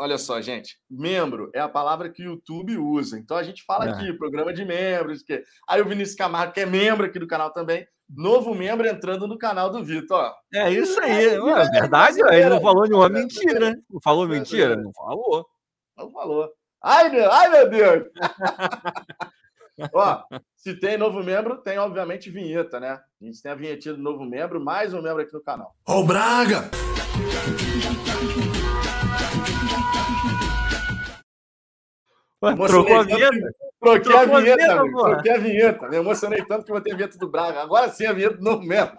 Olha 0.00 0.16
só, 0.16 0.40
gente, 0.40 0.78
membro 0.90 1.50
é 1.54 1.60
a 1.60 1.68
palavra 1.68 2.08
que 2.08 2.22
o 2.22 2.30
YouTube 2.30 2.78
usa. 2.78 3.18
Então 3.18 3.36
a 3.36 3.42
gente 3.42 3.62
fala 3.64 3.84
é. 3.84 3.90
aqui, 3.90 4.10
programa 4.14 4.50
de 4.50 4.64
membros. 4.64 5.22
Que... 5.22 5.44
Aí 5.68 5.82
o 5.82 5.84
Vinícius 5.84 6.16
Camargo, 6.16 6.54
que 6.54 6.60
é 6.60 6.64
membro 6.64 7.04
aqui 7.04 7.18
do 7.18 7.26
canal 7.26 7.52
também, 7.52 7.86
novo 8.08 8.54
membro 8.54 8.88
entrando 8.88 9.28
no 9.28 9.36
canal 9.36 9.68
do 9.68 9.84
Vitor. 9.84 10.16
Ó. 10.16 10.34
É 10.54 10.72
isso 10.72 10.98
aí. 11.02 11.26
É, 11.26 11.34
é 11.34 11.68
verdade, 11.68 12.18
ele 12.18 12.48
não 12.48 12.62
falou 12.62 12.84
nenhuma 12.84 13.10
mentira. 13.10 13.76
Não 13.90 14.00
falou 14.02 14.26
mentira? 14.26 14.74
Não 14.74 14.90
falou. 14.90 15.46
Não 15.98 16.10
falou. 16.10 16.48
Ai, 16.82 17.10
meu, 17.10 17.30
ai, 17.30 17.50
meu 17.50 17.68
Deus! 17.68 18.04
Ó, 19.92 20.22
se 20.56 20.80
tem 20.80 20.96
novo 20.96 21.22
membro, 21.22 21.58
tem 21.58 21.78
obviamente 21.78 22.30
vinheta, 22.30 22.80
né? 22.80 22.98
A 23.20 23.24
gente 23.26 23.42
tem 23.42 23.52
a 23.52 23.54
vinhetinha 23.54 23.94
do 23.94 24.02
novo 24.02 24.24
membro, 24.24 24.64
mais 24.64 24.94
um 24.94 25.02
membro 25.02 25.20
aqui 25.20 25.34
no 25.34 25.42
canal. 25.42 25.74
Ô, 25.86 26.02
Braga! 26.02 26.70
Trocou 32.40 32.96
a 32.96 33.02
vinheta? 33.02 33.54
Troquei 33.78 34.16
a 34.16 34.24
vinheta, 34.24 34.72
a 34.72 34.82
vinheta 34.82 34.92
troquei 34.92 35.32
a 35.32 35.38
vinheta. 35.38 35.88
Me 35.88 35.96
emocionei 35.96 36.42
tanto 36.44 36.64
que 36.64 36.72
vou 36.72 36.80
ter 36.80 36.92
a 36.92 36.96
vinheta 36.96 37.18
do 37.18 37.28
Braga. 37.30 37.60
Agora 37.60 37.90
sim 37.90 38.06
a 38.06 38.12
vinheta 38.12 38.36
do 38.38 38.42
novo 38.42 38.62
membro. 38.62 38.96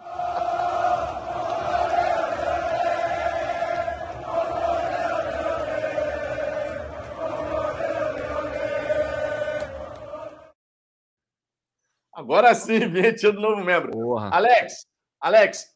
Agora 12.12 12.54
sim, 12.54 12.78
vinhetinha 12.88 13.32
do 13.32 13.40
novo 13.40 13.64
membro. 13.64 13.90
Porra. 13.90 14.30
Alex, 14.32 14.86
Alex, 15.20 15.66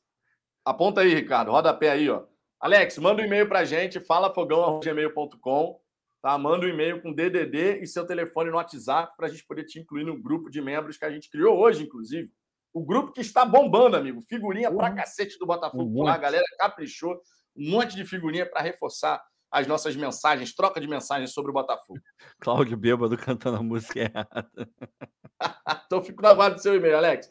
aponta 0.65 1.01
aí, 1.01 1.13
Ricardo, 1.13 1.51
roda 1.51 1.75
pé 1.75 1.91
aí, 1.91 2.09
ó. 2.09 2.23
Alex, 2.61 2.99
manda 2.99 3.23
um 3.23 3.25
e-mail 3.25 3.49
pra 3.49 3.65
gente, 3.65 3.99
falafogão.gmail.com, 4.01 5.81
tá? 6.27 6.37
Manda 6.37 6.67
um 6.67 6.69
e-mail 6.69 7.01
com 7.01 7.13
DDD 7.13 7.83
e 7.83 7.87
seu 7.87 8.05
telefone 8.05 8.51
no 8.51 8.57
WhatsApp 8.57 9.17
pra 9.17 9.29
gente 9.29 9.47
poder 9.47 9.63
te 9.63 9.79
incluir 9.79 10.03
no 10.03 10.21
grupo 10.21 10.51
de 10.51 10.61
membros 10.61 10.99
que 10.99 11.05
a 11.05 11.11
gente 11.11 11.31
criou 11.31 11.57
hoje, 11.57 11.85
inclusive. 11.85 12.29
O 12.75 12.85
grupo 12.85 13.13
que 13.13 13.21
está 13.21 13.45
bombando, 13.45 13.97
amigo. 13.97 14.21
Figurinha 14.23 14.69
uhum. 14.69 14.77
pra 14.77 14.93
cacete 14.93 15.39
do 15.39 15.47
Botafogo 15.47 16.03
lá, 16.03 16.15
a 16.15 16.19
galera 16.19 16.45
caprichou. 16.59 17.15
Um 17.57 17.71
monte 17.71 17.95
de 17.95 18.05
figurinha 18.05 18.45
para 18.45 18.61
reforçar 18.61 19.23
as 19.53 19.69
nossas 19.69 19.95
mensagens, 19.95 20.53
troca 20.53 20.81
de 20.81 20.89
mensagens 20.89 21.33
sobre 21.33 21.53
o 21.53 21.55
Botafogo. 21.55 22.01
Cláudio 22.43 22.77
Bêbado 22.77 23.17
cantando 23.17 23.59
a 23.59 23.63
música 23.63 24.01
errada. 24.01 24.51
então 25.87 26.03
fico 26.03 26.21
na 26.23 26.35
guarda 26.35 26.57
do 26.57 26.61
seu 26.61 26.75
e-mail, 26.75 26.97
Alex. 26.97 27.31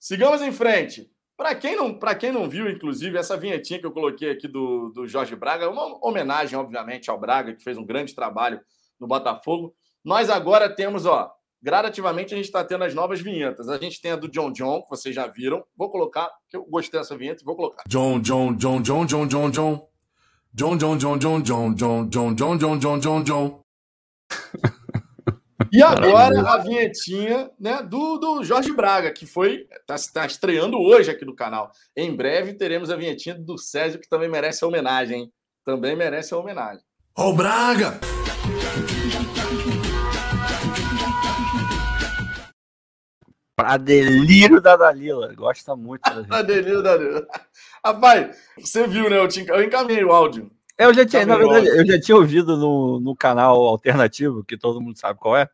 Sigamos 0.00 0.42
em 0.42 0.50
frente. 0.50 1.08
Para 1.36 1.54
quem, 1.54 1.76
não, 1.76 1.98
quem 2.18 2.32
não 2.32 2.48
viu, 2.48 2.68
inclusive, 2.68 3.18
essa 3.18 3.36
vinhetinha 3.36 3.78
que 3.78 3.84
eu 3.84 3.92
coloquei 3.92 4.30
aqui 4.30 4.48
do, 4.48 4.90
do 4.90 5.06
Jorge 5.06 5.36
Braga, 5.36 5.68
uma 5.68 5.98
homenagem, 6.02 6.58
obviamente, 6.58 7.10
ao 7.10 7.20
Braga, 7.20 7.54
que 7.54 7.62
fez 7.62 7.76
um 7.76 7.84
grande 7.84 8.14
trabalho 8.14 8.58
no 8.98 9.06
Botafogo. 9.06 9.74
Nós 10.02 10.30
agora 10.30 10.74
temos, 10.74 11.04
ó, 11.04 11.30
gradativamente 11.62 12.32
a 12.32 12.36
gente 12.38 12.46
está 12.46 12.64
tendo 12.64 12.84
as 12.84 12.94
novas 12.94 13.20
vinhetas. 13.20 13.68
A 13.68 13.76
gente 13.76 14.00
tem 14.00 14.12
a 14.12 14.16
do 14.16 14.28
John 14.28 14.50
John, 14.50 14.82
que 14.82 14.88
vocês 14.88 15.14
já 15.14 15.26
viram. 15.26 15.62
Vou 15.76 15.90
colocar, 15.90 16.30
que 16.48 16.56
eu 16.56 16.64
gostei 16.64 16.98
dessa 16.98 17.16
vinheta, 17.16 17.44
vou 17.44 17.54
colocar. 17.54 17.82
John, 17.86 18.18
John, 18.20 18.54
John, 18.54 18.80
John, 18.80 19.04
John, 19.04 19.26
John, 19.26 19.50
John. 19.50 19.88
John, 20.54 20.78
John, 20.78 20.98
John, 20.98 21.18
John, 21.18 21.42
John, 21.42 21.74
John, 21.74 22.08
John, 22.08 22.34
John, 22.36 22.58
John, 22.58 22.78
John, 22.80 23.00
John, 23.00 23.24
John. 23.24 23.60
E 25.72 25.82
agora 25.82 26.40
a 26.40 26.58
vinhetinha 26.58 27.50
né, 27.58 27.82
do, 27.82 28.18
do 28.18 28.44
Jorge 28.44 28.72
Braga, 28.72 29.10
que 29.10 29.24
foi 29.26 29.66
está 29.88 29.96
tá 30.12 30.26
estreando 30.26 30.78
hoje 30.78 31.10
aqui 31.10 31.24
no 31.24 31.34
canal. 31.34 31.70
Em 31.96 32.14
breve 32.14 32.54
teremos 32.54 32.90
a 32.90 32.96
vinhetinha 32.96 33.34
do 33.34 33.56
Césio, 33.56 34.00
que 34.00 34.08
também 34.08 34.28
merece 34.28 34.64
a 34.64 34.68
homenagem. 34.68 35.22
Hein? 35.22 35.32
Também 35.64 35.96
merece 35.96 36.34
a 36.34 36.36
homenagem. 36.36 36.82
Ô, 37.16 37.32
Braga! 37.32 37.98
Pra 43.56 43.78
delírio 43.78 44.60
da 44.60 44.76
Dalila. 44.76 45.34
Gosta 45.34 45.74
muito. 45.74 46.02
Pra 46.26 46.42
delírio 46.42 46.82
da 46.82 46.96
Dalila. 46.98 47.26
Rapaz, 47.82 48.36
você 48.58 48.86
viu, 48.86 49.08
né? 49.08 49.18
Eu, 49.18 49.26
te, 49.26 49.48
eu 49.48 49.62
encaminhei 49.64 50.04
o 50.04 50.12
áudio. 50.12 50.50
É, 50.78 50.84
eu 50.84 50.92
já 50.92 51.06
tinha, 51.06 51.24
na 51.24 51.36
verdade, 51.36 51.68
eu 51.68 51.86
já 51.86 51.98
tinha 51.98 52.16
ouvido 52.16 52.56
no, 52.56 53.00
no 53.00 53.16
canal 53.16 53.56
alternativo, 53.64 54.44
que 54.44 54.58
todo 54.58 54.80
mundo 54.80 54.98
sabe 54.98 55.18
qual 55.18 55.36
é. 55.36 55.48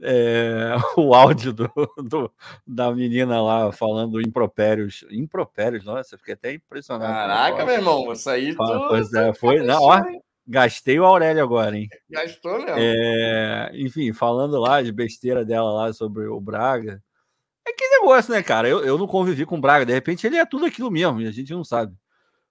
é, 0.00 0.74
o 0.96 1.14
áudio 1.14 1.52
do, 1.52 1.70
do, 1.98 2.32
da 2.66 2.90
menina 2.92 3.42
lá 3.42 3.70
falando 3.70 4.20
impropérios. 4.20 5.04
Impropérios, 5.10 5.84
nossa, 5.84 6.16
fiquei 6.16 6.34
até 6.34 6.54
impressionado. 6.54 7.12
Caraca, 7.12 7.66
meu 7.66 7.74
irmão, 7.74 8.12
isso 8.12 8.30
aí 8.30 8.54
tu... 8.54 8.88
Pois 8.88 9.12
é, 9.12 9.34
foi. 9.34 9.62
Não, 9.62 9.82
ó, 9.82 10.02
gastei 10.46 10.98
o 10.98 11.04
Aurélio 11.04 11.42
agora, 11.42 11.76
hein? 11.76 11.88
Gastou 12.08 12.58
mesmo. 12.58 12.76
É, 12.78 13.70
enfim, 13.74 14.12
falando 14.14 14.58
lá 14.58 14.80
de 14.82 14.90
besteira 14.90 15.44
dela 15.44 15.70
lá 15.70 15.92
sobre 15.92 16.26
o 16.26 16.40
Braga. 16.40 17.02
É 17.66 17.72
que 17.72 17.88
negócio, 17.88 18.32
né, 18.32 18.42
cara? 18.42 18.68
Eu, 18.68 18.84
eu 18.84 18.96
não 18.96 19.06
convivi 19.06 19.44
com 19.44 19.58
o 19.58 19.60
Braga. 19.60 19.84
De 19.84 19.92
repente 19.92 20.26
ele 20.26 20.36
é 20.36 20.46
tudo 20.46 20.64
aquilo 20.64 20.90
mesmo 20.90 21.20
e 21.20 21.26
a 21.26 21.32
gente 21.32 21.52
não 21.52 21.64
sabe. 21.64 21.94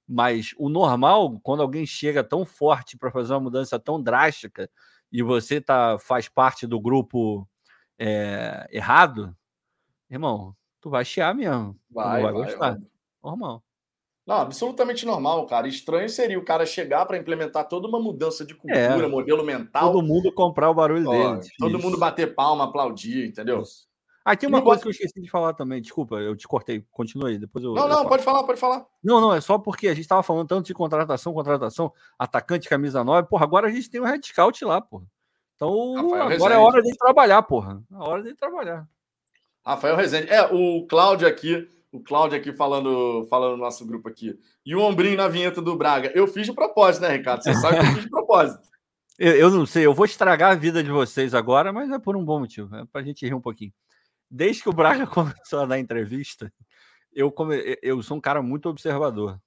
Mas 0.08 0.54
o 0.58 0.70
normal, 0.70 1.40
quando 1.42 1.62
alguém 1.62 1.86
chega 1.86 2.24
tão 2.24 2.46
forte 2.46 2.98
para 2.98 3.12
fazer 3.12 3.34
uma 3.34 3.40
mudança 3.40 3.80
tão 3.80 4.02
drástica 4.02 4.70
e 5.12 5.24
você 5.24 5.60
tá, 5.60 5.98
faz 5.98 6.30
parte 6.30 6.68
do 6.68 6.80
grupo 6.80 7.48
é, 7.98 8.68
errado, 8.72 9.36
irmão, 10.10 10.56
tu 10.80 10.90
vai 10.90 11.04
chiar 11.04 11.34
mesmo. 11.34 11.76
Vai, 11.90 12.22
vai, 12.22 12.34
vai 12.34 12.44
gostar. 12.44 12.72
Vai. 12.74 12.82
Normal. 13.24 13.64
Não, 14.26 14.38
absolutamente 14.38 15.06
normal, 15.06 15.46
cara. 15.46 15.68
Estranho 15.68 16.10
seria 16.10 16.40
o 16.40 16.44
cara 16.44 16.66
chegar 16.66 17.06
para 17.06 17.18
implementar 17.18 17.68
toda 17.68 17.88
uma 17.88 18.00
mudança 18.00 18.44
de 18.44 18.56
cultura, 18.56 19.06
é, 19.06 19.08
modelo 19.08 19.44
mental. 19.44 19.92
Todo 19.92 20.04
mundo 20.04 20.32
comprar 20.32 20.70
o 20.70 20.74
barulho 20.74 21.08
dele. 21.08 21.42
Todo 21.60 21.78
isso. 21.78 21.86
mundo 21.86 21.98
bater 21.98 22.34
palma, 22.34 22.64
aplaudir, 22.64 23.28
entendeu? 23.28 23.62
Isso. 23.62 23.88
Ah, 24.28 24.36
tem 24.36 24.50
uma 24.50 24.60
coisa 24.60 24.82
que 24.82 24.88
eu 24.88 24.92
esqueci 24.92 25.22
de 25.22 25.30
falar 25.30 25.54
também. 25.54 25.80
Desculpa, 25.80 26.16
eu 26.16 26.36
te 26.36 26.48
cortei. 26.48 26.84
Continua 26.90 27.30
aí. 27.30 27.38
Depois 27.38 27.64
eu, 27.64 27.76
não, 27.76 27.84
eu 27.84 27.90
não, 27.90 28.08
pode 28.08 28.24
falar, 28.24 28.44
pode 28.44 28.60
falar. 28.60 28.84
Não, 29.04 29.22
não, 29.22 29.32
é 29.32 29.40
só 29.40 29.60
porque 29.60 29.88
a 29.88 29.94
gente 29.94 30.02
estava 30.02 30.24
falando 30.24 30.48
tanto 30.48 30.66
de 30.66 30.74
contratação, 30.74 31.32
contratação, 31.32 31.94
atacante, 32.18 32.68
camisa 32.68 33.04
9. 33.04 33.28
Porra, 33.30 33.44
agora 33.44 33.68
a 33.68 33.72
gente 33.72 33.88
tem 33.88 34.02
um 34.02 34.06
Red 34.06 34.22
Scout 34.24 34.66
lá, 34.66 34.82
porra. 34.82 35.06
Então, 35.56 35.94
Rafael 35.94 36.14
agora 36.14 36.30
Rezende. 36.30 36.54
é 36.54 36.58
hora 36.58 36.82
de 36.82 36.98
trabalhar, 36.98 37.42
porra. 37.44 37.84
É 37.92 37.96
hora 37.98 38.24
de 38.24 38.34
trabalhar. 38.34 38.88
Rafael 39.64 39.96
Rezende. 39.96 40.32
É, 40.32 40.44
o 40.52 40.88
Cláudio 40.88 41.28
aqui, 41.28 41.70
o 41.92 42.00
Cláudio 42.00 42.40
aqui 42.40 42.52
falando, 42.52 43.28
falando 43.30 43.58
no 43.58 43.64
nosso 43.64 43.86
grupo 43.86 44.10
aqui. 44.10 44.36
E 44.66 44.76
o 44.76 44.82
ombrinho 44.82 45.18
na 45.18 45.28
vinheta 45.28 45.62
do 45.62 45.76
Braga. 45.76 46.12
Eu 46.16 46.28
fiz 46.28 46.48
de 46.48 46.54
propósito, 46.54 47.04
né, 47.04 47.10
Ricardo? 47.10 47.44
Você 47.44 47.54
sabe 47.54 47.80
que 47.80 47.86
eu 47.86 47.94
fiz 47.94 48.04
de 48.06 48.10
propósito. 48.10 48.68
Eu, 49.18 49.32
eu, 49.32 49.50
não 49.50 49.66
sei, 49.66 49.86
eu 49.86 49.94
vou 49.94 50.06
estragar 50.06 50.52
a 50.52 50.56
vida 50.56 50.84
de 50.84 50.92
vocês 50.92 51.34
agora, 51.34 51.72
mas 51.72 51.90
é 51.90 51.98
por 51.98 52.18
um 52.18 52.26
bom 52.26 52.38
motivo. 52.38 52.76
É 52.76 52.84
pra 52.84 53.02
gente 53.02 53.26
rir 53.26 53.34
um 53.34 53.40
pouquinho 53.40 53.72
desde 54.30 54.64
que 54.64 54.70
o 54.70 54.74
Braga 54.74 55.06
começou 55.08 55.62
a 55.62 55.66
dar 55.66 55.80
entrevista, 55.80 56.52
eu, 57.14 57.32
come... 57.32 57.78
eu 57.82 58.02
sou 58.04 58.18
um 58.18 58.22
cara 58.22 58.42
muito 58.42 58.70
observador. 58.70 59.40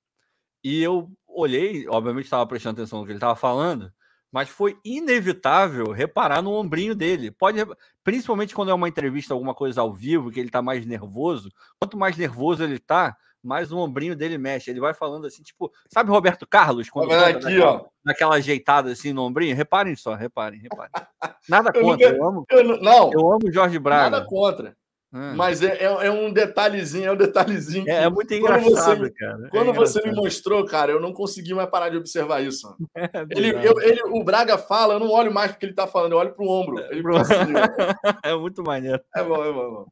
E 0.62 0.82
eu 0.82 1.10
olhei, 1.26 1.86
obviamente 1.88 2.24
estava 2.24 2.46
prestando 2.46 2.80
atenção 2.80 3.00
no 3.00 3.04
que 3.04 3.12
ele 3.12 3.18
estava 3.18 3.36
falando, 3.36 3.92
mas 4.30 4.48
foi 4.48 4.78
inevitável 4.84 5.90
reparar 5.92 6.42
no 6.42 6.52
ombrinho 6.52 6.94
dele. 6.94 7.30
Pode, 7.30 7.58
principalmente 8.02 8.54
quando 8.54 8.70
é 8.70 8.74
uma 8.74 8.88
entrevista, 8.88 9.32
alguma 9.32 9.54
coisa 9.54 9.80
ao 9.80 9.94
vivo, 9.94 10.30
que 10.30 10.38
ele 10.40 10.48
está 10.48 10.60
mais 10.60 10.84
nervoso. 10.84 11.50
Quanto 11.80 11.96
mais 11.96 12.16
nervoso 12.16 12.62
ele 12.62 12.76
está, 12.76 13.16
mais 13.42 13.72
o 13.72 13.78
ombrinho 13.78 14.16
dele 14.16 14.38
mexe. 14.38 14.70
Ele 14.70 14.80
vai 14.80 14.94
falando 14.94 15.26
assim, 15.26 15.42
tipo, 15.42 15.72
sabe 15.88 16.10
Roberto 16.10 16.46
Carlos? 16.46 16.90
Quando 16.90 17.12
aqui, 17.12 17.44
naquela, 17.44 17.72
ó. 17.72 17.84
naquela 18.04 18.34
ajeitada 18.36 18.90
assim 18.90 19.12
no 19.12 19.22
ombrinho? 19.22 19.56
Reparem 19.56 19.96
só, 19.96 20.14
reparem, 20.14 20.60
reparem. 20.60 20.90
Nada 21.48 21.72
contra, 21.72 21.80
eu, 21.80 21.86
nunca, 21.86 22.04
eu 22.04 22.24
amo. 22.24 22.46
Eu, 22.50 22.64
não, 22.82 23.10
eu 23.12 23.32
amo 23.32 23.52
Jorge 23.52 23.78
Braga. 23.78 24.10
Nada 24.10 24.26
contra. 24.26 24.76
Hum. 25.10 25.34
Mas 25.36 25.62
é, 25.62 25.84
é, 25.84 25.84
é, 25.84 26.10
um 26.10 26.30
detalhezinho, 26.30 27.06
é 27.06 27.12
um 27.12 27.16
detalhezinho. 27.16 27.88
É, 27.88 28.04
é 28.04 28.10
muito 28.10 28.32
engraçado, 28.34 29.00
você, 29.00 29.10
cara. 29.10 29.46
É 29.46 29.48
quando 29.48 29.72
você 29.72 30.02
me 30.02 30.14
mostrou, 30.14 30.66
cara, 30.66 30.92
eu 30.92 31.00
não 31.00 31.14
consegui 31.14 31.54
mais 31.54 31.70
parar 31.70 31.88
de 31.88 31.96
observar 31.96 32.42
isso. 32.42 32.76
É 32.94 33.24
ele, 33.30 33.50
eu, 33.66 33.80
ele, 33.80 34.02
o 34.02 34.22
Braga 34.22 34.58
fala, 34.58 34.94
eu 34.94 35.00
não 35.00 35.10
olho 35.10 35.32
mais 35.32 35.52
porque 35.52 35.64
ele 35.64 35.72
tá 35.72 35.86
falando, 35.86 36.12
eu 36.12 36.18
olho 36.18 36.34
pro 36.34 36.46
ombro. 36.46 36.78
Ele 36.90 37.02
assim, 37.16 37.34
é 38.22 38.34
muito 38.34 38.62
maneiro. 38.62 39.00
É 39.14 39.22
bom, 39.22 39.44
é 39.44 39.52
bom, 39.52 39.66
é 39.66 39.70
bom. 39.70 39.86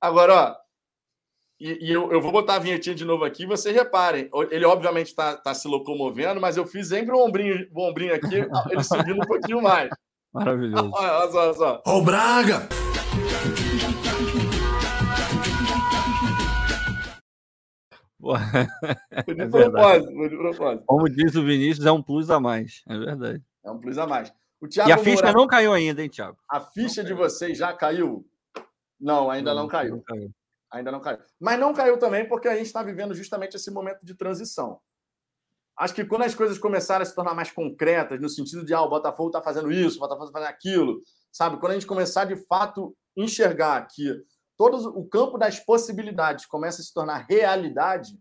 Agora, 0.00 0.34
ó, 0.34 0.56
e, 1.62 1.78
e 1.80 1.92
eu, 1.92 2.10
eu, 2.10 2.20
vou 2.20 2.32
botar 2.32 2.56
a 2.56 2.58
vinhetinha 2.58 2.92
de 2.92 3.04
novo 3.04 3.24
aqui, 3.24 3.46
vocês 3.46 3.72
reparem, 3.72 4.28
ele 4.50 4.64
obviamente 4.64 5.06
está 5.06 5.36
tá 5.36 5.54
se 5.54 5.68
locomovendo, 5.68 6.40
mas 6.40 6.56
eu 6.56 6.66
fiz 6.66 6.88
sempre 6.88 7.14
um 7.14 7.20
ombrinho, 7.20 7.68
um 7.72 7.82
ombrinho 7.82 8.12
aqui, 8.12 8.34
ele 8.68 8.82
subindo 8.82 9.22
um 9.22 9.26
pouquinho 9.26 9.62
mais. 9.62 9.88
Maravilhoso. 10.34 10.90
Olha, 10.92 11.12
olha 11.12 11.30
só, 11.30 11.38
olha 11.38 11.54
só. 11.54 11.82
Ô, 11.86 12.02
Braga! 12.02 12.68
Foi 19.24 19.34
de 19.34 19.42
é 19.42 19.46
propósito, 19.46 20.12
foi 20.14 20.28
de 20.28 20.36
propósito. 20.36 20.84
Como 20.84 21.08
diz 21.08 21.34
o 21.36 21.44
Vinícius, 21.44 21.86
é 21.86 21.92
um 21.92 22.02
plus 22.02 22.28
a 22.28 22.40
mais. 22.40 22.82
É 22.88 22.98
verdade. 22.98 23.42
É 23.64 23.70
um 23.70 23.78
plus 23.78 23.98
a 23.98 24.06
mais. 24.06 24.32
O 24.60 24.66
Thiago 24.66 24.90
e 24.90 24.92
a 24.92 24.98
ficha 24.98 25.22
Moura... 25.22 25.32
não 25.32 25.46
caiu 25.46 25.72
ainda, 25.72 26.02
hein, 26.02 26.08
Thiago? 26.08 26.38
A 26.50 26.60
ficha 26.60 27.04
de 27.04 27.14
vocês 27.14 27.56
já 27.56 27.72
caiu? 27.72 28.26
Não, 29.00 29.30
ainda 29.30 29.54
não, 29.54 29.62
não 29.62 29.68
caiu. 29.68 29.96
Não 29.96 30.02
caiu. 30.02 30.30
Ainda 30.72 30.90
não 30.90 31.00
caiu. 31.00 31.18
Mas 31.38 31.60
não 31.60 31.74
caiu 31.74 31.98
também 31.98 32.26
porque 32.26 32.48
a 32.48 32.56
gente 32.56 32.66
está 32.66 32.82
vivendo 32.82 33.14
justamente 33.14 33.56
esse 33.56 33.70
momento 33.70 34.04
de 34.06 34.14
transição. 34.14 34.80
Acho 35.76 35.94
que 35.94 36.04
quando 36.04 36.22
as 36.22 36.34
coisas 36.34 36.58
começarem 36.58 37.02
a 37.02 37.06
se 37.06 37.14
tornar 37.14 37.34
mais 37.34 37.50
concretas, 37.50 38.20
no 38.20 38.28
sentido 38.28 38.64
de, 38.64 38.72
ah, 38.72 38.82
o 38.82 38.88
Botafogo 38.88 39.28
está 39.28 39.42
fazendo 39.42 39.70
isso, 39.70 39.96
o 39.96 40.00
Botafogo 40.00 40.26
está 40.26 40.38
fazendo 40.38 40.54
aquilo, 40.54 41.02
sabe? 41.30 41.58
Quando 41.58 41.72
a 41.72 41.74
gente 41.74 41.86
começar 41.86 42.24
de 42.24 42.36
fato 42.46 42.96
enxergar 43.16 43.86
que 43.86 44.22
todo 44.56 44.98
o 44.98 45.06
campo 45.06 45.38
das 45.38 45.60
possibilidades 45.60 46.46
começa 46.46 46.80
a 46.80 46.84
se 46.84 46.92
tornar 46.92 47.26
realidade, 47.28 48.18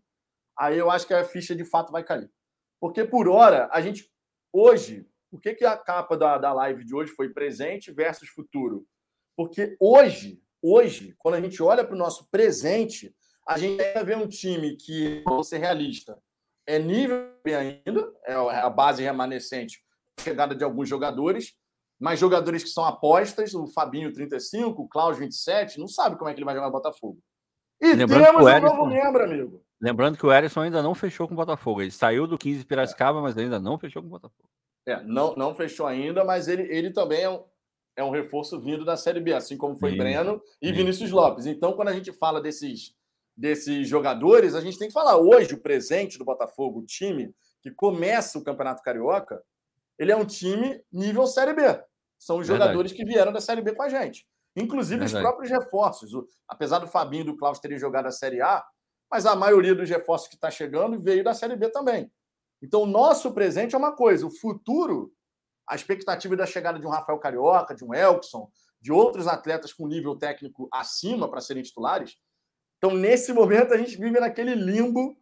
aí 0.58 0.78
eu 0.78 0.90
acho 0.90 1.08
que 1.08 1.14
a 1.14 1.24
ficha 1.24 1.56
de 1.56 1.64
fato 1.64 1.92
vai 1.92 2.04
cair. 2.04 2.30
Porque 2.80 3.06
por 3.06 3.28
hora, 3.28 3.70
a 3.72 3.80
gente, 3.80 4.12
hoje, 4.52 5.08
o 5.30 5.40
que, 5.40 5.54
que 5.54 5.66
a 5.66 5.78
capa 5.78 6.18
da, 6.18 6.38
da 6.38 6.54
live 6.54 6.84
de 6.84 6.96
hoje 6.96 7.14
foi 7.14 7.30
presente 7.30 7.92
versus 7.92 8.30
futuro? 8.30 8.86
Porque 9.38 9.78
hoje, 9.80 10.41
hoje, 10.62 11.16
quando 11.18 11.36
a 11.36 11.42
gente 11.42 11.62
olha 11.62 11.84
para 11.84 11.96
o 11.96 11.98
nosso 11.98 12.28
presente, 12.30 13.16
a 13.48 13.58
gente 13.58 13.82
ainda 13.82 14.04
vê 14.04 14.16
um 14.16 14.28
time 14.28 14.76
que, 14.76 15.24
vou 15.26 15.44
ser 15.44 15.58
realista, 15.58 16.18
é 16.66 16.78
nível 16.78 17.34
ainda, 17.46 18.14
é 18.26 18.34
a 18.34 18.70
base 18.70 19.04
remanescente, 19.04 19.84
chegada 20.20 20.56
de 20.56 20.64
alguns 20.64 20.88
jogadores, 20.88 21.54
mas 22.00 22.20
jogadores 22.20 22.64
que 22.64 22.70
são 22.70 22.86
apostas, 22.86 23.54
o 23.54 23.68
Fabinho 23.68 24.14
35, 24.14 24.82
o 24.82 24.88
Klaus 24.88 25.18
27, 25.18 25.80
não 25.80 25.88
sabe 25.88 26.18
como 26.18 26.30
é 26.30 26.34
que 26.34 26.40
ele 26.40 26.46
vai 26.46 26.56
jogar 26.56 26.68
no 26.68 26.74
Botafogo. 26.74 27.20
E 27.80 27.94
lembrando 27.94 28.26
temos 28.26 28.46
um 28.46 28.60
novo 28.62 28.86
membro, 28.86 29.24
amigo. 29.24 29.64
Lembrando 29.82 30.18
que 30.18 30.26
o 30.26 30.32
Erisson 30.32 30.62
ainda 30.62 30.84
não 30.84 30.94
fechou 30.94 31.28
com 31.28 31.34
o 31.34 31.38
Botafogo. 31.38 31.82
Ele 31.82 31.90
saiu 31.90 32.28
do 32.28 32.38
15 32.38 32.64
Piracicaba, 32.66 33.18
é. 33.18 33.22
mas 33.22 33.38
ainda 33.38 33.60
não 33.60 33.80
fechou 33.80 34.02
com 34.02 34.08
o 34.08 34.12
Botafogo. 34.12 34.48
É, 34.86 35.02
não, 35.04 35.36
não 35.36 35.56
fechou 35.56 35.88
ainda, 35.88 36.24
mas 36.24 36.48
ele, 36.48 36.64
ele 36.64 36.92
também 36.92 37.22
é 37.22 37.30
um, 37.30 37.44
é 37.96 38.04
um 38.04 38.10
reforço 38.10 38.60
vindo 38.60 38.86
da 38.86 38.96
Série 38.96 39.20
B, 39.20 39.34
assim 39.34 39.58
como 39.58 39.78
foi 39.78 39.92
sim, 39.92 39.98
Breno 39.98 40.42
e 40.62 40.68
sim. 40.68 40.74
Vinícius 40.74 41.12
Lopes. 41.12 41.46
Então, 41.46 41.74
quando 41.74 41.90
a 41.90 41.94
gente 41.94 42.12
fala 42.12 42.42
desses, 42.42 42.96
desses 43.36 43.88
jogadores, 43.88 44.56
a 44.56 44.62
gente 44.62 44.78
tem 44.78 44.88
que 44.88 44.94
falar 44.94 45.18
hoje 45.18 45.54
o 45.54 45.62
presente 45.62 46.18
do 46.18 46.26
Botafogo, 46.26 46.80
o 46.80 46.86
time 46.86 47.34
que 47.62 47.72
começa 47.72 48.40
o 48.40 48.44
Campeonato 48.44 48.82
Carioca, 48.82 49.42
ele 50.00 50.12
é 50.12 50.16
um 50.16 50.26
time 50.26 50.82
nível 50.92 51.28
Série 51.28 51.54
B. 51.54 51.62
São 52.18 52.38
os 52.38 52.48
Verdade. 52.48 52.70
jogadores 52.70 52.92
que 52.92 53.06
vieram 53.06 53.32
da 53.32 53.42
Série 53.42 53.62
B 53.62 53.74
com 53.74 53.84
a 53.84 53.90
gente. 53.90 54.26
Inclusive 54.56 55.00
Verdade. 55.00 55.16
os 55.16 55.22
próprios 55.22 55.52
reforços. 55.52 56.14
O, 56.14 56.28
apesar 56.48 56.80
do 56.80 56.88
Fabinho 56.88 57.22
e 57.22 57.26
do 57.26 57.38
Klaus 57.38 57.60
terem 57.60 57.78
jogado 57.78 58.08
a 58.08 58.12
Série 58.12 58.42
A, 58.42 58.64
mas 59.10 59.26
a 59.26 59.36
maioria 59.36 59.76
dos 59.76 59.90
reforços 59.90 60.28
que 60.28 60.36
está 60.36 60.50
chegando 60.50 61.00
veio 61.00 61.24
da 61.24 61.34
Série 61.34 61.56
B 61.56 61.70
também. 61.70 62.12
Então, 62.62 62.84
o 62.84 62.86
nosso 62.86 63.34
presente 63.34 63.76
é 63.76 63.78
uma 63.78 63.92
coisa, 63.92 64.26
o 64.26 64.32
futuro, 64.32 65.12
a 65.72 65.76
expectativa 65.76 66.36
da 66.36 66.46
chegada 66.46 66.78
de 66.78 66.86
um 66.86 66.90
Rafael 66.90 67.18
Carioca, 67.18 67.74
de 67.74 67.86
um 67.86 67.94
Elkson, 67.94 68.52
de 68.82 68.92
outros 68.92 69.26
atletas 69.26 69.72
com 69.72 69.88
nível 69.88 70.18
técnico 70.18 70.68
acima 70.70 71.30
para 71.30 71.40
serem 71.40 71.64
titulares. 71.64 72.18
Então, 72.78 72.92
nesse 72.92 73.32
momento, 73.32 73.74
a 73.74 73.78
gente 73.78 73.96
vive 73.96 74.20
naquele 74.20 74.54
limbo 74.54 75.16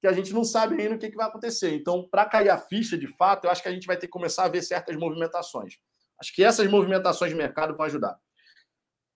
que 0.00 0.06
a 0.06 0.12
gente 0.12 0.32
não 0.32 0.44
sabe 0.44 0.80
ainda 0.80 0.94
o 0.94 0.98
que, 0.98 1.10
que 1.10 1.16
vai 1.16 1.26
acontecer. 1.26 1.74
Então, 1.74 2.08
para 2.08 2.24
cair 2.24 2.48
a 2.48 2.58
ficha 2.58 2.96
de 2.96 3.08
fato, 3.08 3.44
eu 3.44 3.50
acho 3.50 3.60
que 3.60 3.68
a 3.68 3.72
gente 3.72 3.88
vai 3.88 3.96
ter 3.96 4.06
que 4.06 4.12
começar 4.12 4.44
a 4.44 4.48
ver 4.48 4.62
certas 4.62 4.94
movimentações. 4.94 5.78
Acho 6.20 6.32
que 6.32 6.44
essas 6.44 6.70
movimentações 6.70 7.32
de 7.32 7.36
mercado 7.36 7.76
vão 7.76 7.84
ajudar. 7.84 8.16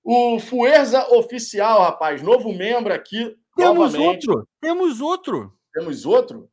O 0.03 0.41
Fuerza 0.41 1.07
Oficial, 1.15 1.81
rapaz, 1.81 2.23
novo 2.23 2.53
membro 2.53 2.93
aqui. 2.93 3.37
Temos 3.55 3.95
novamente. 3.95 4.29
outro. 4.29 4.49
Temos 4.61 5.01
outro. 5.01 5.59
Temos 5.73 6.05
outro? 6.05 6.51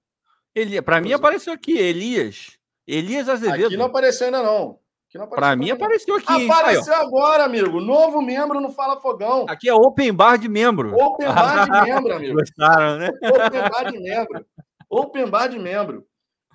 Eli... 0.53 0.79
Para 0.83 1.01
mim 1.01 1.13
apareceu 1.13 1.51
aqui, 1.51 1.75
Elias. 1.75 2.59
Elias 2.87 3.29
Azevedo. 3.29 3.67
Aqui 3.67 3.77
não 3.77 3.85
apareceu 3.85 4.27
ainda, 4.27 4.43
não. 4.43 4.79
Para 5.29 5.55
mim 5.55 5.69
apareceu 5.69 6.15
aqui. 6.15 6.49
Apareceu 6.49 6.93
aí, 6.93 7.01
agora, 7.01 7.43
amigo. 7.43 7.79
Novo 7.79 8.21
membro 8.21 8.59
no 8.59 8.71
Fala 8.71 8.99
Fogão. 8.99 9.45
Aqui 9.47 9.69
é 9.69 9.73
Open 9.73 10.11
Bar 10.11 10.37
de 10.37 10.49
membro. 10.49 10.95
Open 10.95 11.27
Bar 11.27 11.65
de 11.65 11.71
membro, 11.91 12.15
amigo. 12.15 12.33
Gostaram, 12.33 12.97
né? 12.97 13.09
Open 13.21 13.69
Bar 13.69 13.91
de 13.91 13.99
membro. 13.99 14.45
Open 14.89 15.29
Bar 15.29 15.47
de 15.47 15.59
membro. 15.59 16.03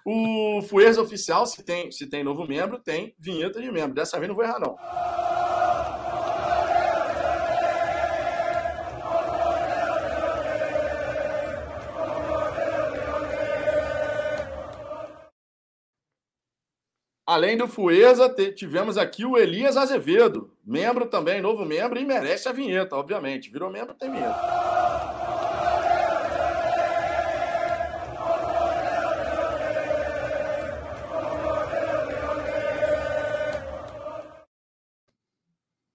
O 0.04 0.60
Fuerza 0.62 1.02
Oficial, 1.02 1.46
se 1.46 1.62
tem, 1.62 1.92
se 1.92 2.08
tem 2.08 2.24
novo 2.24 2.46
membro, 2.46 2.80
tem 2.80 3.14
vinheta 3.18 3.60
de 3.60 3.70
membro. 3.70 3.94
Dessa 3.94 4.18
vez 4.18 4.28
não 4.28 4.34
vou 4.34 4.44
errar, 4.44 4.58
não. 4.58 4.76
Além 17.28 17.58
do 17.58 17.68
Fueza, 17.68 18.34
tivemos 18.56 18.96
aqui 18.96 19.26
o 19.26 19.36
Elias 19.36 19.76
Azevedo, 19.76 20.50
membro 20.64 21.04
também, 21.04 21.42
novo 21.42 21.62
membro, 21.62 21.98
e 21.98 22.04
merece 22.06 22.48
a 22.48 22.52
vinheta, 22.52 22.96
obviamente. 22.96 23.50
Virou 23.50 23.70
membro, 23.70 23.92
tem 23.92 24.10
vinheta. 24.10 24.34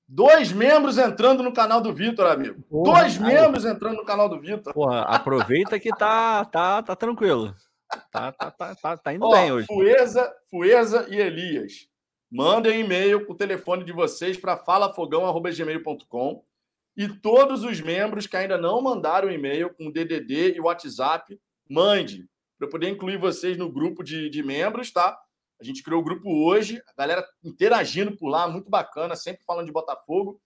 Dois 0.07 0.51
membros 0.51 0.99
entrando 0.99 1.41
no 1.41 1.51
canal 1.51 1.81
do 1.81 1.91
Vitor, 1.91 2.27
amigo. 2.27 2.61
Porra, 2.69 3.01
Dois 3.01 3.17
cara. 3.17 3.33
membros 3.33 3.65
entrando 3.65 3.95
no 3.95 4.05
canal 4.05 4.29
do 4.29 4.39
Vitor. 4.39 4.71
Porra, 4.71 5.01
aproveita 5.01 5.79
que 5.79 5.89
tá, 5.89 6.45
tá, 6.45 6.83
tá 6.83 6.95
tranquilo. 6.95 7.55
Tá, 8.13 8.31
tá, 8.31 8.51
tá, 8.51 8.75
tá, 8.75 8.95
tá 8.95 9.11
indo 9.11 9.25
Ó, 9.25 9.31
bem 9.31 9.51
hoje. 9.51 9.65
Fueza, 9.65 10.31
Fueza 10.47 11.07
e 11.09 11.15
Elias. 11.19 11.89
Mandem 12.29 12.81
e-mail 12.81 13.25
com 13.25 13.33
o 13.33 13.35
telefone 13.35 13.83
de 13.83 13.91
vocês 13.91 14.37
para 14.37 14.55
falafogão.gmail.com 14.55 16.45
e 16.95 17.09
todos 17.09 17.63
os 17.63 17.81
membros 17.81 18.27
que 18.27 18.37
ainda 18.37 18.55
não 18.55 18.79
mandaram 18.83 19.31
e-mail 19.31 19.73
com 19.73 19.89
DDD 19.89 20.53
e 20.55 20.61
WhatsApp, 20.61 21.41
mande 21.67 22.29
para 22.59 22.67
eu 22.67 22.69
poder 22.69 22.87
incluir 22.89 23.17
vocês 23.17 23.57
no 23.57 23.67
grupo 23.67 24.03
de, 24.03 24.29
de 24.29 24.43
membros, 24.43 24.91
tá? 24.91 25.19
A 25.59 25.63
gente 25.63 25.81
criou 25.81 26.01
o 26.01 26.03
grupo 26.03 26.29
hoje, 26.45 26.83
a 26.87 26.93
galera 26.95 27.27
interagindo 27.43 28.15
por 28.15 28.29
lá, 28.29 28.47
muito 28.47 28.69
bacana, 28.69 29.15
sempre 29.15 29.43
falando 29.43 29.65
de 29.65 29.73
Botafogo. 29.73 30.39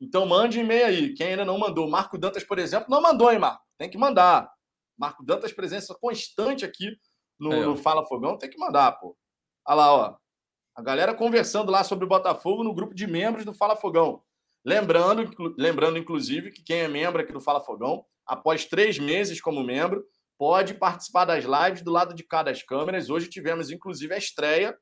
Então 0.00 0.26
mande 0.26 0.58
e-mail 0.58 0.86
aí. 0.86 1.14
Quem 1.14 1.28
ainda 1.28 1.44
não 1.44 1.56
mandou, 1.56 1.88
Marco 1.88 2.18
Dantas, 2.18 2.42
por 2.42 2.58
exemplo, 2.58 2.88
não 2.90 3.00
mandou, 3.00 3.30
hein, 3.30 3.38
Marco? 3.38 3.62
Tem 3.78 3.88
que 3.88 3.96
mandar. 3.96 4.52
Marco 4.98 5.24
Dantas, 5.24 5.52
presença 5.52 5.94
constante 5.94 6.64
aqui 6.64 6.98
no, 7.42 7.52
é. 7.52 7.64
no 7.64 7.76
Fala 7.76 8.06
Fogão, 8.06 8.38
tem 8.38 8.48
que 8.48 8.58
mandar, 8.58 8.92
pô. 8.92 9.16
Olha 9.66 9.74
lá, 9.74 9.94
ó. 9.94 10.16
A 10.74 10.82
galera 10.82 11.14
conversando 11.14 11.70
lá 11.70 11.84
sobre 11.84 12.04
o 12.04 12.08
Botafogo 12.08 12.64
no 12.64 12.74
grupo 12.74 12.94
de 12.94 13.06
membros 13.06 13.44
do 13.44 13.52
Fala 13.52 13.76
Fogão. 13.76 14.22
Lembrando, 14.64 15.28
lembrando, 15.58 15.98
inclusive, 15.98 16.50
que 16.50 16.62
quem 16.62 16.80
é 16.80 16.88
membro 16.88 17.20
aqui 17.20 17.32
do 17.32 17.40
Fala 17.40 17.60
Fogão, 17.60 18.04
após 18.24 18.64
três 18.64 18.98
meses 18.98 19.40
como 19.40 19.62
membro, 19.62 20.04
pode 20.38 20.74
participar 20.74 21.24
das 21.24 21.44
lives 21.44 21.82
do 21.82 21.90
lado 21.90 22.14
de 22.14 22.22
cada 22.22 22.50
das 22.50 22.62
câmeras. 22.62 23.10
Hoje 23.10 23.28
tivemos, 23.28 23.70
inclusive, 23.70 24.14
a 24.14 24.18
estreia 24.18 24.76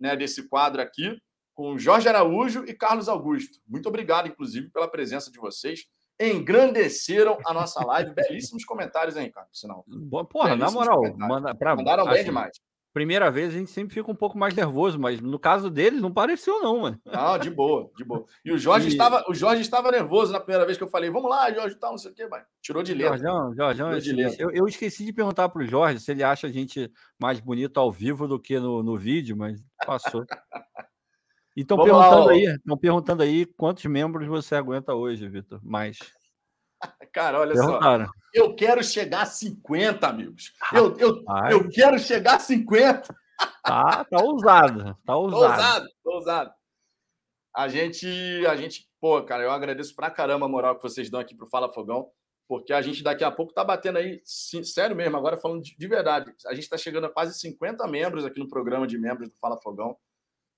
né, 0.00 0.16
desse 0.16 0.48
quadro 0.48 0.80
aqui 0.80 1.18
com 1.52 1.76
Jorge 1.76 2.08
Araújo 2.08 2.64
e 2.66 2.72
Carlos 2.72 3.08
Augusto. 3.08 3.58
Muito 3.66 3.88
obrigado, 3.88 4.28
inclusive, 4.28 4.70
pela 4.70 4.88
presença 4.88 5.30
de 5.30 5.38
vocês. 5.38 5.84
Engrandeceram 6.20 7.38
a 7.44 7.52
nossa 7.52 7.84
live. 7.84 8.14
Belíssimos 8.14 8.64
comentários, 8.64 9.16
hein, 9.16 9.24
Ricardo? 9.24 9.48
Sinal. 9.52 9.84
Porra, 10.30 10.56
na 10.56 10.70
moral, 10.70 11.02
manda, 11.16 11.54
pra, 11.54 11.74
mandaram 11.74 12.04
assim, 12.04 12.14
bem 12.14 12.24
demais 12.24 12.52
primeira 12.94 13.28
vez 13.28 13.52
a 13.52 13.58
gente 13.58 13.72
sempre 13.72 13.92
fica 13.92 14.08
um 14.08 14.14
pouco 14.14 14.38
mais 14.38 14.54
nervoso, 14.54 14.98
mas 15.00 15.20
no 15.20 15.36
caso 15.36 15.68
deles 15.68 16.00
não 16.00 16.12
pareceu 16.12 16.62
não, 16.62 16.78
mano. 16.78 17.00
Não, 17.04 17.36
de 17.36 17.50
boa, 17.50 17.90
de 17.96 18.04
boa. 18.04 18.24
E 18.44 18.52
o 18.52 18.56
Jorge 18.56 18.86
e... 18.86 18.92
estava, 18.92 19.24
o 19.28 19.34
Jorge 19.34 19.62
estava 19.62 19.90
nervoso 19.90 20.32
na 20.32 20.38
primeira 20.38 20.64
vez 20.64 20.78
que 20.78 20.84
eu 20.84 20.88
falei, 20.88 21.10
vamos 21.10 21.28
lá, 21.28 21.52
Jorge, 21.52 21.74
tal, 21.74 21.90
não 21.90 21.98
sei 21.98 22.12
o 22.12 22.14
quê, 22.14 22.28
mas 22.30 22.44
tirou 22.62 22.84
de 22.84 22.94
letra. 22.94 23.18
Jorgeão, 23.18 23.54
Jorgeão, 23.54 23.98
de 23.98 24.12
letra. 24.12 24.36
Eu, 24.40 24.50
eu, 24.52 24.68
esqueci 24.68 25.04
de 25.04 25.12
perguntar 25.12 25.48
para 25.48 25.60
o 25.60 25.66
Jorge 25.66 25.98
se 25.98 26.12
ele 26.12 26.22
acha 26.22 26.46
a 26.46 26.52
gente 26.52 26.90
mais 27.18 27.40
bonito 27.40 27.78
ao 27.78 27.90
vivo 27.90 28.28
do 28.28 28.38
que 28.38 28.60
no, 28.60 28.80
no 28.80 28.96
vídeo, 28.96 29.36
mas 29.36 29.60
passou. 29.84 30.24
E 31.56 31.60
estão 31.60 31.76
perguntando 31.76 32.26
lá, 32.26 32.32
aí, 32.32 32.44
estão 32.44 32.76
perguntando 32.76 33.22
aí 33.22 33.46
quantos 33.46 33.84
membros 33.84 34.26
você 34.26 34.56
aguenta 34.56 34.94
hoje, 34.94 35.28
Vitor? 35.28 35.60
Mais. 35.62 35.98
Cara, 37.12 37.40
olha 37.40 37.54
Perguntaram. 37.54 38.06
só. 38.06 38.12
Eu 38.32 38.54
quero 38.56 38.82
chegar 38.82 39.22
a 39.22 39.26
50, 39.26 40.06
amigos. 40.06 40.52
Eu, 40.72 40.96
eu, 40.98 41.24
eu 41.48 41.68
quero 41.68 41.98
chegar 41.98 42.36
a 42.36 42.40
50. 42.40 43.14
Tá, 43.62 44.04
tá 44.04 44.22
ousado. 44.22 44.98
Tá 45.06 45.14
ousado. 45.16 45.40
Tô 45.40 45.46
ousado, 45.46 45.88
tô 46.02 46.10
ousado. 46.14 46.50
A 47.54 47.68
gente, 47.68 48.06
a 48.48 48.56
gente, 48.56 48.88
pô, 49.00 49.22
cara, 49.22 49.44
eu 49.44 49.50
agradeço 49.52 49.94
pra 49.94 50.10
caramba 50.10 50.46
a 50.46 50.48
moral 50.48 50.76
que 50.76 50.82
vocês 50.82 51.08
dão 51.08 51.20
aqui 51.20 51.36
pro 51.36 51.46
Fala 51.46 51.72
Fogão, 51.72 52.10
porque 52.48 52.72
a 52.72 52.82
gente 52.82 53.02
daqui 53.02 53.22
a 53.22 53.30
pouco 53.30 53.54
tá 53.54 53.62
batendo 53.62 53.98
aí, 53.98 54.20
sim, 54.24 54.64
sério 54.64 54.96
mesmo, 54.96 55.16
agora 55.16 55.36
falando 55.36 55.62
de, 55.62 55.76
de, 55.76 55.86
verdade, 55.86 56.34
a 56.46 56.54
gente 56.54 56.68
tá 56.68 56.76
chegando 56.76 57.06
a 57.06 57.12
quase 57.12 57.38
50 57.38 57.86
membros 57.86 58.24
aqui 58.24 58.40
no 58.40 58.48
programa 58.48 58.88
de 58.88 58.98
membros 58.98 59.28
do 59.28 59.36
Fala 59.38 59.56
Fogão. 59.62 59.96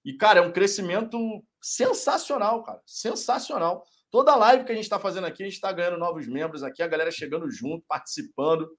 E, 0.06 0.16
cara, 0.16 0.38
é 0.38 0.42
um 0.42 0.52
crescimento 0.52 1.18
sensacional, 1.60 2.62
cara, 2.62 2.80
sensacional. 2.86 3.84
Toda 4.08 4.36
live 4.36 4.64
que 4.64 4.70
a 4.70 4.74
gente 4.74 4.84
está 4.84 5.00
fazendo 5.00 5.26
aqui, 5.26 5.42
a 5.42 5.46
gente 5.46 5.56
está 5.56 5.72
ganhando 5.72 5.98
novos 5.98 6.28
membros 6.28 6.62
aqui, 6.62 6.80
a 6.80 6.86
galera 6.86 7.10
chegando 7.10 7.50
junto, 7.50 7.84
participando. 7.88 8.70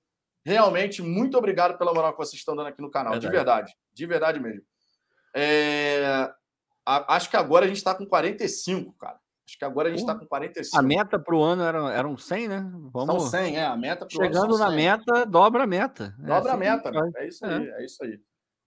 Realmente, 0.45 1.02
muito 1.02 1.38
obrigado 1.38 1.78
pela 1.78 1.94
moral 1.94 2.14
que 2.14 2.18
vocês 2.18 2.40
estão 2.40 2.56
dando 2.56 2.68
aqui 2.68 2.82
no 2.82 2.90
canal. 2.90 3.12
Verdade. 3.12 3.28
De 3.28 3.36
verdade. 3.36 3.74
De 3.94 4.06
verdade 4.06 4.40
mesmo. 4.40 4.62
É... 5.36 6.32
Acho 6.86 7.30
que 7.30 7.36
agora 7.36 7.66
a 7.66 7.68
gente 7.68 7.76
está 7.76 7.94
com 7.94 8.06
45, 8.06 8.94
cara. 8.94 9.20
Acho 9.45 9.58
que 9.60 9.66
agora 9.66 9.90
a 9.90 9.91
gente 9.91 9.99
está 9.99 10.16
com 10.16 10.26
45. 10.26 10.80
A 10.80 10.82
meta 10.82 11.20
para 11.20 11.36
o 11.36 11.44
ano 11.44 11.64
eram, 11.64 11.90
eram 11.90 12.18
100, 12.18 12.48
né? 12.48 12.72
Vamos... 12.94 13.24
São 13.24 13.32
100, 13.32 13.58
é. 13.58 13.66
A 13.66 13.76
meta 13.76 14.06
pro 14.06 14.16
Chegando 14.16 14.56
ano 14.56 14.58
na 14.58 14.72
meta, 14.72 15.26
dobra 15.26 15.64
a 15.64 15.68
meta. 15.68 16.16
É 16.24 16.26
dobra 16.26 16.52
é 16.52 16.70
assim 16.70 16.88
a 16.88 16.91
meta. 16.91 16.91
É 17.18 17.28
isso 17.28 17.45
aí, 17.45 17.68
é. 17.68 17.82
é 17.82 17.86
isso 17.86 18.04
aí. 18.06 18.18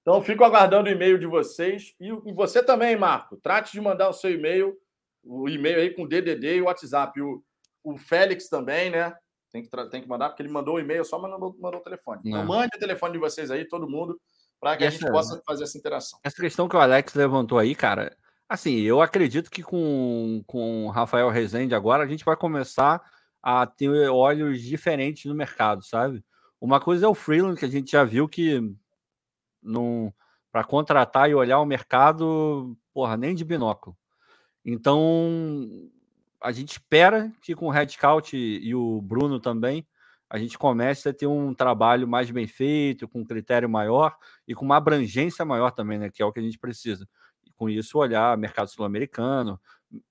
Então, 0.02 0.22
fico 0.22 0.44
aguardando 0.44 0.88
o 0.88 0.92
e-mail 0.92 1.18
de 1.18 1.26
vocês. 1.26 1.94
E 2.00 2.32
você 2.32 2.62
também, 2.62 2.96
Marco. 2.96 3.36
Trate 3.36 3.72
de 3.72 3.80
mandar 3.80 4.08
o 4.08 4.14
seu 4.14 4.30
e-mail 4.30 4.76
o 5.22 5.48
e-mail 5.48 5.78
aí 5.78 5.90
com 5.90 6.06
DDD 6.06 6.56
e 6.56 6.62
o 6.62 6.66
WhatsApp. 6.66 7.20
O, 7.20 7.42
o 7.84 7.96
Félix 7.96 8.48
também, 8.48 8.90
né? 8.90 9.14
Tem 9.52 9.62
que, 9.62 9.70
tem 9.90 10.02
que 10.02 10.08
mandar, 10.08 10.28
porque 10.28 10.42
ele 10.42 10.52
mandou 10.52 10.76
o 10.76 10.80
e-mail 10.80 11.04
só, 11.04 11.18
mas 11.18 11.30
não 11.30 11.38
mandou, 11.38 11.60
mandou 11.60 11.80
o 11.80 11.82
telefone. 11.82 12.20
Então, 12.24 12.44
mande 12.44 12.76
o 12.76 12.78
telefone 12.78 13.14
de 13.14 13.18
vocês 13.18 13.50
aí, 13.50 13.66
todo 13.66 13.88
mundo, 13.88 14.20
para 14.60 14.76
que 14.76 14.84
essa, 14.84 14.96
a 14.96 15.00
gente 15.00 15.10
possa 15.10 15.42
fazer 15.44 15.64
essa 15.64 15.76
interação. 15.76 16.18
Essa 16.22 16.40
questão 16.40 16.68
que 16.68 16.76
o 16.76 16.80
Alex 16.80 17.14
levantou 17.14 17.58
aí, 17.58 17.74
cara, 17.74 18.16
assim, 18.48 18.78
eu 18.80 19.00
acredito 19.00 19.50
que 19.50 19.62
com, 19.62 20.42
com 20.46 20.86
o 20.86 20.90
Rafael 20.90 21.28
Rezende 21.30 21.74
agora 21.74 22.04
a 22.04 22.06
gente 22.06 22.24
vai 22.24 22.36
começar 22.36 23.02
a 23.42 23.66
ter 23.66 23.88
olhos 24.08 24.62
diferentes 24.62 25.24
no 25.24 25.34
mercado, 25.34 25.82
sabe? 25.84 26.24
Uma 26.60 26.78
coisa 26.78 27.06
é 27.06 27.08
o 27.08 27.14
freelance, 27.14 27.58
que 27.58 27.64
a 27.64 27.70
gente 27.70 27.90
já 27.90 28.04
viu 28.04 28.28
que 28.28 28.60
não 29.62 30.12
para 30.52 30.64
contratar 30.64 31.30
e 31.30 31.34
olhar 31.34 31.60
o 31.60 31.66
mercado, 31.66 32.76
porra, 32.92 33.16
nem 33.16 33.34
de 33.34 33.44
binóculo. 33.44 33.96
Então, 34.64 35.90
a 36.40 36.52
gente 36.52 36.72
espera 36.72 37.32
que 37.40 37.54
com 37.54 37.66
o 37.66 37.70
Red 37.70 37.90
Scout 37.90 38.36
e 38.36 38.74
o 38.74 39.00
Bruno 39.00 39.38
também, 39.38 39.86
a 40.28 40.38
gente 40.38 40.56
comece 40.56 41.08
a 41.08 41.12
ter 41.12 41.26
um 41.26 41.52
trabalho 41.52 42.06
mais 42.06 42.30
bem 42.30 42.46
feito, 42.46 43.08
com 43.08 43.24
critério 43.24 43.68
maior 43.68 44.16
e 44.46 44.54
com 44.54 44.64
uma 44.64 44.76
abrangência 44.76 45.44
maior 45.44 45.72
também, 45.72 45.98
né? 45.98 46.08
Que 46.08 46.22
é 46.22 46.26
o 46.26 46.32
que 46.32 46.38
a 46.38 46.42
gente 46.42 46.58
precisa. 46.58 47.08
E 47.44 47.50
com 47.52 47.68
isso, 47.68 47.98
olhar 47.98 48.38
mercado 48.38 48.68
sul-americano, 48.68 49.60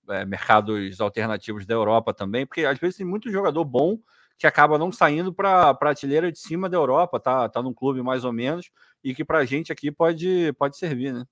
é, 0.09 0.25
mercados 0.25 0.99
alternativos 0.99 1.65
da 1.65 1.73
Europa 1.73 2.13
também, 2.13 2.45
porque 2.45 2.65
às 2.65 2.77
vezes 2.77 2.97
tem 2.97 3.05
muito 3.05 3.31
jogador 3.31 3.63
bom 3.63 3.97
que 4.39 4.47
acaba 4.47 4.77
não 4.77 4.89
saindo 4.89 5.33
para 5.33 5.69
a 5.69 5.73
prateleira 5.73 6.31
de 6.31 6.39
cima 6.39 6.69
da 6.69 6.77
Europa, 6.77 7.19
tá, 7.19 7.49
tá 7.49 7.61
num 7.61 7.73
clube 7.73 8.01
mais 8.01 8.23
ou 8.23 8.31
menos, 8.31 8.71
e 9.03 9.13
que 9.13 9.25
para 9.25 9.39
a 9.39 9.45
gente 9.45 9.69
aqui 9.69 9.91
pode, 9.91 10.53
pode 10.53 10.77
servir, 10.77 11.13
né? 11.13 11.25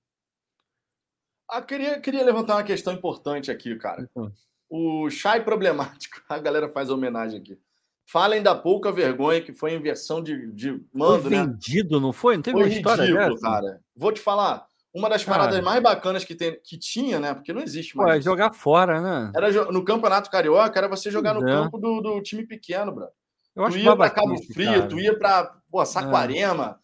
Ah, 1.50 1.62
queria, 1.62 1.98
queria 1.98 2.22
levantar 2.22 2.56
uma 2.56 2.62
questão 2.62 2.92
importante 2.92 3.50
aqui, 3.50 3.74
cara. 3.76 4.06
Uhum. 4.14 4.30
O 4.68 5.08
chai 5.08 5.42
problemático, 5.42 6.20
a 6.28 6.38
galera 6.38 6.68
faz 6.68 6.90
homenagem 6.90 7.40
aqui. 7.40 7.58
Falem 8.04 8.42
da 8.42 8.54
pouca 8.54 8.92
vergonha 8.92 9.40
que 9.40 9.54
foi 9.54 9.72
a 9.72 9.76
inversão 9.76 10.22
de, 10.22 10.52
de 10.52 10.72
mando, 10.92 11.22
foi 11.22 11.30
né? 11.30 11.46
vendido, 11.46 11.96
né? 11.96 12.02
não 12.02 12.12
foi? 12.12 12.36
Não 12.36 12.42
teve 12.42 12.58
foi 12.58 12.68
uma 12.68 12.74
história 12.74 13.04
ridículo, 13.04 13.34
dessa? 13.34 13.40
cara. 13.40 13.80
Vou 13.96 14.12
te 14.12 14.20
falar, 14.20 14.66
uma 14.98 15.08
das 15.08 15.24
paradas 15.24 15.54
cara. 15.54 15.64
mais 15.64 15.82
bacanas 15.82 16.24
que, 16.24 16.34
tem, 16.34 16.58
que 16.62 16.76
tinha, 16.76 17.20
né? 17.20 17.32
Porque 17.32 17.52
não 17.52 17.62
existe 17.62 17.96
mais. 17.96 18.10
Pô, 18.10 18.16
é 18.16 18.20
jogar 18.20 18.52
fora, 18.52 19.00
né? 19.00 19.32
Era 19.34 19.50
no 19.70 19.84
Campeonato 19.84 20.30
Carioca, 20.30 20.76
era 20.78 20.88
você 20.88 21.10
jogar 21.10 21.34
no 21.34 21.48
é. 21.48 21.52
campo 21.52 21.78
do, 21.78 22.00
do, 22.00 22.20
time 22.20 22.44
pequeno, 22.44 22.92
bro. 22.92 23.08
Eu 23.54 23.70
tu 23.70 23.78
ia 23.78 23.96
para 23.96 24.10
Cabo 24.10 24.36
Frio, 24.52 24.72
cara. 24.72 24.88
tu 24.88 24.98
ia 24.98 25.18
para 25.18 25.56
Saquarema, 25.86 26.78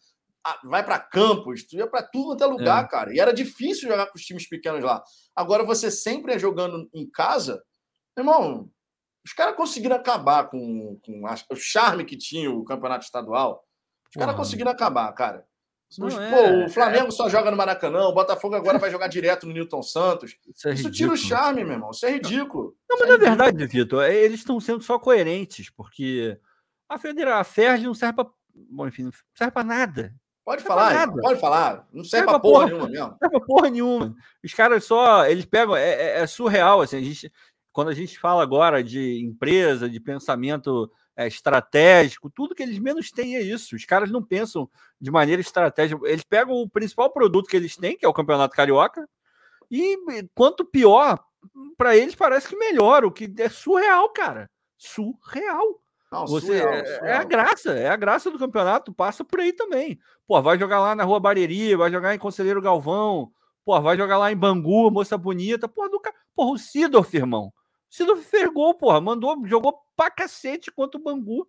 é 0.47 0.67
vai 0.67 0.83
para 0.83 0.99
campos, 0.99 1.63
tu 1.63 1.75
ia 1.75 1.87
para 1.87 2.03
tudo 2.03 2.33
até 2.33 2.45
lugar, 2.45 2.85
é. 2.85 2.87
cara. 2.87 3.13
E 3.13 3.19
era 3.19 3.33
difícil 3.33 3.89
jogar 3.89 4.07
com 4.07 4.17
os 4.17 4.23
times 4.23 4.47
pequenos 4.47 4.83
lá. 4.83 5.03
Agora 5.35 5.63
você 5.63 5.91
sempre 5.91 6.33
é 6.33 6.39
jogando 6.39 6.89
em 6.93 7.09
casa, 7.09 7.61
irmão. 8.17 8.69
Os 9.25 9.33
caras 9.33 9.55
conseguiram 9.55 9.95
acabar 9.95 10.49
com, 10.49 10.99
com 11.03 11.25
a, 11.25 11.35
o 11.51 11.55
charme 11.55 12.05
que 12.05 12.15
tinha 12.15 12.51
o 12.51 12.63
campeonato 12.63 13.05
estadual. 13.05 13.63
Os 14.07 14.19
caras 14.19 14.35
conseguiram 14.35 14.71
acabar, 14.71 15.11
cara. 15.13 15.45
Os, 15.89 16.17
é, 16.17 16.29
pô, 16.29 16.65
o 16.65 16.69
Flamengo 16.69 17.07
é... 17.07 17.11
só 17.11 17.29
joga 17.29 17.51
no 17.51 17.57
Maracanã, 17.57 18.07
o 18.07 18.13
Botafogo 18.13 18.55
agora 18.55 18.77
vai 18.77 18.91
jogar 18.91 19.07
direto 19.07 19.45
no 19.45 19.53
Newton 19.53 19.81
Santos. 19.81 20.35
Isso, 20.47 20.67
é 20.67 20.73
Isso 20.73 20.91
tira 20.91 21.13
o 21.13 21.17
charme, 21.17 21.63
meu 21.63 21.73
irmão. 21.73 21.91
Isso 21.91 22.05
é 22.05 22.11
ridículo. 22.11 22.75
Não, 22.89 22.99
mas 22.99 23.09
é 23.09 23.11
na 23.11 23.17
verdade, 23.17 23.65
Vitor, 23.67 24.03
é, 24.03 24.13
eles 24.15 24.39
estão 24.39 24.59
sendo 24.59 24.83
só 24.83 24.99
coerentes, 24.99 25.69
porque 25.69 26.37
a 26.89 26.97
Federação, 26.97 27.39
a 27.39 27.43
FERJ 27.43 27.85
não 27.85 27.93
serve 27.93 28.15
para. 28.15 28.29
Bom, 28.53 28.87
enfim, 28.87 29.03
não 29.03 29.11
serve 29.33 29.51
para 29.51 29.63
nada. 29.63 30.13
Pode 30.45 30.63
falar, 30.63 31.11
pode 31.11 31.39
falar. 31.39 31.87
Não 31.91 32.03
serve, 32.03 32.27
pra 32.27 32.39
porra, 32.39 32.69
porra 32.69 32.87
nenhuma 32.87 32.87
mesmo. 32.87 33.07
Não 33.07 33.17
serve 33.17 33.29
pra 33.29 33.47
porra 33.47 33.69
nenhuma. 33.71 34.15
Os 34.43 34.53
caras 34.53 34.85
só, 34.85 35.25
eles 35.25 35.43
pegam, 35.43 35.75
é, 35.75 35.89
é, 35.89 36.19
é, 36.19 36.27
surreal, 36.27 36.81
assim, 36.81 36.97
a 36.97 37.01
gente, 37.01 37.33
quando 37.75 37.89
a 37.89 37.93
gente 37.93 38.17
fala 38.17 38.41
agora 38.41 38.81
de 38.81 39.21
empresa, 39.21 39.89
de 39.89 39.99
pensamento 39.99 40.89
é, 41.13 41.27
estratégico, 41.27 42.29
tudo 42.29 42.55
que 42.55 42.63
eles 42.63 42.79
menos 42.79 43.11
têm 43.11 43.35
é 43.35 43.41
isso. 43.41 43.75
Os 43.75 43.83
caras 43.83 44.09
não 44.09 44.23
pensam 44.23 44.69
de 44.99 45.11
maneira 45.11 45.41
estratégica. 45.41 45.99
Eles 46.07 46.23
pegam 46.23 46.55
o 46.55 46.69
principal 46.69 47.11
produto 47.11 47.49
que 47.49 47.57
eles 47.57 47.75
têm, 47.75 47.97
que 47.97 48.05
é 48.05 48.07
o 48.07 48.13
Campeonato 48.13 48.55
Carioca, 48.55 49.05
e 49.69 49.97
quanto 50.33 50.63
pior, 50.63 51.21
para 51.77 51.97
eles 51.97 52.15
parece 52.15 52.47
que 52.47 52.55
melhor, 52.55 53.03
o 53.03 53.11
que 53.11 53.29
é 53.39 53.49
surreal, 53.49 54.07
cara. 54.13 54.49
Surreal. 54.77 55.81
Não, 56.09 56.25
Você, 56.27 56.59
surreal, 56.59 56.85
surreal. 56.85 57.05
É, 57.05 57.09
é 57.09 57.13
a 57.17 57.23
graça, 57.25 57.71
é 57.73 57.89
a 57.89 57.97
graça 57.97 58.31
do 58.31 58.39
campeonato, 58.39 58.93
passa 58.93 59.21
por 59.25 59.41
aí 59.41 59.51
também. 59.51 59.99
Pô, 60.25 60.41
vai 60.41 60.57
jogar 60.57 60.79
lá 60.79 60.95
na 60.95 61.03
Rua 61.03 61.19
Bareri, 61.19 61.75
vai 61.75 61.91
jogar 61.91 62.15
em 62.15 62.19
Conselheiro 62.19 62.61
Galvão, 62.61 63.33
pô, 63.65 63.81
vai 63.81 63.97
jogar 63.97 64.17
lá 64.17 64.31
em 64.31 64.37
Bangu, 64.37 64.89
moça 64.89 65.17
bonita, 65.17 65.67
porra, 65.67 65.89
do 65.89 66.01
Porra, 66.33 66.51
o 66.51 66.57
Sidorf, 66.57 67.13
irmão. 67.13 67.51
Sidorf 67.95 68.23
fez 68.23 68.51
gol, 68.51 68.73
porra. 68.73 68.99
Mandou, 68.99 69.41
jogou 69.47 69.81
pra 69.95 70.11
cacete 70.11 70.69
contra 70.69 70.99
o 70.99 71.03
Bangu. 71.03 71.47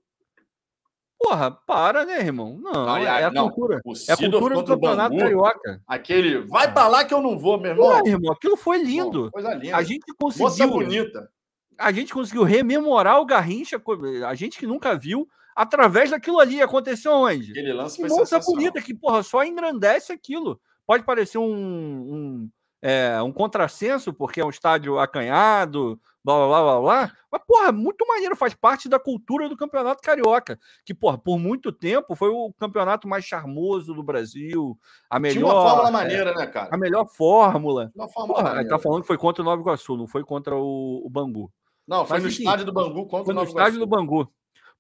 Porra, 1.19 1.51
para, 1.51 2.05
né, 2.05 2.21
irmão? 2.21 2.57
Não, 2.61 2.73
não 2.73 2.97
é, 2.97 3.25
a 3.25 3.31
não, 3.33 3.51
cultura. 3.51 3.81
É 4.09 4.13
a 4.13 4.17
cultura 4.17 4.55
do 4.55 4.65
campeonato 4.65 5.11
Bangu, 5.11 5.23
carioca. 5.23 5.83
Aquele, 5.89 6.39
vai 6.43 6.73
pra 6.73 6.87
lá 6.87 7.05
que 7.05 7.13
eu 7.13 7.21
não 7.21 7.37
vou, 7.37 7.59
meu 7.59 7.73
irmão. 7.73 7.89
Porra, 7.89 8.03
irmão, 8.07 8.33
aquilo 8.33 8.57
foi 8.57 8.79
lindo. 8.79 9.29
coisa 9.33 9.55
linda. 9.55 9.77
A 9.77 9.83
gente 9.83 10.05
conseguiu. 10.19 10.47
Moça 10.47 10.67
bonita. 10.69 11.31
A 11.79 11.91
gente 11.91 12.15
conseguiu 12.15 12.45
rememorar 12.45 13.21
o 13.21 13.27
Garrincha, 13.27 13.83
a 14.27 14.35
gente 14.35 14.59
que 14.59 14.67
nunca 14.67 14.97
viu, 14.97 15.29
através 15.55 16.11
daquilo 16.11 16.39
ali. 16.39 16.63
Aconteceu 16.63 17.13
onde? 17.13 17.51
Aquele 17.51 17.73
lance 17.73 17.97
foi 17.97 18.09
Moça 18.09 18.39
bonita 18.39 18.81
que, 18.81 18.95
porra, 18.95 19.23
só 19.23 19.43
engrandece 19.43 20.13
aquilo. 20.13 20.61
Pode 20.87 21.03
parecer 21.03 21.39
um, 21.39 21.45
um 21.45 22.51
é, 22.83 23.21
um 23.23 23.33
contrassenso, 23.33 24.13
porque 24.13 24.41
é 24.41 24.45
um 24.45 24.51
estádio 24.51 24.99
acanhado, 24.99 26.01
blá 26.23 26.37
blá 26.37 26.47
blá 26.47 26.63
blá 26.63 26.81
blá. 26.81 27.13
Mas, 27.31 27.43
porra, 27.47 27.73
muito 27.73 28.07
maneiro, 28.07 28.37
faz 28.37 28.55
parte 28.55 28.89
da 28.89 28.99
cultura 28.99 29.49
do 29.49 29.57
Campeonato 29.57 30.03
Carioca. 30.03 30.59
Que, 30.85 30.95
porra, 30.95 31.19
por 31.19 31.39
muito 31.39 31.73
tempo 31.73 32.15
foi 32.15 32.29
o 32.29 32.53
campeonato 32.59 33.09
mais 33.09 33.25
charmoso 33.25 33.95
do 33.95 34.03
Brasil. 34.03 34.79
A 35.11 35.19
melhor. 35.19 35.35
Tinha 35.35 35.47
uma 35.47 35.55
fórmula 35.55 35.89
é, 35.89 35.93
maneira, 35.93 36.35
né, 36.35 36.47
cara? 36.47 36.69
A 36.73 36.77
melhor 36.77 37.07
fórmula. 37.07 37.91
Uma 37.95 38.09
fórmula 38.09 38.41
porra, 38.41 38.55
maneira. 38.55 38.77
tá 38.77 38.79
falando 38.79 39.03
que 39.03 39.07
foi 39.09 39.19
contra 39.19 39.43
o 39.43 39.45
Nova 39.45 39.61
Iguaçu, 39.61 39.97
não 39.97 40.07
foi 40.07 40.25
contra 40.25 40.57
o, 40.57 41.03
o 41.05 41.11
Bangu. 41.11 41.51
Não, 41.87 42.05
foi 42.05 42.17
Mas, 42.17 42.23
no 42.25 42.29
enfim, 42.31 42.43
estádio 42.43 42.67
do 42.67 42.73
Bangu 42.73 43.07
contra 43.07 43.25
foi 43.25 43.33
o 43.33 43.37
Nova 43.37 43.47
no 43.47 43.57
estádio 43.57 43.79
do 43.79 43.87
Bangu. 43.87 44.31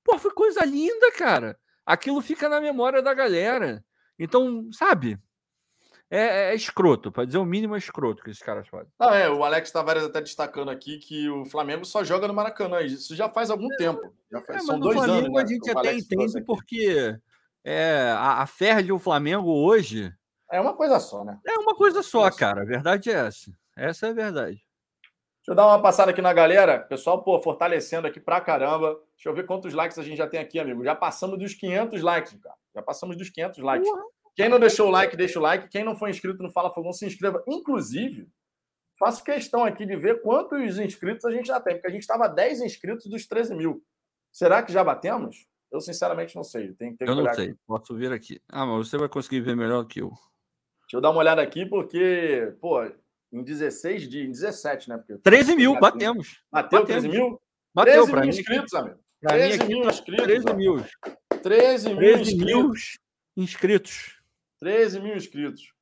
Pô, 0.04 0.18
foi 0.18 0.32
coisa 0.32 0.64
linda, 0.64 1.12
cara. 1.12 1.58
Aquilo 1.84 2.20
fica 2.20 2.48
na 2.48 2.60
memória 2.60 3.02
da 3.02 3.14
galera. 3.14 3.84
Então, 4.18 4.68
sabe? 4.72 5.18
É, 6.10 6.18
é, 6.18 6.50
é 6.50 6.54
escroto, 6.54 7.10
para 7.10 7.24
dizer 7.24 7.38
o 7.38 7.44
mínimo 7.44 7.74
é 7.74 7.78
escroto 7.78 8.22
que 8.22 8.30
esses 8.30 8.42
caras 8.42 8.68
fazem. 8.68 8.92
Não, 8.98 9.12
é, 9.12 9.28
o 9.28 9.42
Alex 9.42 9.70
Tavares 9.72 10.04
até 10.04 10.20
destacando 10.20 10.70
aqui 10.70 10.98
que 10.98 11.28
o 11.28 11.44
Flamengo 11.44 11.84
só 11.84 12.04
joga 12.04 12.28
no 12.28 12.34
Maracanã. 12.34 12.80
Isso 12.80 13.16
já 13.16 13.28
faz 13.28 13.50
algum 13.50 13.72
é, 13.72 13.76
tempo. 13.76 14.14
Já 14.30 14.40
faz, 14.40 14.62
é, 14.62 14.66
são 14.66 14.78
dois 14.78 14.96
Flamengo, 14.96 15.18
anos. 15.18 15.32
Né, 15.32 15.42
a 15.42 15.46
gente 15.46 15.70
até 15.70 15.94
entende 15.94 16.44
porque 16.44 17.18
é, 17.64 18.14
a, 18.16 18.42
a 18.42 18.46
fé 18.46 18.80
de 18.82 18.92
o 18.92 18.98
Flamengo 18.98 19.50
hoje. 19.50 20.12
É 20.50 20.60
uma 20.60 20.74
coisa 20.74 21.00
só, 21.00 21.24
né? 21.24 21.40
É 21.44 21.58
uma 21.58 21.74
coisa 21.74 22.02
só, 22.02 22.30
cara. 22.30 22.62
A 22.62 22.64
verdade 22.64 23.10
é 23.10 23.14
essa. 23.14 23.50
Essa 23.76 24.06
é 24.06 24.10
a 24.10 24.14
verdade. 24.14 24.64
Deixa 25.46 25.52
eu 25.52 25.54
dar 25.54 25.66
uma 25.66 25.82
passada 25.82 26.12
aqui 26.12 26.22
na 26.22 26.32
galera. 26.32 26.78
Pessoal, 26.78 27.22
pô, 27.22 27.40
fortalecendo 27.40 28.06
aqui 28.06 28.20
pra 28.20 28.40
caramba. 28.40 29.00
Deixa 29.16 29.28
eu 29.28 29.34
ver 29.34 29.44
quantos 29.44 29.74
likes 29.74 29.98
a 29.98 30.02
gente 30.04 30.18
já 30.18 30.26
tem 30.28 30.38
aqui, 30.38 30.60
amigo. 30.60 30.84
Já 30.84 30.94
passamos 30.94 31.36
dos 31.38 31.54
500 31.54 32.00
likes, 32.02 32.34
cara. 32.40 32.56
Já 32.74 32.82
passamos 32.82 33.16
dos 33.16 33.28
500 33.30 33.58
likes. 33.58 33.88
Uhum. 33.88 34.15
Quem 34.36 34.50
não 34.50 34.60
deixou 34.60 34.88
o 34.88 34.90
like, 34.90 35.16
deixa 35.16 35.38
o 35.38 35.42
like. 35.42 35.68
Quem 35.70 35.82
não 35.82 35.96
for 35.96 36.10
inscrito 36.10 36.42
no 36.42 36.52
Fala 36.52 36.70
Fogão, 36.70 36.92
se 36.92 37.06
inscreva. 37.06 37.42
Inclusive, 37.48 38.28
faço 38.98 39.24
questão 39.24 39.64
aqui 39.64 39.86
de 39.86 39.96
ver 39.96 40.20
quantos 40.20 40.78
inscritos 40.78 41.24
a 41.24 41.32
gente 41.32 41.46
já 41.46 41.58
tem, 41.58 41.74
porque 41.74 41.88
a 41.88 41.90
gente 41.90 42.02
estava 42.02 42.28
10 42.28 42.60
inscritos 42.60 43.06
dos 43.06 43.26
13 43.26 43.54
mil. 43.54 43.82
Será 44.30 44.62
que 44.62 44.70
já 44.70 44.84
batemos? 44.84 45.46
Eu, 45.72 45.80
sinceramente, 45.80 46.36
não 46.36 46.44
sei. 46.44 46.74
Tem 46.74 46.92
que 46.92 46.98
ter 46.98 47.08
eu 47.08 47.14
não 47.14 47.32
sei. 47.32 47.48
Aqui. 47.48 47.58
Posso 47.66 47.96
vir 47.96 48.12
aqui. 48.12 48.40
Ah, 48.46 48.66
mas 48.66 48.86
você 48.86 48.98
vai 48.98 49.08
conseguir 49.08 49.40
ver 49.40 49.56
melhor 49.56 49.84
que 49.86 50.02
eu. 50.02 50.10
Deixa 50.82 50.96
eu 50.96 51.00
dar 51.00 51.10
uma 51.10 51.20
olhada 51.20 51.40
aqui, 51.40 51.64
porque, 51.64 52.54
pô, 52.60 52.84
em 53.32 53.42
16 53.42 54.08
dias, 54.08 54.28
em 54.28 54.30
17, 54.30 54.90
né? 54.90 54.98
Porque 54.98 55.16
13 55.22 55.56
mil, 55.56 55.80
batemos. 55.80 56.42
Bateu 56.52 56.80
batemos. 56.80 57.02
13 57.02 57.08
mil? 57.08 57.40
Bateu 57.74 58.06
13 58.06 58.12
mil 58.12 58.28
inscritos, 58.28 58.74
amigo. 58.74 58.98
13 59.22 59.64
mil 59.64 59.88
inscritos. 59.88 60.26
13 60.26 60.54
mil. 60.54 60.84
13 61.42 61.88
mil 61.88 61.96
13 61.96 62.36
mil 62.36 62.72
inscritos. 63.34 64.15
13 64.60 65.00
mil 65.00 65.16
inscritos. 65.16 65.72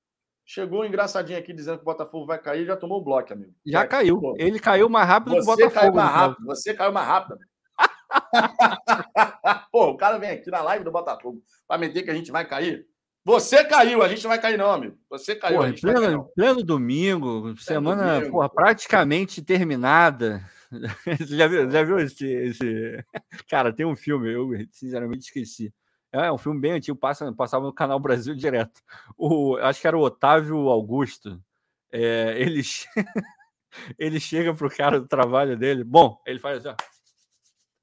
Chegou 0.47 0.83
um 0.83 0.85
engraçadinho 0.85 1.39
aqui 1.39 1.55
dizendo 1.55 1.77
que 1.79 1.83
o 1.83 1.87
Botafogo 1.87 2.27
vai 2.27 2.39
cair, 2.39 2.67
já 2.67 2.77
tomou 2.77 3.01
o 3.01 3.05
bloco, 3.05 3.33
amigo. 3.33 3.55
Já 3.67 3.79
vai, 3.81 3.89
caiu. 3.89 4.21
Pô. 4.21 4.35
Ele 4.37 4.61
caiu 4.61 4.91
mais 4.91 5.09
rápido 5.09 5.37
Você 5.37 5.39
que 5.39 5.43
o 5.43 5.47
Botafogo. 5.47 5.81
Caiu 5.81 5.95
mais 5.95 6.11
rápido. 6.11 6.47
Você 6.47 6.75
caiu 6.75 6.93
mais 6.93 7.07
rápido. 7.07 7.39
Pô, 9.73 9.89
o 9.89 9.97
cara 9.97 10.19
vem 10.19 10.31
aqui 10.31 10.51
na 10.51 10.61
live 10.61 10.85
do 10.85 10.93
Botafogo 10.93 11.43
para 11.67 11.79
meter 11.79 12.03
que 12.03 12.11
a 12.11 12.15
gente 12.15 12.31
vai 12.31 12.47
cair. 12.47 12.87
Você 13.25 13.65
caiu, 13.65 14.03
a 14.03 14.09
gente 14.09 14.23
não 14.23 14.29
vai 14.29 14.39
cair, 14.39 14.59
não, 14.59 14.71
amigo. 14.71 14.99
Você 15.09 15.35
caiu. 15.35 15.61
Porra, 15.61 15.73
pleno, 15.73 16.01
cair, 16.01 16.35
pleno 16.35 16.63
domingo, 16.63 17.57
semana 17.57 18.17
domingo, 18.17 18.33
porra, 18.33 18.51
praticamente 18.51 19.41
terminada. 19.41 20.45
já 21.27 21.47
viu, 21.47 21.71
já 21.71 21.83
viu 21.83 21.99
esse, 21.99 22.27
esse. 22.27 23.05
Cara, 23.49 23.73
tem 23.73 23.87
um 23.87 23.97
filme, 23.97 24.31
eu 24.31 24.51
sinceramente 24.71 25.25
esqueci 25.25 25.73
é, 26.15 26.27
é 26.27 26.33
um 26.33 26.39
filme 26.39 26.61
bem 26.61 26.73
antigo, 26.73 26.97
passa, 26.97 27.33
passava 27.33 27.65
no 27.65 27.73
Canal 27.73 27.99
Brasil 27.99 28.35
direto. 28.37 28.81
O, 29.19 29.57
acho 29.57 29.81
que 29.81 29.87
era 29.89 29.99
o 29.99 30.03
Otávio 30.03 30.69
Augusto. 30.69 31.43
É, 31.91 32.35
ele, 32.41 32.63
ele 33.99 34.21
chega 34.21 34.55
pro 34.55 34.75
cara 34.75 35.01
do 35.01 35.09
trabalho 35.09 35.57
dele. 35.57 35.83
Bom, 35.83 36.21
ele 36.25 36.39
faz 36.39 36.65
assim: 36.65 36.77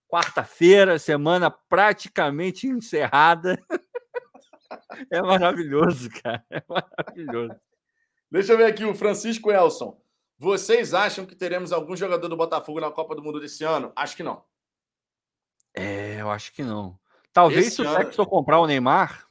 quarta-feira, 0.07 0.97
semana 0.97 1.51
praticamente 1.51 2.67
encerrada. 2.67 3.61
É 5.09 5.21
maravilhoso, 5.21 6.09
cara. 6.23 6.45
É 6.49 6.63
maravilhoso. 6.65 7.59
Deixa 8.31 8.53
eu 8.53 8.57
ver 8.57 8.65
aqui 8.65 8.85
o 8.85 8.95
Francisco 8.95 9.51
Elson. 9.51 10.01
Vocês 10.37 10.93
acham 10.93 11.25
que 11.25 11.35
teremos 11.35 11.73
algum 11.73 11.93
jogador 11.93 12.29
do 12.29 12.37
Botafogo 12.37 12.79
na 12.79 12.89
Copa 12.89 13.13
do 13.13 13.21
Mundo 13.21 13.39
desse 13.39 13.65
ano? 13.65 13.91
Acho 13.93 14.15
que 14.15 14.23
não. 14.23 14.45
É, 15.73 16.21
eu 16.21 16.29
acho 16.29 16.53
que 16.53 16.63
não. 16.63 16.97
Talvez 17.33 17.67
Esse 17.67 17.75
se 17.77 17.81
o 17.81 17.87
ano... 17.87 18.25
Comprar 18.27 18.59
o 18.59 18.67
Neymar, 18.67 19.27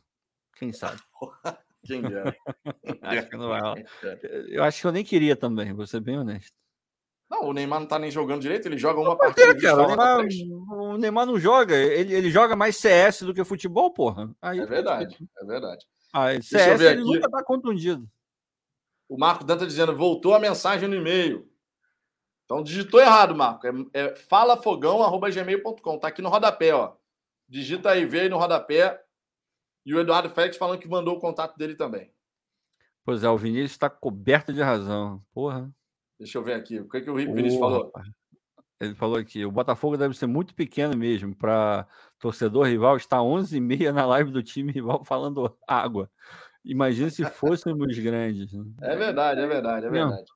quem 0.57 0.73
sabe? 0.73 1.01
Quem 1.83 2.03
é? 2.05 2.37
acho 3.01 4.49
Eu 4.49 4.63
acho 4.63 4.81
que 4.83 4.87
eu 4.87 4.93
nem 4.93 5.03
queria 5.03 5.35
também, 5.35 5.73
vou 5.73 5.87
ser 5.87 6.01
bem 6.01 6.19
honesto. 6.19 6.53
Não, 7.31 7.45
o 7.45 7.53
Neymar 7.53 7.81
não 7.81 7.87
tá 7.87 7.99
nem 7.99 8.11
jogando 8.11 8.43
direito, 8.43 8.67
ele 8.67 8.77
joga 8.77 9.01
uma 9.01 9.17
partida. 9.17 9.57
Cara, 9.59 9.83
o, 9.83 9.87
Neymar, 9.87 10.27
o 10.73 10.99
Neymar 10.99 11.27
não 11.27 11.39
joga, 11.39 11.75
ele, 11.75 12.13
ele 12.13 12.31
joga 12.31 12.55
mais 12.55 12.77
CS 12.77 13.23
do 13.23 13.33
que 13.33 13.43
futebol, 13.45 13.93
porra. 13.93 14.31
Aí, 14.43 14.59
é 14.59 14.67
verdade, 14.67 15.17
é 15.39 15.45
verdade. 15.45 15.87
Ah, 16.13 16.33
CS 16.43 16.81
ele 16.81 16.89
aqui. 16.89 17.01
nunca 17.01 17.31
tá 17.31 17.43
contundido. 17.43 18.07
O 19.09 19.17
Marco 19.17 19.45
Danta 19.45 19.67
dizendo, 19.67 19.97
voltou 19.97 20.35
a 20.35 20.41
mensagem 20.41 20.89
no 20.89 20.97
e-mail. 20.97 21.49
Então 22.45 22.63
digitou 22.63 23.01
errado, 23.01 23.35
Marco. 23.35 23.67
É, 23.67 23.73
é 23.95 24.17
falafogão.gmail.com. 24.17 25.99
Tá 25.99 26.09
aqui 26.09 26.21
no 26.21 26.29
rodapé, 26.29 26.75
ó. 26.75 26.95
Digita 27.51 27.91
aí, 27.91 28.07
vê 28.07 28.21
aí 28.21 28.29
no 28.29 28.39
rodapé. 28.39 29.03
E 29.85 29.93
o 29.93 29.99
Eduardo 29.99 30.31
Félix 30.31 30.57
falando 30.57 30.79
que 30.79 30.89
mandou 30.89 31.17
o 31.17 31.21
contato 31.21 31.57
dele 31.59 31.75
também. 31.75 32.13
Pois 33.05 33.25
é, 33.25 33.29
o 33.29 33.37
Vinícius 33.37 33.73
está 33.73 33.91
coberto 33.91 34.53
de 34.53 34.63
razão. 34.63 35.21
Porra. 35.35 35.69
Deixa 36.17 36.39
eu 36.39 36.45
ver 36.45 36.55
aqui. 36.55 36.79
O 36.79 36.89
que, 36.89 36.99
é 36.99 37.01
que 37.01 37.11
o 37.11 37.17
Vinícius 37.17 37.59
Porra, 37.59 37.71
falou? 37.71 37.93
Ele 38.81 38.95
falou 38.95 39.19
aqui: 39.19 39.45
o 39.45 39.51
Botafogo 39.51 39.97
deve 39.97 40.17
ser 40.17 40.27
muito 40.27 40.55
pequeno 40.55 40.97
mesmo 40.97 41.35
para 41.35 41.89
torcedor 42.21 42.67
rival 42.67 42.97
estar 42.97 43.19
11h30 43.19 43.91
na 43.91 44.07
live 44.07 44.31
do 44.31 44.43
time 44.43 44.71
rival 44.71 45.03
falando 45.05 45.59
água. 45.67 46.09
Imagina 46.65 47.11
se 47.11 47.25
fôssemos 47.25 47.99
grandes. 47.99 48.53
Né? 48.53 48.65
É 48.83 48.95
verdade, 48.95 49.41
é 49.41 49.47
verdade, 49.47 49.87
é 49.87 49.91
verdade. 49.91 50.31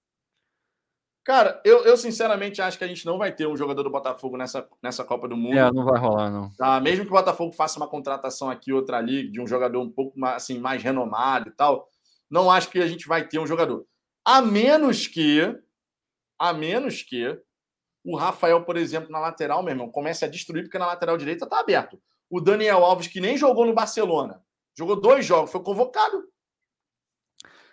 Cara, 1.25 1.59
eu, 1.65 1.85
eu 1.85 1.97
sinceramente 1.97 2.61
acho 2.61 2.77
que 2.77 2.85
a 2.85 2.87
gente 2.87 3.07
não 3.07 3.17
vai 3.17 3.35
ter 3.35 3.47
um 3.47 3.57
jogador 3.57 3.83
do 3.83 3.91
Botafogo 3.91 4.37
nessa, 4.37 4.69
nessa 4.83 5.03
Copa 5.03 5.27
do 5.27 5.37
Mundo. 5.37 5.57
É, 5.57 5.73
não 5.73 5.85
vai 5.85 5.99
rolar, 5.99 6.31
não. 6.31 6.51
Tá? 6.55 6.79
Mesmo 6.81 7.05
que 7.07 7.11
o 7.11 7.15
Botafogo 7.15 7.51
faça 7.53 7.79
uma 7.79 7.89
contratação 7.89 8.51
aqui, 8.51 8.75
outra 8.75 8.99
ali, 8.99 9.31
de 9.31 9.41
um 9.41 9.47
jogador 9.47 9.81
um 9.81 9.91
pouco 9.91 10.19
mais, 10.19 10.37
assim, 10.37 10.59
mais 10.59 10.83
renomado 10.83 11.49
e 11.49 11.53
tal, 11.53 11.89
não 12.31 12.51
acho 12.51 12.69
que 12.69 12.79
a 12.79 12.87
gente 12.87 13.09
vai 13.09 13.27
ter 13.27 13.39
um 13.39 13.47
jogador. 13.47 13.87
A 14.23 14.43
menos 14.43 15.07
que, 15.07 15.41
a 16.39 16.53
menos 16.53 17.03
que 17.03 17.41
o 18.05 18.17
Rafael, 18.17 18.63
por 18.63 18.77
exemplo, 18.77 19.11
na 19.11 19.19
lateral, 19.19 19.63
meu 19.63 19.73
irmão, 19.73 19.91
comece 19.91 20.27
a 20.27 20.29
destruir, 20.29 20.65
porque 20.65 20.79
na 20.79 20.87
lateral 20.87 21.17
direita 21.17 21.49
tá 21.49 21.59
aberto. 21.59 21.99
O 22.29 22.39
Daniel 22.39 22.85
Alves, 22.85 23.07
que 23.07 23.21
nem 23.21 23.39
jogou 23.39 23.65
no 23.65 23.73
Barcelona, 23.73 24.43
jogou 24.77 25.01
dois 25.01 25.25
jogos, 25.25 25.51
foi 25.51 25.63
convocado. 25.63 26.23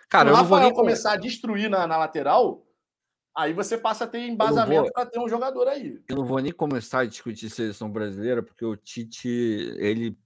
Cara, 0.08 0.32
o 0.32 0.34
Rafael 0.34 0.64
nem... 0.64 0.74
começar 0.74 1.12
a 1.12 1.16
destruir 1.16 1.68
na, 1.68 1.86
na 1.86 1.98
lateral, 1.98 2.62
Aí 3.34 3.52
você 3.52 3.78
passa 3.78 4.04
a 4.04 4.06
ter 4.06 4.20
embasamento 4.20 4.92
para 4.92 5.06
ter 5.06 5.18
um 5.18 5.28
jogador 5.28 5.66
aí. 5.68 6.00
Eu 6.08 6.16
não 6.16 6.24
vou 6.24 6.38
nem 6.38 6.52
começar 6.52 7.00
a 7.00 7.06
discutir 7.06 7.48
seleção 7.48 7.90
brasileira, 7.90 8.42
porque 8.42 8.64
o 8.64 8.76
Tite, 8.76 9.28
ele, 9.78 10.18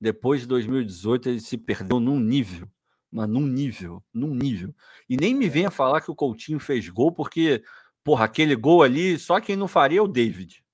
depois 0.00 0.40
de 0.40 0.46
2018, 0.46 1.28
ele 1.28 1.40
se 1.40 1.58
perdeu 1.58 2.00
num 2.00 2.18
nível. 2.18 2.68
Mas 3.12 3.28
num 3.28 3.46
nível, 3.46 4.02
num 4.12 4.34
nível. 4.34 4.74
E 5.08 5.16
nem 5.16 5.34
me 5.34 5.48
venha 5.48 5.70
falar 5.70 6.00
que 6.00 6.10
o 6.10 6.14
Coutinho 6.14 6.58
fez 6.58 6.88
gol, 6.88 7.12
porque, 7.12 7.62
Porra, 8.06 8.26
aquele 8.26 8.54
gol 8.54 8.84
ali, 8.84 9.18
só 9.18 9.40
quem 9.40 9.56
não 9.56 9.66
faria 9.66 9.98
é 9.98 10.02
o 10.02 10.06
David. 10.06 10.64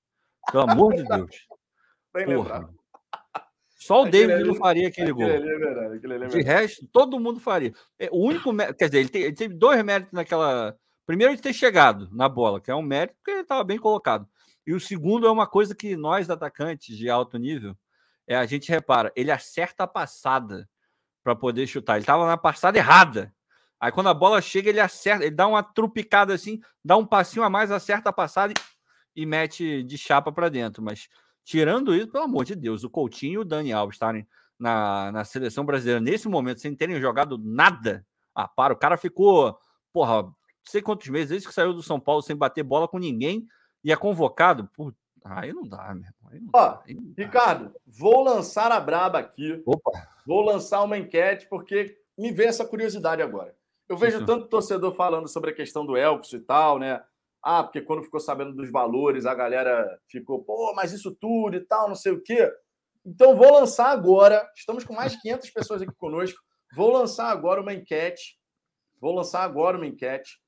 Pelo 0.51 0.69
amor 0.69 0.93
de 0.93 1.01
Deus. 1.09 1.47
Porra. 2.13 2.69
Só 3.75 4.03
o 4.03 4.05
aquele 4.05 4.27
David 4.27 4.33
ali, 4.35 4.47
não 4.49 4.55
faria 4.55 4.87
aquele, 4.87 5.09
aquele 5.09 5.27
gol. 5.27 5.35
Ali 5.35 5.49
é 5.49 5.57
verdade, 5.57 5.95
aquele 5.95 6.13
ali 6.13 6.25
é. 6.25 6.27
De 6.27 6.41
resto, 6.43 6.87
todo 6.91 7.19
mundo 7.19 7.39
faria. 7.39 7.73
É, 7.97 8.07
o 8.11 8.23
único 8.23 8.55
quer 8.77 8.85
dizer, 8.85 8.99
ele, 8.99 9.09
tem, 9.09 9.21
ele 9.23 9.33
teve 9.33 9.55
dois 9.55 9.83
méritos 9.83 10.13
naquela. 10.13 10.77
Primeiro, 11.05 11.35
de 11.35 11.41
ter 11.41 11.53
chegado 11.53 12.09
na 12.11 12.29
bola, 12.29 12.61
que 12.61 12.71
é 12.71 12.75
um 12.75 12.81
mérito, 12.81 13.15
porque 13.17 13.31
ele 13.31 13.41
estava 13.41 13.63
bem 13.63 13.77
colocado. 13.77 14.27
E 14.65 14.73
o 14.73 14.79
segundo 14.79 15.27
é 15.27 15.31
uma 15.31 15.45
coisa 15.45 15.75
que 15.75 15.95
nós, 15.95 16.29
atacantes 16.29 16.97
de 16.97 17.09
alto 17.09 17.37
nível, 17.37 17.75
é 18.25 18.35
a 18.35 18.45
gente 18.45 18.69
repara, 18.69 19.11
ele 19.15 19.31
acerta 19.31 19.83
a 19.83 19.87
passada 19.87 20.69
para 21.23 21.35
poder 21.35 21.67
chutar. 21.67 21.95
Ele 21.95 22.03
estava 22.03 22.25
na 22.25 22.37
passada 22.37 22.77
errada. 22.77 23.33
Aí 23.79 23.91
quando 23.91 24.07
a 24.07 24.13
bola 24.13 24.41
chega, 24.41 24.69
ele 24.69 24.79
acerta, 24.79 25.25
ele 25.25 25.35
dá 25.35 25.45
uma 25.45 25.61
trupicada 25.61 26.33
assim, 26.33 26.61
dá 26.83 26.95
um 26.95 27.05
passinho 27.05 27.43
a 27.43 27.49
mais, 27.49 27.69
acerta 27.69 28.09
a 28.09 28.13
passada 28.13 28.53
e, 28.53 29.21
e 29.21 29.25
mete 29.25 29.83
de 29.83 29.97
chapa 29.97 30.31
para 30.31 30.47
dentro. 30.47 30.81
Mas 30.81 31.09
tirando 31.43 31.93
isso, 31.93 32.09
pelo 32.09 32.23
amor 32.23 32.45
de 32.45 32.55
Deus, 32.55 32.85
o 32.85 32.89
Coutinho 32.89 33.33
e 33.33 33.37
o 33.39 33.45
Dani 33.45 33.73
Alves 33.73 33.95
estarem 33.95 34.25
na, 34.57 35.11
na 35.11 35.25
seleção 35.25 35.65
brasileira 35.65 35.99
nesse 35.99 36.29
momento, 36.29 36.61
sem 36.61 36.73
terem 36.73 37.01
jogado 37.01 37.37
nada. 37.37 38.05
Ah, 38.33 38.47
para, 38.47 38.73
o 38.73 38.77
cara 38.77 38.95
ficou, 38.95 39.57
porra, 39.91 40.25
sei 40.65 40.81
quantos 40.81 41.07
meses, 41.09 41.29
desde 41.29 41.47
que 41.47 41.53
saiu 41.53 41.73
do 41.73 41.83
São 41.83 41.99
Paulo 41.99 42.21
sem 42.21 42.35
bater 42.35 42.63
bola 42.63 42.87
com 42.87 42.97
ninguém 42.97 43.47
e 43.83 43.91
é 43.91 43.95
convocado. 43.95 44.69
Por... 44.73 44.95
Aí 45.23 45.53
não 45.53 45.63
dá, 45.63 45.93
meu 45.93 46.33
irmão. 46.33 46.51
Ó, 46.53 46.69
dá, 46.69 46.83
Ricardo, 47.17 47.73
vou 47.85 48.23
lançar 48.23 48.71
a 48.71 48.79
braba 48.79 49.19
aqui. 49.19 49.61
Opa. 49.65 49.91
Vou 50.25 50.41
lançar 50.41 50.83
uma 50.83 50.97
enquete, 50.97 51.47
porque 51.49 51.97
me 52.17 52.31
vem 52.31 52.47
essa 52.47 52.65
curiosidade 52.65 53.21
agora. 53.21 53.55
Eu 53.87 53.97
vejo 53.97 54.17
Isso. 54.17 54.25
tanto 54.25 54.47
torcedor 54.47 54.93
falando 54.93 55.27
sobre 55.27 55.51
a 55.51 55.55
questão 55.55 55.85
do 55.85 55.97
Elkson 55.97 56.37
e 56.37 56.41
tal, 56.41 56.79
né? 56.79 57.03
Ah, 57.41 57.61
porque 57.61 57.81
quando 57.81 58.03
ficou 58.03 58.19
sabendo 58.19 58.53
dos 58.53 58.71
valores, 58.71 59.25
a 59.25 59.35
galera 59.35 59.99
ficou, 60.07 60.43
pô, 60.43 60.73
mas 60.73 60.93
isso 60.93 61.13
tudo 61.13 61.57
e 61.57 61.59
tal, 61.59 61.89
não 61.89 61.95
sei 61.95 62.13
o 62.13 62.21
quê. 62.21 62.49
Então, 63.05 63.35
vou 63.35 63.51
lançar 63.51 63.89
agora. 63.91 64.49
Estamos 64.55 64.85
com 64.85 64.93
mais 64.93 65.11
de 65.11 65.21
500 65.21 65.49
pessoas 65.49 65.81
aqui 65.81 65.93
conosco. 65.97 66.39
Vou 66.73 66.91
lançar 66.91 67.29
agora 67.29 67.61
uma 67.61 67.73
enquete. 67.73 68.39
Vou 69.01 69.13
lançar 69.13 69.43
agora 69.43 69.75
uma 69.75 69.85
enquete, 69.85 70.39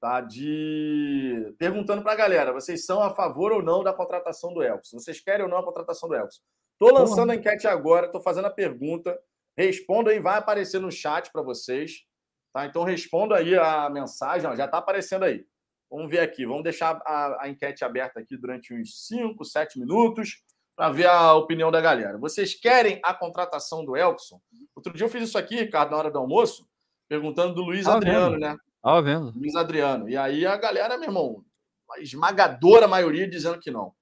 tá? 0.00 0.20
De 0.20 1.54
perguntando 1.58 2.02
para 2.02 2.12
a 2.12 2.16
galera: 2.16 2.52
vocês 2.52 2.84
são 2.84 3.02
a 3.02 3.10
favor 3.10 3.52
ou 3.52 3.62
não 3.62 3.84
da 3.84 3.92
contratação 3.92 4.52
do 4.52 4.62
Elkson? 4.62 4.98
Vocês 4.98 5.20
querem 5.20 5.44
ou 5.44 5.50
não 5.50 5.58
a 5.58 5.64
contratação 5.64 6.08
do 6.08 6.14
Elkson? 6.14 6.40
Estou 6.72 6.98
lançando 6.98 7.26
Porra. 7.26 7.32
a 7.32 7.36
enquete 7.36 7.66
agora, 7.66 8.06
estou 8.06 8.20
fazendo 8.20 8.46
a 8.46 8.50
pergunta. 8.50 9.18
Responda 9.56 10.10
aí, 10.10 10.18
vai 10.18 10.38
aparecer 10.38 10.80
no 10.80 10.90
chat 10.90 11.30
para 11.30 11.42
vocês. 11.42 12.04
Tá? 12.52 12.66
Então 12.66 12.82
responda 12.82 13.36
aí 13.36 13.54
a 13.56 13.88
mensagem, 13.90 14.48
ó, 14.48 14.56
já 14.56 14.64
está 14.64 14.78
aparecendo 14.78 15.24
aí. 15.24 15.44
Vamos 15.90 16.10
ver 16.10 16.20
aqui, 16.20 16.46
vamos 16.46 16.62
deixar 16.62 17.00
a, 17.04 17.44
a 17.44 17.48
enquete 17.48 17.84
aberta 17.84 18.20
aqui 18.20 18.36
durante 18.36 18.72
uns 18.72 19.06
5, 19.06 19.44
7 19.44 19.78
minutos 19.78 20.42
para 20.76 20.90
ver 20.90 21.06
a 21.06 21.34
opinião 21.34 21.70
da 21.70 21.80
galera. 21.80 22.16
Vocês 22.16 22.54
querem 22.54 23.00
a 23.04 23.12
contratação 23.12 23.84
do 23.84 23.96
Elkson? 23.96 24.40
Outro 24.74 24.94
dia 24.94 25.04
eu 25.04 25.10
fiz 25.10 25.24
isso 25.24 25.36
aqui, 25.36 25.56
Ricardo, 25.56 25.90
na 25.90 25.98
hora 25.98 26.10
do 26.10 26.18
almoço, 26.18 26.66
perguntando 27.08 27.54
do 27.54 27.62
Luiz 27.62 27.86
Adriano, 27.86 28.32
vendo. 28.32 28.40
né? 28.40 28.56
Tava 28.82 29.02
vendo. 29.02 29.32
Luiz 29.36 29.54
Adriano. 29.54 30.08
E 30.08 30.16
aí 30.16 30.46
a 30.46 30.56
galera, 30.56 30.96
meu 30.96 31.08
irmão, 31.08 31.44
a 31.92 32.00
esmagadora 32.00 32.88
maioria 32.88 33.28
dizendo 33.28 33.60
que 33.60 33.70
não. 33.70 33.92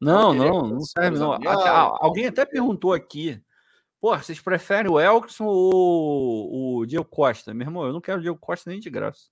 Não, 0.00 0.32
não, 0.32 0.66
não 0.66 0.80
serve, 0.80 1.18
não. 1.18 1.38
Alguém 2.00 2.26
até 2.26 2.46
perguntou 2.46 2.92
aqui 2.92 3.42
Pô, 4.00 4.16
vocês 4.16 4.40
preferem 4.40 4.90
o 4.90 4.98
Elkson 4.98 5.44
ou 5.44 6.78
o 6.78 6.86
Diego 6.86 7.04
Costa? 7.04 7.52
Meu 7.52 7.66
irmão, 7.66 7.84
eu 7.84 7.92
não 7.92 8.00
quero 8.00 8.18
o 8.18 8.22
Diego 8.22 8.38
Costa 8.38 8.70
nem 8.70 8.80
de 8.80 8.88
graça. 8.88 9.28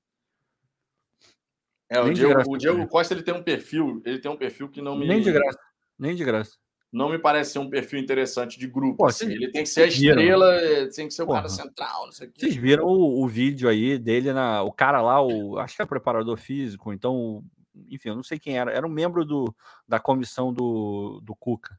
É, 1.89 1.99
o 1.99 2.13
Diego, 2.13 2.35
graça, 2.35 2.51
o 2.51 2.59
Diego 2.59 2.87
Costa 2.87 3.15
ele 3.15 3.23
tem 3.23 3.33
um 3.33 3.43
perfil, 3.43 4.03
ele 4.05 4.19
tem 4.19 4.31
um 4.31 4.37
perfil 4.37 4.69
que 4.69 4.83
não 4.83 4.95
me. 4.95 5.09
Nem 5.09 5.23
de 5.23 5.33
graça. 5.33 5.59
Nem 5.99 6.15
de 6.15 6.23
graça. 6.23 6.59
Não 6.91 7.11
me 7.11 7.19
parece 7.19 7.53
ser 7.53 7.59
um 7.59 7.69
perfil 7.69 7.99
interessante 7.99 8.59
de 8.59 8.67
grupo. 8.67 8.99
Pô, 8.99 9.07
assim. 9.07 9.31
Ele 9.31 9.51
tem 9.51 9.63
que 9.63 9.69
ser 9.69 9.83
a 9.83 9.87
estrela, 9.87 10.59
viram? 10.59 10.91
tem 10.91 11.09
que 11.09 11.15
ser 11.15 11.23
o 11.23 11.27
Porra. 11.27 11.39
cara 11.39 11.49
central, 11.51 12.07
não 12.07 12.13
sei 12.13 12.29
o 12.29 12.33
quê. 12.33 12.41
Vocês 12.41 12.57
viram 12.57 12.85
o, 12.85 13.23
o, 13.23 13.29
vídeo 13.29 13.69
aí 13.69 13.99
dele 13.99 14.33
na. 14.33 14.63
O 14.63 14.73
cara 14.73 15.03
lá, 15.03 15.21
o, 15.21 15.59
acho 15.59 15.77
que 15.77 15.83
é 15.83 15.87
preparador 15.87 16.39
físico, 16.39 16.93
então, 16.93 17.45
enfim, 17.91 18.09
eu 18.09 18.17
não 18.17 18.23
sei 18.23 18.39
quem 18.39 18.59
era. 18.59 18.73
Era 18.73 18.87
um 18.87 18.91
membro 18.91 19.25
do, 19.25 19.55
da 19.87 20.01
comissão 20.01 20.53
do, 20.53 21.21
do 21.23 21.37
Cuca. 21.37 21.79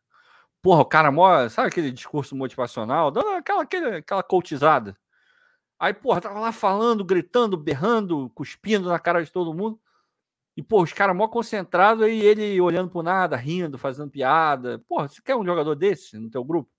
Porra, 0.62 0.82
o 0.82 0.86
cara 0.86 1.12
mó, 1.12 1.48
sabe 1.50 1.70
aquele 1.70 1.92
discurso 1.92 2.36
motivacional, 2.36 3.10
dando 3.10 3.30
aquela, 3.30 3.64
aquela, 3.64 3.98
aquela 3.98 4.24
coachizada. 4.24 4.96
Aí, 5.80 5.94
porra, 5.94 6.20
tava 6.22 6.40
lá 6.40 6.52
falando, 6.52 7.06
gritando, 7.06 7.58
berrando, 7.58 8.30
cuspindo 8.36 8.90
na 8.90 9.00
cara 9.00 9.24
de 9.24 9.32
todo 9.32 9.54
mundo. 9.54 9.80
E, 10.60 10.62
pô, 10.62 10.84
os 10.84 10.92
caras 10.92 11.16
mó 11.16 11.26
concentrados 11.26 12.06
e 12.06 12.20
ele 12.20 12.60
olhando 12.60 12.90
pro 12.90 13.02
nada, 13.02 13.38
rindo, 13.38 13.78
fazendo 13.78 14.12
piada. 14.12 14.84
Porra, 14.90 15.08
você 15.08 15.22
quer 15.22 15.34
um 15.34 15.46
jogador 15.46 15.74
desse 15.74 16.18
no 16.18 16.30
teu 16.30 16.44
grupo? 16.44 16.70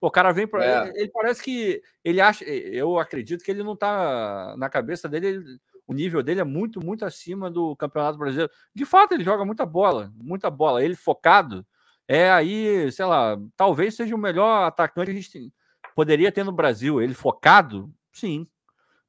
Pô, 0.00 0.08
o 0.08 0.10
cara 0.10 0.32
vem 0.32 0.44
para 0.44 0.64
é. 0.64 0.88
ele, 0.88 0.98
ele, 1.02 1.10
parece 1.12 1.40
que 1.40 1.80
ele 2.02 2.20
acha, 2.20 2.44
eu 2.44 2.98
acredito 2.98 3.44
que 3.44 3.50
ele 3.52 3.62
não 3.62 3.76
tá 3.76 4.56
na 4.58 4.68
cabeça 4.68 5.08
dele, 5.08 5.26
ele, 5.28 5.60
o 5.86 5.94
nível 5.94 6.20
dele 6.20 6.40
é 6.40 6.44
muito, 6.44 6.84
muito 6.84 7.04
acima 7.04 7.48
do 7.48 7.76
Campeonato 7.76 8.18
Brasileiro. 8.18 8.50
De 8.74 8.84
fato, 8.84 9.12
ele 9.12 9.22
joga 9.22 9.44
muita 9.44 9.64
bola, 9.64 10.12
muita 10.16 10.50
bola. 10.50 10.82
Ele 10.82 10.96
focado, 10.96 11.64
é 12.08 12.32
aí, 12.32 12.90
sei 12.90 13.04
lá, 13.04 13.38
talvez 13.56 13.94
seja 13.94 14.16
o 14.16 14.18
melhor 14.18 14.64
atacante 14.64 15.12
que 15.12 15.16
a 15.16 15.20
gente 15.22 15.52
poderia 15.94 16.32
ter 16.32 16.42
no 16.42 16.50
Brasil. 16.50 17.00
Ele 17.00 17.14
focado, 17.14 17.88
sim. 18.12 18.48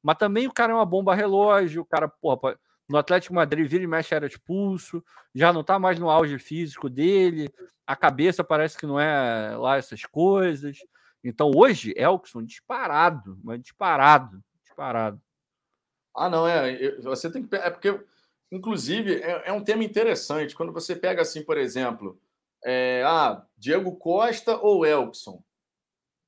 Mas 0.00 0.18
também 0.18 0.46
o 0.46 0.52
cara 0.52 0.72
é 0.72 0.76
uma 0.76 0.86
bomba 0.86 1.16
relógio, 1.16 1.82
o 1.82 1.84
cara, 1.84 2.06
porra, 2.06 2.56
no 2.90 2.98
Atlético 2.98 3.34
Madrid 3.34 3.68
vira 3.68 3.84
e 3.84 3.86
mexe 3.86 4.14
era 4.14 4.26
expulso, 4.26 5.02
já 5.32 5.52
não 5.52 5.62
tá 5.62 5.78
mais 5.78 5.98
no 5.98 6.10
auge 6.10 6.38
físico 6.40 6.90
dele, 6.90 7.48
a 7.86 7.94
cabeça 7.94 8.42
parece 8.42 8.76
que 8.76 8.84
não 8.84 8.98
é 8.98 9.56
lá 9.56 9.76
essas 9.76 10.04
coisas. 10.04 10.78
Então 11.22 11.52
hoje, 11.54 11.94
Elkson, 11.96 12.42
disparado, 12.42 13.38
mas 13.44 13.62
disparado, 13.62 14.42
disparado. 14.64 15.22
Ah, 16.16 16.28
não, 16.28 16.48
é. 16.48 16.96
Você 17.02 17.30
tem 17.30 17.46
que. 17.46 17.54
É 17.54 17.70
porque, 17.70 18.00
inclusive, 18.50 19.22
é, 19.22 19.50
é 19.50 19.52
um 19.52 19.62
tema 19.62 19.84
interessante. 19.84 20.56
Quando 20.56 20.72
você 20.72 20.96
pega 20.96 21.22
assim, 21.22 21.44
por 21.44 21.56
exemplo 21.56 22.20
é, 22.64 23.02
ah, 23.06 23.44
Diego 23.56 23.96
Costa 23.96 24.56
ou 24.56 24.84
Elkson. 24.84 25.42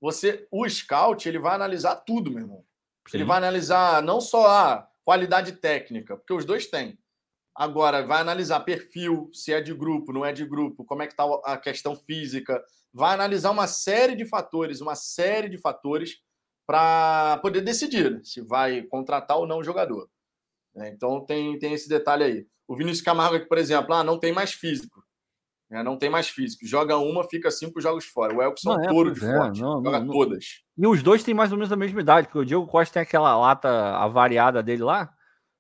Você, 0.01 0.47
o 0.51 0.69
scout, 0.69 1.29
ele 1.29 1.39
vai 1.39 1.55
analisar 1.55 1.97
tudo, 1.97 2.31
meu 2.31 2.41
irmão. 2.41 2.65
Sim. 3.09 3.19
Ele 3.19 3.25
vai 3.25 3.39
analisar 3.39 4.03
não 4.03 4.21
só 4.21 4.47
a 4.49 4.89
qualidade 5.05 5.53
técnica, 5.53 6.17
porque 6.17 6.33
os 6.33 6.45
dois 6.45 6.67
têm. 6.67 6.99
Agora, 7.55 8.05
vai 8.07 8.21
analisar 8.21 8.61
perfil, 8.61 9.31
se 9.33 9.53
é 9.53 9.61
de 9.61 9.75
grupo, 9.75 10.13
não 10.13 10.25
é 10.25 10.33
de 10.33 10.45
grupo, 10.45 10.85
como 10.85 11.03
é 11.03 11.07
que 11.07 11.13
está 11.13 11.25
a 11.45 11.59
questão 11.59 11.95
física. 11.95 12.63
Vai 12.93 13.15
analisar 13.15 13.51
uma 13.51 13.67
série 13.67 14.17
de 14.17 14.25
fatores, 14.25 14.81
uma 14.81 14.95
série 14.95 15.49
de 15.49 15.59
fatores 15.59 16.17
para 16.67 17.39
poder 17.39 17.61
decidir 17.61 18.21
se 18.25 18.41
vai 18.41 18.83
contratar 18.83 19.37
ou 19.37 19.47
não 19.47 19.59
o 19.59 19.65
jogador. 19.65 20.09
É, 20.77 20.89
então, 20.89 21.25
tem, 21.25 21.59
tem 21.59 21.75
esse 21.75 21.89
detalhe 21.89 22.25
aí. 22.25 22.47
O 22.67 22.75
Vinícius 22.75 23.05
Camargo 23.05 23.47
por 23.47 23.59
exemplo, 23.59 23.93
ah, 23.93 24.03
não 24.03 24.19
tem 24.19 24.33
mais 24.33 24.53
físico. 24.53 25.02
Né? 25.73 25.83
Não 25.83 25.97
tem 25.97 26.11
mais 26.11 26.29
físico. 26.29 26.67
Joga 26.67 26.99
uma, 26.99 27.25
fica 27.25 27.51
cinco 27.51 27.81
jogos 27.81 28.05
fora. 28.05 28.37
O 28.37 28.43
Elkson 28.43 28.75
é 28.75 28.77
um 28.77 28.89
touro 28.89 29.11
de 29.11 29.25
é, 29.25 29.37
forte. 29.37 29.61
Não, 29.63 29.83
joga 29.83 30.01
não, 30.01 30.13
todas. 30.13 30.45
E 30.77 30.87
os 30.87 31.03
dois 31.03 31.25
têm 31.25 31.33
mais 31.33 31.51
ou 31.51 31.57
menos 31.57 31.73
a 31.73 31.77
mesma 31.77 31.99
idade, 31.99 32.27
porque 32.27 32.41
o 32.41 32.45
Diego 32.45 32.67
Costa 32.67 32.93
tem 32.93 33.03
aquela 33.03 33.35
lata 33.39 33.71
avariada 33.97 34.63
dele 34.63 34.83
lá. 34.83 35.11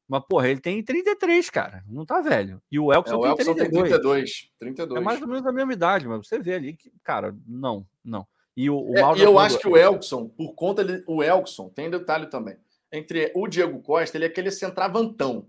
Mas, 0.06 0.22
porra, 0.28 0.50
ele 0.50 0.60
tem 0.60 0.84
33, 0.84 1.48
cara. 1.48 1.82
Não 1.88 2.04
tá 2.04 2.20
velho. 2.20 2.60
E 2.70 2.78
o 2.78 2.92
Elkson, 2.92 3.14
é, 3.14 3.16
o 3.16 3.26
Elkson 3.26 3.54
tem 3.54 3.70
32. 3.70 3.88
tem 3.88 4.00
32. 4.00 4.50
32. 4.58 5.00
É 5.00 5.02
mais 5.02 5.22
ou 5.22 5.28
menos 5.28 5.46
a 5.46 5.52
mesma 5.52 5.72
idade, 5.72 6.06
mas 6.06 6.26
você 6.26 6.38
vê 6.38 6.54
ali 6.54 6.76
que, 6.76 6.92
cara, 7.02 7.34
não, 7.46 7.86
não. 8.04 8.26
E, 8.54 8.68
o, 8.68 8.90
o 8.90 8.98
é, 8.98 9.18
e 9.18 9.22
eu 9.22 9.38
acho 9.38 9.58
que 9.58 9.66
o 9.66 9.78
Elkson, 9.78 10.28
por 10.28 10.54
conta 10.54 10.84
de, 10.84 11.02
o 11.06 11.22
Elkson, 11.22 11.70
tem 11.70 11.88
detalhe 11.88 12.26
também. 12.26 12.58
Entre 12.92 13.32
o 13.34 13.48
Diego 13.48 13.80
Costa, 13.80 14.18
ele 14.18 14.26
é 14.26 14.28
aquele 14.28 14.50
centravantão. 14.50 15.46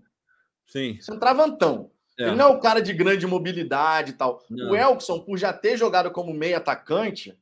Sim. 0.66 0.98
Centravantão. 1.02 1.90
É. 2.18 2.28
Ele 2.28 2.36
não 2.36 2.46
é 2.46 2.48
o 2.48 2.60
cara 2.60 2.80
de 2.80 2.92
grande 2.92 3.26
mobilidade 3.26 4.12
e 4.12 4.14
tal. 4.14 4.42
Não. 4.48 4.70
O 4.70 4.76
Elkson, 4.76 5.20
por 5.20 5.36
já 5.36 5.52
ter 5.52 5.76
jogado 5.76 6.10
como 6.10 6.32
meio 6.32 6.56
atacante, 6.56 7.36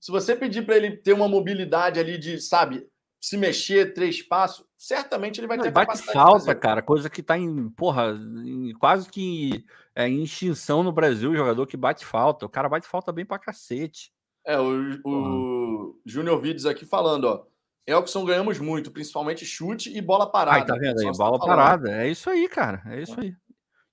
se 0.00 0.10
você 0.10 0.34
pedir 0.34 0.64
para 0.64 0.76
ele 0.76 0.96
ter 0.96 1.12
uma 1.12 1.28
mobilidade 1.28 2.00
ali 2.00 2.18
de, 2.18 2.40
sabe, 2.40 2.86
se 3.20 3.38
mexer, 3.38 3.94
três 3.94 4.22
passos, 4.22 4.66
certamente 4.76 5.40
ele 5.40 5.46
vai 5.46 5.58
ter 5.58 5.70
bate 5.70 5.96
falta, 5.98 6.54
cara, 6.54 6.82
coisa 6.82 7.08
que 7.08 7.22
tá 7.22 7.38
em, 7.38 7.70
porra, 7.70 8.10
em, 8.44 8.72
quase 8.74 9.08
que 9.08 9.64
é, 9.94 10.06
em 10.06 10.22
extinção 10.22 10.82
no 10.82 10.92
Brasil, 10.92 11.30
o 11.30 11.36
jogador 11.36 11.66
que 11.66 11.76
bate 11.76 12.04
falta. 12.04 12.44
O 12.44 12.50
cara 12.50 12.68
bate 12.68 12.86
falta 12.86 13.12
bem 13.12 13.24
pra 13.24 13.38
cacete. 13.38 14.12
É, 14.46 14.58
o, 14.60 15.00
o 15.04 16.00
Júnior 16.04 16.38
Vides 16.40 16.66
aqui 16.66 16.84
falando, 16.84 17.24
ó. 17.24 17.46
Elkson 17.86 18.24
ganhamos 18.24 18.58
muito, 18.58 18.90
principalmente 18.90 19.44
chute 19.44 19.94
e 19.94 20.00
bola 20.00 20.30
parada. 20.30 20.58
Ai, 20.58 20.66
tá 20.66 20.74
vendo 20.74 21.00
aí? 21.00 21.10
Bola 21.16 21.38
tá 21.38 21.46
parada. 21.46 21.90
É 22.02 22.08
isso 22.08 22.28
aí, 22.30 22.48
cara. 22.48 22.82
É 22.86 23.02
isso 23.02 23.18
aí. 23.20 23.34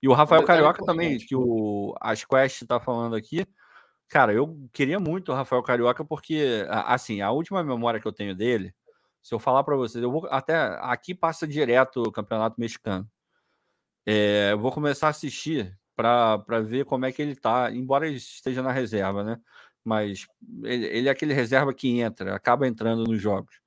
E 0.02 0.08
o 0.08 0.12
Rafael 0.12 0.42
Carioca 0.42 0.84
também, 0.84 1.16
que 1.16 1.36
o 1.36 1.94
Asquest 2.00 2.62
está 2.62 2.80
falando 2.80 3.14
aqui. 3.14 3.46
Cara, 4.08 4.32
eu 4.32 4.58
queria 4.72 4.98
muito 4.98 5.30
o 5.30 5.34
Rafael 5.34 5.62
Carioca, 5.62 6.04
porque, 6.04 6.66
assim, 6.68 7.20
a 7.20 7.30
última 7.30 7.62
memória 7.62 8.00
que 8.00 8.06
eu 8.06 8.12
tenho 8.12 8.34
dele, 8.34 8.74
se 9.22 9.32
eu 9.32 9.38
falar 9.38 9.62
para 9.62 9.76
vocês, 9.76 10.02
eu 10.02 10.10
vou 10.10 10.26
até 10.28 10.56
aqui 10.80 11.14
passa 11.14 11.46
direto 11.46 12.02
o 12.02 12.12
Campeonato 12.12 12.60
Mexicano. 12.60 13.08
É, 14.04 14.50
eu 14.52 14.58
vou 14.58 14.72
começar 14.72 15.06
a 15.06 15.10
assistir 15.10 15.78
para 15.94 16.60
ver 16.60 16.84
como 16.84 17.06
é 17.06 17.12
que 17.12 17.22
ele 17.22 17.36
tá, 17.36 17.70
embora 17.70 18.06
ele 18.06 18.16
esteja 18.16 18.60
na 18.60 18.72
reserva, 18.72 19.22
né? 19.22 19.40
Mas 19.84 20.26
ele, 20.64 20.86
ele, 20.86 21.08
é 21.08 21.12
aquele 21.12 21.32
reserva 21.32 21.72
que 21.72 22.00
entra, 22.00 22.34
acaba 22.34 22.66
entrando 22.66 23.04
nos 23.04 23.20
jogos. 23.20 23.60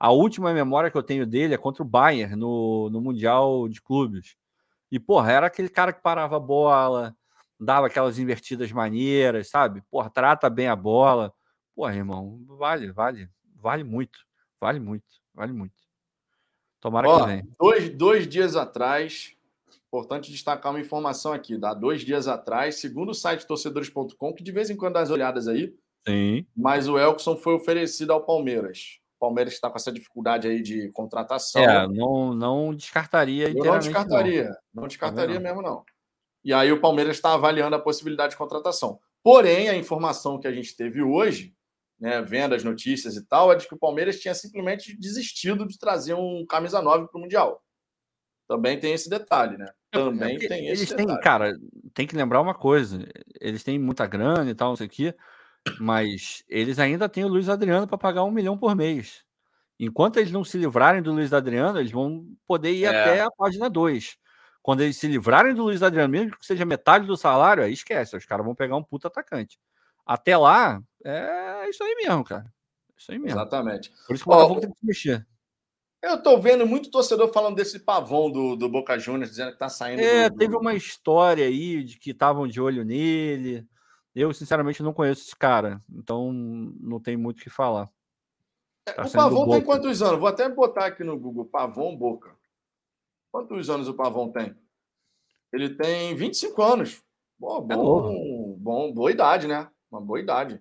A 0.00 0.10
última 0.10 0.52
memória 0.54 0.90
que 0.90 0.96
eu 0.96 1.02
tenho 1.02 1.26
dele 1.26 1.54
é 1.54 1.58
contra 1.58 1.82
o 1.82 1.86
Bayern 1.86 2.34
no, 2.34 2.88
no 2.90 3.00
Mundial 3.00 3.68
de 3.68 3.80
Clubes. 3.82 4.36
E, 4.92 5.00
porra, 5.00 5.32
era 5.32 5.46
aquele 5.46 5.70
cara 5.70 5.92
que 5.92 6.02
parava 6.02 6.36
a 6.36 6.40
bola, 6.40 7.16
dava 7.58 7.86
aquelas 7.86 8.18
invertidas 8.18 8.70
maneiras, 8.70 9.48
sabe? 9.48 9.82
Porra, 9.90 10.10
trata 10.10 10.50
bem 10.50 10.68
a 10.68 10.76
bola. 10.76 11.32
Porra, 11.74 11.96
irmão, 11.96 12.44
vale, 12.46 12.92
vale, 12.92 13.28
vale 13.56 13.82
muito. 13.82 14.18
Vale 14.60 14.78
muito, 14.78 15.06
vale 15.34 15.52
muito. 15.52 15.74
Tomara 16.80 17.08
Ó, 17.08 17.20
que 17.20 17.26
venha. 17.26 17.48
Dois, 17.58 17.88
dois 17.88 18.28
dias 18.28 18.54
atrás, 18.54 19.34
importante 19.88 20.30
destacar 20.30 20.70
uma 20.70 20.80
informação 20.80 21.32
aqui, 21.32 21.58
dá 21.58 21.74
dois 21.74 22.02
dias 22.02 22.28
atrás, 22.28 22.76
segundo 22.76 23.10
o 23.10 23.14
site 23.14 23.46
torcedores.com, 23.46 24.32
que 24.32 24.42
de 24.42 24.52
vez 24.52 24.70
em 24.70 24.76
quando 24.76 24.94
dá 24.94 25.00
as 25.00 25.10
olhadas 25.10 25.48
aí, 25.48 25.74
Sim. 26.06 26.46
mas 26.56 26.88
o 26.88 26.96
Elkson 26.96 27.36
foi 27.36 27.54
oferecido 27.54 28.12
ao 28.12 28.24
Palmeiras. 28.24 29.00
O 29.22 29.26
Palmeiras 29.26 29.52
está 29.54 29.70
com 29.70 29.76
essa 29.76 29.92
dificuldade 29.92 30.48
aí 30.48 30.60
de 30.60 30.90
contratação. 30.90 31.62
É, 31.62 31.86
não, 31.86 32.34
não 32.34 32.74
descartaria 32.74 33.50
Eu 33.50 33.64
não 33.64 33.78
descartaria, 33.78 34.48
não, 34.74 34.82
não 34.82 34.88
descartaria 34.88 35.36
não. 35.36 35.42
mesmo 35.42 35.62
não. 35.62 35.84
E 36.44 36.52
aí 36.52 36.72
o 36.72 36.80
Palmeiras 36.80 37.14
está 37.14 37.32
avaliando 37.32 37.76
a 37.76 37.78
possibilidade 37.78 38.32
de 38.32 38.36
contratação. 38.36 38.98
Porém, 39.22 39.68
a 39.68 39.76
informação 39.76 40.40
que 40.40 40.48
a 40.48 40.52
gente 40.52 40.76
teve 40.76 41.00
hoje, 41.00 41.54
né, 42.00 42.20
vendo 42.20 42.56
as 42.56 42.64
notícias 42.64 43.14
e 43.14 43.24
tal, 43.24 43.52
é 43.52 43.54
de 43.54 43.68
que 43.68 43.74
o 43.74 43.78
Palmeiras 43.78 44.18
tinha 44.18 44.34
simplesmente 44.34 44.98
desistido 44.98 45.68
de 45.68 45.78
trazer 45.78 46.14
um 46.14 46.44
camisa 46.44 46.82
9 46.82 47.06
para 47.06 47.16
o 47.16 47.20
Mundial. 47.20 47.62
Também 48.48 48.76
tem 48.80 48.92
esse 48.92 49.08
detalhe, 49.08 49.56
né? 49.56 49.72
É, 49.92 49.98
Também 49.98 50.34
é 50.34 50.48
tem 50.48 50.66
esse 50.66 50.82
eles 50.82 50.88
detalhe. 50.88 51.06
Têm, 51.06 51.20
cara, 51.20 51.56
tem 51.94 52.08
que 52.08 52.16
lembrar 52.16 52.40
uma 52.40 52.54
coisa: 52.54 53.06
eles 53.40 53.62
têm 53.62 53.78
muita 53.78 54.04
grana 54.04 54.50
e 54.50 54.54
tal, 54.54 54.70
não 54.70 54.76
sei 54.76 54.88
o 54.88 54.90
quê, 54.90 55.14
mas 55.78 56.44
eles 56.48 56.78
ainda 56.78 57.08
têm 57.08 57.24
o 57.24 57.28
Luiz 57.28 57.48
Adriano 57.48 57.86
para 57.86 57.98
pagar 57.98 58.24
um 58.24 58.30
milhão 58.30 58.56
por 58.56 58.74
mês. 58.74 59.24
Enquanto 59.78 60.18
eles 60.18 60.30
não 60.30 60.44
se 60.44 60.58
livrarem 60.58 61.02
do 61.02 61.12
Luiz 61.12 61.32
Adriano, 61.32 61.78
eles 61.78 61.90
vão 61.90 62.26
poder 62.46 62.72
ir 62.72 62.84
é. 62.84 62.88
até 62.88 63.20
a 63.20 63.30
página 63.30 63.68
2. 63.68 64.16
Quando 64.62 64.82
eles 64.82 64.96
se 64.96 65.08
livrarem 65.08 65.54
do 65.54 65.64
Luiz 65.64 65.82
Adriano, 65.82 66.12
mesmo 66.12 66.38
que 66.38 66.46
seja 66.46 66.64
metade 66.64 67.06
do 67.06 67.16
salário, 67.16 67.64
aí 67.64 67.72
esquece, 67.72 68.16
os 68.16 68.24
caras 68.24 68.46
vão 68.46 68.54
pegar 68.54 68.76
um 68.76 68.82
puta 68.82 69.08
atacante. 69.08 69.58
Até 70.06 70.36
lá, 70.36 70.80
é 71.04 71.68
isso 71.68 71.82
aí 71.82 71.94
mesmo, 71.96 72.22
cara. 72.22 72.46
Isso 72.96 73.10
aí 73.10 73.18
mesmo. 73.18 73.36
Exatamente. 73.36 73.90
Por 74.06 74.14
isso 74.14 74.24
que 74.24 74.30
o 74.30 74.32
Botafogo 74.32 74.60
tem 74.60 74.70
que 74.70 74.78
se 74.78 74.86
mexer. 74.86 75.26
Eu 76.00 76.20
tô 76.20 76.38
vendo 76.40 76.66
muito 76.66 76.90
torcedor 76.90 77.32
falando 77.32 77.56
desse 77.56 77.78
pavão 77.78 78.30
do, 78.30 78.56
do 78.56 78.68
Boca 78.68 78.98
Juniors, 78.98 79.30
dizendo 79.30 79.52
que 79.52 79.58
tá 79.58 79.68
saindo. 79.68 80.00
É, 80.00 80.28
do, 80.28 80.36
teve 80.36 80.56
uma 80.56 80.74
história 80.74 81.44
aí 81.44 81.84
de 81.84 81.96
que 81.98 82.10
estavam 82.10 82.46
de 82.46 82.60
olho 82.60 82.84
nele. 82.84 83.66
Eu, 84.14 84.32
sinceramente, 84.32 84.82
não 84.82 84.92
conheço 84.92 85.22
esse 85.22 85.36
cara, 85.36 85.80
então 85.90 86.32
não 86.32 87.00
tem 87.00 87.16
muito 87.16 87.40
o 87.40 87.42
que 87.42 87.50
falar. 87.50 87.90
É, 88.86 88.92
tá 88.92 89.06
o 89.06 89.12
Pavão 89.12 89.48
tem 89.48 89.62
quantos 89.62 90.02
anos? 90.02 90.18
Vou 90.18 90.28
até 90.28 90.48
botar 90.48 90.86
aqui 90.86 91.02
no 91.04 91.18
Google, 91.18 91.46
Pavão 91.46 91.96
Boca. 91.96 92.36
Quantos 93.30 93.70
anos 93.70 93.88
o 93.88 93.94
Pavão 93.94 94.30
tem? 94.30 94.54
Ele 95.52 95.70
tem 95.70 96.14
25 96.14 96.62
anos. 96.62 97.02
Bom, 97.38 97.66
é 97.70 97.74
bom, 97.74 98.56
bom, 98.58 98.92
boa 98.92 99.10
idade, 99.10 99.46
né? 99.46 99.68
Uma 99.90 100.00
boa 100.00 100.20
idade. 100.20 100.60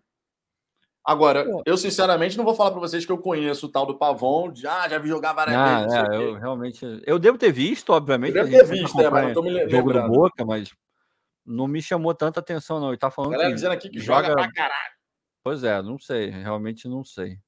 Agora, 1.04 1.46
eu 1.66 1.76
sinceramente 1.78 2.38
não 2.38 2.46
vou 2.46 2.54
falar 2.54 2.72
para 2.72 2.80
vocês 2.80 3.06
que 3.06 3.12
eu 3.12 3.18
conheço 3.18 3.66
o 3.66 3.70
tal 3.70 3.88
do 3.88 3.98
Pavão, 3.98 4.54
já, 4.56 4.84
ah, 4.84 4.90
já 4.90 5.00
vi 5.00 5.10
jogar 5.10 5.34
várias 5.34 5.58
ah, 5.58 5.80
vezes. 5.80 5.94
É, 5.98 6.16
eu 6.16 6.36
realmente. 6.36 7.02
Eu 7.06 7.18
devo 7.18 7.40
ter 7.40 7.52
visto, 7.52 7.92
obviamente. 7.92 8.38
Eu 8.38 8.48
devo 8.48 8.58
ter 8.58 8.66
visto, 8.66 9.02
é, 9.02 9.10
mas 9.10 9.28
não 9.28 9.34
tô 9.34 9.42
me 9.42 9.50
lembrando. 9.50 9.72
Jogo 9.72 9.94
do 9.94 10.08
Boca, 10.08 10.46
mas 10.46 10.72
não 11.46 11.68
me 11.68 11.82
chamou 11.82 12.14
tanta 12.14 12.40
atenção, 12.40 12.80
não. 12.80 12.90
Ele 12.90 12.98
tá 12.98 13.12
falando. 13.12 13.32
Galera 13.32 13.50
que 13.50 13.56
dizendo 13.56 13.72
aqui 13.72 13.90
que 13.90 14.00
joga, 14.00 14.28
joga 14.30 14.42
pra 14.44 14.52
caralho. 14.52 14.94
Pois 15.44 15.64
é, 15.64 15.82
não 15.82 15.98
sei, 15.98 16.30
realmente 16.30 16.88
não 16.88 17.04
sei. 17.04 17.40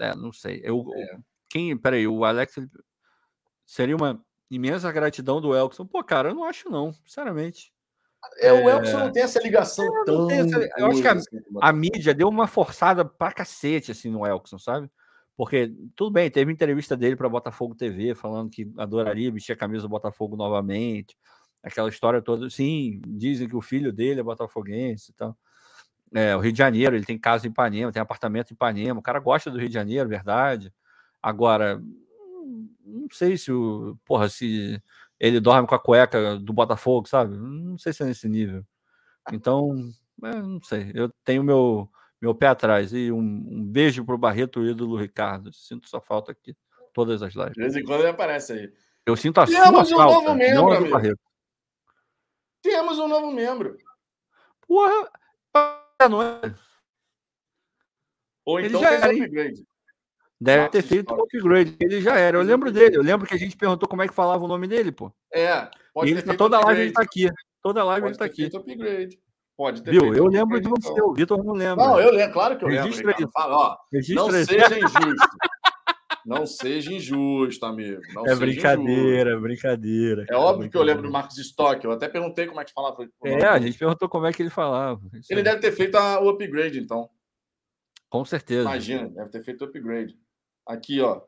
É, 0.00 0.14
não 0.14 0.32
sei. 0.32 0.60
Eu, 0.64 0.84
é. 0.96 1.18
Quem, 1.48 1.76
peraí, 1.76 2.06
o 2.06 2.24
Alex 2.24 2.54
seria 3.66 3.96
uma 3.96 4.24
imensa 4.50 4.90
gratidão 4.90 5.40
do 5.40 5.54
Elkson. 5.54 5.86
Pô, 5.86 6.02
cara, 6.02 6.30
eu 6.30 6.34
não 6.34 6.44
acho, 6.44 6.68
não, 6.68 6.92
sinceramente. 6.92 7.72
É, 8.38 8.52
o 8.52 8.68
Elkson 8.68 8.98
não 8.98 9.12
tem 9.12 9.22
essa 9.22 9.38
ligação 9.40 9.84
é, 9.84 10.04
tão. 10.04 10.30
Essa, 10.30 10.68
eu 10.78 10.86
acho 10.86 11.02
que 11.02 11.08
a, 11.08 11.12
assim, 11.12 11.38
a, 11.60 11.72
mídia 11.72 12.14
deu 12.14 12.28
uma 12.28 12.46
forçada 12.46 13.04
pra 13.04 13.32
cacete 13.32 13.90
assim, 13.90 14.10
no 14.10 14.26
Elkson, 14.26 14.58
sabe? 14.58 14.90
Porque, 15.36 15.72
tudo 15.96 16.12
bem, 16.12 16.30
teve 16.30 16.52
entrevista 16.52 16.96
dele 16.96 17.16
para 17.16 17.28
Botafogo 17.28 17.74
TV 17.74 18.14
falando 18.14 18.50
que 18.50 18.72
adoraria 18.78 19.32
vestir 19.32 19.52
a 19.52 19.56
camisa 19.56 19.82
do 19.82 19.88
Botafogo 19.88 20.36
novamente. 20.36 21.16
Aquela 21.64 21.88
história 21.88 22.20
toda. 22.20 22.50
Sim, 22.50 23.00
dizem 23.06 23.48
que 23.48 23.56
o 23.56 23.62
filho 23.62 23.92
dele 23.92 24.20
é 24.20 24.22
botafoguense 24.22 25.10
e 25.10 25.14
tal. 25.14 25.36
É, 26.14 26.36
o 26.36 26.40
Rio 26.40 26.52
de 26.52 26.58
Janeiro, 26.58 26.94
ele 26.94 27.04
tem 27.04 27.18
casa 27.18 27.46
em 27.46 27.50
Ipanema, 27.50 27.90
tem 27.90 28.02
apartamento 28.02 28.50
em 28.50 28.54
Ipanema. 28.54 29.00
O 29.00 29.02
cara 29.02 29.18
gosta 29.18 29.50
do 29.50 29.58
Rio 29.58 29.68
de 29.68 29.74
Janeiro, 29.74 30.08
verdade. 30.08 30.72
Agora, 31.22 31.82
não 32.84 33.08
sei 33.10 33.36
se 33.38 33.50
o. 33.50 33.98
Porra, 34.04 34.28
se 34.28 34.80
ele 35.18 35.40
dorme 35.40 35.66
com 35.66 35.74
a 35.74 35.78
cueca 35.78 36.38
do 36.38 36.52
Botafogo, 36.52 37.08
sabe? 37.08 37.36
Não 37.36 37.78
sei 37.78 37.92
se 37.92 38.02
é 38.02 38.06
nesse 38.06 38.28
nível. 38.28 38.64
Então, 39.32 39.74
é, 40.22 40.34
não 40.34 40.62
sei. 40.62 40.92
Eu 40.94 41.10
tenho 41.24 41.42
meu, 41.42 41.88
meu 42.20 42.34
pé 42.34 42.48
atrás. 42.48 42.92
E 42.92 43.10
um, 43.10 43.18
um 43.18 43.64
beijo 43.64 44.04
pro 44.04 44.18
Barreto 44.18 44.62
ídolo 44.64 44.96
Ricardo. 44.96 45.52
Sinto 45.52 45.88
sua 45.88 46.00
falta 46.00 46.30
aqui. 46.30 46.54
Todas 46.92 47.22
as 47.22 47.34
lives. 47.34 47.54
De 47.54 47.60
vez 47.60 47.74
em 47.74 47.82
quando 47.82 48.00
ele 48.00 48.10
aparece 48.10 48.52
aí. 48.52 48.72
Eu 49.06 49.16
sinto 49.16 49.40
a 49.40 49.46
Temos 49.46 49.88
sua 49.88 49.96
um 49.96 50.00
falta. 50.00 50.28
Novo 50.28 50.34
membro, 50.34 50.80
não 50.80 50.90
Barreto. 50.90 51.18
Temos 52.64 52.98
um 52.98 53.06
novo 53.06 53.30
membro. 53.30 53.76
Porra, 54.66 55.10
não 56.10 56.22
é? 56.22 56.40
Ou 58.46 58.58
então 58.58 58.80
ele 58.82 58.90
já 58.90 59.00
fez 59.02 59.20
upgrade. 59.20 59.66
Deve 60.40 60.58
Nossa, 60.60 60.72
ter 60.72 60.82
feito 60.82 61.14
um 61.14 61.22
upgrade. 61.22 61.76
Ele 61.78 62.00
já 62.00 62.16
era. 62.16 62.38
Eu 62.38 62.42
lembro 62.42 62.72
dele. 62.72 62.96
Eu 62.96 63.02
lembro 63.02 63.26
que 63.28 63.34
a 63.34 63.38
gente 63.38 63.54
perguntou 63.54 63.86
como 63.86 64.00
é 64.00 64.08
que 64.08 64.14
falava 64.14 64.42
o 64.42 64.48
nome 64.48 64.66
dele, 64.66 64.90
pô. 64.90 65.12
É. 65.30 65.68
Pode 65.92 66.10
ele, 66.10 66.22
tá 66.22 66.34
toda 66.34 66.58
live 66.58 66.80
ele 66.80 66.92
tá 66.92 67.02
aqui. 67.02 67.28
Toda 67.62 67.84
live 67.84 68.06
ele 68.06 68.16
tá 68.16 68.24
aqui. 68.24 68.46
Upgrade. 68.46 69.20
Pode 69.58 69.82
ter 69.82 69.90
Viu? 69.90 70.14
Eu 70.14 70.26
lembro 70.26 70.58
de 70.58 70.66
você. 70.66 70.88
Então. 70.90 71.08
O 71.10 71.14
Vitor 71.14 71.44
não 71.44 71.52
lembra. 71.52 71.84
Não, 71.84 72.00
eu 72.00 72.12
lembro. 72.12 72.32
Claro 72.32 72.56
que 72.56 72.64
eu 72.64 72.68
Registra 72.68 73.08
lembro. 73.08 73.30
Fala, 73.30 73.56
ó, 73.56 73.76
não 73.92 74.30
seja 74.30 74.78
injusto. 74.78 75.28
Não 76.24 76.46
seja 76.46 76.92
injusto, 76.92 77.66
amigo. 77.66 78.00
Não 78.14 78.26
é 78.26 78.34
brincadeira, 78.34 79.30
injusto. 79.30 79.42
brincadeira. 79.42 80.26
É 80.30 80.34
óbvio 80.34 80.70
que 80.70 80.76
eu 80.76 80.82
lembro 80.82 81.02
do 81.02 81.10
Marcos 81.10 81.36
Stock. 81.38 81.84
Eu 81.84 81.92
até 81.92 82.08
perguntei 82.08 82.46
como 82.46 82.60
é 82.60 82.64
que 82.64 82.72
falava. 82.72 83.08
É, 83.24 83.44
a 83.44 83.58
gente 83.58 83.78
perguntou 83.78 84.08
como 84.08 84.26
é 84.26 84.32
que 84.32 84.42
ele 84.42 84.50
falava. 84.50 85.00
Ele 85.28 85.42
deve 85.42 85.60
ter 85.60 85.72
feito 85.72 85.96
a, 85.96 86.20
o 86.20 86.28
upgrade, 86.30 86.78
então. 86.78 87.10
Com 88.08 88.24
certeza. 88.24 88.62
Imagina, 88.62 89.08
deve 89.08 89.30
ter 89.30 89.42
feito 89.42 89.62
o 89.62 89.64
upgrade. 89.64 90.16
Aqui, 90.66 91.00
ó. 91.00 91.20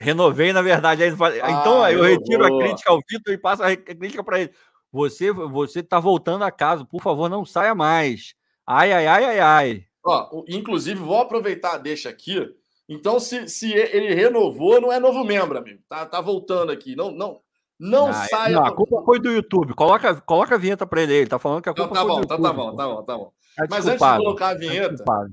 Renovei, 0.00 0.52
na 0.52 0.62
verdade. 0.62 1.02
Ah, 1.02 1.50
então 1.50 1.88
eu 1.88 2.04
retiro 2.04 2.44
a 2.44 2.58
crítica 2.58 2.90
ao 2.90 3.00
Vitor 3.08 3.32
e 3.32 3.38
passo 3.38 3.62
a 3.62 3.76
crítica 3.76 4.24
para 4.24 4.40
ele. 4.40 4.52
Você 4.90 5.32
você 5.32 5.80
está 5.80 5.98
voltando 5.98 6.44
a 6.44 6.50
casa, 6.50 6.84
por 6.84 7.02
favor, 7.02 7.28
não 7.28 7.44
saia 7.44 7.74
mais. 7.74 8.34
Ai, 8.66 8.92
ai, 8.92 9.06
ai, 9.06 9.24
ai, 9.24 9.40
ai. 9.40 9.84
Ó, 10.04 10.44
inclusive, 10.48 11.00
vou 11.00 11.18
aproveitar, 11.18 11.78
deixa 11.78 12.08
aqui. 12.08 12.54
Então, 12.88 13.18
se, 13.18 13.48
se 13.48 13.72
ele 13.72 14.14
renovou, 14.14 14.80
não 14.80 14.92
é 14.92 15.00
novo 15.00 15.24
membro, 15.24 15.58
amigo. 15.58 15.82
Tá, 15.88 16.04
tá 16.04 16.20
voltando 16.20 16.70
aqui. 16.70 16.94
Não, 16.94 17.10
não, 17.10 17.40
não 17.78 18.08
ah, 18.08 18.12
saia. 18.12 18.54
Não, 18.54 18.66
a 18.66 18.74
culpa 18.74 19.02
foi 19.04 19.18
do 19.18 19.30
YouTube. 19.30 19.74
Coloca, 19.74 20.20
coloca 20.20 20.54
a 20.54 20.58
vinheta 20.58 20.86
para 20.86 21.02
ele. 21.02 21.14
Ele 21.14 21.26
tá 21.28 21.38
falando 21.38 21.62
que 21.62 21.70
a 21.70 21.74
culpa 21.74 21.94
não, 21.94 21.94
tá 21.94 22.00
foi 22.00 22.08
bom, 22.08 22.20
do 22.20 22.26
tá, 22.26 22.34
YouTube. 22.34 22.46
Tá 22.46 22.52
bom, 22.52 22.76
tá 22.76 22.86
bom, 22.86 23.02
tá 23.02 23.16
bom. 23.16 23.32
Tá 23.56 23.66
Mas 23.70 23.86
antes 23.86 24.06
de 24.06 24.16
colocar 24.16 24.48
a 24.48 24.54
vinheta, 24.54 25.02
tá 25.02 25.26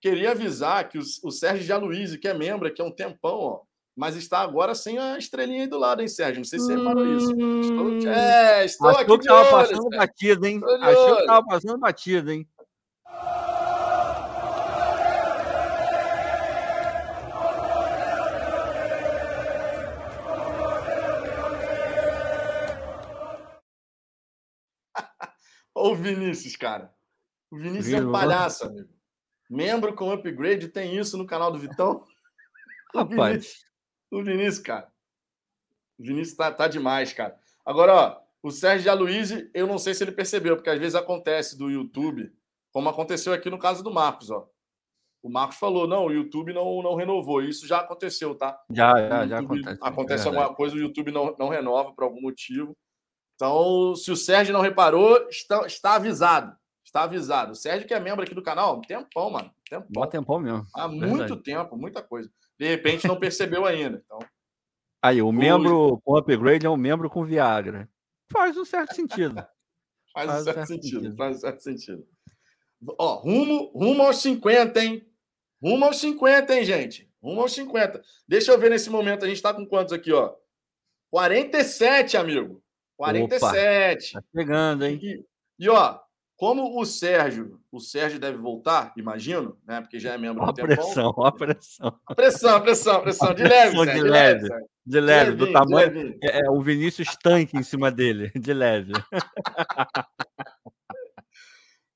queria 0.00 0.32
avisar 0.32 0.88
que 0.88 0.98
o, 0.98 1.02
o 1.24 1.30
Sérgio 1.30 1.64
Jaluísio, 1.64 2.18
que 2.18 2.26
é 2.26 2.34
membro 2.34 2.66
aqui 2.66 2.80
há 2.80 2.84
um 2.84 2.90
tempão, 2.90 3.38
ó, 3.38 3.60
mas 3.94 4.16
está 4.16 4.40
agora 4.40 4.74
sem 4.74 4.98
a 4.98 5.18
estrelinha 5.18 5.62
aí 5.62 5.66
do 5.68 5.78
lado, 5.78 6.00
hein, 6.00 6.08
Sérgio? 6.08 6.38
Não 6.38 6.44
sei 6.44 6.58
se 6.58 6.66
você 6.66 6.76
reparou 6.76 7.06
isso. 7.06 7.30
Estou, 7.30 7.86
hum. 7.86 8.08
é, 8.08 8.64
estou 8.64 8.88
Achou 8.88 9.02
aqui 9.02 9.18
que 9.18 9.20
estava 9.20 9.50
passando 9.50 9.82
Sérgio. 9.82 9.98
batida, 9.98 10.48
hein? 10.48 10.60
Achou 10.80 11.16
que 11.16 11.20
estava 11.20 11.46
passando 11.46 11.78
batida, 11.78 12.32
hein? 12.32 12.48
Ô, 25.80 25.94
Vinícius, 25.94 26.56
cara. 26.56 26.94
O 27.50 27.56
Vinícius 27.56 27.86
Viu? 27.86 28.08
é 28.08 28.12
palhaço, 28.12 28.66
amigo. 28.66 28.88
Membro 29.48 29.94
com 29.94 30.12
upgrade 30.12 30.68
tem 30.68 30.96
isso 30.96 31.16
no 31.16 31.26
canal 31.26 31.50
do 31.50 31.58
Vitão? 31.58 32.04
Rapaz. 32.94 33.64
O 34.12 34.24
Vinícius, 34.24 34.24
o 34.24 34.24
Vinícius 34.24 34.58
cara. 34.58 34.92
O 35.96 36.02
Vinícius 36.02 36.36
tá, 36.36 36.50
tá 36.50 36.66
demais, 36.66 37.12
cara. 37.12 37.38
Agora, 37.64 37.94
ó, 37.94 38.20
o 38.42 38.50
Sérgio 38.50 38.90
Aloysio, 38.90 39.48
eu 39.54 39.66
não 39.66 39.78
sei 39.78 39.94
se 39.94 40.02
ele 40.02 40.10
percebeu, 40.10 40.56
porque 40.56 40.70
às 40.70 40.78
vezes 40.78 40.96
acontece 40.96 41.56
do 41.56 41.70
YouTube, 41.70 42.32
como 42.72 42.88
aconteceu 42.88 43.32
aqui 43.32 43.48
no 43.48 43.58
caso 43.58 43.84
do 43.84 43.92
Marcos, 43.92 44.30
ó. 44.30 44.48
o 45.22 45.30
Marcos 45.30 45.58
falou, 45.58 45.86
não, 45.86 46.06
o 46.06 46.12
YouTube 46.12 46.52
não, 46.52 46.82
não 46.82 46.96
renovou. 46.96 47.40
Isso 47.40 47.68
já 47.68 47.78
aconteceu, 47.78 48.34
tá? 48.34 48.60
Já, 48.70 48.96
já, 48.96 49.26
já 49.28 49.38
acontece. 49.38 49.78
Acontece 49.80 50.24
é 50.24 50.26
alguma 50.26 50.54
coisa, 50.54 50.74
o 50.74 50.80
YouTube 50.80 51.12
não, 51.12 51.36
não 51.38 51.48
renova 51.48 51.92
por 51.92 52.02
algum 52.02 52.20
motivo. 52.20 52.76
Então, 53.40 53.96
se 53.96 54.12
o 54.12 54.16
Sérgio 54.16 54.52
não 54.52 54.60
reparou, 54.60 55.26
está, 55.30 55.66
está 55.66 55.94
avisado. 55.94 56.54
Está 56.84 57.04
avisado. 57.04 57.52
O 57.52 57.54
Sérgio, 57.54 57.88
que 57.88 57.94
é 57.94 57.98
membro 57.98 58.22
aqui 58.22 58.34
do 58.34 58.42
canal, 58.42 58.82
tempão, 58.82 59.30
mano. 59.30 59.50
Tempão. 59.66 59.88
Bom 59.90 60.06
tempão 60.06 60.38
mesmo. 60.38 60.66
Há 60.74 60.86
Verdade. 60.86 61.10
muito 61.10 61.36
tempo, 61.38 61.74
muita 61.74 62.02
coisa. 62.02 62.30
De 62.58 62.66
repente 62.68 63.08
não 63.08 63.18
percebeu 63.18 63.64
ainda. 63.64 64.02
Então... 64.04 64.18
Aí, 65.02 65.22
o 65.22 65.32
membro 65.32 65.98
com 66.04 66.18
upgrade 66.18 66.66
é 66.66 66.68
um 66.68 66.76
membro 66.76 67.08
com 67.08 67.24
Viagra. 67.24 67.88
Faz 68.30 68.58
um 68.58 68.64
certo 68.66 68.94
sentido. 68.94 69.34
faz, 70.12 70.26
faz, 70.26 70.40
um 70.42 70.44
certo, 70.44 70.56
certo 70.56 70.68
sentido, 70.68 71.00
sentido. 71.00 71.16
Faz 71.16 71.36
um 71.36 71.40
certo 71.40 71.62
sentido. 71.62 72.06
Ó, 72.98 73.14
rumo, 73.20 73.72
rumo 73.74 74.02
aos 74.02 74.18
50, 74.18 74.84
hein? 74.84 75.10
Rumo 75.62 75.86
aos 75.86 75.98
50, 75.98 76.54
hein, 76.54 76.64
gente? 76.66 77.10
Rumo 77.22 77.40
aos 77.40 77.52
50. 77.54 78.02
Deixa 78.28 78.52
eu 78.52 78.58
ver 78.58 78.68
nesse 78.68 78.90
momento, 78.90 79.24
a 79.24 79.28
gente 79.28 79.40
tá 79.40 79.54
com 79.54 79.64
quantos 79.64 79.94
aqui, 79.94 80.12
ó? 80.12 80.34
47, 81.10 82.18
amigo. 82.18 82.62
47. 83.00 84.10
Opa, 84.10 84.20
tá 84.20 84.28
chegando, 84.36 84.84
hein? 84.84 85.00
E, 85.02 85.24
e, 85.58 85.68
ó, 85.70 85.98
como 86.36 86.78
o 86.78 86.84
Sérgio, 86.84 87.58
o 87.72 87.80
Sérgio 87.80 88.20
deve 88.20 88.36
voltar, 88.36 88.92
imagino, 88.94 89.56
né? 89.66 89.80
Porque 89.80 89.98
já 89.98 90.12
é 90.12 90.18
membro 90.18 90.44
do 90.44 90.52
tempo. 90.52 90.68
Pressão, 90.68 91.14
ó, 91.16 91.30
pressão. 91.30 91.98
A 92.06 92.14
pressão, 92.14 92.56
a 92.56 92.60
pressão, 92.60 92.96
a 92.96 93.00
pressão. 93.00 93.34
De 93.34 93.42
leve, 93.42 93.76
Sérgio, 93.76 93.94
de, 93.94 94.10
leve. 94.10 94.42
De 94.42 94.50
leve, 94.50 94.66
de 94.84 95.00
leve 95.00 95.32
do 95.32 95.52
tamanho. 95.52 96.18
É, 96.22 96.40
é, 96.40 96.50
o 96.50 96.60
Vinícius 96.60 97.16
tanque 97.16 97.56
em 97.56 97.62
cima 97.62 97.90
dele, 97.90 98.30
de 98.34 98.52
leve. 98.52 98.92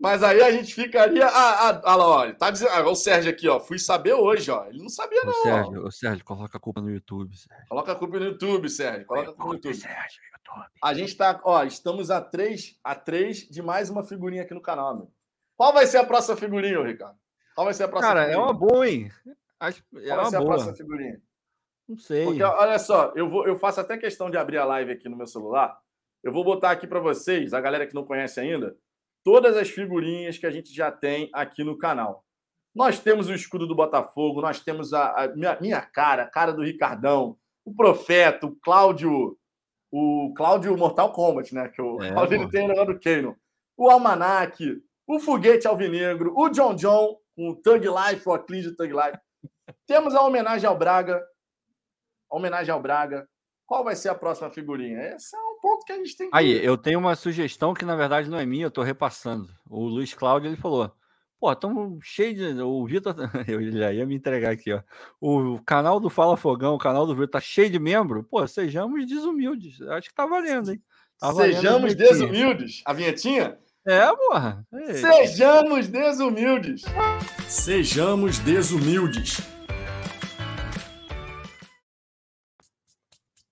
Mas 0.05 0.23
aí 0.23 0.43
a 0.43 0.53
gente 0.53 0.75
ficaria. 0.75 1.27
Ah, 1.27 1.71
ah, 1.71 1.81
ah 1.83 1.97
lá, 1.97 2.07
olha, 2.07 2.35
tá 2.35 2.51
dizendo. 2.51 2.71
Ah, 2.73 2.87
o 2.87 2.95
Sérgio 2.95 3.31
aqui, 3.31 3.49
ó. 3.49 3.59
Fui 3.59 3.79
saber 3.79 4.13
hoje, 4.13 4.51
ó. 4.51 4.67
Ele 4.67 4.83
não 4.83 4.91
sabia, 4.91 5.23
não. 5.25 5.31
O 5.31 5.43
Sérgio, 5.43 5.87
o 5.87 5.91
Sérgio, 5.91 6.25
coloca 6.27 6.59
a 6.59 6.61
culpa 6.61 6.83
no 6.83 6.91
YouTube, 6.91 7.35
Sérgio. 7.35 7.67
Coloca 7.71 7.93
a 7.93 7.95
culpa 7.95 8.19
no 8.19 8.25
YouTube, 8.27 8.69
Sérgio. 8.69 9.07
Coloca 9.07 9.31
a 9.31 9.33
culpa 9.33 9.47
no 9.47 9.55
YouTube. 9.55 9.75
Sérgio, 9.75 10.21
YouTube. 10.35 10.67
A 10.83 10.93
gente 10.93 11.17
tá, 11.17 11.41
ó, 11.43 11.65
estamos 11.65 12.11
a 12.11 12.21
três, 12.21 12.79
a 12.85 12.95
três 12.95 13.49
de 13.49 13.63
mais 13.63 13.89
uma 13.89 14.05
figurinha 14.05 14.43
aqui 14.43 14.53
no 14.53 14.61
canal, 14.61 14.95
meu. 14.95 15.11
Qual 15.57 15.73
vai 15.73 15.87
ser 15.87 15.97
a 15.97 16.05
próxima 16.05 16.37
figurinha, 16.37 16.83
Ricardo? 16.83 17.17
Qual 17.55 17.65
vai 17.65 17.73
ser 17.73 17.85
a 17.85 17.89
próxima 17.89 18.15
Cara, 18.15 18.27
figurinha? 18.27 18.45
é 18.45 18.47
uma 18.47 18.59
boa, 18.59 18.87
hein? 18.87 19.11
Acho, 19.59 19.83
é 19.97 20.07
Qual 20.09 20.17
vai 20.19 20.27
ser 20.27 20.37
boa. 20.37 20.43
a 20.43 20.53
próxima 20.53 20.77
figurinha? 20.77 21.23
Não 21.89 21.97
sei. 21.97 22.25
Porque, 22.27 22.43
olha 22.43 22.79
só, 22.79 23.11
eu, 23.17 23.27
vou, 23.27 23.47
eu 23.47 23.57
faço 23.57 23.81
até 23.81 23.97
questão 23.97 24.31
de 24.31 24.37
abrir 24.37 24.59
a 24.59 24.67
live 24.67 24.93
aqui 24.93 25.09
no 25.09 25.17
meu 25.17 25.27
celular. 25.27 25.79
Eu 26.23 26.31
vou 26.31 26.45
botar 26.45 26.73
aqui 26.73 26.87
para 26.87 27.01
vocês, 27.01 27.55
a 27.55 27.61
galera 27.61 27.87
que 27.87 27.95
não 27.95 28.05
conhece 28.05 28.39
ainda, 28.39 28.77
todas 29.25 29.57
as 29.57 29.71
figurinhas 29.71 30.39
que 30.39 30.47
a 30.47 30.51
gente 30.51 30.73
já 30.73 30.93
tem 30.93 31.31
aqui 31.33 31.65
no 31.65 31.79
canal. 31.79 32.25
Nós 32.75 33.01
temos 33.01 33.29
o 33.29 33.35
escudo 33.35 33.67
do 33.67 33.75
Botafogo, 33.75 34.43
nós 34.43 34.61
temos 34.61 34.93
a, 34.93 35.25
a 35.25 35.29
minha, 35.29 35.59
minha, 35.61 35.81
cara, 35.81 36.25
a 36.25 36.31
cara 36.31 36.53
do 36.53 36.63
Ricardão, 36.63 37.39
o 37.65 37.75
Profeta, 37.75 38.47
o 38.47 38.57
Cláudio, 38.57 39.39
o 39.91 40.35
Cláudio 40.37 40.77
Mortal 40.77 41.13
Kombat, 41.13 41.55
né? 41.55 41.69
Que 41.69 41.81
o 41.81 42.03
é, 42.03 42.13
Cláudio 42.13 42.37
ele 42.37 42.51
tem 42.51 42.65
o 42.65 42.69
negócio 42.69 42.93
do 42.93 43.01
Kano. 43.01 43.37
O 43.77 43.89
Almanac, 43.89 44.83
o 45.07 45.19
Foguete 45.19 45.67
Alvinegro, 45.67 46.35
o 46.37 46.49
John 46.49 46.75
John, 46.75 47.17
com 47.35 47.51
o 47.51 47.57
Thug 47.57 47.87
Life, 47.87 48.29
o 48.29 48.33
Aclin 48.33 48.61
de 48.61 48.77
Thug 48.77 48.93
Life. 48.93 49.19
temos 49.87 50.15
a 50.15 50.23
homenagem 50.23 50.69
ao 50.69 50.77
Braga, 50.77 51.25
a 52.31 52.37
homenagem 52.37 52.73
ao 52.73 52.83
Braga. 52.83 53.29
Qual 53.67 53.83
vai 53.83 53.97
ser 53.97 54.11
a 54.11 54.15
próxima 54.15 54.51
figurinha? 54.51 55.15
Esse 55.15 55.35
é 55.35 55.41
um 55.41 55.54
ponto 55.65 55.87
que 55.87 55.93
a 55.93 55.97
gente 55.97 56.15
tem 56.15 56.29
que. 56.29 56.37
Aí, 56.37 56.63
eu 56.63 56.77
tenho 56.77 56.99
uma 56.99 57.17
sugestão 57.17 57.73
que 57.73 57.87
na 57.87 57.97
verdade 57.97 58.29
não 58.29 58.39
é 58.39 58.45
minha, 58.45 58.67
eu 58.67 58.69
estou 58.69 58.85
repassando. 58.85 59.49
O 59.67 59.87
Luiz 59.87 60.13
Cláudio 60.13 60.51
ele 60.51 60.59
falou: 60.59 60.93
pô, 61.41 61.51
estão 61.51 61.99
cheio 62.03 62.35
de. 62.35 62.45
O 62.61 62.87
Vitor. 62.87 63.17
Eu 63.49 63.73
já 63.73 63.91
ia 63.93 64.05
me 64.05 64.15
entregar 64.15 64.53
aqui, 64.53 64.75
ó. 64.75 64.83
O 65.19 65.59
canal 65.65 65.99
do 65.99 66.11
Fala 66.11 66.37
Fogão, 66.37 66.75
o 66.75 66.79
canal 66.79 67.07
do 67.07 67.15
Vitor 67.15 67.29
tá 67.29 67.41
cheio 67.41 67.71
de 67.71 67.79
membro. 67.79 68.23
Pô, 68.25 68.47
sejamos 68.47 69.07
desumildes. 69.07 69.81
Acho 69.81 70.11
que 70.11 70.15
tá 70.15 70.27
valendo, 70.27 70.73
hein? 70.73 70.83
Tá 71.19 71.33
sejamos 71.33 71.95
desumildes. 71.95 72.83
A 72.85 72.93
vinhetinha? 72.93 73.59
É, 73.87 74.07
porra. 74.15 74.67
Sejamos 75.01 75.89
desumildes. 75.89 76.83
Sejamos 77.49 78.39
desumildes. 78.39 79.41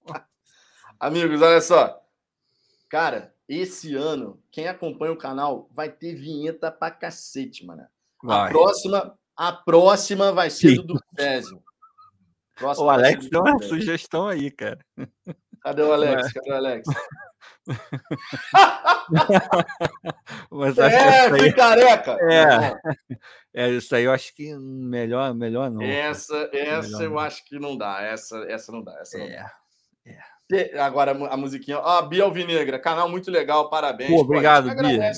Amigos, 1.01 1.41
olha 1.43 1.61
só. 1.61 2.02
Cara, 2.93 3.35
esse 3.49 3.95
ano, 3.95 4.39
quem 4.51 4.69
acompanha 4.69 5.15
o 5.15 5.17
canal 5.17 5.67
vai 5.73 5.91
ter 5.91 6.15
vinheta 6.15 6.71
pra 6.71 6.91
cacete, 6.91 7.65
mano. 7.65 7.87
A 8.29 8.51
próxima, 8.51 9.19
a 9.35 9.51
próxima 9.51 10.31
vai 10.31 10.51
ser 10.51 10.77
Sim. 10.77 10.77
do 10.77 11.01
Dufésio. 11.17 11.63
O 12.61 12.91
Alex 12.91 13.31
deu 13.31 13.41
uma 13.41 13.63
sugestão 13.63 14.29
aí, 14.29 14.51
cara. 14.51 14.79
Cadê 15.63 15.81
o 15.81 15.91
Alex? 15.91 16.35
Cadê 16.35 16.53
o 16.53 16.55
Alex? 16.55 16.87
Mas 20.51 20.77
é, 20.77 21.31
aí... 21.31 21.51
careca! 21.55 22.19
É. 22.31 22.77
é, 23.55 23.71
isso 23.71 23.97
aí 23.97 24.05
eu 24.05 24.13
acho 24.13 24.35
que 24.35 24.55
melhor, 24.55 25.33
melhor 25.33 25.71
não. 25.71 25.81
Essa, 25.81 26.51
essa 26.53 26.99
melhor 26.99 27.05
eu 27.05 27.11
não. 27.13 27.19
acho 27.21 27.43
que 27.47 27.59
não 27.59 27.75
dá. 27.75 28.03
Essa, 28.03 28.37
essa 28.51 28.71
não 28.71 28.85
dá. 28.85 29.01
Essa 29.01 29.17
não 29.17 29.25
é. 29.25 29.31
Dá. 29.31 29.51
É. 30.05 30.19
Agora 30.81 31.13
a 31.13 31.37
musiquinha. 31.37 31.79
Ó, 31.79 31.99
oh, 31.99 32.03
Bia 32.07 32.25
Alvinegra, 32.25 32.79
canal 32.79 33.09
muito 33.09 33.31
legal, 33.31 33.71
parabéns. 33.71 34.11
Pô, 34.11 34.21
obrigado, 34.21 34.65
Pô, 34.67 34.73
a 34.73 34.75
Bia. 34.75 35.13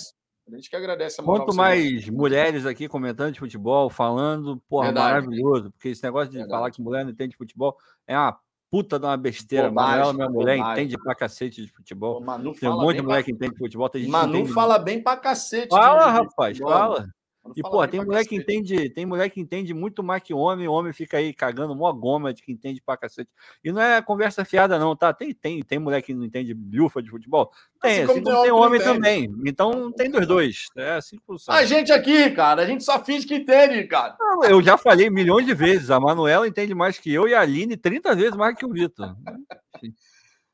A 0.47 0.57
gente 0.57 0.69
que 0.69 0.77
agradece 0.77 1.21
a 1.21 1.25
Quanto 1.25 1.55
mais 1.55 2.07
mulheres 2.11 2.67
aqui 2.67 2.87
comentando 2.87 3.33
de 3.33 3.39
futebol, 3.39 3.89
falando, 3.89 4.63
porra, 4.69 4.87
Verdade. 4.87 5.27
maravilhoso. 5.27 5.71
Porque 5.71 5.89
esse 5.89 6.03
negócio 6.03 6.29
de 6.29 6.37
Verdade. 6.37 6.59
falar 6.59 6.71
que 6.71 6.83
mulher 6.83 7.03
não 7.03 7.13
entende 7.13 7.31
de 7.31 7.37
futebol 7.37 7.77
é 8.07 8.15
uma 8.15 8.39
puta 8.71 8.99
de 8.99 9.07
uma 9.07 9.17
besteira. 9.17 9.69
Bobagem, 9.69 9.91
Manuela, 9.91 10.13
minha 10.13 10.29
mulher, 10.29 10.57
bobagem. 10.59 10.85
entende 10.85 11.03
pra 11.03 11.15
cacete 11.15 11.65
de 11.65 11.73
futebol. 11.73 12.23
Pô, 12.23 12.53
tem 12.53 12.69
um 12.69 12.81
monte 12.81 12.97
de 12.97 13.03
mulher 13.03 13.17
pra... 13.17 13.23
que 13.23 13.33
entende 13.33 13.53
de 13.53 13.59
futebol. 13.59 13.89
Tem 13.89 14.03
gente 14.03 14.11
Manu 14.11 14.47
fala 14.49 14.79
bem 14.79 15.03
pra 15.03 15.17
cacete. 15.17 15.69
Fala, 15.69 16.11
rapaz, 16.11 16.59
fala. 16.59 17.09
E, 17.55 17.63
pô, 17.63 17.87
tem 17.87 18.03
mulher 18.03 18.25
que 18.25 18.35
entende, 18.35 18.89
tem 18.89 19.05
mulher 19.05 19.29
que 19.29 19.39
entende 19.39 19.75
muito 19.75 20.03
mais 20.03 20.23
que 20.23 20.33
homem, 20.33 20.67
o 20.67 20.73
homem 20.73 20.95
fica 20.95 21.19
aí 21.19 21.35
cagando 21.35 21.77
mó 21.77 21.93
goma 21.93 22.33
de 22.33 22.43
que 22.43 22.51
entende 22.51 22.81
pra 22.81 22.97
cacete. 22.97 23.31
E 23.63 23.71
não 23.71 23.83
é 23.83 24.01
conversa 24.01 24.45
fiada, 24.47 24.79
não, 24.79 24.97
tá? 24.97 25.13
Tem, 25.13 25.35
tem, 25.35 25.63
tem 25.63 25.79
mulher 25.79 26.01
que 26.01 26.15
não 26.15 26.25
entende 26.25 26.55
biufa 26.55 27.03
de 27.03 27.11
futebol? 27.11 27.51
Tem, 27.83 28.03
assim, 28.03 28.13
assim 28.13 28.23
como 28.23 28.43
tem, 28.43 28.51
homem 28.51 28.81
também. 28.81 29.31
Então 29.45 29.93
tem 29.93 30.11
dos 30.11 30.27
dois. 30.27 30.67
É 30.75 30.93
assim 30.93 31.19
que 31.19 31.25
funciona. 31.27 31.59
A 31.59 31.67
gente 31.67 31.93
aqui, 31.93 32.31
cara, 32.31 32.63
a 32.63 32.67
gente 32.67 32.83
só 32.83 33.05
finge 33.05 33.27
que 33.27 33.35
entende, 33.35 33.85
cara. 33.85 34.17
Não, 34.19 34.45
eu 34.45 34.63
já 34.63 34.79
falei 34.79 35.11
milhões 35.11 35.45
de 35.45 35.53
vezes. 35.53 35.91
A 35.91 36.01
Manuela 36.01 36.49
entende 36.49 36.75
mais 36.75 36.99
que 36.99 37.13
eu 37.13 37.29
e 37.29 37.35
a 37.35 37.43
Aline 37.43 37.77
30 37.77 38.15
vezes 38.15 38.37
mais 38.37 38.57
que 38.57 38.65
o 38.65 38.73
Vitor. 38.73 39.15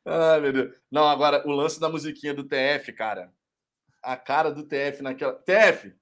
Ai, 0.04 0.40
meu 0.40 0.52
Deus. 0.52 0.74
Não, 0.90 1.08
agora, 1.08 1.46
o 1.46 1.52
lance 1.52 1.78
da 1.78 1.88
musiquinha 1.88 2.34
do 2.34 2.42
TF, 2.42 2.92
cara. 2.92 3.32
A 4.02 4.16
cara 4.16 4.50
do 4.50 4.64
TF 4.64 5.02
naquela. 5.02 5.34
TF, 5.34 5.94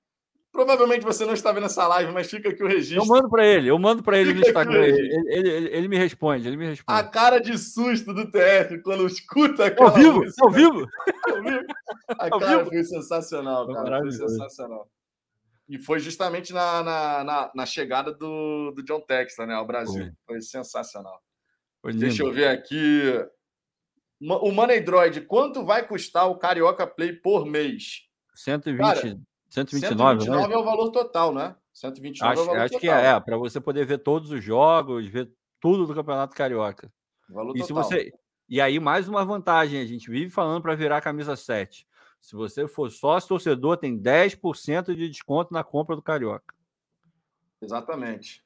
Provavelmente 0.59 1.05
você 1.05 1.25
não 1.25 1.35
está 1.35 1.53
vendo 1.53 1.67
essa 1.67 1.87
live, 1.87 2.11
mas 2.11 2.29
fica 2.29 2.49
aqui 2.49 2.65
o 2.65 2.67
registro. 2.67 3.01
Eu 3.01 3.07
mando 3.07 3.31
para 3.31 3.47
ele, 3.47 3.71
eu 3.71 3.79
mando 3.79 4.03
para 4.03 4.19
ele 4.19 4.35
no 4.35 4.41
Instagram. 4.41 4.87
Ele, 4.87 4.99
ele, 4.99 5.49
ele, 5.49 5.69
ele, 5.69 5.89
me 5.89 5.97
responde, 5.97 6.49
ele 6.49 6.57
me 6.57 6.67
responde. 6.67 6.99
A 6.99 7.05
cara 7.05 7.39
de 7.39 7.57
susto 7.57 8.13
do 8.13 8.29
TF 8.29 8.83
quando 8.83 9.07
escuta 9.07 9.67
aquela. 9.67 9.91
Ao 9.91 9.95
vivo? 9.95 10.25
Ao 10.41 10.51
vivo? 10.51 10.89
Ao 11.29 11.43
vivo? 11.45 11.65
A 12.09 12.25
Ao 12.25 12.41
cara 12.41 12.59
vivo? 12.59 12.71
foi 12.71 12.83
sensacional, 12.83 13.73
cara. 13.73 14.01
Foi 14.01 14.11
sensacional. 14.11 14.91
E 15.69 15.79
foi 15.79 16.01
justamente 16.01 16.53
na, 16.53 16.83
na, 16.83 17.23
na, 17.23 17.53
na 17.55 17.65
chegada 17.65 18.13
do, 18.13 18.73
do 18.73 18.83
John 18.83 19.01
Textor, 19.01 19.47
né, 19.47 19.55
ao 19.55 19.65
Brasil. 19.65 20.07
Foi, 20.27 20.41
foi 20.41 20.41
sensacional. 20.41 21.23
Foi 21.81 21.93
Deixa 21.93 22.25
eu 22.25 22.33
ver 22.33 22.49
aqui. 22.49 23.15
O 24.21 24.51
Money 24.51 24.81
Droid, 24.81 25.21
quanto 25.21 25.65
vai 25.65 25.87
custar 25.87 26.29
o 26.29 26.37
Carioca 26.37 26.85
Play 26.85 27.13
por 27.13 27.47
mês? 27.47 28.09
120, 28.35 28.81
cara, 28.81 29.19
129, 29.49 30.21
129 30.23 30.49
né? 30.49 30.55
é 30.55 30.59
o 30.59 30.65
valor 30.65 30.91
total, 30.91 31.33
né? 31.33 31.57
129 31.73 32.33
acho, 32.33 32.41
é 32.41 32.43
o 32.43 32.47
valor 32.47 32.61
acho 32.61 32.75
total. 32.75 32.81
que 32.81 32.89
é, 32.89 33.07
é 33.07 33.21
para 33.21 33.37
você 33.37 33.61
poder 33.61 33.85
ver 33.87 33.99
todos 33.99 34.31
os 34.31 34.43
jogos, 34.43 35.07
ver 35.07 35.33
tudo 35.61 35.87
do 35.87 35.95
Campeonato 35.95 36.35
Carioca. 36.35 36.93
Valor 37.29 37.57
e 37.57 37.61
total. 37.61 37.67
se 37.67 37.73
você 37.73 38.13
e 38.49 38.61
aí 38.61 38.81
mais 38.81 39.09
uma 39.09 39.25
vantagem, 39.25 39.81
a 39.81 39.85
gente 39.85 40.11
vive 40.11 40.31
falando 40.31 40.63
para 40.63 40.75
virar 40.75 41.03
camisa 41.03 41.37
7. 41.37 41.87
Se 42.21 42.35
você 42.35 42.67
for 42.67 42.91
sócio 42.91 43.29
torcedor, 43.29 43.77
tem 43.77 43.99
10% 43.99 44.95
de 44.95 45.09
desconto 45.09 45.53
na 45.53 45.63
compra 45.63 45.95
do 45.95 46.03
Carioca. 46.03 46.55
Exatamente. 47.61 48.43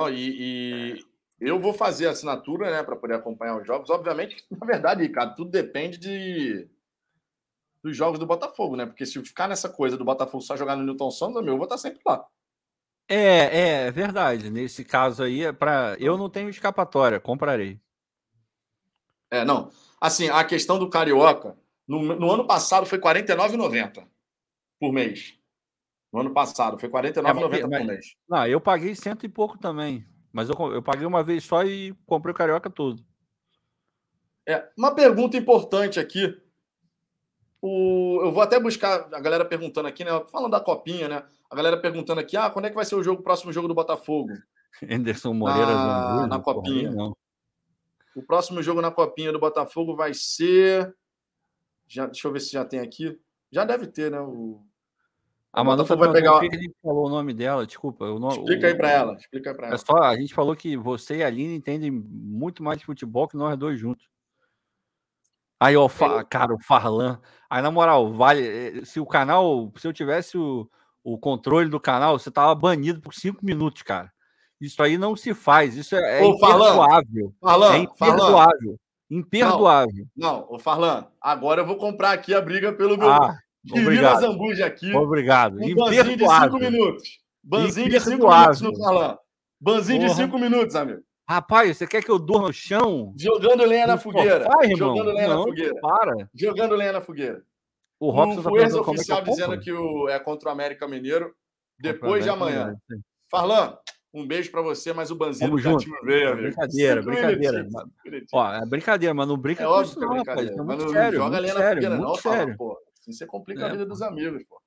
Oh, 0.00 0.08
e, 0.08 0.96
e 0.98 1.04
eu 1.40 1.60
vou 1.60 1.72
fazer 1.72 2.08
a 2.08 2.10
assinatura, 2.10 2.70
né, 2.70 2.82
para 2.82 2.96
poder 2.96 3.14
acompanhar 3.14 3.56
os 3.58 3.66
jogos. 3.66 3.90
Obviamente, 3.90 4.44
na 4.50 4.66
verdade, 4.66 5.02
Ricardo, 5.02 5.36
tudo 5.36 5.50
depende 5.50 5.98
de 5.98 6.68
dos 7.82 7.96
jogos 7.96 8.18
do 8.18 8.26
Botafogo, 8.26 8.76
né? 8.76 8.86
Porque 8.86 9.06
se 9.06 9.22
ficar 9.22 9.48
nessa 9.48 9.68
coisa 9.68 9.96
do 9.96 10.04
Botafogo 10.04 10.42
só 10.42 10.56
jogar 10.56 10.76
no 10.76 10.84
Newton 10.84 11.10
Santos, 11.10 11.42
meu, 11.42 11.54
eu 11.54 11.56
vou 11.56 11.64
estar 11.64 11.78
sempre 11.78 12.00
lá. 12.06 12.24
É, 13.08 13.86
é 13.86 13.90
verdade. 13.90 14.50
Nesse 14.50 14.84
caso 14.84 15.22
aí, 15.22 15.44
é 15.44 15.52
para 15.52 15.96
eu 15.98 16.18
não 16.18 16.28
tenho 16.28 16.50
escapatória, 16.50 17.18
comprarei. 17.18 17.80
É, 19.30 19.44
não. 19.44 19.70
Assim, 20.00 20.28
a 20.28 20.44
questão 20.44 20.78
do 20.78 20.90
Carioca, 20.90 21.56
no, 21.86 22.00
no 22.16 22.30
ano 22.30 22.46
passado 22.46 22.86
foi 22.86 22.98
R$ 22.98 23.22
49,90 23.22 24.06
por 24.78 24.92
mês. 24.92 25.34
No 26.12 26.20
ano 26.20 26.30
passado, 26.32 26.78
foi 26.78 26.88
R$ 26.88 27.12
49,90 27.12 27.54
é, 27.54 27.60
por 27.60 27.86
mês. 27.86 28.16
Não, 28.28 28.46
eu 28.46 28.60
paguei 28.60 28.94
cento 28.94 29.24
e 29.24 29.28
pouco 29.28 29.58
também. 29.58 30.06
Mas 30.32 30.48
eu, 30.48 30.56
eu 30.72 30.82
paguei 30.82 31.06
uma 31.06 31.22
vez 31.22 31.44
só 31.44 31.64
e 31.64 31.94
comprei 32.06 32.32
o 32.32 32.36
Carioca 32.36 32.70
todo. 32.70 33.02
É, 34.46 34.66
uma 34.76 34.94
pergunta 34.94 35.36
importante 35.36 35.98
aqui. 35.98 36.34
O, 37.60 38.20
eu 38.22 38.32
vou 38.32 38.42
até 38.42 38.58
buscar 38.60 39.08
a 39.12 39.20
galera 39.20 39.44
perguntando 39.44 39.88
aqui, 39.88 40.04
né? 40.04 40.10
Falando 40.30 40.52
da 40.52 40.60
copinha, 40.60 41.08
né? 41.08 41.22
A 41.50 41.56
galera 41.56 41.76
perguntando 41.76 42.20
aqui: 42.20 42.36
ah, 42.36 42.50
quando 42.50 42.66
é 42.66 42.68
que 42.68 42.76
vai 42.76 42.84
ser 42.84 42.94
o 42.94 43.02
jogo, 43.02 43.20
o 43.20 43.24
próximo 43.24 43.52
jogo 43.52 43.68
do 43.68 43.74
Botafogo? 43.74 44.32
Anderson 44.88 45.34
Moreira 45.34 45.74
na, 45.74 46.26
na 46.26 46.40
copinha. 46.40 46.90
Porra, 46.92 47.04
não. 47.04 47.16
O 48.14 48.22
próximo 48.22 48.62
jogo 48.62 48.80
na 48.80 48.90
copinha 48.90 49.32
do 49.32 49.38
Botafogo 49.38 49.96
vai 49.96 50.12
ser. 50.14 50.94
Já, 51.86 52.06
deixa 52.06 52.28
eu 52.28 52.32
ver 52.32 52.40
se 52.40 52.52
já 52.52 52.64
tem 52.64 52.80
aqui. 52.80 53.18
Já 53.50 53.64
deve 53.64 53.86
ter, 53.86 54.10
né? 54.10 54.20
O, 54.20 54.62
a 55.52 55.64
Manu 55.64 55.84
tá 55.84 55.94
vai 55.94 56.12
pegar. 56.12 56.32
Por 56.32 56.48
que 56.48 56.54
ele 56.54 56.72
falou 56.82 57.06
o 57.06 57.08
nome 57.08 57.32
dela? 57.32 57.66
Desculpa. 57.66 58.04
O 58.04 58.18
nome, 58.18 58.34
explica 58.34 58.66
o... 58.66 58.70
aí 58.70 58.74
para 58.76 58.90
ela. 58.90 59.14
Explica 59.14 59.50
aí 59.50 59.56
para 59.56 59.66
ela. 59.66 59.74
É 59.74 59.78
só, 59.78 59.96
a 59.96 60.16
gente 60.16 60.34
falou 60.34 60.54
que 60.54 60.76
você 60.76 61.16
e 61.16 61.22
a 61.22 61.26
Aline 61.26 61.56
entendem 61.56 61.90
muito 61.90 62.62
mais 62.62 62.78
de 62.78 62.84
futebol 62.84 63.26
que 63.26 63.36
nós 63.36 63.58
dois 63.58 63.78
juntos. 63.78 64.06
Aí, 65.60 65.76
ó, 65.76 65.88
fa... 65.88 66.22
cara, 66.24 66.54
o 66.54 66.62
Farlan. 66.62 67.18
Aí, 67.50 67.62
na 67.62 67.70
moral, 67.70 68.12
vale. 68.12 68.46
Eh, 68.46 68.84
se 68.84 69.00
o 69.00 69.06
canal. 69.06 69.72
Se 69.76 69.86
eu 69.86 69.92
tivesse 69.92 70.38
o, 70.38 70.68
o 71.02 71.18
controle 71.18 71.68
do 71.68 71.80
canal, 71.80 72.18
você 72.18 72.30
tava 72.30 72.54
banido 72.54 73.00
por 73.00 73.14
cinco 73.14 73.44
minutos, 73.44 73.82
cara. 73.82 74.12
Isso 74.60 74.82
aí 74.82 74.98
não 74.98 75.16
se 75.16 75.34
faz. 75.34 75.76
Isso 75.76 75.94
é, 75.96 76.20
é 76.20 76.24
Ô, 76.24 76.34
imperdoável. 76.34 77.34
Farlan, 77.40 77.74
é 77.74 77.78
imperdoável. 77.78 78.78
Imperdoável. 79.10 80.06
Não, 80.16 80.32
não, 80.32 80.46
o 80.50 80.58
Farlan, 80.58 81.06
agora 81.20 81.62
eu 81.62 81.66
vou 81.66 81.76
comprar 81.76 82.12
aqui 82.12 82.34
a 82.34 82.40
briga 82.40 82.72
pelo 82.72 82.96
meu. 82.96 83.08
Ah. 83.10 83.38
Obrigado. 83.70 84.20
Zambuja 84.20 84.66
aqui. 84.66 84.94
Obrigado. 84.94 85.58
Um 85.60 85.74
banzinho 85.74 86.16
de 86.16 86.26
cinco 86.26 86.58
minutos. 86.58 87.08
Banzinho 87.42 87.90
de 87.90 88.00
cinco 88.00 88.28
minutos 88.28 88.60
no 88.60 88.72
Calan. 88.78 89.18
Banzinho 89.60 90.00
Porra. 90.00 90.10
de 90.10 90.16
cinco 90.16 90.38
minutos, 90.38 90.76
amigo. 90.76 91.02
Rapaz, 91.28 91.76
você 91.76 91.86
quer 91.86 92.02
que 92.02 92.10
eu 92.10 92.18
durma 92.18 92.46
no 92.46 92.52
chão? 92.54 93.12
Jogando 93.18 93.62
lenha 93.64 93.86
na 93.86 93.98
fogueira. 93.98 94.48
Pai, 94.48 94.74
Jogando 94.74 95.12
lenha 95.12 95.28
não, 95.28 95.38
na 95.40 95.44
fogueira. 95.44 95.80
Para. 95.80 96.30
Jogando 96.34 96.74
lenha 96.74 96.92
na 96.92 97.00
fogueira. 97.02 97.42
O 98.00 98.10
Robson 98.10 98.42
tá 98.42 98.50
ex-oficial 98.62 99.18
é 99.18 99.22
que 99.22 99.30
dizendo 99.30 99.60
que 99.60 99.72
o, 99.72 100.08
é 100.08 100.18
contra 100.18 100.48
o 100.48 100.52
América 100.52 100.88
Mineiro 100.88 101.34
depois 101.78 102.24
de 102.24 102.30
amanhã. 102.30 102.74
Farlan, 103.30 103.76
um 104.14 104.26
beijo 104.26 104.50
para 104.50 104.62
você, 104.62 104.94
mas 104.94 105.10
o 105.10 105.16
Banzinho 105.16 105.50
Vamos 105.50 105.62
junto. 105.62 105.84
Veio, 106.02 106.34
brincadeira, 106.34 107.02
brincadeira. 107.02 107.68
Ó, 108.32 108.54
é 108.54 108.64
brincadeira, 108.64 109.14
mas 109.14 109.28
não 109.28 109.36
brinca 109.36 109.64
é 109.64 109.66
com 109.66 109.82
isso, 109.82 110.00
não, 110.00 110.16
rapaz. 110.16 110.48
É 110.48 110.56
muito 110.56 110.90
sério, 110.90 111.18
joga 111.18 111.40
muito 111.42 111.56
sério, 111.56 111.90
muito 111.90 112.02
não, 112.02 112.14
sério. 112.14 112.56
pô. 112.56 112.78
Assim 113.00 113.12
você 113.12 113.26
complica 113.26 113.62
é, 113.62 113.64
a 113.66 113.72
vida 113.72 113.84
dos 113.84 114.00
amigos, 114.00 114.42
pô. 114.44 114.58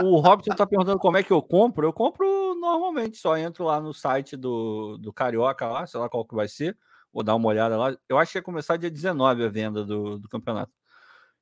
O 0.00 0.18
Robson 0.18 0.52
está 0.52 0.66
perguntando 0.66 0.98
como 0.98 1.16
é 1.16 1.22
que 1.22 1.32
eu 1.32 1.40
compro. 1.40 1.86
Eu 1.86 1.92
compro 1.92 2.54
normalmente, 2.56 3.16
só 3.16 3.36
entro 3.36 3.64
lá 3.64 3.80
no 3.80 3.94
site 3.94 4.36
do, 4.36 4.98
do 4.98 5.12
Carioca, 5.12 5.68
lá, 5.68 5.86
sei 5.86 6.00
lá 6.00 6.08
qual 6.08 6.24
que 6.24 6.34
vai 6.34 6.48
ser. 6.48 6.76
Vou 7.12 7.22
dar 7.22 7.36
uma 7.36 7.48
olhada 7.48 7.76
lá. 7.76 7.96
Eu 8.08 8.18
acho 8.18 8.32
que 8.32 8.38
ia 8.38 8.42
começar 8.42 8.76
dia 8.76 8.90
19 8.90 9.44
a 9.44 9.48
venda 9.48 9.84
do, 9.84 10.18
do 10.18 10.28
campeonato. 10.28 10.72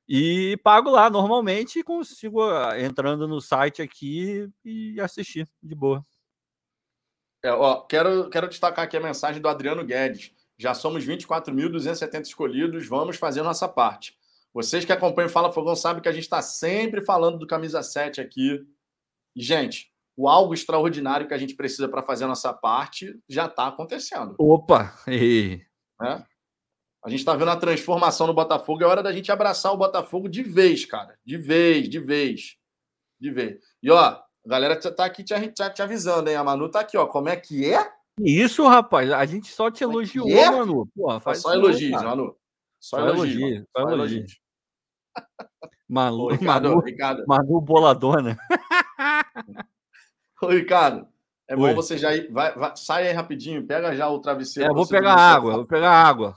E 0.07 0.57
pago 0.63 0.91
lá 0.91 1.09
normalmente 1.09 1.79
e 1.79 1.83
consigo 1.83 2.43
ah, 2.43 2.79
entrando 2.79 3.27
no 3.27 3.39
site 3.41 3.81
aqui 3.81 4.49
e 4.63 4.99
assistir 4.99 5.47
de 5.61 5.73
boa. 5.73 6.05
É, 7.43 7.51
ó, 7.51 7.81
quero, 7.81 8.29
quero 8.29 8.47
destacar 8.47 8.85
aqui 8.85 8.97
a 8.97 9.01
mensagem 9.01 9.41
do 9.41 9.47
Adriano 9.47 9.83
Guedes. 9.83 10.31
Já 10.57 10.73
somos 10.73 11.05
24.270 11.05 12.21
escolhidos, 12.21 12.87
vamos 12.87 13.17
fazer 13.17 13.41
nossa 13.41 13.67
parte. 13.67 14.17
Vocês 14.53 14.85
que 14.85 14.91
acompanham 14.91 15.29
Fala 15.29 15.51
Fogão 15.51 15.75
sabem 15.75 16.01
que 16.01 16.09
a 16.09 16.11
gente 16.11 16.23
está 16.23 16.41
sempre 16.41 17.03
falando 17.03 17.39
do 17.39 17.47
camisa 17.47 17.81
7 17.81 18.21
aqui. 18.21 18.63
E, 19.35 19.41
gente, 19.41 19.91
o 20.15 20.29
algo 20.29 20.53
extraordinário 20.53 21.27
que 21.27 21.33
a 21.33 21.37
gente 21.37 21.55
precisa 21.55 21.89
para 21.89 22.03
fazer 22.03 22.25
a 22.25 22.27
nossa 22.27 22.53
parte 22.53 23.19
já 23.27 23.47
está 23.47 23.67
acontecendo. 23.67 24.35
Opa! 24.37 24.95
E... 25.07 25.61
É? 26.01 26.23
A 27.03 27.09
gente 27.09 27.19
está 27.19 27.35
vendo 27.35 27.51
a 27.51 27.57
transformação 27.57 28.27
no 28.27 28.33
Botafogo. 28.33 28.83
É 28.83 28.87
hora 28.87 29.03
da 29.03 29.11
gente 29.11 29.31
abraçar 29.31 29.73
o 29.73 29.77
Botafogo 29.77 30.29
de 30.29 30.43
vez, 30.43 30.85
cara. 30.85 31.17
De 31.25 31.37
vez, 31.37 31.89
de 31.89 31.99
vez. 31.99 32.55
De 33.19 33.31
vez. 33.31 33.59
E, 33.81 33.89
ó, 33.89 33.97
a 33.99 34.25
galera 34.45 34.79
tá 34.79 35.05
aqui 35.05 35.23
te, 35.23 35.33
te, 35.49 35.69
te 35.69 35.81
avisando, 35.81 36.29
hein? 36.29 36.35
A 36.35 36.43
Manu 36.43 36.69
tá 36.69 36.79
aqui, 36.81 36.95
ó. 36.95 37.05
Como 37.07 37.27
é 37.27 37.35
que 37.35 37.73
é? 37.73 37.91
Isso, 38.19 38.65
rapaz. 38.67 39.11
A 39.11 39.25
gente 39.25 39.51
só 39.51 39.71
te 39.71 39.83
é 39.83 39.87
elogiou, 39.87 40.29
é? 40.29 40.49
Manu. 40.49 40.87
Porra, 40.95 41.19
faz 41.19 41.41
só 41.41 41.53
elogios, 41.53 42.01
Manu. 42.01 42.37
Só, 42.79 42.97
só 42.97 43.07
elogios. 43.07 43.63
Só 43.75 43.89
elogios. 43.89 44.42
Malu, 45.87 46.25
Ô, 46.25 46.29
Ricardo, 46.29 46.69
Manu, 46.69 46.81
Ricardo. 46.81 47.23
Manu 47.27 47.61
boladona. 47.61 48.37
Ô, 50.41 50.47
Ricardo, 50.47 51.07
é 51.47 51.55
Oi. 51.55 51.59
bom 51.59 51.75
você 51.75 51.97
já 51.97 52.15
ir. 52.15 52.31
Vai, 52.31 52.53
vai, 52.55 52.75
sai 52.75 53.07
aí 53.07 53.13
rapidinho, 53.13 53.65
pega 53.65 53.95
já 53.95 54.09
o 54.09 54.19
travesseiro. 54.19 54.71
É, 54.71 54.73
vou 54.73 54.87
pegar 54.87 55.15
água, 55.15 55.53
vou 55.53 55.65
pegar 55.65 55.91
água. 55.91 56.35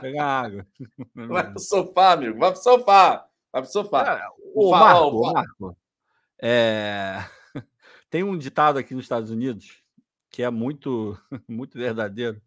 pegar 0.00 0.24
água. 0.44 0.66
Vai 1.14 1.50
pro 1.50 1.60
sofá, 1.60 2.12
amigo. 2.12 2.38
Vai 2.38 2.52
pro 2.52 2.62
sofá. 2.62 3.26
Vai 3.52 3.62
pro 3.62 3.70
sofá. 3.70 4.20
É, 4.20 4.26
o, 4.54 4.70
Marco, 4.70 5.32
Marco 5.32 5.76
é... 6.40 7.24
tem 8.10 8.22
um 8.22 8.36
ditado 8.36 8.78
aqui 8.78 8.94
nos 8.94 9.04
Estados 9.04 9.30
Unidos 9.30 9.84
que 10.36 10.42
é 10.42 10.50
muito, 10.50 11.18
muito 11.48 11.78
verdadeiro. 11.78 12.40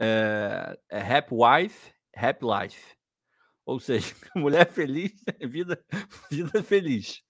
É, 0.00 0.78
é 0.90 1.18
happy 1.18 1.34
wife, 1.34 1.92
happy 2.16 2.46
life. 2.46 2.96
Ou 3.64 3.78
seja, 3.80 4.14
mulher 4.36 4.70
feliz, 4.70 5.12
vida, 5.40 5.82
vida 6.30 6.62
feliz. 6.62 7.22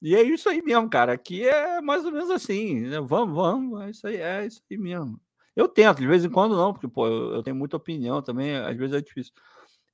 E 0.00 0.16
é 0.16 0.22
isso 0.22 0.48
aí 0.48 0.62
mesmo, 0.62 0.88
cara. 0.90 1.12
Aqui 1.12 1.46
é 1.46 1.80
mais 1.80 2.04
ou 2.04 2.12
menos 2.12 2.30
assim. 2.30 2.80
Né? 2.80 3.00
Vamos, 3.00 3.34
vamos. 3.34 3.80
É 3.82 3.90
isso 3.90 4.06
aí, 4.06 4.16
é 4.16 4.46
isso 4.46 4.60
aí 4.70 4.76
mesmo. 4.76 5.20
Eu 5.54 5.68
tento, 5.68 5.98
de 5.98 6.06
vez 6.06 6.24
em 6.24 6.30
quando 6.30 6.56
não, 6.56 6.72
porque 6.72 6.88
pô, 6.88 7.06
eu, 7.06 7.34
eu 7.34 7.42
tenho 7.42 7.54
muita 7.54 7.76
opinião 7.76 8.22
também, 8.22 8.56
às 8.56 8.76
vezes 8.76 8.96
é 8.96 9.00
difícil. 9.00 9.32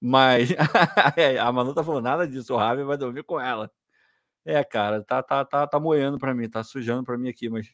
Mas 0.00 0.50
é, 1.16 1.38
a 1.38 1.50
Manu 1.50 1.74
tá 1.74 1.82
falando 1.82 2.04
nada 2.04 2.28
disso, 2.28 2.54
o 2.54 2.56
Ravi 2.56 2.84
vai 2.84 2.96
dormir 2.96 3.24
com 3.24 3.40
ela. 3.40 3.70
É, 4.44 4.62
cara, 4.64 5.02
tá, 5.02 5.22
tá, 5.22 5.44
tá, 5.44 5.66
tá 5.66 5.80
moendo 5.80 6.18
para 6.18 6.34
mim, 6.34 6.48
tá 6.48 6.62
sujando 6.62 7.04
para 7.04 7.18
mim 7.18 7.28
aqui, 7.28 7.50
mas 7.50 7.68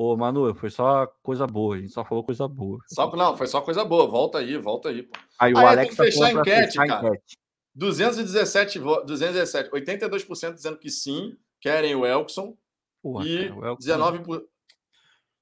Ô, 0.00 0.16
Manu, 0.16 0.54
foi 0.54 0.70
só 0.70 1.08
coisa 1.24 1.44
boa, 1.44 1.74
a 1.74 1.80
gente 1.80 1.92
só 1.92 2.04
falou 2.04 2.22
coisa 2.22 2.46
boa. 2.46 2.78
Só, 2.86 3.10
não, 3.16 3.36
foi 3.36 3.48
só 3.48 3.60
coisa 3.60 3.84
boa. 3.84 4.06
Volta 4.06 4.38
aí, 4.38 4.56
volta 4.56 4.90
aí. 4.90 5.02
Pô. 5.02 5.18
Aí 5.40 5.52
o 5.52 5.58
ah, 5.58 5.70
Alex 5.72 5.96
tá 5.96 6.04
fechar 6.04 6.26
a 6.26 6.32
enquete, 6.34 6.76
cara. 6.76 7.08
Enquete. 7.08 7.36
217, 7.74 8.78
217, 8.78 9.70
82% 9.70 10.54
dizendo 10.54 10.78
que 10.78 10.90
sim, 10.90 11.36
querem 11.60 11.94
o 11.94 12.04
Elkson. 12.04 12.56
Porra, 13.02 13.26
e 13.26 13.48
cara, 13.48 13.60
o 13.60 13.66
Elkson... 13.66 13.90
19%. 13.90 14.22
Por... 14.22 14.48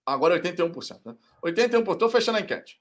Agora 0.05 0.41
81%, 0.41 1.01
né? 1.05 1.17
81%. 1.45 1.93
Estou 1.93 2.09
fechando 2.09 2.39
a 2.39 2.41
enquete. 2.41 2.81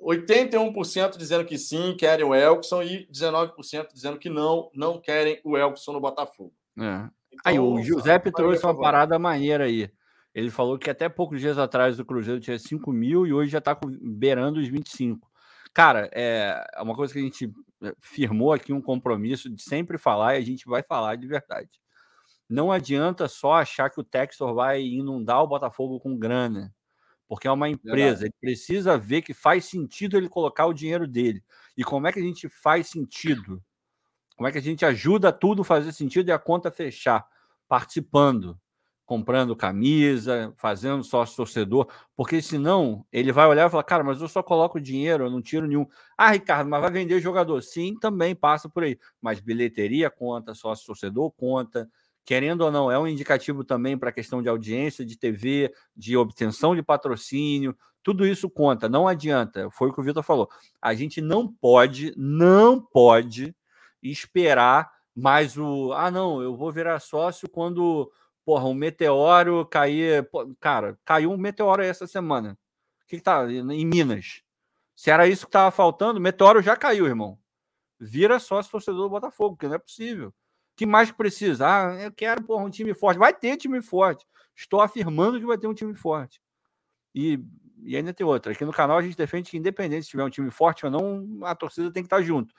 81% 0.00 1.16
dizendo 1.16 1.44
que 1.44 1.56
sim, 1.56 1.96
querem 1.96 2.24
o 2.24 2.34
Elkson 2.34 2.82
e 2.82 3.06
19% 3.08 3.92
dizendo 3.92 4.18
que 4.18 4.28
não, 4.28 4.70
não 4.74 5.00
querem 5.00 5.40
o 5.44 5.56
Elkson 5.56 5.92
no 5.92 6.00
Botafogo. 6.00 6.52
É. 6.78 7.08
Então, 7.32 7.42
aí 7.44 7.58
o 7.58 7.82
Giuseppe 7.82 8.30
trouxe 8.32 8.64
uma 8.64 8.78
parada 8.78 9.18
maneira 9.18 9.64
aí. 9.64 9.90
Ele 10.34 10.50
falou 10.50 10.78
que 10.78 10.90
até 10.90 11.08
poucos 11.08 11.40
dias 11.40 11.58
atrás 11.58 11.98
o 11.98 12.04
Cruzeiro 12.04 12.40
tinha 12.40 12.58
5 12.58 12.92
mil 12.92 13.26
e 13.26 13.32
hoje 13.32 13.52
já 13.52 13.58
está 13.58 13.78
beirando 14.02 14.58
os 14.58 14.68
25. 14.68 15.30
Cara, 15.74 16.08
é, 16.12 16.64
é 16.72 16.82
uma 16.82 16.94
coisa 16.94 17.12
que 17.12 17.18
a 17.18 17.22
gente 17.22 17.52
eh, 17.82 17.94
firmou 17.98 18.52
aqui 18.52 18.72
um 18.72 18.80
compromisso 18.80 19.50
de 19.50 19.60
sempre 19.60 19.98
falar 19.98 20.36
e 20.36 20.38
a 20.38 20.44
gente 20.44 20.66
vai 20.66 20.84
falar 20.84 21.16
de 21.16 21.26
verdade. 21.26 21.68
Não 22.48 22.70
adianta 22.70 23.26
só 23.26 23.54
achar 23.54 23.90
que 23.90 23.98
o 23.98 24.04
Textor 24.04 24.54
vai 24.54 24.80
inundar 24.80 25.42
o 25.42 25.48
Botafogo 25.48 25.98
com 25.98 26.16
grana, 26.16 26.72
porque 27.26 27.48
é 27.48 27.50
uma 27.50 27.68
empresa. 27.68 28.26
Ele 28.26 28.34
precisa 28.40 28.96
ver 28.96 29.22
que 29.22 29.34
faz 29.34 29.64
sentido 29.64 30.16
ele 30.16 30.28
colocar 30.28 30.66
o 30.66 30.72
dinheiro 30.72 31.08
dele. 31.08 31.42
E 31.76 31.82
como 31.82 32.06
é 32.06 32.12
que 32.12 32.20
a 32.20 32.22
gente 32.22 32.48
faz 32.48 32.88
sentido? 32.88 33.60
Como 34.36 34.46
é 34.48 34.52
que 34.52 34.58
a 34.58 34.62
gente 34.62 34.84
ajuda 34.84 35.32
tudo 35.32 35.62
a 35.62 35.64
fazer 35.64 35.90
sentido 35.90 36.28
e 36.28 36.32
a 36.32 36.38
conta 36.38 36.70
fechar? 36.70 37.26
Participando 37.66 38.60
comprando 39.04 39.54
camisa, 39.54 40.52
fazendo 40.56 41.04
sócio 41.04 41.36
torcedor, 41.36 41.88
porque 42.16 42.40
senão 42.40 43.04
ele 43.12 43.32
vai 43.32 43.46
olhar 43.46 43.66
e 43.66 43.70
falar, 43.70 43.82
cara, 43.82 44.02
mas 44.02 44.20
eu 44.20 44.28
só 44.28 44.42
coloco 44.42 44.80
dinheiro, 44.80 45.24
eu 45.24 45.30
não 45.30 45.42
tiro 45.42 45.66
nenhum. 45.66 45.86
Ah, 46.16 46.32
Ricardo, 46.32 46.70
mas 46.70 46.80
vai 46.80 46.90
vender 46.90 47.20
jogador? 47.20 47.62
Sim, 47.62 47.96
também 47.98 48.34
passa 48.34 48.68
por 48.68 48.84
aí. 48.84 48.98
Mas 49.20 49.40
bilheteria 49.40 50.10
conta, 50.10 50.54
sócio 50.54 50.86
torcedor 50.86 51.30
conta. 51.32 51.88
Querendo 52.24 52.62
ou 52.62 52.70
não, 52.70 52.90
é 52.90 52.98
um 52.98 53.06
indicativo 53.06 53.62
também 53.62 53.98
para 53.98 54.08
a 54.08 54.12
questão 54.12 54.42
de 54.42 54.48
audiência, 54.48 55.04
de 55.04 55.18
TV, 55.18 55.72
de 55.94 56.16
obtenção 56.16 56.74
de 56.74 56.82
patrocínio, 56.82 57.76
tudo 58.02 58.26
isso 58.26 58.48
conta, 58.48 58.88
não 58.88 59.06
adianta. 59.06 59.68
Foi 59.70 59.88
o 59.88 59.92
que 59.92 60.00
o 60.00 60.02
Vitor 60.02 60.22
falou. 60.22 60.48
A 60.80 60.94
gente 60.94 61.20
não 61.20 61.46
pode, 61.46 62.14
não 62.16 62.80
pode 62.80 63.54
esperar 64.02 64.90
mais 65.14 65.56
o. 65.56 65.92
Ah, 65.92 66.10
não, 66.10 66.42
eu 66.42 66.56
vou 66.56 66.72
virar 66.72 66.98
sócio 67.00 67.48
quando 67.48 68.10
porra, 68.44 68.66
um 68.66 68.74
meteoro 68.74 69.64
cair. 69.66 70.28
Cara, 70.60 70.98
caiu 71.04 71.32
um 71.32 71.36
meteoro 71.36 71.82
essa 71.82 72.06
semana. 72.06 72.58
O 73.02 73.06
que, 73.06 73.16
que 73.16 73.22
tá 73.22 73.50
em 73.50 73.86
Minas? 73.86 74.42
Se 74.94 75.10
era 75.10 75.26
isso 75.26 75.46
que 75.46 75.52
tava 75.52 75.70
faltando, 75.70 76.20
meteoro 76.20 76.62
já 76.62 76.76
caiu, 76.76 77.06
irmão. 77.06 77.38
Vira 77.98 78.38
sócio 78.38 78.70
torcedor 78.70 79.02
do 79.04 79.10
Botafogo, 79.10 79.56
porque 79.56 79.68
não 79.68 79.76
é 79.76 79.78
possível. 79.78 80.32
que 80.76 80.86
mais 80.86 81.10
precisa? 81.10 81.66
Ah, 81.66 82.02
eu 82.02 82.12
quero 82.12 82.42
porra, 82.42 82.64
um 82.64 82.70
time 82.70 82.94
forte. 82.94 83.18
Vai 83.18 83.32
ter 83.32 83.56
time 83.56 83.80
forte. 83.82 84.26
Estou 84.56 84.80
afirmando 84.80 85.38
que 85.38 85.46
vai 85.46 85.58
ter 85.58 85.66
um 85.66 85.74
time 85.74 85.94
forte. 85.94 86.40
E, 87.14 87.40
e 87.82 87.96
ainda 87.96 88.12
tem 88.12 88.26
outra. 88.26 88.52
Aqui 88.52 88.64
no 88.64 88.72
canal 88.72 88.98
a 88.98 89.02
gente 89.02 89.16
defende 89.16 89.50
que, 89.50 89.56
independente 89.56 90.04
se 90.04 90.10
tiver 90.10 90.24
um 90.24 90.30
time 90.30 90.50
forte 90.50 90.84
ou 90.84 90.90
não, 90.90 91.44
a 91.44 91.54
torcida 91.54 91.92
tem 91.92 92.02
que 92.02 92.06
estar 92.06 92.22
junto. 92.22 92.52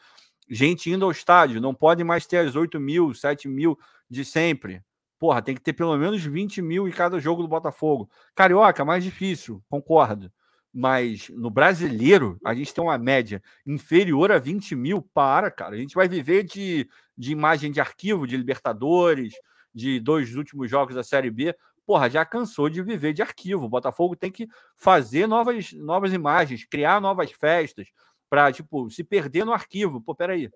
Gente 0.50 0.92
indo 0.92 1.06
ao 1.06 1.12
estádio, 1.12 1.62
não 1.62 1.74
pode 1.74 2.04
mais 2.04 2.26
ter 2.26 2.38
as 2.38 2.56
8 2.56 2.80
mil, 2.80 3.14
7 3.14 3.48
mil 3.48 3.78
de 4.10 4.24
sempre. 4.24 4.84
Porra, 5.18 5.42
tem 5.42 5.56
que 5.56 5.62
ter 5.62 5.74
pelo 5.74 5.98
menos 5.98 6.24
20 6.24 6.62
mil 6.62 6.88
em 6.88 6.92
cada 6.92 7.20
jogo 7.20 7.42
do 7.42 7.48
Botafogo. 7.48 8.10
Carioca, 8.36 8.84
mais 8.84 9.04
difícil, 9.04 9.64
concordo. 9.70 10.32
Mas 10.74 11.30
no 11.30 11.50
brasileiro, 11.50 12.38
a 12.46 12.54
gente 12.54 12.74
tem 12.74 12.84
uma 12.84 12.98
média 12.98 13.42
inferior 13.66 14.30
a 14.30 14.38
20 14.38 14.76
mil. 14.76 15.02
Para, 15.02 15.50
cara. 15.50 15.76
A 15.76 15.78
gente 15.78 15.96
vai 15.96 16.08
viver 16.10 16.44
de, 16.44 16.90
de 17.18 17.32
imagem 17.32 17.72
de 17.72 17.80
arquivo 17.80 18.28
de 18.28 18.36
Libertadores, 18.36 19.34
de 19.74 20.02
dois 20.02 20.36
últimos 20.36 20.70
jogos 20.70 20.94
da 20.94 21.04
Série 21.04 21.32
B. 21.32 21.56
Porra, 21.86 22.10
já 22.10 22.26
cansou 22.26 22.70
de 22.70 22.82
viver 22.82 23.14
de 23.14 23.22
arquivo. 23.22 23.66
O 23.66 23.70
Botafogo 23.70 24.18
tem 24.18 24.30
que 24.30 24.50
fazer 24.76 25.28
novas, 25.28 25.72
novas 25.72 26.12
imagens, 26.12 26.66
criar 26.66 27.00
novas 27.00 27.32
festas, 27.32 27.88
para, 28.30 28.52
tipo, 28.52 28.90
se 28.90 29.02
perder 29.02 29.46
no 29.46 29.54
arquivo. 29.54 30.02
Pô, 30.02 30.14
peraí. 30.14 30.50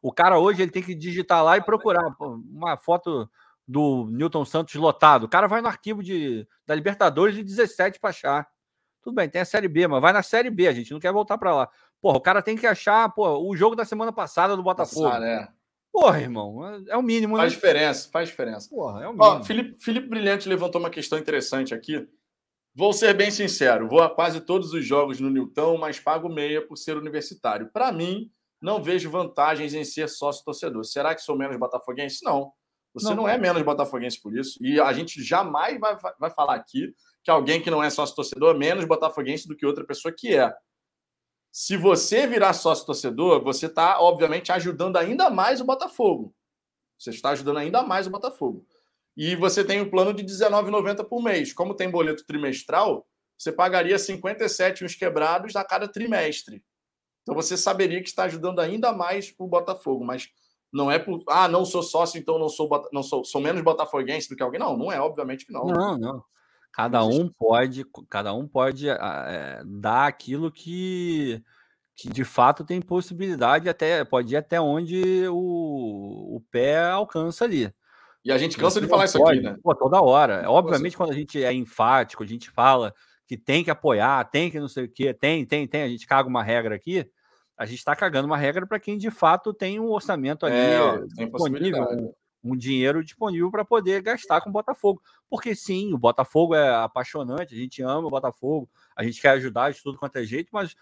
O 0.00 0.12
cara 0.12 0.38
hoje 0.38 0.62
ele 0.62 0.70
tem 0.70 0.82
que 0.82 0.94
digitar 0.94 1.44
lá 1.44 1.56
e 1.58 1.62
procurar 1.62 2.14
uma 2.20 2.76
foto 2.78 3.28
do 3.66 4.08
Newton 4.10 4.44
Santos 4.44 4.74
lotado. 4.74 5.24
O 5.24 5.28
cara 5.28 5.46
vai 5.46 5.60
no 5.60 5.68
arquivo 5.68 6.02
de, 6.02 6.46
da 6.66 6.74
Libertadores 6.74 7.34
de 7.34 7.42
17 7.42 7.98
para 7.98 8.10
achar. 8.10 8.48
Tudo 9.02 9.14
bem, 9.14 9.28
tem 9.28 9.40
a 9.40 9.44
Série 9.44 9.68
B, 9.68 9.86
mas 9.86 10.00
vai 10.00 10.12
na 10.12 10.22
Série 10.22 10.50
B, 10.50 10.68
a 10.68 10.72
gente 10.72 10.92
não 10.92 11.00
quer 11.00 11.12
voltar 11.12 11.38
para 11.38 11.54
lá. 11.54 11.68
Porra, 12.00 12.18
o 12.18 12.20
cara 12.20 12.42
tem 12.42 12.56
que 12.56 12.66
achar 12.66 13.08
pô, 13.10 13.38
o 13.48 13.56
jogo 13.56 13.74
da 13.74 13.84
semana 13.84 14.12
passada 14.12 14.56
do 14.56 14.62
Botafogo. 14.62 15.08
Passar, 15.08 15.22
é. 15.22 15.48
Porra, 15.92 16.20
irmão, 16.20 16.66
é, 16.68 16.82
é 16.88 16.96
o 16.96 17.02
mínimo. 17.02 17.36
Faz 17.36 17.52
né? 17.52 17.54
diferença, 17.54 18.08
faz 18.10 18.28
diferença. 18.28 18.68
Porra, 18.68 19.04
é 19.04 19.08
o 19.08 19.12
mínimo. 19.12 19.24
Ó, 19.24 19.42
Felipe, 19.42 19.78
Felipe 19.78 20.08
Brilhante 20.08 20.48
levantou 20.48 20.80
uma 20.80 20.90
questão 20.90 21.18
interessante 21.18 21.74
aqui. 21.74 22.06
Vou 22.74 22.92
ser 22.92 23.14
bem 23.14 23.30
sincero, 23.30 23.88
vou 23.88 24.02
a 24.02 24.14
quase 24.14 24.40
todos 24.40 24.74
os 24.74 24.84
jogos 24.84 25.18
no 25.18 25.30
Newton, 25.30 25.78
mas 25.78 25.98
pago 25.98 26.28
meia 26.28 26.60
por 26.60 26.76
ser 26.76 26.96
universitário. 26.98 27.70
Para 27.72 27.90
mim, 27.90 28.30
não 28.60 28.82
vejo 28.82 29.10
vantagens 29.10 29.72
em 29.72 29.84
ser 29.84 30.08
sócio 30.08 30.44
torcedor. 30.44 30.84
Será 30.84 31.14
que 31.14 31.22
sou 31.22 31.38
menos 31.38 31.56
botafoguense? 31.56 32.22
Não. 32.22 32.52
Você 32.96 33.10
não, 33.10 33.16
não 33.16 33.28
é 33.28 33.36
menos 33.36 33.62
botafoguense 33.62 34.20
por 34.20 34.34
isso. 34.34 34.58
E 34.62 34.80
a 34.80 34.90
gente 34.92 35.22
jamais 35.22 35.78
vai, 35.78 35.96
vai 36.18 36.30
falar 36.30 36.54
aqui 36.54 36.94
que 37.22 37.30
alguém 37.30 37.60
que 37.60 37.70
não 37.70 37.82
é 37.82 37.90
sócio 37.90 38.16
torcedor 38.16 38.54
é 38.54 38.58
menos 38.58 38.86
botafoguense 38.86 39.46
do 39.46 39.54
que 39.54 39.66
outra 39.66 39.84
pessoa 39.84 40.10
que 40.10 40.34
é. 40.34 40.54
Se 41.52 41.76
você 41.76 42.26
virar 42.26 42.54
sócio 42.54 42.86
torcedor, 42.86 43.42
você 43.42 43.66
está, 43.66 44.00
obviamente, 44.00 44.50
ajudando 44.50 44.96
ainda 44.96 45.28
mais 45.28 45.60
o 45.60 45.64
Botafogo. 45.64 46.34
Você 46.98 47.10
está 47.10 47.30
ajudando 47.30 47.58
ainda 47.58 47.82
mais 47.82 48.06
o 48.06 48.10
Botafogo. 48.10 48.66
E 49.14 49.36
você 49.36 49.62
tem 49.64 49.80
um 49.80 49.90
plano 49.90 50.14
de 50.14 50.22
R$19,90 50.22 51.04
por 51.04 51.22
mês. 51.22 51.52
Como 51.52 51.74
tem 51.74 51.90
boleto 51.90 52.24
trimestral, 52.26 53.06
você 53.36 53.52
pagaria 53.52 53.98
57 53.98 54.84
uns 54.84 54.94
quebrados 54.94 55.56
a 55.56 55.64
cada 55.64 55.86
trimestre. 55.86 56.62
Então 57.22 57.34
você 57.34 57.56
saberia 57.56 58.02
que 58.02 58.08
está 58.08 58.24
ajudando 58.24 58.60
ainda 58.60 58.92
mais 58.92 59.34
o 59.38 59.46
Botafogo, 59.46 60.04
mas 60.04 60.28
não 60.76 60.90
é 60.90 60.98
por 60.98 61.22
ah, 61.28 61.48
não 61.48 61.64
sou 61.64 61.82
sócio, 61.82 62.18
então 62.18 62.38
não 62.38 62.48
sou 62.48 62.68
não 62.92 63.02
sou, 63.02 63.24
sou 63.24 63.40
menos 63.40 63.62
botafoguense 63.62 64.28
do 64.28 64.36
que 64.36 64.42
alguém. 64.42 64.60
Não, 64.60 64.76
não 64.76 64.92
é, 64.92 65.00
obviamente 65.00 65.46
que 65.46 65.52
não. 65.52 65.64
Não, 65.64 65.98
não. 65.98 66.24
Cada 66.70 67.02
um 67.04 67.28
pode, 67.28 67.86
cada 68.10 68.34
um 68.34 68.46
pode 68.46 68.86
é, 68.86 69.62
dar 69.64 70.06
aquilo 70.06 70.52
que, 70.52 71.42
que 71.96 72.10
de 72.10 72.22
fato 72.22 72.64
tem 72.64 72.82
possibilidade, 72.82 73.66
até 73.66 74.04
pode 74.04 74.34
ir 74.34 74.36
até 74.36 74.60
onde 74.60 75.26
o, 75.28 76.36
o 76.36 76.42
pé 76.50 76.84
alcança 76.84 77.44
ali. 77.44 77.72
E 78.22 78.30
a 78.30 78.36
gente 78.36 78.58
cansa 78.58 78.78
de 78.78 78.88
falar 78.88 79.06
isso 79.06 79.24
aqui, 79.24 79.40
né? 79.40 79.56
Pô, 79.62 79.74
toda 79.74 80.02
hora. 80.02 80.50
Obviamente, 80.50 80.96
quando 80.96 81.12
a 81.12 81.14
gente 81.14 81.42
é 81.42 81.52
enfático, 81.52 82.22
a 82.22 82.26
gente 82.26 82.50
fala 82.50 82.92
que 83.26 83.38
tem 83.38 83.64
que 83.64 83.70
apoiar, 83.70 84.22
tem 84.24 84.50
que 84.50 84.60
não 84.60 84.68
sei 84.68 84.84
o 84.84 84.92
quê, 84.92 85.14
tem, 85.14 85.46
tem, 85.46 85.66
tem, 85.66 85.82
a 85.82 85.88
gente 85.88 86.06
caga 86.06 86.28
uma 86.28 86.42
regra 86.42 86.74
aqui, 86.74 87.08
a 87.56 87.64
gente 87.64 87.78
está 87.78 87.96
cagando 87.96 88.26
uma 88.26 88.36
regra 88.36 88.66
para 88.66 88.78
quem 88.78 88.98
de 88.98 89.10
fato 89.10 89.52
tem 89.52 89.80
um 89.80 89.90
orçamento 89.90 90.44
ali 90.44 90.56
é, 90.56 90.98
disponível, 91.06 92.14
um 92.44 92.56
dinheiro 92.56 93.02
disponível 93.02 93.50
para 93.50 93.64
poder 93.64 94.02
gastar 94.02 94.40
com 94.40 94.50
o 94.50 94.52
Botafogo. 94.52 95.02
Porque 95.28 95.54
sim, 95.54 95.92
o 95.92 95.98
Botafogo 95.98 96.54
é 96.54 96.68
apaixonante, 96.74 97.54
a 97.54 97.58
gente 97.58 97.82
ama 97.82 98.06
o 98.06 98.10
Botafogo, 98.10 98.68
a 98.94 99.02
gente 99.02 99.20
quer 99.20 99.30
ajudar 99.30 99.72
de 99.72 99.82
tudo 99.82 99.98
quanto 99.98 100.16
é 100.16 100.24
jeito, 100.24 100.50
mas 100.52 100.76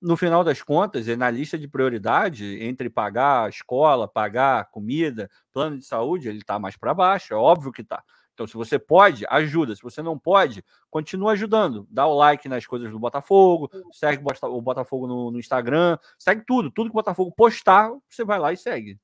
no 0.00 0.16
final 0.16 0.44
das 0.44 0.62
contas, 0.62 1.06
na 1.16 1.30
lista 1.30 1.58
de 1.58 1.66
prioridade, 1.66 2.62
entre 2.62 2.88
pagar 2.88 3.46
a 3.46 3.48
escola, 3.48 4.06
pagar 4.06 4.70
comida, 4.70 5.28
plano 5.52 5.78
de 5.78 5.84
saúde, 5.84 6.28
ele 6.28 6.38
está 6.38 6.58
mais 6.58 6.76
para 6.76 6.94
baixo, 6.94 7.34
é 7.34 7.36
óbvio 7.36 7.72
que 7.72 7.82
está. 7.82 8.02
Então, 8.38 8.46
se 8.46 8.54
você 8.54 8.78
pode, 8.78 9.24
ajuda. 9.28 9.74
Se 9.74 9.82
você 9.82 10.00
não 10.00 10.16
pode, 10.16 10.64
continua 10.88 11.32
ajudando. 11.32 11.88
Dá 11.90 12.06
o 12.06 12.14
like 12.14 12.48
nas 12.48 12.64
coisas 12.64 12.88
do 12.88 12.96
Botafogo, 12.96 13.68
segue 13.90 14.22
o 14.44 14.62
Botafogo 14.62 15.08
no, 15.08 15.32
no 15.32 15.40
Instagram, 15.40 15.98
segue 16.16 16.44
tudo. 16.46 16.70
Tudo 16.70 16.88
que 16.88 16.92
o 16.92 17.02
Botafogo 17.02 17.32
postar, 17.36 17.90
você 18.08 18.24
vai 18.24 18.38
lá 18.38 18.52
e 18.52 18.56
segue. 18.56 18.96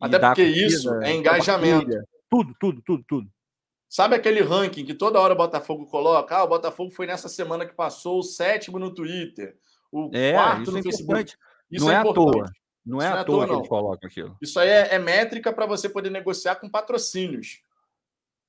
Até 0.00 0.20
porque 0.20 0.44
isso 0.44 0.94
é 1.02 1.16
engajamento. 1.16 1.90
Tudo, 2.30 2.54
tudo, 2.60 2.80
tudo, 2.80 3.04
tudo. 3.08 3.28
Sabe 3.88 4.14
aquele 4.14 4.40
ranking 4.40 4.84
que 4.84 4.94
toda 4.94 5.18
hora 5.18 5.34
o 5.34 5.36
Botafogo 5.36 5.84
coloca? 5.86 6.36
Ah, 6.36 6.44
o 6.44 6.48
Botafogo 6.48 6.92
foi 6.92 7.08
nessa 7.08 7.28
semana 7.28 7.66
que 7.66 7.74
passou 7.74 8.20
o 8.20 8.22
sétimo 8.22 8.78
no 8.78 8.94
Twitter, 8.94 9.56
o 9.90 10.10
é, 10.14 10.32
quarto 10.32 10.70
no 10.70 10.78
é 10.78 10.82
Facebook. 10.82 11.34
Isso 11.68 11.84
não 11.84 11.90
é, 11.90 11.94
é 11.94 11.98
à 11.98 12.04
toa. 12.04 12.52
Não 12.84 13.02
é, 13.02 13.08
à 13.08 13.24
toa, 13.24 13.48
que 13.48 13.52
eles 13.52 13.68
colocam 13.68 14.08
aquilo. 14.08 14.36
Isso 14.40 14.60
aí 14.60 14.68
é, 14.68 14.94
é 14.94 14.98
métrica 15.00 15.52
para 15.52 15.66
você 15.66 15.88
poder 15.88 16.10
negociar 16.10 16.54
com 16.54 16.70
patrocínios. 16.70 17.65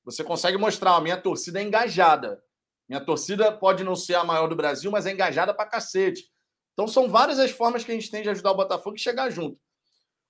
Você 0.07 0.23
consegue 0.23 0.57
mostrar, 0.57 0.95
a 0.95 1.01
minha 1.01 1.17
torcida 1.17 1.59
é 1.59 1.63
engajada. 1.63 2.41
Minha 2.87 3.03
torcida 3.03 3.51
pode 3.51 3.83
não 3.83 3.93
ser 3.93 4.15
a 4.15 4.23
maior 4.23 4.47
do 4.47 4.55
Brasil, 4.55 4.89
mas 4.89 5.05
é 5.05 5.11
engajada 5.11 5.53
para 5.53 5.69
cacete. 5.69 6.23
Então 6.71 6.87
são 6.87 7.09
várias 7.09 7.39
as 7.39 7.51
formas 7.51 7.83
que 7.83 7.91
a 7.91 7.93
gente 7.93 8.09
tem 8.09 8.23
de 8.23 8.29
ajudar 8.29 8.51
o 8.51 8.55
Botafogo 8.55 8.95
e 8.95 8.99
chegar 8.99 9.29
junto. 9.29 9.59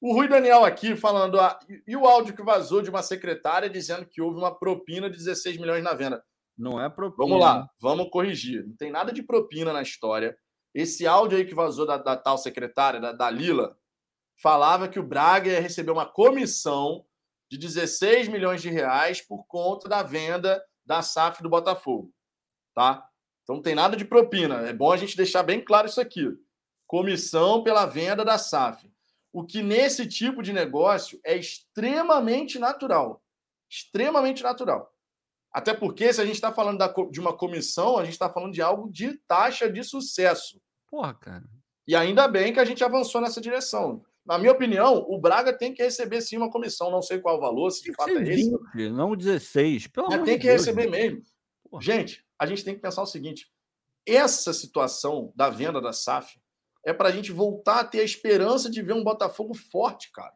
O 0.02 0.14
Rui 0.14 0.28
Daniel 0.28 0.66
aqui 0.66 0.96
falando, 0.96 1.40
ah, 1.40 1.60
e 1.88 1.96
o 1.96 2.08
áudio 2.08 2.36
que 2.36 2.42
vazou 2.42 2.82
de 2.82 2.90
uma 2.90 3.04
secretária 3.04 3.70
dizendo 3.70 4.08
que 4.08 4.20
houve 4.20 4.40
uma 4.40 4.58
propina 4.58 5.12
de 5.12 5.18
16 5.18 5.58
milhões 5.58 5.84
na 5.84 5.94
venda. 5.94 6.24
Não 6.58 6.82
é 6.84 6.90
propina. 6.90 7.28
Vamos 7.28 7.40
lá, 7.40 7.70
vamos 7.80 8.10
corrigir. 8.10 8.66
Não 8.66 8.76
tem 8.76 8.92
nada 8.92 9.12
de 9.12 9.22
propina 9.22 9.72
na 9.72 9.84
história. 9.84 10.36
Esse 10.74 11.06
áudio 11.06 11.38
aí 11.38 11.46
que 11.46 11.54
vazou 11.54 11.86
da, 11.86 11.98
da 11.98 12.18
tal 12.18 12.40
secretária, 12.40 13.00
da, 13.00 13.12
da 13.12 13.30
Lila, 13.30 13.78
falava 14.42 14.88
que 14.88 15.00
o 15.00 15.04
Braga 15.04 15.52
ia 15.52 15.62
receber 15.62 15.92
uma 15.92 16.06
comissão 16.06 17.06
de 17.50 17.58
16 17.58 18.28
milhões 18.28 18.62
de 18.62 18.70
reais 18.70 19.22
por 19.22 19.46
conta 19.48 19.88
da 19.88 20.04
venda 20.04 20.64
da 20.86 21.02
SAF 21.02 21.42
do 21.42 21.50
Botafogo. 21.50 22.14
Tá? 22.74 23.08
Então 23.44 23.56
não 23.58 23.64
tem 23.64 23.76
nada 23.76 23.96
de 23.96 24.06
propina. 24.06 24.68
É 24.68 24.74
bom 24.74 24.92
a 24.92 24.98
gente 24.98 25.16
deixar 25.18 25.44
bem 25.44 25.64
claro 25.64 25.88
isso 25.88 26.02
aqui. 26.02 26.28
Comissão 26.86 27.64
pela 27.64 27.86
venda 27.86 28.24
da 28.24 28.38
SAF. 28.38 28.92
O 29.32 29.44
que 29.44 29.62
nesse 29.62 30.08
tipo 30.08 30.42
de 30.42 30.52
negócio 30.52 31.20
é 31.24 31.36
extremamente 31.38 32.58
natural. 32.60 33.22
Extremamente 33.70 34.44
natural. 34.44 34.94
Até 35.52 35.74
porque, 35.74 36.12
se 36.14 36.22
a 36.22 36.26
gente 36.26 36.36
está 36.36 36.52
falando 36.52 36.78
da, 36.78 36.94
de 37.10 37.20
uma 37.20 37.36
comissão, 37.36 37.98
a 37.98 38.04
gente 38.04 38.14
está 38.14 38.30
falando 38.30 38.54
de 38.54 38.62
algo 38.62 38.92
de 38.92 39.18
taxa 39.28 39.70
de 39.70 39.84
sucesso. 39.84 40.62
Porra, 40.90 41.14
cara. 41.14 41.44
E 41.88 41.96
ainda 41.96 42.28
bem 42.28 42.54
que 42.54 42.60
a 42.60 42.66
gente 42.66 42.84
avançou 42.84 43.22
nessa 43.22 43.40
direção. 43.40 44.04
Na 44.28 44.38
minha 44.38 44.52
opinião, 44.52 45.06
o 45.08 45.18
Braga 45.18 45.58
tem 45.58 45.74
que 45.74 45.82
receber 45.82 46.22
sim 46.22 46.36
uma 46.36 46.52
comissão. 46.52 46.92
Não 46.92 47.02
sei 47.02 47.20
qual 47.20 47.38
o 47.38 47.40
valor, 47.40 47.72
se 47.72 47.82
de 47.82 47.94
fato 47.94 48.10
é 48.10 48.20
20, 48.22 48.30
esse. 48.30 48.90
Não 48.90 49.16
16. 49.16 49.88
Pelo 49.88 50.08
Mas 50.10 50.24
tem 50.24 50.38
que 50.38 50.48
Deus, 50.48 50.66
receber 50.66 50.84
Deus. 50.84 50.92
mesmo. 50.92 51.22
Porra. 51.70 51.82
Gente, 51.82 52.26
a 52.38 52.46
gente 52.46 52.64
tem 52.64 52.76
que 52.76 52.82
pensar 52.82 53.02
o 53.02 53.08
seguinte: 53.08 53.50
essa 54.06 54.52
situação 54.52 55.32
da 55.34 55.50
venda 55.50 55.80
da 55.80 55.94
SAF 55.94 56.38
é 56.86 56.92
para 56.92 57.08
a 57.08 57.12
gente 57.12 57.32
voltar 57.32 57.80
a 57.80 57.84
ter 57.86 58.02
a 58.02 58.04
esperança 58.04 58.70
de 58.70 58.82
ver 58.82 58.94
um 58.94 59.04
Botafogo 59.04 59.54
forte, 59.54 60.12
cara. 60.12 60.34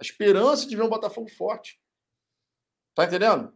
A 0.00 0.02
esperança 0.02 0.66
de 0.66 0.74
ver 0.74 0.82
um 0.82 0.88
Botafogo 0.88 1.28
forte. 1.28 1.78
Tá 2.94 3.04
entendendo? 3.04 3.52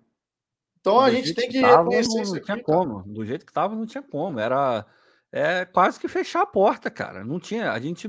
Então 0.78 1.00
a 1.00 1.10
gente 1.10 1.34
tem 1.34 1.48
que, 1.48 1.60
tava, 1.60 1.78
reconhecer 1.78 2.14
não, 2.14 2.22
isso 2.22 2.36
aqui. 2.36 2.48
Não 2.48 2.54
tinha 2.56 2.64
como. 2.64 3.02
Do 3.02 3.24
jeito 3.24 3.44
que 3.44 3.50
estava, 3.50 3.74
não 3.74 3.86
tinha 3.86 4.02
como. 4.02 4.38
Era 4.38 4.86
é, 5.32 5.64
quase 5.64 5.98
que 5.98 6.06
fechar 6.06 6.42
a 6.42 6.46
porta, 6.46 6.90
cara. 6.90 7.24
Não 7.24 7.40
tinha. 7.40 7.72
A 7.72 7.80
gente, 7.80 8.08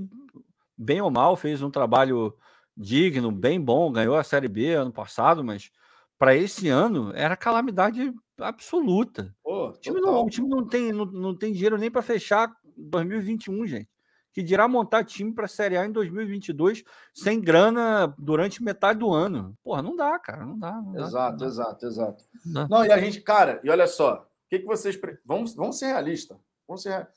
bem 0.77 1.01
ou 1.01 1.09
mal, 1.09 1.35
fez 1.35 1.61
um 1.61 1.71
trabalho 1.71 2.33
digno, 2.75 3.31
bem 3.31 3.59
bom, 3.59 3.91
ganhou 3.91 4.15
a 4.15 4.23
Série 4.23 4.47
B 4.47 4.73
ano 4.73 4.91
passado, 4.91 5.43
mas 5.43 5.71
para 6.17 6.35
esse 6.35 6.69
ano 6.69 7.11
era 7.15 7.35
calamidade 7.35 8.13
absoluta. 8.39 9.35
Pô, 9.43 9.69
o, 9.69 9.73
time 9.73 9.99
não, 9.99 10.25
o 10.25 10.29
time 10.29 10.47
não 10.47 10.67
tem, 10.67 10.91
não, 10.91 11.05
não 11.05 11.35
tem 11.35 11.51
dinheiro 11.51 11.77
nem 11.77 11.89
para 11.89 12.01
fechar 12.01 12.55
2021, 12.75 13.65
gente. 13.65 13.89
Que 14.31 14.43
dirá 14.43 14.67
montar 14.67 15.03
time 15.03 15.33
para 15.33 15.45
a 15.45 15.47
Série 15.47 15.77
A 15.77 15.85
em 15.85 15.91
2022 15.91 16.83
sem 17.11 17.41
grana 17.41 18.13
durante 18.19 18.61
metade 18.61 18.99
do 18.99 19.11
ano. 19.11 19.57
Porra, 19.63 19.81
não 19.81 19.95
dá, 19.95 20.19
cara, 20.19 20.45
não 20.45 20.59
dá. 20.59 20.73
Não 20.73 20.95
exato, 20.95 21.37
dá, 21.37 21.45
não 21.45 21.51
exato, 21.51 21.85
exato. 21.87 22.23
Não, 22.45 22.67
não, 22.67 22.85
e 22.85 22.91
a 22.91 22.99
gente, 22.99 23.19
cara, 23.21 23.59
e 23.63 23.69
olha 23.69 23.87
só, 23.87 24.27
o 24.47 24.49
que, 24.49 24.59
que 24.59 24.65
vocês. 24.65 24.99
Vamos, 25.25 25.55
vamos 25.55 25.79
ser 25.79 25.87
realistas. 25.87 26.37
Vamos 26.67 26.83
ser. 26.83 27.09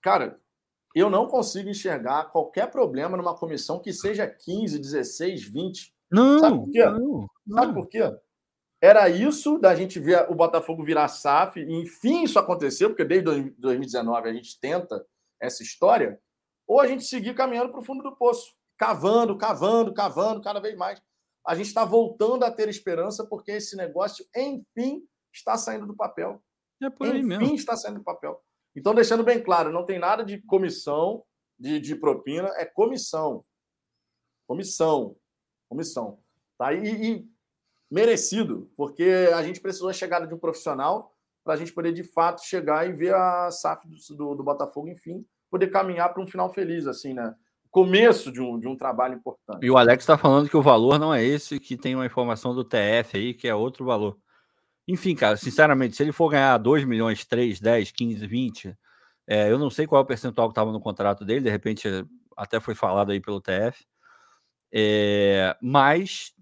Cara, 0.00 0.38
eu 1.00 1.10
não 1.10 1.26
consigo 1.26 1.68
enxergar 1.68 2.30
qualquer 2.30 2.70
problema 2.70 3.16
numa 3.16 3.36
comissão 3.36 3.78
que 3.80 3.92
seja 3.92 4.26
15, 4.26 4.78
16, 4.78 5.44
20. 5.44 5.94
Não, 6.10 6.38
Sabe 6.38 6.58
por 6.58 6.70
quê? 6.70 6.84
não, 6.86 7.26
Sabe 7.52 7.66
não. 7.66 7.74
por 7.74 7.88
quê? 7.88 8.16
Era 8.80 9.08
isso 9.08 9.58
da 9.58 9.74
gente 9.74 9.98
ver 9.98 10.30
o 10.30 10.34
Botafogo 10.34 10.84
virar 10.84 11.08
SAF, 11.08 11.60
e 11.60 11.82
enfim 11.82 12.24
isso 12.24 12.38
aconteceu, 12.38 12.90
porque 12.90 13.04
desde 13.04 13.50
2019 13.58 14.28
a 14.28 14.32
gente 14.32 14.58
tenta 14.60 15.04
essa 15.40 15.62
história, 15.62 16.20
ou 16.66 16.80
a 16.80 16.86
gente 16.86 17.04
seguir 17.04 17.34
caminhando 17.34 17.70
para 17.70 17.80
o 17.80 17.84
fundo 17.84 18.02
do 18.02 18.16
poço, 18.16 18.54
cavando, 18.78 19.36
cavando, 19.36 19.92
cavando 19.94 20.42
cada 20.42 20.60
vez 20.60 20.76
mais. 20.76 21.02
A 21.46 21.54
gente 21.54 21.66
está 21.66 21.84
voltando 21.84 22.44
a 22.44 22.50
ter 22.50 22.68
esperança 22.68 23.26
porque 23.26 23.52
esse 23.52 23.76
negócio, 23.76 24.26
enfim, 24.36 25.02
está 25.32 25.56
saindo 25.56 25.86
do 25.86 25.94
papel. 25.94 26.42
É 26.82 26.90
por 26.90 27.06
aí 27.06 27.18
enfim, 27.18 27.26
mesmo. 27.26 27.54
está 27.54 27.76
saindo 27.76 27.98
do 27.98 28.04
papel. 28.04 28.42
Então, 28.76 28.94
deixando 28.94 29.24
bem 29.24 29.42
claro, 29.42 29.72
não 29.72 29.84
tem 29.84 29.98
nada 29.98 30.22
de 30.22 30.38
comissão, 30.42 31.24
de, 31.58 31.80
de 31.80 31.96
propina, 31.96 32.48
é 32.56 32.66
comissão. 32.66 33.42
Comissão. 34.46 35.16
Comissão. 35.66 36.18
Tá? 36.58 36.74
E, 36.74 36.86
e 36.86 37.28
merecido, 37.90 38.70
porque 38.76 39.30
a 39.34 39.42
gente 39.42 39.60
precisou 39.60 39.88
da 39.88 39.94
chegada 39.94 40.26
de 40.26 40.34
um 40.34 40.38
profissional 40.38 41.12
para 41.42 41.54
a 41.54 41.56
gente 41.56 41.72
poder, 41.72 41.92
de 41.92 42.04
fato, 42.04 42.44
chegar 42.44 42.86
e 42.86 42.92
ver 42.92 43.14
a 43.14 43.50
SAF 43.50 43.86
do, 43.88 44.16
do, 44.16 44.34
do 44.34 44.44
Botafogo, 44.44 44.88
enfim, 44.88 45.24
poder 45.50 45.68
caminhar 45.68 46.12
para 46.12 46.22
um 46.22 46.26
final 46.26 46.52
feliz, 46.52 46.86
assim, 46.86 47.14
né? 47.14 47.34
Começo 47.70 48.32
de 48.32 48.40
um, 48.40 48.58
de 48.58 48.66
um 48.66 48.76
trabalho 48.76 49.14
importante. 49.14 49.64
E 49.64 49.70
o 49.70 49.76
Alex 49.76 50.02
está 50.02 50.18
falando 50.18 50.48
que 50.48 50.56
o 50.56 50.62
valor 50.62 50.98
não 50.98 51.14
é 51.14 51.22
esse, 51.22 51.60
que 51.60 51.76
tem 51.76 51.94
uma 51.94 52.06
informação 52.06 52.54
do 52.54 52.64
TF 52.64 53.16
aí, 53.16 53.34
que 53.34 53.46
é 53.46 53.54
outro 53.54 53.84
valor. 53.84 54.18
Enfim, 54.88 55.14
cara, 55.16 55.36
sinceramente, 55.36 55.96
se 55.96 56.02
ele 56.02 56.12
for 56.12 56.28
ganhar 56.30 56.56
2 56.58 56.84
milhões, 56.84 57.24
3, 57.24 57.60
10, 57.60 57.90
15, 57.90 58.26
20, 58.26 58.76
é, 59.26 59.50
eu 59.50 59.58
não 59.58 59.68
sei 59.70 59.86
qual 59.86 60.00
é 60.00 60.04
o 60.04 60.06
percentual 60.06 60.48
que 60.48 60.52
estava 60.52 60.72
no 60.72 60.80
contrato 60.80 61.24
dele, 61.24 61.40
de 61.40 61.50
repente 61.50 61.88
até 62.36 62.60
foi 62.60 62.74
falado 62.74 63.10
aí 63.10 63.20
pelo 63.20 63.40
TF. 63.40 63.84
É, 64.72 65.56
mas, 65.60 66.32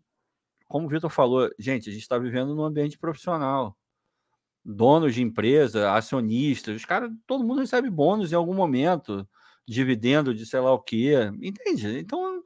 como 0.69 0.87
o 0.87 0.91
Vitor 0.91 1.11
falou, 1.11 1.51
gente, 1.59 1.89
a 1.89 1.93
gente 1.93 2.03
está 2.03 2.19
vivendo 2.19 2.55
num 2.55 2.65
ambiente 2.65 2.99
profissional. 2.99 3.77
Donos 4.65 5.15
de 5.15 5.23
empresa, 5.23 5.93
acionistas, 5.93 6.77
os 6.77 6.85
caras, 6.85 7.11
todo 7.27 7.45
mundo 7.45 7.61
recebe 7.61 7.91
bônus 7.91 8.33
em 8.33 8.35
algum 8.37 8.55
momento, 8.55 9.29
dividendo 9.67 10.35
de 10.35 10.47
sei 10.47 10.61
lá 10.61 10.73
o 10.73 10.81
quê, 10.81 11.15
entende? 11.43 11.99
Então 11.99 12.43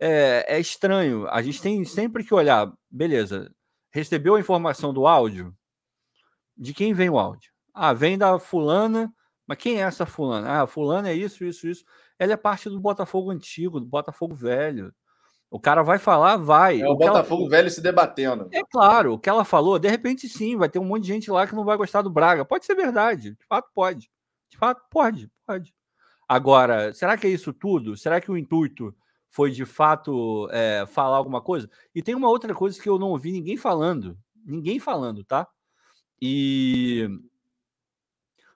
é, 0.00 0.56
é 0.56 0.60
estranho. 0.60 1.28
A 1.28 1.42
gente 1.42 1.62
tem 1.62 1.84
sempre 1.84 2.24
que 2.24 2.34
olhar, 2.34 2.72
beleza, 2.90 3.52
recebeu 3.90 4.34
a 4.34 4.40
informação 4.40 4.92
do 4.92 5.06
áudio? 5.06 5.54
De 6.56 6.74
quem 6.74 6.92
vem 6.92 7.10
o 7.10 7.18
áudio? 7.18 7.50
Ah, 7.72 7.92
vem 7.92 8.18
da 8.18 8.38
fulana, 8.38 9.12
mas 9.46 9.58
quem 9.58 9.76
é 9.78 9.80
essa 9.80 10.04
fulana? 10.06 10.62
Ah, 10.62 10.66
fulana 10.66 11.08
é 11.10 11.14
isso, 11.14 11.44
isso, 11.44 11.66
isso. 11.68 11.84
Ela 12.18 12.32
é 12.32 12.36
parte 12.36 12.68
do 12.68 12.78
Botafogo 12.80 13.30
antigo, 13.30 13.80
do 13.80 13.86
Botafogo 13.86 14.34
velho. 14.34 14.92
O 15.50 15.58
cara 15.58 15.82
vai 15.82 15.98
falar, 15.98 16.36
vai. 16.36 16.80
É 16.80 16.86
o, 16.86 16.92
o 16.92 16.96
que 16.98 17.04
ela- 17.04 17.12
Botafogo 17.14 17.48
velho 17.48 17.70
se 17.70 17.80
debatendo. 17.80 18.48
É 18.52 18.62
claro, 18.70 19.14
o 19.14 19.18
que 19.18 19.28
ela 19.28 19.44
falou, 19.44 19.78
de 19.78 19.88
repente 19.88 20.28
sim, 20.28 20.56
vai 20.56 20.68
ter 20.68 20.78
um 20.78 20.84
monte 20.84 21.02
de 21.02 21.08
gente 21.08 21.30
lá 21.30 21.46
que 21.46 21.54
não 21.54 21.64
vai 21.64 21.76
gostar 21.76 22.02
do 22.02 22.10
Braga. 22.10 22.44
Pode 22.44 22.64
ser 22.66 22.74
verdade, 22.74 23.32
de 23.32 23.46
fato 23.46 23.68
pode. 23.74 24.10
De 24.50 24.56
fato 24.58 24.82
pode, 24.90 25.30
pode. 25.46 25.74
Agora, 26.28 26.92
será 26.92 27.16
que 27.16 27.26
é 27.26 27.30
isso 27.30 27.52
tudo? 27.52 27.96
Será 27.96 28.20
que 28.20 28.30
o 28.30 28.36
intuito 28.36 28.94
foi 29.30 29.50
de 29.50 29.64
fato 29.64 30.48
é, 30.52 30.84
falar 30.86 31.16
alguma 31.16 31.40
coisa? 31.40 31.70
E 31.94 32.02
tem 32.02 32.14
uma 32.14 32.28
outra 32.28 32.54
coisa 32.54 32.80
que 32.80 32.88
eu 32.88 32.98
não 32.98 33.08
ouvi 33.08 33.32
ninguém 33.32 33.56
falando, 33.56 34.18
ninguém 34.44 34.78
falando, 34.78 35.24
tá? 35.24 35.48
E 36.20 37.08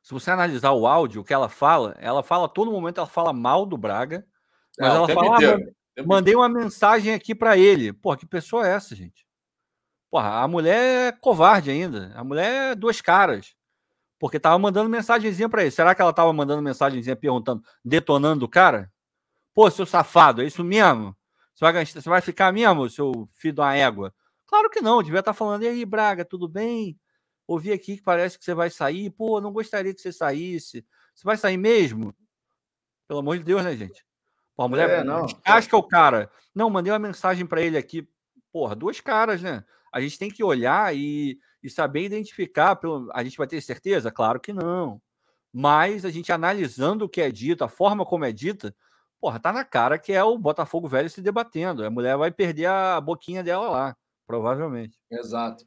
se 0.03 0.13
você 0.13 0.31
analisar 0.31 0.73
o 0.73 0.87
áudio, 0.87 1.23
o 1.23 1.25
que 1.25 1.33
ela 1.33 1.49
fala, 1.49 1.95
ela 1.99 2.23
fala 2.23 2.49
todo 2.49 2.71
momento, 2.71 2.99
ela 2.99 3.07
fala 3.07 3.33
mal 3.33 3.65
do 3.65 3.79
Braga, 3.79 4.27
mas 4.79 4.89
É, 4.89 4.93
o 4.93 4.97
ela 4.97 5.09
fala, 5.09 5.37
ah, 5.39 5.41
mano, 5.41 5.75
Mandei 6.03 6.35
uma 6.35 6.49
mensagem 6.49 7.15
aqui 7.15 7.35
pra 7.35 7.57
ele. 7.57 7.93
Porra, 7.93 8.17
que 8.17 8.27
pessoa 8.27 8.67
é 8.67 8.73
essa, 8.73 8.97
gente? 8.97 9.25
Porra, 10.11 10.43
a 10.43 10.49
mulher 10.49 11.09
é 11.09 11.13
covarde 11.13 11.71
ainda. 11.71 12.13
A 12.17 12.25
mulher 12.25 12.73
é 12.73 12.75
duas 12.75 13.01
caras. 13.01 13.55
Porque 14.19 14.41
tava 14.41 14.59
mandando 14.59 14.91
mensagenzinha 14.91 15.49
pra 15.49 15.63
ele. 15.63 15.71
Será 15.71 15.95
que 15.95 16.03
ela 16.03 16.13
tava 16.13 16.33
mandando 16.33 16.63
mensagenzinha 16.63 17.15
perguntando, 17.15 17.63
detonando 17.85 18.45
o 18.45 18.49
cara? 18.49 18.91
Pô, 19.55 19.71
seu 19.71 19.87
safado, 19.87 20.43
é 20.43 20.47
isso 20.47 20.65
mesmo? 20.65 21.17
Você 21.55 21.65
vai, 21.65 21.73
gastar- 21.73 22.03
você 22.03 22.09
vai 22.09 22.21
ficar 22.21 22.53
mesmo, 22.53 22.91
seu 22.91 23.29
filho 23.33 23.55
de 23.55 23.61
uma 23.61 23.75
égua? 23.77 24.13
Claro 24.47 24.69
que 24.69 24.81
não, 24.81 25.03
devia 25.03 25.21
estar 25.21 25.33
falando, 25.33 25.63
e 25.63 25.69
aí, 25.69 25.85
Braga, 25.85 26.25
tudo 26.25 26.49
bem? 26.49 26.99
Ouvi 27.47 27.73
aqui 27.73 27.97
que 27.97 28.03
parece 28.03 28.39
que 28.39 28.45
você 28.45 28.55
vai 28.55 28.71
sair. 28.71 29.11
Pô, 29.11 29.41
não 29.41 29.53
gostaria 29.53 29.95
que 29.95 30.01
você 30.01 30.13
saísse. 30.13 30.85
Você 31.15 31.25
vai 31.25 31.37
sair 31.37 31.57
mesmo? 31.57 32.15
Pelo 33.07 33.21
amor 33.21 33.39
de 33.39 33.45
Deus, 33.45 33.63
né, 33.63 33.77
gente? 33.77 34.05
Pô, 34.57 34.65
a 34.65 34.69
mulher 34.69 34.89
É, 34.89 35.05
não. 35.05 35.27
acho 35.45 35.69
que 35.69 35.75
é 35.75 35.79
o 35.79 35.83
cara. 35.83 36.31
Não, 36.55 36.71
mandei 36.71 36.93
uma 36.93 36.99
mensagem 36.99 37.47
para 37.47 37.61
ele 37.61 37.77
aqui. 37.77 38.09
Porra, 38.51 38.75
duas 38.75 39.01
caras, 39.01 39.43
né? 39.43 39.65
A 39.93 40.01
gente 40.01 40.19
tem 40.19 40.31
que 40.31 40.43
olhar 40.43 40.95
e, 40.97 41.39
e 41.63 41.69
saber 41.69 42.05
identificar. 42.05 42.77
Pelo... 42.77 43.11
A 43.13 43.23
gente 43.23 43.37
vai 43.37 43.47
ter 43.47 43.61
certeza? 43.61 44.11
Claro 44.11 44.41
que 44.41 44.53
não. 44.53 45.01
Mas 45.53 46.05
a 46.05 46.11
gente 46.11 46.33
analisando 46.33 47.05
o 47.05 47.09
que 47.09 47.21
é 47.21 47.31
dito, 47.31 47.63
a 47.63 47.69
forma 47.69 48.07
como 48.07 48.25
é 48.25 48.33
dita, 48.33 48.75
porra, 49.25 49.41
tá 49.41 49.51
na 49.55 49.65
cara 49.65 49.99
que 49.99 50.13
é 50.13 50.23
o 50.23 50.37
Botafogo 50.37 50.87
velho 50.87 51.09
se 51.09 51.23
debatendo. 51.23 51.83
A 51.83 51.89
mulher 51.89 52.15
vai 52.15 52.31
perder 52.31 52.67
a 52.67 53.01
boquinha 53.01 53.43
dela 53.43 53.71
lá, 53.71 53.97
provavelmente. 54.27 54.99
Exato. 55.11 55.65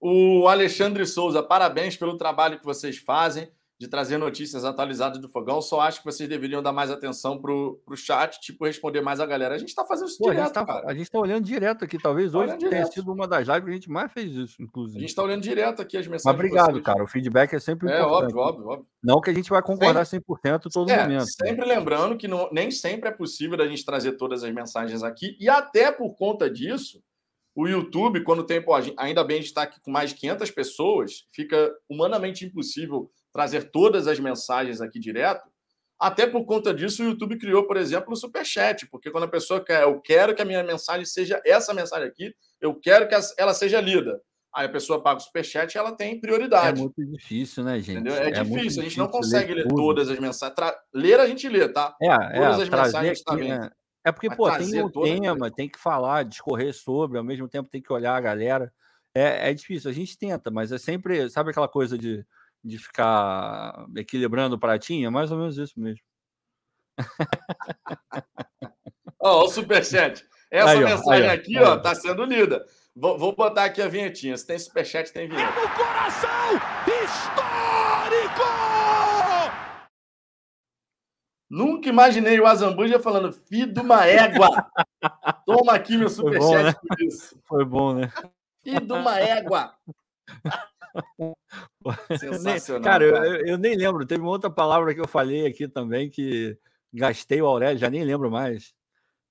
O 0.00 0.48
Alexandre 0.48 1.04
Souza, 1.04 1.42
parabéns 1.42 1.94
pelo 1.94 2.16
trabalho 2.16 2.58
que 2.58 2.64
vocês 2.64 2.96
fazem 2.96 3.52
de 3.78 3.88
trazer 3.88 4.16
notícias 4.16 4.64
atualizadas 4.64 5.20
do 5.20 5.28
Fogão. 5.28 5.60
Só 5.60 5.80
acho 5.82 5.98
que 6.00 6.04
vocês 6.06 6.26
deveriam 6.28 6.62
dar 6.62 6.72
mais 6.72 6.90
atenção 6.90 7.38
pro, 7.38 7.78
pro 7.84 7.94
chat, 7.96 8.40
tipo, 8.40 8.64
responder 8.64 9.02
mais 9.02 9.20
a 9.20 9.26
galera. 9.26 9.54
A 9.54 9.58
gente 9.58 9.74
tá 9.74 9.84
fazendo 9.84 10.08
isso 10.08 10.16
Pô, 10.18 10.28
a, 10.28 10.30
direto, 10.30 10.46
gente 10.46 10.54
tá, 10.54 10.64
cara. 10.64 10.90
a 10.90 10.94
gente 10.94 11.10
tá 11.10 11.18
olhando 11.18 11.44
direto 11.44 11.84
aqui. 11.84 11.98
Talvez 11.98 12.32
Tá 12.32 12.38
hoje 12.38 12.56
tenha 12.56 12.70
direto. 12.70 12.92
sido 12.94 13.12
uma 13.12 13.28
das 13.28 13.46
lives 13.46 13.64
que 13.64 13.70
a 13.70 13.74
gente 13.74 13.90
mais 13.90 14.10
fez 14.10 14.32
isso, 14.32 14.56
A 14.58 14.64
inclusive. 14.64 14.98
gente 15.00 15.14
tá 15.14 15.22
olhando 15.22 15.42
direto 15.42 15.82
aqui 15.82 15.98
as 15.98 16.06
mensagens. 16.06 16.24
Mas 16.24 16.34
obrigado, 16.34 16.82
cara. 16.82 17.04
O 17.04 17.06
feedback 17.06 17.52
é 17.54 17.58
sempre 17.58 17.90
É, 17.90 18.00
importante. 18.00 18.34
óbvio, 18.34 18.38
óbvio, 18.38 18.66
óbvio. 18.68 18.86
Não 19.02 19.20
que 19.20 19.28
a 19.30 19.34
gente 19.34 19.50
vai 19.50 19.60
concordar 19.62 20.06
100% 20.06 20.70
todo 20.72 20.90
É, 20.90 21.02
momento. 21.02 21.26
sempre 21.26 21.64
lembrando 21.66 22.16
que 22.16 22.26
não- 22.26 22.48
nem 22.50 22.70
sempre 22.70 23.10
é 23.10 23.12
possível 23.12 23.60
a 23.60 23.66
gente 23.68 23.84
trazer 23.84 24.12
todas 24.12 24.42
as 24.42 24.52
mensagens 24.54 25.02
aqui. 25.02 25.36
E 25.38 25.48
até 25.50 25.92
por 25.92 26.14
conta 26.16 26.48
disso, 26.50 27.02
o 27.54 27.66
YouTube, 27.68 28.22
quando 28.24 28.42
tem, 28.44 28.60
pô, 28.62 28.74
a 28.74 28.82
ainda 28.98 29.22
bem 29.24 29.36
a 29.36 29.40
gente 29.40 29.48
está 29.48 29.62
aqui 29.62 29.80
com 29.80 29.90
mais 29.90 30.10
de 30.10 30.16
500 30.16 30.50
pessoas, 30.50 31.26
fica 31.32 31.72
humanamente 31.88 32.44
impossível 32.44 33.10
trazer 33.36 33.70
todas 33.70 34.06
as 34.08 34.18
mensagens 34.18 34.80
aqui 34.80 34.98
direto. 34.98 35.46
Até 35.98 36.26
por 36.26 36.44
conta 36.46 36.72
disso, 36.72 37.02
o 37.02 37.06
YouTube 37.06 37.38
criou, 37.38 37.66
por 37.66 37.76
exemplo, 37.76 38.12
o 38.12 38.16
Superchat, 38.16 38.86
porque 38.90 39.10
quando 39.10 39.24
a 39.24 39.28
pessoa 39.28 39.62
quer, 39.62 39.82
eu 39.82 40.00
quero 40.00 40.34
que 40.34 40.40
a 40.40 40.44
minha 40.44 40.62
mensagem 40.62 41.04
seja 41.04 41.40
essa 41.44 41.74
mensagem 41.74 42.08
aqui, 42.08 42.34
eu 42.60 42.74
quero 42.74 43.06
que 43.08 43.14
ela 43.38 43.52
seja 43.52 43.80
lida. 43.80 44.20
Aí 44.54 44.64
a 44.66 44.70
pessoa 44.70 45.02
paga 45.02 45.18
o 45.18 45.22
Superchat 45.22 45.74
e 45.74 45.78
ela 45.78 45.92
tem 45.92 46.14
É 46.14 46.18
prioridade. 46.20 46.80
muito 46.80 47.04
difícil, 47.04 47.62
né, 47.62 47.78
gente? 47.78 47.92
Entendeu? 48.00 48.14
É, 48.14 48.42
muito 48.42 48.56
difícil, 48.56 48.80
a 48.80 48.84
gente 48.84 48.98
não 48.98 49.08
consegue 49.08 49.52
ler, 49.52 49.62
tudo. 49.68 49.76
todas 49.76 50.08
as 50.08 50.18
mensagens. 50.18 50.56
Tra- 50.56 50.78
Ler 50.94 51.20
a 51.20 51.26
gente 51.26 51.46
lê, 51.46 51.68
tá? 51.68 51.94
É, 52.00 52.06
é, 52.06 52.32
todas 52.32 52.60
as 52.60 52.68
trazer 52.68 52.70
mensagens 52.70 53.20
aqui, 53.20 53.24
também. 53.24 53.48
né? 53.50 53.70
É 54.04 54.12
porque, 54.12 54.28
Mas 54.28 54.36
pô, 54.36 54.50
tem 54.50 54.82
um 54.82 54.88
tema, 54.90 55.50
tem 55.50 55.68
que 55.68 55.78
falar, 55.78 56.24
discorrer 56.24 56.72
sobre, 56.72 57.18
ao 57.18 57.24
mesmo 57.24 57.48
tempo 57.48 57.68
tem 57.68 57.82
que 57.82 57.92
olhar 57.92 58.14
a 58.16 58.20
galera. 58.20 58.72
É, 59.14 59.50
é 59.50 59.54
difícil, 59.54 59.90
a 59.90 59.94
gente 59.94 60.16
tenta, 60.16 60.50
mas 60.50 60.70
é 60.70 60.78
sempre, 60.78 61.28
sabe 61.28 61.50
aquela 61.50 61.66
coisa 61.68 61.98
de, 61.98 62.24
de 62.66 62.78
ficar 62.78 63.86
equilibrando 63.96 64.56
o 64.56 64.58
pratinho? 64.58 65.06
É 65.06 65.10
mais 65.10 65.30
ou 65.30 65.38
menos 65.38 65.56
isso 65.56 65.78
mesmo. 65.78 66.00
Ó, 69.20 69.44
o 69.44 69.48
Superchat. 69.48 70.24
Essa 70.50 70.70
Aí, 70.70 70.84
ó, 70.84 70.88
mensagem 70.88 71.28
aí, 71.28 71.36
aqui, 71.36 71.58
aí, 71.58 71.64
ó, 71.64 71.74
ó. 71.74 71.78
tá 71.78 71.94
sendo 71.94 72.24
lida. 72.24 72.64
Vou, 72.94 73.18
vou 73.18 73.34
botar 73.34 73.64
aqui 73.64 73.82
a 73.82 73.88
vinhetinha. 73.88 74.36
Se 74.36 74.46
tem 74.46 74.58
Superchat, 74.58 75.12
tem 75.12 75.28
vinheta. 75.28 75.60
no 75.60 75.68
coração 75.70 76.60
histórico! 77.04 78.42
Nunca 81.48 81.88
imaginei 81.88 82.40
o 82.40 82.46
Azambuja 82.46 82.98
falando, 82.98 83.32
filho 83.32 83.72
de 83.72 83.80
uma 83.80 84.06
égua. 84.06 84.48
Toma 85.46 85.74
aqui 85.74 85.96
meu 85.96 86.10
Foi 86.10 86.38
bom, 86.38 86.46
Superchat 86.46 86.64
né? 86.64 86.74
por 86.88 87.02
isso. 87.02 87.40
Foi 87.44 87.64
bom, 87.64 87.94
né? 87.94 88.12
Filho 88.62 88.80
de 88.86 88.92
uma 88.92 89.18
égua. 89.18 89.74
Sensacional. 92.18 92.82
cara, 92.82 93.04
eu, 93.04 93.12
cara. 93.14 93.26
eu- 93.26 93.46
eu 93.46 93.58
nem 93.58 93.76
lembro. 93.76 94.06
Teve 94.06 94.20
uma 94.22 94.30
outra 94.30 94.50
palavra 94.50 94.94
que 94.94 95.00
eu 95.00 95.08
falei 95.08 95.46
aqui 95.46 95.68
também 95.68 96.10
que 96.10 96.58
gastei 96.92 97.40
o 97.42 97.46
Aurélio, 97.46 97.78
já 97.78 97.90
nem 97.90 98.04
lembro 98.04 98.30
mais. 98.30 98.74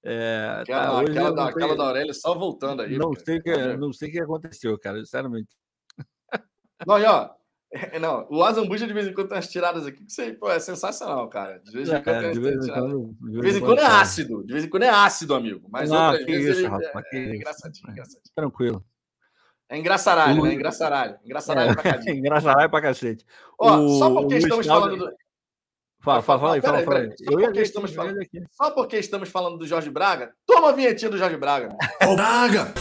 É, 0.03 0.59
Aquela, 0.61 0.83
tá, 0.85 1.01
aquela 1.01 1.29
da, 1.31 1.35
não 1.43 1.49
aquela 1.49 1.67
sei- 1.69 1.77
da 1.77 1.83
Aurélia 1.87 2.13
só 2.13 2.35
voltando 2.35 2.81
aí. 2.83 2.95
não 2.97 3.11
cara. 3.11 3.25
sei, 3.25 3.41
que, 3.41 3.77
não 3.77 3.91
sei 3.91 4.09
o 4.09 4.11
que 4.11 4.21
aconteceu, 4.21 4.77
cara, 4.77 4.99
sinceramente. 4.99 5.49
Não, 6.85 6.99
e 6.99 7.05
ó, 7.05 7.31
não, 7.99 8.27
o 8.29 8.43
Azambuja 8.43 8.85
de 8.85 8.93
vez 8.93 9.07
em 9.07 9.13
quando 9.13 9.29
tem 9.29 9.37
umas 9.37 9.49
tiradas 9.49 9.87
aqui 9.87 10.05
que 10.05 10.11
você, 10.11 10.31
pô, 10.33 10.51
é 10.51 10.59
sensacional, 10.59 11.27
cara. 11.27 11.59
De 11.59 11.71
vez 11.71 11.89
em 11.89 12.03
quando, 12.03 12.23
É, 12.25 12.31
de 12.31 12.39
vez 12.39 12.67
em 12.67 12.71
quando, 12.71 13.15
De 13.19 13.41
vez 13.41 13.55
em 13.55 13.59
quando 13.61 13.79
é 13.79 13.85
ácido, 13.85 14.43
de 14.45 14.53
vez 14.53 14.65
em 14.65 14.69
quando 14.69 14.83
é 14.83 14.89
ácido, 14.89 15.33
amigo. 15.33 15.67
Mas 15.71 15.89
Não, 15.89 16.05
outras 16.11 16.23
que 16.25 16.31
vezes 16.31 16.49
isso, 16.49 16.59
ele 16.59 16.67
rapaz, 16.67 17.05
é, 17.11 17.17
é 17.17 17.35
engraçadinho, 17.35 17.89
engraçadinho. 17.91 18.21
Tranquilo. 18.35 18.85
É 19.69 19.77
engraçaralho, 19.77 20.41
O- 20.41 20.45
né? 20.45 20.53
Engraçaralho. 20.53 21.17
Engraçaralho 21.25 21.73
pra 21.73 21.83
cadinho. 21.83 22.15
Engraçaralho 22.19 22.69
pra 22.69 22.81
cacete. 22.81 23.25
Ó, 23.59 23.77
O- 23.77 23.99
só 23.99 24.09
porque 24.13 24.33
Luiz 24.35 24.43
estamos 24.43 24.65
Cláudio- 24.65 24.97
falando 24.97 25.11
do. 25.11 25.25
Fala, 26.01 26.21
fala, 26.21 26.39
fala 26.39 26.53
aí, 26.55 26.61
fala, 26.61 26.83
fala 26.83 26.99
aí. 26.99 27.11
Só, 27.17 27.31
porque 27.31 27.61
estamos 27.61 27.93
falando, 27.95 28.19
só 28.51 28.71
porque 28.71 28.97
estamos 28.97 29.29
falando 29.29 29.57
do 29.57 29.65
Jorge 29.65 29.89
Braga, 29.89 30.31
toma 30.45 30.69
a 30.69 30.71
vinhetinha 30.71 31.09
do 31.09 31.17
Jorge 31.17 31.35
Braga. 31.37 31.75
Ô, 32.07 32.15
Braga! 32.15 32.71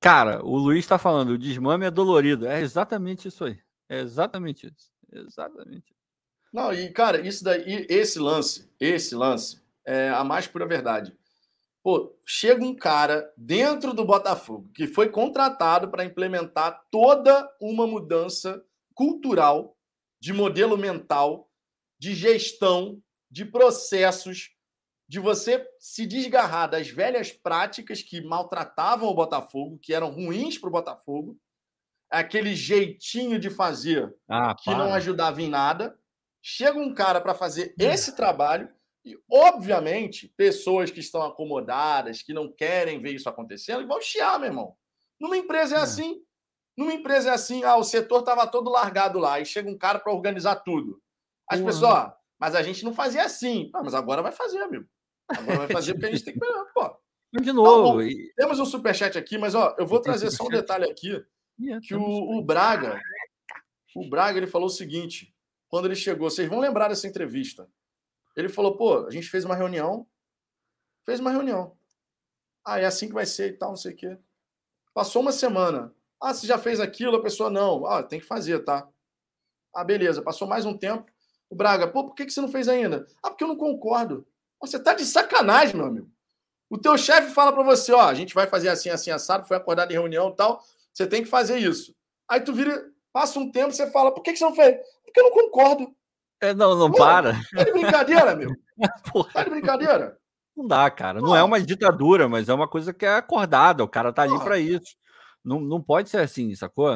Cara, 0.00 0.44
o 0.44 0.56
Luiz 0.56 0.80
está 0.80 0.98
falando, 0.98 1.30
o 1.30 1.38
desmame 1.38 1.86
é 1.86 1.90
dolorido. 1.90 2.46
É 2.46 2.60
exatamente 2.60 3.28
isso 3.28 3.44
aí. 3.44 3.58
É 3.88 4.00
exatamente 4.00 4.66
isso. 4.66 4.90
Exatamente. 5.12 5.94
Não, 6.52 6.72
e 6.72 6.90
cara, 6.90 7.20
isso 7.26 7.44
daí, 7.44 7.86
esse 7.88 8.18
lance, 8.18 8.68
esse 8.80 9.14
lance 9.14 9.61
é 9.86 10.08
a 10.10 10.24
mais 10.24 10.46
pura 10.46 10.66
verdade. 10.66 11.16
Pô, 11.82 12.16
chega 12.24 12.64
um 12.64 12.76
cara 12.76 13.32
dentro 13.36 13.92
do 13.92 14.04
Botafogo 14.04 14.70
que 14.72 14.86
foi 14.86 15.08
contratado 15.08 15.90
para 15.90 16.04
implementar 16.04 16.80
toda 16.90 17.48
uma 17.60 17.86
mudança 17.86 18.62
cultural, 18.94 19.76
de 20.20 20.32
modelo 20.32 20.78
mental, 20.78 21.50
de 21.98 22.14
gestão, 22.14 23.02
de 23.28 23.44
processos, 23.44 24.50
de 25.08 25.18
você 25.18 25.66
se 25.80 26.06
desgarrar 26.06 26.70
das 26.70 26.88
velhas 26.88 27.32
práticas 27.32 28.00
que 28.00 28.20
maltratavam 28.20 29.08
o 29.08 29.14
Botafogo, 29.14 29.78
que 29.82 29.92
eram 29.92 30.10
ruins 30.10 30.56
para 30.56 30.68
o 30.68 30.72
Botafogo, 30.72 31.36
aquele 32.08 32.54
jeitinho 32.54 33.38
de 33.40 33.50
fazer 33.50 34.14
ah, 34.28 34.54
que 34.54 34.70
não 34.70 34.94
ajudava 34.94 35.42
em 35.42 35.48
nada. 35.48 35.98
Chega 36.40 36.78
um 36.78 36.94
cara 36.94 37.20
para 37.20 37.34
fazer 37.34 37.74
esse 37.78 38.14
trabalho 38.14 38.68
e, 39.04 39.18
obviamente, 39.30 40.32
pessoas 40.36 40.90
que 40.90 41.00
estão 41.00 41.22
acomodadas, 41.22 42.22
que 42.22 42.32
não 42.32 42.52
querem 42.52 43.00
ver 43.00 43.14
isso 43.14 43.28
acontecendo, 43.28 43.86
vão 43.86 44.00
chiar, 44.00 44.38
meu 44.38 44.48
irmão. 44.48 44.76
Numa 45.20 45.36
empresa 45.36 45.76
é, 45.76 45.78
é. 45.78 45.82
assim. 45.82 46.22
Numa 46.76 46.92
empresa 46.92 47.30
é 47.30 47.32
assim, 47.32 47.64
ah, 47.64 47.76
o 47.76 47.84
setor 47.84 48.20
estava 48.20 48.46
todo 48.46 48.70
largado 48.70 49.18
lá, 49.18 49.38
e 49.38 49.44
chega 49.44 49.68
um 49.68 49.76
cara 49.76 49.98
para 49.98 50.12
organizar 50.12 50.56
tudo. 50.56 51.02
As 51.48 51.60
uhum. 51.60 51.66
pessoas, 51.66 52.12
mas 52.38 52.54
a 52.54 52.62
gente 52.62 52.84
não 52.84 52.94
fazia 52.94 53.24
assim. 53.24 53.70
Ah, 53.74 53.82
mas 53.82 53.94
agora 53.94 54.22
vai 54.22 54.32
fazer, 54.32 54.58
amigo. 54.60 54.86
Agora 55.28 55.58
vai 55.58 55.68
fazer 55.68 55.94
porque 55.94 56.06
a 56.06 56.10
gente 56.10 56.24
tem 56.24 56.34
que. 56.34 56.40
Pô. 56.74 56.96
De 57.40 57.52
novo. 57.52 58.00
Tá 58.00 58.08
Temos 58.36 58.60
um 58.60 58.64
superchat 58.64 59.18
aqui, 59.18 59.38
mas 59.38 59.54
ó, 59.54 59.74
eu 59.78 59.86
vou 59.86 60.00
trazer 60.00 60.30
só 60.30 60.44
um 60.44 60.48
detalhe 60.48 60.90
aqui. 60.90 61.22
Que 61.86 61.94
o, 61.94 62.02
o 62.02 62.42
Braga, 62.42 63.00
o 63.94 64.08
Braga, 64.08 64.38
ele 64.38 64.46
falou 64.46 64.66
o 64.66 64.70
seguinte: 64.70 65.34
quando 65.68 65.86
ele 65.86 65.94
chegou, 65.94 66.30
vocês 66.30 66.48
vão 66.48 66.60
lembrar 66.60 66.88
dessa 66.88 67.06
entrevista. 67.06 67.68
Ele 68.36 68.48
falou, 68.48 68.76
pô, 68.76 69.06
a 69.06 69.10
gente 69.10 69.28
fez 69.28 69.44
uma 69.44 69.54
reunião, 69.54 70.06
fez 71.04 71.20
uma 71.20 71.30
reunião. 71.30 71.76
Ah, 72.64 72.78
é 72.78 72.84
assim 72.84 73.08
que 73.08 73.14
vai 73.14 73.26
ser 73.26 73.50
e 73.50 73.52
tal, 73.58 73.70
não 73.70 73.76
sei 73.76 73.92
o 73.92 73.96
quê. 73.96 74.18
Passou 74.94 75.22
uma 75.22 75.32
semana. 75.32 75.94
Ah, 76.20 76.32
você 76.32 76.46
já 76.46 76.58
fez 76.58 76.78
aquilo? 76.78 77.16
A 77.16 77.22
pessoa, 77.22 77.50
não. 77.50 77.84
Ah, 77.86 78.02
tem 78.02 78.20
que 78.20 78.26
fazer, 78.26 78.60
tá? 78.60 78.88
Ah, 79.74 79.82
beleza. 79.82 80.22
Passou 80.22 80.46
mais 80.46 80.64
um 80.64 80.76
tempo. 80.76 81.10
O 81.50 81.56
Braga, 81.56 81.88
pô, 81.88 82.04
por 82.04 82.14
que, 82.14 82.30
você 82.30 82.40
não 82.40 82.48
fez 82.48 82.68
ainda? 82.68 83.06
Ah, 83.22 83.30
porque 83.30 83.44
eu 83.44 83.48
não 83.48 83.56
concordo. 83.56 84.26
Você 84.60 84.78
tá 84.78 84.94
de 84.94 85.04
sacanagem, 85.04 85.76
meu 85.76 85.86
amigo. 85.86 86.10
O 86.70 86.78
teu 86.78 86.96
chefe 86.96 87.34
fala 87.34 87.52
para 87.52 87.62
você, 87.62 87.92
ó, 87.92 88.00
a 88.00 88.14
gente 88.14 88.34
vai 88.34 88.46
fazer 88.46 88.68
assim, 88.68 88.88
assim, 88.88 89.10
assado, 89.10 89.46
foi 89.46 89.56
acordado 89.56 89.90
em 89.90 89.94
reunião 89.94 90.30
e 90.30 90.36
tal, 90.36 90.64
você 90.90 91.06
tem 91.06 91.22
que 91.22 91.28
fazer 91.28 91.58
isso. 91.58 91.94
Aí 92.26 92.40
tu 92.40 92.54
vira, 92.54 92.90
passa 93.12 93.38
um 93.38 93.50
tempo, 93.50 93.72
você 93.72 93.90
fala, 93.90 94.14
por 94.14 94.22
que 94.22 94.34
você 94.34 94.42
não 94.42 94.54
fez? 94.54 94.78
Porque 95.04 95.20
eu 95.20 95.24
não 95.24 95.32
concordo. 95.32 95.94
É, 96.42 96.52
não, 96.52 96.74
não 96.74 96.90
Pô, 96.90 96.98
para. 96.98 97.34
Tá 97.54 97.62
de 97.62 97.72
brincadeira, 97.72 98.34
meu. 98.34 98.50
Porra. 99.12 99.30
Tá 99.32 99.44
de 99.44 99.50
brincadeira. 99.50 100.18
Não 100.56 100.66
dá, 100.66 100.90
cara. 100.90 101.20
Não 101.20 101.36
é 101.36 101.42
uma 101.42 101.60
ditadura, 101.60 102.28
mas 102.28 102.48
é 102.48 102.54
uma 102.54 102.66
coisa 102.66 102.92
que 102.92 103.06
é 103.06 103.14
acordada. 103.14 103.84
O 103.84 103.88
cara 103.88 104.12
tá 104.12 104.22
ali 104.22 104.38
para 104.40 104.58
isso. 104.58 104.96
Não, 105.44 105.60
não 105.60 105.80
pode 105.80 106.10
ser 106.10 106.18
assim, 106.18 106.54
sacou? 106.54 106.88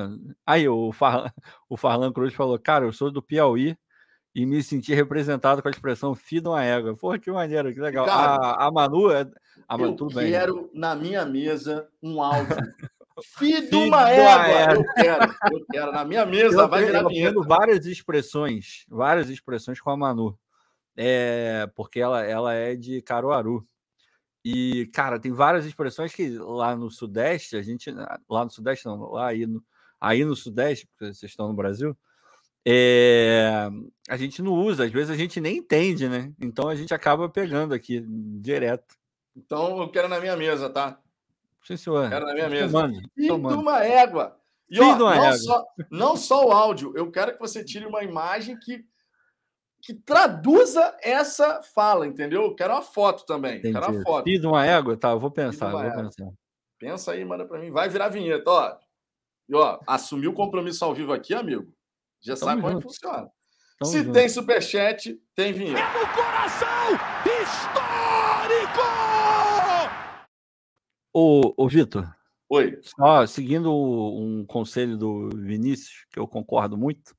Aí 0.44 0.68
o, 0.68 0.92
Farlan, 0.92 1.30
o 1.68 1.76
Farlan 1.76 2.12
Cruz 2.12 2.34
falou: 2.34 2.58
Cara, 2.58 2.84
eu 2.84 2.92
sou 2.92 3.10
do 3.10 3.22
Piauí 3.22 3.76
e 4.34 4.44
me 4.44 4.62
senti 4.62 4.92
representado 4.92 5.62
com 5.62 5.68
a 5.68 5.70
expressão 5.70 6.12
de 6.12 6.40
uma 6.40 6.62
égua. 6.62 6.96
Porra, 6.96 7.18
que 7.18 7.30
maneiro, 7.30 7.72
que 7.72 7.80
legal. 7.80 8.04
Cara, 8.04 8.34
a, 8.34 8.66
a 8.66 8.70
Manu 8.70 9.10
é. 9.12 9.26
A 9.68 9.78
Manu, 9.78 9.96
eu 10.00 10.08
quero 10.08 10.54
bem. 10.54 10.70
na 10.74 10.94
minha 10.96 11.24
mesa 11.24 11.88
um 12.02 12.20
áudio. 12.20 12.56
Filho 13.22 13.68
de 13.68 13.76
uma 13.76 14.10
égua. 14.10 14.74
Eu 14.74 14.94
quero, 14.94 15.36
eu 15.52 15.66
quero. 15.70 15.92
Na 15.92 16.04
minha 16.04 16.26
mesa 16.26 16.62
eu 16.62 16.68
vai 16.68 16.84
virar 16.84 17.06
vinheta. 17.08 17.40
várias 17.42 17.86
expressões, 17.86 18.84
várias 18.88 19.30
expressões 19.30 19.80
com 19.80 19.90
a 19.90 19.96
Manu. 19.96 20.38
É, 20.96 21.68
porque 21.74 22.00
ela, 22.00 22.24
ela 22.24 22.54
é 22.54 22.74
de 22.74 23.02
Caruaru. 23.02 23.66
E, 24.44 24.86
cara, 24.94 25.18
tem 25.18 25.32
várias 25.32 25.66
expressões 25.66 26.14
que 26.14 26.38
lá 26.38 26.76
no 26.76 26.90
Sudeste, 26.90 27.56
a 27.56 27.62
gente. 27.62 27.90
Lá 28.28 28.44
no 28.44 28.50
Sudeste, 28.50 28.86
não, 28.86 29.10
lá 29.10 29.28
aí 29.28 29.46
no, 29.46 29.62
aí 30.00 30.24
no 30.24 30.36
Sudeste, 30.36 30.86
porque 30.86 31.12
vocês 31.12 31.32
estão 31.32 31.48
no 31.48 31.54
Brasil, 31.54 31.96
é, 32.68 33.68
a 34.08 34.16
gente 34.16 34.42
não 34.42 34.52
usa, 34.52 34.84
às 34.84 34.90
vezes 34.90 35.10
a 35.10 35.16
gente 35.16 35.40
nem 35.40 35.58
entende, 35.58 36.08
né? 36.08 36.32
Então 36.40 36.68
a 36.68 36.74
gente 36.74 36.92
acaba 36.92 37.28
pegando 37.28 37.72
aqui 37.72 38.04
direto. 38.40 38.96
Então 39.36 39.80
eu 39.80 39.88
quero 39.88 40.08
na 40.08 40.18
minha 40.18 40.36
mesa, 40.36 40.68
tá? 40.68 41.00
Sim, 41.66 41.76
senhor. 41.76 42.08
Quero 42.08 42.26
na 42.26 42.34
minha 42.34 42.48
mesa. 42.48 42.88
Filho 43.14 43.48
de 43.48 43.54
uma 43.54 43.84
égua. 43.84 44.38
E 44.70 44.80
ó, 44.80 44.96
não, 44.96 45.12
égua. 45.12 45.32
Só, 45.32 45.64
não 45.90 46.16
só 46.16 46.46
o 46.46 46.52
áudio, 46.52 46.92
eu 46.96 47.10
quero 47.10 47.32
que 47.32 47.40
você 47.40 47.64
tire 47.64 47.84
uma 47.86 48.04
imagem 48.04 48.56
que, 48.58 48.84
que 49.82 49.94
traduza 49.94 50.96
essa 51.02 51.60
fala, 51.74 52.06
entendeu? 52.06 52.42
Eu 52.42 52.54
quero 52.54 52.72
uma 52.72 52.82
foto 52.82 53.24
também. 53.26 53.58
Entendi. 53.58 53.74
Quero 53.74 53.92
uma 53.92 54.02
foto. 54.02 54.24
Filho 54.24 54.40
de 54.40 54.46
uma 54.46 54.64
égua? 54.64 54.96
Tá, 54.96 55.10
eu 55.10 55.18
vou 55.18 55.30
pensar, 55.30 55.72
eu 55.72 55.78
vou 55.80 56.04
pensar. 56.04 56.28
Pensa 56.78 57.12
aí, 57.12 57.24
manda 57.24 57.44
para 57.44 57.58
mim. 57.58 57.72
Vai 57.72 57.88
virar 57.88 58.08
vinheta, 58.08 58.48
ó. 58.48 58.76
E 59.48 59.54
ó, 59.54 59.80
assumiu 59.86 60.30
o 60.30 60.34
compromisso 60.34 60.84
ao 60.84 60.94
vivo 60.94 61.12
aqui, 61.12 61.34
amigo. 61.34 61.66
Já 62.22 62.34
Tamo 62.34 62.50
sabe 62.50 62.62
como 62.62 62.74
é 62.74 62.76
que 62.76 62.82
funciona. 62.82 63.30
Tamo 63.78 63.90
Se 63.90 63.98
junto. 63.98 64.12
tem 64.12 64.28
superchat, 64.28 65.20
tem 65.34 65.52
vinheta. 65.52 65.80
É 65.80 66.00
no 66.00 66.06
coração 66.14 66.66
histórico! 67.24 69.15
Ô, 71.18 71.54
ô 71.56 71.66
Vitor. 71.66 72.14
Oi. 72.46 72.78
Só 72.82 73.26
seguindo 73.26 73.74
um 73.74 74.44
conselho 74.44 74.98
do 74.98 75.30
Vinícius, 75.30 76.04
que 76.10 76.18
eu 76.18 76.28
concordo 76.28 76.76
muito. 76.76 77.16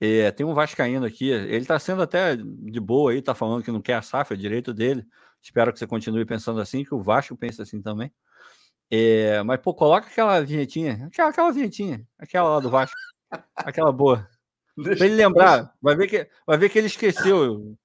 É, 0.00 0.32
tem 0.32 0.44
um 0.44 0.52
Vascaíno 0.52 1.06
aqui, 1.06 1.30
ele 1.30 1.58
está 1.58 1.78
sendo 1.78 2.02
até 2.02 2.34
de 2.34 2.80
boa 2.80 3.12
aí, 3.12 3.18
está 3.18 3.36
falando 3.36 3.62
que 3.62 3.70
não 3.70 3.80
quer 3.80 3.94
a 3.94 4.02
SAF, 4.02 4.34
é 4.34 4.36
direito 4.36 4.74
dele. 4.74 5.06
Espero 5.40 5.72
que 5.72 5.78
você 5.78 5.86
continue 5.86 6.24
pensando 6.24 6.60
assim, 6.60 6.82
que 6.82 6.92
o 6.92 7.00
Vasco 7.00 7.36
pense 7.36 7.62
assim 7.62 7.80
também. 7.80 8.12
É, 8.90 9.44
mas, 9.44 9.60
pô, 9.60 9.72
coloca 9.72 10.08
aquela 10.08 10.40
vinhetinha, 10.40 11.06
aquela, 11.06 11.28
aquela 11.28 11.52
vinhetinha, 11.52 12.04
aquela 12.18 12.48
lá 12.48 12.58
do 12.58 12.68
Vasco. 12.68 12.96
Aquela 13.54 13.92
boa. 13.92 14.28
Deixa 14.76 14.98
pra 14.98 15.06
ele 15.06 15.14
lembrar. 15.14 15.72
Vai 15.80 15.94
ver, 15.94 16.08
que, 16.08 16.28
vai 16.44 16.58
ver 16.58 16.68
que 16.68 16.78
ele 16.78 16.88
esqueceu. 16.88 17.78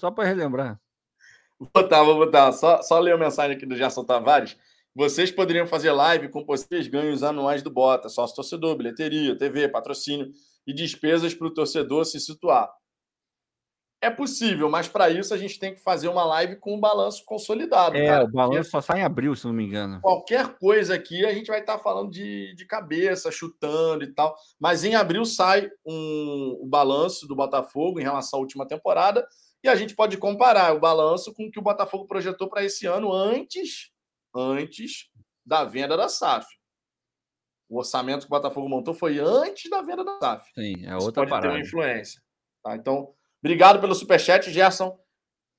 Só 0.00 0.10
para 0.10 0.24
relembrar. 0.24 0.80
Vou 1.58 1.70
botar, 1.72 2.02
vou 2.02 2.16
botar. 2.16 2.52
Só, 2.52 2.82
só 2.82 2.98
ler 2.98 3.12
a 3.12 3.18
mensagem 3.18 3.56
aqui 3.56 3.66
do 3.66 3.76
Gerson 3.76 4.04
Tavares. 4.04 4.56
Vocês 4.94 5.30
poderiam 5.30 5.66
fazer 5.66 5.90
live 5.90 6.28
com 6.28 6.44
possíveis 6.44 6.86
ganhos 6.86 7.22
anuais 7.22 7.62
do 7.62 7.70
Bota, 7.70 8.08
sócio 8.08 8.36
torcedor, 8.36 8.76
bilheteria, 8.76 9.36
TV, 9.36 9.68
patrocínio 9.68 10.30
e 10.66 10.72
despesas 10.72 11.34
para 11.34 11.48
o 11.48 11.52
torcedor 11.52 12.04
se 12.04 12.20
situar. 12.20 12.70
É 14.00 14.10
possível, 14.10 14.68
mas 14.68 14.86
para 14.86 15.08
isso 15.08 15.32
a 15.32 15.38
gente 15.38 15.58
tem 15.58 15.74
que 15.74 15.80
fazer 15.80 16.08
uma 16.08 16.24
live 16.24 16.56
com 16.56 16.76
um 16.76 16.80
balanço 16.80 17.24
consolidado. 17.24 17.96
É, 17.96 18.06
cara, 18.06 18.24
o 18.24 18.30
balanço 18.30 18.70
só 18.70 18.80
sai 18.80 19.00
em 19.00 19.02
abril, 19.02 19.34
se 19.34 19.46
não 19.46 19.54
me 19.54 19.64
engano. 19.64 19.98
Qualquer 20.02 20.58
coisa 20.58 20.94
aqui 20.94 21.24
a 21.24 21.32
gente 21.32 21.46
vai 21.46 21.60
estar 21.60 21.78
tá 21.78 21.82
falando 21.82 22.10
de, 22.10 22.54
de 22.54 22.66
cabeça, 22.66 23.32
chutando 23.32 24.04
e 24.04 24.12
tal. 24.12 24.36
Mas 24.60 24.84
em 24.84 24.94
abril 24.94 25.24
sai 25.24 25.70
um, 25.86 26.58
o 26.60 26.66
balanço 26.66 27.26
do 27.26 27.34
Botafogo 27.34 27.98
em 27.98 28.02
relação 28.02 28.38
à 28.38 28.42
última 28.42 28.68
temporada 28.68 29.26
e 29.64 29.68
a 29.68 29.74
gente 29.74 29.94
pode 29.94 30.16
comparar 30.16 30.74
o 30.74 30.80
balanço 30.80 31.34
com 31.34 31.46
o 31.46 31.50
que 31.50 31.58
o 31.58 31.62
Botafogo 31.62 32.06
projetou 32.06 32.48
para 32.48 32.62
esse 32.62 32.86
ano 32.86 33.12
antes, 33.12 33.90
antes 34.34 35.10
da 35.44 35.64
venda 35.64 35.96
da 35.96 36.08
SAF. 36.08 36.46
O 37.68 37.78
orçamento 37.78 38.20
que 38.20 38.26
o 38.26 38.36
Botafogo 38.36 38.68
montou 38.68 38.94
foi 38.94 39.18
antes 39.18 39.68
da 39.68 39.82
venda 39.82 40.04
da 40.04 40.18
SAF. 40.18 40.50
Sim, 40.54 40.84
é 40.84 40.94
outra 40.94 40.98
Isso 40.98 41.12
pode 41.12 41.30
parada. 41.30 41.48
ter 41.48 41.54
uma 41.54 41.60
influência. 41.60 42.22
Tá? 42.62 42.76
Então, 42.76 43.14
Obrigado 43.44 43.78
pelo 43.78 43.94
superchat, 43.94 44.50
Gerson. 44.50 44.98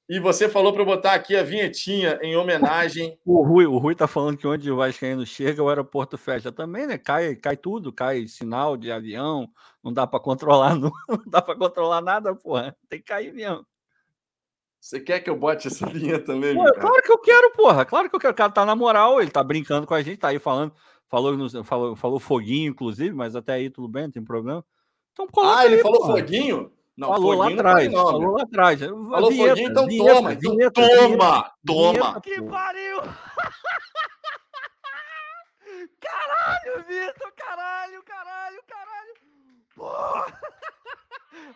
E 0.10 0.20
você 0.20 0.50
falou 0.50 0.74
para 0.74 0.82
eu 0.82 0.88
botar 0.88 1.14
aqui 1.14 1.36
a 1.36 1.44
vinhetinha 1.44 2.18
em 2.24 2.36
homenagem. 2.36 3.16
O 3.24 3.44
Rui, 3.44 3.68
o 3.68 3.78
Rui 3.78 3.94
tá 3.94 4.08
falando 4.08 4.38
que 4.38 4.48
onde 4.48 4.72
o 4.72 4.78
Vascaíno 4.78 5.24
chega, 5.24 5.62
o 5.62 5.70
aeroporto 5.70 6.18
fecha 6.18 6.52
também, 6.52 6.88
né? 6.88 6.98
Cai, 6.98 7.36
cai 7.36 7.56
tudo, 7.56 7.94
cai 7.94 8.28
sinal 8.28 8.76
de 8.76 8.92
avião, 8.92 9.48
não 9.84 9.94
dá 9.94 10.08
para 10.08 10.20
controlar, 10.20 10.74
não, 10.80 10.92
não 11.08 11.24
dá 11.28 11.44
para 11.44 11.56
controlar 11.56 12.02
nada, 12.02 12.34
porra. 12.36 12.76
Tem 12.90 12.98
que 12.98 13.06
cair 13.06 13.32
mesmo. 13.32 13.64
Você 14.86 15.00
quer 15.00 15.20
que 15.20 15.28
eu 15.28 15.36
bote 15.36 15.68
essa 15.68 15.88
vinha 15.90 16.20
também? 16.20 16.54
Pô, 16.54 16.64
claro 16.74 17.02
que 17.02 17.12
eu 17.12 17.18
quero, 17.18 17.52
porra. 17.54 17.84
Claro 17.84 18.08
que 18.08 18.16
eu 18.16 18.20
quero. 18.20 18.34
O 18.34 18.38
cara 18.38 18.52
tá 18.52 18.64
na 18.64 18.76
moral, 18.76 19.20
ele 19.20 19.32
tá 19.32 19.44
brincando 19.44 19.88
com 19.88 19.96
a 19.96 20.04
gente, 20.04 20.20
tá 20.20 20.28
aí 20.28 20.38
falando, 20.38 20.72
falou, 21.10 21.64
falou, 21.64 21.96
falou 21.96 22.20
foguinho, 22.20 22.70
inclusive, 22.70 23.12
mas 23.12 23.36
até 23.36 23.54
aí 23.54 23.68
tudo 23.72 23.88
bem, 23.88 24.04
não 24.04 24.12
tem 24.12 24.24
problema. 24.24 24.64
Então, 25.12 25.28
ah, 25.44 25.66
ele 25.66 25.78
aí, 25.78 25.82
falou 25.82 26.02
porra. 26.02 26.20
foguinho? 26.20 26.72
Não, 26.96 27.08
falou 27.08 27.34
lá 27.34 27.50
atrás. 27.50 27.92
Não, 27.92 28.06
falou 28.06 28.32
lá 28.34 28.44
atrás. 28.44 28.80
Falou 28.80 29.30
vinheta, 29.32 29.50
foguinho, 29.50 29.72
então 29.72 29.88
vinheta, 29.88 30.14
toma. 30.14 30.34
Então 30.34 30.52
vinheta, 30.52 30.72
toma, 30.72 30.96
vinheta, 30.96 31.54
toma. 31.66 32.22
que 32.22 32.42
pariu! 32.44 32.98
Caralho, 33.02 33.16
Caralho, 36.00 36.84
Vitor, 36.88 37.34
caralho, 37.36 38.04
caralho, 38.04 38.64
caralho. 38.68 39.14
Porra! 39.76 40.40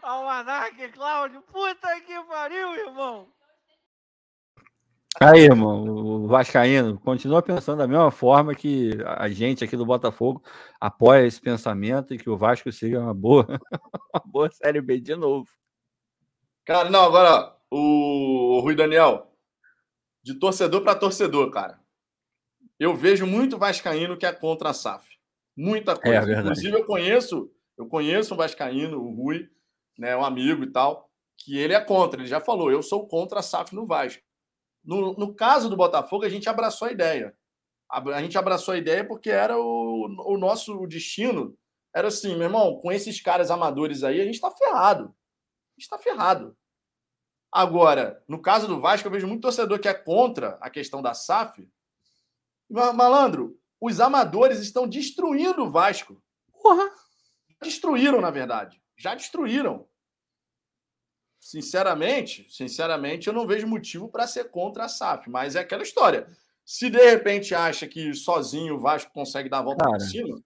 Almanac, 0.02 0.90
Cláudio, 0.90 1.41
puta 1.41 2.02
que 2.02 2.14
pariu, 2.28 2.76
irmão. 2.76 3.28
Aí, 5.22 5.41
irmão, 5.41 5.84
o 5.84 6.28
Vascaíno 6.28 6.98
continua 6.99 7.41
pensando 7.41 7.80
da 7.80 7.88
mesma 7.88 8.10
forma 8.10 8.56
que 8.56 8.91
a 9.06 9.28
gente 9.28 9.64
aqui 9.64 9.76
do 9.76 9.86
Botafogo 9.86 10.41
apoia 10.80 11.26
esse 11.26 11.41
pensamento 11.41 12.14
e 12.14 12.18
que 12.18 12.30
o 12.30 12.38
Vasco 12.38 12.72
siga 12.72 13.02
uma 13.02 13.14
boa, 13.14 13.45
uma 14.14 14.24
boa 14.26 14.49
Série 14.52 14.80
B 14.80 14.99
de 14.99 15.16
novo. 15.16 15.49
Cara, 16.64 16.90
não, 16.90 17.02
agora, 17.02 17.53
o, 17.70 18.57
o 18.57 18.60
Rui 18.61 18.76
Daniel, 18.76 19.34
de 20.24 20.36
torcedor 20.36 20.84
para 20.84 20.95
torcedor, 20.95 21.49
cara. 21.52 21.80
Eu 22.80 22.95
vejo 22.95 23.26
muito 23.26 23.57
Vascaíno 23.57 24.16
que 24.16 24.26
é 24.26 24.32
contra 24.32 24.70
a 24.70 24.74
SAF. 24.74 25.06
Muita 25.57 25.98
coisa. 25.98 26.32
É, 26.32 26.40
Inclusive, 26.40 26.78
eu 26.78 26.86
conheço, 26.86 27.52
eu 27.78 27.88
conheço 27.88 28.34
um 28.34 28.38
Vascaíno, 28.38 29.02
o 29.02 29.14
Rui, 29.14 29.49
né, 30.00 30.16
um 30.16 30.24
amigo 30.24 30.64
e 30.64 30.72
tal, 30.72 31.12
que 31.38 31.58
ele 31.58 31.74
é 31.74 31.82
contra. 31.82 32.22
Ele 32.22 32.28
já 32.28 32.40
falou, 32.40 32.72
eu 32.72 32.82
sou 32.82 33.06
contra 33.08 33.40
a 33.40 33.44
SAF 33.44 33.76
no 33.76 33.86
Vasco. 33.86 34.24
No, 34.84 35.14
no 35.14 35.36
caso 35.36 35.70
do 35.70 35.76
Botafogo, 35.76 36.26
a 36.26 36.30
gente 36.30 36.48
abraçou 36.48 36.88
a 36.88 36.92
ideia. 36.92 37.36
A, 37.92 38.00
a 38.00 38.22
gente 38.22 38.38
abraçou 38.38 38.74
a 38.74 38.78
ideia 38.78 39.06
porque 39.06 39.30
era 39.30 39.58
o, 39.60 40.06
o 40.26 40.38
nosso 40.38 40.88
destino. 40.88 41.56
Era 41.94 42.08
assim, 42.08 42.30
meu 42.36 42.44
irmão, 42.44 42.80
com 42.80 42.92
esses 42.92 43.22
caras 43.22 43.52
amadores 43.52 44.04
aí, 44.04 44.22
a 44.22 44.26
gente 44.26 44.36
está 44.36 44.50
ferrado. 44.50 45.06
A 45.06 45.72
gente 45.78 45.84
está 45.84 46.00
ferrado. 46.00 46.56
Agora, 47.52 48.24
no 48.28 48.42
caso 48.42 48.68
do 48.68 48.80
Vasco, 48.80 49.08
eu 49.08 49.12
vejo 49.12 49.28
muito 49.28 49.42
torcedor 49.42 49.80
que 49.80 49.88
é 49.88 49.94
contra 49.94 50.58
a 50.62 50.70
questão 50.70 51.02
da 51.02 51.14
SAF. 51.14 51.68
Malandro, 52.70 53.60
os 53.82 54.00
amadores 54.00 54.60
estão 54.60 54.88
destruindo 54.88 55.64
o 55.64 55.72
Vasco. 55.72 56.22
Porra! 56.52 56.90
Destruíram, 57.62 58.22
na 58.22 58.30
verdade. 58.30 58.82
Já 58.96 59.16
destruíram 59.16 59.89
sinceramente, 61.40 62.45
sinceramente, 62.49 63.28
eu 63.28 63.34
não 63.34 63.48
vejo 63.48 63.68
motivo 63.68 64.10
para 64.10 64.28
ser 64.28 64.52
contra 64.52 64.86
a 64.86 64.90
SAF, 64.90 65.30
mas 65.30 65.56
é 65.56 65.61
aquela 65.61 65.84
história. 65.84 66.28
Se 66.66 66.90
de 66.90 66.99
repente 66.99 67.56
acha 67.56 67.88
que 67.88 68.14
sozinho 68.14 68.76
o 68.76 68.80
Vasco 68.80 69.11
consegue 69.11 69.49
dar 69.49 69.60
a 69.60 69.64
volta 69.64 69.86
cara, 69.86 69.98
por 69.98 70.02
cima, 70.02 70.41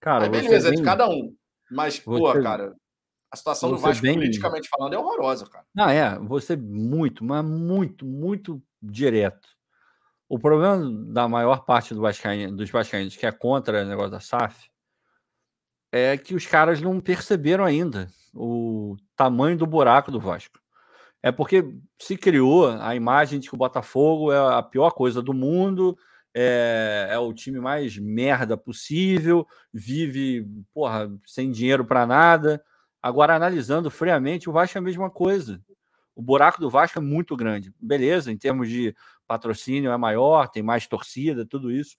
cara, 0.00 0.24
aí 0.24 0.30
beleza, 0.30 0.68
bem... 0.68 0.78
é 0.78 0.80
de 0.80 0.84
cada 0.84 1.08
um. 1.08 1.34
Mas, 1.70 1.98
pô, 1.98 2.32
cara, 2.42 2.74
a 3.30 3.36
situação 3.36 3.70
do 3.70 3.78
Vasco, 3.78 4.02
bem... 4.02 4.14
politicamente 4.14 4.68
falando, 4.68 4.94
é 4.94 4.98
horrorosa, 4.98 5.46
cara. 5.46 5.64
Não, 5.74 5.88
é, 5.88 6.18
você 6.18 6.56
muito, 6.56 7.24
mas 7.24 7.42
muito, 7.44 8.04
muito 8.04 8.62
direto. 8.82 9.48
O 10.28 10.38
problema 10.38 10.90
da 11.12 11.28
maior 11.28 11.64
parte 11.64 11.94
do 11.94 12.00
Vascaíno, 12.00 12.56
dos 12.56 12.70
vascaínos 12.70 13.16
que 13.16 13.26
é 13.26 13.32
contra 13.32 13.82
o 13.82 13.86
negócio 13.86 14.10
da 14.10 14.20
SAF 14.20 14.71
é 15.92 16.16
que 16.16 16.34
os 16.34 16.46
caras 16.46 16.80
não 16.80 16.98
perceberam 16.98 17.64
ainda 17.64 18.08
o 18.34 18.96
tamanho 19.14 19.58
do 19.58 19.66
buraco 19.66 20.10
do 20.10 20.18
Vasco. 20.18 20.58
É 21.22 21.30
porque 21.30 21.72
se 22.00 22.16
criou 22.16 22.68
a 22.68 22.96
imagem 22.96 23.38
de 23.38 23.48
que 23.48 23.54
o 23.54 23.58
Botafogo 23.58 24.32
é 24.32 24.58
a 24.58 24.62
pior 24.62 24.90
coisa 24.90 25.22
do 25.22 25.34
mundo, 25.34 25.96
é, 26.34 27.08
é 27.10 27.18
o 27.18 27.32
time 27.32 27.60
mais 27.60 27.96
merda 27.98 28.56
possível, 28.56 29.46
vive 29.72 30.46
porra, 30.72 31.12
sem 31.26 31.50
dinheiro 31.50 31.84
para 31.84 32.06
nada. 32.06 32.64
Agora, 33.00 33.36
analisando 33.36 33.90
friamente, 33.90 34.48
o 34.48 34.52
Vasco 34.52 34.78
é 34.78 34.80
a 34.80 34.82
mesma 34.82 35.10
coisa. 35.10 35.60
O 36.14 36.22
buraco 36.22 36.60
do 36.60 36.70
Vasco 36.70 36.98
é 36.98 37.02
muito 37.02 37.36
grande. 37.36 37.72
Beleza, 37.80 38.32
em 38.32 38.36
termos 38.36 38.68
de 38.68 38.94
patrocínio 39.26 39.92
é 39.92 39.96
maior, 39.96 40.48
tem 40.48 40.62
mais 40.62 40.86
torcida, 40.86 41.46
tudo 41.46 41.70
isso. 41.70 41.96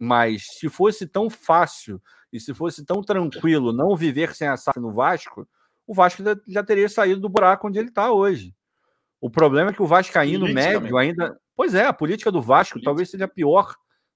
Mas 0.00 0.46
se 0.58 0.68
fosse 0.68 1.06
tão 1.06 1.28
fácil 1.28 2.00
e 2.34 2.40
se 2.40 2.52
fosse 2.52 2.84
tão 2.84 3.00
tranquilo 3.00 3.72
não 3.72 3.94
viver 3.94 4.34
sem 4.34 4.48
a 4.48 4.56
SAF 4.56 4.80
no 4.80 4.92
Vasco, 4.92 5.48
o 5.86 5.94
Vasco 5.94 6.20
já 6.48 6.64
teria 6.64 6.88
saído 6.88 7.20
do 7.20 7.28
buraco 7.28 7.68
onde 7.68 7.78
ele 7.78 7.90
está 7.90 8.10
hoje. 8.10 8.52
O 9.20 9.30
problema 9.30 9.70
é 9.70 9.72
que 9.72 9.80
o 9.80 9.86
Vascaíno 9.86 10.52
médio 10.52 10.98
ainda. 10.98 11.38
Pois 11.54 11.76
é, 11.76 11.86
a 11.86 11.92
política 11.92 12.32
do 12.32 12.42
Vasco 12.42 12.72
política. 12.72 12.90
talvez 12.90 13.08
seja 13.08 13.26
a 13.26 13.28
pior 13.28 13.72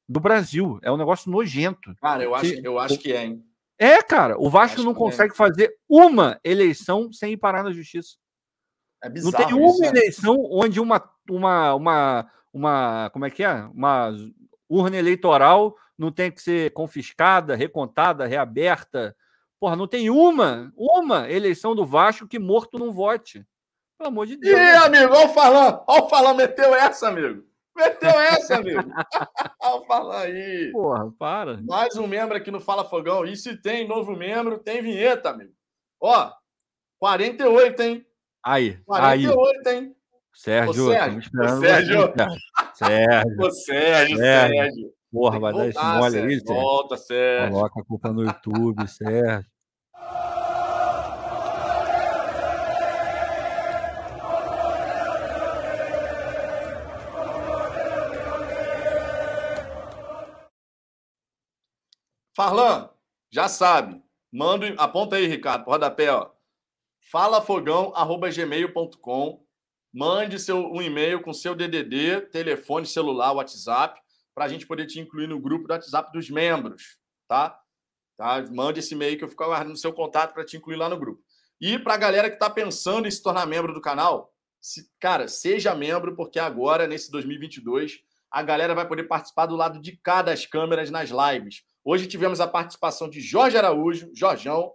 do 0.09 0.19
Brasil. 0.19 0.81
É 0.82 0.90
um 0.90 0.97
negócio 0.97 1.31
nojento. 1.31 1.95
Cara, 2.01 2.24
eu 2.24 2.35
acho, 2.35 2.51
que, 2.51 2.66
eu 2.66 2.78
acho 2.81 2.99
que 2.99 3.12
é, 3.12 3.24
hein? 3.24 3.45
É, 3.78 4.03
cara. 4.03 4.36
O 4.36 4.51
Vasco 4.51 4.82
não 4.82 4.90
é. 4.90 4.97
consegue 4.97 5.32
é. 5.32 5.36
fazer 5.36 5.73
uma 5.89 6.40
eleição 6.43 7.12
sem 7.12 7.35
ir 7.35 7.36
parar 7.36 7.62
na 7.62 7.70
justiça. 7.70 8.16
É 9.01 9.09
bizarro, 9.09 9.32
não 9.32 9.47
tem 9.47 9.57
uma 9.57 9.78
né? 9.78 9.89
eleição 9.97 10.36
onde 10.51 10.81
uma, 10.81 11.09
uma, 11.31 11.74
uma, 11.74 12.31
uma. 12.53 13.11
Como 13.11 13.24
é 13.24 13.31
que 13.31 13.45
é? 13.45 13.55
Uma 13.73 14.12
urna 14.69 14.97
eleitoral 14.97 15.77
não 15.99 16.12
tem 16.12 16.31
que 16.31 16.41
ser 16.41 16.73
confiscada, 16.73 17.57
recontada, 17.57 18.27
reaberta 18.27 19.15
Porra, 19.61 19.75
não 19.75 19.89
tem 19.89 20.09
uma, 20.09 20.73
uma 20.77 21.29
eleição 21.31 21.75
do 21.75 21.85
Vasco 21.85 22.29
que 22.29 22.39
morto 22.39 22.79
não 22.79 22.93
vote. 22.93 23.45
Pelo 23.99 24.09
amor 24.11 24.27
de 24.27 24.37
Deus. 24.37 24.57
Ih, 24.57 24.77
amigo, 24.77 25.12
olha 25.12 25.27
o 25.27 25.35
Falão. 25.35 25.85
Olha 25.87 26.05
o 26.05 26.09
Falão, 26.09 26.35
meteu 26.35 26.75
essa, 26.75 27.09
amigo. 27.09 27.45
Meteu 27.77 28.11
essa, 28.11 28.57
amigo. 28.57 28.81
olha 29.61 29.75
o 29.75 29.85
Falão 29.85 30.12
aí. 30.12 30.70
Porra, 30.70 31.12
para. 31.19 31.61
Mais 31.62 31.97
um 31.97 32.07
membro 32.07 32.37
aqui 32.37 32.53
no 32.53 32.61
Fala 32.61 32.85
Fogão. 32.85 33.25
E 33.25 33.37
se 33.37 33.57
tem 33.57 33.89
novo 33.89 34.15
membro, 34.15 34.59
tem 34.59 34.81
vinheta, 34.81 35.31
amigo. 35.31 35.53
Ó, 36.01 36.31
48, 37.01 37.83
hein? 37.83 38.07
Aí, 38.45 38.77
48, 38.85 39.69
aí. 39.69 39.77
hein? 39.77 39.97
Sérgio, 40.33 40.87
Ô, 40.87 40.93
Sérgio. 40.93 41.23
Sérgio. 41.61 42.15
Sérgio. 42.75 43.45
Ô, 43.45 43.51
Sérgio, 43.51 44.16
Sérgio. 44.16 44.16
Sérgio. 44.19 44.98
Porra, 45.11 45.41
vai 45.41 45.53
dar 45.55 45.69
esse 45.69 45.83
mole 45.83 46.19
aí, 46.19 46.41
Sérgio. 46.41 46.55
Volta, 46.55 46.97
Sérgio. 46.97 47.55
Coloca 47.55 47.81
a 47.81 47.85
culpa 47.85 48.13
no 48.13 48.25
YouTube, 48.25 48.87
Sérgio. 48.89 49.51
Farlan, 62.37 62.91
já 63.33 63.49
sabe. 63.49 64.01
Manda, 64.31 64.69
aponta 64.79 65.17
aí, 65.17 65.27
Ricardo, 65.27 65.65
por 65.65 65.71
rodapé, 65.73 66.13
ó. 66.13 66.31
falafogão@gmail.com. 67.11 69.43
Mande 69.93 70.39
seu 70.39 70.59
um 70.71 70.81
e-mail 70.83 71.21
com 71.23 71.33
seu 71.33 71.55
DDD, 71.57 72.21
telefone 72.31 72.87
celular, 72.87 73.33
WhatsApp 73.33 73.99
para 74.39 74.44
a 74.44 74.48
gente 74.48 74.69
poder 74.69 74.86
te 74.86 75.01
incluir 75.01 75.27
no 75.27 75.40
grupo 75.40 75.66
do 75.66 75.73
WhatsApp 75.73 76.12
dos 76.12 76.31
membros, 76.31 76.97
tá? 77.27 77.59
tá? 78.16 78.40
Mande 78.52 78.78
esse 78.78 78.94
e-mail 78.94 79.19
que 79.19 79.24
eu 79.24 79.28
fico 79.28 79.43
aguardando 79.43 79.77
seu 79.77 79.93
contato 79.93 80.32
para 80.32 80.44
te 80.44 80.56
incluir 80.56 80.77
lá 80.77 80.89
no 80.89 80.97
grupo. 80.97 81.20
E 81.60 81.77
para 81.77 81.94
a 81.94 81.97
galera 81.97 82.31
que 82.31 82.36
está 82.36 82.48
pensando 82.48 83.09
em 83.09 83.10
se 83.10 83.20
tornar 83.20 83.47
membro 83.47 83.74
do 83.74 83.81
canal, 83.81 84.32
se, 84.60 84.89
cara, 85.01 85.27
seja 85.27 85.74
membro, 85.74 86.15
porque 86.15 86.39
agora, 86.39 86.86
nesse 86.86 87.10
2022, 87.10 87.98
a 88.31 88.40
galera 88.40 88.77
vai 88.77 88.86
poder 88.86 89.09
participar 89.09 89.47
do 89.47 89.56
lado 89.56 89.81
de 89.81 89.97
cada 89.97 90.31
das 90.31 90.47
câmeras 90.47 90.89
nas 90.89 91.10
lives. 91.10 91.65
Hoje 91.85 92.06
tivemos 92.06 92.40
a 92.40 92.47
participação 92.47 93.10
de 93.10 93.20
Jorge 93.20 93.56
Araújo, 93.56 94.09
Jorjão, 94.15 94.70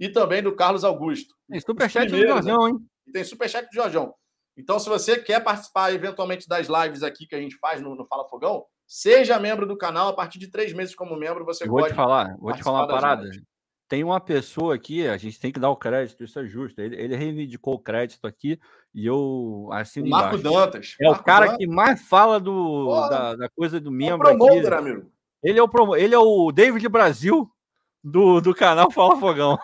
e 0.00 0.08
também 0.08 0.42
do 0.42 0.56
Carlos 0.56 0.82
Augusto. 0.82 1.34
Tem 1.46 1.60
superchat 1.60 2.10
do 2.10 2.16
Jorjão, 2.16 2.68
hein? 2.68 2.78
Tem 3.12 3.22
superchat 3.22 3.68
do 3.68 3.74
Jorjão. 3.74 4.14
Então, 4.56 4.78
se 4.78 4.88
você 4.88 5.18
quer 5.18 5.44
participar 5.44 5.92
eventualmente 5.92 6.48
das 6.48 6.68
lives 6.68 7.02
aqui 7.02 7.26
que 7.26 7.34
a 7.34 7.40
gente 7.40 7.58
faz 7.58 7.82
no, 7.82 7.94
no 7.94 8.06
Fala 8.06 8.26
Fogão, 8.30 8.64
Seja 8.86 9.40
membro 9.40 9.66
do 9.66 9.76
canal, 9.76 10.08
a 10.08 10.12
partir 10.12 10.38
de 10.38 10.48
três 10.48 10.72
meses 10.72 10.94
como 10.94 11.16
membro, 11.16 11.44
você 11.44 11.66
vou 11.66 11.80
pode. 11.80 11.92
Te 11.92 11.96
falar, 11.96 12.36
vou 12.38 12.52
te 12.52 12.62
falar 12.62 12.80
uma 12.80 12.88
parada. 12.88 13.30
Tem 13.88 14.02
uma 14.02 14.20
pessoa 14.20 14.74
aqui, 14.74 15.06
a 15.06 15.16
gente 15.16 15.38
tem 15.38 15.52
que 15.52 15.60
dar 15.60 15.70
o 15.70 15.76
crédito, 15.76 16.24
isso 16.24 16.38
é 16.38 16.46
justo. 16.46 16.80
Ele, 16.80 16.96
ele 16.96 17.16
reivindicou 17.16 17.74
o 17.74 17.78
crédito 17.78 18.26
aqui 18.26 18.58
e 18.94 19.06
eu 19.06 19.68
assino 19.72 20.08
Marco 20.08 20.36
embaixo. 20.36 20.56
Dantas. 20.56 20.96
É 21.00 21.06
Marco 21.06 21.20
o 21.20 21.24
cara 21.24 21.46
Dantas. 21.46 21.58
que 21.58 21.66
mais 21.66 22.02
fala 22.02 22.40
do, 22.40 23.08
da, 23.08 23.36
da, 23.36 23.48
coisa 23.50 23.78
do 23.78 23.90
membro. 23.90 24.28
É 24.28 24.34
o 24.34 24.44
aqui. 24.46 24.66
amigo. 24.74 25.10
Ele 25.42 25.58
é 25.58 25.62
o, 25.62 25.68
promo, 25.68 25.94
ele 25.94 26.14
é 26.14 26.18
o 26.18 26.50
David 26.50 26.88
Brasil 26.88 27.50
do, 28.02 28.40
do 28.40 28.54
canal 28.54 28.90
Fala 28.90 29.18
Fogão. 29.18 29.58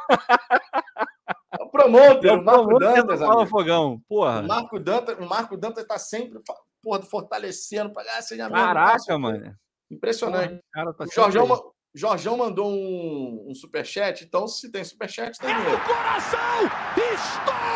É 1.58 1.62
o 1.62 1.68
promoter, 1.68 2.28
é 2.28 2.32
o 2.32 2.44
Marco 2.44 2.78
Dantas. 2.78 3.20
Fala. 3.20 3.46
Fogão, 3.46 4.02
porra. 4.08 4.40
O 4.40 4.46
Marco 4.46 4.78
Dantas, 4.78 5.18
o 5.18 5.26
Marco 5.26 5.56
Dantas 5.56 5.82
está 5.82 5.98
sempre 5.98 6.40
porra, 6.82 7.02
fortalecendo 7.02 7.92
para 7.92 8.18
ah, 8.18 8.22
seja 8.22 8.48
Caraca, 8.48 9.18
mano. 9.18 9.54
Impressionante. 9.90 10.60
Porra, 10.72 10.94
tá 10.94 11.04
o 11.04 12.36
mandou 12.36 12.70
um, 12.70 13.50
um 13.50 13.54
superchat, 13.54 14.24
então 14.24 14.46
se 14.46 14.70
tem 14.70 14.84
superchat, 14.84 15.36
tem 15.38 15.54
dinheiro. 15.54 15.76
É 15.76 15.84
coração 15.84 16.62
histórico! 17.14 17.70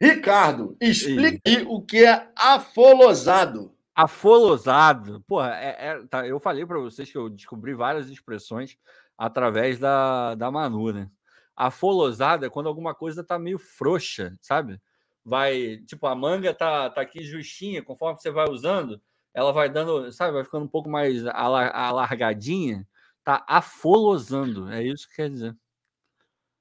Ricardo, 0.00 0.76
explique 0.80 1.64
o 1.66 1.82
que 1.82 2.04
é 2.04 2.30
afolosado. 2.36 3.74
Afolosado. 3.94 5.22
Porra, 5.26 5.54
é, 5.56 5.88
é, 5.88 6.06
tá, 6.06 6.26
eu 6.26 6.38
falei 6.38 6.66
para 6.66 6.78
vocês 6.78 7.10
que 7.10 7.16
eu 7.16 7.30
descobri 7.30 7.74
várias 7.74 8.08
expressões 8.08 8.76
através 9.16 9.78
da, 9.78 10.34
da 10.34 10.50
Manu, 10.50 10.92
né? 10.92 11.10
Afolosado 11.54 12.44
é 12.44 12.50
quando 12.50 12.68
alguma 12.68 12.94
coisa 12.94 13.24
tá 13.24 13.38
meio 13.38 13.58
frouxa, 13.58 14.36
sabe? 14.42 14.78
Vai, 15.26 15.78
tipo, 15.78 16.06
a 16.06 16.14
manga 16.14 16.54
tá, 16.54 16.88
tá 16.88 17.00
aqui 17.00 17.24
justinha, 17.24 17.82
conforme 17.82 18.20
você 18.20 18.30
vai 18.30 18.48
usando, 18.48 19.02
ela 19.34 19.52
vai 19.52 19.68
dando, 19.68 20.12
sabe, 20.12 20.32
vai 20.32 20.44
ficando 20.44 20.64
um 20.64 20.68
pouco 20.68 20.88
mais 20.88 21.26
alargadinha, 21.26 22.86
tá 23.24 23.44
afolosando. 23.48 24.70
É 24.70 24.84
isso 24.84 25.08
que 25.08 25.16
quer 25.16 25.28
dizer. 25.28 25.56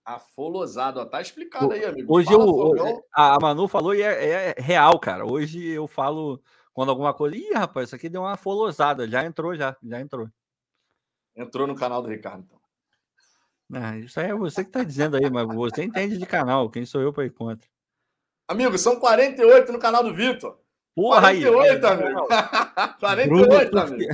Afolosado, 0.04 1.00
ó, 1.00 1.06
tá 1.06 1.22
explicado 1.22 1.72
aí, 1.74 1.86
amigo. 1.86 2.12
Hoje 2.12 2.32
eu, 2.34 3.04
a 3.14 3.40
Manu 3.40 3.68
falou 3.68 3.94
e 3.94 4.02
é, 4.02 4.50
é, 4.50 4.56
real, 4.58 5.00
cara. 5.00 5.26
Hoje 5.26 5.64
eu 5.64 5.88
falo 5.88 6.42
quando 6.74 6.90
alguma 6.90 7.14
coisa. 7.14 7.36
Ih, 7.36 7.54
rapaz, 7.54 7.90
isso 7.90 7.96
aqui 7.96 8.10
deu 8.10 8.22
uma 8.22 8.34
afolosada. 8.34 9.08
Já 9.08 9.24
entrou, 9.24 9.56
já, 9.56 9.78
já 9.84 10.02
entrou. 10.02 10.28
Entrou 11.36 11.68
no 11.68 11.76
canal 11.76 12.02
do 12.02 12.10
Ricardo, 12.10 12.44
então. 12.44 12.60
Ah, 13.74 13.98
isso 13.98 14.20
aí 14.20 14.30
é 14.30 14.36
você 14.36 14.64
que 14.64 14.70
está 14.70 14.84
dizendo 14.84 15.18
aí, 15.18 15.30
mas 15.30 15.48
você 15.48 15.84
entende 15.84 16.18
de 16.18 16.26
canal. 16.26 16.70
Quem 16.70 16.86
sou 16.86 17.02
eu 17.02 17.14
para 17.14 17.26
ir 17.26 17.32
contra? 17.32 17.75
Amigo, 18.48 18.78
são 18.78 19.00
48 19.00 19.72
no 19.72 19.80
canal 19.80 20.04
do 20.04 20.14
Vitor. 20.14 20.60
Porra, 20.96 21.22
48, 21.22 21.88
aí, 21.88 21.94
amigo. 21.94 22.28
48, 23.00 23.30
Bruno 23.30 23.82
amigo. 23.82 24.14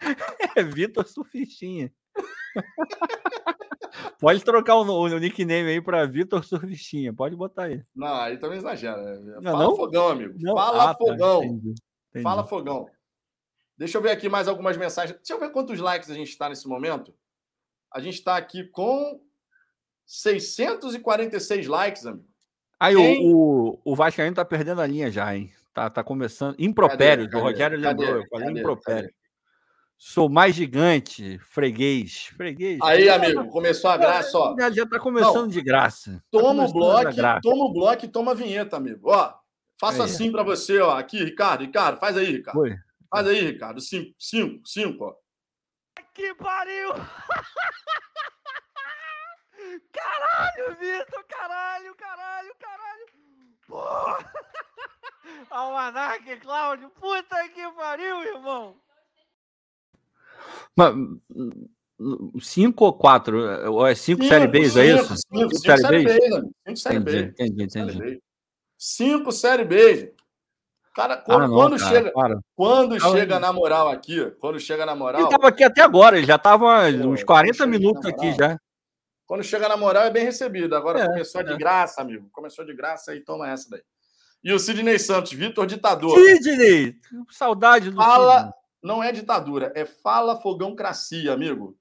é 0.56 0.62
Vitor 0.62 1.06
Surfistinha. 1.06 1.92
Pode 4.18 4.42
trocar 4.44 4.76
o, 4.76 4.82
o, 4.82 5.18
nickname 5.18 5.68
aí 5.68 5.80
para 5.80 6.06
Vitor 6.06 6.44
Surfistinha. 6.44 7.12
Pode 7.12 7.36
botar 7.36 7.64
aí. 7.64 7.82
Não, 7.94 8.14
aí 8.14 8.38
também 8.38 8.58
exagera. 8.58 9.20
Né? 9.20 9.40
Fala 9.42 9.64
não? 9.64 9.76
fogão, 9.76 10.08
amigo. 10.08 10.34
Não? 10.38 10.54
Fala 10.54 10.84
ah, 10.84 10.94
tá, 10.94 10.94
fogão. 10.94 11.40
Tá, 11.40 11.46
entendi, 11.46 11.74
entendi. 12.10 12.22
Fala 12.22 12.44
fogão. 12.44 12.88
Deixa 13.76 13.98
eu 13.98 14.02
ver 14.02 14.10
aqui 14.10 14.28
mais 14.28 14.48
algumas 14.48 14.76
mensagens. 14.76 15.18
Deixa 15.18 15.34
eu 15.34 15.40
ver 15.40 15.50
quantos 15.50 15.78
likes 15.78 16.10
a 16.10 16.14
gente 16.14 16.28
está 16.28 16.48
nesse 16.48 16.68
momento. 16.68 17.14
A 17.92 18.00
gente 18.00 18.14
está 18.14 18.36
aqui 18.36 18.64
com 18.68 19.20
646 20.06 21.66
likes, 21.66 22.06
amigo. 22.06 22.31
Aí 22.82 22.96
o, 22.96 23.76
o, 23.76 23.80
o 23.84 23.94
Vascaíno 23.94 24.34
tá 24.34 24.44
perdendo 24.44 24.80
a 24.80 24.86
linha 24.86 25.08
já, 25.08 25.36
hein? 25.36 25.52
Tá, 25.72 25.88
tá 25.88 26.02
começando. 26.02 26.56
Impropério, 26.58 27.28
o 27.32 27.38
Rogério 27.38 27.78
lembrou. 27.78 28.16
Eu 28.16 28.26
falei 28.28 28.50
impropério. 28.50 29.08
Cadê? 29.08 29.14
Sou 29.96 30.28
mais 30.28 30.56
gigante, 30.56 31.38
freguês. 31.38 32.32
Freguês. 32.36 32.80
Aí, 32.82 33.08
amigo, 33.08 33.46
começou 33.50 33.88
a 33.88 33.96
graça, 33.96 34.36
ó. 34.36 34.56
Já, 34.58 34.68
já 34.68 34.84
tá 34.84 34.98
começando 34.98 35.42
Não, 35.42 35.46
de 35.46 35.62
graça. 35.62 36.20
Tá 36.32 36.40
toma 36.40 36.64
o 36.64 36.72
bloco, 36.72 37.10
toma 37.40 37.64
o 37.66 37.72
bloco 37.72 38.04
e 38.04 38.08
toma 38.08 38.32
a 38.32 38.34
vinheta, 38.34 38.76
amigo. 38.76 39.10
Ó, 39.10 39.32
faça 39.80 40.02
assim 40.02 40.32
para 40.32 40.42
você, 40.42 40.80
ó. 40.80 40.98
Aqui, 40.98 41.22
Ricardo, 41.22 41.60
Ricardo, 41.60 42.00
faz 42.00 42.16
aí, 42.16 42.32
Ricardo. 42.32 42.56
Foi. 42.56 42.76
Faz 43.08 43.28
aí, 43.28 43.42
Ricardo. 43.42 43.80
Cinco, 43.80 44.12
cinco, 44.18 44.60
cinco, 44.66 45.04
ó. 45.04 45.14
Que 46.12 46.34
pariu! 46.34 46.94
Caralho, 49.92 50.76
Vitor! 50.78 51.24
Caralho, 51.28 51.94
caralho, 51.94 52.54
caralho! 52.58 53.06
Porra! 53.66 54.32
Almanac, 55.50 56.36
Cláudio! 56.36 56.90
Puta 56.90 57.48
que 57.48 57.70
pariu, 57.72 58.22
irmão! 58.22 58.76
Mas, 60.76 60.94
5 62.40 62.84
ou 62.84 62.92
4? 62.92 63.70
Ou 63.72 63.86
é 63.86 63.94
5 63.94 64.24
Série 64.24 64.48
B, 64.48 64.58
é 64.58 64.62
isso? 64.64 65.14
5 65.16 65.58
Série 65.58 66.04
B. 66.04 66.20
5 66.66 66.76
Série 66.76 67.00
B. 67.00 67.22
Entendi, 67.38 67.62
entendi. 67.64 68.22
5 68.78 69.32
Série 69.32 69.64
B. 69.64 70.14
Cara, 70.94 71.16
quando, 71.16 71.42
ah, 71.42 71.48
não, 71.48 71.54
quando 71.54 71.78
cara, 71.78 71.90
chega, 71.90 72.12
para. 72.12 72.38
quando 72.54 73.00
chega 73.00 73.40
na 73.40 73.50
moral 73.50 73.88
aqui, 73.88 74.30
quando 74.38 74.60
chega 74.60 74.84
na 74.84 74.94
moral. 74.94 75.22
Ele 75.22 75.28
estava 75.28 75.48
aqui 75.48 75.64
até 75.64 75.80
agora, 75.80 76.18
ele 76.18 76.26
já 76.26 76.36
estava 76.36 76.86
uns 77.06 77.24
40 77.24 77.66
minutos 77.66 78.04
aqui 78.04 78.34
já. 78.34 78.58
Quando 79.26 79.42
chega 79.42 79.68
na 79.68 79.76
moral 79.76 80.04
é 80.04 80.10
bem 80.10 80.24
recebido. 80.24 80.74
Agora 80.74 81.00
é, 81.00 81.06
começou 81.06 81.40
é. 81.40 81.44
de 81.44 81.56
graça, 81.56 82.00
amigo. 82.00 82.28
Começou 82.32 82.64
de 82.64 82.74
graça 82.74 83.14
e 83.14 83.20
toma 83.20 83.48
essa 83.48 83.70
daí. 83.70 83.82
E 84.44 84.52
o 84.52 84.58
Sidney 84.58 84.98
Santos, 84.98 85.32
Vitor 85.32 85.66
Ditador. 85.66 86.18
Sidney! 86.18 86.96
Saudade 87.30 87.90
do 87.90 87.96
Fala, 87.96 88.52
não 88.82 89.02
é 89.02 89.12
ditadura, 89.12 89.72
é 89.76 89.84
fala 89.84 90.40
fogão 90.40 90.74
cracia, 90.74 91.32
amigo. 91.32 91.78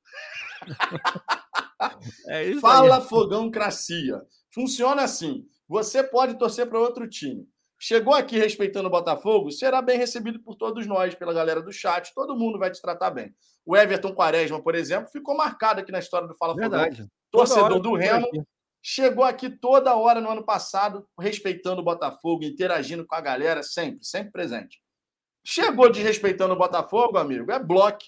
é 2.27 2.45
isso 2.45 2.61
fala 2.61 2.97
aí. 2.97 3.03
fogão 3.03 3.49
cracia. 3.49 4.21
Funciona 4.53 5.01
assim. 5.01 5.43
Você 5.67 6.03
pode 6.03 6.37
torcer 6.37 6.67
para 6.67 6.79
outro 6.79 7.09
time. 7.09 7.47
Chegou 7.79 8.13
aqui 8.13 8.37
respeitando 8.37 8.87
o 8.87 8.91
Botafogo, 8.91 9.49
será 9.49 9.81
bem 9.81 9.97
recebido 9.97 10.39
por 10.39 10.55
todos 10.55 10.85
nós, 10.85 11.15
pela 11.15 11.33
galera 11.33 11.63
do 11.63 11.71
chat. 11.71 12.13
Todo 12.13 12.37
mundo 12.37 12.59
vai 12.59 12.69
te 12.69 12.79
tratar 12.79 13.09
bem. 13.09 13.33
O 13.65 13.75
Everton 13.75 14.13
Quaresma, 14.13 14.61
por 14.61 14.75
exemplo, 14.75 15.09
ficou 15.11 15.35
marcado 15.35 15.79
aqui 15.79 15.91
na 15.91 15.97
história 15.97 16.27
do 16.27 16.35
Fala 16.35 16.53
Verdade. 16.53 16.97
Fogão. 16.97 17.09
Torcedor 17.31 17.79
do 17.79 17.95
Remo. 17.95 18.27
Chegou 18.83 19.23
aqui 19.23 19.49
toda 19.49 19.95
hora 19.95 20.19
no 20.19 20.29
ano 20.29 20.43
passado, 20.43 21.07
respeitando 21.19 21.81
o 21.81 21.85
Botafogo, 21.85 22.43
interagindo 22.43 23.05
com 23.05 23.15
a 23.15 23.21
galera, 23.21 23.61
sempre, 23.61 24.03
sempre 24.03 24.31
presente. 24.31 24.81
Chegou 25.45 25.89
de 25.89 26.01
respeitando 26.01 26.53
o 26.53 26.57
Botafogo, 26.57 27.17
amigo, 27.17 27.51
é 27.51 27.59
bloco. 27.59 27.99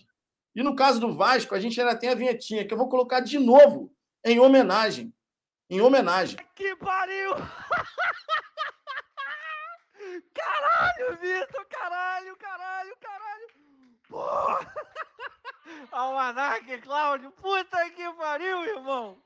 E 0.56 0.62
no 0.62 0.76
caso 0.76 1.00
do 1.00 1.16
Vasco, 1.16 1.56
a 1.56 1.60
gente 1.60 1.80
ainda 1.80 1.96
tem 1.96 2.10
a 2.10 2.16
vinhetinha, 2.16 2.66
que 2.66 2.74
eu 2.74 2.78
vou 2.78 2.90
colocar 2.90 3.20
de 3.20 3.40
novo, 3.40 3.94
em 4.26 4.40
homenagem. 4.40 5.14
Em 5.70 5.82
homenagem. 5.82 6.38
Que 6.56 6.76
pariu! 6.76 7.34
Caralho, 10.34 11.18
Vitor! 11.18 11.66
Caralho, 11.70 12.36
caralho, 12.36 12.98
caralho! 13.00 13.48
Porra! 14.08 14.74
Almanac, 16.14 16.78
Cláudio! 16.78 17.32
Puta 17.32 17.90
que 17.90 18.04
pariu, 18.14 18.64
irmão! 18.66 19.18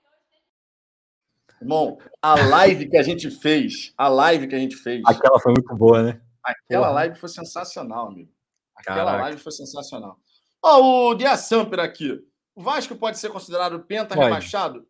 Irmão, 1.61 1.97
a 2.21 2.35
live 2.35 2.87
que 2.87 2.95
a 2.95 3.03
gente 3.03 3.29
fez, 3.29 3.93
a 3.97 4.07
live 4.07 4.47
que 4.47 4.55
a 4.55 4.59
gente 4.59 4.77
fez. 4.77 5.01
Aquela 5.05 5.37
foi 5.39 5.51
muito 5.51 5.75
boa, 5.75 6.01
né? 6.01 6.21
Aquela 6.41 6.87
Porra. 6.87 6.93
live 6.93 7.19
foi 7.19 7.29
sensacional, 7.29 8.07
amigo. 8.07 8.31
Aquela 8.75 8.97
Caraca. 8.97 9.23
live 9.23 9.41
foi 9.41 9.51
sensacional. 9.51 10.17
Ó, 10.63 10.79
oh, 10.79 11.09
o 11.09 11.15
Dia 11.15 11.35
Samper 11.35 11.79
aqui. 11.79 12.23
O 12.55 12.61
Vasco 12.61 12.95
pode 12.95 13.19
ser 13.19 13.31
considerado 13.31 13.81
penta 13.81 14.15
pode. 14.15 14.27
rebaixado? 14.27 14.87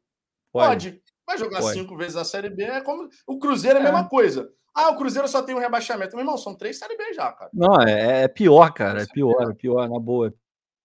Pode. 0.51 0.91
pode. 0.91 1.03
Vai 1.25 1.37
jogar 1.37 1.61
pode. 1.61 1.79
cinco 1.79 1.97
vezes 1.97 2.15
a 2.15 2.23
Série 2.23 2.49
B. 2.49 2.63
É 2.63 2.81
como 2.81 3.09
o 3.25 3.39
Cruzeiro 3.39 3.79
é 3.79 3.81
a 3.81 3.83
mesma 3.83 4.01
é. 4.01 4.09
coisa. 4.09 4.51
Ah, 4.75 4.89
o 4.89 4.97
Cruzeiro 4.97 5.27
só 5.27 5.41
tem 5.41 5.55
um 5.55 5.59
rebaixamento. 5.59 6.15
Meu 6.15 6.23
irmão, 6.23 6.37
são 6.37 6.53
três 6.53 6.77
Série 6.77 6.95
B 6.95 7.13
já, 7.13 7.31
cara. 7.31 7.49
Não, 7.51 7.81
é, 7.81 8.23
é 8.23 8.27
pior, 8.27 8.71
cara. 8.71 9.01
É 9.01 9.05
pior, 9.07 9.49
é 9.49 9.53
pior, 9.53 9.89
na 9.89 9.99
boa. 9.99 10.31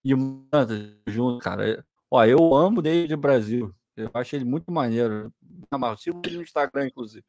E 0.05 0.15
o 0.15 0.47
junto, 1.07 1.39
cara. 1.43 1.85
Ó, 2.11 2.25
eu 2.25 2.55
amo 2.55 2.81
o 2.81 2.83
David 2.83 3.15
Brasil. 3.17 3.75
Eu 3.97 4.11
acho 4.15 4.37
ele 4.37 4.45
muito 4.45 4.71
maneiro. 4.71 5.33
Eu 5.71 5.97
sigo 5.97 6.21
no 6.31 6.43
Instagram, 6.43 6.87
inclusive. 6.87 7.25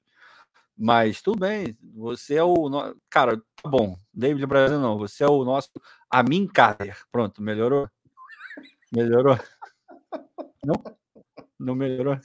Mas 0.75 1.21
tudo 1.21 1.39
bem, 1.39 1.77
você 1.93 2.35
é 2.35 2.43
o. 2.43 2.67
No... 2.67 2.95
Cara, 3.09 3.37
tá 3.61 3.69
bom. 3.69 3.95
David 4.13 4.45
Brasil 4.47 4.79
não. 4.79 4.97
Você 4.97 5.23
é 5.23 5.27
o 5.27 5.43
nosso 5.43 5.69
Amin 6.09 6.47
Kader. 6.47 6.97
Pronto, 7.11 7.41
melhorou? 7.41 7.87
Melhorou? 8.91 9.37
Não? 10.63 10.75
Não 11.59 11.75
melhorou? 11.75 12.17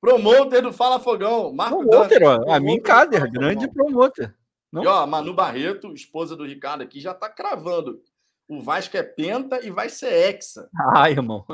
Promoter 0.00 0.60
do 0.60 0.72
Fala 0.72 1.00
Fogão. 1.00 1.52
Marco 1.54 1.78
promoter, 1.78 2.22
ó. 2.24 2.52
A 2.52 2.60
mim, 2.60 2.78
Cader, 2.78 3.30
grande 3.30 3.66
promoter. 3.72 4.36
Não? 4.70 4.82
E 4.82 4.86
ó, 4.86 5.06
Manu 5.06 5.32
Barreto, 5.32 5.94
esposa 5.94 6.36
do 6.36 6.44
Ricardo 6.44 6.82
aqui, 6.82 7.00
já 7.00 7.14
tá 7.14 7.28
cravando. 7.28 8.02
O 8.48 8.60
Vasco 8.60 8.96
é 8.96 9.02
penta 9.02 9.64
e 9.64 9.70
vai 9.70 9.88
ser 9.88 10.12
hexa. 10.12 10.68
Ai, 10.94 11.12
irmão. 11.12 11.44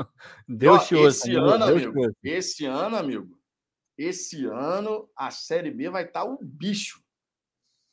Deus 0.48 0.86
te 0.88 0.94
ouça. 0.94 1.28
Esse 1.28 1.36
ano, 1.36 1.66
Deus 1.66 1.82
amigo. 1.82 2.12
Esse 2.22 2.66
ano, 2.66 2.96
amigo. 2.96 3.38
Esse 3.96 4.46
ano 4.46 5.08
a 5.16 5.30
Série 5.30 5.70
B 5.70 5.90
vai 5.90 6.04
estar 6.04 6.24
tá 6.24 6.26
o 6.26 6.38
bicho. 6.42 7.00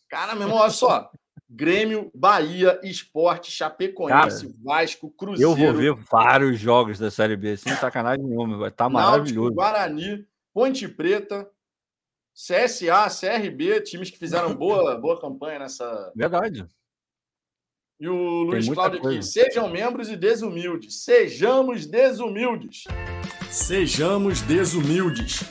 Cara, 0.09 0.33
meu 0.33 0.47
irmão, 0.47 0.59
olha 0.59 0.69
só. 0.69 1.11
Grêmio, 1.49 2.11
Bahia, 2.13 2.79
Esporte, 2.83 3.51
Chapecoense, 3.51 4.47
Cara, 4.47 4.57
Vasco, 4.63 5.09
Cruzeiro. 5.11 5.51
Eu 5.51 5.55
vou 5.55 5.73
ver 5.73 5.93
vários 5.93 6.59
jogos 6.59 6.99
da 6.99 7.09
Série 7.09 7.37
B, 7.37 7.55
sem 7.55 7.73
sacanagem 7.75 8.25
nenhuma. 8.25 8.57
Vai 8.57 8.69
estar 8.69 8.85
tá 8.85 8.89
maravilhoso. 8.89 9.53
Guarani, 9.53 10.27
Ponte 10.53 10.87
Preta, 10.87 11.49
CSA, 12.33 13.07
CRB, 13.09 13.81
times 13.81 14.09
que 14.09 14.17
fizeram 14.17 14.53
boa, 14.55 14.97
boa 14.97 15.19
campanha 15.19 15.59
nessa. 15.59 16.11
Verdade. 16.15 16.67
E 17.99 18.07
o 18.07 18.43
Luiz 18.43 18.69
Cláudio 18.69 18.99
aqui. 18.99 19.23
Sejam 19.23 19.67
membros 19.69 20.07
e 20.07 20.15
desumildes. 20.15 21.03
Sejamos 21.03 21.87
desumildes. 21.87 22.83
Sejamos 23.49 24.41
desumildes. 24.41 25.43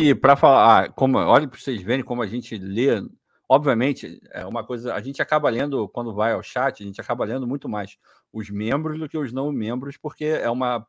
E 0.00 0.14
para 0.14 0.36
falar, 0.36 0.84
ah, 0.84 0.88
como, 0.92 1.18
olha 1.18 1.48
para 1.48 1.58
vocês 1.58 1.82
verem 1.82 2.04
como 2.04 2.22
a 2.22 2.26
gente 2.26 2.56
lê. 2.56 3.02
Obviamente, 3.48 4.20
é 4.30 4.46
uma 4.46 4.64
coisa. 4.64 4.94
A 4.94 5.00
gente 5.00 5.20
acaba 5.20 5.50
lendo, 5.50 5.88
quando 5.88 6.14
vai 6.14 6.34
ao 6.34 6.42
chat, 6.42 6.80
a 6.80 6.86
gente 6.86 7.00
acaba 7.00 7.24
lendo 7.24 7.44
muito 7.44 7.68
mais 7.68 7.96
os 8.32 8.48
membros 8.48 8.96
do 8.96 9.08
que 9.08 9.18
os 9.18 9.32
não 9.32 9.50
membros, 9.50 9.96
porque 9.96 10.24
é 10.24 10.48
uma 10.48 10.86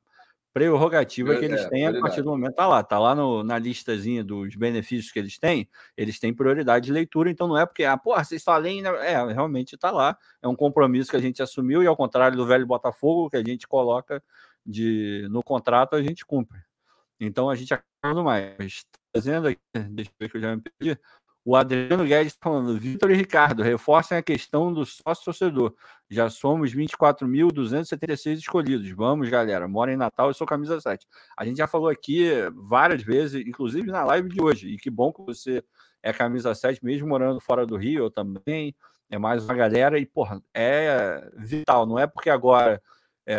prerrogativa 0.53 1.35
que 1.35 1.45
eles 1.45 1.61
é, 1.61 1.69
têm 1.69 1.87
a 1.87 1.99
partir 1.99 2.21
do 2.21 2.29
momento 2.29 2.53
tá 2.53 2.67
lá, 2.67 2.83
tá 2.83 2.99
lá 2.99 3.15
no, 3.15 3.43
na 3.43 3.57
listazinha 3.57 4.23
dos 4.23 4.55
benefícios 4.55 5.11
que 5.11 5.17
eles 5.17 5.39
têm, 5.39 5.67
eles 5.97 6.19
têm 6.19 6.33
prioridade 6.33 6.85
de 6.85 6.91
leitura, 6.91 7.31
então 7.31 7.47
não 7.47 7.57
é 7.57 7.65
porque, 7.65 7.83
ah, 7.83 7.97
porra, 7.97 8.23
vocês 8.23 8.41
estão 8.41 8.53
além, 8.53 8.85
é, 8.85 9.33
realmente 9.33 9.75
tá 9.75 9.89
lá, 9.89 10.15
é 10.41 10.47
um 10.47 10.55
compromisso 10.55 11.09
que 11.09 11.17
a 11.17 11.21
gente 11.21 11.41
assumiu 11.41 11.81
e 11.81 11.87
ao 11.87 11.97
contrário 11.97 12.37
do 12.37 12.45
velho 12.45 12.67
Botafogo, 12.67 13.29
que 13.31 13.37
a 13.37 13.43
gente 13.43 13.67
coloca 13.67 14.23
de 14.65 15.27
no 15.31 15.41
contrato, 15.43 15.95
a 15.95 16.03
gente 16.03 16.23
cumpre. 16.23 16.59
Então 17.19 17.49
a 17.49 17.55
gente 17.55 17.73
acaba 17.73 18.23
mais. 18.23 18.85
Trazendo 19.11 19.47
aqui, 19.47 19.59
deixa 19.91 20.09
eu 20.11 20.15
ver 20.19 20.29
que 20.29 20.37
eu 20.37 20.41
já 20.41 20.55
me 20.55 20.61
perdi, 20.61 20.99
O 21.45 21.57
Adriano 21.57 22.05
Guedes 22.05 22.37
falando, 22.39 22.79
Vitor 22.79 23.11
e 23.11 23.15
Ricardo, 23.15 23.61
reforcem 23.61 24.17
a 24.17 24.23
questão 24.23 24.73
do 24.73 24.85
sócio-torcedor. 24.85 25.75
Já 26.09 26.29
somos 26.29 26.73
24.276 26.73 28.37
escolhidos. 28.37 28.89
Vamos, 28.91 29.27
galera. 29.27 29.67
Mora 29.67 29.91
em 29.91 29.97
Natal 29.97 30.31
e 30.31 30.33
sou 30.33 30.47
camisa 30.47 30.79
7. 30.79 31.05
A 31.35 31.43
gente 31.43 31.57
já 31.57 31.67
falou 31.67 31.89
aqui 31.89 32.29
várias 32.55 33.03
vezes, 33.03 33.45
inclusive 33.45 33.91
na 33.91 34.05
live 34.05 34.29
de 34.29 34.41
hoje. 34.41 34.69
E 34.69 34.77
que 34.77 34.89
bom 34.89 35.11
que 35.11 35.21
você 35.21 35.61
é 36.01 36.13
camisa 36.13 36.55
7, 36.55 36.83
mesmo 36.83 37.09
morando 37.09 37.41
fora 37.41 37.65
do 37.65 37.75
Rio, 37.75 38.05
eu 38.05 38.11
também. 38.11 38.73
É 39.09 39.17
mais 39.17 39.43
uma 39.43 39.53
galera. 39.53 39.99
E, 39.99 40.05
porra, 40.05 40.41
é 40.53 41.29
vital. 41.35 41.85
Não 41.85 41.99
é 41.99 42.07
porque 42.07 42.29
agora 42.29 42.81
é, 43.25 43.37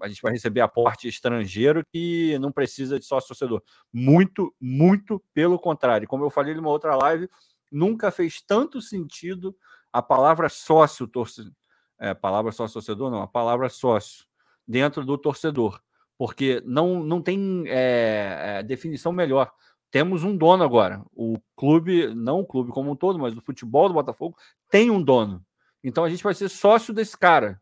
a 0.00 0.08
gente 0.08 0.22
vai 0.22 0.32
receber 0.32 0.60
aporte 0.60 1.08
estrangeiro 1.08 1.84
que 1.92 2.38
não 2.38 2.52
precisa 2.52 2.98
de 2.98 3.04
sócio 3.04 3.28
torcedor. 3.28 3.62
Muito, 3.92 4.54
muito 4.60 5.22
pelo 5.32 5.58
contrário. 5.58 6.06
Como 6.06 6.24
eu 6.24 6.30
falei 6.30 6.54
numa 6.54 6.70
outra 6.70 6.94
live, 6.96 7.28
nunca 7.70 8.10
fez 8.10 8.40
tanto 8.40 8.80
sentido 8.80 9.56
a 9.92 10.00
palavra 10.00 10.48
sócio 10.48 11.06
torcedor. 11.06 11.52
É, 11.98 12.12
palavra 12.14 12.52
sócio 12.52 12.74
torcedor, 12.74 13.10
não, 13.10 13.22
a 13.22 13.26
palavra 13.26 13.68
sócio 13.68 14.24
dentro 14.66 15.04
do 15.04 15.18
torcedor. 15.18 15.80
Porque 16.16 16.62
não, 16.64 17.02
não 17.02 17.20
tem 17.20 17.64
é, 17.66 18.58
é, 18.58 18.62
definição 18.62 19.12
melhor. 19.12 19.52
Temos 19.90 20.22
um 20.22 20.36
dono 20.36 20.62
agora. 20.62 21.02
O 21.12 21.38
clube, 21.56 22.14
não 22.14 22.40
o 22.40 22.46
clube 22.46 22.70
como 22.70 22.92
um 22.92 22.96
todo, 22.96 23.18
mas 23.18 23.36
o 23.36 23.40
futebol 23.40 23.88
do 23.88 23.94
Botafogo 23.94 24.36
tem 24.70 24.90
um 24.90 25.02
dono. 25.02 25.44
Então 25.82 26.04
a 26.04 26.08
gente 26.08 26.22
vai 26.22 26.34
ser 26.34 26.48
sócio 26.48 26.94
desse 26.94 27.18
cara 27.18 27.60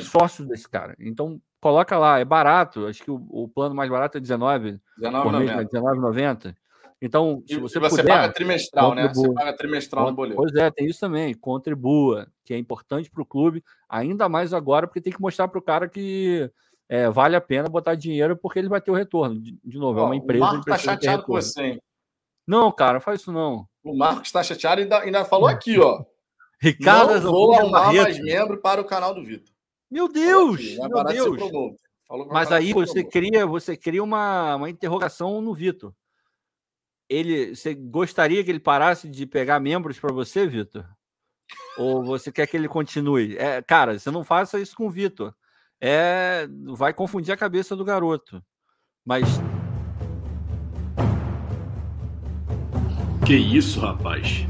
sócio 0.00 0.46
desse 0.46 0.68
cara. 0.68 0.94
Então, 0.98 1.40
coloca 1.60 1.98
lá, 1.98 2.18
é 2.18 2.24
barato. 2.24 2.86
Acho 2.86 3.02
que 3.02 3.10
o, 3.10 3.24
o 3.28 3.48
plano 3.48 3.74
mais 3.74 3.90
barato 3.90 4.18
é 4.18 4.20
19, 4.20 4.80
19,90. 4.98 6.54
Então, 7.04 7.42
se 7.48 7.56
você, 7.56 7.78
e 7.78 7.80
você 7.80 8.00
puder, 8.02 8.14
paga 8.14 8.32
trimestral, 8.32 8.94
né? 8.94 9.08
Você 9.08 9.32
paga 9.34 9.56
trimestral 9.56 10.06
no 10.06 10.14
boleto. 10.14 10.36
Pois 10.36 10.54
é, 10.54 10.70
tem 10.70 10.86
isso 10.86 11.00
também. 11.00 11.34
Contribua, 11.34 12.28
que 12.44 12.54
é 12.54 12.58
importante 12.58 13.10
para 13.10 13.22
o 13.22 13.26
clube, 13.26 13.64
ainda 13.88 14.28
mais 14.28 14.54
agora, 14.54 14.86
porque 14.86 15.00
tem 15.00 15.12
que 15.12 15.20
mostrar 15.20 15.48
para 15.48 15.58
o 15.58 15.62
cara 15.62 15.88
que 15.88 16.48
é, 16.88 17.10
vale 17.10 17.34
a 17.34 17.40
pena 17.40 17.68
botar 17.68 17.96
dinheiro, 17.96 18.36
porque 18.36 18.60
ele 18.60 18.68
vai 18.68 18.80
ter 18.80 18.92
o 18.92 18.94
retorno. 18.94 19.40
De, 19.40 19.58
de 19.64 19.78
novo, 19.78 19.98
Ó, 19.98 20.02
é 20.02 20.06
uma 20.06 20.16
empresa. 20.16 20.44
O 20.44 20.46
Marco 20.46 20.60
está 20.60 20.78
chateado 20.78 21.24
com 21.24 21.32
você, 21.32 21.62
hein? 21.62 21.82
Não, 22.46 22.70
cara, 22.70 23.00
faz 23.00 23.20
isso 23.20 23.32
não. 23.32 23.66
O 23.82 23.96
Marcos 23.96 24.28
está 24.28 24.42
chateado 24.42 24.80
e 24.80 24.84
ainda, 24.84 25.00
ainda 25.00 25.24
falou 25.24 25.48
aqui, 25.48 25.80
ó. 25.80 26.04
Ricardo, 26.62 27.20
não 27.20 27.32
vou 27.32 27.52
arrumar 27.52 27.92
mais 27.92 28.20
membro 28.20 28.60
para 28.60 28.80
o 28.80 28.84
canal 28.84 29.12
do 29.12 29.24
Vitor. 29.24 29.51
Meu 29.92 30.08
Deus! 30.08 30.58
meu 30.78 31.04
Deus. 31.04 31.76
Mas 32.30 32.50
aí 32.50 32.72
você 32.72 33.04
cria, 33.04 33.46
você 33.46 33.76
cria 33.76 34.02
uma, 34.02 34.56
uma 34.56 34.70
interrogação 34.70 35.42
no 35.42 35.52
Vitor. 35.52 35.92
Ele, 37.10 37.54
você 37.54 37.74
gostaria 37.74 38.42
que 38.42 38.50
ele 38.50 38.58
parasse 38.58 39.06
de 39.06 39.26
pegar 39.26 39.60
membros 39.60 40.00
para 40.00 40.10
você, 40.10 40.46
Vitor? 40.46 40.88
Ou 41.76 42.02
você 42.02 42.32
quer 42.32 42.46
que 42.46 42.56
ele 42.56 42.68
continue? 42.68 43.36
É, 43.36 43.60
cara, 43.60 43.98
você 43.98 44.10
não 44.10 44.24
faça 44.24 44.58
isso 44.58 44.74
com 44.74 44.86
o 44.86 44.90
Vitor. 44.90 45.34
É, 45.78 46.48
vai 46.74 46.94
confundir 46.94 47.34
a 47.34 47.36
cabeça 47.36 47.76
do 47.76 47.84
garoto. 47.84 48.42
Mas 49.04 49.26
que 53.26 53.36
isso, 53.36 53.78
rapaz? 53.78 54.46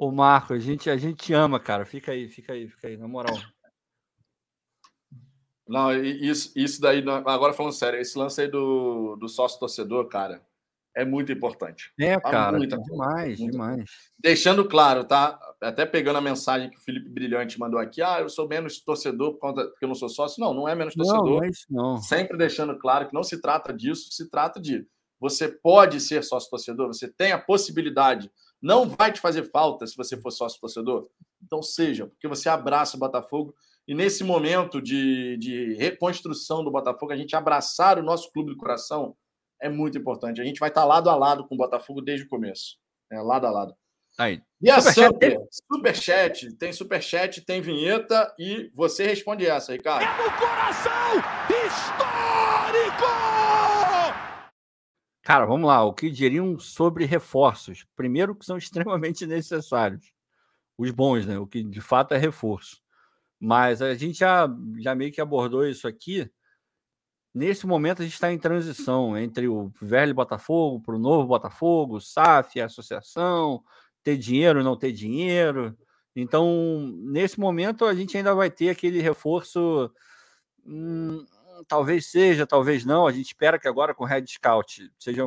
Ô, 0.00 0.10
Marco, 0.10 0.54
a 0.54 0.58
gente, 0.58 0.88
a 0.88 0.96
gente 0.96 1.30
ama, 1.34 1.60
cara. 1.60 1.84
Fica 1.84 2.12
aí, 2.12 2.26
fica 2.26 2.54
aí, 2.54 2.66
fica 2.66 2.88
aí, 2.88 2.96
na 2.96 3.06
moral. 3.06 3.36
Não, 5.68 5.94
isso, 5.94 6.50
isso 6.56 6.80
daí, 6.80 7.04
agora 7.26 7.52
falando 7.52 7.74
sério, 7.74 8.00
esse 8.00 8.16
lance 8.16 8.40
aí 8.40 8.48
do, 8.48 9.14
do 9.16 9.28
sócio 9.28 9.60
torcedor, 9.60 10.08
cara, 10.08 10.40
é 10.96 11.04
muito 11.04 11.30
importante. 11.30 11.92
É, 12.00 12.18
cara, 12.18 12.56
muito, 12.56 12.80
demais, 12.80 13.38
muito. 13.38 13.52
demais. 13.52 13.90
Deixando 14.18 14.66
claro, 14.66 15.04
tá? 15.04 15.38
Até 15.60 15.84
pegando 15.84 16.16
a 16.16 16.22
mensagem 16.22 16.70
que 16.70 16.78
o 16.78 16.80
Felipe 16.80 17.10
Brilhante 17.10 17.60
mandou 17.60 17.78
aqui, 17.78 18.00
ah, 18.00 18.22
eu 18.22 18.30
sou 18.30 18.48
menos 18.48 18.80
torcedor 18.80 19.32
por 19.32 19.40
conta 19.40 19.70
que 19.78 19.84
eu 19.84 19.88
não 19.88 19.94
sou 19.94 20.08
sócio. 20.08 20.40
Não, 20.40 20.54
não 20.54 20.66
é 20.66 20.74
menos 20.74 20.94
torcedor. 20.94 21.26
Não, 21.26 21.34
não 21.36 21.44
é 21.44 21.50
isso, 21.50 21.66
não. 21.68 21.98
Sempre 21.98 22.38
deixando 22.38 22.78
claro 22.78 23.06
que 23.06 23.14
não 23.14 23.22
se 23.22 23.38
trata 23.38 23.70
disso, 23.70 24.10
se 24.10 24.30
trata 24.30 24.58
de 24.58 24.86
você 25.20 25.46
pode 25.46 26.00
ser 26.00 26.24
sócio 26.24 26.48
torcedor, 26.48 26.86
você 26.86 27.06
tem 27.06 27.32
a 27.32 27.38
possibilidade 27.38 28.32
não 28.60 28.88
vai 28.88 29.12
te 29.12 29.20
fazer 29.20 29.50
falta 29.50 29.86
se 29.86 29.96
você 29.96 30.20
for 30.20 30.30
sócio 30.30 30.60
torcedor? 30.60 31.08
Então 31.42 31.62
seja, 31.62 32.06
porque 32.06 32.28
você 32.28 32.48
abraça 32.48 32.96
o 32.96 33.00
Botafogo. 33.00 33.54
E 33.88 33.94
nesse 33.94 34.22
momento 34.22 34.80
de, 34.80 35.36
de 35.38 35.74
reconstrução 35.74 36.62
do 36.62 36.70
Botafogo, 36.70 37.12
a 37.12 37.16
gente 37.16 37.34
abraçar 37.34 37.98
o 37.98 38.02
nosso 38.02 38.30
clube 38.30 38.50
do 38.50 38.56
coração 38.56 39.16
é 39.60 39.68
muito 39.68 39.98
importante. 39.98 40.40
A 40.40 40.44
gente 40.44 40.60
vai 40.60 40.68
estar 40.68 40.84
lado 40.84 41.10
a 41.10 41.16
lado 41.16 41.46
com 41.46 41.54
o 41.54 41.58
Botafogo 41.58 42.00
desde 42.00 42.26
o 42.26 42.28
começo. 42.28 42.78
É, 43.10 43.20
lado 43.20 43.46
a 43.46 43.50
lado. 43.50 43.74
Aí. 44.18 44.42
E 44.60 44.70
a 44.70 44.80
Samper, 44.80 45.38
superchat, 45.50 46.52
tem 46.56 46.72
superchat, 46.72 47.40
tem 47.42 47.60
vinheta 47.60 48.32
e 48.38 48.70
você 48.74 49.06
responde 49.06 49.46
essa, 49.46 49.72
Ricardo. 49.72 50.02
É 50.02 50.22
no 50.22 50.30
coração 50.36 51.16
histórico! 51.48 52.20
Cara, 55.22 55.44
vamos 55.44 55.66
lá. 55.68 55.84
O 55.84 55.92
que 55.92 56.10
diriam 56.10 56.58
sobre 56.58 57.04
reforços? 57.04 57.86
Primeiro, 57.94 58.34
que 58.34 58.44
são 58.44 58.56
extremamente 58.58 59.26
necessários. 59.26 60.12
Os 60.78 60.90
bons, 60.90 61.26
né? 61.26 61.38
O 61.38 61.46
que 61.46 61.62
de 61.62 61.80
fato 61.80 62.14
é 62.14 62.18
reforço. 62.18 62.80
Mas 63.38 63.82
a 63.82 63.94
gente 63.94 64.18
já, 64.18 64.48
já 64.78 64.94
meio 64.94 65.12
que 65.12 65.20
abordou 65.20 65.66
isso 65.66 65.86
aqui. 65.88 66.30
Nesse 67.34 67.66
momento, 67.66 68.02
a 68.02 68.04
gente 68.04 68.14
está 68.14 68.32
em 68.32 68.38
transição 68.38 69.16
entre 69.16 69.46
o 69.48 69.72
velho 69.80 70.14
Botafogo 70.14 70.80
para 70.80 70.96
o 70.96 70.98
novo 70.98 71.28
Botafogo, 71.28 72.00
SAF, 72.00 72.60
associação, 72.60 73.62
ter 74.02 74.16
dinheiro, 74.16 74.64
não 74.64 74.76
ter 74.76 74.92
dinheiro. 74.92 75.76
Então, 76.14 76.92
nesse 76.98 77.38
momento, 77.38 77.84
a 77.84 77.94
gente 77.94 78.16
ainda 78.16 78.34
vai 78.34 78.50
ter 78.50 78.70
aquele 78.70 79.00
reforço. 79.00 79.90
Hum, 80.66 81.24
talvez 81.66 82.06
seja, 82.06 82.46
talvez 82.46 82.84
não. 82.84 83.06
A 83.06 83.12
gente 83.12 83.26
espera 83.26 83.58
que 83.58 83.68
agora 83.68 83.94
com 83.94 84.04
o 84.04 84.06
Red 84.06 84.26
Scout 84.26 84.90
seja 84.98 85.22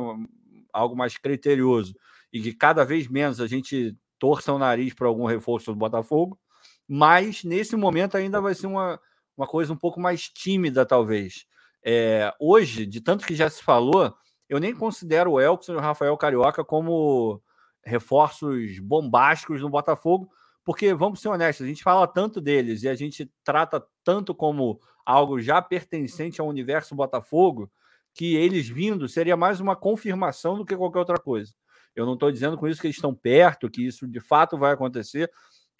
algo 0.72 0.96
mais 0.96 1.16
criterioso 1.16 1.94
e 2.32 2.40
que 2.40 2.52
cada 2.52 2.84
vez 2.84 3.08
menos 3.08 3.40
a 3.40 3.46
gente 3.46 3.96
torça 4.18 4.52
o 4.52 4.58
nariz 4.58 4.92
para 4.94 5.06
algum 5.06 5.26
reforço 5.26 5.72
do 5.72 5.78
Botafogo. 5.78 6.38
Mas 6.86 7.44
nesse 7.44 7.76
momento 7.76 8.16
ainda 8.16 8.40
vai 8.40 8.54
ser 8.54 8.66
uma, 8.66 9.00
uma 9.36 9.46
coisa 9.46 9.72
um 9.72 9.76
pouco 9.76 10.00
mais 10.00 10.28
tímida, 10.28 10.84
talvez. 10.84 11.46
É, 11.82 12.32
hoje, 12.40 12.86
de 12.86 13.00
tanto 13.00 13.26
que 13.26 13.34
já 13.34 13.48
se 13.48 13.62
falou, 13.62 14.14
eu 14.48 14.58
nem 14.58 14.74
considero 14.74 15.32
o 15.32 15.40
Elkson 15.40 15.72
e 15.72 15.76
o 15.76 15.80
Rafael 15.80 16.16
Carioca 16.16 16.64
como 16.64 17.42
reforços 17.84 18.78
bombásticos 18.78 19.60
no 19.60 19.68
Botafogo, 19.68 20.30
porque, 20.64 20.94
vamos 20.94 21.20
ser 21.20 21.28
honestos, 21.28 21.64
a 21.64 21.68
gente 21.68 21.82
fala 21.82 22.06
tanto 22.06 22.40
deles 22.40 22.82
e 22.82 22.88
a 22.88 22.94
gente 22.94 23.30
trata 23.44 23.84
tanto 24.02 24.34
como 24.34 24.80
algo 25.04 25.40
já 25.40 25.60
pertencente 25.60 26.40
ao 26.40 26.48
universo 26.48 26.94
Botafogo, 26.94 27.70
que 28.14 28.36
eles 28.36 28.68
vindo 28.68 29.08
seria 29.08 29.36
mais 29.36 29.60
uma 29.60 29.74
confirmação 29.74 30.56
do 30.56 30.64
que 30.64 30.76
qualquer 30.76 31.00
outra 31.00 31.18
coisa. 31.18 31.52
Eu 31.94 32.06
não 32.06 32.14
estou 32.14 32.30
dizendo 32.30 32.56
com 32.56 32.66
isso 32.66 32.80
que 32.80 32.86
eles 32.86 32.96
estão 32.96 33.14
perto, 33.14 33.70
que 33.70 33.86
isso 33.86 34.06
de 34.06 34.20
fato 34.20 34.56
vai 34.56 34.72
acontecer, 34.72 35.30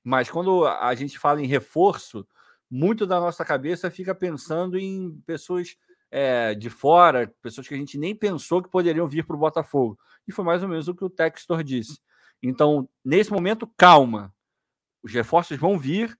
mas 0.03 0.31
quando 0.31 0.67
a 0.67 0.95
gente 0.95 1.19
fala 1.19 1.41
em 1.41 1.47
reforço, 1.47 2.27
muito 2.71 3.07
da 3.07 3.21
nossa 3.21 3.45
cabeça 3.45 3.91
fica 3.91 4.15
pensando 4.15 4.79
em 4.79 5.21
pessoas 5.27 5.77
é, 6.11 6.55
de 6.55 6.71
fora, 6.71 7.33
pessoas 7.43 7.67
que 7.67 7.75
a 7.75 7.77
gente 7.77 7.99
nem 7.99 8.15
pensou 8.15 8.63
que 8.63 8.71
poderiam 8.71 9.09
vir 9.09 9.27
para 9.27 9.37
o 9.37 9.39
Botafogo. 9.39 9.99
E 10.27 10.33
foi 10.33 10.45
mais 10.45 10.63
ou 10.63 10.69
menos 10.69 10.89
o 10.89 10.95
que 10.95 11.05
o 11.05 11.11
Textor 11.11 11.63
disse. 11.63 11.99
Então, 12.43 12.89
nesse 13.05 13.33
momento, 13.33 13.67
calma. 13.77 14.33
Os 15.03 15.13
reforços 15.13 15.59
vão 15.59 15.79
vir, 15.79 16.17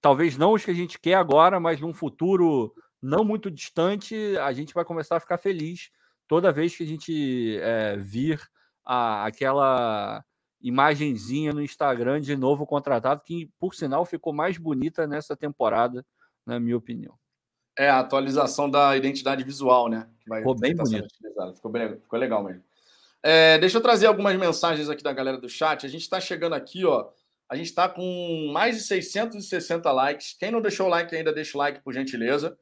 talvez 0.00 0.36
não 0.36 0.52
os 0.52 0.64
que 0.64 0.70
a 0.70 0.74
gente 0.74 0.98
quer 0.98 1.14
agora, 1.14 1.60
mas 1.60 1.80
num 1.80 1.92
futuro 1.92 2.74
não 3.00 3.24
muito 3.24 3.50
distante, 3.50 4.36
a 4.38 4.52
gente 4.52 4.74
vai 4.74 4.84
começar 4.84 5.16
a 5.16 5.20
ficar 5.20 5.38
feliz 5.38 5.90
toda 6.28 6.52
vez 6.52 6.76
que 6.76 6.82
a 6.82 6.86
gente 6.86 7.58
é, 7.60 7.96
vir 7.96 8.40
a, 8.84 9.24
aquela 9.26 10.24
imagenzinha 10.60 11.52
no 11.52 11.62
Instagram 11.62 12.20
de 12.20 12.36
novo 12.36 12.66
contratado, 12.66 13.22
que 13.24 13.50
por 13.58 13.74
sinal 13.74 14.04
ficou 14.04 14.32
mais 14.32 14.58
bonita 14.58 15.06
nessa 15.06 15.36
temporada, 15.36 16.04
na 16.44 16.60
minha 16.60 16.76
opinião. 16.76 17.14
É 17.78 17.88
a 17.88 18.00
atualização 18.00 18.68
da 18.68 18.96
identidade 18.96 19.42
visual, 19.42 19.88
né? 19.88 20.06
ficou 20.22 20.54
bem 20.54 20.74
bonito. 20.74 21.08
Ficou, 21.54 21.70
bem, 21.70 21.98
ficou 21.98 22.18
legal 22.18 22.44
mesmo. 22.44 22.62
É, 23.22 23.58
deixa 23.58 23.78
eu 23.78 23.82
trazer 23.82 24.06
algumas 24.06 24.36
mensagens 24.36 24.88
aqui 24.88 25.02
da 25.02 25.12
galera 25.12 25.38
do 25.38 25.48
chat. 25.48 25.84
A 25.84 25.88
gente 25.88 26.02
está 26.02 26.20
chegando 26.20 26.54
aqui, 26.54 26.84
ó. 26.84 27.08
A 27.50 27.56
gente 27.56 27.66
está 27.66 27.88
com 27.88 28.50
mais 28.52 28.76
de 28.76 28.82
660 28.84 29.90
likes. 29.90 30.36
Quem 30.38 30.52
não 30.52 30.60
deixou 30.60 30.86
o 30.86 30.88
like 30.88 31.14
ainda, 31.14 31.32
deixa 31.32 31.58
o 31.58 31.58
like, 31.58 31.82
por 31.82 31.92
gentileza. 31.92 32.56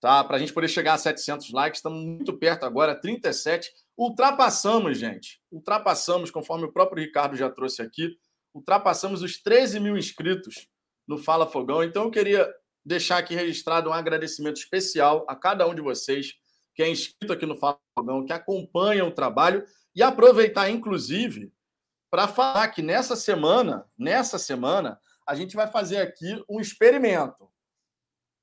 Tá? 0.00 0.24
Para 0.24 0.36
a 0.36 0.38
gente 0.38 0.54
poder 0.54 0.68
chegar 0.68 0.94
a 0.94 0.98
700 0.98 1.52
likes. 1.52 1.78
Estamos 1.78 2.02
muito 2.02 2.32
perto 2.38 2.64
agora, 2.64 2.94
37. 2.94 3.70
Ultrapassamos, 3.96 4.98
gente. 4.98 5.38
Ultrapassamos, 5.52 6.30
conforme 6.30 6.64
o 6.64 6.72
próprio 6.72 7.04
Ricardo 7.04 7.36
já 7.36 7.50
trouxe 7.50 7.82
aqui. 7.82 8.16
Ultrapassamos 8.54 9.22
os 9.22 9.40
13 9.40 9.78
mil 9.78 9.98
inscritos 9.98 10.66
no 11.06 11.18
Fala 11.18 11.46
Fogão. 11.46 11.84
Então, 11.84 12.04
eu 12.04 12.10
queria 12.10 12.50
deixar 12.82 13.18
aqui 13.18 13.34
registrado 13.34 13.90
um 13.90 13.92
agradecimento 13.92 14.56
especial 14.56 15.26
a 15.28 15.36
cada 15.36 15.68
um 15.68 15.74
de 15.74 15.82
vocês 15.82 16.32
que 16.74 16.82
é 16.82 16.88
inscrito 16.88 17.34
aqui 17.34 17.44
no 17.44 17.54
Fala 17.54 17.78
Fogão, 17.94 18.24
que 18.24 18.32
acompanha 18.32 19.04
o 19.04 19.12
trabalho 19.12 19.62
e 19.94 20.02
aproveitar, 20.02 20.70
inclusive, 20.70 21.52
para 22.12 22.28
falar 22.28 22.68
que 22.68 22.82
nessa 22.82 23.16
semana, 23.16 23.88
nessa 23.96 24.38
semana, 24.38 25.00
a 25.26 25.34
gente 25.34 25.56
vai 25.56 25.66
fazer 25.66 25.96
aqui 25.96 26.44
um 26.46 26.60
experimento. 26.60 27.50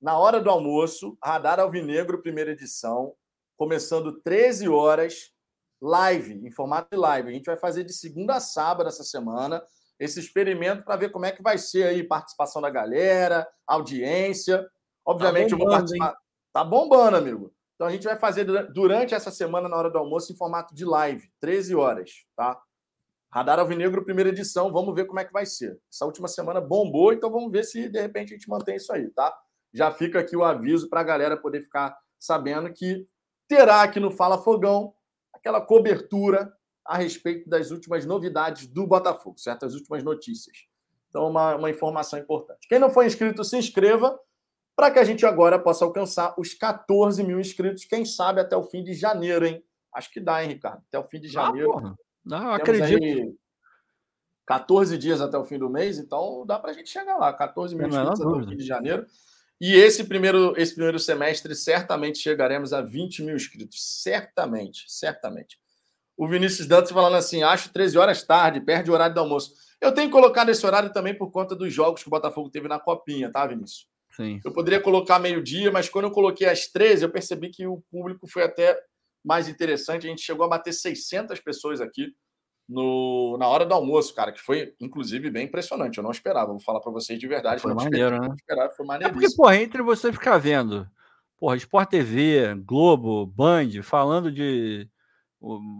Na 0.01 0.17
hora 0.17 0.41
do 0.41 0.49
almoço, 0.49 1.15
Radar 1.23 1.59
Alvinegro, 1.59 2.19
primeira 2.19 2.53
edição, 2.53 3.13
começando 3.55 4.19
13 4.21 4.67
horas, 4.67 5.31
live, 5.79 6.33
em 6.47 6.49
formato 6.49 6.87
de 6.91 6.97
live. 6.97 7.29
A 7.29 7.31
gente 7.31 7.45
vai 7.45 7.57
fazer 7.57 7.83
de 7.83 7.93
segunda 7.93 8.37
a 8.37 8.39
sábado 8.39 8.87
essa 8.87 9.03
semana 9.03 9.63
esse 9.99 10.19
experimento 10.19 10.83
para 10.83 10.95
ver 10.95 11.11
como 11.11 11.25
é 11.25 11.31
que 11.31 11.43
vai 11.43 11.59
ser 11.59 11.83
aí 11.83 12.03
participação 12.03 12.63
da 12.63 12.71
galera, 12.71 13.47
audiência. 13.67 14.67
Obviamente, 15.05 15.51
tá 15.51 15.57
bombando, 15.57 15.63
eu 15.63 15.67
vou 15.67 15.77
participar. 15.77 16.09
Hein? 16.09 16.15
Tá 16.51 16.63
bombando, 16.63 17.17
amigo. 17.17 17.53
Então 17.75 17.85
a 17.85 17.91
gente 17.91 18.05
vai 18.05 18.17
fazer 18.17 18.45
durante 18.73 19.13
essa 19.13 19.29
semana, 19.29 19.69
na 19.69 19.77
hora 19.77 19.91
do 19.91 19.99
almoço, 19.99 20.33
em 20.33 20.35
formato 20.35 20.73
de 20.73 20.85
live, 20.85 21.31
13 21.39 21.75
horas, 21.75 22.25
tá? 22.35 22.59
Radar 23.31 23.59
Alvinegro, 23.59 24.03
primeira 24.03 24.29
edição, 24.29 24.71
vamos 24.71 24.95
ver 24.95 25.05
como 25.05 25.19
é 25.19 25.25
que 25.25 25.31
vai 25.31 25.45
ser. 25.45 25.79
Essa 25.91 26.05
última 26.05 26.27
semana 26.27 26.59
bombou, 26.59 27.13
então 27.13 27.29
vamos 27.29 27.51
ver 27.51 27.63
se 27.63 27.87
de 27.87 28.01
repente 28.01 28.33
a 28.33 28.37
gente 28.37 28.49
mantém 28.49 28.75
isso 28.75 28.91
aí, 28.91 29.07
tá? 29.11 29.37
Já 29.71 29.91
fica 29.91 30.19
aqui 30.19 30.35
o 30.35 30.43
aviso 30.43 30.89
para 30.89 31.01
a 31.01 31.03
galera 31.03 31.37
poder 31.37 31.61
ficar 31.61 31.95
sabendo 32.19 32.73
que 32.73 33.07
terá 33.47 33.83
aqui 33.83 33.99
no 33.99 34.09
Fala 34.09 34.39
Fogão 34.39 34.93
aquela 35.31 35.61
cobertura 35.61 36.51
a 36.83 36.97
respeito 36.97 37.47
das 37.47 37.69
últimas 37.69 38.03
novidades 38.03 38.65
do 38.65 38.87
Botafogo, 38.87 39.37
certo? 39.37 39.63
As 39.65 39.75
últimas 39.75 40.03
notícias. 40.03 40.57
Então, 41.09 41.29
uma, 41.29 41.55
uma 41.55 41.69
informação 41.69 42.17
importante. 42.17 42.67
Quem 42.67 42.79
não 42.79 42.89
for 42.89 43.05
inscrito, 43.05 43.43
se 43.43 43.57
inscreva 43.57 44.19
para 44.75 44.89
que 44.89 44.97
a 44.97 45.03
gente 45.03 45.25
agora 45.25 45.59
possa 45.59 45.85
alcançar 45.85 46.33
os 46.37 46.53
14 46.53 47.23
mil 47.23 47.39
inscritos, 47.39 47.85
quem 47.85 48.05
sabe 48.05 48.41
até 48.41 48.55
o 48.55 48.63
fim 48.63 48.83
de 48.83 48.93
janeiro, 48.93 49.45
hein? 49.45 49.63
Acho 49.93 50.11
que 50.11 50.19
dá, 50.19 50.43
hein, 50.43 50.49
Ricardo? 50.49 50.81
Até 50.87 50.97
o 50.97 51.03
fim 51.03 51.19
de 51.19 51.27
janeiro. 51.27 51.77
Ah, 51.77 51.95
não, 52.29 52.53
acredito. 52.53 53.03
Aí 53.03 53.33
14 54.45 54.97
dias 54.97 55.21
até 55.21 55.37
o 55.37 55.45
fim 55.45 55.59
do 55.59 55.69
mês, 55.69 55.99
então 55.99 56.43
dá 56.45 56.57
para 56.57 56.71
a 56.71 56.73
gente 56.73 56.89
chegar 56.89 57.17
lá. 57.17 57.31
14 57.31 57.75
mil 57.75 57.87
inscritos 57.87 58.19
até 58.19 58.29
o 58.29 58.47
fim 58.47 58.57
de 58.57 58.65
janeiro. 58.65 59.05
E 59.61 59.75
esse 59.75 60.05
primeiro, 60.05 60.53
esse 60.57 60.73
primeiro 60.73 60.97
semestre, 60.97 61.53
certamente 61.53 62.17
chegaremos 62.17 62.73
a 62.73 62.81
20 62.81 63.21
mil 63.23 63.35
inscritos. 63.35 64.01
Certamente, 64.01 64.85
certamente 64.87 65.59
o 66.19 66.27
Vinícius 66.27 66.67
Dantas 66.67 66.91
falando 66.91 67.15
assim: 67.15 67.41
acho 67.43 67.71
13 67.71 67.97
horas 67.97 68.21
tarde, 68.21 68.59
perde 68.59 68.91
o 68.91 68.93
horário 68.93 69.15
do 69.15 69.21
almoço. 69.21 69.53
Eu 69.79 69.93
tenho 69.93 70.11
colocado 70.11 70.49
esse 70.49 70.65
horário 70.65 70.91
também 70.91 71.17
por 71.17 71.31
conta 71.31 71.55
dos 71.55 71.73
jogos 71.73 72.01
que 72.03 72.09
o 72.09 72.11
Botafogo 72.11 72.49
teve 72.49 72.67
na 72.67 72.77
Copinha, 72.77 73.31
tá, 73.31 73.47
Vinícius? 73.47 73.87
Sim. 74.11 74.41
Eu 74.43 74.51
poderia 74.51 74.81
colocar 74.81 75.17
meio-dia, 75.17 75.71
mas 75.71 75.87
quando 75.87 76.05
eu 76.05 76.11
coloquei 76.11 76.45
às 76.45 76.67
13, 76.67 77.05
eu 77.05 77.09
percebi 77.09 77.49
que 77.49 77.65
o 77.65 77.81
público 77.89 78.27
foi 78.27 78.43
até 78.43 78.77
mais 79.23 79.47
interessante. 79.47 80.07
A 80.07 80.09
gente 80.09 80.21
chegou 80.21 80.45
a 80.45 80.49
bater 80.49 80.73
600 80.73 81.39
pessoas 81.39 81.81
aqui 81.81 82.13
no, 82.69 83.35
na 83.39 83.47
hora 83.47 83.65
do 83.65 83.73
almoço, 83.73 84.13
cara, 84.13 84.31
que 84.31 84.39
foi, 84.39 84.75
inclusive, 84.79 85.31
bem 85.31 85.45
impressionante. 85.45 85.97
Eu 85.97 86.03
não 86.03 86.11
esperava, 86.11 86.51
vou 86.51 86.59
falar 86.59 86.79
para 86.79 86.91
vocês 86.91 87.17
de 87.19 87.27
verdade. 87.27 87.61
Foi 87.61 87.73
maneiro, 87.73 88.21
né? 88.21 88.29
Esperava, 88.37 88.71
foi. 88.71 88.85
É 89.01 89.09
porque, 89.09 89.35
porra, 89.35 89.57
entre 89.57 89.81
você 89.81 90.13
ficar 90.13 90.37
vendo, 90.37 90.87
porra, 91.37 91.55
Sport 91.55 91.89
TV, 91.89 92.53
Globo, 92.63 93.25
Band, 93.25 93.81
falando 93.81 94.31
de 94.31 94.87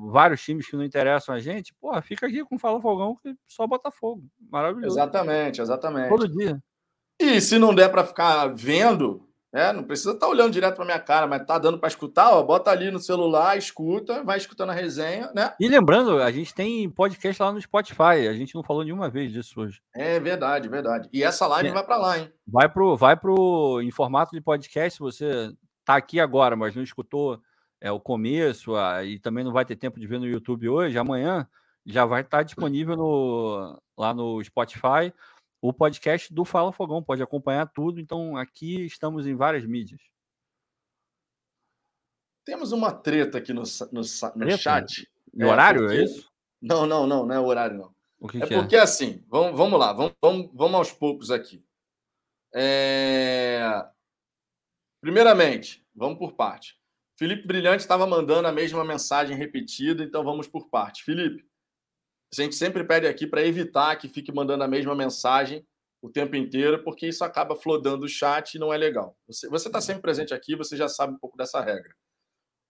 vários 0.09 0.41
times 0.41 0.67
que 0.67 0.75
não 0.75 0.83
interessam 0.83 1.35
a 1.35 1.39
gente, 1.39 1.73
porra, 1.75 2.01
fica 2.01 2.25
aqui 2.25 2.43
com 2.45 2.57
Fala 2.57 2.81
Fogão 2.81 3.15
que 3.22 3.35
só 3.45 3.67
Botafogo. 3.67 4.23
Maravilhoso. 4.49 4.95
Exatamente, 4.95 5.61
exatamente. 5.61 6.09
Todo 6.09 6.27
dia. 6.27 6.59
E 7.19 7.41
se 7.41 7.59
não 7.59 7.75
der 7.75 7.89
para 7.89 8.05
ficar 8.05 8.47
vendo, 8.47 9.28
é, 9.51 9.73
não 9.73 9.83
precisa 9.83 10.11
estar 10.11 10.27
tá 10.27 10.31
olhando 10.31 10.53
direto 10.53 10.75
para 10.75 10.85
minha 10.85 10.99
cara, 10.99 11.25
mas 11.25 11.45
tá 11.45 11.57
dando 11.57 11.79
para 11.79 11.87
escutar, 11.87 12.31
ó, 12.31 12.43
bota 12.43 12.69
ali 12.69 12.91
no 12.91 12.99
celular, 12.99 13.57
escuta, 13.57 14.23
vai 14.23 14.37
escutando 14.37 14.69
a 14.69 14.73
resenha, 14.73 15.31
né? 15.33 15.53
E 15.59 15.67
lembrando, 15.67 16.21
a 16.21 16.31
gente 16.31 16.53
tem 16.53 16.87
podcast 16.89 17.41
lá 17.41 17.51
no 17.51 17.61
Spotify, 17.61 18.27
a 18.29 18.33
gente 18.33 18.53
não 18.53 18.63
falou 18.63 18.83
nenhuma 18.83 19.09
vez 19.09 19.31
disso 19.31 19.61
hoje. 19.61 19.81
É 19.95 20.19
verdade, 20.19 20.69
verdade. 20.69 21.09
E 21.11 21.23
essa 21.23 21.47
live 21.47 21.69
é. 21.69 21.73
vai 21.73 21.83
para 21.83 21.97
lá, 21.97 22.19
hein? 22.19 22.31
Vai 22.47 22.69
pro, 22.69 22.95
vai 22.95 23.17
pro 23.17 23.81
em 23.81 23.89
formato 23.89 24.35
de 24.35 24.41
podcast, 24.41 24.97
se 24.97 24.99
você 24.99 25.51
tá 25.83 25.95
aqui 25.95 26.19
agora, 26.19 26.55
mas 26.55 26.75
não 26.75 26.83
escutou 26.83 27.41
é 27.81 27.91
o 27.91 27.99
começo, 27.99 28.75
a, 28.75 29.03
e 29.03 29.17
também 29.17 29.43
não 29.43 29.53
vai 29.53 29.65
ter 29.65 29.75
tempo 29.75 29.99
de 29.99 30.05
ver 30.05 30.19
no 30.19 30.27
YouTube 30.27 30.67
hoje, 30.67 30.97
amanhã 30.97 31.47
já 31.85 32.05
vai 32.05 32.21
estar 32.21 32.43
disponível 32.43 32.95
no, 32.95 33.81
lá 33.97 34.13
no 34.13 34.43
Spotify 34.43 35.13
o 35.61 35.73
podcast 35.73 36.33
do 36.33 36.45
Fala 36.45 36.71
Fogão, 36.71 37.03
pode 37.03 37.21
acompanhar 37.21 37.67
tudo. 37.67 37.99
Então 37.99 38.38
aqui 38.38 38.85
estamos 38.85 39.27
em 39.27 39.35
várias 39.35 39.65
mídias. 39.65 40.01
Temos 42.45 42.71
uma 42.71 42.91
treta 42.91 43.38
aqui 43.38 43.53
no, 43.53 43.63
no, 43.91 44.01
no 44.35 44.57
chat. 44.57 45.07
No 45.33 45.45
é, 45.45 45.51
horário, 45.51 45.81
porque... 45.81 45.95
é 45.95 46.03
isso? 46.03 46.29
Não, 46.61 46.85
não, 46.85 47.05
não, 47.05 47.25
não 47.25 47.35
é 47.35 47.39
horário, 47.39 47.77
não. 47.77 47.95
O 48.19 48.27
que 48.27 48.38
é 48.38 48.47
que 48.47 48.55
porque 48.55 48.75
é? 48.75 48.79
assim, 48.79 49.23
vamos, 49.27 49.57
vamos 49.57 49.79
lá, 49.79 49.93
vamos, 49.93 50.13
vamos, 50.21 50.49
vamos 50.53 50.75
aos 50.75 50.91
poucos 50.91 51.31
aqui. 51.31 51.63
É... 52.53 53.61
Primeiramente, 54.99 55.85
vamos 55.95 56.17
por 56.17 56.33
parte. 56.33 56.77
Felipe 57.17 57.47
Brilhante 57.47 57.81
estava 57.81 58.07
mandando 58.07 58.47
a 58.47 58.51
mesma 58.51 58.83
mensagem 58.83 59.38
repetida, 59.38 60.03
então 60.03 60.23
vamos 60.23 60.47
por 60.47 60.69
parte. 60.69 61.03
Felipe, 61.03 61.45
a 62.38 62.41
gente 62.43 62.56
sempre 62.56 62.83
pede 62.83 63.08
aqui 63.08 63.25
para 63.25 63.45
evitar 63.45 63.95
que 63.95 64.08
fique 64.08 64.32
mandando 64.32 64.64
a 64.64 64.67
mesma 64.67 64.95
mensagem 64.95 65.66
o 66.01 66.09
tempo 66.09 66.35
inteiro, 66.35 66.83
porque 66.83 67.08
isso 67.08 67.24
acaba 67.24 67.56
flodando 67.56 68.06
o 68.06 68.09
chat 68.09 68.56
e 68.56 68.59
não 68.59 68.74
é 68.74 68.77
legal. 68.77 69.17
Você 69.27 69.67
está 69.67 69.82
sempre 69.82 70.01
presente 70.01 70.33
aqui, 70.33 70.56
você 70.56 70.77
já 70.77 70.88
sabe 70.88 71.14
um 71.14 71.19
pouco 71.19 71.35
dessa 71.35 71.59
regra. 71.59 71.93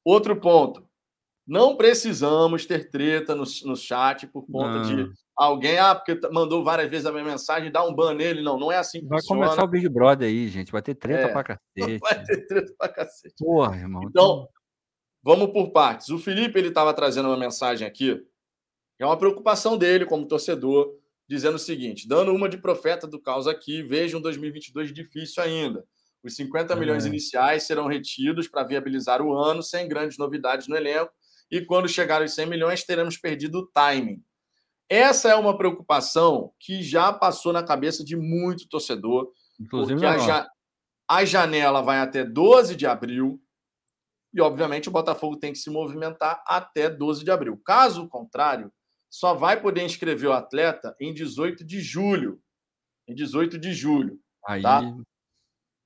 Outro 0.04 0.40
ponto. 0.40 0.88
Não 1.46 1.76
precisamos 1.76 2.66
ter 2.66 2.92
treta 2.92 3.36
no, 3.36 3.44
no 3.66 3.76
chat 3.76 4.28
por 4.28 4.46
conta 4.46 4.80
não. 4.80 4.82
de 4.84 5.12
alguém, 5.36 5.80
ah, 5.80 5.96
porque 5.96 6.28
mandou 6.30 6.64
várias 6.64 6.90
vezes 6.90 7.08
a 7.08 7.12
minha 7.12 7.24
mensagem, 7.24 7.72
dá 7.72 7.84
um 7.84 7.94
ban 7.94 8.14
nele. 8.14 8.44
Não, 8.44 8.60
não 8.60 8.72
é 8.72 8.78
assim 8.78 9.02
que 9.02 9.08
vai 9.08 9.20
funciona. 9.20 9.46
começar 9.46 9.64
o 9.64 9.68
Big 9.68 9.90
Brother 9.90 10.28
aí, 10.28 10.48
gente. 10.48 10.72
Vai 10.72 10.82
ter 10.82 10.94
treta 10.94 11.28
é, 11.28 11.32
pra 11.32 11.44
cacete. 11.76 12.00
Vai 12.00 12.24
ter 12.24 12.46
treta 12.46 12.74
pra 12.78 12.90
cacete. 12.90 13.36
Porra, 13.40 13.78
irmão. 13.78 14.04
Então, 14.08 14.48
vamos 15.24 15.52
por 15.52 15.72
partes. 15.72 16.10
O 16.10 16.20
Felipe, 16.20 16.60
ele 16.60 16.68
estava 16.68 16.94
trazendo 16.94 17.30
uma 17.30 17.38
mensagem 17.38 17.88
aqui, 17.88 18.24
é 19.00 19.06
uma 19.06 19.18
preocupação 19.18 19.78
dele 19.78 20.06
como 20.06 20.28
torcedor, 20.28 20.94
dizendo 21.28 21.56
o 21.56 21.60
seguinte, 21.60 22.08
dando 22.08 22.34
uma 22.34 22.50
de 22.50 22.58
profeta 22.58 23.08
do 23.08 23.19
caos 23.19 23.48
aqui, 23.48 23.82
veja 23.82 24.18
um 24.18 24.22
2022 24.22 24.94
difícil 24.94 25.42
ainda. 25.42 25.86
Os 26.24 26.36
50 26.36 26.76
milhões 26.76 27.06
iniciais 27.06 27.64
serão 27.64 27.88
retidos 27.88 28.48
para 28.48 28.64
viabilizar 28.64 29.22
o 29.22 29.34
ano, 29.34 29.64
sem 29.64 29.88
grandes 29.88 30.18
novidades 30.18 30.68
no 30.68 30.76
elenco, 30.76 31.11
e 31.50 31.61
quando 31.61 31.88
chegar 31.88 32.22
aos 32.22 32.34
100 32.34 32.45
milhões, 32.48 32.84
teremos 32.84 33.18
perdido 33.18 33.60
o 33.60 33.68
timing. 33.68 34.22
Essa 34.90 35.30
é 35.30 35.36
uma 35.36 35.58
preocupação 35.58 36.52
que 36.60 36.84
já 36.84 37.14
passou 37.14 37.53
na 37.53 37.64
cabeça 37.64 38.03
de 38.03 38.18
muito 38.18 38.68
torcedor, 38.68 39.32
Inclusive 39.60 39.94
porque 39.94 40.06
a, 40.06 40.18
ja 40.18 40.48
a 41.08 41.26
janela 41.26 41.82
vai 41.82 42.00
até 42.00 42.24
12 42.24 42.76
de 42.76 42.86
abril 42.86 43.42
e, 44.32 44.42
obviamente, 44.42 44.90
o 44.90 44.92
Botafogo 44.92 45.38
tem 45.38 45.52
que 45.52 45.58
se 45.58 45.69
movimentar 45.72 46.44
até 46.45 46.88
12 46.88 47.24
de 47.24 47.32
abril. 47.32 47.60
Caso 47.66 48.08
contrário, 48.08 48.72
só 49.10 49.34
vai 49.34 49.62
poder 49.62 49.84
inscrever 49.84 50.30
o 50.30 50.34
atleta 50.34 50.96
em 51.00 51.14
18 51.14 51.64
de 51.66 51.82
julho. 51.82 52.42
Em 53.08 53.16
18 53.16 53.58
de 53.58 53.74
julho. 53.74 54.20
Aí... 54.46 54.62
Tá? 54.62 54.82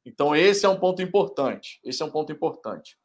Então, 0.05 0.35
esse 0.35 0.65
é 0.65 0.69
um 0.69 0.77
ponto 0.77 1.01
importante. 1.01 1.79
Esse 1.83 2.03
é 2.03 2.05
um 2.05 2.11
ponto 2.11 2.31
importante. 2.31 2.97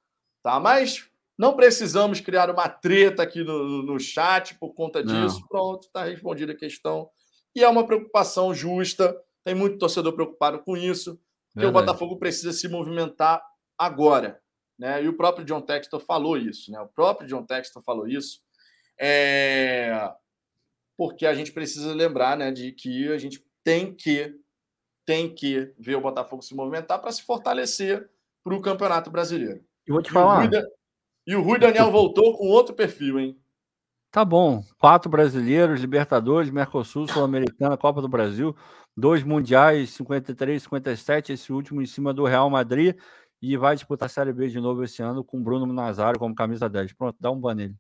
Tá? 0.42 0.58
Mas 0.58 1.08
não 1.38 1.54
precisamos 1.54 2.20
criar 2.20 2.50
uma 2.50 2.68
treta 2.68 3.22
aqui 3.22 3.44
no, 3.44 3.82
no 3.82 4.00
chat 4.00 4.56
por 4.58 4.74
conta 4.74 5.02
disso. 5.02 5.40
Não. 5.40 5.48
Pronto, 5.48 5.82
está 5.86 6.04
respondida 6.04 6.52
a 6.52 6.56
questão. 6.56 7.08
E 7.54 7.62
é 7.62 7.68
uma 7.68 7.86
preocupação 7.86 8.52
justa. 8.52 9.16
Tem 9.44 9.54
muito 9.54 9.78
torcedor 9.78 10.12
preocupado 10.12 10.58
com 10.58 10.76
isso. 10.76 11.14
Porque 11.52 11.66
Verdade. 11.66 11.76
o 11.76 11.86
Botafogo 11.86 12.18
precisa 12.18 12.52
se 12.52 12.68
movimentar 12.68 13.40
agora. 13.78 14.40
Né? 14.76 15.04
E 15.04 15.08
o 15.08 15.16
próprio 15.16 15.44
John 15.44 15.60
Textor 15.60 16.00
falou 16.00 16.36
isso. 16.36 16.72
Né? 16.72 16.80
O 16.80 16.88
próprio 16.88 17.28
John 17.28 17.44
Textor 17.44 17.82
falou 17.82 18.08
isso. 18.08 18.40
É... 18.98 20.12
Porque 20.96 21.26
a 21.26 21.34
gente 21.34 21.52
precisa 21.52 21.94
lembrar 21.94 22.36
né, 22.36 22.50
de 22.50 22.72
que 22.72 23.12
a 23.12 23.18
gente 23.18 23.44
tem 23.62 23.94
que, 23.94 24.34
tem 25.06 25.32
que 25.32 25.72
ver 25.78 25.96
o 25.96 26.00
Botafogo 26.00 26.42
se 26.42 26.54
movimentar 26.54 27.00
para 27.00 27.12
se 27.12 27.22
fortalecer 27.22 28.10
para 28.42 28.54
o 28.54 28.60
Campeonato 28.60 29.10
Brasileiro. 29.10 29.64
Eu 29.86 29.94
vou 29.94 30.02
te 30.02 30.10
falar. 30.10 30.50
E 31.26 31.36
o 31.36 31.42
Rui 31.42 31.58
Daniel 31.58 31.90
voltou 31.90 32.36
com 32.36 32.46
outro 32.48 32.74
perfil, 32.74 33.20
hein? 33.20 33.38
Tá 34.10 34.24
bom. 34.24 34.64
Quatro 34.78 35.10
brasileiros, 35.10 35.80
Libertadores, 35.80 36.50
Mercosul, 36.50 37.06
Sul-Americana, 37.06 37.76
Copa 37.76 38.00
do 38.00 38.08
Brasil, 38.08 38.56
dois 38.96 39.22
mundiais, 39.22 39.90
53, 39.90 40.62
57, 40.62 41.32
esse 41.34 41.52
último 41.52 41.82
em 41.82 41.86
cima 41.86 42.14
do 42.14 42.24
Real 42.24 42.48
Madrid. 42.48 42.96
E 43.40 43.56
vai 43.56 43.74
disputar 43.74 44.06
a 44.06 44.08
Série 44.08 44.32
B 44.32 44.48
de 44.48 44.58
novo 44.58 44.82
esse 44.82 45.02
ano 45.02 45.22
com 45.22 45.42
Bruno 45.42 45.70
Nazário 45.72 46.18
como 46.18 46.34
camisa 46.34 46.68
10. 46.68 46.94
Pronto, 46.94 47.16
dá 47.20 47.30
um 47.30 47.38
ban 47.38 47.54
nele. 47.54 47.76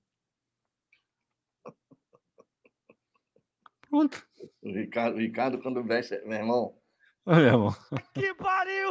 Pronto. 3.88 4.26
O 4.62 4.72
Ricardo, 4.72 5.16
o 5.16 5.18
Ricardo 5.18 5.62
quando 5.62 5.82
veste, 5.84 6.20
meu 6.24 6.38
irmão. 6.38 6.78
meu 7.26 7.38
irmão. 7.38 7.74
Que 8.14 8.34
pariu! 8.34 8.90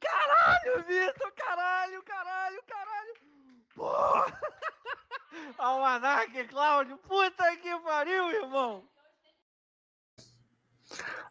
Caralho, 0.00 0.74
Caralho, 0.76 0.84
Vitor! 0.84 1.32
Caralho, 1.32 2.02
caralho, 2.02 2.62
caralho! 2.66 3.14
Porra! 3.74 4.40
Almanac, 5.58 6.44
Cláudio! 6.48 6.98
Puta 6.98 7.56
que 7.56 7.78
pariu, 7.80 8.30
irmão! 8.30 8.88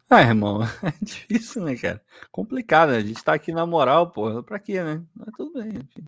Ah, 0.10 0.22
irmão, 0.22 0.62
é 0.84 0.92
difícil, 1.02 1.64
né, 1.64 1.76
cara? 1.76 2.04
Complicado, 2.32 2.92
né? 2.92 2.98
A 2.98 3.02
gente 3.02 3.24
tá 3.24 3.34
aqui 3.34 3.52
na 3.52 3.66
moral, 3.66 4.12
porra. 4.12 4.44
Pra 4.44 4.60
quê, 4.60 4.84
né? 4.84 5.04
Mas 5.16 5.34
tudo 5.36 5.54
bem, 5.54 5.78
enfim. 5.78 6.08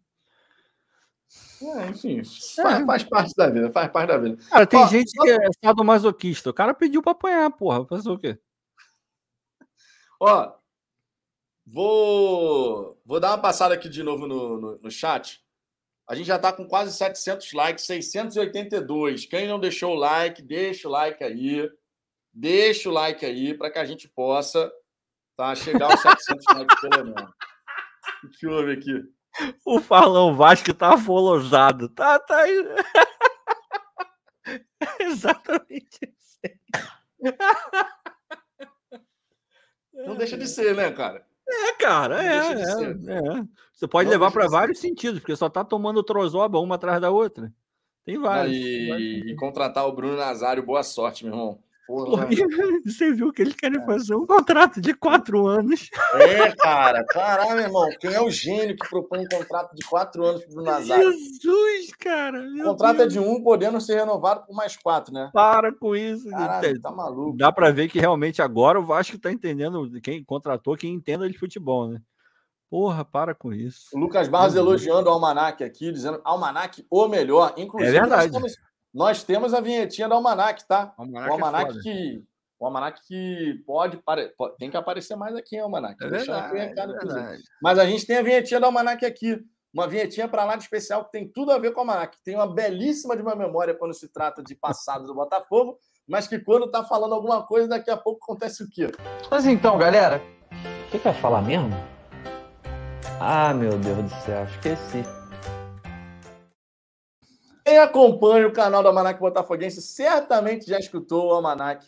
É, 1.59 1.89
enfim, 1.89 2.23
faz, 2.23 2.85
faz 2.85 3.03
parte 3.03 3.33
da 3.35 3.49
vida, 3.49 3.71
faz 3.71 3.91
parte 3.91 4.09
da 4.09 4.17
vida. 4.17 4.37
Cara, 4.49 4.67
tem 4.67 4.79
Ó, 4.79 4.87
gente 4.87 5.09
só- 5.09 5.23
que 5.23 5.29
é 5.31 5.37
sadomasoquista. 5.63 6.51
O 6.51 6.53
cara 6.53 6.73
pediu 6.73 7.01
pra 7.01 7.13
apanhar, 7.13 7.49
porra. 7.51 7.85
Fazer 7.85 8.09
o 8.09 8.17
quê? 8.17 8.37
Ó, 10.19 10.53
vou, 11.65 12.99
vou 13.03 13.19
dar 13.19 13.31
uma 13.31 13.41
passada 13.41 13.73
aqui 13.73 13.89
de 13.89 14.03
novo 14.03 14.27
no, 14.27 14.59
no, 14.59 14.77
no 14.77 14.91
chat. 14.91 15.43
A 16.07 16.15
gente 16.15 16.27
já 16.27 16.39
tá 16.39 16.53
com 16.53 16.67
quase 16.67 16.95
700 16.95 17.51
likes, 17.53 17.85
682. 17.85 19.25
Quem 19.25 19.47
não 19.47 19.59
deixou 19.59 19.93
o 19.93 19.99
like, 19.99 20.41
deixa 20.41 20.87
o 20.87 20.91
like 20.91 21.23
aí. 21.23 21.69
Deixa 22.31 22.87
o 22.87 22.93
like 22.93 23.25
aí 23.25 23.53
para 23.55 23.71
que 23.71 23.79
a 23.79 23.85
gente 23.85 24.07
possa 24.07 24.71
tá, 25.35 25.55
chegar 25.55 25.91
aos 25.91 26.01
700 26.01 26.45
likes 26.55 26.81
pelo 26.81 27.05
menos. 27.05 27.31
O 28.23 28.29
que 28.29 28.47
houve 28.47 28.71
aqui? 28.73 29.16
O 29.65 29.79
Farlão 29.79 30.35
Vasco 30.35 30.73
tá 30.73 30.93
afolosado. 30.95 31.87
Tá, 31.89 32.17
tá. 32.19 32.43
Exatamente 34.99 35.99
isso. 36.01 36.39
Não 39.93 40.15
deixa 40.15 40.37
de 40.37 40.47
ser, 40.47 40.75
né, 40.75 40.91
cara? 40.91 41.25
É, 41.47 41.73
cara, 41.73 42.21
é, 42.23 42.55
de 42.55 42.61
é, 42.61 42.65
ser. 42.65 43.09
é. 43.09 43.47
Você 43.73 43.87
pode 43.87 44.05
Não 44.05 44.11
levar 44.11 44.31
para 44.31 44.43
ser. 44.43 44.49
vários 44.49 44.79
sentidos, 44.79 45.19
porque 45.19 45.35
só 45.35 45.49
tá 45.49 45.63
tomando 45.63 46.03
trozoba 46.03 46.59
uma 46.59 46.75
atrás 46.75 46.99
da 46.99 47.09
outra. 47.09 47.53
Tem 48.03 48.17
vários. 48.17 48.57
tem 48.57 48.87
vários 48.87 49.25
E, 49.25 49.31
e 49.31 49.35
contratar 49.35 49.87
o 49.87 49.91
Bruno 49.93 50.17
Nazário, 50.17 50.65
boa 50.65 50.83
sorte, 50.83 51.25
meu 51.25 51.33
irmão. 51.33 51.63
Porra, 51.87 52.27
você 52.85 53.13
viu 53.13 53.31
que 53.31 53.41
eles 53.41 53.55
querem 53.55 53.81
fazer 53.85 54.13
um 54.13 54.27
contrato 54.27 54.81
de 54.81 54.93
quatro 54.93 55.47
anos. 55.47 55.89
É, 56.15 56.53
cara. 56.57 57.05
Caralho, 57.05 57.55
meu 57.55 57.63
irmão. 57.63 57.89
Quem 57.99 58.13
é 58.13 58.21
o 58.21 58.29
gênio 58.29 58.75
que 58.75 58.89
propõe 58.89 59.19
um 59.21 59.27
contrato 59.27 59.73
de 59.73 59.85
quatro 59.85 60.21
anos 60.25 60.43
pro 60.45 60.61
Nazário? 60.61 61.11
Jesus, 61.13 61.93
cara. 61.97 62.41
O 62.41 62.63
contrato 62.63 62.95
é 62.95 63.07
Deus. 63.07 63.13
de 63.13 63.19
um, 63.19 63.41
podendo 63.41 63.79
ser 63.79 63.95
renovado 63.95 64.45
por 64.45 64.53
mais 64.53 64.75
quatro, 64.75 65.13
né? 65.13 65.29
Para 65.33 65.73
com 65.73 65.95
isso. 65.95 66.29
Caralho, 66.29 66.81
tá 66.81 66.91
maluco. 66.91 67.37
Dá 67.37 67.51
para 67.53 67.71
ver 67.71 67.87
que 67.87 67.99
realmente 67.99 68.41
agora 68.41 68.77
o 68.79 68.85
Vasco 68.85 69.17
tá 69.17 69.31
entendendo 69.31 69.89
quem 70.01 70.21
contratou, 70.23 70.75
quem 70.75 70.93
entenda 70.93 71.29
de 71.29 71.37
futebol, 71.37 71.87
né? 71.87 72.01
Porra, 72.69 73.05
para 73.05 73.33
com 73.33 73.53
isso. 73.53 73.87
O 73.93 73.97
Lucas 73.99 74.27
Barros 74.27 74.53
Deus. 74.53 74.65
elogiando 74.65 75.09
o 75.09 75.13
Almanac 75.13 75.63
aqui, 75.63 75.89
dizendo 75.89 76.19
Almanac 76.25 76.85
o 76.91 77.07
melhor. 77.07 77.53
Inclusive, 77.55 77.95
É 77.95 78.01
verdade. 78.01 78.29
Nós, 78.33 78.41
temos, 78.41 78.57
nós 78.97 79.23
temos 79.23 79.53
a 79.53 79.61
vinhetinha 79.61 80.07
do 80.09 80.15
Almanac, 80.15 80.67
tá? 80.67 80.93
O 80.97 81.01
O 81.01 81.05
Almanac, 81.05 81.31
Almanac 81.31 81.77
é 81.77 81.81
que. 81.81 82.23
O 82.59 82.65
Almanac 82.65 83.01
que 83.07 83.61
pode, 83.67 83.97
pare- 83.97 84.29
pode- 84.35 84.57
Tem 84.57 84.71
que 84.71 84.75
aparecer 84.77 85.15
mais 85.15 85.35
aqui, 85.35 85.55
hein, 85.55 85.61
Almanac. 85.61 86.03
É 86.03 86.09
Deixando 86.09 86.37
aqui 86.39 86.49
o 86.49 86.53
verdade, 86.53 86.69
recado, 86.69 86.93
é 86.95 86.97
verdade. 86.97 87.43
Mas 87.61 87.77
a 87.77 87.85
gente 87.85 88.07
tem 88.07 88.17
a 88.17 88.21
vinhetinha 88.23 88.59
do 88.59 88.65
Almanac 88.65 89.05
aqui. 89.05 89.39
Uma 89.71 89.87
vinhetinha 89.87 90.27
para 90.27 90.43
lá 90.43 90.55
de 90.55 90.63
especial 90.63 91.05
que 91.05 91.11
tem 91.11 91.27
tudo 91.27 91.51
a 91.51 91.59
ver 91.59 91.71
com 91.71 91.77
o 91.77 91.81
Almanac. 91.81 92.17
Tem 92.23 92.33
uma 92.35 92.51
belíssima 92.51 93.15
de 93.15 93.21
uma 93.21 93.35
memória 93.35 93.75
quando 93.75 93.93
se 93.93 94.11
trata 94.11 94.41
de 94.41 94.55
passado 94.55 95.05
do 95.05 95.13
Botafogo, 95.13 95.77
mas 96.07 96.27
que 96.27 96.39
quando 96.39 96.71
tá 96.71 96.83
falando 96.83 97.13
alguma 97.13 97.45
coisa, 97.45 97.67
daqui 97.67 97.91
a 97.91 97.97
pouco 97.97 98.23
acontece 98.23 98.63
o 98.63 98.69
quê? 98.71 98.89
Mas 99.29 99.45
então, 99.45 99.77
galera, 99.77 100.19
o 100.87 100.89
que, 100.91 100.97
que 100.97 101.07
eu 101.07 101.11
ia 101.11 101.17
falar 101.19 101.43
mesmo? 101.43 101.69
Ah, 103.19 103.53
meu 103.53 103.77
Deus 103.77 103.97
do 104.03 104.09
céu, 104.25 104.43
esqueci. 104.45 105.03
Quem 107.77 107.83
acompanha 107.83 108.47
o 108.47 108.51
canal 108.51 108.81
do 108.81 108.87
Almanac 108.87 109.19
Botafoguense 109.19 109.83
certamente 109.83 110.65
já 110.67 110.79
escutou 110.79 111.27
o 111.27 111.31
Almanac 111.31 111.85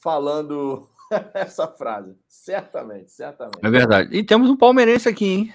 falando 0.00 0.88
essa 1.34 1.68
frase. 1.68 2.16
Certamente, 2.26 3.12
certamente. 3.12 3.58
É 3.62 3.68
verdade. 3.68 4.16
E 4.16 4.24
temos 4.24 4.48
um 4.48 4.56
palmeirense 4.56 5.06
aqui, 5.10 5.26
hein? 5.26 5.54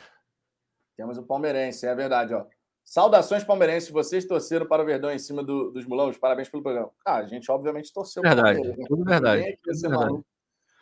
Temos 0.95 1.17
o 1.17 1.23
palmeirense, 1.23 1.87
é 1.87 1.95
verdade, 1.95 2.31
ó. 2.31 2.45
Saudações 2.83 3.43
palmeirenses, 3.43 3.89
vocês 3.89 4.23
torceram 4.25 4.67
para 4.67 4.83
o 4.83 4.85
Verdão 4.85 5.09
em 5.11 5.17
cima 5.17 5.43
do- 5.43 5.71
dos 5.71 5.85
mulões, 5.87 6.15
parabéns 6.15 6.47
pelo 6.47 6.61
programa. 6.61 6.91
Ah, 7.03 7.15
a 7.17 7.25
gente 7.25 7.49
obviamente 7.51 7.91
torceu 7.91 8.21
para 8.21 8.33
o 8.33 8.35
Verdade, 8.35 8.67
né? 8.77 8.85
tudo 8.87 9.03
verdade. 9.03 9.37
Ninguém, 9.41 9.53
aqui 9.53 9.61
ia 9.67 9.73
ser 9.73 9.81
tudo 9.81 9.89
verdade. 9.89 10.11
maluco. 10.11 10.25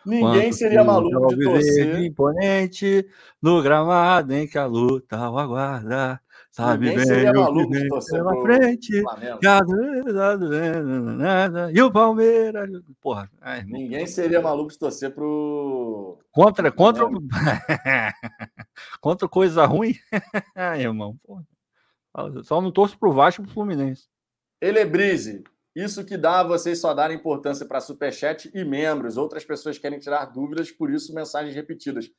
Ninguém 0.05 0.43
Quanto 0.49 0.55
seria 0.55 0.83
maluco 0.83 1.35
de 1.35 1.43
torcer. 1.45 1.99
imponente 2.03 3.09
no 3.41 3.61
gramado 3.63 4.33
em 4.33 4.45
que 4.47 4.57
a 4.57 4.65
luta 4.65 5.29
o 5.29 5.37
aguarda. 5.37 6.19
Sabe 6.59 6.89
Ninguém 6.89 6.97
bem 6.97 7.05
seria 7.05 7.31
maluco 7.31 7.71
pela 7.71 8.33
pro 8.33 8.41
frente. 8.41 9.01
Flamengo. 9.01 9.39
E 11.73 11.81
o 11.81 11.89
Palmeiras. 11.89 12.69
Porra, 12.99 13.31
ai. 13.39 13.63
Ninguém 13.63 14.05
seria 14.05 14.41
maluco 14.41 14.69
de 14.69 14.77
torcer 14.77 15.15
pro. 15.15 16.19
Contra, 16.29 16.69
contra, 16.69 17.05
contra 18.99 19.29
coisa 19.29 19.65
ruim. 19.65 19.93
Ai, 20.53 20.81
irmão. 20.81 21.17
Porra. 21.23 21.45
Só 22.43 22.59
não 22.59 22.73
torço 22.73 22.99
pro 22.99 23.13
Vasco 23.13 23.41
e 23.41 23.45
pro 23.45 23.53
Fluminense. 23.53 24.09
Elebrise, 24.59 25.41
isso 25.73 26.03
que 26.03 26.17
dá 26.17 26.41
a 26.41 26.43
vocês 26.43 26.81
só 26.81 26.93
darem 26.93 27.15
importância 27.15 27.65
para 27.65 27.79
superchat 27.79 28.51
e 28.53 28.65
membros. 28.65 29.15
Outras 29.15 29.45
pessoas 29.45 29.77
querem 29.77 29.97
tirar 29.97 30.25
dúvidas, 30.25 30.69
por 30.69 30.91
isso 30.91 31.15
mensagens 31.15 31.55
repetidas. 31.55 32.11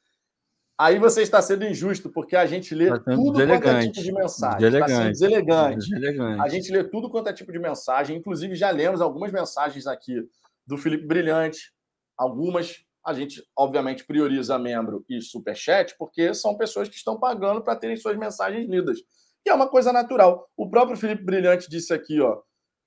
Aí 0.80 0.98
você 0.98 1.20
está 1.20 1.42
sendo 1.42 1.64
injusto, 1.66 2.08
porque 2.10 2.34
a 2.34 2.46
gente 2.46 2.74
lê 2.74 2.88
Tá 2.88 2.98
tudo 3.00 3.32
quanto 3.34 3.40
é 3.42 3.46
deselegante. 3.46 3.92
tipo 3.92 4.02
de 4.02 4.12
mensagem. 4.12 4.66
Está 4.68 4.88
sendo 4.88 5.08
Deselegante. 5.10 5.10
deselegante. 5.10 5.90
Deselegante. 5.90 6.40
A 6.42 6.48
gente 6.48 6.72
lê 6.72 6.84
tudo 6.84 7.10
quanto 7.10 7.28
é 7.28 7.32
tipo 7.34 7.52
de 7.52 7.58
mensagem. 7.58 8.16
Inclusive, 8.16 8.54
já 8.56 8.70
lemos 8.70 9.00
algumas 9.02 9.30
mensagens 9.30 9.86
aqui 9.86 10.26
do 10.66 10.78
Felipe 10.78 11.06
Brilhante. 11.06 11.70
Algumas 12.16 12.82
a 13.04 13.12
gente, 13.14 13.42
obviamente, 13.56 14.04
prioriza 14.06 14.58
membro 14.58 15.04
e 15.08 15.20
superchat, 15.22 15.94
porque 15.98 16.32
são 16.34 16.56
pessoas 16.56 16.88
que 16.88 16.96
estão 16.96 17.18
pagando 17.18 17.62
para 17.62 17.74
terem 17.76 17.96
suas 17.96 18.16
mensagens 18.16 18.68
lidas. 18.68 18.98
E 19.46 19.50
é 19.50 19.54
uma 19.54 19.68
coisa 19.68 19.90
natural. 19.92 20.48
O 20.56 20.68
próprio 20.68 20.96
Felipe 20.98 21.24
Brilhante 21.24 21.68
disse 21.68 21.92
aqui, 21.94 22.20
ó. 22.20 22.40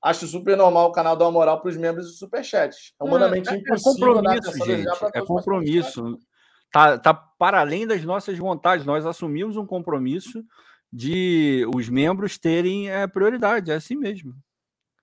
Acho 0.03 0.27
super 0.27 0.55
normal 0.57 0.89
o 0.89 0.91
canal 0.91 1.15
dar 1.15 1.25
uma 1.25 1.31
moral 1.31 1.61
para 1.61 1.69
os 1.69 1.77
membros 1.77 2.07
do 2.07 2.11
superchat. 2.13 2.75
É 2.99 3.03
humanamente 3.03 3.49
É- 3.49 3.53
é 3.53 3.57
impossível 3.57 4.13
compromisso, 4.13 4.51
gente. 4.65 4.81
É 4.81 4.83
todos, 4.91 5.11
mas 5.15 5.25
compromisso. 5.25 6.17
Tá, 6.73 6.97
tá 6.97 7.13
para 7.13 7.59
além 7.59 7.85
das 7.85 8.03
nossas 8.03 8.35
vontades. 8.35 8.83
Nós 8.83 9.05
assumimos 9.05 9.55
um 9.55 9.65
compromisso 9.65 10.43
de 10.91 11.67
os 11.73 11.87
membros 11.87 12.39
terem 12.39 12.89
é, 12.89 13.05
prioridade. 13.05 13.69
É 13.69 13.75
assim 13.75 13.95
mesmo. 13.95 14.33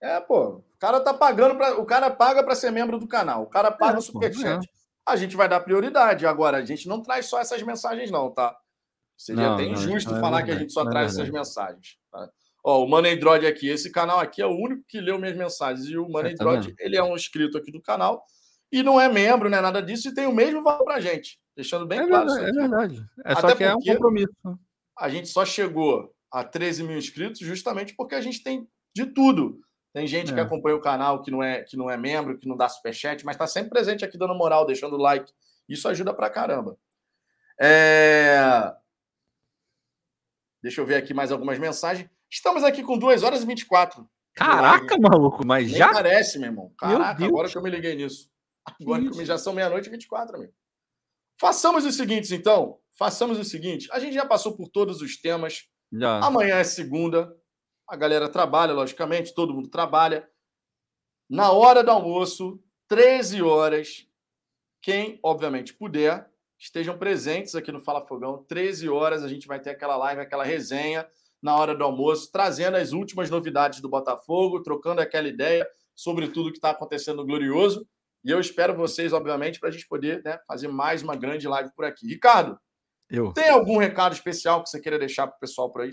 É, 0.03 0.19
pô. 0.19 0.57
O 0.57 0.65
cara 0.81 0.99
tá 0.99 1.15
pagando 1.15 1.55
para, 1.55 1.81
o 1.81 1.87
cara 1.87 2.11
paga 2.11 2.43
para 2.43 2.57
ser 2.57 2.73
membro 2.73 2.99
do 2.99 3.07
canal. 3.07 3.45
O 3.45 3.47
cara 3.47 3.71
paga 3.71 3.95
É, 3.95 3.99
o 3.99 4.03
superchat. 4.03 4.69
A 5.07 5.15
gente 5.15 5.37
vai 5.37 5.49
dar 5.49 5.61
prioridade. 5.61 6.27
Agora, 6.27 6.57
a 6.57 6.65
gente 6.65 6.89
não 6.89 7.01
traz 7.01 7.27
só 7.27 7.39
essas 7.39 7.63
mensagens, 7.63 8.11
não, 8.11 8.33
tá? 8.33 8.57
Seria 9.17 9.45
Não, 9.45 9.55
até 9.55 9.67
não, 9.67 9.73
injusto 9.73 10.11
não 10.11 10.19
é 10.19 10.21
falar 10.21 10.43
que 10.43 10.51
a 10.51 10.57
gente 10.57 10.73
só 10.73 10.83
não 10.83 10.91
é 10.91 10.95
traz 10.95 11.13
essas 11.13 11.31
mensagens. 11.31 11.99
Tá? 12.11 12.29
Ó, 12.65 12.83
o 12.85 12.89
Money 12.89 13.17
Drod 13.17 13.47
aqui, 13.47 13.69
esse 13.69 13.93
canal 13.93 14.19
aqui 14.19 14.43
é 14.43 14.47
o 14.47 14.57
único 14.57 14.83
que 14.89 15.01
leu 15.01 15.21
minhas 15.21 15.37
mensagens. 15.37 15.87
E 15.87 15.97
o 15.97 16.09
Money 16.09 16.33
É, 16.33 16.37
tá 16.37 16.45
vendo? 16.45 16.75
ele 16.81 16.97
é 16.97 17.03
um 17.03 17.15
inscrito 17.15 17.57
aqui 17.57 17.71
do 17.71 17.81
canal 17.81 18.25
e 18.73 18.83
não 18.83 19.01
é 19.01 19.09
membro, 19.09 19.49
não 19.49 19.59
é 19.59 19.61
nada 19.61 19.83
disso, 19.83 20.09
e 20.09 20.15
tem 20.15 20.27
o 20.27 20.35
mesmo 20.35 20.63
valor 20.63 20.85
pra 20.85 21.01
gente. 21.01 21.39
Deixando 21.61 21.87
bem 21.87 21.99
É 22.01 22.07
claro 22.07 22.27
verdade, 22.27 22.47
é 22.47 22.49
aqui. 22.49 22.59
verdade. 22.59 23.07
É 23.27 23.33
Até 23.33 23.41
só 23.43 23.55
que 23.55 23.65
é 23.65 23.75
um 23.75 23.81
compromisso. 23.81 24.33
A 24.99 25.09
gente 25.11 25.29
só 25.29 25.45
chegou 25.45 26.11
a 26.33 26.43
13 26.43 26.83
mil 26.85 26.97
inscritos 26.97 27.39
justamente 27.41 27.95
porque 27.95 28.15
a 28.15 28.21
gente 28.23 28.43
tem 28.43 28.67
de 28.97 29.05
tudo. 29.07 29.61
Tem 29.93 30.07
gente 30.07 30.33
que 30.33 30.41
É. 30.41 30.43
acompanha 30.43 30.77
o 30.77 30.81
canal 30.81 31.21
que 31.23 31.31
não 31.31 31.43
é 31.43 31.63
que 31.63 31.77
não 31.77 31.91
é 31.91 31.99
membro, 31.99 32.39
que 32.39 32.49
não 32.49 32.57
dá 32.57 32.67
superchat, 32.69 33.25
mas 33.27 33.35
está 33.35 33.47
sempre 33.47 33.69
presente 33.71 34.05
aqui 34.07 34.17
dando 34.17 34.35
moral, 34.35 34.65
deixando 34.65 34.97
like. 34.97 35.31
Isso 35.69 35.87
ajuda 35.87 36.15
pra 36.15 36.31
caramba. 36.31 36.79
É... 37.61 38.73
Deixa 40.63 40.81
eu 40.81 40.87
ver 40.87 40.95
aqui 40.97 41.13
mais 41.13 41.31
algumas 41.31 41.59
mensagens. 41.59 42.09
Estamos 42.31 42.65
aqui 42.65 42.83
com 42.83 42.97
2 42.99 43.23
horas 43.23 43.43
e 43.43 43.47
24. 43.47 44.09
Caraca, 44.35 44.97
maluco, 44.99 45.45
mas 45.47 45.67
Nem 45.69 45.77
já? 45.77 45.93
parece, 45.93 46.39
meu 46.39 46.49
irmão. 46.49 46.73
Caraca, 46.79 47.19
Deus. 47.19 47.29
agora 47.31 47.49
que 47.51 47.59
eu 47.59 47.63
me 47.63 47.69
liguei 47.71 47.95
nisso. 47.97 48.31
Agora 48.81 49.03
que 49.03 49.09
isso? 49.11 49.25
já 49.25 49.37
são 49.37 49.53
meia-noite 49.53 49.89
e 49.89 49.91
24, 49.91 50.37
amigo. 50.37 50.53
Façamos 51.41 51.87
o 51.87 51.91
seguinte, 51.91 52.35
então. 52.35 52.79
Façamos 52.93 53.39
o 53.39 53.45
seguinte. 53.45 53.89
A 53.93 53.99
gente 53.99 54.13
já 54.13 54.27
passou 54.27 54.55
por 54.55 54.69
todos 54.69 55.01
os 55.01 55.17
temas. 55.17 55.65
Já. 55.91 56.19
Amanhã 56.19 56.57
é 56.57 56.65
segunda. 56.65 57.35
A 57.89 57.97
galera 57.97 58.29
trabalha, 58.29 58.75
logicamente, 58.75 59.35
todo 59.35 59.55
mundo 59.55 59.71
trabalha. 59.71 60.29
Na 61.31 61.51
hora 61.51 61.83
do 61.83 61.91
almoço, 61.91 62.63
13 62.89 63.41
horas. 63.41 64.07
Quem, 64.83 65.19
obviamente, 65.23 65.73
puder, 65.73 66.31
estejam 66.59 66.99
presentes 66.99 67.55
aqui 67.55 67.73
no 67.73 67.81
Fala 67.81 68.07
Fogão. 68.07 68.45
13 68.45 68.91
horas 68.91 69.25
a 69.25 69.29
gente 69.29 69.47
vai 69.47 69.59
ter 69.59 69.71
aquela 69.71 69.97
live, 69.97 70.21
aquela 70.21 70.45
resenha 70.45 71.09
na 71.43 71.57
hora 71.57 71.75
do 71.75 71.83
almoço, 71.83 72.31
trazendo 72.31 72.77
as 72.77 72.93
últimas 72.93 73.31
novidades 73.31 73.81
do 73.81 73.89
Botafogo, 73.89 74.63
trocando 74.63 75.01
aquela 75.01 75.27
ideia 75.27 75.67
sobre 75.95 76.29
tudo 76.29 76.51
que 76.51 76.59
está 76.59 76.69
acontecendo 76.69 77.17
no 77.17 77.27
Glorioso. 77.27 77.89
E 78.25 78.31
eu 78.31 78.39
espero 78.39 78.77
vocês, 78.77 79.13
obviamente, 79.13 79.59
para 79.59 79.69
a 79.69 79.73
gente 79.73 79.89
poder 79.89 80.23
né, 80.23 80.39
fazer 80.47 80.69
mais 80.69 81.03
uma 81.03 81.17
grande 81.17 81.49
live 81.49 81.71
por 81.75 81.85
aqui. 81.85 82.07
Ricardo, 82.07 82.59
Eu. 83.09 83.33
Tem 83.33 83.49
algum 83.49 83.79
recado 83.79 84.13
especial 84.13 84.63
que 84.63 84.71
você 84.71 84.81
queira 84.81 84.99
deixar 84.99 85.27
para 85.27 85.37
o 85.37 85.41
pessoal 85.41 85.71
por 85.73 85.83
aí? 85.83 85.91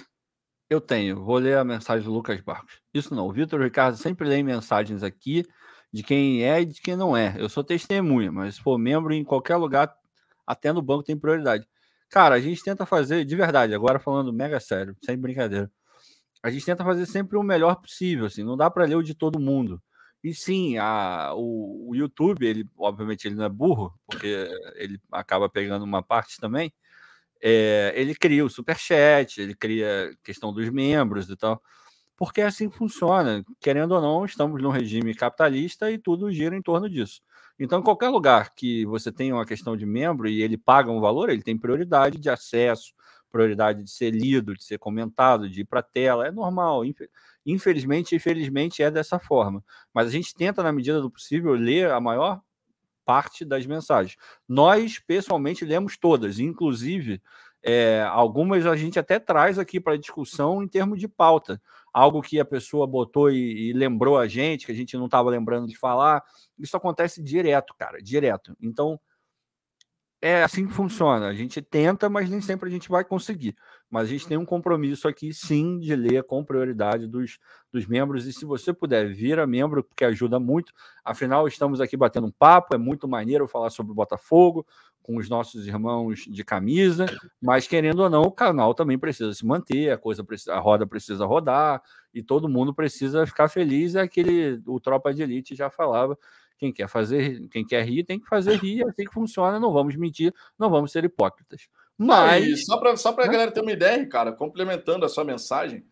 Eu 0.70 0.82
tenho. 0.82 1.24
Vou 1.24 1.38
ler 1.38 1.58
a 1.58 1.64
mensagem 1.64 2.06
do 2.06 2.14
Lucas 2.14 2.42
Barcos. 2.42 2.82
Isso 2.94 3.16
não. 3.16 3.28
O 3.28 3.32
Vitor 3.32 3.62
Ricardo 3.62 3.98
sempre 3.98 4.28
lê 4.28 4.44
mensagens 4.44 5.02
aqui 5.02 5.46
de 5.92 6.04
quem 6.04 6.44
é 6.44 6.62
e 6.62 6.66
de 6.66 6.82
quem 6.82 6.96
não 6.96 7.16
é. 7.16 7.36
Eu 7.38 7.48
sou 7.48 7.64
testemunha, 7.64 8.32
mas 8.32 8.56
se 8.56 8.62
for 8.62 8.78
membro 8.78 9.14
em 9.14 9.24
qualquer 9.24 9.56
lugar, 9.56 9.96
até 10.46 10.74
no 10.74 10.82
banco 10.82 11.04
tem 11.04 11.18
prioridade. 11.18 11.66
Cara, 12.10 12.36
a 12.36 12.40
gente 12.40 12.64
tenta 12.64 12.86
fazer, 12.86 13.26
de 13.26 13.36
verdade, 13.36 13.74
agora 13.74 14.00
falando 14.00 14.32
mega 14.32 14.60
sério, 14.60 14.96
sem 15.04 15.18
brincadeira. 15.18 15.72
A 16.44 16.50
gente 16.50 16.66
tenta 16.66 16.84
fazer 16.84 17.06
sempre 17.06 17.38
o 17.38 17.44
melhor 17.44 17.76
possível, 17.76 18.26
assim, 18.26 18.44
não 18.44 18.56
dá 18.56 18.70
para 18.70 18.86
ler 18.86 18.96
o 18.96 19.04
de 19.04 19.14
todo 19.14 19.40
mundo. 19.40 19.82
E 20.24 20.34
sim, 20.34 20.78
a, 20.78 21.34
o, 21.36 21.90
o, 21.90 21.96
YouTube, 21.96 22.46
ele, 22.46 22.68
obviamente, 22.78 23.28
ele 23.28 23.36
não 23.36 23.46
é 23.46 23.50
burro, 23.50 23.94
porque 24.06 24.50
ele 24.76 25.00
acaba 25.12 25.48
pegando 25.48 25.84
uma 25.86 26.02
parte 26.04 26.40
também. 26.40 26.74
É, 27.42 27.94
ele 27.96 28.16
cria 28.16 28.44
o 28.44 28.50
superchat, 28.50 29.40
ele 29.40 29.56
cria 29.56 30.12
questão 30.24 30.52
dos 30.52 30.70
membros 30.70 31.30
e 31.30 31.36
tal, 31.36 31.62
porque 32.18 32.42
é 32.42 32.46
assim 32.46 32.70
funciona. 32.70 33.44
Querendo 33.60 33.94
ou 33.94 34.02
não, 34.02 34.26
estamos 34.26 34.62
num 34.62 34.70
regime 34.70 35.14
capitalista 35.14 35.92
e 35.92 35.98
tudo 35.98 36.32
gira 36.32 36.56
em 36.56 36.62
torno 36.62 36.90
disso. 36.90 37.22
Então, 37.60 37.82
qualquer 37.82 38.10
lugar 38.10 38.54
que 38.56 38.86
você 38.86 39.12
tenha 39.12 39.34
uma 39.34 39.46
questão 39.46 39.76
de 39.76 39.86
membro 39.86 40.28
e 40.28 40.42
ele 40.42 40.58
paga 40.58 40.92
um 40.92 41.00
valor, 41.00 41.30
ele 41.30 41.42
tem 41.42 41.58
prioridade 41.58 42.20
de 42.20 42.30
acesso, 42.30 42.94
prioridade 43.32 43.84
de 43.84 43.90
ser 43.90 44.12
lido, 44.12 44.56
de 44.56 44.64
ser 44.64 44.78
comentado, 44.78 45.50
de 45.50 45.62
ir 45.62 45.66
para 45.66 45.80
a 45.80 45.84
tela. 45.84 46.28
É 46.28 46.32
normal. 46.32 46.84
Infelizmente, 47.48 48.14
infelizmente 48.14 48.84
é 48.84 48.92
dessa 48.92 49.18
forma. 49.18 49.64
Mas 49.94 50.08
a 50.08 50.12
gente 50.12 50.36
tenta, 50.36 50.62
na 50.62 50.72
medida 50.72 51.02
do 51.02 51.10
possível, 51.10 51.54
ler 51.54 51.90
a 51.90 52.00
maior 52.00 52.42
parte 53.06 53.46
das 53.46 53.66
mensagens. 53.66 54.18
Nós, 54.48 55.00
pessoalmente, 55.00 55.64
lemos 55.64 55.98
todas, 55.98 56.40
inclusive 56.40 57.22
é, 57.64 58.02
algumas 58.12 58.66
a 58.66 58.76
gente 58.76 59.00
até 59.00 59.20
traz 59.20 59.58
aqui 59.58 59.80
para 59.80 59.98
discussão 59.98 60.62
em 60.62 60.68
termos 60.68 61.00
de 61.00 61.08
pauta. 61.08 61.62
Algo 61.94 62.22
que 62.22 62.40
a 62.40 62.46
pessoa 62.46 62.86
botou 62.86 63.32
e, 63.32 63.70
e 63.70 63.74
lembrou 63.74 64.18
a 64.18 64.28
gente, 64.28 64.66
que 64.66 64.72
a 64.72 64.76
gente 64.76 64.96
não 64.98 65.06
estava 65.06 65.30
lembrando 65.30 65.68
de 65.68 65.78
falar. 65.78 66.24
Isso 66.60 66.78
acontece 66.78 67.24
direto, 67.24 67.74
cara, 67.78 68.02
direto. 68.02 68.56
Então, 68.62 69.00
é 70.22 70.44
assim 70.44 70.68
que 70.68 70.74
funciona. 70.74 71.28
A 71.28 71.34
gente 71.34 71.62
tenta, 71.62 72.10
mas 72.10 72.30
nem 72.30 72.42
sempre 72.42 72.70
a 72.70 72.72
gente 72.72 72.90
vai 72.90 73.04
conseguir. 73.04 73.56
Mas 73.90 74.04
a 74.04 74.12
gente 74.12 74.28
tem 74.28 74.38
um 74.38 74.46
compromisso 74.46 75.08
aqui, 75.08 75.34
sim, 75.34 75.80
de 75.80 75.96
ler 75.96 76.24
com 76.24 76.44
prioridade 76.44 77.08
dos, 77.08 77.40
dos 77.72 77.86
membros. 77.86 78.26
E 78.26 78.34
se 78.34 78.44
você 78.46 78.74
puder, 78.74 79.14
vira 79.14 79.48
membro, 79.48 79.84
porque 79.84 80.04
ajuda 80.04 80.40
muito. 80.40 80.74
Afinal, 81.06 81.48
estamos 81.48 81.80
aqui 81.80 81.96
batendo 81.96 82.28
um 82.28 82.32
papo. 82.32 82.76
É 82.76 82.78
muito 82.78 83.08
maneiro 83.08 83.48
falar 83.48 83.70
sobre 83.70 83.94
o 83.94 83.96
Botafogo 83.96 84.66
com 85.02 85.16
os 85.16 85.30
nossos 85.30 85.66
irmãos 85.66 86.26
de 86.28 86.44
camisa. 86.44 87.06
Mas, 87.42 87.66
querendo 87.66 88.00
ou 88.00 88.10
não, 88.10 88.24
o 88.24 88.32
canal 88.32 88.74
também 88.74 89.00
precisa 89.00 89.34
se 89.34 89.46
manter, 89.46 89.92
a, 89.92 89.98
coisa 89.98 90.22
precisa, 90.22 90.54
a 90.54 90.60
roda 90.60 90.86
precisa 90.86 91.26
rodar 91.26 91.82
e 92.14 92.22
todo 92.22 92.50
mundo 92.50 92.74
precisa 92.74 93.26
ficar 93.26 93.48
feliz. 93.48 93.96
É 93.96 94.02
aquele, 94.02 94.62
o 94.68 94.82
Tropa 94.82 95.14
de 95.14 95.24
Elite 95.24 95.56
já 95.56 95.70
falava 95.70 96.18
quem 96.58 96.74
quer 96.74 96.88
fazer, 96.90 97.48
quem 97.50 97.66
quer 97.66 97.86
rir, 97.86 98.04
tem 98.04 98.20
que 98.20 98.28
fazer 98.28 98.56
rir, 98.58 98.82
é 98.82 98.88
assim 98.88 99.06
que 99.06 99.14
funciona, 99.14 99.60
não 99.60 99.72
vamos 99.72 99.96
mentir, 99.96 100.34
não 100.58 100.70
vamos 100.70 100.92
ser 100.92 101.06
hipócritas. 101.06 101.70
Mas. 101.98 102.66
só 102.66 102.78
para 102.78 102.96
só 102.96 103.10
a 103.10 103.16
né? 103.16 103.28
galera 103.28 103.52
ter 103.52 103.62
uma 103.62 103.72
ideia, 103.72 104.08
cara, 104.08 104.32
complementando 104.32 105.06
a 105.06 105.10
sua 105.10 105.24
mensagem, 105.24 105.84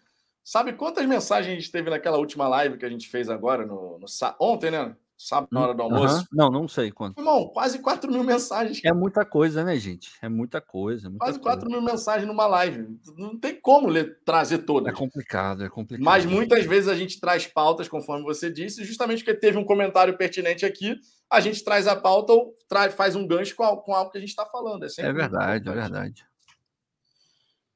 sabe 0.43 0.73
quantas 0.73 1.05
mensagens 1.05 1.51
a 1.51 1.59
gente 1.59 1.71
teve 1.71 1.89
naquela 1.89 2.17
última 2.17 2.47
live 2.47 2.77
que 2.77 2.85
a 2.85 2.89
gente 2.89 3.09
fez 3.09 3.29
agora, 3.29 3.65
no, 3.65 3.99
no 3.99 4.05
ontem, 4.39 4.71
né? 4.71 4.95
Sábado, 5.17 5.47
na 5.49 5.61
hora 5.61 5.73
do 5.73 5.81
almoço? 5.81 6.17
Uhum. 6.17 6.25
Não, 6.33 6.51
não 6.51 6.67
sei 6.67 6.91
quanto. 6.91 7.17
Irmão, 7.17 7.47
quase 7.47 7.79
4 7.79 8.11
mil 8.11 8.23
mensagens. 8.23 8.81
É 8.83 8.91
muita 8.91 9.23
coisa, 9.23 9.63
né, 9.63 9.77
gente? 9.77 10.11
É 10.21 10.27
muita 10.27 10.59
coisa. 10.59 11.09
Muita 11.09 11.23
quase 11.23 11.39
coisa. 11.39 11.57
4 11.57 11.71
mil 11.71 11.81
mensagens 11.81 12.27
numa 12.27 12.45
live. 12.47 12.99
Não 13.17 13.39
tem 13.39 13.59
como 13.59 13.87
ler, 13.87 14.19
trazer 14.25 14.59
todas. 14.59 14.93
É 14.93 14.95
complicado, 14.95 15.63
é 15.63 15.69
complicado. 15.69 16.03
Mas 16.03 16.25
muitas 16.25 16.65
vezes 16.65 16.89
a 16.89 16.95
gente 16.95 17.19
traz 17.19 17.47
pautas, 17.47 17.87
conforme 17.87 18.25
você 18.25 18.51
disse, 18.51 18.83
justamente 18.83 19.23
porque 19.23 19.39
teve 19.39 19.57
um 19.57 19.63
comentário 19.63 20.17
pertinente 20.17 20.65
aqui, 20.65 20.99
a 21.31 21.39
gente 21.39 21.63
traz 21.63 21.87
a 21.87 21.95
pauta 21.95 22.33
ou 22.33 22.53
traz, 22.67 22.93
faz 22.93 23.15
um 23.15 23.25
gancho 23.25 23.55
com, 23.55 23.65
com 23.77 23.93
algo 23.93 24.11
que 24.11 24.17
a 24.17 24.21
gente 24.21 24.29
está 24.29 24.45
falando. 24.45 24.85
É, 24.85 24.87
é 24.97 25.13
verdade, 25.13 25.69
é 25.69 25.73
verdade. 25.73 26.25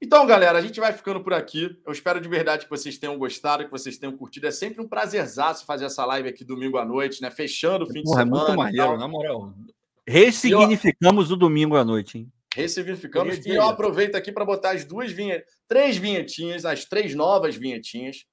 Então, 0.01 0.25
galera, 0.25 0.57
a 0.57 0.61
gente 0.61 0.79
vai 0.79 0.93
ficando 0.93 1.21
por 1.21 1.33
aqui. 1.33 1.77
Eu 1.85 1.91
espero 1.91 2.21
de 2.21 2.29
verdade 2.29 2.63
que 2.63 2.69
vocês 2.69 2.97
tenham 2.97 3.17
gostado, 3.17 3.65
que 3.65 3.71
vocês 3.71 3.97
tenham 3.97 4.15
curtido. 4.15 4.47
É 4.47 4.51
sempre 4.51 4.81
um 4.81 4.87
prazerzaço 4.87 5.65
fazer 5.65 5.85
essa 5.85 6.05
live 6.05 6.29
aqui 6.29 6.45
domingo 6.45 6.77
à 6.77 6.85
noite, 6.85 7.21
né? 7.21 7.29
Fechando 7.29 7.83
o 7.83 7.87
fim 7.87 8.01
Porra, 8.03 8.23
de 8.23 8.29
semana. 8.29 8.43
É 8.43 8.47
muito 8.47 8.57
maneiro, 8.57 8.97
na 8.97 9.07
moral. 9.09 9.53
Ressignificamos 10.07 11.29
eu... 11.29 11.35
o 11.35 11.39
domingo 11.39 11.75
à 11.75 11.83
noite, 11.83 12.19
hein? 12.19 12.31
Ressignificamos. 12.55 13.45
E 13.45 13.49
eu 13.49 13.63
aproveito 13.63 14.15
aqui 14.15 14.31
para 14.31 14.45
botar 14.45 14.71
as 14.71 14.85
duas 14.85 15.11
vinhetas, 15.11 15.53
três 15.67 15.97
vinhetinhas, 15.97 16.65
as 16.65 16.85
três 16.85 17.13
novas 17.13 17.55
vinhetinhas, 17.55 18.25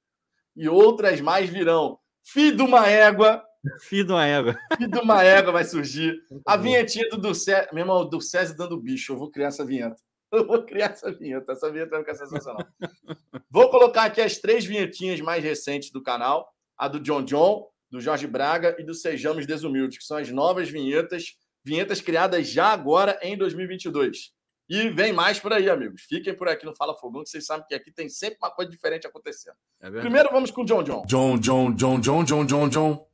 e 0.57 0.69
outras 0.69 1.21
mais 1.21 1.51
virão. 1.51 1.99
Filho 2.23 2.57
de 2.57 2.63
uma 2.63 2.89
égua. 2.89 3.43
Filho 3.81 4.07
de 4.07 4.13
uma 4.13 4.27
égua. 4.27 4.59
Filho 4.77 4.91
de 4.91 4.99
uma 4.99 5.23
égua 5.23 5.53
vai 5.53 5.65
surgir. 5.65 6.21
A 6.45 6.57
vinhetinha 6.57 7.09
do, 7.09 7.19
do 7.19 7.35
César, 7.35 7.69
meu 7.73 7.83
irmão, 7.83 8.09
do 8.09 8.21
César 8.21 8.55
dando 8.55 8.81
bicho. 8.81 9.13
Eu 9.13 9.19
vou 9.19 9.31
criar 9.31 9.49
essa 9.49 9.65
vinheta. 9.65 9.97
Eu 10.33 10.47
vou 10.47 10.63
criar 10.65 10.91
essa 10.91 11.13
vinheta. 11.13 11.53
Essa 11.53 11.71
vinheta 11.71 11.91
vai 11.91 12.01
ficar 12.01 12.15
sensacional. 12.15 12.67
vou 13.51 13.71
colocar 13.71 14.05
aqui 14.05 14.21
as 14.21 14.39
três 14.39 14.65
vinhetinhas 14.65 15.21
mais 15.21 15.43
recentes 15.43 15.91
do 15.91 16.03
canal: 16.03 16.49
a 16.77 16.89
do 16.89 17.01
John 17.01 17.23
John, 17.23 17.69
do 17.91 18.01
Jorge 18.01 18.27
Braga 18.27 18.77
e 18.79 18.85
do 18.85 18.95
Sejamos 18.95 19.47
Desumildes, 19.47 19.99
que 19.99 20.05
são 20.05 20.17
as 20.17 20.31
novas 20.31 20.69
vinhetas, 20.69 21.37
vinhetas 21.65 22.01
criadas 22.01 22.49
já 22.49 22.67
agora 22.67 23.19
em 23.23 23.37
2022. 23.37 24.35
E 24.69 24.89
vem 24.91 25.13
mais 25.13 25.39
por 25.39 25.53
aí, 25.53 25.71
amigos. 25.71 26.03
Fiquem 26.03 26.35
por 26.35 26.49
aqui 26.49 26.67
no 26.67 26.75
Fala 26.75 26.97
Fogão, 26.97 27.23
que 27.23 27.31
vocês 27.31 27.47
sabem 27.47 27.65
que 27.69 27.75
aqui 27.75 27.93
tem 27.93 28.09
sempre 28.09 28.39
uma 28.43 28.51
coisa 28.51 28.71
diferente 28.71 29.07
acontecendo. 29.07 29.55
É 29.81 29.89
Primeiro 29.91 30.29
vamos 30.33 30.51
com 30.51 30.63
o 30.63 30.65
John 30.65 30.83
John. 30.83 31.05
John 31.07 31.39
John 31.39 31.73
John 31.73 32.01
John 32.01 32.25
John 32.25 32.47
John 32.47 32.69
John. 32.69 33.07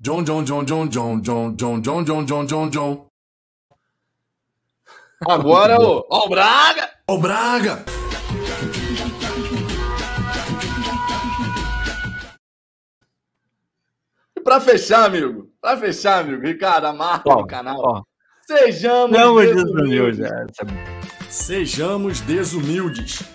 John 0.00 0.24
John 0.24 0.44
John 0.44 0.66
John 0.66 0.90
John 0.90 1.22
John 1.22 1.56
John 1.56 1.82
John 1.82 2.04
John 2.04 2.26
John 2.26 2.46
John 2.46 2.70
John. 2.70 3.06
Agora 5.26 5.80
o. 5.80 6.06
Ó, 6.10 6.26
o 6.26 6.28
Braga! 6.28 6.90
Ó, 7.08 7.14
o 7.14 7.18
Braga! 7.18 7.84
E 14.36 14.40
pra 14.40 14.60
fechar, 14.60 15.06
amigo, 15.06 15.50
pra 15.60 15.76
fechar, 15.76 16.20
amigo, 16.20 16.42
Ricardo, 16.42 16.86
a 16.86 16.92
marca 16.92 17.30
ó, 17.30 17.36
do 17.36 17.46
canal. 17.46 17.80
Ó. 17.80 18.02
Sejamos 18.46 19.46
desumildes. 19.46 20.18
desumildes. 20.18 20.56
Sejamos 21.30 22.20
desumildes. 22.20 23.33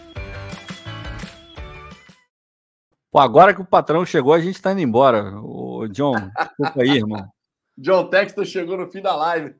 Pô, 3.11 3.19
agora 3.19 3.53
que 3.53 3.61
o 3.61 3.65
patrão 3.65 4.05
chegou, 4.05 4.33
a 4.33 4.39
gente 4.39 4.61
tá 4.61 4.71
indo 4.71 4.81
embora. 4.81 5.35
O 5.41 5.87
John, 5.87 6.13
desculpa 6.13 6.81
aí, 6.81 6.97
irmão. 6.97 7.27
John 7.77 8.09
Texton 8.09 8.45
chegou 8.45 8.77
no 8.77 8.91
fim 8.91 9.01
da 9.01 9.15
live. 9.15 9.55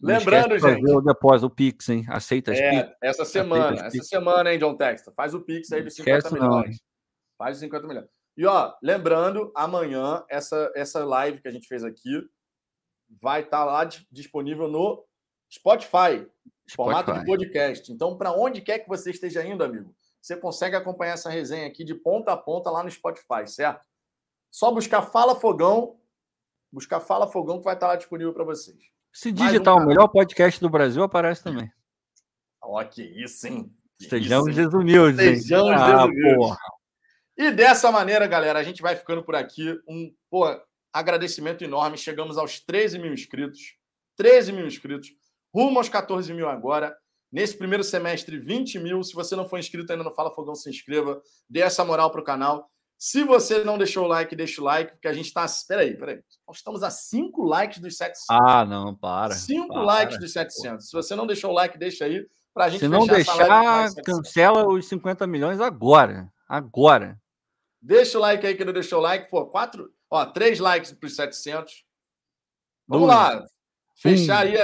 Lembrando, 0.00 0.58
gente. 0.58 0.84
o 0.90 1.00
depósito, 1.00 1.46
o 1.46 1.50
Pix, 1.50 1.88
hein? 1.88 2.04
Aceita 2.08 2.52
as 2.52 2.58
é, 2.58 2.70
Pix? 2.70 2.96
Essa 3.00 3.24
semana, 3.24 3.76
essa 3.76 3.90
Pix. 3.90 4.08
semana, 4.08 4.52
hein, 4.52 4.58
John 4.58 4.76
Texto? 4.76 5.12
Faz 5.16 5.32
o 5.32 5.40
Pix 5.40 5.72
aí 5.72 5.82
de 5.82 5.90
50 5.90 6.18
Esquece 6.18 6.34
milhões. 6.34 6.70
Não. 6.70 6.76
Faz 7.38 7.56
os 7.56 7.60
50 7.60 7.86
milhões. 7.86 8.08
E, 8.36 8.46
ó, 8.46 8.74
lembrando, 8.82 9.52
amanhã, 9.54 10.24
essa, 10.28 10.70
essa 10.74 11.04
live 11.04 11.40
que 11.40 11.48
a 11.48 11.50
gente 11.50 11.68
fez 11.68 11.84
aqui 11.84 12.20
vai 13.20 13.42
estar 13.42 13.58
tá 13.58 13.64
lá 13.64 13.84
disponível 14.10 14.68
no 14.68 15.04
Spotify, 15.52 16.26
Spotify, 16.68 16.74
formato 16.74 17.12
de 17.12 17.24
podcast. 17.24 17.92
Então, 17.92 18.16
para 18.16 18.32
onde 18.32 18.60
quer 18.60 18.80
que 18.80 18.88
você 18.88 19.10
esteja 19.10 19.46
indo, 19.46 19.62
amigo, 19.62 19.94
você 20.22 20.36
consegue 20.36 20.76
acompanhar 20.76 21.14
essa 21.14 21.28
resenha 21.28 21.66
aqui 21.66 21.82
de 21.82 21.96
ponta 21.96 22.32
a 22.32 22.36
ponta 22.36 22.70
lá 22.70 22.84
no 22.84 22.90
Spotify, 22.90 23.46
certo? 23.46 23.84
Só 24.52 24.70
buscar 24.70 25.02
Fala 25.02 25.34
Fogão, 25.34 25.98
buscar 26.70 27.00
Fala 27.00 27.26
Fogão 27.26 27.58
que 27.58 27.64
vai 27.64 27.74
estar 27.74 27.88
lá 27.88 27.96
disponível 27.96 28.32
para 28.32 28.44
vocês. 28.44 28.78
Se 29.12 29.32
digitar 29.32 29.74
um 29.74 29.80
o 29.80 29.86
melhor 29.86 30.06
podcast 30.08 30.60
do 30.60 30.70
Brasil, 30.70 31.02
aparece 31.02 31.42
também. 31.42 31.70
Ó, 32.62 32.82
que 32.84 33.02
isso, 33.02 33.48
hein? 33.48 33.74
Que 33.98 34.08
Sejamos 34.08 34.54
desumildes, 34.54 35.18
hein? 35.18 35.36
Sejamos 35.40 35.72
ah, 35.72 36.06
desumildes. 36.06 36.56
E 37.36 37.50
dessa 37.50 37.90
maneira, 37.90 38.26
galera, 38.28 38.60
a 38.60 38.62
gente 38.62 38.80
vai 38.80 38.94
ficando 38.94 39.24
por 39.24 39.34
aqui. 39.34 39.76
Um 39.88 40.14
pô, 40.30 40.46
agradecimento 40.92 41.64
enorme. 41.64 41.98
Chegamos 41.98 42.38
aos 42.38 42.60
13 42.60 42.98
mil 43.00 43.12
inscritos. 43.12 43.76
13 44.16 44.52
mil 44.52 44.66
inscritos. 44.66 45.08
Rumo 45.52 45.78
aos 45.78 45.88
14 45.88 46.32
mil 46.32 46.48
agora. 46.48 46.96
Nesse 47.32 47.56
primeiro 47.56 47.82
semestre, 47.82 48.38
20 48.38 48.78
mil. 48.78 49.02
Se 49.02 49.14
você 49.14 49.34
não 49.34 49.48
for 49.48 49.58
inscrito 49.58 49.90
ainda 49.90 50.04
no 50.04 50.10
Fala 50.10 50.34
Fogão, 50.34 50.54
se 50.54 50.68
inscreva. 50.68 51.22
Dê 51.48 51.60
essa 51.60 51.82
moral 51.82 52.10
para 52.10 52.20
o 52.20 52.24
canal. 52.24 52.70
Se 52.98 53.24
você 53.24 53.64
não 53.64 53.78
deixou 53.78 54.04
o 54.04 54.06
like, 54.06 54.36
deixa 54.36 54.60
o 54.60 54.64
like, 54.64 54.92
porque 54.92 55.08
a 55.08 55.12
gente 55.12 55.26
está. 55.26 55.46
Peraí, 55.66 55.96
peraí. 55.96 56.22
Nós 56.46 56.58
estamos 56.58 56.82
a 56.82 56.90
5 56.90 57.42
likes 57.42 57.78
dos 57.78 57.96
700. 57.96 58.26
Ah, 58.30 58.64
não, 58.64 58.94
para. 58.94 59.34
5 59.34 59.74
likes 59.74 60.18
dos 60.18 60.32
700. 60.32 60.88
Se 60.88 60.92
você 60.92 61.16
não 61.16 61.26
deixou 61.26 61.50
o 61.50 61.54
like, 61.54 61.78
deixa 61.78 62.04
aí. 62.04 62.24
Pra 62.52 62.68
gente 62.68 62.80
Se 62.80 62.88
não 62.88 63.06
deixar, 63.06 63.92
cancela 64.04 64.68
os 64.68 64.86
50 64.86 65.26
milhões 65.26 65.58
agora. 65.58 66.30
Agora. 66.46 67.18
Deixa 67.80 68.18
o 68.18 68.20
like 68.20 68.46
aí 68.46 68.54
que 68.54 68.64
não 68.64 68.74
deixou 68.74 68.98
o 68.98 69.02
like. 69.02 69.30
Pô, 69.30 69.46
quatro, 69.46 69.90
ó, 70.10 70.26
três 70.26 70.60
likes 70.60 70.92
para 70.92 71.06
os 71.06 71.16
700. 71.16 71.84
Vamos 72.86 73.08
lá. 73.08 73.42
Fechar 73.96 74.46
aí. 74.46 74.54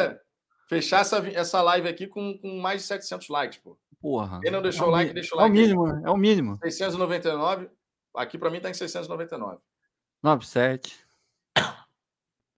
Fechar 0.68 1.00
essa, 1.00 1.18
essa 1.30 1.60
live 1.62 1.88
aqui 1.88 2.06
com, 2.06 2.38
com 2.38 2.58
mais 2.60 2.82
de 2.82 2.86
700 2.88 3.28
likes, 3.28 3.58
pô. 3.58 3.76
Porra. 4.00 4.40
Quem 4.40 4.50
não 4.52 4.62
deixou 4.62 4.84
é 4.84 4.86
o 4.86 4.90
o 4.90 4.92
like, 4.92 5.12
deixa 5.12 5.34
o 5.34 5.38
É 5.38 5.42
o 5.42 5.44
like. 5.46 5.58
aí. 5.58 5.62
mínimo, 5.66 5.86
né? 5.88 6.02
é 6.04 6.10
o 6.10 6.16
mínimo. 6.16 6.58
699. 6.62 7.68
Aqui 8.14 8.38
para 8.38 8.50
mim 8.50 8.60
tá 8.60 8.70
em 8.70 8.74
699. 8.74 9.58
97. 10.22 10.96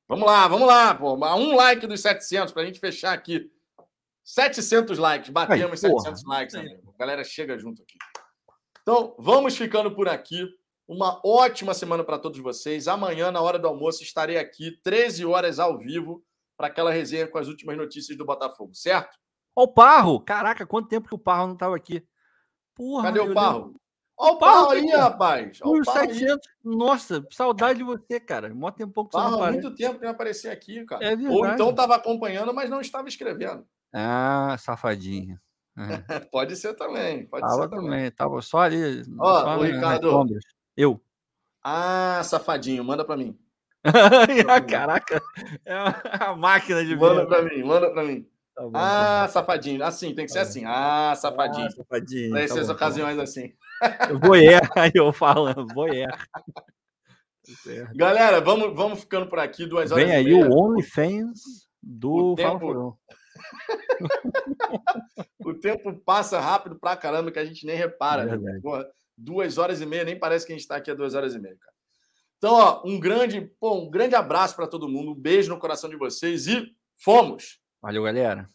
Vamos 0.09 0.27
lá, 0.27 0.49
vamos 0.49 0.67
lá, 0.67 0.95
pô. 0.95 1.15
Um 1.15 1.55
like 1.55 1.87
dos 1.87 2.01
700 2.01 2.53
pra 2.53 2.65
gente 2.65 2.81
fechar 2.81 3.13
aqui. 3.13 3.51
700 4.25 4.99
likes. 4.99 5.31
Batemos 5.31 5.85
Aí, 5.85 5.91
porra. 5.91 6.05
700 6.05 6.25
likes, 6.27 6.55
amigo. 6.57 6.93
A 6.95 6.99
galera 6.99 7.23
chega 7.25 7.57
junto 7.59 7.83
aqui. 7.83 7.97
Então, 8.83 9.15
vamos 9.19 9.57
ficando 9.57 9.95
por 9.95 10.09
aqui. 10.09 10.47
Uma 10.89 11.21
ótima 11.25 11.73
semana 11.75 12.03
para 12.03 12.19
todos 12.19 12.41
vocês. 12.41 12.89
Amanhã, 12.89 13.31
na 13.31 13.41
hora 13.41 13.59
do 13.59 13.69
almoço, 13.69 14.03
estarei 14.03 14.37
aqui, 14.37 14.73
13 14.83 15.25
horas 15.25 15.61
ao 15.61 15.79
vivo, 15.79 16.25
para 16.61 16.67
aquela 16.69 16.91
resenha 16.93 17.27
com 17.27 17.39
as 17.39 17.49
últimas 17.49 17.75
notícias 17.75 18.19
do 18.19 18.25
Botafogo, 18.27 18.75
certo? 18.75 19.17
Ó, 19.57 19.63
o 19.63 19.69
Parro! 19.69 20.21
Caraca, 20.21 20.67
quanto 20.67 20.89
tempo 20.91 21.09
que 21.09 21.15
o 21.15 21.19
Parro 21.19 21.47
não 21.49 21.57
tava 21.57 21.75
aqui? 21.75 22.07
Porra, 22.75 23.05
Cadê 23.05 23.21
o 23.21 23.33
Parro? 23.33 23.59
lembro- 23.65 23.81
Olha 24.19 24.33
o 24.33 24.39
Parro 24.39 24.67
Parro 24.67 24.71
aí, 24.73 24.93
ó. 24.95 24.99
rapaz. 24.99 25.59
Olha 25.63 25.73
o 25.73 25.81
Os 25.81 25.87
Parro 25.87 26.01
aí. 26.01 26.15
700. 26.15 26.49
Nossa, 26.63 27.27
saudade 27.31 27.79
de 27.79 27.85
você, 27.85 28.21
cara. 28.21 28.55
Mó 28.55 28.71
tempão 28.71 29.07
que 29.07 29.13
você 29.13 29.17
Parro, 29.17 29.31
não 29.31 29.39
há 29.39 29.45
aparece. 29.47 29.63
muito 29.63 29.77
tempo 29.79 29.99
que 29.99 30.05
não 30.05 30.11
aparecia 30.11 30.53
aqui, 30.53 30.85
cara. 30.85 31.03
É 31.03 31.15
Ou 31.31 31.47
então 31.47 31.71
estava 31.71 31.97
acompanhando, 31.97 32.53
mas 32.53 32.69
não 32.69 32.83
estava 32.83 33.09
escrevendo. 33.09 33.67
Ah, 33.91 34.55
safadinho. 34.59 35.41
É. 35.79 35.79
Pode 36.31 36.55
ser 36.57 36.75
também. 36.75 37.25
Pode 37.27 37.41
Tava 37.41 37.63
ser 37.63 37.69
também. 37.71 37.85
também, 37.91 38.11
tava 38.11 38.43
só 38.43 38.59
ali. 38.59 39.03
Ó, 39.19 39.41
só 39.41 39.57
o 39.59 39.63
Ricardo. 39.63 40.27
Eu. 40.77 41.03
Ah, 41.65 42.21
safadinho, 42.23 42.85
manda 42.85 43.03
para 43.07 43.17
mim. 43.17 43.39
Caraca, 44.69 45.23
é 45.65 45.73
a 45.73 46.37
máquina 46.37 46.85
de 46.85 46.95
Manda 46.97 47.27
para 47.27 47.43
mim, 47.43 47.63
manda 47.63 47.91
para 47.91 48.05
mim. 48.05 48.27
Tá 48.55 48.63
bom, 48.63 48.73
Ah, 48.75 49.27
safadinho. 49.31 49.83
Assim, 49.83 50.15
tem 50.15 50.27
que 50.27 50.33
ser 50.33 50.39
Tá 50.39 50.43
assim. 50.43 50.65
Ah, 50.67 51.11
tá 51.11 51.17
safadinho. 51.17 51.67
Ah, 51.67 51.71
safadinho. 51.71 52.31
Para 52.31 52.49
tá 52.49 52.55
bom, 52.55 52.67
tá 52.67 52.73
ocasiões 52.73 53.19
assim. 53.19 53.55
bom. 54.11 54.19
Voyeur, 54.29 54.61
aí 54.77 54.93
eu 54.95 55.13
falo, 55.13 55.67
voyeur. 55.75 56.11
Tá. 56.11 57.93
Galera, 57.95 58.41
vamos, 58.41 58.75
vamos 58.77 59.01
ficando 59.01 59.27
por 59.29 59.39
aqui. 59.39 59.67
Duas 59.67 59.91
horas 59.91 60.05
Vem 60.05 60.15
aí 60.15 60.33
o 60.35 60.51
OnlyFans 60.53 61.41
do 61.83 62.33
O 62.33 62.35
tempo-. 62.37 62.99
O 65.45 65.55
tempo 65.55 65.99
passa 66.05 66.39
rápido 66.39 66.79
pra 66.79 66.97
caramba 66.97 67.33
que 67.33 67.39
a 67.39 67.45
gente 67.45 67.67
nem 67.67 67.77
repara. 67.77 68.39
Porra, 68.63 68.87
duas 69.17 69.57
horas 69.59 69.81
e 69.81 69.87
meia, 69.87 70.05
nem 70.05 70.19
parece 70.19 70.47
que 70.47 70.53
a 70.53 70.55
gente 70.55 70.63
está 70.63 70.77
aqui 70.77 70.91
há 70.91 70.95
duas 70.95 71.15
horas 71.15 71.35
e 71.35 71.39
meia, 71.39 71.57
cara. 71.59 71.73
Então, 72.41 72.55
ó, 72.55 72.83
um 72.87 72.99
grande, 72.99 73.43
pô, 73.61 73.75
um 73.75 73.91
grande 73.91 74.15
abraço 74.15 74.57
para 74.57 74.67
todo 74.67 74.89
mundo, 74.89 75.11
um 75.11 75.15
beijo 75.15 75.51
no 75.51 75.59
coração 75.59 75.91
de 75.91 75.97
vocês 75.97 76.47
e 76.47 76.75
fomos! 76.97 77.61
Valeu, 77.83 78.03
galera. 78.03 78.49